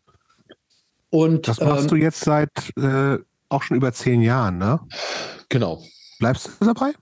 Und 1.10 1.46
das 1.46 1.60
machst 1.60 1.84
ähm, 1.84 1.88
du 1.90 1.96
jetzt 1.96 2.20
seit 2.20 2.50
äh, 2.76 3.18
auch 3.48 3.62
schon 3.62 3.76
über 3.76 3.92
zehn 3.92 4.22
Jahren, 4.22 4.58
ne? 4.58 4.80
Genau. 5.48 5.82
Bleibst 6.18 6.50
du 6.58 6.64
dabei? 6.64 6.92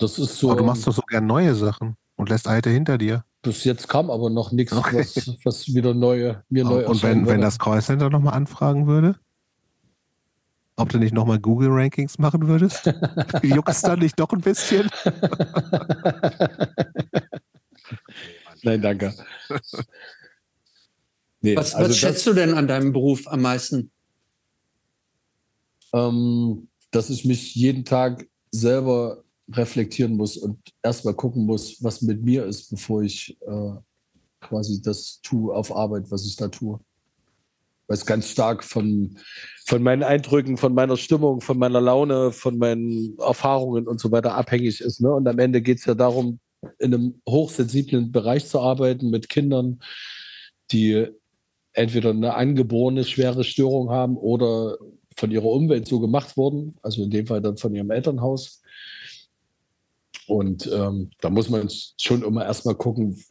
Das 0.00 0.18
ist 0.18 0.38
so. 0.38 0.50
Aber 0.50 0.60
du 0.60 0.66
machst 0.66 0.86
doch 0.86 0.94
so 0.94 1.02
gern 1.02 1.26
neue 1.26 1.54
Sachen 1.54 1.96
und 2.16 2.30
lässt 2.30 2.48
alte 2.48 2.70
hinter 2.70 2.98
dir. 2.98 3.24
Bis 3.42 3.64
jetzt 3.64 3.88
kam 3.88 4.10
aber 4.10 4.28
noch 4.28 4.52
nichts, 4.52 4.72
okay. 4.72 4.98
was, 4.98 5.36
was, 5.44 5.68
wieder 5.68 5.94
neue, 5.94 6.42
mir 6.50 6.64
neu 6.64 6.86
Und 6.86 7.02
wenn, 7.02 7.26
wenn 7.26 7.40
das 7.40 7.58
Callcenter 7.58 8.10
nochmal 8.10 8.34
anfragen 8.34 8.86
würde? 8.86 9.18
Ob 10.76 10.90
du 10.90 10.98
nicht 10.98 11.14
nochmal 11.14 11.38
Google-Rankings 11.38 12.18
machen 12.18 12.46
würdest? 12.48 12.86
Juckst 13.42 13.86
dann 13.86 13.98
nicht 14.00 14.18
doch 14.18 14.30
ein 14.32 14.40
bisschen? 14.40 14.90
Nein, 18.62 18.82
danke. 18.82 19.14
Nee, 21.40 21.56
was, 21.56 21.74
also 21.74 21.90
was 21.90 21.96
schätzt 21.96 22.26
du 22.26 22.34
denn 22.34 22.54
an 22.54 22.68
deinem 22.68 22.92
Beruf 22.92 23.26
am 23.26 23.40
meisten? 23.42 23.90
Ähm, 25.92 26.68
dass 26.90 27.08
ich 27.10 27.24
mich 27.24 27.54
jeden 27.54 27.84
Tag 27.84 28.26
selber 28.50 29.24
reflektieren 29.54 30.16
muss 30.16 30.36
und 30.36 30.58
erstmal 30.82 31.14
gucken 31.14 31.46
muss, 31.46 31.82
was 31.82 32.02
mit 32.02 32.22
mir 32.22 32.46
ist, 32.46 32.70
bevor 32.70 33.02
ich 33.02 33.36
äh, 33.46 33.72
quasi 34.40 34.80
das 34.82 35.20
tue 35.22 35.54
auf 35.54 35.74
Arbeit, 35.74 36.10
was 36.10 36.26
ich 36.26 36.36
da 36.36 36.48
tue. 36.48 36.80
Weil 37.86 37.96
es 37.96 38.06
ganz 38.06 38.28
stark 38.28 38.62
von, 38.62 39.18
von 39.66 39.82
meinen 39.82 40.02
Eindrücken, 40.02 40.56
von 40.56 40.74
meiner 40.74 40.96
Stimmung, 40.96 41.40
von 41.40 41.58
meiner 41.58 41.80
Laune, 41.80 42.30
von 42.30 42.56
meinen 42.58 43.18
Erfahrungen 43.18 43.88
und 43.88 44.00
so 44.00 44.12
weiter 44.12 44.34
abhängig 44.34 44.80
ist. 44.80 45.00
Ne? 45.00 45.12
Und 45.12 45.26
am 45.26 45.38
Ende 45.38 45.60
geht 45.60 45.78
es 45.78 45.84
ja 45.84 45.94
darum, 45.94 46.38
in 46.78 46.94
einem 46.94 47.22
hochsensiblen 47.28 48.12
Bereich 48.12 48.46
zu 48.46 48.60
arbeiten 48.60 49.10
mit 49.10 49.28
Kindern, 49.28 49.80
die 50.70 51.08
entweder 51.72 52.10
eine 52.10 52.34
angeborene 52.34 53.04
schwere 53.04 53.44
Störung 53.44 53.90
haben 53.90 54.16
oder 54.16 54.76
von 55.16 55.30
ihrer 55.30 55.46
Umwelt 55.46 55.86
so 55.86 56.00
gemacht 56.00 56.36
wurden, 56.36 56.76
also 56.82 57.02
in 57.02 57.10
dem 57.10 57.26
Fall 57.26 57.42
dann 57.42 57.56
von 57.56 57.74
ihrem 57.74 57.90
Elternhaus. 57.90 58.59
Und 60.30 60.70
ähm, 60.72 61.10
da 61.20 61.30
muss 61.30 61.50
man 61.50 61.68
schon 61.96 62.22
immer 62.22 62.44
erstmal 62.44 62.76
gucken, 62.76 63.22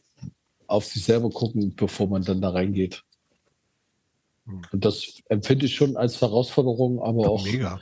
auf 0.66 0.84
sich 0.84 1.04
selber 1.04 1.30
gucken, 1.30 1.74
bevor 1.74 2.08
man 2.08 2.22
dann 2.22 2.40
da 2.40 2.50
reingeht. 2.50 3.02
Hm. 4.46 4.62
Und 4.72 4.84
das 4.84 5.20
empfinde 5.28 5.66
ich 5.66 5.74
schon 5.74 5.96
als 5.96 6.20
Herausforderung, 6.20 7.00
aber 7.00 7.30
auch 7.30 7.44
Mega. 7.44 7.80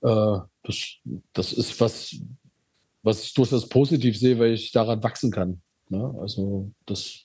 Äh, 0.00 0.38
das, 0.62 0.96
das 1.32 1.52
ist 1.52 1.80
was, 1.80 2.16
was 3.02 3.22
ich 3.22 3.34
durchaus 3.34 3.68
positiv 3.68 4.18
sehe, 4.18 4.38
weil 4.38 4.52
ich 4.52 4.72
daran 4.72 5.02
wachsen 5.02 5.30
kann. 5.30 5.62
Ne? 5.88 6.14
Also 6.20 6.70
das 6.86 7.24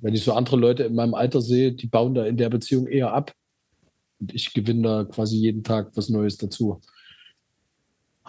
wenn 0.00 0.14
ich 0.14 0.24
so 0.24 0.32
andere 0.32 0.56
Leute 0.56 0.84
in 0.84 0.94
meinem 0.94 1.14
Alter 1.14 1.40
sehe, 1.40 1.72
die 1.72 1.86
bauen 1.86 2.14
da 2.14 2.24
in 2.24 2.36
der 2.36 2.48
Beziehung 2.48 2.86
eher 2.86 3.12
ab. 3.12 3.34
Und 4.18 4.34
ich 4.34 4.52
gewinne 4.52 4.82
da 4.82 5.04
quasi 5.04 5.36
jeden 5.36 5.62
Tag 5.62 5.90
was 5.94 6.08
Neues 6.08 6.36
dazu. 6.36 6.80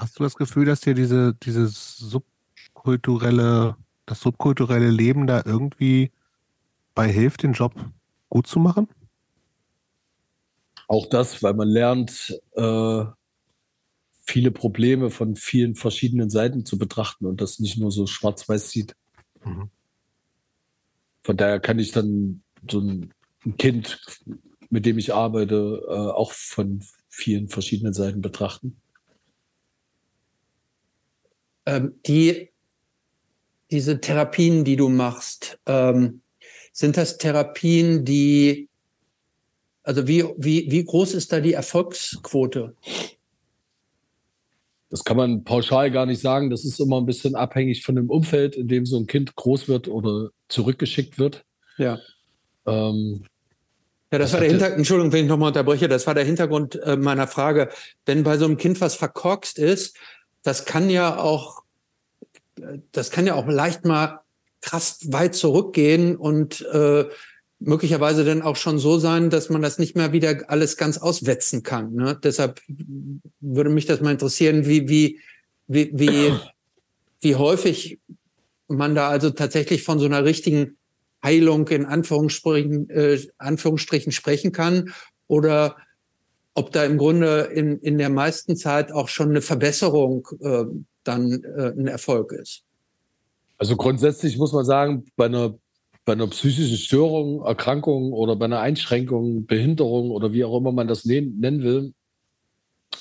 Hast 0.02 0.18
du 0.18 0.24
das 0.24 0.36
Gefühl, 0.36 0.66
dass 0.66 0.82
dir 0.82 0.96
diese, 0.96 1.36
dieses 1.44 1.96
subkulturelle, 1.96 3.76
das 4.08 4.20
subkulturelle 4.20 4.90
Leben 4.90 5.28
da 5.28 5.44
irgendwie 5.46 6.10
bei 6.96 7.08
hilft, 7.08 7.44
den 7.44 7.54
Job 7.54 7.76
gut 8.28 8.48
zu 8.48 8.58
machen? 8.58 8.88
Auch 10.88 11.06
das, 11.06 11.44
weil 11.44 11.54
man 11.54 11.68
lernt, 11.68 12.36
äh, 12.54 13.04
viele 14.22 14.50
Probleme 14.50 15.12
von 15.12 15.36
vielen 15.36 15.76
verschiedenen 15.76 16.32
Seiten 16.32 16.66
zu 16.66 16.80
betrachten 16.80 17.28
und 17.28 17.40
das 17.40 17.60
nicht 17.60 17.78
nur 17.78 17.92
so 17.92 18.08
schwarz-weiß 18.08 18.72
sieht. 18.72 18.96
Mhm. 19.46 19.70
Von 21.22 21.38
daher 21.38 21.60
kann 21.60 21.78
ich 21.78 21.92
dann 21.92 22.42
so 22.68 22.80
ein 22.80 23.14
Kind, 23.60 24.02
mit 24.72 24.88
dem 24.88 24.98
ich 24.98 25.14
arbeite, 25.14 25.84
äh, 25.88 25.92
auch 25.92 26.32
von 26.32 26.84
vielen 27.08 27.50
verschiedenen 27.50 27.94
Seiten 27.94 28.22
betrachten. 28.22 28.81
Ähm, 31.66 32.00
die, 32.06 32.50
diese 33.70 34.02
Therapien, 34.02 34.64
die 34.64 34.76
du 34.76 34.90
machst, 34.90 35.60
ähm, 35.66 36.22
sind 36.72 36.98
das 36.98 37.18
Therapien, 37.18 38.06
die, 38.06 38.70
also 39.84 40.08
wie, 40.08 40.26
wie, 40.38 40.72
wie 40.72 40.84
groß 40.84 41.14
ist 41.14 41.32
da 41.32 41.40
die 41.40 41.54
Erfolgsquote? 41.54 42.76
Das 44.90 45.06
kann 45.06 45.16
man 45.16 45.44
pauschal 45.46 45.90
gar 45.90 46.06
nicht 46.06 46.22
sagen. 46.22 46.50
Das 46.50 46.66
ist 46.66 46.80
immer 46.80 47.00
ein 47.00 47.06
bisschen 47.06 47.36
abhängig 47.36 47.84
von 47.84 47.96
dem 47.96 48.10
Umfeld, 48.10 48.58
in 48.58 48.68
dem 48.68 48.86
so 48.86 48.98
ein 48.98 49.08
Kind 49.08 49.36
groß 49.36 49.70
wird 49.70 49.88
oder 49.88 50.32
zurückgeschickt 50.50 51.18
wird. 51.18 51.46
Ja. 51.78 51.98
Ähm, 52.68 53.24
ja, 54.12 54.20
das, 54.20 54.32
das 54.32 54.34
war 54.34 54.40
der 54.42 54.50
Hintergrund, 54.50 54.78
Entschuldigung, 54.80 55.14
wenn 55.14 55.24
ich 55.24 55.30
nochmal 55.30 55.48
unterbreche, 55.48 55.88
das 55.88 56.06
war 56.06 56.14
der 56.14 56.26
Hintergrund 56.26 56.76
äh, 56.84 56.98
meiner 56.98 57.28
Frage. 57.28 57.70
Wenn 58.06 58.24
bei 58.24 58.38
so 58.38 58.44
einem 58.44 58.58
Kind 58.58 58.82
was 58.82 58.96
verkorkst 58.96 59.58
ist, 59.58 59.96
das 60.44 60.66
kann 60.66 60.90
ja 60.90 61.18
auch, 61.18 61.64
das 62.92 63.12
kann 63.12 63.28
ja 63.28 63.36
auch 63.36 63.48
leicht 63.48 63.86
mal 63.86 64.22
krass 64.62 65.00
weit 65.12 65.36
zurückgehen 65.36 66.16
und 66.16 66.62
äh, 66.72 67.06
möglicherweise 67.60 68.26
dann 68.26 68.42
auch 68.42 68.56
schon 68.56 68.80
so 68.80 68.98
sein, 68.98 69.30
dass 69.30 69.50
man 69.50 69.62
das 69.62 69.78
nicht 69.78 69.96
mehr 69.96 70.14
wieder 70.14 70.50
alles 70.50 70.78
ganz 70.78 70.98
auswetzen 70.98 71.64
kann. 71.64 71.94
Ne? 71.94 72.20
Deshalb 72.22 72.62
würde 73.40 73.70
mich 73.70 73.86
das 73.86 74.02
mal 74.02 74.12
interessieren, 74.12 74.66
wie, 74.66 74.90
wie, 74.90 75.20
wie, 75.68 75.92
wie, 75.94 76.34
wie 77.22 77.36
häufig 77.36 78.00
man 78.68 78.96
da 78.96 79.10
also 79.10 79.30
tatsächlich 79.30 79.84
von 79.84 80.00
so 80.00 80.06
einer 80.06 80.26
richtigen 80.26 80.78
Heilung 81.24 81.68
in 81.68 81.86
Anführungsstrichen, 81.86 82.90
äh, 82.90 83.20
Anführungsstrichen 83.38 84.12
sprechen 84.12 84.52
kann 84.52 84.94
oder 85.28 85.78
ob 86.54 86.72
da 86.72 86.84
im 86.84 86.98
Grunde 86.98 87.50
in, 87.54 87.80
in 87.80 87.98
der 87.98 88.10
meisten 88.10 88.58
Zeit 88.58 88.92
auch 88.92 89.08
schon 89.08 89.30
eine 89.30 89.42
Verbesserung 89.42 90.28
äh, 90.42 90.66
dann 91.04 91.44
äh, 91.44 91.72
ein 91.72 91.88
Erfolg 91.88 92.34
ist. 92.34 92.64
Also 93.58 93.76
grundsätzlich 93.76 94.38
muss 94.38 94.54
man 94.54 94.66
sagen, 94.66 95.06
bei 95.16 95.26
einer 95.26 95.56
bei 96.04 96.14
einer 96.14 96.28
psychischen 96.28 96.78
Störung, 96.78 97.46
Erkrankung 97.46 98.12
oder 98.12 98.36
bei 98.36 98.46
einer 98.46 98.60
Einschränkung, 98.60 99.46
Behinderung 99.46 100.10
oder 100.10 100.34
wie 100.34 100.44
auch 100.44 100.58
immer 100.58 100.72
man 100.72 100.88
das 100.88 101.06
nennen 101.06 101.62
will, 101.62 101.94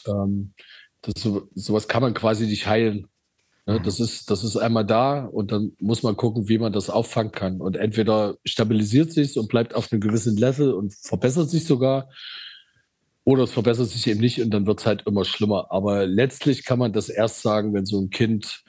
ähm, 0.06 0.52
das, 1.02 1.14
sowas 1.54 1.88
kann 1.88 2.02
man 2.02 2.14
quasi 2.14 2.46
nicht 2.46 2.66
heilen. 2.66 3.06
Ne? 3.66 3.78
Mhm. 3.78 3.82
Das, 3.84 4.00
ist, 4.00 4.30
das 4.30 4.44
ist 4.44 4.56
einmal 4.56 4.84
da 4.84 5.24
und 5.24 5.50
dann 5.52 5.72
muss 5.78 6.02
man 6.02 6.16
gucken, 6.16 6.48
wie 6.48 6.58
man 6.58 6.72
das 6.72 6.90
auffangen 6.90 7.32
kann. 7.32 7.60
Und 7.60 7.76
entweder 7.76 8.36
stabilisiert 8.44 9.12
sich 9.12 9.38
und 9.38 9.48
bleibt 9.48 9.74
auf 9.74 9.90
einem 9.90 10.00
gewissen 10.00 10.36
Level 10.36 10.72
und 10.72 10.94
verbessert 10.94 11.48
sich 11.48 11.64
sogar, 11.64 12.10
oder 13.24 13.44
es 13.44 13.52
verbessert 13.52 13.88
sich 13.88 14.06
eben 14.06 14.20
nicht 14.20 14.40
und 14.40 14.50
dann 14.50 14.66
wird 14.66 14.80
es 14.80 14.86
halt 14.86 15.06
immer 15.06 15.24
schlimmer. 15.24 15.66
Aber 15.70 16.06
letztlich 16.06 16.64
kann 16.64 16.78
man 16.78 16.92
das 16.92 17.08
erst 17.08 17.42
sagen, 17.42 17.74
wenn 17.74 17.86
so 17.86 18.00
ein 18.00 18.10
Kind 18.10 18.64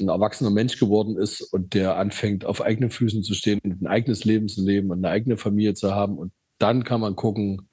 ein 0.00 0.08
erwachsener 0.08 0.50
Mensch 0.50 0.78
geworden 0.78 1.16
ist 1.16 1.40
und 1.40 1.74
der 1.74 1.96
anfängt, 1.96 2.44
auf 2.44 2.60
eigenen 2.60 2.90
Füßen 2.90 3.22
zu 3.22 3.34
stehen 3.34 3.60
und 3.62 3.82
ein 3.82 3.86
eigenes 3.86 4.24
Leben 4.24 4.48
zu 4.48 4.64
leben 4.64 4.90
und 4.90 4.98
eine 4.98 5.10
eigene 5.10 5.36
Familie 5.36 5.74
zu 5.74 5.94
haben. 5.94 6.18
Und 6.18 6.32
dann 6.58 6.84
kann 6.84 7.00
man 7.00 7.16
gucken, 7.16 7.68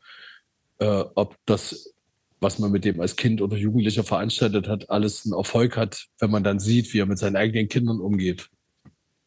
äh, 0.80 1.04
ob 1.16 1.36
das, 1.46 1.94
was 2.40 2.60
man 2.60 2.72
mit 2.72 2.86
dem 2.86 3.02
als 3.02 3.16
Kind 3.16 3.42
oder 3.42 3.58
Jugendlicher 3.58 4.04
veranstaltet 4.04 4.68
hat, 4.68 4.90
alles 4.90 5.26
einen 5.26 5.34
Erfolg 5.34 5.78
hat, 5.78 6.08
wenn 6.20 6.32
man 6.32 6.44
dann 6.44 6.60
sieht, 6.60 6.94
wie 6.94 7.00
er 7.00 7.06
mit 7.06 7.18
seinen 7.18 7.36
eigenen 7.36 7.70
Kindern 7.70 8.00
umgeht. 8.00 8.50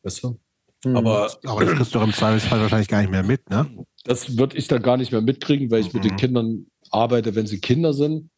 Weißt 0.02 0.22
du? 0.22 0.38
Mhm. 0.84 0.96
Aber, 0.96 1.32
aber 1.44 1.64
das 1.64 1.74
kriegst 1.74 1.94
du 1.94 2.00
im 2.00 2.12
Zweifelsfall 2.12 2.60
wahrscheinlich 2.60 2.88
gar 2.88 3.00
nicht 3.00 3.10
mehr 3.10 3.22
mit, 3.22 3.48
ne? 3.50 3.66
Das 4.04 4.36
würde 4.36 4.56
ich 4.56 4.68
dann 4.68 4.82
gar 4.82 4.96
nicht 4.96 5.12
mehr 5.12 5.22
mitkriegen, 5.22 5.70
weil 5.70 5.80
ich 5.80 5.92
mhm. 5.92 5.98
mit 5.98 6.04
den 6.04 6.12
mhm. 6.12 6.16
Kindern 6.16 6.66
arbeite, 6.90 7.34
wenn 7.34 7.46
sie 7.46 7.60
Kinder 7.60 7.92
sind. 7.92 8.30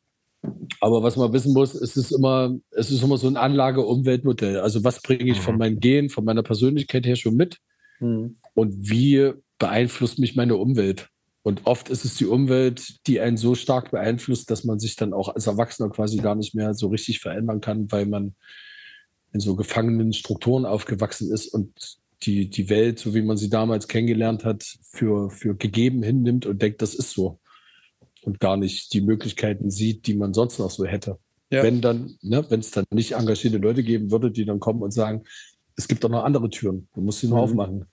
Aber 0.80 1.02
was 1.02 1.16
man 1.16 1.32
wissen 1.32 1.52
muss, 1.52 1.74
es 1.74 1.96
ist 1.96 2.12
immer, 2.12 2.54
es 2.70 2.90
ist 2.90 3.02
immer 3.02 3.18
so 3.18 3.26
ein 3.26 3.36
Anlage-Umweltmodell. 3.36 4.60
Also 4.60 4.84
was 4.84 5.02
bringe 5.02 5.30
ich 5.30 5.40
von 5.40 5.54
Mhm. 5.54 5.58
meinem 5.58 5.80
Gen, 5.80 6.08
von 6.08 6.24
meiner 6.24 6.42
Persönlichkeit 6.42 7.04
her 7.06 7.16
schon 7.16 7.34
mit 7.34 7.58
Hm. 7.98 8.36
und 8.54 8.90
wie 8.90 9.32
beeinflusst 9.58 10.18
mich 10.18 10.36
meine 10.36 10.56
Umwelt? 10.56 11.08
Und 11.42 11.62
oft 11.64 11.88
ist 11.88 12.04
es 12.04 12.16
die 12.16 12.26
Umwelt, 12.26 13.06
die 13.06 13.20
einen 13.20 13.36
so 13.36 13.54
stark 13.54 13.90
beeinflusst, 13.92 14.50
dass 14.50 14.64
man 14.64 14.78
sich 14.78 14.96
dann 14.96 15.12
auch 15.12 15.28
als 15.28 15.46
Erwachsener 15.46 15.90
quasi 15.90 16.18
gar 16.18 16.34
nicht 16.34 16.54
mehr 16.54 16.74
so 16.74 16.88
richtig 16.88 17.20
verändern 17.20 17.60
kann, 17.60 17.90
weil 17.90 18.06
man 18.06 18.34
in 19.32 19.40
so 19.40 19.56
gefangenen 19.56 20.12
Strukturen 20.12 20.66
aufgewachsen 20.66 21.32
ist 21.32 21.46
und 21.48 21.98
die, 22.22 22.48
die 22.48 22.68
Welt, 22.70 22.98
so 22.98 23.14
wie 23.14 23.22
man 23.22 23.36
sie 23.36 23.50
damals 23.50 23.88
kennengelernt 23.88 24.44
hat, 24.44 24.64
für, 24.90 25.30
für 25.30 25.54
gegeben 25.54 26.02
hinnimmt 26.02 26.46
und 26.46 26.60
denkt, 26.62 26.82
das 26.82 26.94
ist 26.94 27.10
so. 27.12 27.40
Und 28.22 28.40
gar 28.40 28.56
nicht 28.56 28.92
die 28.92 29.00
Möglichkeiten 29.02 29.70
sieht, 29.70 30.06
die 30.06 30.14
man 30.14 30.34
sonst 30.34 30.58
noch 30.58 30.70
so 30.70 30.84
hätte. 30.84 31.18
Ja. 31.50 31.62
Wenn 31.62 31.80
dann, 31.80 32.16
ne, 32.22 32.44
wenn 32.48 32.60
es 32.60 32.72
dann 32.72 32.84
nicht 32.90 33.12
engagierte 33.12 33.58
Leute 33.58 33.84
geben 33.84 34.10
würde, 34.10 34.30
die 34.32 34.44
dann 34.44 34.58
kommen 34.58 34.82
und 34.82 34.92
sagen, 34.92 35.22
es 35.76 35.86
gibt 35.86 36.02
doch 36.02 36.08
noch 36.08 36.24
andere 36.24 36.48
Türen, 36.50 36.88
du 36.94 37.02
musst 37.02 37.20
sie 37.20 37.28
nur 37.28 37.38
Mhm. 37.38 37.44
aufmachen. 37.44 37.84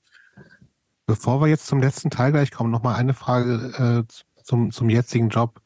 Bevor 1.06 1.42
wir 1.42 1.48
jetzt 1.50 1.68
zum 1.68 1.82
letzten 1.82 2.10
Teil 2.10 2.32
gleich 2.32 2.50
kommen, 2.50 2.72
noch 2.72 2.82
mal 2.82 2.96
eine 2.96 3.14
Frage 3.14 4.06
äh, 4.08 4.14
zum, 4.44 4.72
zum 4.72 4.90
jetzigen 4.90 5.30
Job. 5.30 5.62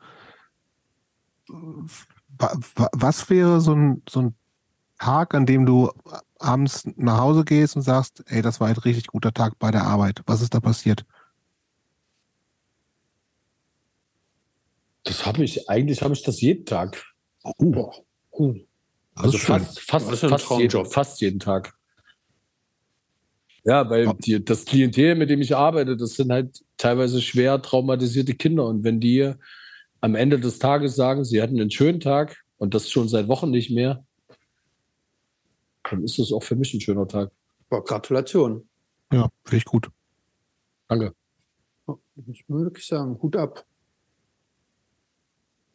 Wa- 1.47 2.59
wa- 2.75 2.89
Was 2.93 3.29
wäre 3.29 3.61
so 3.61 3.73
ein, 3.73 4.01
so 4.09 4.21
ein 4.21 4.35
Tag, 4.99 5.33
an 5.33 5.45
dem 5.45 5.65
du 5.65 5.91
abends 6.39 6.87
nach 6.95 7.19
Hause 7.19 7.45
gehst 7.45 7.75
und 7.75 7.81
sagst, 7.81 8.23
ey, 8.27 8.41
das 8.41 8.59
war 8.59 8.67
ein 8.67 8.77
richtig 8.77 9.07
guter 9.07 9.33
Tag 9.33 9.57
bei 9.59 9.71
der 9.71 9.83
Arbeit? 9.83 10.21
Was 10.25 10.41
ist 10.41 10.53
da 10.53 10.59
passiert? 10.59 11.05
Das 15.03 15.25
habe 15.25 15.43
ich, 15.43 15.69
eigentlich 15.69 16.01
habe 16.01 16.13
ich 16.13 16.23
das 16.23 16.41
jeden 16.41 16.65
Tag. 16.65 17.01
Uh. 17.59 17.91
Das 19.15 19.23
Also 19.23 19.37
fast, 19.37 19.79
fast, 19.79 20.15
fast, 20.15 20.51
jeden, 20.59 20.85
fast 20.85 21.21
jeden 21.21 21.39
Tag. 21.39 21.73
Ja, 23.63 23.89
weil 23.89 24.05
Ja. 24.05 24.13
die, 24.13 24.43
das 24.43 24.65
Klientel, 24.65 25.15
mit 25.15 25.29
dem 25.29 25.41
ich 25.41 25.55
arbeite, 25.55 25.97
das 25.97 26.11
sind 26.11 26.31
halt 26.31 26.63
teilweise 26.77 27.21
schwer 27.21 27.61
traumatisierte 27.61 28.33
Kinder. 28.33 28.65
Und 28.65 28.83
wenn 28.83 28.99
die 28.99 29.33
am 30.01 30.15
Ende 30.15 30.39
des 30.39 30.59
Tages 30.59 30.95
sagen, 30.95 31.25
sie 31.25 31.41
hatten 31.41 31.59
einen 31.59 31.71
schönen 31.71 31.99
Tag 31.99 32.37
und 32.57 32.73
das 32.73 32.89
schon 32.89 33.09
seit 33.09 33.27
Wochen 33.27 33.49
nicht 33.49 33.71
mehr, 33.71 34.05
dann 35.89 36.03
ist 36.03 36.19
das 36.19 36.31
auch 36.31 36.43
für 36.43 36.55
mich 36.55 36.73
ein 36.73 36.81
schöner 36.81 37.07
Tag. 37.07 37.31
Boah, 37.69 37.83
Gratulation. 37.83 38.67
Ja, 39.11 39.29
finde 39.43 39.57
ich 39.57 39.65
gut. 39.65 39.89
Danke. 40.87 41.13
Ich 42.27 42.47
mal 42.47 42.63
wirklich 42.63 42.85
sagen. 42.85 43.19
Hut 43.21 43.35
ab. 43.35 43.65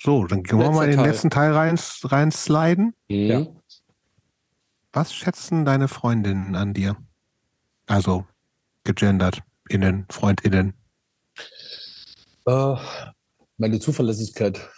So, 0.03 0.27
dann 0.27 0.43
gehen 0.43 0.59
wir 0.59 0.71
mal 0.71 0.85
in 0.85 0.91
den 0.91 0.99
Teil. 0.99 1.09
letzten 1.09 1.31
Teil 1.31 1.53
rein, 1.53 1.79
reinsliden. 2.03 2.95
Ja. 3.09 3.47
Was 4.93 5.15
schätzen 5.15 5.65
deine 5.65 5.89
Freundinnen 5.89 6.57
an 6.57 6.75
dir? 6.75 6.97
Also, 7.87 8.27
gegendert, 8.85 9.43
innen, 9.69 10.07
Freundinnen. 10.11 10.75
Äh, 12.47 12.75
meine 13.59 13.79
Zuverlässigkeit. 13.79 14.69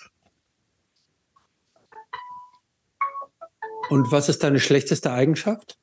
Und 3.91 4.11
was 4.11 4.29
ist 4.29 4.43
deine 4.43 4.61
schlechteste 4.61 5.13
Eigenschaft? 5.13 5.79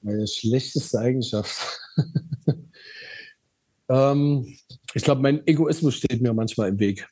Meine 0.00 0.26
schlechteste 0.26 0.98
Eigenschaft. 0.98 1.80
ähm, 3.88 4.56
ich 4.94 5.02
glaube, 5.02 5.22
mein 5.22 5.46
Egoismus 5.46 5.96
steht 5.96 6.22
mir 6.22 6.32
manchmal 6.32 6.70
im 6.70 6.78
Weg. 6.78 7.08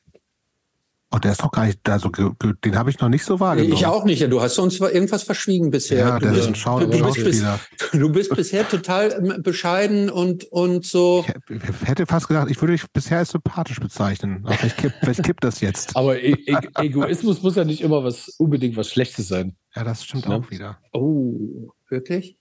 Oh, 1.09 1.19
der 1.19 1.31
ist 1.31 1.41
doch 1.41 1.51
gar 1.51 1.65
nicht, 1.65 1.87
also 1.87 2.09
den 2.09 2.77
habe 2.77 2.89
ich 2.89 2.99
noch 2.99 3.07
nicht 3.07 3.23
so 3.23 3.39
wahrgenommen. 3.39 3.73
Ich 3.73 3.85
auch 3.85 4.03
nicht. 4.03 4.21
Du 4.29 4.41
hast 4.41 4.59
uns 4.59 4.77
irgendwas 4.81 5.23
verschwiegen 5.23 5.71
bisher. 5.71 5.99
Ja, 5.99 6.19
du, 6.19 6.25
der 6.25 6.31
ist 6.33 6.37
bist, 6.39 6.47
ein 6.49 6.55
Schau 6.55 6.79
du, 6.81 6.87
bist 6.87 7.01
bis, 7.01 7.39
Schauspieler. 7.39 7.59
du 7.93 8.11
bist 8.11 8.35
bisher 8.35 8.67
total 8.67 9.11
ähm, 9.13 9.41
bescheiden 9.41 10.09
und, 10.09 10.43
und 10.51 10.85
so. 10.85 11.23
Ich 11.49 11.87
hätte 11.87 12.05
fast 12.05 12.27
gedacht, 12.27 12.49
ich 12.51 12.61
würde 12.61 12.73
dich 12.73 12.83
bisher 12.91 13.19
als 13.19 13.29
sympathisch 13.29 13.79
bezeichnen. 13.79 14.41
Aber 14.45 14.55
vielleicht 14.55 14.77
kippt, 14.77 14.95
vielleicht 15.01 15.23
kippt 15.23 15.43
das 15.45 15.61
jetzt. 15.61 15.95
Aber 15.95 16.19
e 16.21 16.33
e 16.45 16.57
Egoismus 16.75 17.41
muss 17.41 17.55
ja 17.55 17.63
nicht 17.63 17.79
immer 17.81 18.03
was 18.03 18.27
unbedingt 18.37 18.75
was 18.75 18.89
Schlechtes 18.89 19.29
sein. 19.29 19.55
Ja, 19.75 19.85
das 19.85 20.03
stimmt 20.03 20.25
Ja. 20.25 20.35
auch 20.35 20.51
wieder. 20.51 20.77
Oh, 20.91 21.69
wirklich? 21.89 22.37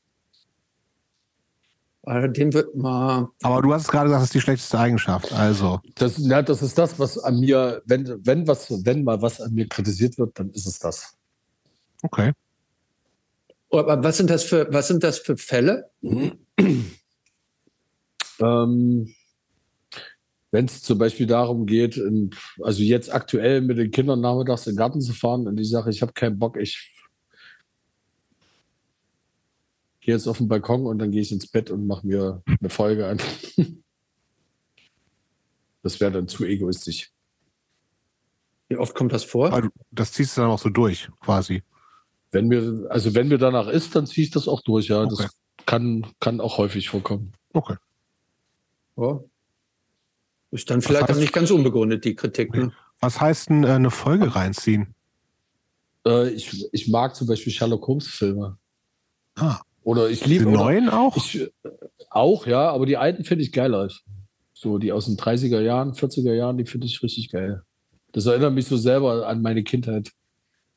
Also 2.06 2.28
dem 2.28 2.54
wird 2.54 2.76
mal. 2.76 3.28
Aber 3.42 3.62
du 3.62 3.74
hast 3.74 3.82
es 3.82 3.88
gerade 3.88 4.04
gesagt, 4.04 4.22
das 4.22 4.28
ist 4.28 4.34
die 4.34 4.40
schlechteste 4.40 4.78
Eigenschaft. 4.78 5.32
Also, 5.32 5.80
Das, 5.96 6.16
ja, 6.18 6.40
das 6.40 6.62
ist 6.62 6.78
das, 6.78 6.96
was 7.00 7.18
an 7.18 7.40
mir, 7.40 7.82
wenn, 7.84 8.24
wenn, 8.24 8.46
was, 8.46 8.70
wenn 8.86 9.02
mal 9.02 9.20
was 9.20 9.40
an 9.40 9.52
mir 9.52 9.68
kritisiert 9.68 10.16
wird, 10.16 10.38
dann 10.38 10.50
ist 10.50 10.66
es 10.66 10.78
das. 10.78 11.16
okay. 12.02 12.32
Aber 13.70 14.02
was 14.04 14.16
sind 14.18 14.30
das 14.30 14.44
für, 14.44 14.72
was 14.72 14.86
sind 14.86 15.02
das 15.02 15.18
für 15.18 15.36
Fälle? 15.36 15.90
Ähm, 18.38 19.14
wenn 20.50 20.66
es 20.66 20.82
zum 20.82 20.98
Beispiel 20.98 21.26
darum 21.26 21.64
geht, 21.64 21.96
in, 21.96 22.30
also 22.62 22.82
jetzt 22.82 23.10
aktuell 23.12 23.62
mit 23.62 23.78
den 23.78 23.90
Kindern 23.90 24.20
nachmittags 24.20 24.66
in 24.66 24.74
den 24.74 24.78
Garten 24.78 25.00
zu 25.00 25.14
fahren 25.14 25.48
und 25.48 25.58
ich 25.58 25.70
sage, 25.70 25.88
ich 25.88 26.02
habe 26.02 26.12
keinen 26.12 26.38
Bock, 26.38 26.58
ich 26.58 26.95
gehe 30.06 30.14
jetzt 30.14 30.28
auf 30.28 30.38
den 30.38 30.46
Balkon 30.48 30.86
und 30.86 30.98
dann 30.98 31.10
gehe 31.10 31.20
ich 31.20 31.32
ins 31.32 31.48
Bett 31.48 31.70
und 31.70 31.86
mache 31.86 32.06
mir 32.06 32.42
eine 32.46 32.70
Folge 32.70 33.06
an. 33.06 33.18
Das 35.82 36.00
wäre 36.00 36.10
dann 36.10 36.26
zu 36.26 36.44
egoistisch. 36.44 37.12
Wie 38.68 38.76
oft 38.76 38.92
kommt 38.96 39.12
das 39.12 39.22
vor? 39.22 39.60
Du, 39.62 39.68
das 39.92 40.10
ziehst 40.10 40.36
du 40.36 40.40
dann 40.40 40.50
auch 40.50 40.58
so 40.58 40.68
durch, 40.68 41.08
quasi. 41.20 41.62
Wenn 42.32 42.48
mir, 42.48 42.88
also 42.90 43.14
wenn 43.14 43.28
mir 43.28 43.38
danach 43.38 43.68
ist, 43.68 43.94
dann 43.94 44.04
ziehe 44.04 44.24
ich 44.24 44.32
das 44.32 44.48
auch 44.48 44.62
durch, 44.62 44.88
ja. 44.88 45.02
Okay. 45.04 45.14
Das 45.16 45.30
kann, 45.64 46.04
kann 46.18 46.40
auch 46.40 46.58
häufig 46.58 46.88
vorkommen. 46.88 47.30
Okay. 47.52 47.76
Ja. 48.96 49.20
Ist 50.50 50.68
dann 50.68 50.82
vielleicht 50.82 51.04
heißt- 51.04 51.12
auch 51.14 51.20
nicht 51.20 51.32
ganz 51.32 51.52
unbegründet, 51.52 52.04
die 52.04 52.16
Kritik. 52.16 52.52
Ne? 52.52 52.72
Was 52.98 53.20
heißt 53.20 53.50
denn 53.50 53.62
äh, 53.62 53.68
eine 53.68 53.92
Folge 53.92 54.34
reinziehen? 54.34 54.92
Äh, 56.04 56.30
ich, 56.30 56.66
ich 56.72 56.88
mag 56.88 57.14
zum 57.14 57.28
Beispiel 57.28 57.52
Sherlock 57.52 57.86
Holmes 57.86 58.08
Filme. 58.08 58.58
Ah, 59.36 59.60
Oder 59.86 60.10
ich 60.10 60.18
die 60.24 60.30
liebe 60.30 60.46
oder- 60.48 60.56
neuen 60.58 60.88
auch? 60.88 61.16
Ich, 61.16 61.40
äh, 61.40 61.48
auch, 62.10 62.44
ja, 62.48 62.70
aber 62.72 62.86
die 62.86 62.96
alten 62.96 63.22
finde 63.22 63.44
ich 63.44 63.52
geiler. 63.52 63.88
So 64.52 64.78
die 64.78 64.90
aus 64.90 65.04
den 65.06 65.16
30er 65.16 65.60
Jahren, 65.60 65.92
40er 65.94 66.34
Jahren, 66.34 66.58
die 66.58 66.66
finde 66.66 66.88
ich 66.88 67.00
richtig 67.04 67.30
geil. 67.30 67.62
Das 68.10 68.26
erinnert 68.26 68.52
mich 68.52 68.66
so 68.66 68.76
selber 68.76 69.28
an 69.28 69.42
meine 69.42 69.62
Kindheit, 69.62 70.10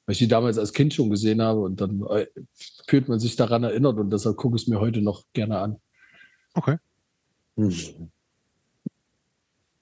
weil 0.05 0.13
ich 0.13 0.19
die 0.19 0.27
damals 0.27 0.59
als 0.59 0.73
Kind 0.73 0.93
schon 0.93 1.09
gesehen 1.09 1.41
habe 1.41 1.61
und 1.61 1.81
dann 1.81 2.03
äh, 2.11 2.27
fühlt 2.87 3.07
man 3.07 3.19
sich 3.19 3.35
daran 3.35 3.63
erinnert 3.63 3.97
und 3.97 4.11
deshalb 4.11 4.37
gucke 4.37 4.57
ich 4.57 4.61
es 4.63 4.67
mir 4.67 4.79
heute 4.79 5.01
noch 5.01 5.23
gerne 5.33 5.57
an. 5.57 5.77
Okay. 6.53 6.77
Hm. 7.55 7.73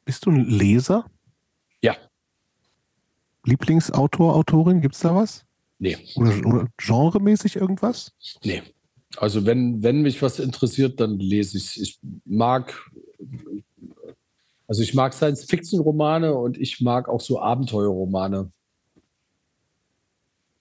Bist 0.06 0.26
du 0.26 0.32
ein 0.32 0.46
Leser? 0.46 1.06
Ja. 1.82 1.98
Lieblingsautor, 3.44 4.36
Autorin, 4.38 4.80
gibt's 4.80 5.00
da 5.02 5.14
was? 5.14 5.44
Nee, 5.80 5.98
Oder, 6.16 6.46
oder 6.46 6.68
genremäßig 6.78 7.58
irgendwas? 7.58 8.14
nee. 8.46 8.64
Also 9.16 9.46
wenn, 9.46 9.82
wenn 9.84 10.02
mich 10.02 10.22
was 10.22 10.40
interessiert, 10.40 11.00
dann 11.00 11.18
lese 11.18 11.58
ich 11.58 11.82
Ich 11.82 12.00
mag, 12.26 12.74
also 14.68 14.82
ich 14.84 14.94
mag 14.94 15.14
Science-Fiction-Romane 15.14 16.36
und 16.36 16.58
ich 16.58 16.82
mag 16.82 17.08
auch 17.08 17.22
so 17.22 17.40
Abenteuerromane. 17.40 18.52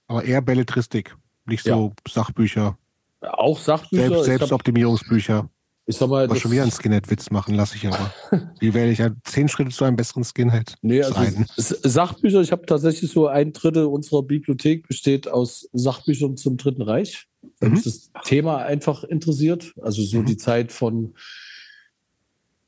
Aber 0.06 0.24
eher 0.24 0.40
Belletristik, 0.40 1.16
nicht 1.46 1.64
so 1.64 1.92
Sachbücher, 2.08 2.78
Auch 3.20 3.58
Sachbücher. 3.58 4.08
Selbst, 4.08 4.24
Selbstoptimierungsbücher. 4.26 5.50
ich 5.86 5.96
sag 5.96 6.08
mal, 6.08 6.28
das- 6.28 6.38
schon 6.38 6.52
wieder 6.52 6.62
einen 6.62 6.70
Skinhead-Witz 6.70 7.30
machen, 7.30 7.56
lasse 7.56 7.74
ich 7.76 7.86
aber. 7.88 8.12
Wie 8.60 8.72
werde 8.72 8.92
ich 8.92 8.98
ja 9.00 9.10
zehn 9.24 9.48
Schritte 9.48 9.70
zu 9.70 9.84
einem 9.84 9.96
besseren 9.96 10.22
Skinhead? 10.22 10.76
Nee, 10.82 11.02
also 11.02 11.14
schreiten? 11.14 11.46
S- 11.56 11.80
Sachbücher, 11.82 12.40
ich 12.40 12.52
habe 12.52 12.64
tatsächlich 12.66 13.10
so 13.10 13.26
ein 13.26 13.52
Drittel 13.52 13.86
unserer 13.86 14.22
Bibliothek 14.22 14.86
besteht 14.86 15.26
aus 15.26 15.68
Sachbüchern 15.72 16.36
zum 16.36 16.56
Dritten 16.56 16.82
Reich, 16.82 17.26
weil 17.60 17.70
Mhm. 17.70 17.74
mich 17.76 17.84
das 17.84 18.10
Thema 18.24 18.58
einfach 18.58 19.04
interessiert. 19.04 19.72
Also 19.80 20.02
so 20.02 20.18
Mhm. 20.20 20.26
die 20.26 20.36
Zeit 20.36 20.72
von, 20.72 21.14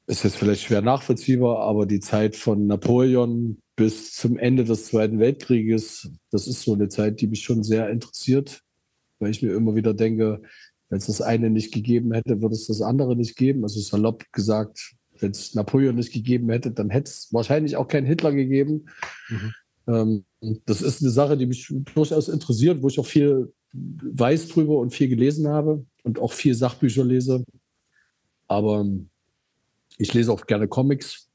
ist 0.07 0.25
jetzt 0.25 0.37
vielleicht 0.37 0.63
schwer 0.63 0.81
nachvollziehbar, 0.83 1.59
aber 1.59 1.85
die 1.87 2.01
Zeit 2.01 2.35
von 2.37 2.67
Napoleon 2.67 3.59
bis 3.77 4.13
zum 4.15 4.39
Ende 4.39 4.65
des 4.65 4.87
Zweiten 4.87 5.19
Weltkrieges, 5.19 6.11
das 6.31 6.47
ist 6.47 6.63
so 6.63 6.75
eine 6.75 6.89
Zeit, 6.89 7.21
die 7.21 7.27
mich 7.27 7.43
schon 7.43 7.63
sehr 7.63 7.91
interessiert, 7.91 8.63
weil 9.19 9.31
ich 9.31 9.43
mir 9.43 9.53
immer 9.53 9.75
wieder 9.75 9.95
denke, 9.95 10.43
wenn 10.89 10.99
es 10.99 11.07
das 11.07 11.21
eine 11.21 11.51
nicht 11.51 11.73
gegeben 11.75 12.13
hätte, 12.13 12.41
würde 12.41 12.55
es 12.55 12.67
das 12.67 12.81
andere 12.81 13.15
nicht 13.15 13.37
geben. 13.37 13.63
Also 13.63 13.81
salopp 13.81 14.25
gesagt, 14.33 14.95
wenn 15.21 15.33
es 15.33 15.55
Napoleon 15.55 15.95
nicht 15.95 16.13
gegeben 16.13 16.49
hätte, 16.49 16.71
dann 16.71 16.89
hätte 16.91 17.11
es 17.11 17.29
wahrscheinlich 17.33 17.77
auch 17.77 17.89
keinen 17.89 18.07
Hitler 18.07 18.33
gegeben. 18.33 18.87
Mhm. 19.29 19.55
Ähm, 19.87 20.25
das 20.65 20.81
ist 20.81 21.03
eine 21.03 21.11
Sache, 21.11 21.37
die 21.37 21.47
mich 21.47 21.71
durchaus 21.95 22.29
interessiert, 22.29 22.83
wo 22.83 22.89
ich 22.89 22.99
auch 22.99 23.07
viel 23.07 23.53
weiß 23.73 24.49
drüber 24.49 24.79
und 24.79 24.95
viel 24.95 25.09
gelesen 25.09 25.49
habe 25.49 25.85
und 26.03 26.19
auch 26.19 26.33
viel 26.33 26.55
Sachbücher 26.55 27.05
lese. 27.05 27.45
Aber 28.47 28.81
ähm, 28.81 29.11
ich 29.99 30.15
lese 30.15 30.33
auch 30.33 30.47
gerne 30.47 30.69
Comics. 30.69 31.29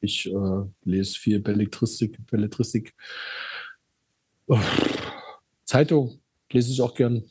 Ich 0.00 0.26
äh, 0.26 0.62
lese 0.84 1.18
viel 1.18 1.40
Belletristik, 1.40 2.18
Belletristik. 2.30 2.94
Oh. 4.46 4.58
Zeitung 5.64 6.20
lese 6.50 6.70
ich 6.70 6.82
auch 6.82 6.94
gern. 6.94 7.24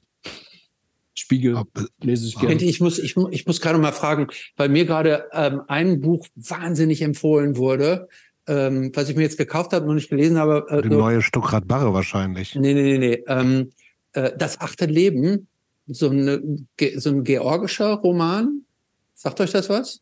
Spiegel 1.13 1.61
lese 2.01 2.27
ich 2.27 2.39
gerne. 2.39 2.55
Ich 2.55 2.81
muss, 2.81 2.97
ich, 2.97 3.15
ich 3.29 3.45
muss 3.45 3.61
gerade 3.61 3.77
mal 3.77 3.91
fragen, 3.91 4.27
weil 4.57 4.69
mir 4.69 4.85
gerade 4.85 5.25
ähm, 5.31 5.61
ein 5.67 6.01
Buch 6.01 6.27
wahnsinnig 6.35 7.03
empfohlen 7.03 7.55
wurde, 7.55 8.09
ähm, 8.47 8.91
was 8.95 9.09
ich 9.09 9.15
mir 9.15 9.21
jetzt 9.21 9.37
gekauft 9.37 9.73
habe, 9.73 9.85
noch 9.85 9.93
nicht 9.93 10.09
gelesen 10.09 10.37
habe. 10.37 10.65
Äh, 10.69 10.81
Die 10.81 10.89
neue 10.89 11.21
Stuckrad 11.21 11.67
Barre 11.67 11.93
wahrscheinlich. 11.93 12.55
Nee, 12.55 12.73
nee, 12.73 12.81
nee, 12.83 12.97
nee. 12.97 13.23
Ähm, 13.27 13.69
äh, 14.13 14.31
das 14.37 14.61
achte 14.61 14.85
Leben, 14.85 15.47
so, 15.87 16.09
eine, 16.09 16.41
so 16.95 17.09
ein 17.09 17.23
georgischer 17.23 17.93
Roman. 17.95 18.61
Sagt 19.13 19.41
euch 19.41 19.51
das 19.51 19.69
was? 19.69 20.01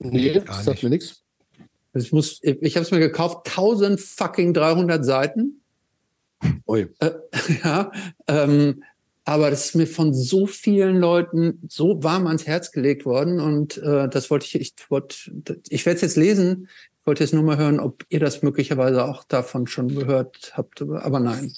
Nee, 0.00 0.40
das 0.40 0.64
sagt 0.64 0.82
mir 0.82 0.90
nichts. 0.90 1.22
Ich, 1.94 2.12
muss, 2.12 2.40
ich 2.42 2.76
habe 2.76 2.84
es 2.84 2.90
mir 2.90 2.98
gekauft, 2.98 3.46
1000 3.48 4.00
fucking 4.00 4.54
300 4.54 5.04
Seiten. 5.04 5.60
Ui. 6.66 6.88
Äh, 6.98 7.10
ja, 7.64 7.92
ähm, 8.26 8.82
aber 9.24 9.50
das 9.50 9.66
ist 9.66 9.74
mir 9.74 9.86
von 9.86 10.12
so 10.12 10.46
vielen 10.46 10.98
Leuten 10.98 11.60
so 11.68 12.02
warm 12.02 12.26
ans 12.26 12.46
Herz 12.46 12.72
gelegt 12.72 13.06
worden 13.06 13.40
und 13.40 13.78
äh, 13.78 14.08
das 14.08 14.30
wollte 14.30 14.46
ich, 14.46 14.54
ich 14.56 14.74
wollte, 14.90 15.16
ich 15.68 15.86
werde 15.86 15.96
es 15.96 16.02
jetzt 16.02 16.16
lesen. 16.16 16.68
Ich 17.00 17.06
wollte 17.06 17.24
jetzt 17.24 17.32
nur 17.32 17.42
mal 17.42 17.56
hören, 17.56 17.80
ob 17.80 18.04
ihr 18.08 18.20
das 18.20 18.42
möglicherweise 18.42 19.04
auch 19.04 19.24
davon 19.24 19.66
schon 19.66 19.94
gehört 19.94 20.52
habt, 20.56 20.82
aber 20.82 21.20
nein. 21.20 21.52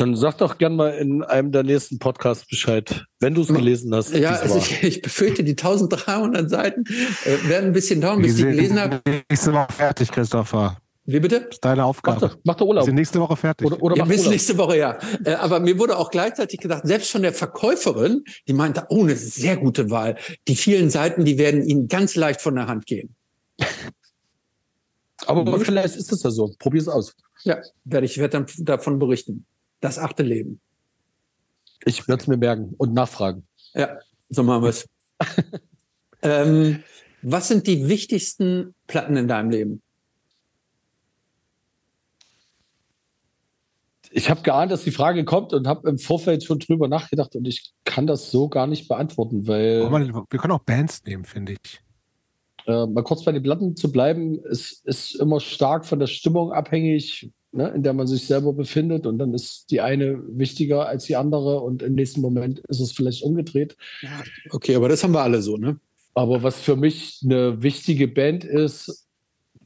Dann 0.00 0.16
sag 0.16 0.38
doch 0.38 0.56
gern 0.56 0.76
mal 0.76 0.94
in 0.94 1.22
einem 1.22 1.52
der 1.52 1.62
nächsten 1.62 1.98
Podcasts 1.98 2.46
Bescheid, 2.46 3.04
wenn 3.18 3.34
du 3.34 3.42
es 3.42 3.48
gelesen 3.48 3.94
hast. 3.94 4.14
Ja, 4.14 4.30
also 4.30 4.56
ich, 4.58 4.82
ich, 4.82 5.02
befürchte, 5.02 5.44
die 5.44 5.50
1300 5.50 6.48
Seiten 6.48 6.84
äh, 6.86 7.48
werden 7.50 7.66
ein 7.66 7.72
bisschen 7.74 8.00
dauern, 8.00 8.22
bis 8.22 8.38
ich 8.38 8.38
die 8.38 8.44
gelesen 8.44 8.80
habe. 8.80 9.02
Nächste 9.28 9.52
Woche 9.52 9.70
fertig, 9.70 10.10
Christopher. 10.10 10.78
Wie 11.04 11.20
bitte? 11.20 11.40
Das 11.40 11.50
ist 11.50 11.64
deine 11.66 11.84
Aufgabe. 11.84 12.18
Mach 12.18 12.30
doch, 12.30 12.38
mach 12.44 12.54
doch 12.54 12.66
Urlaub. 12.66 12.82
Wir 12.84 12.86
sind 12.86 12.94
nächste 12.94 13.20
Woche 13.20 13.36
fertig. 13.36 13.66
Oder, 13.66 13.82
oder 13.82 13.96
ja, 13.96 14.04
bis 14.06 14.20
Urlaub. 14.20 14.32
nächste 14.32 14.56
Woche, 14.56 14.78
ja. 14.78 14.98
Äh, 15.22 15.34
aber 15.34 15.60
mir 15.60 15.78
wurde 15.78 15.98
auch 15.98 16.10
gleichzeitig 16.10 16.60
gedacht, 16.60 16.86
selbst 16.86 17.10
von 17.10 17.20
der 17.20 17.34
Verkäuferin, 17.34 18.24
die 18.48 18.54
meinte, 18.54 18.86
oh, 18.88 19.02
eine 19.02 19.16
sehr 19.16 19.58
gute 19.58 19.90
Wahl. 19.90 20.16
Die 20.48 20.56
vielen 20.56 20.88
Seiten, 20.88 21.26
die 21.26 21.36
werden 21.36 21.62
Ihnen 21.62 21.88
ganz 21.88 22.16
leicht 22.16 22.40
von 22.40 22.54
der 22.54 22.68
Hand 22.68 22.86
gehen. 22.86 23.14
aber 25.26 25.44
mhm. 25.44 25.60
vielleicht 25.60 25.96
ist 25.96 26.10
es 26.10 26.22
ja 26.22 26.30
so. 26.30 26.54
Probier 26.58 26.80
es 26.80 26.88
aus. 26.88 27.14
Ja, 27.44 27.58
werde 27.84 28.06
ich 28.06 28.16
werde 28.16 28.38
dann 28.38 28.46
davon 28.64 28.98
berichten. 28.98 29.44
Das 29.80 29.98
achte 29.98 30.22
Leben. 30.22 30.60
Ich 31.84 32.06
werde 32.06 32.22
es 32.22 32.28
mir 32.28 32.36
merken 32.36 32.74
und 32.76 32.92
nachfragen. 32.92 33.46
Ja, 33.74 33.98
so 34.28 34.42
machen 34.42 34.62
wir 34.62 34.68
es. 34.68 34.88
ähm, 36.22 36.82
was 37.22 37.48
sind 37.48 37.66
die 37.66 37.88
wichtigsten 37.88 38.74
Platten 38.86 39.16
in 39.16 39.28
deinem 39.28 39.50
Leben? 39.50 39.82
ich 44.10 44.28
habe 44.28 44.42
geahnt, 44.42 44.72
dass 44.72 44.84
die 44.84 44.90
Frage 44.90 45.24
kommt 45.24 45.52
und 45.52 45.66
habe 45.66 45.88
im 45.88 45.98
Vorfeld 45.98 46.44
schon 46.44 46.58
drüber 46.58 46.88
nachgedacht 46.88 47.36
und 47.36 47.46
ich 47.46 47.72
kann 47.84 48.06
das 48.06 48.30
so 48.30 48.48
gar 48.48 48.66
nicht 48.66 48.88
beantworten, 48.88 49.46
weil. 49.46 49.82
wir 49.90 50.38
können 50.38 50.52
auch 50.52 50.64
Bands 50.64 51.04
nehmen, 51.04 51.24
finde 51.24 51.52
ich. 51.52 51.80
Äh, 52.66 52.86
mal 52.86 53.04
kurz 53.04 53.24
bei 53.24 53.32
den 53.32 53.42
Platten 53.42 53.76
zu 53.76 53.90
bleiben, 53.90 54.42
ist, 54.44 54.84
ist 54.84 55.14
immer 55.14 55.40
stark 55.40 55.86
von 55.86 55.98
der 55.98 56.08
Stimmung 56.08 56.52
abhängig, 56.52 57.30
ne, 57.52 57.68
in 57.68 57.82
der 57.82 57.92
man 57.92 58.06
sich 58.06 58.26
selber 58.26 58.52
befindet 58.52 59.06
und 59.06 59.18
dann 59.18 59.34
ist 59.34 59.70
die 59.70 59.80
eine 59.80 60.20
wichtiger 60.28 60.86
als 60.86 61.04
die 61.04 61.16
andere 61.16 61.60
und 61.60 61.82
im 61.82 61.94
nächsten 61.94 62.20
Moment 62.20 62.60
ist 62.68 62.80
es 62.80 62.92
vielleicht 62.92 63.22
umgedreht. 63.22 63.76
Okay, 64.50 64.74
aber 64.74 64.88
das 64.88 65.02
haben 65.02 65.12
wir 65.12 65.22
alle 65.22 65.42
so, 65.42 65.56
ne? 65.56 65.78
Aber 66.14 66.42
was 66.42 66.60
für 66.60 66.76
mich 66.76 67.20
eine 67.24 67.62
wichtige 67.62 68.08
Band 68.08 68.44
ist, 68.44 69.06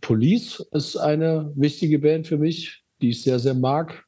Police 0.01 0.65
ist 0.73 0.97
eine 0.97 1.53
wichtige 1.57 1.99
Band 1.99 2.27
für 2.27 2.37
mich, 2.37 2.85
die 3.01 3.11
ich 3.11 3.23
sehr, 3.23 3.39
sehr 3.39 3.55
mag 3.55 4.05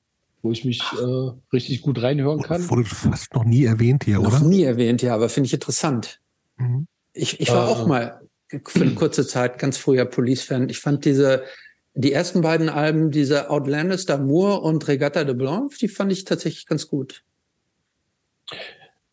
wo 0.46 0.52
ich 0.52 0.64
mich 0.64 0.80
äh, 0.80 1.30
richtig 1.52 1.82
gut 1.82 2.00
reinhören 2.00 2.40
kann. 2.40 2.70
Wurde 2.70 2.84
fast 2.84 3.34
noch 3.34 3.44
nie 3.44 3.64
erwähnt 3.64 4.04
hier, 4.04 4.20
noch 4.20 4.28
oder? 4.28 4.40
Noch 4.40 4.46
nie 4.46 4.62
erwähnt, 4.62 5.02
ja, 5.02 5.14
aber 5.14 5.28
finde 5.28 5.48
ich 5.48 5.54
interessant. 5.54 6.20
Mhm. 6.56 6.86
Ich, 7.12 7.40
ich 7.40 7.50
war 7.50 7.68
äh, 7.68 7.72
auch 7.72 7.86
mal 7.86 8.20
für 8.64 8.82
eine 8.82 8.94
kurze 8.94 9.26
Zeit 9.26 9.58
ganz 9.58 9.76
früher 9.76 10.04
Police-Fan. 10.04 10.68
Ich 10.68 10.78
fand 10.78 11.04
diese, 11.04 11.42
die 11.96 12.12
ersten 12.12 12.42
beiden 12.42 12.68
Alben, 12.68 13.10
diese 13.10 13.50
Outlanders 13.50 14.06
d'Amour 14.06 14.60
und 14.60 14.86
Regatta 14.86 15.24
de 15.24 15.34
Blanc, 15.34 15.76
die 15.78 15.88
fand 15.88 16.12
ich 16.12 16.24
tatsächlich 16.24 16.66
ganz 16.66 16.88
gut. 16.88 17.24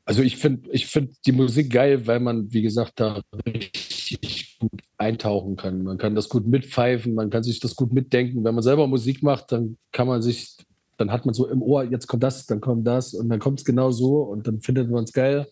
Also 0.06 0.22
ich 0.22 0.36
finde 0.36 0.70
ich 0.72 0.88
finde 0.88 1.14
die 1.26 1.32
Musik 1.32 1.72
geil, 1.72 2.06
weil 2.08 2.20
man, 2.20 2.52
wie 2.52 2.62
gesagt, 2.62 3.00
da 3.00 3.22
richtig 3.46 4.58
gut 4.60 4.82
eintauchen 4.98 5.56
kann. 5.56 5.84
Man 5.84 5.98
kann 5.98 6.14
das 6.14 6.28
gut 6.28 6.46
mitpfeifen, 6.46 7.14
man 7.14 7.30
kann 7.30 7.44
sich 7.44 7.62
das 7.62 7.78
gut 7.78 7.94
mitdenken. 7.94 8.44
Wenn 8.44 8.54
man 8.54 8.64
selber 8.64 8.86
Musik 8.86 9.24
macht, 9.24 9.54
dann 9.54 9.78
kann 9.94 10.08
man 10.08 10.22
sich 10.22 10.58
dann 10.98 11.12
hat 11.12 11.26
man 11.26 11.34
so 11.34 11.48
im 11.48 11.62
Ohr, 11.62 11.86
jetzt 11.86 12.08
kommt 12.08 12.24
das, 12.24 12.46
dann 12.46 12.62
kommt 12.62 12.86
das 12.86 13.14
und 13.14 13.30
dann 13.30 13.40
kommt 13.40 13.60
es 13.60 13.66
genau 13.66 13.92
so 13.92 14.22
und 14.22 14.46
dann 14.46 14.62
findet 14.62 14.92
man 14.92 15.06
es 15.06 15.14
geil. 15.14 15.48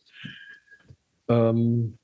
Ähm, 1.28 1.98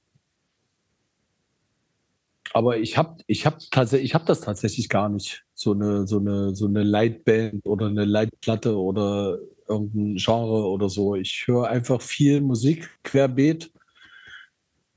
aber 2.54 2.78
ich 2.78 2.98
habe 2.98 3.18
ich 3.28 3.46
hab 3.46 3.60
tatsächlich, 3.72 4.10
ich 4.10 4.14
habe 4.14 4.26
das 4.26 4.42
tatsächlich 4.42 4.90
gar 4.90 5.10
nicht. 5.10 5.44
So 5.54 5.74
eine, 5.74 6.08
so 6.08 6.20
eine, 6.20 6.56
so 6.56 6.68
eine 6.68 6.84
Leitband 6.84 7.66
oder 7.66 7.88
eine 7.88 8.06
Leitplatte 8.06 8.78
oder 8.78 9.38
irgendein 9.68 10.16
Genre 10.16 10.68
oder 10.68 10.90
so. 10.90 11.16
Ich 11.16 11.44
höre 11.48 11.68
einfach 11.68 12.02
viel 12.02 12.42
Musik 12.42 12.90
querbeet. 13.04 13.72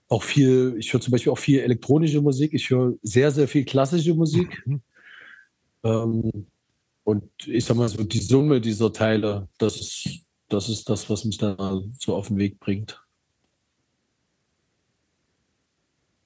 Auch 0.09 0.23
viel, 0.23 0.75
ich 0.79 0.93
höre 0.93 1.01
zum 1.01 1.13
Beispiel 1.13 1.33
auch 1.33 1.39
viel 1.39 1.61
elektronische 1.61 2.21
Musik. 2.21 2.53
Ich 2.53 2.69
höre 2.71 2.95
sehr, 3.03 3.31
sehr 3.31 3.49
viel 3.49 3.65
klassische 3.65 4.15
Musik. 4.15 4.63
Mhm. 4.67 4.83
Ähm, 5.83 6.47
und 7.05 7.31
ich 7.47 7.65
sag 7.65 7.77
mal 7.77 7.89
so, 7.89 8.05
die 8.05 8.19
Summe 8.19 8.61
dieser 8.61 8.93
Teile, 8.93 9.49
das 9.59 9.81
ist, 9.81 10.21
das 10.49 10.69
ist 10.69 10.89
das, 10.89 11.09
was 11.09 11.25
mich 11.25 11.39
da 11.39 11.81
so 11.99 12.15
auf 12.15 12.29
den 12.29 12.39
Weg 12.39 12.61
bringt. 12.61 13.03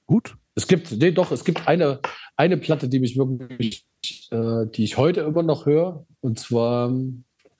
Gut. 0.05 0.37
Es 0.55 0.67
gibt, 0.67 0.91
nee, 0.91 1.11
doch, 1.11 1.31
es 1.31 1.43
gibt 1.43 1.67
eine, 1.67 1.99
eine 2.37 2.57
Platte, 2.57 2.87
die 2.87 2.99
mich 2.99 3.17
wirklich, 3.17 3.85
äh, 4.31 4.65
die 4.73 4.85
ich 4.85 4.97
heute 4.97 5.21
immer 5.21 5.43
noch 5.43 5.65
höre. 5.65 6.05
Und 6.21 6.39
zwar 6.39 6.87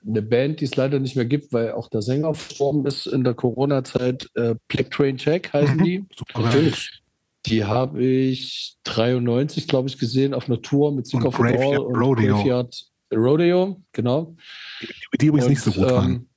eine 0.06 0.22
Band, 0.22 0.60
die 0.60 0.64
es 0.64 0.76
leider 0.76 0.98
nicht 0.98 1.16
mehr 1.16 1.26
gibt, 1.26 1.52
weil 1.52 1.72
auch 1.72 1.88
der 1.88 2.02
Sänger 2.02 2.32
verstorben 2.34 2.86
ist 2.86 3.06
in 3.06 3.22
der 3.22 3.34
Corona-Zeit. 3.34 4.30
Äh, 4.34 4.54
Black 4.68 4.90
Train 4.90 5.16
Jack 5.18 5.52
heißen 5.52 5.76
mhm. 5.76 5.84
die. 5.84 6.04
Super. 6.16 6.40
Natürlich. 6.42 7.02
Die 7.46 7.64
habe 7.64 8.02
ich 8.02 8.76
93, 8.84 9.68
glaube 9.68 9.88
ich, 9.88 9.98
gesehen 9.98 10.34
auf 10.34 10.48
einer 10.48 10.60
Tour 10.62 10.92
mit 10.92 11.06
Sick 11.06 11.24
of 11.24 11.38
All 11.38 11.78
und 11.78 11.96
Rodeo. 11.96 12.36
Graveyard 12.36 12.86
Rodeo, 13.14 13.82
genau. 13.92 14.34
Die, 14.80 15.18
die 15.18 15.26
übrigens 15.26 15.46
und, 15.46 15.50
nicht 15.50 15.62
so 15.62 15.70
gut 15.70 15.90
waren. 15.90 16.12
Ähm, 16.12 16.28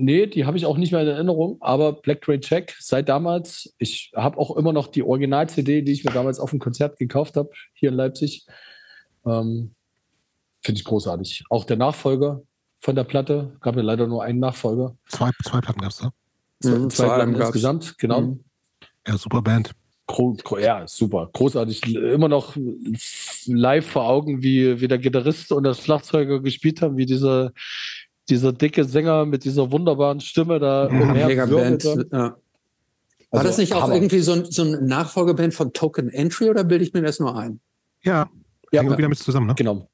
nee, 0.00 0.26
die 0.26 0.44
habe 0.44 0.56
ich 0.56 0.66
auch 0.66 0.76
nicht 0.76 0.92
mehr 0.92 1.02
in 1.02 1.08
Erinnerung, 1.08 1.58
aber 1.60 1.92
Black 1.92 2.22
Train 2.22 2.40
Check 2.40 2.76
seit 2.80 3.08
damals. 3.08 3.74
Ich 3.78 4.12
habe 4.14 4.38
auch 4.38 4.56
immer 4.56 4.72
noch 4.72 4.88
die 4.88 5.02
Original-CD, 5.02 5.82
die 5.82 5.92
ich 5.92 6.04
mir 6.04 6.12
damals 6.12 6.40
auf 6.40 6.50
dem 6.50 6.58
Konzert 6.58 6.98
gekauft 6.98 7.36
habe, 7.36 7.50
hier 7.72 7.90
in 7.90 7.96
Leipzig. 7.96 8.46
Ähm, 9.26 9.74
Finde 10.62 10.78
ich 10.78 10.84
großartig. 10.84 11.44
Auch 11.50 11.64
der 11.64 11.76
Nachfolger 11.76 12.42
von 12.80 12.96
der 12.96 13.04
Platte, 13.04 13.56
gab 13.60 13.76
ja 13.76 13.82
leider 13.82 14.06
nur 14.06 14.22
einen 14.22 14.40
Nachfolger. 14.40 14.96
Zwei, 15.08 15.30
zwei 15.44 15.60
Platten 15.60 15.80
gab 15.80 15.90
es 15.90 15.98
da. 15.98 16.10
Zwei, 16.60 16.78
mhm, 16.78 16.90
zwei 16.90 17.04
Platten 17.04 17.34
insgesamt, 17.34 17.98
genau. 17.98 18.20
Mhm. 18.22 18.44
Ja, 19.06 19.16
super 19.16 19.42
Band 19.42 19.74
ja, 20.60 20.86
super, 20.86 21.28
großartig. 21.32 21.94
Immer 21.94 22.28
noch 22.28 22.56
live 23.46 23.86
vor 23.86 24.08
Augen, 24.08 24.42
wie, 24.42 24.80
wie 24.80 24.88
der 24.88 24.98
Gitarrist 24.98 25.52
und 25.52 25.64
das 25.64 25.82
Schlagzeuger 25.82 26.40
gespielt 26.40 26.82
haben, 26.82 26.96
wie 26.96 27.06
dieser, 27.06 27.52
dieser 28.30 28.52
dicke 28.52 28.84
Sänger 28.84 29.26
mit 29.26 29.44
dieser 29.44 29.70
wunderbaren 29.70 30.20
Stimme 30.20 30.58
da 30.58 30.88
ja, 30.88 31.12
mega 31.12 31.46
Band. 31.46 31.84
Ja. 31.84 32.36
War 33.30 33.40
also, 33.40 33.48
das 33.48 33.58
nicht 33.58 33.74
auch 33.74 33.88
irgendwie 33.88 34.20
so 34.20 34.32
ein, 34.32 34.44
so 34.50 34.62
ein 34.62 34.86
Nachfolgeband 34.86 35.54
von 35.54 35.72
Token 35.72 36.08
Entry 36.08 36.50
oder 36.50 36.64
bilde 36.64 36.84
ich 36.84 36.92
mir 36.92 37.02
das 37.02 37.20
nur 37.20 37.36
ein? 37.36 37.60
Ja, 38.02 38.28
ja 38.72 38.82
irgendwie 38.82 39.02
damit 39.02 39.18
zusammen, 39.18 39.46
ne? 39.46 39.54
Genau. 39.54 39.88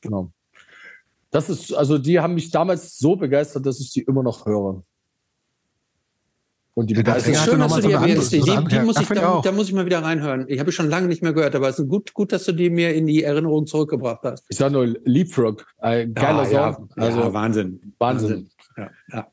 Genau. 0.00 0.30
Das 1.30 1.50
ist, 1.50 1.72
also 1.72 1.98
die 1.98 2.20
haben 2.20 2.34
mich 2.34 2.50
damals 2.50 2.98
so 2.98 3.16
begeistert, 3.16 3.66
dass 3.66 3.80
ich 3.80 3.90
die 3.90 4.02
immer 4.02 4.22
noch 4.22 4.46
höre. 4.46 4.84
Und 6.76 6.90
die 6.90 7.02
das 7.04 7.28
ist 7.28 7.44
schön, 7.44 7.60
dass 7.60 7.74
du 7.74 7.82
die 7.82 7.92
erwähnst. 7.92 8.32
Die, 8.32 8.40
die, 8.40 8.64
die 8.64 8.80
muss 8.80 9.00
ich, 9.00 9.06
da, 9.06 9.40
da, 9.40 9.52
muss 9.52 9.68
ich 9.68 9.74
mal 9.74 9.86
wieder 9.86 10.02
reinhören. 10.02 10.46
Ich 10.48 10.58
habe 10.58 10.72
schon 10.72 10.88
lange 10.88 11.06
nicht 11.06 11.22
mehr 11.22 11.32
gehört, 11.32 11.54
aber 11.54 11.68
es 11.68 11.78
ist 11.78 11.88
gut, 11.88 12.12
gut, 12.14 12.32
dass 12.32 12.44
du 12.44 12.52
die 12.52 12.68
mir 12.68 12.92
in 12.94 13.06
die 13.06 13.22
Erinnerung 13.22 13.68
zurückgebracht 13.68 14.22
hast. 14.24 14.44
Ich 14.48 14.56
sage 14.56 14.72
nur 14.72 14.86
Leapfrog, 15.04 15.64
ein 15.78 16.12
geiler 16.14 16.50
ja, 16.50 16.74
Song. 16.74 16.90
Ja, 16.96 17.02
also 17.04 17.20
ja, 17.20 17.32
Wahnsinn. 17.32 17.94
Wahnsinn. 17.98 18.50
Ja, 18.76 18.90
ja. 19.12 19.28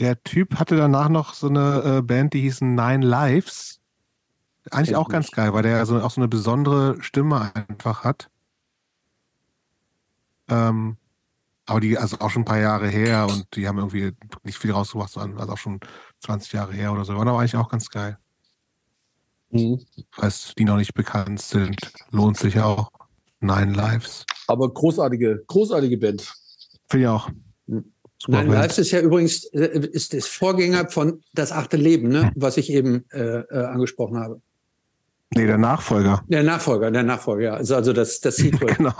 Der 0.00 0.22
Typ 0.22 0.56
hatte 0.56 0.76
danach 0.76 1.08
noch 1.08 1.32
so 1.32 1.48
eine 1.48 1.98
äh, 1.98 2.02
Band, 2.02 2.34
die 2.34 2.42
hieß 2.42 2.60
Nine 2.60 3.06
Lives. 3.06 3.80
Eigentlich 4.70 4.96
auch 4.96 5.08
ganz 5.08 5.30
geil, 5.30 5.54
weil 5.54 5.62
der 5.62 5.78
also 5.78 5.98
auch 6.00 6.10
so 6.10 6.20
eine 6.20 6.28
besondere 6.28 6.96
Stimme 7.00 7.52
einfach 7.54 8.04
hat. 8.04 8.28
Ähm, 10.48 10.98
aber 11.66 11.80
die, 11.80 11.96
also 11.96 12.18
auch 12.20 12.30
schon 12.30 12.42
ein 12.42 12.46
paar 12.46 12.58
Jahre 12.58 12.88
her 12.88 13.26
und 13.26 13.46
die 13.56 13.66
haben 13.66 13.78
irgendwie 13.78 14.12
nicht 14.42 14.58
viel 14.58 14.72
rausgebracht, 14.72 15.16
also 15.16 15.52
auch 15.52 15.58
schon 15.58 15.80
20 16.24 16.52
Jahre 16.52 16.72
her 16.72 16.92
oder 16.92 17.04
so. 17.04 17.14
War 17.14 17.26
aber 17.26 17.38
eigentlich 17.38 17.56
auch 17.56 17.68
ganz 17.68 17.88
geil. 17.90 18.18
Mhm. 19.50 19.80
Falls 20.10 20.54
die 20.58 20.64
noch 20.64 20.76
nicht 20.76 20.94
bekannt 20.94 21.40
sind, 21.40 21.76
lohnt 22.10 22.36
sich 22.36 22.58
auch. 22.60 22.90
Nine 23.40 23.72
Lives. 23.72 24.24
Aber 24.46 24.72
großartige, 24.72 25.44
großartige 25.46 25.98
Band. 25.98 26.32
Finde 26.88 27.04
ich 27.04 27.08
auch. 27.08 27.30
Nine 28.26 28.52
Lives 28.54 28.78
ist 28.78 28.90
ja 28.90 29.00
übrigens 29.00 29.44
äh, 29.52 29.86
ist 29.92 30.14
das 30.14 30.26
Vorgänger 30.26 30.88
von 30.88 31.22
Das 31.34 31.52
achte 31.52 31.76
Leben, 31.76 32.08
ne? 32.08 32.32
was 32.34 32.56
ich 32.56 32.70
eben 32.70 33.04
äh, 33.10 33.40
äh, 33.40 33.64
angesprochen 33.66 34.18
habe. 34.18 34.40
Nee, 35.34 35.46
der 35.46 35.58
Nachfolger. 35.58 36.22
Der 36.28 36.42
Nachfolger, 36.42 36.90
der 36.90 37.02
Nachfolger, 37.02 37.42
ja. 37.42 37.54
Also, 37.54 37.74
also 37.74 37.92
das, 37.92 38.20
das 38.20 38.36
Sequel. 38.36 38.74
genau. 38.76 38.94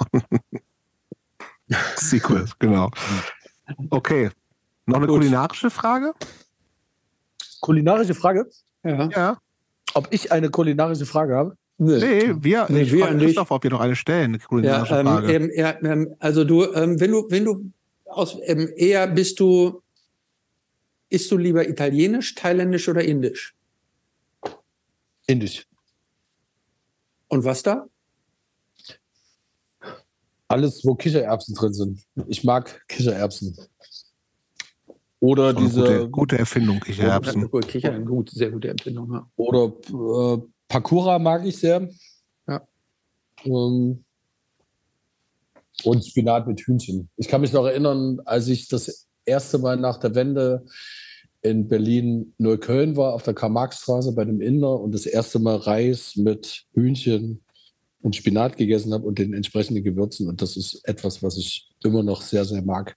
Sequel, 1.96 2.46
genau. 2.58 2.90
Okay. 3.90 4.30
Noch 4.86 4.98
eine 4.98 5.06
Gut. 5.06 5.20
kulinarische 5.20 5.70
Frage? 5.70 6.12
Kulinarische 7.64 8.12
Frage? 8.12 8.50
Ja. 8.82 9.08
ja. 9.08 9.38
Ob 9.94 10.08
ich 10.10 10.30
eine 10.30 10.50
kulinarische 10.50 11.06
Frage 11.06 11.34
habe? 11.34 11.56
Nee, 11.78 11.98
nee 11.98 12.34
wir, 12.40 12.66
nee, 12.68 12.82
ich 12.82 12.92
wir 12.92 13.06
frage 13.06 13.16
Christoph, 13.16 13.50
ob 13.50 13.62
wir 13.62 13.70
noch 13.70 13.80
eine 13.80 13.96
stellen, 13.96 14.32
eine 14.32 14.38
kulinarische 14.38 14.92
ja, 14.92 15.00
ähm, 15.00 15.06
Frage. 15.06 15.32
Ähm, 15.32 15.50
ja, 15.54 15.82
ähm, 15.82 16.14
also 16.18 16.44
du, 16.44 16.70
ähm, 16.74 17.00
wenn 17.00 17.10
du, 17.10 17.26
wenn 17.30 17.46
du 17.46 17.70
aus, 18.04 18.36
ähm, 18.42 18.70
eher 18.76 19.06
bist 19.06 19.40
du, 19.40 19.80
isst 21.08 21.30
du 21.30 21.38
lieber 21.38 21.66
italienisch, 21.66 22.34
thailändisch 22.34 22.86
oder 22.86 23.02
indisch? 23.02 23.54
Indisch. 25.26 25.66
Und 27.28 27.44
was 27.44 27.62
da? 27.62 27.86
Alles, 30.48 30.84
wo 30.84 30.96
Kichererbsen 30.96 31.54
drin 31.54 31.72
sind. 31.72 32.04
Ich 32.26 32.44
mag 32.44 32.86
Kichererbsen. 32.88 33.56
Oder 35.24 35.54
diese. 35.54 35.80
Gute, 35.80 36.10
gute, 36.10 36.38
Erfindung, 36.38 36.80
Kichererbsen. 36.80 37.50
Gut, 37.50 37.66
Kicher, 37.66 37.98
gut, 38.00 38.28
sehr 38.28 38.50
gute 38.50 38.68
Erfindung. 38.68 39.10
Ja. 39.10 39.30
Oder 39.36 39.72
äh, 39.88 40.42
Pakura 40.68 41.18
mag 41.18 41.46
ich 41.46 41.56
sehr. 41.56 41.88
Ja. 42.46 42.60
Um, 43.44 44.04
und 45.82 46.04
Spinat 46.04 46.46
mit 46.46 46.60
Hühnchen. 46.60 47.08
Ich 47.16 47.26
kann 47.26 47.40
mich 47.40 47.54
noch 47.54 47.64
erinnern, 47.64 48.20
als 48.26 48.48
ich 48.48 48.68
das 48.68 49.06
erste 49.24 49.56
Mal 49.56 49.78
nach 49.78 49.96
der 49.96 50.14
Wende 50.14 50.66
in 51.40 51.68
Berlin-Neukölln 51.68 52.94
war, 52.96 53.14
auf 53.14 53.22
der 53.22 53.34
Karl-Marx-Straße 53.34 54.12
bei 54.12 54.26
dem 54.26 54.42
Inder 54.42 54.78
und 54.78 54.92
das 54.92 55.06
erste 55.06 55.38
Mal 55.38 55.56
Reis 55.56 56.16
mit 56.16 56.66
Hühnchen 56.74 57.42
und 58.02 58.14
Spinat 58.14 58.58
gegessen 58.58 58.92
habe 58.92 59.06
und 59.06 59.18
den 59.18 59.32
entsprechenden 59.32 59.84
Gewürzen. 59.84 60.28
Und 60.28 60.42
das 60.42 60.58
ist 60.58 60.86
etwas, 60.86 61.22
was 61.22 61.38
ich 61.38 61.70
immer 61.82 62.02
noch 62.02 62.20
sehr, 62.20 62.44
sehr 62.44 62.62
mag. 62.62 62.94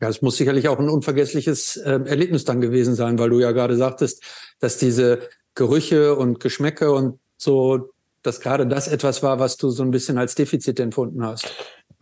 Ja, 0.00 0.08
es 0.08 0.22
muss 0.22 0.36
sicherlich 0.36 0.68
auch 0.68 0.78
ein 0.78 0.88
unvergessliches 0.88 1.76
äh, 1.76 2.00
Erlebnis 2.04 2.44
dann 2.44 2.60
gewesen 2.60 2.94
sein, 2.94 3.18
weil 3.18 3.30
du 3.30 3.38
ja 3.38 3.52
gerade 3.52 3.76
sagtest, 3.76 4.22
dass 4.58 4.78
diese 4.78 5.28
Gerüche 5.54 6.16
und 6.16 6.40
Geschmäcke 6.40 6.92
und 6.92 7.18
so, 7.36 7.90
dass 8.22 8.40
gerade 8.40 8.66
das 8.66 8.88
etwas 8.88 9.22
war, 9.22 9.38
was 9.38 9.56
du 9.56 9.70
so 9.70 9.82
ein 9.82 9.90
bisschen 9.90 10.18
als 10.18 10.34
Defizit 10.34 10.80
empfunden 10.80 11.24
hast. 11.24 11.52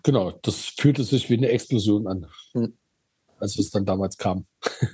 Genau, 0.04 0.38
das 0.42 0.72
fühlte 0.78 1.02
sich 1.02 1.28
wie 1.28 1.36
eine 1.36 1.48
Explosion 1.48 2.06
an. 2.06 2.26
Hm 2.52 2.72
als 3.40 3.58
es 3.58 3.70
dann 3.70 3.84
damals 3.84 4.16
kam. 4.16 4.46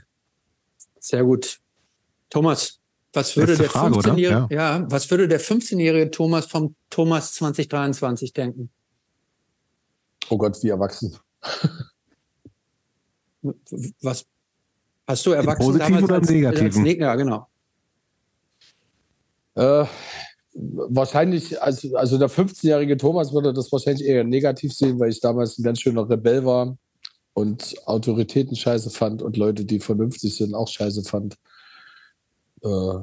Sehr 0.98 1.24
gut. 1.24 1.58
Thomas, 2.30 2.80
was 3.12 3.36
würde 3.36 3.56
der 3.56 3.70
15-jährige, 3.70 4.54
ja. 4.54 4.78
ja. 4.78 4.90
was 4.90 5.10
würde 5.10 5.28
der 5.28 5.40
15-jährige 5.40 6.10
Thomas 6.10 6.46
vom 6.46 6.74
Thomas 6.90 7.34
2023 7.34 8.32
denken? 8.32 8.70
Oh 10.30 10.38
Gott, 10.38 10.62
wie 10.62 10.68
erwachsen. 10.68 11.16
Was 14.00 14.26
hast 15.06 15.26
du 15.26 15.32
erwachsen 15.32 15.66
Positiv 15.66 15.86
damals 15.86 16.04
oder 16.04 16.14
als, 16.16 16.30
negativ? 16.30 16.76
Als, 16.76 16.98
ja, 16.98 17.14
genau. 17.14 17.46
Äh, 19.54 19.86
wahrscheinlich, 20.54 21.60
also, 21.60 21.96
also 21.96 22.18
der 22.18 22.30
15-jährige 22.30 22.96
Thomas 22.96 23.32
würde 23.32 23.52
das 23.52 23.70
wahrscheinlich 23.70 24.06
eher 24.06 24.24
negativ 24.24 24.72
sehen, 24.72 24.98
weil 24.98 25.10
ich 25.10 25.20
damals 25.20 25.58
ein 25.58 25.62
ganz 25.62 25.80
schöner 25.80 26.08
Rebell 26.08 26.44
war 26.44 26.76
und 27.34 27.74
Autoritäten 27.86 28.56
scheiße 28.56 28.90
fand 28.90 29.22
und 29.22 29.36
Leute, 29.36 29.64
die 29.64 29.80
vernünftig 29.80 30.36
sind, 30.36 30.54
auch 30.54 30.68
scheiße 30.68 31.02
fand, 31.02 31.36
äh, 32.62 32.98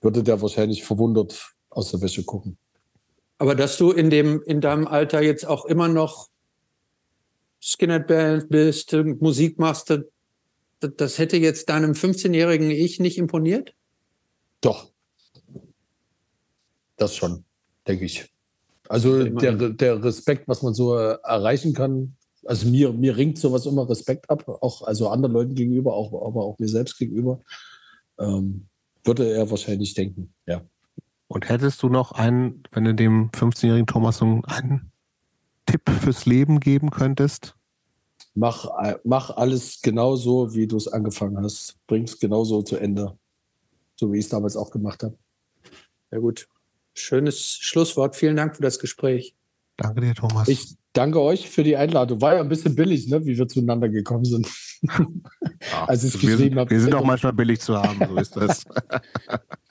würde 0.00 0.22
der 0.22 0.40
wahrscheinlich 0.40 0.84
verwundert 0.84 1.54
aus 1.70 1.90
der 1.90 2.00
Wäsche 2.00 2.24
gucken. 2.24 2.56
Aber 3.38 3.54
dass 3.54 3.76
du 3.76 3.90
in 3.90 4.08
dem 4.08 4.42
in 4.42 4.62
deinem 4.62 4.86
Alter 4.86 5.20
jetzt 5.20 5.46
auch 5.46 5.66
immer 5.66 5.88
noch 5.88 6.28
Skinhead 7.66 8.06
Band 8.06 8.48
bist, 8.48 8.92
Musik 8.92 9.58
machst, 9.58 9.90
das, 9.90 10.00
das 10.96 11.18
hätte 11.18 11.36
jetzt 11.36 11.68
deinem 11.68 11.92
15-jährigen 11.92 12.70
Ich 12.70 13.00
nicht 13.00 13.18
imponiert? 13.18 13.74
Doch. 14.60 14.92
Das 16.96 17.16
schon, 17.16 17.44
denke 17.88 18.04
ich. 18.04 18.32
Also 18.88 19.24
der, 19.24 19.70
der 19.70 20.04
Respekt, 20.04 20.46
was 20.46 20.62
man 20.62 20.74
so 20.74 20.94
erreichen 20.94 21.74
kann, 21.74 22.16
also 22.44 22.68
mir, 22.68 22.92
mir 22.92 23.16
ringt 23.16 23.36
sowas 23.36 23.66
immer 23.66 23.88
Respekt 23.88 24.30
ab, 24.30 24.48
auch 24.48 24.82
also 24.82 25.08
anderen 25.08 25.32
Leuten 25.32 25.54
gegenüber, 25.56 25.94
auch, 25.94 26.12
aber 26.24 26.44
auch 26.44 26.60
mir 26.60 26.68
selbst 26.68 26.96
gegenüber, 26.96 27.40
ähm, 28.20 28.68
würde 29.02 29.28
er 29.32 29.50
wahrscheinlich 29.50 29.94
denken, 29.94 30.32
ja. 30.46 30.62
Und 31.26 31.48
hättest 31.48 31.82
du 31.82 31.88
noch 31.88 32.12
einen, 32.12 32.62
wenn 32.70 32.84
du 32.84 32.94
dem 32.94 33.30
15-jährigen 33.32 33.88
Thomas 33.88 34.22
einen 34.22 34.92
Tipp 35.66 35.90
fürs 36.00 36.24
Leben 36.24 36.60
geben 36.60 36.90
könntest? 36.90 37.55
Mach, 38.36 38.68
mach 39.04 39.30
alles 39.30 39.80
genauso, 39.80 40.54
wie 40.54 40.66
du 40.66 40.76
es 40.76 40.88
angefangen 40.88 41.42
hast. 41.42 41.76
Bring 41.86 42.04
es 42.04 42.18
genauso 42.18 42.62
zu 42.62 42.76
Ende. 42.76 43.16
So 43.96 44.12
wie 44.12 44.18
ich 44.18 44.26
es 44.26 44.28
damals 44.28 44.58
auch 44.58 44.70
gemacht 44.70 45.02
habe. 45.02 45.16
Ja, 46.10 46.18
gut. 46.18 46.46
Schönes 46.92 47.56
Schlusswort. 47.60 48.14
Vielen 48.14 48.36
Dank 48.36 48.54
für 48.54 48.62
das 48.62 48.78
Gespräch. 48.78 49.34
Danke 49.78 50.02
dir, 50.02 50.14
Thomas. 50.14 50.48
Ich 50.48 50.76
danke 50.92 51.20
euch 51.20 51.48
für 51.48 51.64
die 51.64 51.76
Einladung. 51.76 52.20
War 52.20 52.34
ja 52.34 52.40
ein 52.42 52.48
bisschen 52.50 52.74
billig, 52.74 53.08
ne, 53.08 53.24
wie 53.24 53.38
wir 53.38 53.48
zueinander 53.48 53.88
gekommen 53.88 54.26
sind. 54.26 54.46
Ja, 54.82 55.06
Als 55.86 56.04
ich 56.04 56.20
wir, 56.20 56.36
sind, 56.36 56.54
wir 56.54 56.80
sind 56.80 56.94
auch 56.94 57.04
manchmal 57.04 57.32
billig 57.32 57.60
zu 57.60 57.74
haben, 57.74 57.98
so 58.06 58.16
ist 58.16 58.36
das. 58.36 58.64